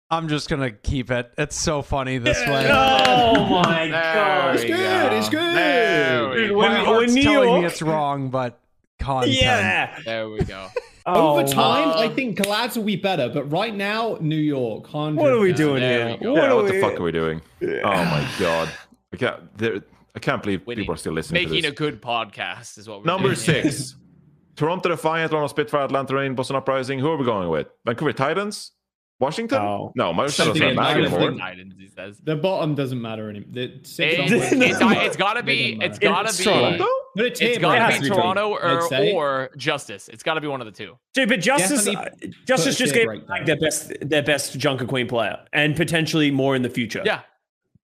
I'm 0.09 0.29
just 0.29 0.49
gonna 0.49 0.71
keep 0.71 1.11
it. 1.11 1.31
It's 1.37 1.55
so 1.57 1.81
funny 1.81 2.17
this 2.17 2.39
way. 2.47 2.65
Oh 2.71 3.45
my 3.63 3.89
god! 3.89 4.55
It's 4.55 4.63
good. 4.63 4.77
go. 4.77 5.15
It's 5.17 5.29
good. 5.29 6.33
Dude, 6.33 6.51
when- 6.55 6.71
My 6.71 6.77
when 6.77 6.85
heart's 6.85 7.13
New 7.13 7.23
telling 7.23 7.61
me 7.61 7.65
it's 7.67 7.81
wrong, 7.81 8.29
but 8.29 8.57
content. 8.99 9.33
Yeah. 9.33 9.99
There 10.05 10.29
we 10.29 10.39
go. 10.41 10.67
Over 11.05 11.41
Oh, 11.41 11.47
time, 11.47 11.89
I 11.97 12.07
think 12.13 12.37
Glads 12.39 12.77
will 12.77 12.83
be 12.85 12.95
better, 12.95 13.29
but 13.29 13.45
right 13.45 13.73
now, 13.73 14.17
New 14.21 14.35
York. 14.35 14.85
100%. 14.87 15.15
What 15.15 15.31
are 15.31 15.39
we 15.39 15.53
doing 15.53 15.79
There 15.81 16.07
here? 16.09 16.17
we 16.19 16.23
go. 16.23 16.33
What, 16.33 16.43
Yeah, 16.43 16.53
what 16.53 16.67
the 16.67 16.73
we- 16.73 16.81
fuck 16.81 16.99
are 16.99 17.03
we 17.03 17.11
doing? 17.11 17.41
Oh 17.63 17.81
my 17.83 18.29
god. 18.37 18.69
I 19.11 19.17
can't, 19.17 19.57
there- 19.57 19.81
I 20.15 20.19
can't 20.19 20.43
believe 20.43 20.65
Winning. 20.67 20.83
people 20.83 20.93
are 20.93 20.97
still 20.97 21.13
listening 21.13 21.43
Making 21.49 21.63
to 21.63 21.69
a 21.69 21.71
good 21.71 22.01
podcast 22.01 22.77
is 22.77 22.87
what 22.87 22.99
we're 22.99 23.05
Number 23.05 23.33
doing 23.33 23.39
here. 23.63 23.71
six. 23.71 23.95
Toronto 24.55 24.89
Defiant, 24.89 25.31
Toronto 25.31 25.47
Spitfire, 25.47 25.85
Atlanta 25.85 26.13
Reign, 26.15 26.35
Boston 26.35 26.57
Uprising. 26.57 26.99
Who 26.99 27.09
are 27.09 27.17
we 27.17 27.23
going 27.25 27.49
with? 27.49 27.67
Vancouver 27.85 28.11
Titans? 28.13 28.71
Washington? 29.19 29.61
No. 29.61 29.91
No, 29.95 30.13
my 30.13 30.27
Something 30.27 30.61
doesn't 30.61 30.75
matter 30.77 31.01
anymore. 31.01 31.19
think. 31.37 31.73
He 31.77 31.87
says. 31.89 32.19
The 32.23 32.37
bottom 32.37 32.73
doesn't 32.73 33.01
matter 33.01 33.29
anymore. 33.29 33.49
The 33.51 33.63
It- 33.63 34.19
onwards- 34.21 34.31
it's, 34.31 34.51
it's 34.53 35.17
gotta 35.17 35.43
be. 35.43 35.75
Doesn't 35.75 35.81
It's 35.81 35.99
matter. 35.99 36.13
gotta 36.13 36.29
It's 36.29 36.37
be. 36.37 36.43
Toronto. 36.45 36.87
But 37.15 37.25
it's, 37.25 37.41
It's 37.41 37.51
here, 37.51 37.59
gotta 37.59 37.91
bro. 37.97 38.01
be 38.01 38.07
Toronto 38.15 38.49
or, 38.49 38.93
or 39.13 39.49
Justice. 39.57 40.07
It's 40.09 40.23
gotta 40.23 40.39
be 40.39 40.47
one 40.47 40.61
of 40.61 40.65
the 40.65 40.71
two. 40.71 40.97
Dude, 41.13 41.27
but 41.27 41.41
Justice, 41.41 41.83
Definitely 41.85 42.29
uh, 42.29 42.31
Justice 42.45 42.75
put 42.75 42.81
a 42.81 42.83
just 42.83 42.93
gave 42.93 43.05
break 43.07 43.27
like 43.27 43.45
their 43.45 43.57
best, 43.59 43.91
their 44.01 44.23
best 44.23 44.57
Junker 44.57 44.85
Queen 44.85 45.07
player, 45.07 45.37
and 45.51 45.75
potentially 45.75 46.31
more 46.31 46.55
in 46.55 46.61
the 46.61 46.69
future. 46.69 47.01
Yeah, 47.03 47.21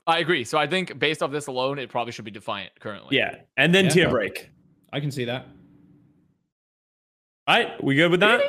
I 0.07 0.19
agree. 0.19 0.43
So 0.45 0.57
I 0.57 0.67
think 0.67 0.97
based 0.99 1.22
off 1.22 1.31
this 1.31 1.47
alone, 1.47 1.80
it 1.80 1.89
probably 1.89 2.14
should 2.14 2.23
be 2.23 2.31
Defiant 2.31 2.72
currently. 2.80 3.17
yeah, 3.17 3.35
and 3.57 3.75
then 3.75 3.85
Yeah. 3.85 3.91
tier 3.91 4.09
break. 4.09 4.51
I 4.93 4.99
can 5.01 5.11
see 5.11 5.25
that. 5.25 5.47
All 7.47 7.55
right, 7.57 7.83
we 7.83 7.95
good 7.95 8.11
with 8.11 8.22
that? 8.22 8.41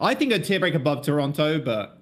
I 0.00 0.14
think 0.14 0.32
a 0.32 0.38
tier 0.38 0.58
break 0.58 0.74
above 0.74 1.04
Toronto, 1.04 1.60
but 1.60 1.99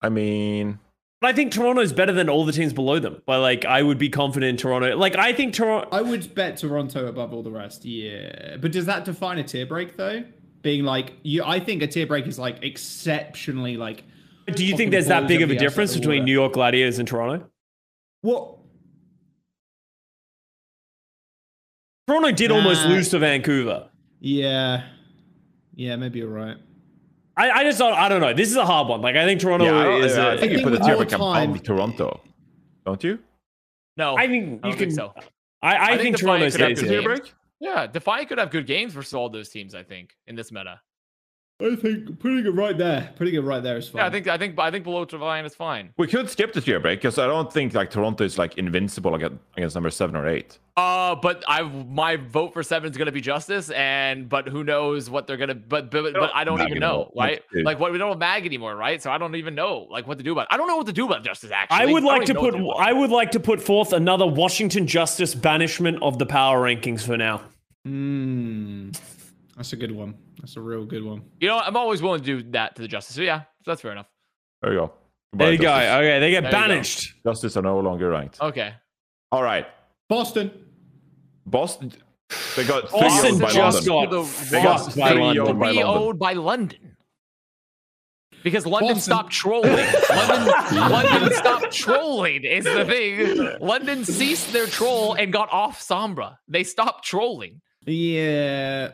I 0.00 0.08
mean, 0.08 0.78
But 1.20 1.28
I 1.28 1.32
think 1.32 1.52
Toronto's 1.52 1.92
better 1.92 2.12
than 2.12 2.28
all 2.28 2.44
the 2.44 2.52
teams 2.52 2.72
below 2.72 2.98
them. 3.00 3.22
But 3.26 3.40
like, 3.40 3.64
I 3.64 3.82
would 3.82 3.98
be 3.98 4.08
confident 4.08 4.50
in 4.50 4.56
Toronto. 4.56 4.96
Like, 4.96 5.16
I 5.16 5.32
think 5.32 5.52
Toronto. 5.54 5.88
I 5.90 6.00
would 6.02 6.34
bet 6.34 6.58
Toronto 6.58 7.06
above 7.06 7.34
all 7.34 7.42
the 7.42 7.50
rest. 7.50 7.84
Yeah, 7.84 8.56
but 8.60 8.70
does 8.70 8.86
that 8.86 9.04
define 9.04 9.38
a 9.38 9.44
tier 9.44 9.66
break 9.66 9.96
though? 9.96 10.24
Being 10.62 10.84
like, 10.84 11.14
you, 11.22 11.42
I 11.44 11.60
think 11.60 11.82
a 11.82 11.86
tier 11.86 12.06
break 12.06 12.26
is 12.26 12.38
like 12.38 12.62
exceptionally 12.62 13.76
like. 13.76 14.04
Do 14.46 14.64
you 14.64 14.76
think 14.76 14.92
there's 14.92 15.08
that 15.08 15.28
big 15.28 15.42
of 15.42 15.50
a 15.50 15.56
difference 15.56 15.96
between. 15.96 16.24
New 16.24 16.32
York 16.32 16.52
Gladiators 16.52 16.98
and 16.98 17.06
Toronto? 17.08 17.48
What? 18.22 18.56
Toronto 22.06 22.30
did 22.30 22.50
almost 22.50 22.86
lose 22.86 23.10
to 23.10 23.18
Vancouver. 23.18 23.90
Yeah, 24.20 24.84
yeah, 25.74 25.96
maybe 25.96 26.20
you're 26.20 26.28
right. 26.28 26.56
I, 27.38 27.50
I 27.60 27.62
just 27.62 27.78
don't. 27.78 27.94
I 27.94 28.08
don't 28.08 28.20
know. 28.20 28.34
This 28.34 28.50
is 28.50 28.56
a 28.56 28.66
hard 28.66 28.88
one. 28.88 29.00
Like, 29.00 29.16
I 29.16 29.24
think 29.24 29.40
Toronto 29.40 29.64
yeah, 29.64 29.72
I, 29.72 29.96
is. 30.00 30.18
I, 30.18 30.32
a- 30.32 30.34
I 30.34 30.36
think 30.38 30.52
you 30.52 30.62
put 30.62 30.72
the 30.72 30.78
tier 30.80 30.96
break 30.96 31.08
time- 31.08 31.50
above 31.52 31.62
Toronto. 31.62 32.20
Don't 32.84 33.02
you? 33.04 33.18
No, 33.96 34.16
I 34.16 34.26
think 34.26 34.44
I 34.44 34.48
you 34.48 34.58
don't 34.58 34.70
can. 34.72 34.78
think 34.78 34.92
so. 34.92 35.14
I, 35.62 35.76
I, 35.76 35.88
think, 35.88 36.02
think 36.02 36.16
Defiant 36.18 36.40
Toronto 36.40 36.50
could 36.50 36.60
have 36.60 36.78
stays 36.78 36.80
good 36.80 36.90
here. 36.90 37.00
games. 37.08 37.20
break? 37.20 37.34
Yeah, 37.60 37.86
Defiant 37.86 38.28
could 38.28 38.38
have 38.38 38.50
good 38.50 38.66
games 38.66 38.92
versus 38.92 39.14
all 39.14 39.28
those 39.28 39.48
teams. 39.48 39.74
I 39.74 39.82
think 39.82 40.14
in 40.26 40.36
this 40.36 40.52
meta. 40.52 40.80
I 41.60 41.74
think 41.74 42.20
putting 42.20 42.46
it 42.46 42.54
right 42.54 42.78
there, 42.78 43.12
putting 43.16 43.34
it 43.34 43.40
right 43.40 43.60
there 43.60 43.76
is 43.78 43.88
fine. 43.88 43.98
Yeah, 43.98 44.06
I 44.06 44.10
think 44.10 44.28
I 44.28 44.38
think 44.38 44.56
I 44.60 44.70
think 44.70 44.84
below 44.84 45.04
Defiant 45.04 45.44
is 45.44 45.56
fine. 45.56 45.90
We 45.96 46.06
could 46.06 46.30
skip 46.30 46.52
the 46.52 46.60
tier 46.60 46.78
break 46.78 47.00
because 47.00 47.18
I 47.18 47.26
don't 47.26 47.52
think 47.52 47.74
like 47.74 47.90
Toronto 47.90 48.22
is 48.22 48.38
like 48.38 48.56
invincible 48.58 49.16
against, 49.16 49.38
against 49.56 49.74
number 49.74 49.90
seven 49.90 50.14
or 50.14 50.28
eight. 50.28 50.58
Uh, 50.76 51.16
but 51.16 51.42
I 51.48 51.62
my 51.62 52.14
vote 52.14 52.52
for 52.52 52.62
seven 52.62 52.88
is 52.88 52.96
gonna 52.96 53.10
be 53.10 53.20
Justice, 53.20 53.70
and 53.70 54.28
but 54.28 54.46
who 54.46 54.62
knows 54.62 55.10
what 55.10 55.26
they're 55.26 55.36
gonna. 55.36 55.56
But 55.56 55.90
but, 55.90 56.12
but 56.12 56.30
I 56.32 56.44
don't 56.44 56.58
Mag 56.58 56.68
even 56.68 56.80
anymore. 56.80 57.06
know, 57.06 57.12
right? 57.20 57.32
Like, 57.32 57.50
dude. 57.52 57.64
Like 57.64 57.80
what 57.80 57.90
we 57.90 57.98
don't 57.98 58.10
have 58.10 58.18
Mag 58.18 58.46
anymore, 58.46 58.76
right? 58.76 59.02
So 59.02 59.10
I 59.10 59.18
don't 59.18 59.34
even 59.34 59.56
know 59.56 59.88
like 59.90 60.06
what 60.06 60.18
to 60.18 60.22
do 60.22 60.30
about. 60.30 60.46
I 60.52 60.56
don't 60.56 60.68
know 60.68 60.76
what 60.76 60.86
to 60.86 60.92
do 60.92 61.06
about 61.06 61.24
Justice. 61.24 61.50
Actually, 61.50 61.76
I 61.76 61.86
would 61.86 62.04
don't 62.04 62.08
like 62.08 62.24
to 62.26 62.32
even 62.32 62.34
know 62.34 62.40
what 62.42 62.52
put. 62.52 62.58
do 62.58 62.70
about 62.70 62.88
I 62.88 62.92
would 62.92 63.10
like 63.10 63.32
to 63.32 63.40
put 63.40 63.60
forth 63.60 63.92
another 63.92 64.28
Washington 64.28 64.86
Justice 64.86 65.34
banishment 65.34 66.00
of 66.02 66.20
the 66.20 66.26
power 66.26 66.62
rankings 66.62 67.04
for 67.04 67.16
now. 67.16 67.42
Hmm, 67.84 68.90
that's 69.58 69.72
a 69.74 69.76
good 69.76 69.92
one. 69.92 70.14
That's 70.40 70.56
a 70.56 70.60
real 70.60 70.84
good 70.86 71.04
one. 71.04 71.22
You 71.40 71.48
know, 71.48 71.58
I'm 71.58 71.76
always 71.76 72.00
willing 72.00 72.20
to 72.20 72.24
do 72.24 72.50
that 72.52 72.76
to 72.76 72.82
the 72.82 72.88
Justice. 72.88 73.16
So 73.16 73.22
yeah, 73.22 73.42
that's 73.66 73.82
fair 73.82 73.92
enough. 73.92 74.06
There 74.62 74.72
you 74.72 74.78
go. 74.78 74.92
There 75.34 75.50
Goodbye, 75.50 75.50
you 75.50 75.58
go. 75.58 75.98
Okay, 75.98 76.20
they 76.20 76.30
get 76.30 76.44
There 76.44 76.52
banished. 76.52 77.14
Justice 77.22 77.56
are 77.58 77.62
no 77.62 77.78
longer 77.80 78.08
ranked. 78.08 78.40
Okay. 78.40 78.72
All 79.30 79.42
right. 79.42 79.66
Boston. 80.08 80.50
Boston. 81.44 81.92
They 82.56 82.64
got 82.64 82.90
Boston 82.90 83.32
owned 83.32 83.40
by 83.42 83.50
just 83.50 83.86
London. 83.86 84.10
got 84.22 84.26
They 84.50 84.62
got 84.62 84.80
fucked 84.80 84.96
by 84.96 85.10
three 85.12 85.20
London. 85.20 85.46
owned 85.48 85.58
by 85.58 85.66
London. 85.72 85.84
owned 85.84 86.18
by 86.18 86.32
London. 86.32 86.96
Because 88.44 88.64
London 88.66 88.94
Boston. 88.94 89.12
stopped 89.12 89.32
trolling. 89.32 89.72
London, 90.10 90.90
London 90.90 91.32
stopped 91.34 91.72
trolling 91.72 92.44
is 92.44 92.64
the 92.64 92.84
thing. 92.84 93.56
London 93.60 94.04
ceased 94.04 94.52
their 94.52 94.66
troll 94.66 95.14
and 95.14 95.32
got 95.32 95.50
off 95.52 95.80
Sombra. 95.82 96.36
They 96.46 96.62
stopped 96.64 97.04
trolling. 97.04 97.60
Yeah. 97.84 98.92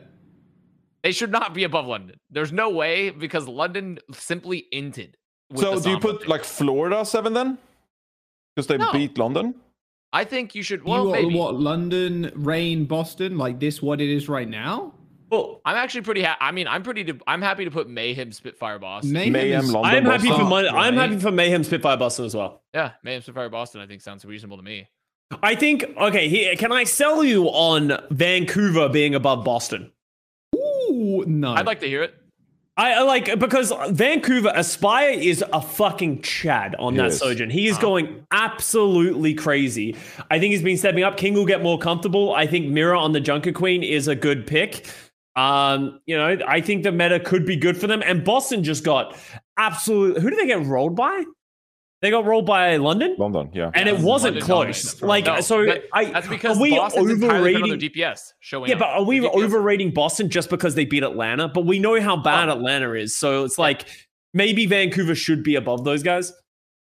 They 1.05 1.13
should 1.13 1.31
not 1.31 1.53
be 1.55 1.63
above 1.65 1.87
London. 1.87 2.19
There's 2.31 2.51
no 2.51 2.71
way 2.71 3.11
because 3.11 3.47
London 3.47 3.99
simply 4.13 4.65
inted. 4.73 5.15
So 5.55 5.79
do 5.79 5.91
you 5.91 5.99
put 6.01 6.21
thing. 6.23 6.31
like 6.31 6.43
Florida 6.45 7.05
seven 7.05 7.35
then? 7.35 7.59
Because 8.57 8.67
they 8.67 8.79
No. 8.79 8.91
beat 8.91 9.17
London. 9.19 9.55
I 10.15 10.25
think 10.25 10.55
you 10.55 10.63
should. 10.63 10.81
You 10.81 10.87
Well, 10.87 11.07
what, 11.09 11.23
maybe. 11.23 11.35
what 11.35 11.55
London, 11.57 12.33
Reign, 12.35 12.87
Boston, 12.87 13.37
like 13.37 13.61
this? 13.61 13.83
What 13.83 14.01
it 14.01 14.09
is 14.09 14.29
right 14.29 14.49
now? 14.49 14.95
Well, 15.31 15.61
I'm 15.65 15.77
actually 15.77 16.03
pretty. 16.03 16.23
Ha- 16.23 16.37
I 16.41 16.53
mean, 16.53 16.69
I'm 16.69 16.83
pretty. 16.83 17.05
To, 17.05 17.19
I'm 17.27 17.43
happy 17.43 17.65
to 17.65 17.71
put 17.71 17.89
Mayhem, 17.89 18.31
Spitfire, 18.33 18.79
Boston. 18.79 19.13
Mayhem, 19.13 19.33
Mayhem, 19.33 19.67
London. 19.67 19.85
I 19.85 19.97
am 19.97 20.05
happy 20.07 20.29
for 20.29 20.39
Boston. 20.39 20.49
my, 20.49 20.69
I'm 20.69 20.95
happy 20.95 21.19
for 21.19 21.33
Mayhem 21.33 21.65
Spitfire 21.65 21.97
Boston 21.97 22.25
as 22.27 22.35
well. 22.35 22.63
yeah, 22.73 22.93
Mayhem, 23.03 23.21
Spitfire, 23.23 23.49
Boston. 23.51 23.81
I 23.81 23.87
think 23.87 24.01
sounds 24.01 24.25
reasonable 24.25 24.57
to 24.57 24.63
me. 24.63 24.89
I 25.43 25.55
think 25.55 25.85
okay. 25.99 26.29
Here, 26.29 26.55
can 26.57 26.71
I 26.73 26.85
sell 26.85 27.25
you 27.25 27.47
on 27.49 27.93
Vancouver 28.11 28.89
being 28.89 29.15
above 29.15 29.45
Boston? 29.45 29.91
Ooh, 31.25 31.31
no. 31.31 31.55
I'd 31.55 31.67
like 31.67 31.81
to 31.81 31.87
hear 31.87 32.03
it. 32.03 32.15
I 32.77 32.95
I 32.95 33.03
like 33.03 33.39
because 33.39 33.73
Vancouver 33.91 34.51
Aspire 34.55 35.11
is 35.11 35.45
a 35.53 35.61
fucking 35.61 36.23
chad 36.23 36.75
on 36.79 36.95
He 36.95 36.99
that 36.99 37.07
is. 37.07 37.19
Sojourn. 37.19 37.51
He 37.51 37.69
is 37.69 37.79
going 37.79 38.27
absolutely 38.33 39.35
crazy. 39.35 39.97
I 40.31 40.41
think 40.41 40.53
he's 40.53 40.63
been 40.63 40.77
stepping 40.77 41.05
up. 41.05 41.17
King 41.17 41.35
will 41.35 41.47
get 41.47 41.63
more 41.63 41.79
comfortable. 41.79 42.35
I 42.35 42.47
think 42.47 42.69
Mirror 42.69 42.97
on 42.97 43.13
the 43.13 43.21
Junker 43.21 43.53
Queen 43.53 43.85
is 43.85 44.09
a 44.09 44.17
good 44.17 44.47
pick. 44.47 44.87
Um, 45.37 46.01
you 46.07 46.17
know, 46.17 46.39
I 46.47 46.61
think 46.61 46.83
the 46.83 46.93
meta 46.93 47.21
could 47.21 47.45
be 47.47 47.57
good 47.57 47.77
for 47.77 47.87
them. 47.87 48.03
And 48.05 48.25
Boston 48.25 48.65
just 48.65 48.85
got 48.85 49.17
absolute. 49.57 50.19
Who 50.19 50.31
did 50.31 50.39
they 50.39 50.47
get 50.47 50.65
rolled 50.67 50.97
by? 50.97 51.25
They 52.05 52.11
got 52.11 52.27
rolled 52.27 52.45
by 52.45 52.77
London, 52.77 53.17
London, 53.19 53.49
yeah. 53.55 53.71
and 53.73 53.89
it 53.89 53.99
wasn't 53.99 54.35
London 54.35 54.45
close. 54.47 55.01
Like 55.01 55.25
No, 55.25 55.41
so, 55.41 55.65
that- 55.65 55.85
I 55.91 56.05
That's 56.05 56.29
because 56.29 56.59
are 56.59 56.61
we 56.61 56.77
Boston's 56.77 57.11
entirely 57.13 57.15
been 57.15 57.31
on 57.31 57.37
overrating? 57.71 57.79
their 57.95 58.13
DPS 58.13 58.35
showing. 58.41 58.69
Yeah, 58.69 58.75
up. 58.75 58.81
but 58.81 58.89
are 58.91 59.03
we 59.05 59.27
overrating 59.27 59.91
Boston 59.91 60.29
just 60.29 60.51
because 60.51 60.75
they 60.75 60.85
beat 60.85 61.03
Atlanta? 61.03 61.49
But 61.49 61.65
we 61.65 61.79
know 61.79 61.99
how 62.03 62.19
bad 62.19 62.51
Oh. 62.51 62.53
Atlanta 62.53 62.93
is, 62.93 63.17
so 63.17 63.45
it's 63.45 63.59
like 63.59 63.87
maybe 64.35 64.67
Vancouver 64.67 65.15
should 65.15 65.43
be 65.43 65.55
above 65.55 65.85
those 65.85 66.03
guys. 66.03 66.31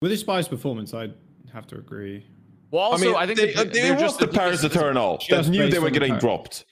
With 0.01 0.13
his 0.13 0.21
Spies 0.21 0.47
performance, 0.47 0.95
I'd 0.95 1.15
have 1.53 1.67
to 1.67 1.75
agree. 1.79 2.25
Well, 2.71 2.85
also, 2.85 3.05
I 3.05 3.09
mean, 3.09 3.17
I 3.17 3.27
think 3.27 3.39
they, 3.41 3.55
uh, 3.55 3.65
they, 3.65 3.71
they- 3.71 3.81
they're 3.81 3.87
it 3.89 3.93
was 3.95 4.03
just 4.03 4.21
the 4.21 4.29
Paris 4.29 4.63
Eternal 4.63 5.21
that 5.29 5.49
knew 5.49 5.69
they 5.69 5.81
were 5.81 5.87
on 5.89 5.93
the 5.93 5.99
getting 5.99 6.19
dropped. 6.19 6.67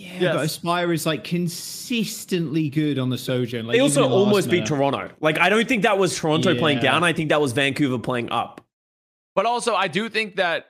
Yeah, 0.00 0.20
Yes. 0.20 0.34
but 0.34 0.44
Aspire 0.44 0.92
is 0.92 1.04
like 1.06 1.24
consistently 1.24 2.70
good 2.70 2.98
on 2.98 3.10
the 3.10 3.18
Sojourn. 3.18 3.66
Like, 3.66 3.74
They 3.76 3.80
also 3.80 4.00
even 4.00 4.12
almost 4.12 4.48
beat 4.50 4.60
meta. 4.60 4.74
Toronto. 4.74 5.10
Like 5.20 5.38
I 5.38 5.48
don't 5.48 5.68
think 5.68 5.82
that 5.82 5.98
was 5.98 6.16
Toronto 6.16 6.54
playing 6.56 6.80
down. 6.80 7.04
I 7.04 7.12
think 7.12 7.28
that 7.28 7.40
was 7.40 7.52
Vancouver 7.52 7.98
playing 7.98 8.30
up. 8.30 8.60
But 9.34 9.46
also, 9.46 9.74
I 9.74 9.88
do 9.88 10.08
think 10.08 10.36
that 10.36 10.66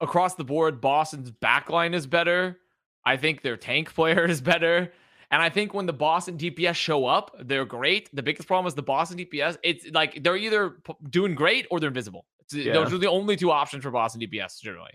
across 0.00 0.34
the 0.34 0.44
board, 0.44 0.80
Boston's 0.80 1.30
backline 1.30 1.94
is 1.94 2.06
better. 2.06 2.58
I 3.04 3.16
think 3.16 3.42
their 3.42 3.56
tank 3.56 3.94
player 3.98 4.24
is 4.24 4.40
better. 4.40 4.92
And 5.30 5.40
I 5.40 5.48
think 5.48 5.72
when 5.72 5.86
the 5.86 5.94
Boston 5.94 6.36
DPS 6.36 6.74
show 6.74 7.06
up, 7.06 7.34
they're 7.40 7.64
great. 7.64 8.10
The 8.14 8.22
biggest 8.22 8.46
problem 8.46 8.66
is 8.66 8.74
the 8.74 8.82
Boston 8.82 9.16
DPS. 9.18 9.56
It's 9.62 9.86
like 9.92 10.22
they're 10.22 10.36
either 10.36 10.70
p- 10.70 10.92
doing 11.08 11.34
great 11.34 11.66
or 11.70 11.80
they're 11.80 11.88
invisible. 11.88 12.26
It's, 12.40 12.52
Yeah. 12.54 12.74
Those 12.74 12.92
are 12.92 12.98
the 12.98 13.08
only 13.08 13.36
two 13.36 13.50
options 13.50 13.82
for 13.82 13.90
Boston 13.90 14.20
DPS 14.20 14.60
generally. 14.60 14.92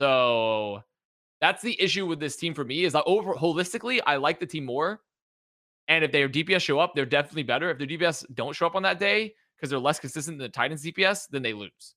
So 0.00 0.84
that's 1.40 1.62
the 1.62 1.80
issue 1.80 2.06
with 2.06 2.20
this 2.20 2.36
team 2.36 2.54
for 2.54 2.64
me. 2.64 2.84
Is 2.84 2.92
that 2.94 3.04
over 3.06 3.34
holistically, 3.34 4.00
I 4.06 4.16
like 4.16 4.40
the 4.40 4.46
team 4.46 4.64
more. 4.64 5.00
And 5.88 6.02
if 6.04 6.12
their 6.12 6.28
DPS 6.28 6.62
show 6.62 6.78
up, 6.78 6.94
they're 6.94 7.04
definitely 7.04 7.42
better. 7.42 7.70
If 7.70 7.78
their 7.78 7.86
DPS 7.86 8.24
don't 8.34 8.54
show 8.56 8.66
up 8.66 8.74
on 8.74 8.82
that 8.84 8.98
day 8.98 9.34
because 9.56 9.68
they're 9.70 9.78
less 9.78 10.00
consistent 10.00 10.38
than 10.38 10.44
the 10.46 10.48
Titans 10.48 10.82
DPS, 10.82 11.28
then 11.30 11.42
they 11.42 11.52
lose. 11.52 11.94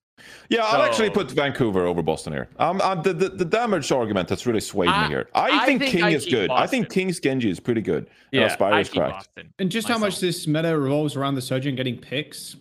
Yeah, 0.50 0.64
I'll 0.66 0.82
actually 0.82 1.12
put 1.12 1.30
Vancouver 1.30 1.86
over 1.86 2.02
Boston 2.02 2.34
here. 2.34 2.50
Um, 2.58 2.82
uh, 2.82 2.96
the, 2.96 3.14
the 3.14 3.30
the 3.30 3.46
damage 3.46 3.92
argument 3.92 4.28
that's 4.28 4.48
really 4.48 4.60
swayed 4.60 4.90
I- 4.90 5.04
me 5.04 5.10
here. 5.10 5.30
I, 5.36 5.62
I 5.62 5.66
think, 5.68 5.80
think 5.82 5.92
King 5.92 6.04
I 6.04 6.10
is 6.10 6.24
keep 6.26 6.34
good. 6.34 6.50
I 6.50 6.66
think 6.66 6.90
King's 6.90 7.20
Genji 7.20 7.52
is 7.52 7.60
pretty 7.60 7.82
good. 7.82 8.10
Yeah, 8.32 8.42
Yeah, 8.42 8.48
Spire 8.50 8.74
I 8.74 8.80
is 8.80 8.90
keep 8.90 9.02
correct. 9.04 9.14
Boston. 9.14 9.54
And 9.60 9.70
just 9.70 9.88
how 9.88 10.00
much 10.00 10.20
this 10.20 10.48
meta 10.48 10.78
revolves 10.78 11.16
around 11.16 11.36
the 11.36 11.42
Sojourn 11.42 11.76
getting 11.76 11.98
picks. 12.00 12.56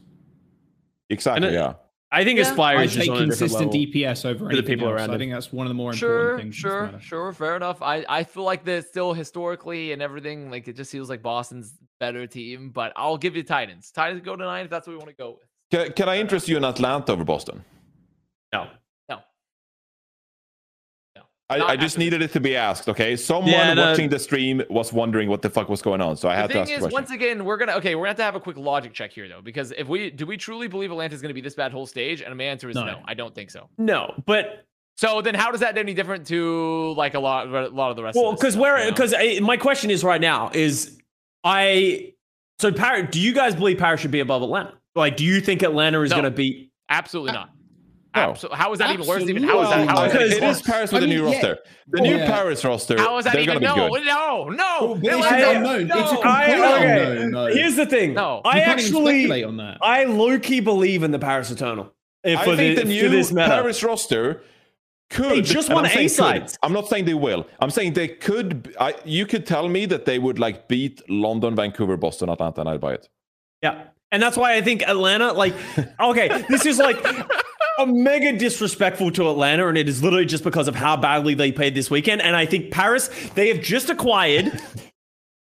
Exactly. 1.08 1.48
It- 1.48 1.54
yeah. 1.54 1.74
I 2.16 2.24
think 2.24 2.38
Yeah. 2.38 2.50
Aspire 2.50 2.78
I 2.78 2.82
is 2.84 2.94
just 2.94 3.02
take 3.06 3.10
on 3.10 3.16
a 3.18 3.20
consistent 3.26 3.66
level. 3.74 3.74
DPS 3.74 4.24
over 4.24 4.48
the 4.54 4.62
people 4.62 4.86
else. 4.88 4.94
around 4.96 5.10
I 5.10 5.18
think 5.18 5.32
that's 5.32 5.52
one 5.52 5.66
of 5.66 5.70
the 5.70 5.74
more 5.74 5.92
Sure, 5.92 6.30
important 6.38 6.54
things. 6.54 6.64
in 6.64 6.92
this 6.92 7.02
sure, 7.02 7.22
sure, 7.24 7.32
fair 7.34 7.56
enough. 7.56 7.82
I, 7.82 8.04
I 8.08 8.24
feel 8.24 8.44
like 8.44 8.64
that 8.64 8.86
still 8.86 9.12
historically 9.12 9.92
and 9.92 10.00
everything, 10.00 10.50
like 10.50 10.66
it 10.66 10.76
just 10.76 10.90
feels 10.90 11.10
like 11.10 11.22
Boston's 11.22 11.74
better 12.00 12.26
team, 12.26 12.70
but 12.70 12.92
I'll 12.96 13.18
give 13.18 13.36
you 13.36 13.42
Titans. 13.42 13.90
Titans 13.90 14.22
go 14.22 14.34
to 14.34 14.44
nine 14.44 14.64
if 14.64 14.70
that's 14.70 14.86
what 14.86 14.94
we 14.94 14.96
want 14.98 15.10
to 15.10 15.14
go 15.16 15.38
with. 15.38 15.48
Can, 15.70 15.92
can 15.92 16.08
I 16.08 16.18
interest 16.18 16.48
you 16.48 16.56
in 16.56 16.64
Atlanta 16.64 17.12
over 17.12 17.24
Boston? 17.24 17.62
No. 18.52 18.68
No. 21.50 21.56
No. 21.58 21.64
I, 21.66 21.70
I 21.72 21.76
just 21.76 21.96
needed 21.98 22.22
it 22.22 22.32
to 22.32 22.40
be 22.40 22.56
asked. 22.56 22.88
Okay, 22.88 23.14
someone 23.16 23.50
Yeah, 23.52 23.74
no. 23.74 23.86
watching 23.90 24.08
the 24.08 24.18
stream 24.18 24.62
was 24.68 24.92
wondering 24.92 25.28
what 25.28 25.42
the 25.42 25.50
fuck 25.50 25.68
was 25.68 25.80
going 25.82 26.00
on, 26.00 26.16
so 26.16 26.28
I 26.28 26.34
had 26.34 26.50
the 26.50 26.54
to 26.54 26.60
ask 26.60 26.68
thing 26.68 26.80
the 26.80 26.86
is, 26.86 26.92
question. 26.92 26.94
once 26.94 27.10
again, 27.10 27.44
we're 27.44 27.56
gonna 27.56 27.72
okay, 27.74 27.94
we're 27.94 28.02
gonna 28.02 28.10
have 28.10 28.16
to 28.16 28.22
have 28.24 28.34
a 28.34 28.40
quick 28.40 28.56
logic 28.56 28.92
check 28.92 29.12
here 29.12 29.28
though, 29.28 29.40
because 29.42 29.72
if 29.78 29.86
we 29.88 30.10
do 30.10 30.26
we 30.26 30.36
truly 30.36 30.66
believe 30.68 30.90
Atlanta's 30.90 31.22
gonna 31.22 31.34
be 31.34 31.40
this 31.40 31.54
bad 31.54 31.72
whole 31.72 31.86
stage? 31.86 32.20
And 32.20 32.36
my 32.36 32.44
answer 32.44 32.68
is 32.68 32.74
no, 32.74 32.84
No. 32.84 33.02
I 33.04 33.14
don't 33.14 33.34
think 33.34 33.50
so. 33.50 33.68
No, 33.78 34.12
but 34.26 34.64
So 34.96 35.20
then 35.22 35.34
how 35.34 35.50
does 35.52 35.60
that 35.60 35.78
any 35.78 35.94
different 35.94 36.26
to 36.28 36.94
like 36.96 37.14
a 37.14 37.20
lot 37.20 37.46
a 37.46 37.68
lot 37.68 37.90
of 37.90 37.96
the 37.96 38.02
rest 38.02 38.16
well, 38.16 38.30
of 38.30 38.36
this 38.36 38.40
because 38.40 38.52
stuff, 38.54 38.62
where 38.62 38.78
you 38.78 38.84
know? 38.86 38.90
because 38.90 39.14
uh, 39.14 39.40
my 39.42 39.56
question 39.56 39.90
is 39.90 40.02
right 40.02 40.20
now 40.20 40.50
is 40.52 40.98
I 41.44 42.14
so 42.58 42.72
Paris, 42.72 43.08
do 43.12 43.20
you 43.20 43.32
guys 43.32 43.54
believe 43.54 43.78
Paris 43.78 44.00
should 44.00 44.10
be 44.10 44.20
above 44.20 44.42
Atlanta? 44.42 44.72
Like, 44.94 45.16
do 45.16 45.24
you 45.24 45.40
think 45.40 45.62
Atlanta 45.62 46.00
is 46.00 46.10
No. 46.10 46.16
going 46.16 46.24
to 46.24 46.30
beat? 46.30 46.72
absolutely 46.88 47.32
not. 47.34 47.50
No. 48.16 48.32
Abso- 48.32 48.52
how 48.52 48.72
is 48.72 48.78
that 48.80 48.92
even 48.92 49.06
worse? 49.06 49.22
Even 49.22 49.42
how 49.42 49.62
is 49.62 49.68
that? 49.68 49.88
Absolutely 49.88 49.94
How 49.94 50.02
Uh, 50.04 50.08
that 50.08 50.20
it 50.22 50.26
even 50.26 50.42
it 50.42 50.46
worse? 50.46 50.56
is 50.56 50.62
Paris 50.62 50.92
with 50.92 50.96
I 51.02 51.06
the 51.06 51.06
mean, 51.06 51.16
new 51.18 51.28
yeah. 51.28 51.32
roster. 51.34 51.58
The 51.88 52.00
Oh, 52.00 52.02
new 52.02 52.16
yeah. 52.16 52.26
Paris 52.30 52.64
roster, 52.64 52.98
How 52.98 53.18
is 53.18 53.24
that 53.26 53.36
even? 53.38 53.62
No, 53.62 53.74
no, 53.96 54.48
no. 54.48 54.76
Well, 54.80 54.94
It 54.94 55.04
it's 55.04 55.16
was- 55.16 55.26
an 55.26 55.32
I- 55.34 55.52
unknown. 55.52 55.82
It's 55.82 55.90
a 56.10 56.14
no. 56.14 56.20
I, 56.22 56.44
okay. 56.44 57.12
unknown. 57.22 57.30
though. 57.32 57.46
Here's 57.54 57.76
the 57.76 57.86
thing. 57.86 58.14
No. 58.14 58.40
I 58.44 58.58
You 58.58 58.64
can't 58.64 58.80
actually 58.80 59.44
on 59.44 59.56
that. 59.58 59.78
I 59.82 60.04
low 60.04 60.38
key 60.38 60.60
believe 60.60 61.02
in 61.02 61.10
the 61.10 61.18
Paris 61.18 61.50
Eternal. 61.50 61.92
If 62.24 62.38
I 62.40 62.44
for 62.44 62.56
think 62.56 62.76
the, 62.76 62.82
the 62.82 62.88
new 62.88 63.08
this 63.08 63.32
meta. 63.32 63.46
Paris 63.48 63.82
roster 63.84 64.42
could. 65.10 65.30
They 65.30 65.40
just 65.42 65.68
and 65.68 65.76
won 65.76 65.86
A-sides. 65.86 66.58
I'm 66.62 66.72
not 66.72 66.88
saying 66.88 67.04
they 67.04 67.14
will. 67.14 67.46
I'm 67.60 67.70
saying 67.70 67.92
they 67.92 68.08
could. 68.08 68.64
b- 68.64 68.70
I, 68.80 68.94
you 69.04 69.26
could 69.26 69.46
tell 69.46 69.68
me 69.68 69.86
that 69.86 70.04
they 70.06 70.18
would 70.18 70.38
like 70.40 70.66
beat 70.66 71.08
London, 71.08 71.54
Vancouver, 71.54 71.96
Boston, 71.96 72.28
Atlanta, 72.28 72.60
and 72.62 72.68
I'd 72.70 72.80
buy 72.80 72.94
it. 72.94 73.08
Yeah. 73.62 73.84
And 74.10 74.20
that's 74.22 74.36
why 74.36 74.54
I 74.54 74.62
think 74.62 74.82
Atlanta, 74.82 75.32
like, 75.32 75.54
okay, 76.00 76.44
this 76.48 76.64
is 76.66 76.78
like 76.78 76.96
a 77.78 77.86
mega 77.86 78.36
disrespectful 78.36 79.10
to 79.12 79.30
Atlanta, 79.30 79.68
and 79.68 79.76
it 79.76 79.88
is 79.88 80.02
literally 80.02 80.26
just 80.26 80.44
because 80.44 80.68
of 80.68 80.74
how 80.74 80.96
badly 80.96 81.34
they 81.34 81.52
played 81.52 81.74
this 81.74 81.90
weekend. 81.90 82.22
And 82.22 82.34
I 82.36 82.46
think 82.46 82.70
Paris, 82.70 83.08
they 83.34 83.48
have 83.48 83.60
just 83.60 83.90
acquired 83.90 84.60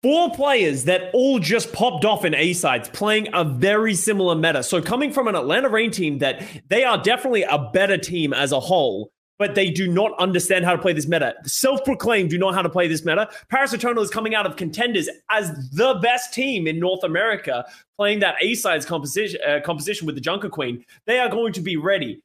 four 0.03 0.31
players 0.33 0.85
that 0.85 1.11
all 1.15 1.39
just 1.39 1.73
popped 1.73 2.05
off 2.05 2.27
in 2.27 2.35
A 2.35 2.53
sides 2.53 2.91
playing 2.91 3.29
a 3.33 3.43
very 3.43 3.95
similar 3.95 4.35
meta. 4.35 4.63
So 4.63 4.83
coming 4.83 5.13
from 5.13 5.29
an 5.29 5.35
Atlanta 5.35 5.71
Reign 5.71 5.91
team 5.91 6.19
that 6.19 6.43
they 6.69 6.85
are 6.85 7.03
definitely 7.03 7.43
a 7.45 7.71
better 7.73 7.97
team 7.97 8.35
as 8.35 8.53
a 8.53 8.61
whole. 8.61 9.11
But 9.39 9.57
they 9.57 9.71
do 9.71 9.89
not 9.89 10.13
understand 10.19 10.65
how 10.65 10.73
to 10.73 10.79
play 10.79 10.93
this 10.93 11.09
meta. 11.09 11.35
Self-proclaimed 11.45 12.31
do 12.31 12.39
not 12.39 12.51
know 12.51 12.55
how 12.55 12.63
to 12.63 12.69
play 12.69 12.87
this 12.87 13.05
meta. 13.05 13.29
Paris 13.49 13.73
Eternal 13.73 14.03
is 14.03 14.11
coming 14.11 14.35
out 14.35 14.47
of 14.47 14.57
contenders 14.57 15.09
as 15.29 15.71
the 15.71 15.95
best 15.95 16.33
team 16.33 16.67
in 16.67 16.79
North 16.79 17.03
America, 17.03 17.65
playing 17.97 18.21
that 18.21 18.37
A 18.41 18.55
sides 18.55 18.87
composition 18.87 19.41
uh, 19.47 19.61
composition 19.65 20.07
with 20.07 20.15
the 20.15 20.21
Junker 20.21 20.49
Queen. 20.49 20.85
They 21.07 21.19
are 21.19 21.29
going 21.29 21.53
to 21.55 21.61
be 21.61 21.77
ready. 21.77 22.23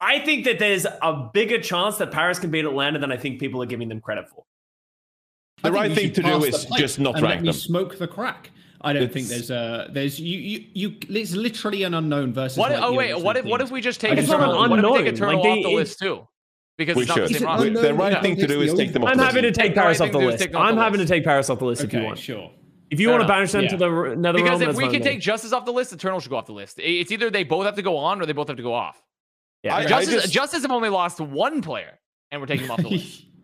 I 0.00 0.20
think 0.20 0.46
that 0.46 0.58
there's 0.58 0.86
a 0.86 1.30
bigger 1.34 1.60
chance 1.60 1.98
that 1.98 2.10
Paris 2.10 2.38
can 2.38 2.50
beat 2.50 2.64
Atlanta 2.64 2.98
than 2.98 3.12
I 3.12 3.18
think 3.18 3.38
people 3.38 3.62
are 3.62 3.66
giving 3.66 3.88
them 3.90 4.00
credit 4.00 4.28
for. 4.30 4.44
The 5.62 5.72
right 5.72 5.92
thing 5.92 6.12
to 6.14 6.22
do 6.22 6.44
is 6.44 6.64
just 6.78 6.98
not 6.98 7.20
rank 7.20 7.42
me 7.42 7.48
them. 7.48 7.52
Smoke 7.52 7.98
the 7.98 8.08
crack. 8.08 8.50
I 8.82 8.92
don't 8.92 9.12
think 9.12 9.26
there's 9.28 9.50
a 9.50 9.88
there's 9.92 10.18
you 10.18 10.38
you 10.38 10.64
you. 10.72 10.96
It's 11.10 11.32
literally 11.34 11.82
an 11.82 11.94
unknown 11.94 12.32
versus. 12.32 12.56
What? 12.58 12.72
like, 12.72 12.82
oh 12.82 12.92
wait, 12.94 13.18
what 13.20 13.36
if 13.36 13.44
what 13.44 13.60
if 13.60 13.70
we 13.70 13.80
just 13.80 14.00
take 14.00 14.16
It's 14.18 14.28
Eternal? 14.28 14.52
not 14.52 14.64
an 14.64 14.70
What 14.70 14.78
if 14.78 14.82
we 14.82 14.88
unknown, 14.88 15.04
take 15.04 15.14
Eternal 15.14 15.36
like, 15.40 15.46
off 15.46 15.56
they- 15.56 15.62
the 15.62 15.68
list 15.76 15.98
too? 15.98 16.26
Because 16.78 16.96
We 16.96 17.02
it's 17.02 17.08
not 17.10 17.14
should. 17.16 17.28
the 17.28 17.38
same 17.40 17.76
it 17.76 17.80
The 17.82 17.92
right 17.94 18.12
Yeah. 18.12 18.22
thing 18.22 18.36
to 18.36 18.46
do 18.46 18.62
is 18.62 18.72
take 18.72 18.94
them 18.94 19.04
off 19.04 19.10
I'm 19.10 19.18
the 19.18 19.24
happy 19.24 19.42
to 19.42 19.48
list. 19.48 19.60
take 19.60 19.66
Take 19.66 19.74
Paris 19.74 20.00
off 20.00 20.06
the 20.08 20.12
thing 20.12 20.20
to 20.20 20.24
do 20.24 20.28
is 20.28 20.32
list. 20.32 20.42
take 20.44 20.52
them 20.52 20.62
off 20.62 20.68
I'm 20.70 20.76
the 20.76 20.82
happy 20.82 20.96
to 20.96 21.06
take 21.06 21.24
Paris 21.24 21.50
off 21.50 21.58
the 21.58 21.64
list 21.66 21.84
if 21.84 21.92
you 21.92 22.02
want. 22.02 22.18
sure. 22.18 22.50
If 22.90 22.98
you 22.98 23.08
Fair 23.08 23.16
want 23.18 23.22
to 23.24 23.28
banish 23.28 23.52
them 23.52 23.68
to 23.68 23.76
the 23.76 23.86
another 24.12 24.38
Because 24.38 24.60
realm, 24.60 24.70
if 24.70 24.76
we 24.76 24.88
can 24.88 25.02
take 25.02 25.20
Justice 25.20 25.52
off 25.52 25.66
the 25.66 25.72
list, 25.72 25.92
Eternal 25.92 26.18
should 26.20 26.30
go 26.30 26.36
off 26.36 26.46
the 26.46 26.52
list. 26.54 26.78
It's 26.78 27.12
either 27.12 27.28
they 27.28 27.44
both 27.44 27.66
have 27.66 27.76
to 27.76 27.82
go 27.82 27.98
on 27.98 28.20
or 28.22 28.24
they 28.26 28.32
both 28.32 28.48
have 28.48 28.56
to 28.56 28.62
go 28.62 28.72
off. 28.72 29.00
Yeah. 29.62 29.76
I- 29.76 29.84
Justice, 29.84 30.22
just- 30.22 30.32
Justice 30.32 30.62
have 30.62 30.70
only 30.70 30.88
lost 30.88 31.20
one 31.20 31.60
player, 31.60 31.98
and 32.32 32.40
we're 32.40 32.46
taking 32.46 32.62
them 32.66 32.70
off 32.72 32.82
the 32.82 32.88
list. 32.88 33.24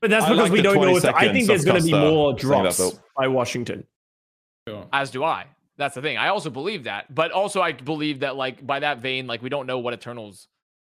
But 0.00 0.10
that's 0.10 0.24
because 0.24 0.38
like 0.38 0.52
we 0.52 0.62
don't 0.62 0.80
know. 0.80 0.96
If, 0.96 1.04
I 1.04 1.32
think 1.32 1.46
there's 1.46 1.64
going 1.64 1.80
to 1.80 1.86
be 1.86 1.92
uh, 1.94 2.00
more 2.10 2.32
drops 2.34 2.80
by 3.16 3.28
Washington. 3.28 3.84
As 4.92 5.10
do 5.10 5.24
I. 5.24 5.46
That's 5.78 5.94
the 5.94 6.02
thing. 6.02 6.18
I 6.18 6.28
also 6.28 6.50
believe 6.50 6.84
that, 6.84 7.12
but 7.12 7.32
also 7.32 7.60
I 7.60 7.72
believe 7.72 8.20
that, 8.20 8.36
like 8.36 8.64
by 8.64 8.80
that 8.80 8.98
vein, 8.98 9.26
like 9.26 9.42
we 9.42 9.48
don't 9.48 9.66
know 9.66 9.78
what 9.78 9.94
Eternals 9.94 10.46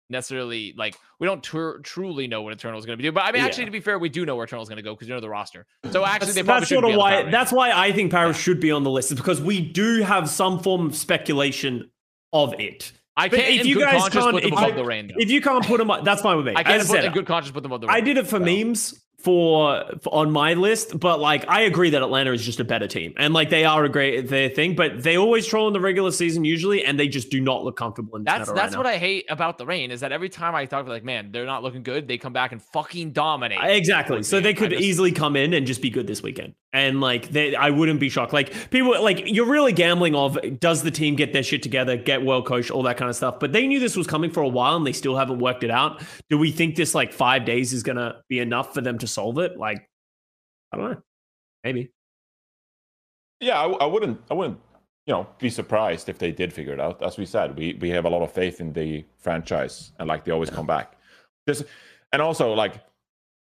necessarily 0.09 0.73
like. 0.77 0.95
We 1.19 1.27
don't 1.27 1.43
tr- 1.43 1.77
truly 1.83 2.27
know 2.27 2.41
what 2.41 2.53
Eternals 2.53 2.81
is 2.83 2.85
going 2.85 2.97
to 2.97 2.97
be 2.97 3.03
doing. 3.03 3.13
But 3.13 3.25
I 3.25 3.31
mean, 3.31 3.43
actually, 3.43 3.65
to 3.65 3.71
be 3.71 3.81
fair, 3.81 3.99
we 3.99 4.09
do 4.09 4.25
know 4.25 4.35
where 4.35 4.45
Eternals 4.45 4.65
is 4.65 4.69
going 4.69 4.77
to 4.77 4.83
go 4.83 4.95
because 4.95 5.07
you 5.07 5.13
know 5.13 5.19
the 5.19 5.29
roster. 5.29 5.65
So 5.91 6.05
actually, 6.05 6.27
That's, 6.27 6.35
they 6.35 6.43
probably 6.43 6.59
that's 6.61 6.69
sort 6.69 6.85
of 6.85 6.95
why. 6.95 7.29
That's 7.29 7.51
why 7.51 7.71
I 7.71 7.91
think 7.91 8.11
Paris 8.11 8.37
should 8.37 8.59
be 8.59 8.71
on 8.71 8.83
the 8.83 8.89
list, 8.89 9.11
is 9.11 9.17
because 9.17 9.41
we 9.41 9.61
do 9.61 10.01
have 10.01 10.29
some 10.29 10.59
form 10.59 10.87
of 10.87 10.95
speculation 10.95 11.91
of 12.33 12.53
it. 12.59 12.93
I 13.17 13.27
But 13.27 13.41
can't. 13.41 13.59
if 13.59 13.65
you 13.67 13.81
guys 13.81 14.07
can't- 14.09 14.31
put 14.33 14.43
them 14.43 14.53
if 14.53 14.57
I- 14.57 14.71
the 14.71 14.85
Reign. 14.85 15.11
If 15.17 15.29
you 15.29 15.41
can't 15.41 15.65
put 15.65 15.77
them, 15.79 15.91
up, 15.91 16.05
that's 16.05 16.21
fine 16.21 16.37
with 16.37 16.45
me. 16.45 16.53
I 16.55 16.63
can't 16.63 16.81
As 16.81 16.87
put 16.87 16.95
said, 16.95 17.05
in 17.05 17.11
good 17.11 17.25
conscience 17.27 17.51
put 17.53 17.63
them 17.63 17.71
above 17.73 17.81
the 17.81 17.87
I 17.93 17.99
did 17.99 18.17
it 18.17 18.25
for 18.27 18.39
memes 18.39 18.99
for, 19.19 19.83
for 20.01 20.13
on 20.13 20.31
my 20.31 20.53
list, 20.53 20.99
but 20.99 21.19
like 21.19 21.47
I 21.49 21.61
agree 21.61 21.89
that 21.91 22.01
Atlanta 22.01 22.31
is 22.31 22.43
just 22.43 22.59
a 22.59 22.63
better 22.63 22.87
team, 22.87 23.13
and 23.17 23.33
like 23.33 23.49
they 23.49 23.65
are 23.65 23.83
a 23.83 23.89
great 23.89 24.27
their 24.29 24.49
thing, 24.49 24.75
but 24.75 25.03
they 25.03 25.17
always 25.17 25.45
troll 25.45 25.67
in 25.67 25.73
the 25.73 25.79
regular 25.79 26.11
season 26.11 26.45
usually, 26.45 26.85
and 26.85 26.99
they 26.99 27.07
just 27.07 27.29
do 27.29 27.41
not 27.41 27.63
look 27.63 27.75
comfortable 27.77 28.15
in 28.17 28.23
That's 28.23 28.51
that's 28.51 28.73
right 28.73 28.77
what 28.77 28.83
now. 28.83 28.89
I 28.93 28.97
hate 28.97 29.25
about 29.29 29.57
the 29.57 29.65
Reign 29.65 29.91
is 29.91 29.99
that 30.01 30.11
every 30.11 30.29
time 30.29 30.55
I 30.55 30.65
talk 30.65 30.87
like, 30.87 31.03
man, 31.03 31.31
they're 31.31 31.45
not 31.45 31.63
looking 31.63 31.83
good. 31.83 32.07
They 32.07 32.17
come 32.17 32.33
back 32.33 32.51
and 32.51 32.61
fucking 32.61 33.11
dominate. 33.11 33.59
Exactly. 33.61 34.23
So 34.23 34.39
they 34.39 34.53
could 34.53 34.71
just- 34.71 34.81
easily 34.83 35.11
come 35.11 35.35
in 35.35 35.53
and 35.53 35.67
just 35.67 35.81
be 35.81 35.89
good 35.89 36.07
this 36.07 36.23
weekend. 36.23 36.53
And 36.71 37.01
like 37.01 37.29
they 37.29 37.55
I 37.55 37.71
wouldn't 37.71 37.99
be 37.99 38.09
shocked. 38.09 38.31
Like 38.31 38.69
people 38.69 39.01
like 39.01 39.23
you're 39.25 39.47
really 39.47 39.73
gambling 39.73 40.13
of 40.13 40.37
does 40.59 40.83
the 40.83 40.91
team 40.91 41.15
get 41.15 41.33
their 41.33 41.41
shit 41.41 41.63
together, 41.63 41.97
get 41.97 42.23
well 42.23 42.43
coached, 42.43 42.69
all 42.69 42.83
that 42.83 42.97
kind 42.97 43.09
of 43.09 43.15
stuff. 43.15 43.39
But 43.39 43.53
they 43.53 43.65
knew 43.65 43.79
this 43.79 43.95
was 43.95 44.05
coming 44.05 44.29
for 44.29 44.43
a 44.43 44.47
while 44.47 44.75
and 44.75 44.85
they 44.85 44.93
still 44.93 45.17
haven't 45.17 45.39
worked 45.39 45.63
it 45.63 45.71
out. 45.71 46.03
Do 46.29 46.37
we 46.37 46.51
think 46.51 46.75
this 46.75 46.93
like 46.93 47.11
5 47.11 47.43
days 47.43 47.73
is 47.73 47.81
to 47.83 48.17
be 48.29 48.39
enough 48.39 48.73
for 48.73 48.81
them 48.81 48.99
to 48.99 49.07
solve 49.07 49.39
it? 49.39 49.57
Like 49.57 49.89
I 50.71 50.77
don't 50.77 50.91
know. 50.91 51.01
Maybe. 51.63 51.91
Yeah, 53.39 53.59
I, 53.59 53.67
I 53.67 53.85
wouldn't. 53.85 54.21
I 54.29 54.33
wouldn't. 54.33 54.59
You 55.05 55.13
know, 55.13 55.27
be 55.39 55.49
surprised 55.49 56.07
if 56.07 56.19
they 56.19 56.31
did 56.31 56.53
figure 56.53 56.73
it 56.73 56.79
out. 56.79 57.01
As 57.01 57.17
we 57.17 57.25
said, 57.25 57.57
we 57.57 57.77
we 57.81 57.89
have 57.89 58.05
a 58.05 58.09
lot 58.09 58.21
of 58.21 58.31
faith 58.31 58.61
in 58.61 58.73
the 58.73 59.05
franchise, 59.17 59.91
and 59.97 60.07
like 60.07 60.23
they 60.23 60.31
always 60.31 60.49
come 60.49 60.67
back. 60.67 60.97
Just 61.47 61.63
and 62.11 62.21
also 62.21 62.53
like, 62.53 62.75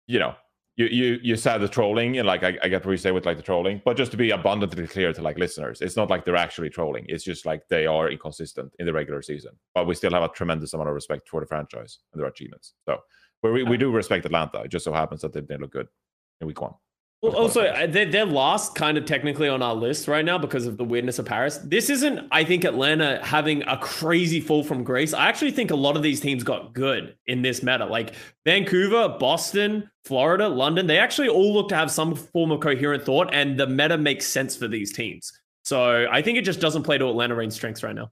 you 0.07 0.19
know, 0.19 0.35
you 0.79 0.85
you 0.85 1.19
you 1.21 1.35
said 1.35 1.57
the 1.57 1.67
trolling 1.67 2.17
and 2.17 2.25
like 2.25 2.41
I, 2.41 2.57
I 2.63 2.69
get 2.69 2.85
what 2.85 2.91
you 2.91 2.97
say 2.97 3.11
with 3.11 3.25
like 3.25 3.35
the 3.35 3.43
trolling, 3.43 3.81
but 3.83 3.97
just 3.97 4.11
to 4.11 4.17
be 4.17 4.31
abundantly 4.31 4.87
clear 4.87 5.11
to 5.11 5.21
like 5.21 5.37
listeners, 5.37 5.81
it's 5.81 5.97
not 5.97 6.09
like 6.09 6.23
they're 6.23 6.37
actually 6.37 6.69
trolling. 6.69 7.05
It's 7.09 7.25
just 7.25 7.45
like 7.45 7.67
they 7.67 7.85
are 7.85 8.09
inconsistent 8.09 8.71
in 8.79 8.85
the 8.85 8.93
regular 8.93 9.21
season, 9.21 9.51
but 9.75 9.87
we 9.87 9.93
still 9.93 10.13
have 10.13 10.23
a 10.23 10.29
tremendous 10.29 10.73
amount 10.73 10.87
of 10.87 10.95
respect 10.95 11.27
for 11.27 11.41
the 11.41 11.47
franchise 11.47 11.99
and 12.13 12.21
their 12.21 12.29
achievements. 12.29 12.75
So 12.85 12.99
we 13.43 13.51
we, 13.51 13.63
we 13.63 13.77
do 13.77 13.91
respect 13.91 14.25
Atlanta. 14.25 14.61
It 14.61 14.71
just 14.71 14.85
so 14.85 14.93
happens 14.93 15.21
that 15.21 15.33
they 15.33 15.41
didn't 15.41 15.61
look 15.61 15.73
good 15.73 15.89
in 16.39 16.47
week 16.47 16.61
one. 16.61 16.75
Well, 17.21 17.35
also, 17.35 17.63
they're, 17.87 18.05
they're 18.05 18.25
last 18.25 18.75
kind 18.75 18.97
of 18.97 19.03
technically 19.03 19.49
on 19.49 19.61
our 19.61 19.75
list 19.75 20.07
right 20.07 20.23
now 20.23 20.37
because 20.37 20.65
of 20.65 20.77
the 20.77 20.85
weirdness 20.85 21.19
of 21.19 21.25
Paris. 21.25 21.57
This 21.57 21.89
isn't, 21.89 22.25
I 22.31 22.45
think, 22.45 22.63
Atlanta 22.63 23.19
having 23.21 23.61
a 23.63 23.77
crazy 23.77 24.39
fall 24.39 24.63
from 24.63 24.85
grace. 24.85 25.13
I 25.13 25.27
actually 25.27 25.51
think 25.51 25.69
a 25.69 25.75
lot 25.75 25.97
of 25.97 26.03
these 26.03 26.21
teams 26.21 26.45
got 26.45 26.73
good 26.73 27.17
in 27.27 27.41
this 27.41 27.61
meta. 27.61 27.85
Like 27.85 28.13
Vancouver, 28.45 29.17
Boston, 29.19 29.89
Florida, 30.05 30.47
London, 30.47 30.87
they 30.87 30.97
actually 30.97 31.27
all 31.27 31.53
look 31.53 31.67
to 31.69 31.75
have 31.75 31.91
some 31.91 32.15
form 32.15 32.51
of 32.51 32.61
coherent 32.61 33.03
thought, 33.03 33.33
and 33.33 33.59
the 33.59 33.67
meta 33.67 33.97
makes 33.97 34.25
sense 34.25 34.55
for 34.55 34.69
these 34.69 34.93
teams. 34.93 35.33
So 35.65 36.07
I 36.09 36.21
think 36.21 36.37
it 36.37 36.45
just 36.45 36.61
doesn't 36.61 36.83
play 36.83 36.97
to 36.97 37.09
Atlanta 37.09 37.35
Reign 37.35 37.51
strengths 37.51 37.83
right 37.83 37.95
now. 37.95 38.11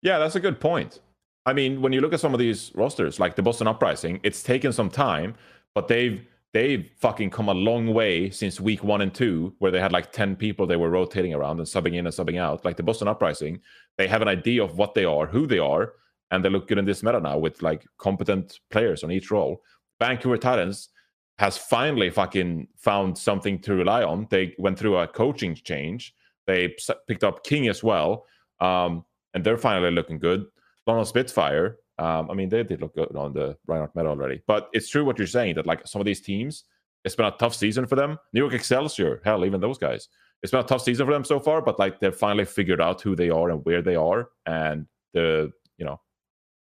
Yeah, 0.00 0.18
that's 0.18 0.36
a 0.36 0.40
good 0.40 0.58
point. 0.58 1.00
I 1.44 1.52
mean, 1.52 1.82
when 1.82 1.92
you 1.92 2.00
look 2.00 2.14
at 2.14 2.20
some 2.20 2.32
of 2.32 2.40
these 2.40 2.72
rosters, 2.74 3.20
like 3.20 3.36
the 3.36 3.42
Boston 3.42 3.66
Uprising, 3.66 4.20
it's 4.22 4.42
taken 4.42 4.72
some 4.72 4.88
time, 4.88 5.34
but 5.74 5.88
they've 5.88 6.26
they've 6.52 6.90
fucking 6.98 7.30
come 7.30 7.48
a 7.48 7.54
long 7.54 7.92
way 7.92 8.30
since 8.30 8.60
week 8.60 8.82
one 8.82 9.00
and 9.00 9.14
two, 9.14 9.54
where 9.58 9.70
they 9.70 9.80
had 9.80 9.92
like 9.92 10.12
10 10.12 10.36
people 10.36 10.66
they 10.66 10.76
were 10.76 10.90
rotating 10.90 11.34
around 11.34 11.58
and 11.58 11.66
subbing 11.66 11.94
in 11.94 12.06
and 12.06 12.14
subbing 12.14 12.40
out. 12.40 12.64
Like 12.64 12.76
the 12.76 12.82
Boston 12.82 13.08
Uprising, 13.08 13.60
they 13.96 14.08
have 14.08 14.22
an 14.22 14.28
idea 14.28 14.62
of 14.62 14.78
what 14.78 14.94
they 14.94 15.04
are, 15.04 15.26
who 15.26 15.46
they 15.46 15.58
are, 15.58 15.94
and 16.30 16.44
they 16.44 16.48
look 16.48 16.68
good 16.68 16.78
in 16.78 16.84
this 16.84 17.02
meta 17.02 17.20
now 17.20 17.38
with 17.38 17.62
like 17.62 17.86
competent 17.98 18.60
players 18.70 19.04
on 19.04 19.10
each 19.10 19.30
role. 19.30 19.62
Vancouver 20.00 20.38
Titans 20.38 20.90
has 21.38 21.56
finally 21.56 22.10
fucking 22.10 22.66
found 22.76 23.16
something 23.16 23.60
to 23.60 23.74
rely 23.74 24.02
on. 24.02 24.26
They 24.30 24.54
went 24.58 24.78
through 24.78 24.96
a 24.96 25.06
coaching 25.06 25.54
change. 25.54 26.14
They 26.46 26.74
picked 27.06 27.24
up 27.24 27.44
King 27.44 27.68
as 27.68 27.82
well, 27.82 28.26
um, 28.60 29.04
and 29.34 29.44
they're 29.44 29.58
finally 29.58 29.90
looking 29.90 30.18
good. 30.18 30.46
London 30.86 31.04
Spitfire, 31.04 31.76
um, 31.98 32.30
I 32.30 32.34
mean, 32.34 32.48
they 32.48 32.62
did 32.62 32.80
look 32.80 32.94
good 32.94 33.14
on 33.16 33.32
the 33.32 33.56
Reinhardt 33.66 33.94
Meta 33.96 34.08
already. 34.08 34.40
But 34.46 34.68
it's 34.72 34.88
true 34.88 35.04
what 35.04 35.18
you're 35.18 35.26
saying 35.26 35.56
that 35.56 35.66
like 35.66 35.86
some 35.86 36.00
of 36.00 36.06
these 36.06 36.20
teams, 36.20 36.64
it's 37.04 37.16
been 37.16 37.26
a 37.26 37.32
tough 37.32 37.54
season 37.54 37.86
for 37.86 37.96
them. 37.96 38.18
New 38.32 38.40
York 38.40 38.54
Excelsior, 38.54 39.20
hell, 39.24 39.44
even 39.44 39.60
those 39.60 39.78
guys. 39.78 40.08
It's 40.42 40.52
been 40.52 40.60
a 40.60 40.64
tough 40.64 40.82
season 40.82 41.06
for 41.06 41.12
them 41.12 41.24
so 41.24 41.40
far, 41.40 41.60
but 41.60 41.78
like 41.78 41.98
they've 41.98 42.14
finally 42.14 42.44
figured 42.44 42.80
out 42.80 43.00
who 43.00 43.16
they 43.16 43.30
are 43.30 43.50
and 43.50 43.64
where 43.64 43.82
they 43.82 43.96
are, 43.96 44.28
and 44.46 44.86
the 45.12 45.50
you 45.78 45.84
know, 45.84 46.00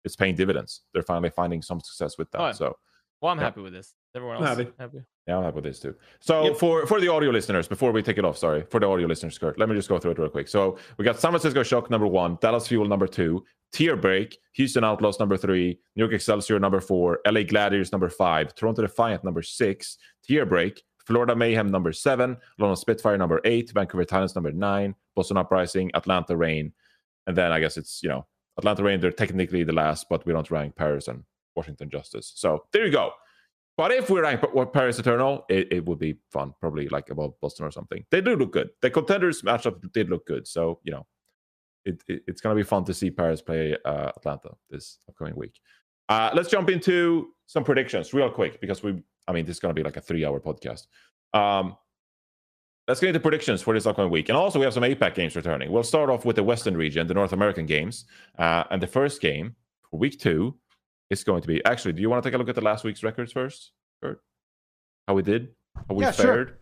it's 0.04 0.16
paying 0.16 0.36
dividends. 0.36 0.82
They're 0.94 1.04
finally 1.04 1.30
finding 1.30 1.62
some 1.62 1.80
success 1.80 2.18
with 2.18 2.32
that. 2.32 2.56
So, 2.56 2.78
well, 3.22 3.32
I'm 3.32 3.38
yeah. 3.38 3.44
happy 3.46 3.62
with 3.62 3.74
this. 3.74 3.94
Everyone 4.16 4.38
else 4.38 4.58
happy. 4.58 4.72
happy. 4.80 5.00
Yeah, 5.28 5.38
I'm 5.38 5.44
happy 5.44 5.56
with 5.56 5.66
this 5.66 5.80
too. 5.80 5.96
So 6.20 6.46
yep. 6.46 6.58
for 6.58 6.86
for 6.88 7.00
the 7.00 7.10
audio 7.10 7.30
listeners, 7.30 7.68
before 7.68 7.92
we 7.92 8.02
take 8.02 8.18
it 8.18 8.26
off, 8.26 8.38
sorry, 8.38 8.64
for 8.70 8.80
the 8.80 8.88
audio 8.88 9.08
listeners, 9.08 9.38
Kurt, 9.38 9.60
let 9.60 9.70
me 9.70 9.76
just 9.76 9.90
go 9.90 10.00
through 10.00 10.12
it 10.12 10.20
real 10.20 10.30
quick. 10.30 10.48
So 10.48 10.78
we 10.98 11.06
got 11.06 11.20
San 11.20 11.32
Francisco 11.32 11.64
Shock 11.64 11.90
number 11.90 12.08
one, 12.08 12.38
Dallas 12.42 12.68
Fuel 12.68 12.88
number 12.88 13.08
two, 13.08 13.44
Tier 13.72 13.96
Break, 13.96 14.38
Houston 14.54 14.84
Outlaws 14.84 15.20
number 15.20 15.38
three, 15.38 15.80
New 15.96 16.04
York 16.04 16.14
Excelsior 16.14 16.60
number 16.60 16.80
four, 16.80 17.20
LA 17.28 17.44
Gladiators 17.44 17.92
number 17.92 18.10
five, 18.10 18.56
Toronto 18.56 18.82
Defiant 18.82 19.24
number 19.24 19.42
six, 19.44 19.98
Tier 20.24 20.46
Break, 20.46 20.82
Florida 21.06 21.36
Mayhem 21.36 21.68
number 21.68 21.92
seven, 21.92 22.38
London 22.58 22.76
Spitfire 22.76 23.18
number 23.18 23.42
eight, 23.44 23.72
Vancouver 23.72 24.06
Titans 24.06 24.36
number 24.36 24.52
nine, 24.52 24.96
Boston 25.16 25.38
Uprising, 25.38 25.92
Atlanta 25.94 26.36
Reign, 26.36 26.72
and 27.28 27.36
then 27.38 27.52
I 27.52 27.60
guess 27.60 27.78
it's 27.78 28.02
you 28.02 28.10
know 28.10 28.26
Atlanta 28.58 28.84
Reign. 28.84 29.00
They're 29.00 29.12
technically 29.12 29.64
the 29.64 29.74
last, 29.74 30.08
but 30.10 30.26
we 30.26 30.34
don't 30.34 30.50
rank 30.50 30.76
Paris 30.76 31.08
and 31.08 31.24
Washington 31.56 31.90
Justice. 31.90 32.34
So 32.36 32.66
there 32.72 32.86
you 32.86 32.92
go. 32.92 33.12
But 33.78 33.92
if 33.92 34.10
we 34.10 34.20
rank 34.20 34.42
Paris 34.74 35.00
Eternal, 35.00 35.46
it, 35.48 35.72
it 35.72 35.86
would 35.86 36.00
be 36.00 36.18
fun, 36.32 36.54
probably 36.60 36.90
like 36.90 37.12
above 37.12 37.40
Boston 37.40 37.66
or 37.66 37.72
something. 37.72 38.04
They 38.12 38.20
do 38.20 38.36
look 38.36 38.52
good. 38.52 38.72
The 38.82 38.90
contenders 38.90 39.42
matchup 39.42 39.80
did 39.94 40.10
look 40.10 40.26
good. 40.26 40.46
So, 40.48 40.82
you 40.84 40.92
know, 40.92 41.08
it, 41.86 42.04
it, 42.10 42.24
it's 42.28 42.42
going 42.42 42.56
to 42.56 42.62
be 42.62 42.68
fun 42.68 42.84
to 42.86 42.94
see 42.94 43.10
Paris 43.10 43.42
play 43.42 43.78
uh, 43.86 44.12
Atlanta 44.18 44.50
this 44.70 44.98
upcoming 45.08 45.36
week. 45.38 45.62
Uh, 46.10 46.30
let's 46.34 46.50
jump 46.50 46.70
into 46.70 47.30
some 47.46 47.64
predictions 47.64 48.14
real 48.14 48.30
quick 48.30 48.60
because 48.60 48.84
we, 48.84 49.02
I 49.30 49.32
mean, 49.32 49.46
this 49.46 49.56
is 49.56 49.60
going 49.62 49.74
to 49.74 49.80
be 49.80 49.84
like 49.86 49.96
a 49.96 50.02
three 50.02 50.26
hour 50.26 50.42
podcast. 50.42 50.88
Um, 51.34 51.78
let's 52.90 53.00
get 53.00 53.08
into 53.08 53.22
predictions 53.22 53.62
for 53.62 53.74
this 53.74 53.86
upcoming 53.86 54.12
week. 54.12 54.28
And 54.28 54.38
also, 54.38 54.60
we 54.60 54.66
have 54.66 54.74
some 54.74 54.84
APAC 54.84 55.16
games 55.16 55.38
returning. 55.38 55.72
We'll 55.72 55.84
start 55.84 56.10
off 56.10 56.26
with 56.26 56.36
the 56.36 56.44
Western 56.44 56.76
region, 56.76 57.08
the 57.08 57.14
North 57.14 57.32
American 57.32 57.66
games. 57.66 58.06
Uh, 58.38 58.66
and 58.72 58.82
the 58.82 58.88
first 58.88 59.22
game 59.22 59.56
for 59.90 60.00
week 60.00 60.20
two 60.20 60.58
it's 61.10 61.24
going 61.24 61.42
to 61.42 61.48
be. 61.48 61.64
Actually, 61.66 61.94
do 61.94 62.02
you 62.02 62.10
want 62.10 62.24
to 62.24 62.30
take 62.30 62.36
a 62.36 62.38
look 62.38 62.50
at 62.50 62.56
the 62.56 62.62
last 62.62 62.84
week's 62.84 63.04
records 63.04 63.32
first, 63.32 63.72
Kurt? 64.02 64.22
How 65.08 65.14
we 65.16 65.24
did? 65.24 65.50
How 65.76 65.96
we 65.96 66.04
yeah, 66.04 66.12
fared? 66.12 66.58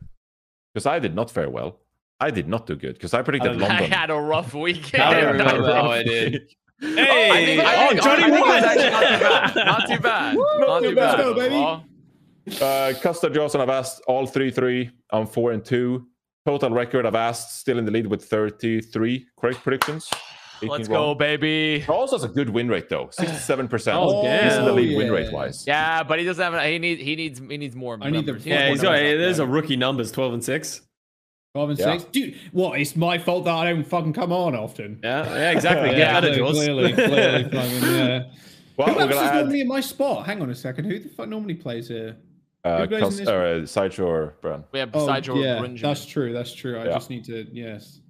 Because 0.73 0.83
sure. 0.83 0.93
I 0.93 0.99
did 0.99 1.15
not 1.15 1.29
fare 1.31 1.49
well. 1.49 1.79
I 2.19 2.31
did 2.31 2.47
not 2.47 2.65
do 2.65 2.75
good 2.75 2.93
because 2.93 3.13
I 3.13 3.21
predicted 3.21 3.51
I, 3.51 3.67
London. 3.67 3.71
I 3.93 3.95
had 3.95 4.09
a 4.09 4.15
rough 4.19 4.53
weekend. 4.53 5.03
I 5.03 5.19
remember 5.19 5.73
how 5.73 5.91
I 5.91 6.03
did. 6.03 6.41
Hey, 6.79 7.29
oh, 7.29 7.33
I 7.33 7.45
think, 7.45 7.61
I 7.63 7.87
think, 7.87 8.01
oh, 8.01 8.05
Johnny 8.05 8.31
won. 8.31 8.61
Not 9.65 9.87
too 9.87 9.99
bad. 9.99 10.35
Not 10.35 10.81
too 10.83 10.95
bad. 10.95 11.15
not 11.15 11.15
too 11.15 11.35
bad. 11.35 11.35
baby. 11.35 11.55
Uh, 12.55 12.93
Custa 13.01 13.33
Johnson, 13.33 13.61
Avast 13.61 14.01
all 14.07 14.25
three 14.25 14.51
three. 14.51 14.89
I'm 15.11 15.27
four 15.27 15.51
and 15.51 15.65
two. 15.65 16.07
Total 16.45 16.69
record, 16.69 17.05
Avast 17.05 17.59
still 17.59 17.77
in 17.77 17.83
the 17.83 17.91
lead 17.91 18.07
with 18.07 18.23
33 18.23 19.27
correct 19.37 19.59
predictions. 19.63 20.09
Let's 20.61 20.87
go, 20.87 21.13
baby. 21.15 21.83
Charles 21.85 22.11
has 22.11 22.23
a 22.23 22.27
good 22.27 22.49
win 22.49 22.67
rate 22.69 22.89
though, 22.89 23.09
sixty-seven 23.11 23.67
percent. 23.69 23.97
Oh, 23.99 24.23
damn. 24.23 24.43
He's 24.49 24.57
in 24.57 24.65
the 24.65 24.71
league 24.73 24.91
yeah. 24.91 24.97
win 24.97 25.11
rate 25.11 25.31
wise. 25.31 25.65
Yeah, 25.67 26.03
but 26.03 26.19
he 26.19 26.25
doesn't 26.25 26.53
have. 26.53 26.63
He 26.65 26.79
needs. 26.79 27.01
He 27.01 27.15
needs. 27.15 27.39
He 27.39 27.57
needs 27.57 27.75
more. 27.75 27.97
I 28.01 28.09
need 28.09 28.25
the- 28.25 28.31
numbers. 28.33 28.45
Yeah, 28.45 28.65
Yeah, 28.65 28.69
he's 28.71 28.81
got, 28.81 28.91
numbers 28.93 29.17
there's 29.19 29.37
there. 29.37 29.45
a 29.45 29.49
rookie 29.49 29.75
numbers, 29.75 30.11
12 30.11 30.33
and 30.33 30.43
6. 30.43 30.81
Five 31.53 31.69
and 31.69 31.79
Yeah. 31.79 31.97
six, 31.97 32.03
dude. 32.11 32.35
What? 32.51 32.79
It's 32.79 32.95
my 32.95 33.17
fault 33.17 33.45
that 33.45 33.53
I 33.55 33.71
don't 33.71 33.83
fucking 33.83 34.13
come 34.13 34.31
on 34.31 34.53
often. 34.55 34.99
Yeah, 35.03 35.25
yeah, 35.33 35.51
exactly. 35.51 35.89
Get 35.89 35.97
Yeah, 35.99 36.21
better, 36.21 36.33
clearly, 36.35 36.93
clearly, 36.93 36.93
clearly, 36.93 37.43
fucking, 37.51 37.95
yeah. 37.95 38.23
Well, 38.77 38.87
Who 38.89 38.95
we're 38.95 39.01
else 39.03 39.11
is 39.13 39.17
add 39.17 39.35
normally 39.35 39.61
in 39.61 39.67
my 39.67 39.79
spot? 39.79 40.25
Hang 40.27 40.41
on 40.41 40.49
a 40.51 40.55
second. 40.55 40.85
Who 40.85 40.99
the 40.99 41.09
fuck 41.09 41.27
normally 41.29 41.55
plays 41.55 41.87
here? 41.87 42.17
uh, 42.63 42.81
who 42.81 42.87
plays 42.87 43.19
in 43.19 43.25
this- 43.25 43.29
or, 43.33 43.41
uh, 43.45 43.65
Sideshow 43.65 44.05
or 44.05 44.35
Bren. 44.43 44.65
We 44.71 44.79
have 44.79 44.89
Oh, 44.93 44.99
besides 44.99 45.25
your 45.27 45.37
yeah, 45.37 45.59
Brinjamin. 45.59 45.81
that's 45.81 46.05
true. 46.05 46.33
That's 46.33 46.53
true. 46.53 46.77
I 46.77 46.85
Yeah. 46.85 46.91
just 46.91 47.09
need 47.09 47.23
to 47.25 47.47
yes. 47.51 48.01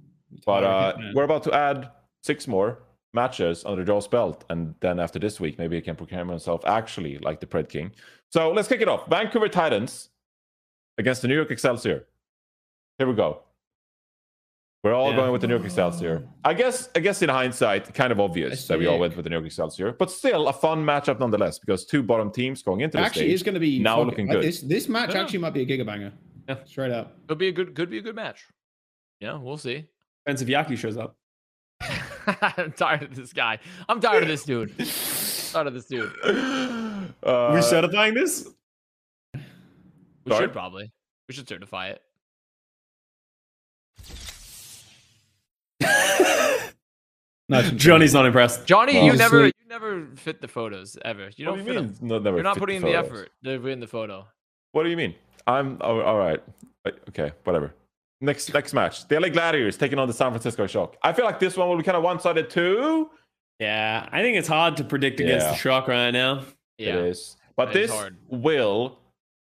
But 0.46 0.64
uh, 0.66 0.98
we're 1.14 1.24
about 1.24 1.44
to 1.44 1.54
add 1.54 1.90
six 2.28 2.48
more 2.48 2.70
matches 3.14 3.64
under 3.66 3.84
Joel's 3.84 4.08
belt, 4.08 4.44
and 4.52 4.76
then 4.82 5.00
after 5.00 5.18
this 5.18 5.40
week, 5.40 5.58
maybe 5.58 5.76
he 5.78 5.82
can 5.82 5.96
proclaim 5.96 6.28
himself 6.28 6.62
actually 6.66 7.18
like 7.20 7.40
the 7.40 7.48
Pred 7.48 7.68
King. 7.70 7.92
So 8.30 8.52
let's 8.52 8.68
kick 8.68 8.82
it 8.82 8.90
off. 8.90 9.08
Vancouver 9.10 9.48
Titans 9.50 10.10
against 11.00 11.22
the 11.24 11.28
New 11.30 11.36
York 11.36 11.50
Excelsior. 11.50 12.06
Here 13.00 13.08
we 13.08 13.14
go. 13.16 13.42
We're 14.84 14.94
all 14.94 15.10
Yeah. 15.12 15.16
going 15.18 15.32
with 15.32 15.42
the 15.42 15.48
New 15.48 15.56
York 15.56 15.66
Excelsior. 15.66 16.28
I 16.44 16.54
guess, 16.54 16.90
I 16.96 17.00
guess 17.00 17.22
in 17.22 17.30
hindsight, 17.30 17.94
kind 17.94 18.12
of 18.12 18.20
obvious 18.20 18.68
that 18.68 18.78
we 18.78 18.86
all 18.88 19.00
went 19.00 19.16
with 19.16 19.24
the 19.24 19.30
New 19.30 19.38
York 19.38 19.48
Excelsior, 19.48 19.92
but 19.94 20.12
still 20.12 20.48
a 20.50 20.54
fun 20.54 20.86
matchup 20.86 21.20
nonetheless 21.20 21.58
because 21.60 21.86
two 21.86 22.04
bottom 22.04 22.32
teams 22.32 22.62
going 22.62 22.82
into 22.82 22.98
the 22.98 23.04
actually 23.04 23.24
stage. 23.28 23.34
is 23.34 23.44
going 23.44 23.56
to 23.56 23.60
be 23.60 23.80
now 23.80 23.96
fucking- 23.96 24.10
looking 24.10 24.28
like, 24.28 24.36
good. 24.38 24.44
This 24.44 24.62
this 24.62 24.88
match 24.90 25.14
Yeah. 25.14 25.22
actually 25.22 25.40
might 25.40 25.54
be 25.54 25.62
a 25.62 25.66
gigabanger. 25.66 26.12
Yeah. 26.48 26.64
straight 26.66 26.92
up. 26.92 27.08
Could 27.28 27.38
be 27.40 27.48
a 27.48 27.52
good. 27.52 27.76
Could 27.76 27.90
be 27.90 27.98
a 27.98 28.02
good 28.02 28.16
match. 28.16 28.46
Yeah, 29.20 29.38
we'll 29.38 29.58
see. 29.58 29.86
Depends 30.26 30.42
if 30.42 30.48
Yaki 30.48 30.78
shows 30.78 30.96
up. 30.98 31.16
I'm 32.42 32.72
tired 32.74 33.04
of 33.04 33.16
this 33.16 33.34
guy. 33.34 33.60
I'm 33.88 34.02
tired 34.02 34.24
of 34.24 34.30
this 34.30 34.44
dude. 34.44 34.74
I'm 34.80 34.86
tired 35.54 35.68
of 35.68 35.74
this 35.74 35.86
dude. 35.86 36.12
Uh, 37.24 37.52
we 37.54 37.62
certifying 37.62 38.14
this? 38.14 38.48
We 39.34 39.42
Sorry? 40.32 40.44
should 40.44 40.54
probably. 40.54 40.92
We 41.28 41.34
should 41.34 41.48
certify 41.48 41.90
it. 41.90 42.02
No, 47.50 47.62
Johnny's 47.62 48.14
not 48.14 48.26
impressed. 48.26 48.66
Johnny, 48.66 48.96
Well, 48.96 49.06
you 49.06 49.14
never, 49.14 49.40
sweet. 49.44 49.56
you 49.64 49.70
never 49.70 50.08
fit 50.16 50.42
the 50.42 50.50
photos 50.50 50.98
ever. 51.06 51.30
You 51.38 51.46
don't. 51.46 51.64
Do 51.64 51.72
you 51.72 51.80
mean? 51.80 51.96
No, 52.02 52.20
never 52.20 52.36
You're 52.36 52.44
not 52.44 52.56
fit 52.56 52.60
putting 52.60 52.76
in 52.78 52.82
the 52.82 52.90
the 52.90 52.94
photos? 52.96 53.12
effort 53.20 53.30
to 53.46 53.68
in 53.68 53.80
the 53.80 53.88
photo. 53.88 54.28
What 54.74 54.84
do 54.84 54.90
you 54.90 54.98
mean? 54.98 55.16
I'm 55.48 55.78
oh, 55.80 56.02
all 56.02 56.18
right. 56.18 56.44
Uh, 56.86 56.92
Okay, 57.08 57.32
whatever. 57.46 57.74
Next 58.20 58.52
next 58.54 58.74
match. 58.74 59.08
The 59.08 59.20
LA 59.20 59.30
Gladiators 59.30 59.78
taking 59.78 60.00
on 60.00 60.08
the 60.08 60.14
San 60.14 60.32
Francisco 60.32 60.66
Shock. 60.66 60.96
I 61.04 61.14
feel 61.14 61.26
like 61.26 61.40
this 61.40 61.56
one 61.56 61.70
will 61.70 61.78
be 61.78 61.84
kind 61.84 61.96
of 61.98 62.04
one-sided 62.04 62.50
too. 62.50 63.10
Yeah, 63.60 64.08
I 64.12 64.22
think 64.22 64.38
it's 64.38 64.48
hard 64.48 64.78
to 64.78 64.84
predict 64.84 65.20
against 65.20 65.46
Yeah. 65.46 65.52
the 65.52 65.58
Shock 65.58 65.88
right 65.88 66.12
now. 66.12 66.40
It 66.80 66.88
Yeah. 66.88 66.96
is. 66.98 67.38
But 67.56 67.70
It 67.70 67.82
is 67.84 67.90
this 67.90 68.00
hard. 68.00 68.18
will 68.28 69.00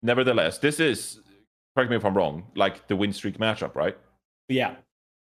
nevertheless, 0.04 0.58
this 0.60 0.80
is 0.80 1.20
correct 1.76 1.90
me 1.90 1.96
if 1.98 2.06
I'm 2.06 2.16
wrong, 2.16 2.52
like 2.56 2.88
the 2.88 2.96
win 2.96 3.14
streak 3.14 3.38
matchup, 3.38 3.76
right? 3.76 3.98
Yeah. 4.50 4.76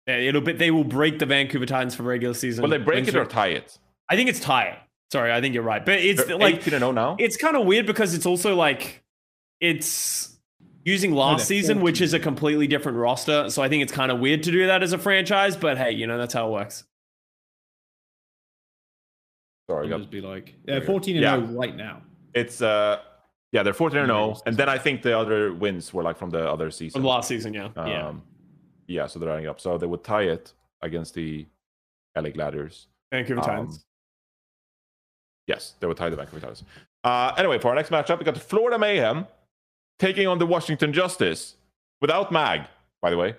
Yeah, 0.08 0.18
It'll 0.18 0.42
be, 0.42 0.54
they 0.54 0.72
will 0.72 0.84
break 0.84 1.20
the 1.20 1.26
Vancouver 1.28 1.66
Titans 1.68 1.94
for 1.94 2.04
regular 2.04 2.34
season. 2.34 2.62
Will 2.64 2.70
they 2.70 2.78
break 2.78 3.08
it 3.08 3.16
or 3.16 3.26
tie 3.26 3.48
it? 3.50 3.78
I 4.10 4.16
think 4.16 4.28
it's 4.30 4.40
tie 4.40 4.66
it. 4.66 4.80
Sorry, 5.12 5.32
I 5.32 5.40
think 5.42 5.54
you're 5.54 5.64
right. 5.64 5.86
But 5.86 6.00
it's 6.00 6.24
They're 6.26 6.38
like 6.38 6.56
18 6.58 6.74
and 6.76 6.82
0 6.82 6.92
now. 6.94 7.16
it's 7.20 7.38
kind 7.38 7.56
of 7.56 7.66
weird 7.68 7.86
because 7.86 8.14
it's 8.16 8.26
also 8.26 8.56
like 8.56 9.04
it's 9.60 10.39
using 10.86 11.14
last 11.14 11.48
they're 11.48 11.58
season, 11.58 11.82
which 11.82 12.02
is 12.02 12.14
a 12.14 12.20
completely 12.20 12.68
different 12.68 12.98
roster. 12.98 13.50
So 13.50 13.62
I 13.62 13.70
think 13.70 13.84
it's 13.84 13.92
kind 13.92 14.12
of 14.12 14.20
weird 14.20 14.44
to 14.44 14.52
do 14.52 14.68
that 14.68 14.82
as 14.84 14.94
a 14.94 14.98
franchise. 14.98 15.56
But 15.58 15.78
hey, 15.78 15.92
you 15.92 16.08
know 16.08 16.18
that's 16.18 16.34
how 16.34 16.48
it 16.48 16.52
works. 16.52 16.84
Sorry, 19.70 19.88
Numbers 19.88 20.08
got- 20.08 20.12
be 20.12 20.22
like 20.22 20.56
yeah, 20.68 20.80
fourteen 20.80 21.16
and 21.18 21.24
Yeah. 21.24 21.46
zero 21.46 21.60
right 21.60 21.76
now. 21.76 22.02
it's 22.34 22.62
uh 22.62 23.02
Yeah, 23.52 23.64
they're 23.64 23.74
14 23.74 23.98
and 24.02 24.08
0. 24.08 24.36
And 24.46 24.56
then 24.56 24.70
I 24.70 24.78
think 24.78 25.02
the 25.02 25.18
other 25.18 25.52
wins 25.54 25.92
were 25.92 26.04
like 26.04 26.18
from 26.18 26.30
the 26.30 26.48
other 26.48 26.70
season. 26.70 27.02
From 27.02 27.08
last 27.08 27.28
season, 27.28 27.52
yeah. 27.54 27.70
yeah. 27.76 28.08
Um, 28.08 28.22
yeah, 28.88 29.08
so 29.08 29.18
they're 29.18 29.32
adding 29.32 29.48
up. 29.48 29.60
So 29.60 29.76
they 29.80 29.88
would 29.88 30.04
tie 30.04 30.24
it 30.24 30.54
against 30.84 31.16
the 31.16 31.48
LA 32.16 32.30
Gladiators. 32.30 32.88
Vancouver 33.12 33.40
um, 33.42 33.46
Titans. 33.48 33.86
Yes, 35.48 35.74
they 35.80 35.88
would 35.88 35.98
tie 35.98 36.10
the 36.12 36.16
Vancouver 36.16 36.40
Titans. 36.42 36.64
Uh, 37.04 37.34
anyway, 37.38 37.58
for 37.58 37.70
our 37.70 37.76
next 37.76 37.90
matchup, 37.90 38.20
we 38.20 38.26
got 38.26 38.36
the 38.36 38.40
Florida 38.40 38.78
Mayhem 38.78 39.26
taking 40.00 40.28
on 40.28 40.40
the 40.40 40.46
Washington 40.46 40.92
Justice 40.94 41.56
without 42.02 42.32
Mag, 42.32 42.62
by 43.02 43.10
the 43.12 43.18
way. 43.18 43.36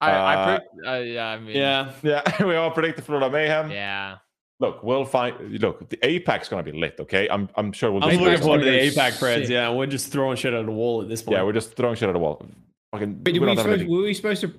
I, 0.00 0.10
Uh, 0.12 0.24
I 0.24 0.44
predict, 0.44 0.86
uh, 0.86 0.92
yeah, 1.00 1.26
I 1.28 1.38
mean, 1.38 1.56
Yeah. 1.56 1.92
Yeah, 2.02 2.44
we 2.44 2.56
all 2.56 2.70
predict 2.70 2.96
the 2.96 3.02
Florida 3.02 3.30
Mayhem. 3.30 3.70
yeah. 3.70 4.16
Look, 4.60 4.82
we'll 4.82 5.04
find. 5.04 5.36
Look, 5.62 5.88
the 5.88 5.98
APAC's 5.98 6.48
going 6.48 6.64
to 6.64 6.68
be 6.72 6.76
lit. 6.76 6.96
Okay, 6.98 7.28
I'm. 7.28 7.48
I'm 7.54 7.70
sure 7.70 7.92
we'll. 7.92 8.02
I'm 8.02 8.10
just- 8.10 8.20
looking 8.22 8.40
forward 8.40 8.58
to 8.58 8.64
the 8.64 8.70
gonna 8.72 8.90
go 8.90 9.00
APAC 9.02 9.12
Preds. 9.20 9.48
Yeah, 9.48 9.70
we're 9.70 9.86
just 9.86 10.10
throwing 10.10 10.36
shit 10.36 10.52
at 10.52 10.66
the 10.66 10.72
wall 10.72 11.00
at 11.00 11.08
this 11.08 11.22
point. 11.22 11.36
Yeah, 11.36 11.44
we're 11.44 11.52
just 11.52 11.76
throwing 11.76 11.94
shit 11.94 12.08
at 12.08 12.12
the 12.12 12.18
wall. 12.18 12.44
Fucking. 12.90 13.22
Wait, 13.24 13.34
we 13.34 13.38
were, 13.38 13.46
we 13.46 13.56
supposed, 13.56 13.86
were 13.86 14.02
we 14.02 14.14
supposed 14.14 14.40
to? 14.40 14.52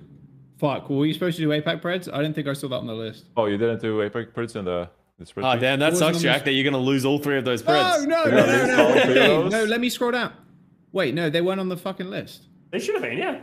Fuck, 0.56 0.88
were 0.88 0.96
we 0.96 1.12
supposed 1.12 1.36
to 1.36 1.42
do 1.42 1.48
APAC 1.50 1.82
Preds? 1.82 2.10
I 2.10 2.22
didn't 2.22 2.32
think 2.34 2.48
I 2.48 2.54
saw 2.54 2.68
that 2.68 2.76
on 2.76 2.86
the 2.86 2.94
list. 2.94 3.26
Oh, 3.36 3.44
you 3.44 3.58
didn't 3.58 3.82
do 3.82 3.98
APAC 4.08 4.32
Preds 4.32 4.56
in 4.56 4.64
the. 4.64 4.88
the 5.18 5.30
Oh 5.36 5.58
damn, 5.58 5.78
that 5.80 5.94
sucks, 5.98 6.20
Jack. 6.22 6.46
That 6.46 6.52
you're 6.52 6.64
gonna 6.64 6.82
lose 6.82 7.04
all 7.04 7.18
three 7.18 7.36
of 7.36 7.44
those 7.44 7.62
No, 7.62 7.70
Preds. 7.74 8.06
no, 8.06 8.24
no, 8.24 8.30
no, 8.30 8.46
no, 8.46 8.66
no, 8.66 8.94
no, 8.94 9.14
those? 9.42 9.52
no. 9.52 9.64
Let 9.64 9.80
me 9.80 9.90
scroll 9.90 10.12
down. 10.12 10.32
Wait, 10.92 11.14
no, 11.14 11.30
they 11.30 11.40
weren't 11.40 11.60
on 11.60 11.68
the 11.68 11.76
fucking 11.76 12.10
list. 12.10 12.42
They 12.72 12.78
should 12.78 12.94
have 12.94 13.02
been, 13.02 13.18
yeah. 13.18 13.42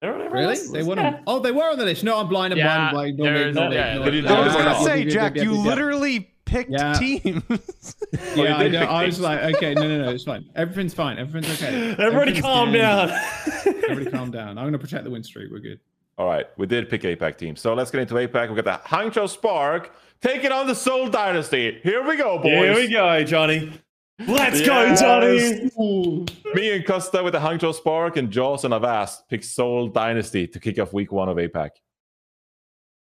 They're 0.00 0.14
on 0.14 0.20
everyone 0.20 0.32
Really? 0.38 0.50
else's 0.54 0.70
They 0.70 0.78
list, 0.78 0.88
weren't 0.88 1.00
yeah. 1.00 1.06
on. 1.08 1.22
Oh, 1.26 1.38
they 1.40 1.50
were 1.52 1.70
on 1.70 1.78
the 1.78 1.84
list. 1.84 2.04
No, 2.04 2.18
I'm 2.20 2.28
blind. 2.28 2.52
I'm 2.52 2.58
Yeah, 2.58 2.90
blind. 2.92 3.10
I'm 3.10 3.16
blind. 3.16 3.36
there's- 3.36 3.54
No, 3.54 3.68
no, 3.68 3.74
yeah, 3.74 3.94
no, 3.98 4.04
Did 4.04 4.14
you 4.14 4.22
no, 4.22 4.34
I 4.36 4.44
was 4.46 4.54
gonna 4.54 4.84
say, 4.84 5.04
Jack, 5.04 5.34
you 5.36 5.52
literally 5.52 6.30
picked 6.44 6.70
Yeah. 6.70 6.92
teams. 6.94 7.42
Yeah, 8.36 8.56
I, 8.56 8.68
know, 8.68 8.82
I 8.84 9.06
was 9.06 9.18
like, 9.20 9.56
okay, 9.56 9.74
no, 9.74 9.82
no, 9.82 10.04
no, 10.04 10.10
it's 10.10 10.24
fine. 10.24 10.48
Everything's 10.54 10.94
fine. 10.94 11.18
Everything's 11.18 11.60
okay. 11.62 11.90
Everybody 11.98 12.40
calm 12.40 12.72
down. 12.72 13.10
Everybody 13.66 14.10
calm 14.10 14.30
down. 14.30 14.56
I'm 14.58 14.64
gonna 14.66 14.78
protect 14.78 15.04
the 15.04 15.10
win 15.10 15.22
streak. 15.24 15.50
We're 15.50 15.58
good. 15.58 15.80
All 16.16 16.26
right, 16.26 16.46
we 16.56 16.66
did 16.66 16.88
pick 16.88 17.02
APAC 17.02 17.36
team. 17.36 17.54
So 17.56 17.74
let's 17.74 17.90
get 17.90 18.00
into 18.00 18.14
APAC. 18.14 18.48
We 18.50 18.60
got 18.60 18.64
the 18.64 18.88
Hangzhou 18.88 19.28
Spark 19.28 19.92
taking 20.20 20.52
on 20.52 20.66
the 20.66 20.74
Seoul 20.74 21.08
Dynasty. 21.08 21.80
Here 21.82 22.02
we 22.06 22.16
go, 22.16 22.38
boys. 22.38 22.44
Here 22.52 22.74
we 22.74 22.88
go, 22.88 23.08
eh, 23.08 23.24
Johnny. 23.24 23.72
Let's 24.26 24.60
Yes. 24.60 24.66
go, 24.66 24.94
Johnny. 24.96 25.70
Me 26.54 26.72
and 26.72 26.84
Custa 26.84 27.22
with 27.22 27.34
the 27.34 27.38
Hangzhou 27.38 27.72
Spark 27.74 28.16
and 28.16 28.30
Jaws 28.30 28.64
and 28.64 28.74
Avast 28.74 29.28
pick 29.28 29.44
Seoul 29.44 29.88
Dynasty 29.88 30.46
to 30.48 30.58
kick 30.58 30.78
off 30.78 30.92
week 30.92 31.12
one 31.12 31.28
of 31.28 31.36
APAC. 31.36 31.70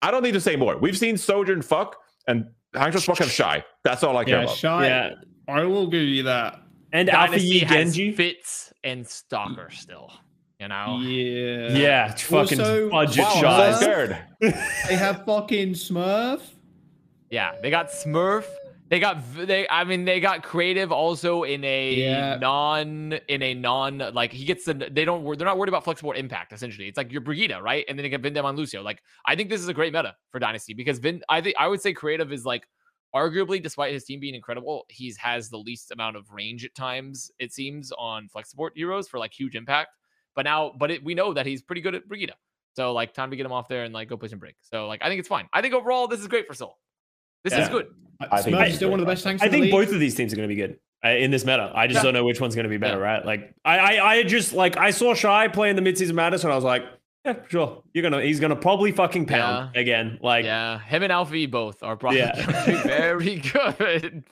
I 0.02 0.10
don't 0.10 0.22
need 0.22 0.34
to 0.34 0.40
say 0.40 0.56
more. 0.56 0.76
We've 0.76 0.96
seen 0.98 1.16
Sojourn 1.16 1.62
fuck 1.62 1.96
and 2.28 2.46
Hangzhou 2.74 3.00
Spark 3.00 3.18
have 3.20 3.30
shy. 3.30 3.64
That's 3.82 4.02
all 4.02 4.16
I 4.16 4.24
care 4.24 4.38
Yeah, 4.38 4.44
about. 4.44 4.56
shy. 4.56 4.86
Yeah. 4.88 5.10
I 5.48 5.64
will 5.64 5.86
give 5.86 6.02
you 6.02 6.24
that. 6.24 6.60
And 6.92 7.08
Alpha 7.08 7.32
Dynasty 7.32 7.48
Yi 7.48 7.58
has 7.60 7.68
Genji. 7.96 8.12
Fitz 8.12 8.72
and 8.84 9.06
Stalker 9.06 9.70
still. 9.70 10.12
You 10.60 10.68
know. 10.68 10.98
Yeah. 11.02 11.68
Yeah, 11.76 12.14
fucking 12.14 12.60
Also- 12.60 12.90
budget 12.90 13.24
Wow, 13.24 13.40
shy. 13.40 13.66
I'm 13.68 13.74
scared. 13.74 14.16
They 14.40 14.96
have 14.96 15.24
fucking 15.24 15.70
Smurf. 15.74 16.40
Yeah, 17.30 17.52
they 17.62 17.70
got 17.70 17.88
Smurf. 17.88 18.44
They 18.88 19.00
got 19.00 19.18
they. 19.34 19.66
I 19.68 19.82
mean, 19.82 20.04
they 20.04 20.20
got 20.20 20.44
creative 20.44 20.92
also 20.92 21.42
in 21.42 21.64
a 21.64 21.94
Yeah. 21.94 22.36
non 22.36 23.14
in 23.28 23.42
a 23.42 23.52
non 23.54 23.98
like 24.14 24.32
he 24.32 24.44
gets 24.44 24.64
the. 24.64 24.74
they 24.74 25.04
don't 25.04 25.24
they're 25.36 25.46
not 25.46 25.58
worried 25.58 25.68
about 25.68 25.82
flexible 25.82 26.12
impact. 26.12 26.52
Essentially, 26.52 26.86
it's 26.86 26.96
like 26.96 27.10
your 27.10 27.20
Brigitte, 27.20 27.60
right? 27.62 27.84
And 27.88 27.98
then 27.98 28.04
they 28.04 28.08
get 28.08 28.22
Vindem 28.22 28.44
on 28.44 28.54
Lucio. 28.54 28.82
Like 28.82 29.02
I 29.24 29.34
think 29.34 29.50
this 29.50 29.60
is 29.60 29.68
a 29.68 29.74
great 29.74 29.92
meta 29.92 30.14
for 30.30 30.38
Dynasty 30.38 30.72
because 30.72 30.98
Vin. 31.00 31.20
I 31.28 31.40
think 31.40 31.56
I 31.58 31.66
would 31.66 31.80
say 31.80 31.92
creative 31.92 32.32
is 32.32 32.44
like 32.44 32.68
arguably, 33.14 33.60
despite 33.62 33.92
his 33.92 34.04
team 34.04 34.20
being 34.20 34.34
incredible, 34.36 34.84
he's 34.88 35.16
has 35.16 35.48
the 35.48 35.58
least 35.58 35.90
amount 35.90 36.16
of 36.16 36.30
range 36.30 36.64
at 36.64 36.74
times. 36.76 37.30
It 37.40 37.52
seems 37.52 37.90
on 37.98 38.28
flexible 38.28 38.68
heroes 38.74 39.08
for 39.08 39.18
like 39.18 39.32
huge 39.32 39.56
impact. 39.56 39.90
But 40.36 40.42
now, 40.42 40.72
but 40.78 40.90
it, 40.90 41.02
we 41.02 41.14
know 41.14 41.32
that 41.32 41.46
he's 41.46 41.62
pretty 41.62 41.80
good 41.80 41.94
at 41.94 42.06
Brigitte. 42.06 42.34
So 42.76 42.92
like 42.92 43.14
time 43.14 43.30
to 43.30 43.36
get 43.36 43.46
him 43.46 43.52
off 43.52 43.68
there 43.68 43.84
and 43.84 43.92
like 43.94 44.08
go 44.08 44.16
push 44.16 44.32
and 44.32 44.40
break. 44.40 44.54
So 44.60 44.86
like 44.86 45.02
I 45.02 45.08
think 45.08 45.18
it's 45.18 45.28
fine. 45.28 45.48
I 45.52 45.60
think 45.62 45.74
overall 45.74 46.06
this 46.06 46.20
is 46.20 46.28
great 46.28 46.46
for 46.46 46.54
Seoul. 46.54 46.78
This 47.42 47.54
is 47.54 47.68
good. 47.68 47.86
I 48.20 48.42
think 48.42 48.56
Smurf 48.56 48.60
it's 48.62 48.70
is 48.70 48.76
still 48.76 48.90
one 48.90 49.00
of 49.00 49.06
the 49.06 49.12
best 49.12 49.24
tanks. 49.24 49.42
I 49.42 49.46
in 49.46 49.52
the 49.52 49.60
think 49.60 49.70
both 49.72 49.92
of 49.92 50.00
these 50.00 50.14
teams 50.14 50.32
are 50.32 50.36
going 50.36 50.48
to 50.48 50.54
be 50.54 50.60
good 50.60 50.78
uh, 51.04 51.08
in 51.10 51.30
this 51.30 51.44
meta. 51.44 51.70
I 51.74 51.86
just 51.86 51.98
Yeah. 51.98 52.02
don't 52.04 52.14
know 52.14 52.24
which 52.24 52.40
one's 52.40 52.54
going 52.54 52.64
to 52.64 52.70
be 52.70 52.76
better, 52.78 52.98
Yeah. 52.98 53.04
right? 53.04 53.26
Like 53.26 53.54
I, 53.64 53.78
I, 53.98 54.06
I 54.14 54.22
just 54.22 54.52
like 54.52 54.76
I 54.76 54.90
saw 54.90 55.14
Shy 55.14 55.48
play 55.48 55.70
in 55.70 55.76
the 55.76 55.82
midseason 55.82 56.14
madness, 56.14 56.44
and 56.44 56.52
I 56.52 56.56
was 56.56 56.64
like, 56.64 56.84
yeah, 57.24 57.34
sure, 57.48 57.82
you're 57.92 58.02
gonna, 58.02 58.22
he's 58.22 58.38
gonna 58.40 58.54
probably 58.56 58.92
fucking 58.92 59.26
pound 59.26 59.76
again. 59.76 60.18
Like, 60.22 60.44
Yeah, 60.44 60.78
him 60.78 61.02
and 61.02 61.10
Alfie 61.12 61.46
both 61.46 61.82
are 61.82 61.96
probably 61.96 62.20
Yeah. 62.20 62.82
very 62.84 63.36
good. 63.40 64.24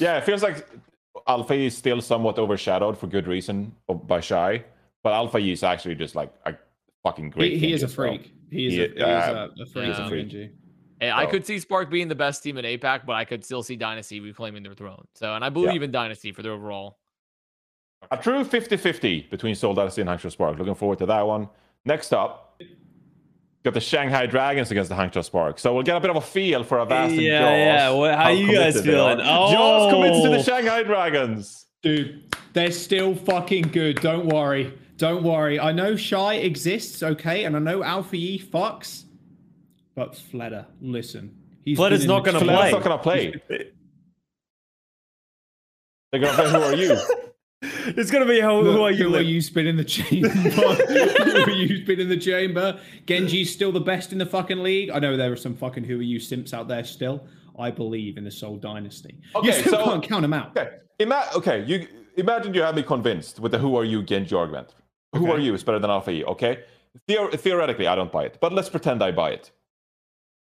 Yeah, 0.00 0.18
it 0.18 0.24
feels 0.24 0.42
like 0.42 0.66
Alpha 1.28 1.54
is 1.54 1.76
still 1.76 2.00
somewhat 2.02 2.38
overshadowed 2.38 2.98
for 2.98 3.06
good 3.06 3.26
reason 3.28 3.72
by 4.06 4.20
Shy, 4.20 4.64
but 5.04 5.12
Alpha 5.12 5.38
is 5.38 5.62
actually 5.62 5.94
just 5.94 6.14
like 6.16 6.32
a 6.44 6.54
fucking 7.04 7.30
great. 7.30 7.52
He, 7.54 7.58
he 7.68 7.72
is 7.72 7.82
a 7.82 7.86
as 7.86 7.96
well. 7.96 8.08
freak. 8.08 8.32
He 8.50 8.66
is, 8.66 8.72
He- 8.74 8.80
a, 8.82 8.88
he 8.88 8.94
is 8.94 9.00
uh, 9.02 9.48
a, 9.58 9.62
a 9.62 9.66
freak. 9.66 9.84
he 9.84 9.90
is 9.92 9.98
a 9.98 10.02
on 10.02 10.08
freak. 10.08 10.50
Genji. 11.00 11.10
And 11.10 11.12
I 11.12 11.26
could 11.30 11.44
see 11.46 11.58
Spark 11.58 11.90
being 11.90 12.08
the 12.08 12.14
best 12.14 12.42
team 12.42 12.56
in 12.58 12.64
APAC, 12.64 13.04
but 13.06 13.12
I 13.14 13.24
could 13.24 13.44
still 13.44 13.62
see 13.62 13.76
Dynasty 13.76 14.20
reclaiming 14.20 14.62
their 14.62 14.74
throne. 14.74 15.06
So, 15.14 15.34
and 15.34 15.44
I 15.44 15.48
believe 15.50 15.82
in 15.82 15.90
Dynasty 15.90 16.32
for 16.32 16.42
their 16.42 16.52
overall. 16.52 16.98
A 18.10 18.16
true 18.16 18.44
50-50 18.44 19.30
between 19.30 19.54
Seoul 19.54 19.74
Dynasty 19.74 20.00
and 20.00 20.08
Hangzhou 20.10 20.30
Spark. 20.30 20.58
Looking 20.58 20.74
forward 20.74 20.98
to 20.98 21.06
that 21.06 21.26
one. 21.26 21.48
Next 21.84 22.12
up, 22.12 22.60
got 23.64 23.74
the 23.74 23.80
Shanghai 23.80 24.26
Dragons 24.26 24.70
against 24.70 24.90
the 24.90 24.94
Hangzhou 24.96 25.24
Spark. 25.24 25.58
So 25.58 25.74
we'll 25.74 25.82
get 25.82 25.96
a 25.96 26.00
bit 26.00 26.10
of 26.10 26.16
a 26.16 26.20
feel 26.20 26.62
for 26.62 26.78
Avast 26.78 27.12
and 27.12 27.20
Yeah, 27.20 27.38
Jaws. 27.40 27.50
yeah. 27.50 27.90
What- 27.90 28.14
how 28.14 28.28
you 28.28 28.46
guys 28.52 28.74
committed 28.80 28.84
they 28.84 28.98
are. 28.98 29.16
feeling? 29.16 29.24
Jaws 29.52 29.82
oh. 29.82 29.90
commits 29.96 30.22
to 30.22 30.28
Oh. 30.28 30.30
the 30.32 30.42
Shanghai 30.42 30.82
Dragons. 30.82 31.66
Dude, 31.82 32.34
they're 32.52 32.70
still 32.70 33.14
fucking 33.14 33.68
good. 33.72 34.00
Don't 34.00 34.26
worry. 34.26 34.72
Don't 34.98 35.22
worry. 35.22 35.58
I 35.60 35.72
know 35.72 35.94
Shy 35.96 36.34
exists, 36.34 37.02
okay, 37.02 37.44
and 37.44 37.54
I 37.54 37.58
know 37.58 37.82
Alpha 37.82 38.16
E 38.16 38.38
fucks, 38.40 39.04
but 39.96 40.12
Fleta, 40.14 40.66
listen. 40.80 41.34
He's 41.64 41.78
Fleta's 41.78 42.06
not 42.06 42.24
gonna 42.24 42.38
chamber- 42.38 42.52
Fleta's 42.54 42.72
not 42.72 42.84
going 42.84 42.98
to 42.98 43.02
play. 43.02 43.40
They're 46.12 46.20
going 46.20 46.36
to 46.36 46.42
play 46.42 46.50
Who 46.50 46.58
Are 46.58 46.74
You? 46.76 46.96
it's 47.62 48.10
gonna 48.10 48.26
be 48.26 48.38
how, 48.40 48.62
who 48.62 48.70
Look, 48.72 48.80
are 48.80 48.90
you? 48.92 49.08
Who 49.08 49.16
are 49.16 49.20
you 49.22 49.40
spin 49.40 49.66
in 49.66 49.76
the 49.76 49.84
chamber? 49.84 50.28
who 50.28 50.62
are 51.42 51.50
you 51.50 51.82
spin 51.82 51.98
in 52.00 52.08
the 52.08 52.16
chamber? 52.16 52.78
Genji's 53.06 53.52
still 53.52 53.72
the 53.72 53.80
best 53.80 54.12
in 54.12 54.18
the 54.18 54.26
fucking 54.26 54.62
league. 54.62 54.90
I 54.90 54.98
know 54.98 55.16
there 55.16 55.32
are 55.32 55.36
some 55.36 55.54
fucking 55.56 55.84
who 55.84 55.98
are 55.98 56.02
you 56.02 56.20
simps 56.20 56.52
out 56.52 56.68
there 56.68 56.84
still. 56.84 57.26
I 57.58 57.70
believe 57.70 58.18
in 58.18 58.24
the 58.24 58.30
Seoul 58.30 58.58
Dynasty. 58.58 59.18
Okay, 59.34 59.46
you 59.46 59.52
still 59.54 59.72
so- 59.78 59.84
can't 59.84 60.02
count 60.02 60.22
them 60.22 60.34
out. 60.34 60.56
Okay, 60.56 60.76
Ima- 61.00 61.28
okay. 61.34 61.64
You 61.64 61.88
imagine 62.18 62.52
you 62.52 62.60
have 62.62 62.76
me 62.76 62.82
convinced 62.82 63.40
with 63.40 63.52
the 63.52 63.58
"Who 63.58 63.74
are 63.76 63.84
you" 63.84 64.02
Genji 64.02 64.36
argument. 64.36 64.74
Who 65.14 65.24
Okay. 65.24 65.32
are 65.32 65.38
you 65.38 65.54
is 65.54 65.64
better 65.64 65.78
than 65.78 65.90
Alpha 65.90 66.10
E. 66.10 66.24
Okay, 66.24 66.64
Theor- 67.08 67.32
theoretically, 67.40 67.86
I 67.86 67.94
don't 67.94 68.12
buy 68.12 68.24
it, 68.26 68.36
but 68.40 68.52
let's 68.52 68.68
pretend 68.68 69.02
I 69.02 69.12
buy 69.12 69.30
it. 69.30 69.50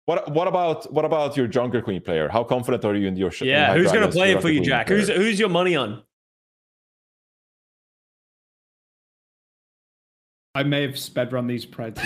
What 0.07 0.31
what 0.31 0.47
about 0.47 0.91
what 0.93 1.03
about 1.03 1.35
your 1.35 1.47
Junker 1.47 1.81
Queen 1.81 1.99
player? 2.01 2.29
How 2.29 2.41
confident 2.41 2.85
are 2.85 2.95
you 2.95 3.07
in 3.09 3.17
your? 3.17 3.29
sh- 3.29 3.41
Yeah, 3.41 3.67
High 3.67 3.77
who's 3.77 3.91
gonna 3.91 4.07
play 4.09 4.31
it 4.31 4.41
for 4.41 4.47
you, 4.49 4.61
Queen 4.61 4.69
Jack? 4.69 4.87
player? 4.87 4.99
Who's 4.99 5.09
who's 5.09 5.37
your 5.39 5.49
money 5.49 5.75
on? 5.75 6.01
I 10.55 10.63
may 10.63 10.81
have 10.83 10.97
sped 10.97 11.33
run 11.33 11.45
these 11.47 11.65
preds. 11.65 11.99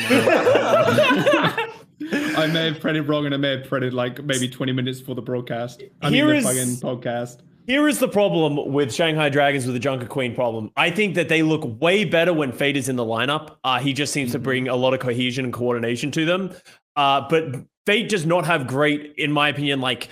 I 2.35 2.47
may 2.51 2.65
have 2.71 2.79
printed 2.81 3.07
wrong 3.07 3.25
and 3.27 3.35
I 3.35 3.37
may 3.37 3.51
have 3.57 3.65
printed 3.67 3.93
like 3.93 4.21
maybe 4.23 4.49
20 4.49 4.71
minutes 4.73 4.99
for 4.99 5.13
the 5.15 5.21
broadcast. 5.21 5.83
I 6.01 6.07
mean, 6.09 6.13
Here 6.15 6.27
the 6.27 6.35
is- 6.37 6.43
fucking 6.81 6.99
podcast. 7.01 7.41
Here 7.67 7.87
is 7.87 7.99
the 7.99 8.07
problem 8.07 8.73
with 8.73 8.91
Shanghai 8.91 9.29
Dragons 9.29 9.65
with 9.67 9.75
the 9.75 9.79
Junker 9.79 10.07
Queen 10.07 10.33
problem. 10.33 10.71
I 10.75 10.89
think 10.89 11.13
that 11.15 11.29
they 11.29 11.43
look 11.43 11.79
way 11.79 12.03
better 12.03 12.33
when 12.33 12.51
Fate 12.51 12.75
is 12.75 12.89
in 12.89 12.95
the 12.95 13.05
lineup. 13.05 13.57
Uh, 13.63 13.77
he 13.79 13.93
just 13.93 14.11
seems 14.11 14.31
to 14.31 14.39
bring 14.39 14.67
a 14.67 14.75
lot 14.75 14.95
of 14.95 14.99
cohesion 14.99 15.45
and 15.45 15.53
coordination 15.53 16.09
to 16.11 16.25
them. 16.25 16.51
Uh, 16.95 17.21
but 17.29 17.45
Fate 17.85 18.09
does 18.09 18.25
not 18.25 18.45
have 18.45 18.67
great, 18.67 19.13
in 19.17 19.31
my 19.31 19.49
opinion, 19.49 19.81
like 19.81 20.09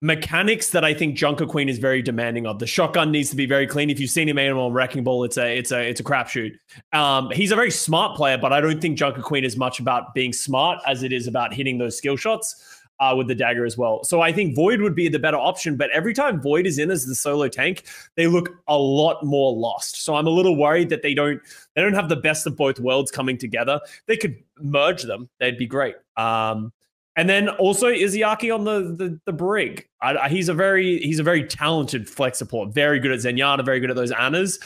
mechanics 0.00 0.70
that 0.70 0.84
I 0.84 0.94
think 0.94 1.16
Junker 1.16 1.46
Queen 1.46 1.68
is 1.68 1.78
very 1.78 2.02
demanding 2.02 2.46
of. 2.46 2.58
The 2.58 2.66
shotgun 2.66 3.10
needs 3.10 3.30
to 3.30 3.36
be 3.36 3.46
very 3.46 3.66
clean. 3.66 3.90
If 3.90 3.98
you've 3.98 4.10
seen 4.10 4.28
him 4.28 4.38
aim 4.38 4.56
on 4.56 4.72
Wrecking 4.72 5.04
Ball, 5.04 5.24
it's 5.24 5.36
a 5.36 5.58
it's 5.58 5.72
a 5.72 5.88
it's 5.88 6.00
a 6.00 6.04
crapshoot. 6.04 6.52
Um, 6.92 7.30
he's 7.32 7.50
a 7.50 7.56
very 7.56 7.70
smart 7.70 8.16
player, 8.16 8.38
but 8.38 8.52
I 8.52 8.60
don't 8.60 8.80
think 8.80 8.98
Junker 8.98 9.22
Queen 9.22 9.44
is 9.44 9.56
much 9.56 9.80
about 9.80 10.14
being 10.14 10.32
smart 10.32 10.78
as 10.86 11.02
it 11.02 11.12
is 11.12 11.26
about 11.26 11.52
hitting 11.52 11.78
those 11.78 11.96
skill 11.96 12.16
shots 12.16 12.78
uh, 13.00 13.14
with 13.16 13.28
the 13.28 13.34
dagger 13.34 13.64
as 13.64 13.76
well. 13.76 14.04
So 14.04 14.20
I 14.20 14.32
think 14.32 14.54
Void 14.54 14.80
would 14.80 14.94
be 14.94 15.08
the 15.08 15.18
better 15.18 15.36
option. 15.36 15.76
But 15.76 15.90
every 15.90 16.14
time 16.14 16.40
Void 16.40 16.66
is 16.66 16.78
in 16.78 16.90
as 16.90 17.06
the 17.06 17.14
solo 17.14 17.48
tank, 17.48 17.84
they 18.16 18.26
look 18.26 18.50
a 18.66 18.76
lot 18.76 19.24
more 19.24 19.54
lost. 19.54 20.04
So 20.04 20.14
I'm 20.14 20.26
a 20.26 20.30
little 20.30 20.56
worried 20.56 20.88
that 20.90 21.02
they 21.02 21.14
don't 21.14 21.40
they 21.74 21.82
don't 21.82 21.94
have 21.94 22.08
the 22.08 22.16
best 22.16 22.46
of 22.46 22.56
both 22.56 22.78
worlds 22.78 23.10
coming 23.10 23.38
together. 23.38 23.80
They 24.06 24.16
could 24.16 24.36
merge 24.60 25.02
them; 25.02 25.28
they'd 25.38 25.58
be 25.58 25.66
great. 25.66 25.96
Um, 26.16 26.72
and 27.18 27.28
then 27.28 27.48
also 27.48 27.88
Izayaki 27.88 28.54
on 28.54 28.64
the 28.64 28.94
the, 28.96 29.20
the 29.26 29.32
brig. 29.32 29.86
I, 30.00 30.16
I- 30.16 30.28
he's 30.30 30.48
a 30.48 30.54
very 30.54 30.98
he's 31.00 31.18
a 31.18 31.22
very 31.24 31.44
talented 31.44 32.08
flex 32.08 32.38
support. 32.38 32.72
Very 32.72 33.00
good 33.00 33.10
at 33.10 33.18
Zenyatta. 33.18 33.64
Very 33.64 33.80
good 33.80 33.90
at 33.90 33.96
those 33.96 34.12
Annas. 34.12 34.58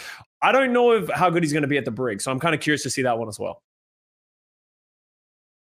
I 0.42 0.52
don't 0.52 0.72
know 0.72 0.92
if 0.92 1.08
how 1.08 1.30
good 1.30 1.42
he's 1.42 1.52
going 1.52 1.62
to 1.62 1.68
be 1.68 1.78
at 1.78 1.84
the 1.84 1.90
brig. 1.90 2.20
So 2.20 2.30
I'm 2.30 2.38
kind 2.38 2.54
of 2.54 2.60
curious 2.60 2.82
to 2.84 2.90
see 2.90 3.02
that 3.02 3.18
one 3.18 3.28
as 3.28 3.38
well. 3.38 3.62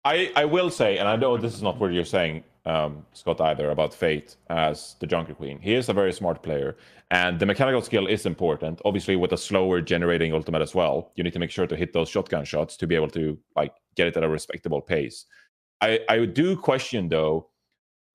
I, 0.04 0.32
I 0.34 0.44
will 0.46 0.70
say, 0.70 0.98
and 0.98 1.08
I 1.08 1.14
know 1.14 1.36
this 1.36 1.54
is 1.54 1.62
not 1.62 1.78
what 1.78 1.92
you're 1.92 2.04
saying, 2.04 2.42
um, 2.64 3.04
Scott 3.12 3.40
either 3.40 3.70
about 3.70 3.94
Fate 3.94 4.36
as 4.50 4.96
the 4.98 5.06
Junker 5.06 5.34
Queen. 5.34 5.60
He 5.60 5.74
is 5.74 5.88
a 5.88 5.92
very 5.92 6.12
smart 6.12 6.42
player, 6.42 6.76
and 7.12 7.38
the 7.38 7.46
mechanical 7.46 7.82
skill 7.82 8.06
is 8.08 8.26
important. 8.26 8.80
Obviously, 8.84 9.14
with 9.14 9.32
a 9.32 9.36
slower 9.36 9.80
generating 9.80 10.32
ultimate 10.32 10.62
as 10.62 10.74
well, 10.74 11.12
you 11.14 11.22
need 11.22 11.32
to 11.34 11.38
make 11.38 11.50
sure 11.52 11.66
to 11.68 11.76
hit 11.76 11.92
those 11.92 12.08
shotgun 12.08 12.44
shots 12.44 12.76
to 12.78 12.86
be 12.86 12.94
able 12.96 13.10
to 13.10 13.38
like 13.54 13.74
get 13.94 14.06
it 14.08 14.16
at 14.16 14.24
a 14.24 14.28
respectable 14.28 14.80
pace. 14.80 15.26
I 15.82 16.00
I 16.08 16.24
do 16.24 16.56
question 16.56 17.08
though, 17.08 17.48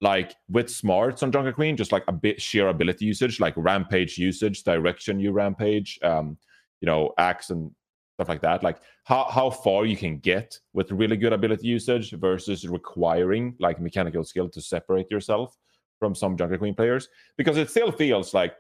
like 0.01 0.35
with 0.49 0.69
smarts 0.69 1.21
on 1.21 1.31
Junker 1.31 1.51
Queen, 1.51 1.77
just 1.77 1.91
like 1.91 2.05
a 2.07 2.13
bit 2.13 2.41
sheer 2.41 2.69
ability 2.69 3.05
usage, 3.05 3.39
like 3.39 3.53
rampage 3.57 4.17
usage, 4.17 4.63
direction 4.63 5.19
you 5.19 5.31
rampage, 5.31 5.99
um, 6.01 6.37
you 6.81 6.85
know, 6.85 7.13
axe 7.17 7.49
and 7.49 7.71
stuff 8.15 8.29
like 8.29 8.41
that. 8.41 8.63
Like 8.63 8.79
how, 9.03 9.25
how 9.29 9.49
far 9.49 9.85
you 9.85 9.97
can 9.97 10.17
get 10.17 10.57
with 10.73 10.91
really 10.91 11.17
good 11.17 11.33
ability 11.33 11.67
usage 11.67 12.11
versus 12.11 12.67
requiring 12.67 13.55
like 13.59 13.79
mechanical 13.79 14.23
skill 14.23 14.49
to 14.49 14.61
separate 14.61 15.11
yourself 15.11 15.55
from 15.99 16.15
some 16.15 16.37
junker 16.37 16.57
queen 16.57 16.73
players. 16.73 17.09
Because 17.37 17.57
it 17.57 17.69
still 17.69 17.91
feels 17.91 18.33
like 18.33 18.55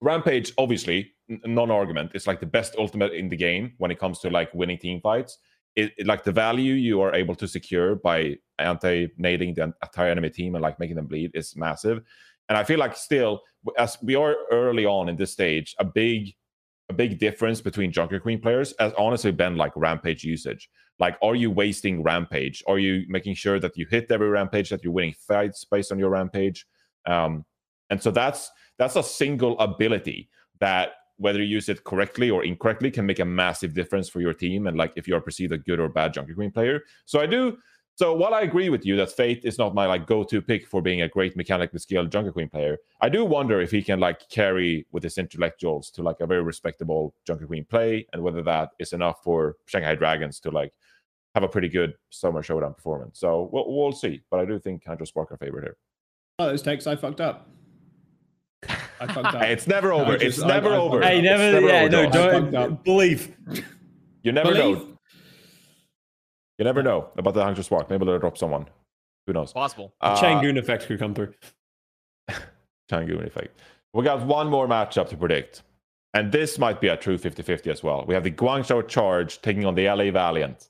rampage 0.00 0.52
obviously 0.58 1.12
non-argument. 1.28 2.12
Is 2.14 2.26
like 2.26 2.40
the 2.40 2.46
best 2.46 2.76
ultimate 2.78 3.12
in 3.12 3.28
the 3.28 3.36
game 3.36 3.74
when 3.78 3.90
it 3.90 3.98
comes 3.98 4.20
to 4.20 4.30
like 4.30 4.52
winning 4.54 4.78
team 4.78 5.00
fights 5.00 5.38
it, 5.76 5.92
it, 5.98 6.06
like 6.06 6.24
the 6.24 6.32
value 6.32 6.74
you 6.74 7.00
are 7.00 7.14
able 7.14 7.34
to 7.34 7.46
secure 7.46 7.94
by 7.94 8.36
anti-nading 8.58 9.54
the 9.54 9.74
entire 9.82 10.10
enemy 10.10 10.30
team 10.30 10.54
and 10.54 10.62
like 10.62 10.80
making 10.80 10.96
them 10.96 11.06
bleed 11.06 11.30
is 11.34 11.54
massive 11.56 12.02
and 12.48 12.56
i 12.56 12.64
feel 12.64 12.78
like 12.78 12.96
still 12.96 13.42
as 13.78 13.98
we 14.02 14.14
are 14.14 14.34
early 14.50 14.86
on 14.86 15.08
in 15.08 15.16
this 15.16 15.32
stage 15.32 15.74
a 15.78 15.84
big 15.84 16.32
a 16.88 16.92
big 16.92 17.18
difference 17.18 17.60
between 17.60 17.90
Junker 17.90 18.20
Queen 18.20 18.40
players 18.40 18.72
has 18.78 18.92
honestly 18.96 19.32
been 19.32 19.56
like 19.56 19.72
rampage 19.74 20.22
usage. 20.24 20.68
Like, 20.98 21.16
are 21.22 21.34
you 21.34 21.50
wasting 21.50 22.02
rampage? 22.02 22.62
Are 22.66 22.78
you 22.78 23.04
making 23.08 23.34
sure 23.34 23.58
that 23.58 23.76
you 23.76 23.86
hit 23.90 24.10
every 24.10 24.28
rampage, 24.28 24.70
that 24.70 24.82
you're 24.82 24.92
winning 24.92 25.14
fights 25.26 25.64
based 25.64 25.92
on 25.92 25.98
your 25.98 26.10
rampage? 26.10 26.64
Um, 27.06 27.44
and 27.90 28.02
so 28.02 28.10
that's 28.10 28.50
that's 28.78 28.96
a 28.96 29.02
single 29.02 29.58
ability 29.58 30.28
that 30.60 30.90
whether 31.18 31.38
you 31.38 31.46
use 31.46 31.68
it 31.68 31.84
correctly 31.84 32.30
or 32.30 32.44
incorrectly 32.44 32.90
can 32.90 33.06
make 33.06 33.18
a 33.18 33.24
massive 33.24 33.74
difference 33.74 34.08
for 34.08 34.20
your 34.20 34.34
team 34.34 34.66
and 34.66 34.76
like 34.76 34.92
if 34.96 35.08
you 35.08 35.14
are 35.16 35.20
perceived 35.20 35.52
a 35.52 35.58
good 35.58 35.80
or 35.80 35.88
bad 35.88 36.12
Junker 36.12 36.34
Queen 36.34 36.50
player. 36.50 36.82
So 37.04 37.20
I 37.20 37.26
do 37.26 37.58
so 37.96 38.12
while 38.12 38.34
I 38.34 38.42
agree 38.42 38.68
with 38.68 38.84
you 38.84 38.94
that 38.96 39.12
Fate 39.12 39.40
is 39.42 39.56
not 39.56 39.74
my 39.74 39.86
like 39.86 40.06
go-to 40.06 40.42
pick 40.42 40.66
for 40.66 40.82
being 40.82 41.00
a 41.00 41.08
great 41.08 41.34
mechanically 41.34 41.78
skilled 41.78 42.12
Junker 42.12 42.30
Queen 42.30 42.48
player, 42.48 42.76
I 43.00 43.08
do 43.08 43.24
wonder 43.24 43.58
if 43.62 43.70
he 43.70 43.82
can 43.82 44.00
like 44.00 44.28
carry 44.28 44.86
with 44.92 45.02
his 45.02 45.16
intellectuals 45.16 45.90
to 45.92 46.02
like 46.02 46.20
a 46.20 46.26
very 46.26 46.42
respectable 46.42 47.14
Junker 47.26 47.46
Queen 47.46 47.64
play, 47.64 48.06
and 48.12 48.22
whether 48.22 48.42
that 48.42 48.72
is 48.78 48.92
enough 48.92 49.24
for 49.24 49.56
Shanghai 49.64 49.94
Dragons 49.94 50.40
to 50.40 50.50
like 50.50 50.74
have 51.34 51.42
a 51.42 51.48
pretty 51.48 51.70
good 51.70 51.94
summer 52.10 52.42
showdown 52.42 52.74
performance. 52.74 53.18
So 53.18 53.48
we'll, 53.50 53.64
we'll 53.66 53.92
see, 53.92 54.20
but 54.30 54.40
I 54.40 54.44
do 54.44 54.58
think 54.58 54.84
Hydro 54.84 55.06
Spark 55.06 55.32
are 55.32 55.38
favorite 55.38 55.64
here. 55.64 55.78
Oh, 56.38 56.48
those 56.48 56.60
takes 56.60 56.86
I 56.86 56.96
fucked 56.96 57.22
up. 57.22 57.48
I 59.00 59.06
fucked 59.12 59.34
up. 59.34 59.42
Hey, 59.42 59.52
it's 59.52 59.66
never 59.66 59.92
over. 59.92 60.12
I 60.12 60.16
just- 60.16 60.38
it's 60.38 60.42
I- 60.42 60.48
never 60.48 60.70
I- 60.70 60.76
over. 60.76 61.00
Hey, 61.02 61.20
never, 61.20 61.52
never 61.52 61.66
yeah, 61.68 61.80
over, 61.82 61.88
no, 61.90 62.10
Josh. 62.10 62.34
I 62.34 62.40
don't 62.50 62.84
believe. 62.84 63.36
You 64.22 64.32
never 64.32 64.52
Believe? 64.52 64.78
know. 64.78 64.98
You 66.58 66.64
never 66.64 66.82
know 66.82 67.10
about 67.16 67.34
the 67.34 67.44
Hydro 67.44 67.62
Spark. 67.62 67.90
Maybe 67.90 68.04
they'll 68.06 68.18
drop 68.18 68.36
someone. 68.38 68.66
Who 69.26 69.32
knows? 69.34 69.52
Possible. 69.52 69.92
Uh, 70.00 70.16
Changoon 70.16 70.58
effect 70.58 70.86
could 70.86 70.98
come 70.98 71.14
through. 71.14 71.32
Changoon 72.90 73.26
effect. 73.26 73.58
We 73.92 74.02
got 74.04 74.24
one 74.26 74.48
more 74.48 74.66
matchup 74.66 75.08
to 75.10 75.16
predict. 75.16 75.62
And 76.14 76.32
this 76.32 76.58
might 76.58 76.80
be 76.80 76.88
a 76.88 76.96
true 76.96 77.18
50 77.18 77.42
50 77.42 77.70
as 77.70 77.82
well. 77.82 78.04
We 78.08 78.14
have 78.14 78.24
the 78.24 78.30
Guangzhou 78.30 78.88
Charge 78.88 79.42
taking 79.42 79.66
on 79.66 79.74
the 79.74 79.86
LA 79.88 80.10
Valiant. 80.10 80.68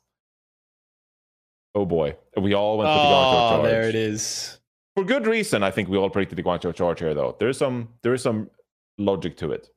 Oh 1.74 1.84
boy. 1.84 2.16
We 2.36 2.55
all 2.55 2.78
went 2.78 2.88
with 2.88 2.96
the 2.96 3.00
Guangzhou 3.02 3.34
Oh, 3.34 3.48
Charge. 3.50 3.64
there 3.70 3.88
it 3.88 3.94
is. 3.94 4.58
For 4.97 5.05
good 5.05 5.26
reason, 5.26 5.62
I 5.62 5.70
think 5.70 5.91
we 5.91 5.99
all 5.99 6.08
predicted 6.08 6.39
the 6.39 6.42
Guangzhou 6.42 6.75
Charge 6.75 7.00
here, 7.00 7.12
though. 7.12 7.36
There 7.39 7.50
is 7.50 7.58
some 7.58 7.89
there 8.02 8.15
is 8.15 8.23
some 8.23 8.50
logic 8.97 9.36
to 9.39 9.52
it. 9.52 9.68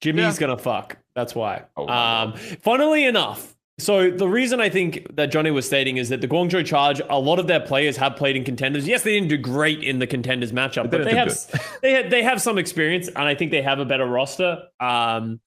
Jimmy's 0.00 0.38
gonna 0.38 0.56
fuck. 0.56 0.96
That's 1.14 1.34
why. 1.34 1.64
Oh 1.76 1.86
um, 1.86 2.32
funnily 2.34 3.04
enough, 3.04 3.54
so 3.78 4.10
the 4.10 4.28
reason 4.28 4.60
I 4.60 4.70
think 4.70 5.16
that 5.16 5.26
Johnny 5.26 5.50
was 5.50 5.66
stating 5.66 5.96
is 5.96 6.08
that 6.08 6.20
the 6.20 6.28
Guangzhou 6.28 6.64
Charge, 6.64 7.00
a 7.10 7.18
lot 7.18 7.38
of 7.38 7.46
their 7.46 7.60
players 7.60 7.96
have 7.98 8.16
played 8.16 8.36
in 8.36 8.44
contenders. 8.44 8.86
Yes, 8.86 9.02
they 9.02 9.12
didn't 9.12 9.28
do 9.28 9.36
great 9.36 9.82
in 9.82 9.98
the 9.98 10.06
contenders 10.06 10.52
matchup, 10.52 10.90
They 10.90 10.98
but 10.98 11.04
they 11.04 11.14
have 11.14 11.78
they 11.82 11.92
have, 11.92 12.10
they 12.10 12.22
have 12.22 12.40
some 12.40 12.56
experience, 12.56 13.08
and 13.08 13.18
I 13.18 13.34
think 13.34 13.50
they 13.50 13.62
have 13.62 13.80
a 13.80 13.84
better 13.84 14.06
roster. 14.06 14.62
Um, 14.80 15.40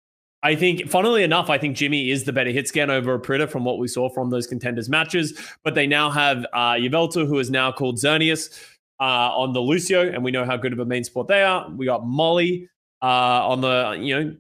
I 0.44 0.54
think, 0.54 0.88
funnily 0.90 1.24
enough, 1.24 1.50
I 1.50 1.58
think 1.58 1.76
Jimmy 1.76 2.12
is 2.12 2.26
the 2.26 2.32
better 2.32 2.52
hit 2.52 2.68
scan 2.68 2.92
over 2.92 3.18
Pritter 3.18 3.48
from 3.48 3.66
what 3.66 3.80
we 3.80 3.88
saw 3.88 4.10
from 4.10 4.30
those 4.30 4.46
contenders 4.46 4.90
matches. 4.90 5.40
But 5.64 5.74
they 5.74 5.88
now 5.88 6.12
have 6.12 6.46
uh, 6.54 6.74
Yveltal, 6.74 7.26
who 7.26 7.40
is 7.40 7.50
now 7.50 7.72
called 7.72 7.96
Xerneas, 7.96 8.56
uh, 9.00 9.32
on 9.36 9.54
the 9.54 9.62
Lucio, 9.62 10.10
and 10.10 10.24
we 10.24 10.32
know 10.32 10.46
how 10.46 10.58
good 10.58 10.74
of 10.74 10.80
a 10.80 10.86
main 10.86 11.04
sport 11.04 11.28
they 11.28 11.44
are. 11.44 11.70
We 11.70 11.86
got 11.86 12.06
Molly 12.06 12.70
uh, 13.02 13.48
on 13.48 13.62
the, 13.62 13.98
you 14.00 14.20
know, 14.20 14.36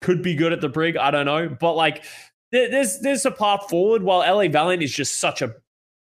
could 0.00 0.22
be 0.22 0.34
good 0.34 0.52
at 0.52 0.60
the 0.60 0.68
brig. 0.68 0.96
I 0.96 1.10
don't 1.10 1.26
know, 1.26 1.48
but 1.48 1.74
like, 1.74 2.04
there's 2.50 3.00
there's 3.00 3.26
a 3.26 3.30
path 3.30 3.68
forward. 3.68 4.02
While 4.02 4.20
LA 4.20 4.48
Valiant 4.48 4.82
is 4.82 4.92
just 4.92 5.18
such 5.18 5.42
a 5.42 5.54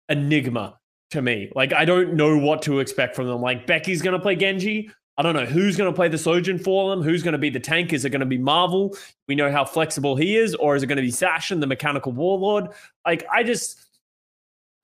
enigma 0.09 0.79
to 1.13 1.23
me. 1.23 1.51
Like, 1.55 1.73
I 1.73 1.85
don't 1.85 2.15
know 2.15 2.37
what 2.37 2.63
to 2.63 2.81
expect 2.81 3.17
from 3.17 3.27
them. 3.27 3.41
Like, 3.41 3.67
Becky's 3.67 4.03
gonna 4.03 4.19
play 4.19 4.37
Genji. 4.37 4.91
I 5.19 5.23
don't 5.23 5.35
know 5.35 5.47
who's 5.47 5.77
going 5.77 5.91
to 5.91 5.97
play 5.97 6.09
the 6.09 6.19
Sojourn 6.19 6.59
for 6.59 6.91
them. 6.91 7.03
Who's 7.03 7.23
going 7.23 7.33
to 7.33 7.39
be 7.39 7.49
the 7.49 7.61
tank? 7.61 7.95
Is 7.95 8.05
it 8.05 8.11
going 8.11 8.21
to 8.21 8.27
be 8.27 8.37
Marvel? 8.37 8.95
We 9.29 9.35
know 9.35 9.51
how 9.51 9.65
flexible 9.65 10.15
he 10.15 10.37
is, 10.37 10.55
or 10.55 10.77
is 10.77 10.83
it 10.83 10.89
going 10.89 10.97
to 10.97 11.03
be 11.03 11.11
Sashin, 11.11 11.61
the 11.61 11.67
mechanical 11.67 12.13
warlord? 12.13 12.69
Like, 13.07 13.25
I 13.33 13.43
just, 13.43 13.81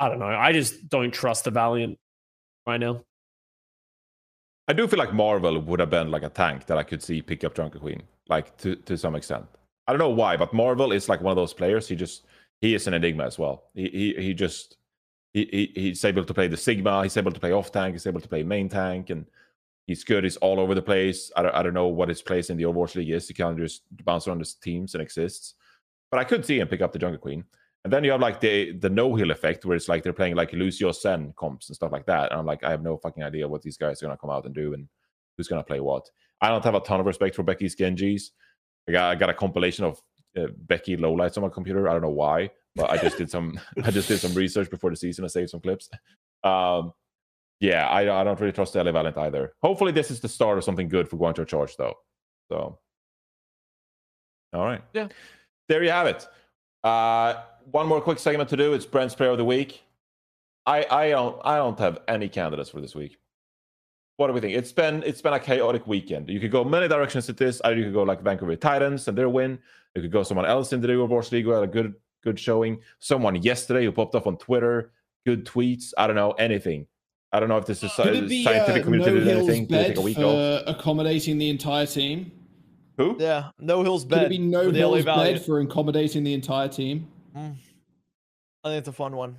I 0.00 0.08
don't 0.08 0.18
know. 0.18 0.26
I 0.26 0.52
just 0.52 0.88
don't 0.88 1.12
trust 1.12 1.44
the 1.44 1.50
Valiant 1.50 1.98
right 2.66 2.80
now. 2.80 3.04
I 4.68 4.72
do 4.72 4.86
feel 4.86 4.98
like 4.98 5.12
Marvel 5.12 5.58
would 5.60 5.80
have 5.80 5.90
been 5.90 6.10
like 6.10 6.22
a 6.22 6.28
tank 6.28 6.66
that 6.66 6.78
I 6.78 6.82
could 6.82 7.02
see 7.02 7.20
pick 7.20 7.44
up 7.44 7.54
Junker 7.54 7.78
Queen, 7.78 8.02
like 8.28 8.56
to, 8.58 8.76
to 8.76 8.96
some 8.96 9.16
extent. 9.16 9.44
I 9.86 9.92
don't 9.92 9.98
know 9.98 10.10
why, 10.10 10.36
but 10.36 10.54
Marvel 10.54 10.92
is 10.92 11.08
like 11.08 11.20
one 11.20 11.32
of 11.32 11.36
those 11.36 11.52
players. 11.52 11.88
He 11.88 11.96
just 11.96 12.24
he 12.60 12.74
is 12.74 12.86
an 12.86 12.94
enigma 12.94 13.24
as 13.24 13.38
well. 13.38 13.64
He 13.74 13.88
he, 13.88 14.22
he 14.22 14.34
just 14.34 14.76
he, 15.32 15.72
he 15.74 15.80
he's 15.80 16.04
able 16.04 16.24
to 16.24 16.34
play 16.34 16.46
the 16.46 16.56
Sigma. 16.56 17.02
He's 17.02 17.16
able 17.16 17.32
to 17.32 17.40
play 17.40 17.52
off 17.52 17.72
tank. 17.72 17.94
He's 17.94 18.06
able 18.06 18.20
to 18.20 18.28
play 18.28 18.44
main 18.44 18.68
tank, 18.68 19.10
and 19.10 19.26
he's 19.86 20.04
good. 20.04 20.24
He's 20.24 20.36
all 20.36 20.60
over 20.60 20.74
the 20.74 20.82
place. 20.82 21.32
I 21.36 21.42
don't, 21.42 21.54
I 21.54 21.62
don't 21.62 21.74
know 21.74 21.88
what 21.88 22.08
his 22.08 22.22
place 22.22 22.48
in 22.48 22.56
the 22.56 22.64
Overwatch 22.64 22.94
League 22.94 23.10
is. 23.10 23.26
He 23.26 23.34
can 23.34 23.58
just 23.58 23.82
bounce 24.04 24.28
around 24.28 24.38
his 24.38 24.54
teams 24.54 24.94
and 24.94 25.02
exists. 25.02 25.54
But 26.10 26.20
I 26.20 26.24
could 26.24 26.44
see 26.44 26.60
him 26.60 26.68
pick 26.68 26.82
up 26.82 26.92
the 26.92 26.98
Junker 26.98 27.18
Queen. 27.18 27.44
And 27.84 27.92
then 27.92 28.04
you 28.04 28.12
have 28.12 28.20
like 28.20 28.40
the 28.40 28.72
the 28.78 28.88
no 28.90 29.14
heal 29.16 29.30
effect, 29.32 29.64
where 29.64 29.76
it's 29.76 29.88
like 29.88 30.02
they're 30.04 30.12
playing 30.12 30.36
like 30.36 30.52
Lucio 30.52 30.92
Sen 30.92 31.32
comps 31.36 31.68
and 31.68 31.74
stuff 31.76 31.90
like 31.92 32.06
that. 32.06 32.30
And 32.30 32.38
I'm 32.38 32.46
like, 32.46 32.62
I 32.62 32.70
have 32.70 32.82
no 32.82 32.96
fucking 32.96 33.22
idea 33.24 33.48
what 33.48 33.62
these 33.62 33.76
guys 33.76 34.00
are 34.02 34.06
gonna 34.06 34.16
come 34.18 34.30
out 34.30 34.44
and 34.46 34.54
do 34.54 34.72
and 34.74 34.88
who's 35.36 35.48
gonna 35.48 35.64
play 35.64 35.80
what. 35.80 36.08
I 36.40 36.48
don't 36.48 36.62
have 36.64 36.74
a 36.76 36.80
ton 36.80 37.00
of 37.00 37.06
respect 37.06 37.34
for 37.34 37.42
Becky's 37.42 37.74
Genjis. 37.74 38.30
I 38.88 38.92
got 38.92 39.10
I 39.10 39.14
got 39.16 39.30
a 39.30 39.34
compilation 39.34 39.84
of 39.84 40.00
uh, 40.38 40.46
Becky 40.56 40.96
lowlights 40.96 41.36
on 41.36 41.42
my 41.42 41.48
computer. 41.48 41.88
I 41.88 41.92
don't 41.92 42.02
know 42.02 42.08
why, 42.10 42.50
but 42.76 42.88
I 42.90 42.98
just 42.98 43.18
did 43.18 43.30
some 43.30 43.58
I 43.84 43.90
just 43.90 44.06
did 44.08 44.18
some 44.20 44.34
research 44.34 44.70
before 44.70 44.90
the 44.90 44.96
season. 44.96 45.24
I 45.24 45.28
saved 45.28 45.50
some 45.50 45.60
clips. 45.60 45.88
Um, 46.44 46.92
yeah, 47.58 47.88
I 47.88 48.20
I 48.20 48.22
don't 48.24 48.38
really 48.40 48.52
trust 48.52 48.76
LA 48.76 48.92
Valiant 48.92 49.18
either. 49.18 49.54
Hopefully, 49.60 49.90
this 49.92 50.10
is 50.12 50.20
the 50.20 50.28
start 50.28 50.56
of 50.58 50.62
something 50.64 50.88
good 50.88 51.08
for 51.08 51.16
Guangzhou 51.16 51.46
Charge, 51.48 51.76
though. 51.76 51.94
So, 52.48 52.78
all 54.52 54.64
right, 54.64 54.82
Yeah. 54.92 55.08
there 55.68 55.82
you 55.82 55.90
have 55.90 56.06
it. 56.06 56.26
Uh, 56.84 57.34
one 57.70 57.86
more 57.86 58.00
quick 58.00 58.18
segment 58.18 58.48
to 58.50 58.56
do. 58.56 58.72
It's 58.74 58.86
Bren's 58.86 59.14
Player 59.14 59.30
of 59.30 59.38
the 59.38 59.44
Week. 59.44 59.82
I 60.66 60.86
I 60.90 61.10
don't 61.10 61.40
I 61.44 61.56
don't 61.56 61.78
have 61.78 61.98
any 62.08 62.28
candidates 62.28 62.70
for 62.70 62.80
this 62.80 62.94
week. 62.94 63.16
What 64.16 64.28
do 64.28 64.32
we 64.32 64.40
think? 64.40 64.56
It's 64.56 64.72
been 64.72 65.02
it's 65.04 65.22
been 65.22 65.32
a 65.32 65.40
chaotic 65.40 65.86
weekend. 65.86 66.28
You 66.28 66.38
could 66.40 66.50
go 66.52 66.64
many 66.64 66.88
directions 66.88 67.26
with 67.26 67.36
this. 67.36 67.60
Either 67.64 67.76
you 67.76 67.84
could 67.84 67.94
go 67.94 68.02
like 68.02 68.22
Vancouver 68.22 68.56
Titans 68.56 69.08
and 69.08 69.16
their 69.16 69.28
win. 69.28 69.58
You 69.94 70.02
could 70.02 70.12
go 70.12 70.22
someone 70.22 70.46
else 70.46 70.72
in 70.72 70.80
the 70.80 70.88
Overwatch 70.88 71.32
League 71.32 71.44
who 71.44 71.50
had 71.50 71.64
a 71.64 71.68
good 71.68 71.94
good 72.22 72.38
showing. 72.38 72.80
Someone 73.00 73.36
yesterday 73.42 73.84
who 73.84 73.92
popped 73.92 74.14
up 74.14 74.26
on 74.26 74.36
Twitter, 74.38 74.92
good 75.26 75.44
tweets. 75.44 75.92
I 75.98 76.06
don't 76.06 76.16
know 76.16 76.32
anything. 76.32 76.86
I 77.32 77.40
don't 77.40 77.48
know 77.48 77.56
if 77.56 77.66
this 77.66 77.82
is 77.82 77.92
Could 77.94 78.06
sci- 78.06 78.18
it 78.24 78.28
be 78.28 78.44
scientific 78.44 78.82
uh, 78.82 78.84
community 78.84 79.12
no 79.12 79.24
did 79.24 79.28
anything. 79.28 79.66
Bed 79.66 79.96
a 79.96 80.00
week 80.00 80.16
for 80.16 80.24
off? 80.24 80.62
accommodating 80.66 81.38
the 81.38 81.48
entire 81.48 81.86
team? 81.86 82.30
Who? 82.98 83.16
Yeah, 83.18 83.50
no 83.58 83.82
Hill's 83.82 84.02
Could 84.04 84.10
bed. 84.10 84.22
it 84.24 84.30
be 84.30 84.38
no 84.38 84.64
for 84.66 84.70
the 84.72 84.78
Hill's 84.78 85.04
Valiant. 85.04 85.38
bed 85.38 85.46
for 85.46 85.60
accommodating 85.60 86.24
the 86.24 86.34
entire 86.34 86.68
team? 86.68 87.08
Hmm. 87.34 87.50
I 88.64 88.68
think 88.68 88.78
it's 88.80 88.88
a 88.88 88.92
fun 88.92 89.16
one. 89.16 89.36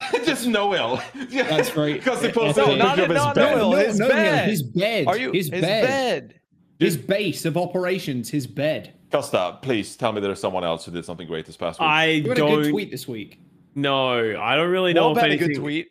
Just 0.24 0.46
no 0.46 0.74
ill. 0.74 1.00
That's 1.30 1.70
very- 1.74 1.94
because 1.94 2.20
they 2.20 2.28
No, 2.28 2.34
posted 2.34 2.68
a 2.68 2.76
not- 2.76 2.98
of 2.98 3.08
his 3.08 3.16
not- 3.16 3.34
bed. 3.34 3.56
no, 3.56 3.70
his 3.72 3.98
Hill, 3.98 4.08
bed. 4.08 4.48
his 4.48 4.62
bed. 4.62 5.06
Are 5.06 5.16
you 5.18 5.32
his, 5.32 5.50
his 5.50 5.60
bed. 5.60 5.86
bed? 5.86 6.40
His 6.78 6.96
base 6.96 7.44
of 7.44 7.56
operations. 7.56 8.28
His 8.30 8.46
bed. 8.46 8.94
Custa, 9.10 9.60
please 9.62 9.96
tell 9.96 10.12
me 10.12 10.20
there's 10.20 10.38
someone 10.40 10.62
else 10.64 10.84
who 10.84 10.92
did 10.92 11.04
something 11.04 11.26
great 11.26 11.46
this 11.46 11.56
past 11.56 11.80
week. 11.80 11.88
I 11.88 12.06
You 12.06 12.28
had 12.28 12.36
don't 12.36 12.62
good 12.62 12.70
tweet 12.70 12.90
this 12.90 13.08
week. 13.08 13.40
No, 13.74 14.36
I 14.38 14.54
don't 14.56 14.70
really 14.70 14.92
know 14.92 15.08
Wub 15.12 15.16
if 15.16 15.22
had 15.22 15.30
a 15.30 15.32
anything. 15.34 15.48
good 15.54 15.60
tweet. 15.60 15.88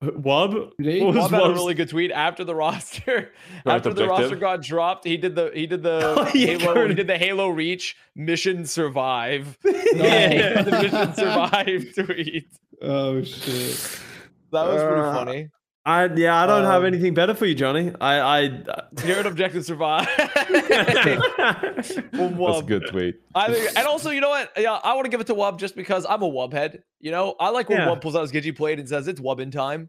Wub? 0.04 0.70
Did? 0.80 1.02
What 1.04 1.14
was 1.14 1.24
Wub 1.26 1.30
had 1.30 1.50
a 1.50 1.52
really 1.52 1.74
good 1.74 1.88
tweet 1.90 2.10
after 2.10 2.42
the 2.44 2.54
roster. 2.64 3.02
Current 3.04 3.28
after 3.66 3.92
the 3.92 4.08
roster 4.08 4.36
got 4.36 4.62
dropped, 4.62 5.06
he 5.06 5.16
did 5.16 5.34
the 5.34 5.50
he 5.54 5.66
did 5.66 5.82
the 5.82 6.00
Oh, 6.18 6.30
yeah, 6.34 6.56
Halo 6.56 6.88
he 6.88 6.94
did 6.94 7.06
the 7.06 7.18
Halo 7.18 7.48
Reach 7.48 7.96
mission 8.14 8.64
survive. 8.64 9.58
Yeah. 9.64 10.62
the 10.62 10.70
mission 10.70 11.14
survive 11.14 11.94
tweet. 11.94 12.48
Oh 12.80 13.22
shit. 13.22 14.00
That 14.52 14.66
was 14.66 14.82
pretty 14.82 15.00
Uh, 15.02 15.12
funny. 15.14 15.48
I 15.86 16.04
yeah, 16.14 16.42
I 16.42 16.46
don't 16.46 16.64
have 16.64 16.82
Um, 16.82 16.86
anything 16.86 17.14
better 17.14 17.32
for 17.34 17.46
you, 17.46 17.54
Johnny. 17.54 17.90
I 18.00 18.20
I 18.20 18.38
an 18.42 19.26
objective 19.26 19.64
survive. 19.64 20.06
That's 20.68 21.90
a 21.96 22.62
good 22.66 22.86
tweet. 22.88 23.16
I 23.34 23.52
think, 23.52 23.76
and 23.76 23.86
also, 23.86 24.10
you 24.10 24.20
know 24.20 24.28
what? 24.28 24.52
Yeah, 24.56 24.74
I 24.74 24.94
want 24.94 25.06
to 25.06 25.10
give 25.10 25.20
it 25.20 25.26
to 25.28 25.34
Wub 25.34 25.58
just 25.58 25.74
because 25.76 26.04
I'm 26.08 26.22
a 26.22 26.30
Wub 26.30 26.52
head. 26.52 26.82
You 27.00 27.10
know, 27.10 27.34
I 27.40 27.48
like 27.50 27.68
when 27.68 27.78
Yeah. 27.78 27.86
Wub 27.88 28.00
pulls 28.00 28.14
out 28.16 28.22
his 28.22 28.30
Gigi 28.30 28.52
plate 28.52 28.78
and 28.78 28.88
says 28.88 29.08
it's 29.08 29.20
Wubbin 29.20 29.52
time, 29.52 29.88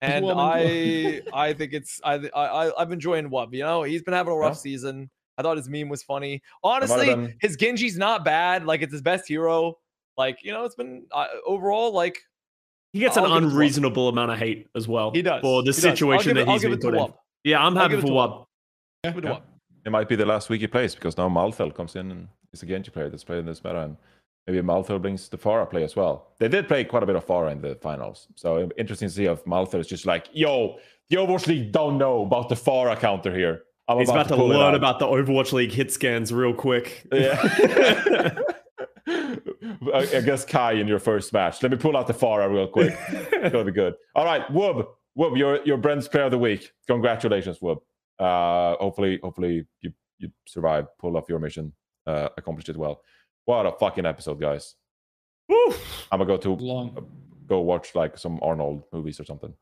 and 0.00 0.24
Wubbin 0.24 1.22
I, 1.34 1.48
I 1.48 1.52
think 1.54 1.72
it's 1.72 2.00
I, 2.04 2.14
I, 2.34 2.68
I- 2.68 2.82
I'm 2.82 2.92
enjoying 2.92 3.28
Wub. 3.30 3.52
You 3.52 3.62
know, 3.62 3.82
he's 3.82 4.02
been 4.02 4.14
having 4.14 4.32
a 4.32 4.36
rough 4.36 4.52
Yeah. 4.54 4.60
season. 4.60 5.10
I 5.38 5.42
thought 5.42 5.56
his 5.56 5.68
meme 5.68 5.88
was 5.88 6.02
funny. 6.02 6.42
Honestly, 6.62 7.06
been- 7.06 7.34
his 7.40 7.56
Genji's 7.56 7.96
not 7.96 8.24
bad. 8.24 8.64
Like 8.64 8.82
it's 8.82 8.92
his 8.92 9.02
best 9.02 9.26
hero. 9.26 9.78
Like 10.16 10.38
you 10.44 10.52
know, 10.52 10.64
it's 10.64 10.74
been 10.76 11.06
uh, 11.10 11.26
overall 11.46 11.92
like 11.92 12.20
he 12.92 13.00
gets 13.00 13.16
oh, 13.16 13.24
an 13.24 13.32
I'll 13.32 13.40
give 13.40 13.44
it 13.44 13.50
to 13.50 13.52
Wub. 13.52 13.52
unreasonable 13.52 14.08
amount 14.08 14.30
of 14.32 14.38
hate 14.38 14.68
as 14.74 14.86
well. 14.86 15.10
he 15.12 15.22
does 15.22 15.40
for 15.40 15.62
the 15.62 15.72
He 15.72 15.80
situation 15.80 16.34
that 16.34 16.42
it, 16.42 16.48
I'll 16.48 16.54
he's 16.54 16.62
give 16.62 16.70
been 16.72 16.80
put 16.80 16.94
in. 16.94 17.14
Yeah, 17.44 17.64
I'm 17.64 17.74
happy 17.74 18.00
for 18.00 18.06
it 18.06 18.46
to 19.04 19.18
it 19.18 19.24
Yeah. 19.24 19.38
It 19.84 19.90
might 19.90 20.08
be 20.08 20.14
the 20.14 20.26
last 20.26 20.48
week 20.48 20.60
he 20.60 20.68
plays 20.68 20.94
because 20.94 21.16
now 21.16 21.28
Malfeld 21.28 21.74
comes 21.74 21.96
in 21.96 22.10
and 22.12 22.28
is 22.52 22.62
a 22.62 22.66
Genji 22.66 22.90
player 22.90 23.08
that's 23.08 23.24
playing 23.24 23.46
this 23.46 23.64
meta, 23.64 23.80
and 23.80 23.96
maybe 24.46 24.60
Malfeld 24.60 25.02
brings 25.02 25.28
the 25.28 25.38
Pharah 25.38 25.68
play 25.68 25.82
as 25.82 25.96
well. 25.96 26.28
They 26.38 26.48
did 26.48 26.68
play 26.68 26.84
quite 26.84 27.02
a 27.02 27.06
bit 27.06 27.16
of 27.16 27.26
Pharah 27.26 27.50
in 27.50 27.60
the 27.60 27.74
finals, 27.76 28.28
so 28.36 28.62
um, 28.62 28.72
interesting 28.76 29.08
to 29.08 29.14
see 29.14 29.24
if 29.24 29.44
Malfeld 29.44 29.80
is 29.80 29.88
just 29.88 30.06
like, 30.06 30.28
"Yo, 30.32 30.78
the 31.10 31.16
Overwatch 31.16 31.46
League 31.46 31.72
don't 31.72 31.98
know 31.98 32.22
about 32.22 32.48
the 32.48 32.54
Pharah 32.54 32.98
counter 32.98 33.34
here. 33.34 33.64
I'm 33.88 33.98
He's 33.98 34.08
about 34.08 34.28
to 34.28 34.36
pull 34.36 34.52
it 34.52 34.56
learn 34.56 34.74
about 34.74 34.98
the 34.98 35.06
Overwatch 35.06 35.52
League 35.52 35.72
hit 35.72 35.90
scans 35.90 36.32
real 36.32 36.54
quick. 36.54 37.06
Yeah. 37.12 38.38
I 39.92 39.98
I 40.18 40.20
guess 40.20 40.44
Kai 40.44 40.72
in 40.72 40.88
your 40.88 40.98
first 40.98 41.32
match. 41.32 41.62
Let 41.62 41.72
me 41.72 41.78
pull 41.78 41.96
out 41.96 42.06
the 42.06 42.14
Pharah 42.14 42.50
real 42.52 42.68
quick. 42.68 42.96
It'll 43.44 43.64
be 43.64 43.72
good. 43.72 43.94
All 44.14 44.24
right, 44.24 44.46
Wub. 44.48 44.86
Wub, 45.18 45.36
you're 45.38 45.62
you're 45.64 45.76
Bren's 45.76 46.08
player 46.08 46.24
of 46.24 46.30
the 46.30 46.38
week. 46.38 46.72
Congratulations, 46.86 47.58
Wub. 47.60 47.78
Uh, 48.18 48.76
hopefully, 48.78 49.18
hopefully 49.22 49.66
you 49.80 49.92
you 50.18 50.30
survive, 50.46 50.86
pull 50.98 51.16
off 51.16 51.24
your 51.28 51.38
mission, 51.38 51.72
uh, 52.06 52.28
accomplish 52.36 52.68
it 52.68 52.76
well. 52.76 53.02
What 53.44 53.66
a 53.66 53.72
fucking 53.72 54.06
episode, 54.06 54.40
guys. 54.40 54.74
Woo. 55.48 55.74
I'm 56.10 56.18
gonna 56.18 56.26
go 56.26 56.36
to 56.36 56.54
Long. 56.54 56.96
go 57.46 57.60
watch 57.60 57.94
like 57.94 58.16
some 58.16 58.38
Arnold 58.42 58.84
movies 58.92 59.18
or 59.20 59.24
something. 59.24 59.52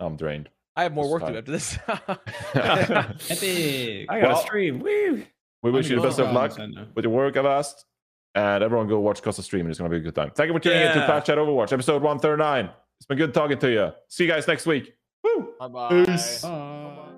I'm 0.00 0.16
drained. 0.16 0.48
I 0.76 0.82
have 0.84 0.92
more 0.92 1.04
It's 1.04 1.12
work 1.12 1.26
to 1.26 1.32
do 1.32 1.38
after 1.38 1.52
this. 1.52 1.78
Epic. 3.30 4.06
I 4.08 4.20
got 4.20 4.28
Well- 4.30 4.38
a 4.38 4.42
stream. 4.42 4.78
Woo. 4.80 5.22
we 5.62 5.70
wish 5.70 5.88
you 5.88 5.96
the 5.96 6.02
best 6.02 6.18
of 6.20 6.32
luck 6.32 6.56
with 6.94 7.04
your 7.04 7.12
work, 7.14 7.36
Avast. 7.36 7.84
And 8.36 8.62
everyone 8.62 8.86
go 8.86 9.00
watch 9.00 9.22
Custa 9.22 9.42
stream, 9.42 9.62
and 9.62 9.70
it's 9.70 9.78
gonna 9.78 9.90
be 9.90 9.96
a 9.96 10.00
good 10.00 10.14
time. 10.14 10.30
Thank 10.34 10.48
you 10.48 10.52
for 10.52 10.60
tuning 10.60 10.82
in 10.82 10.92
to 10.92 10.98
Yeah. 10.98 11.06
Plat 11.06 11.24
Chat 11.24 11.38
Overwatch, 11.38 11.72
episode 11.72 12.02
139. 12.02 12.68
It's 12.98 13.06
been 13.06 13.16
good 13.18 13.32
talking 13.34 13.58
to 13.58 13.70
you. 13.70 13.92
See 14.08 14.24
you 14.24 14.30
guys 14.30 14.46
next 14.46 14.66
week. 14.66 14.94
Woo! 15.24 15.54
Bye 15.58 15.68
bye. 15.68 16.04
Peace. 16.04 16.42
Bye. 16.42 17.12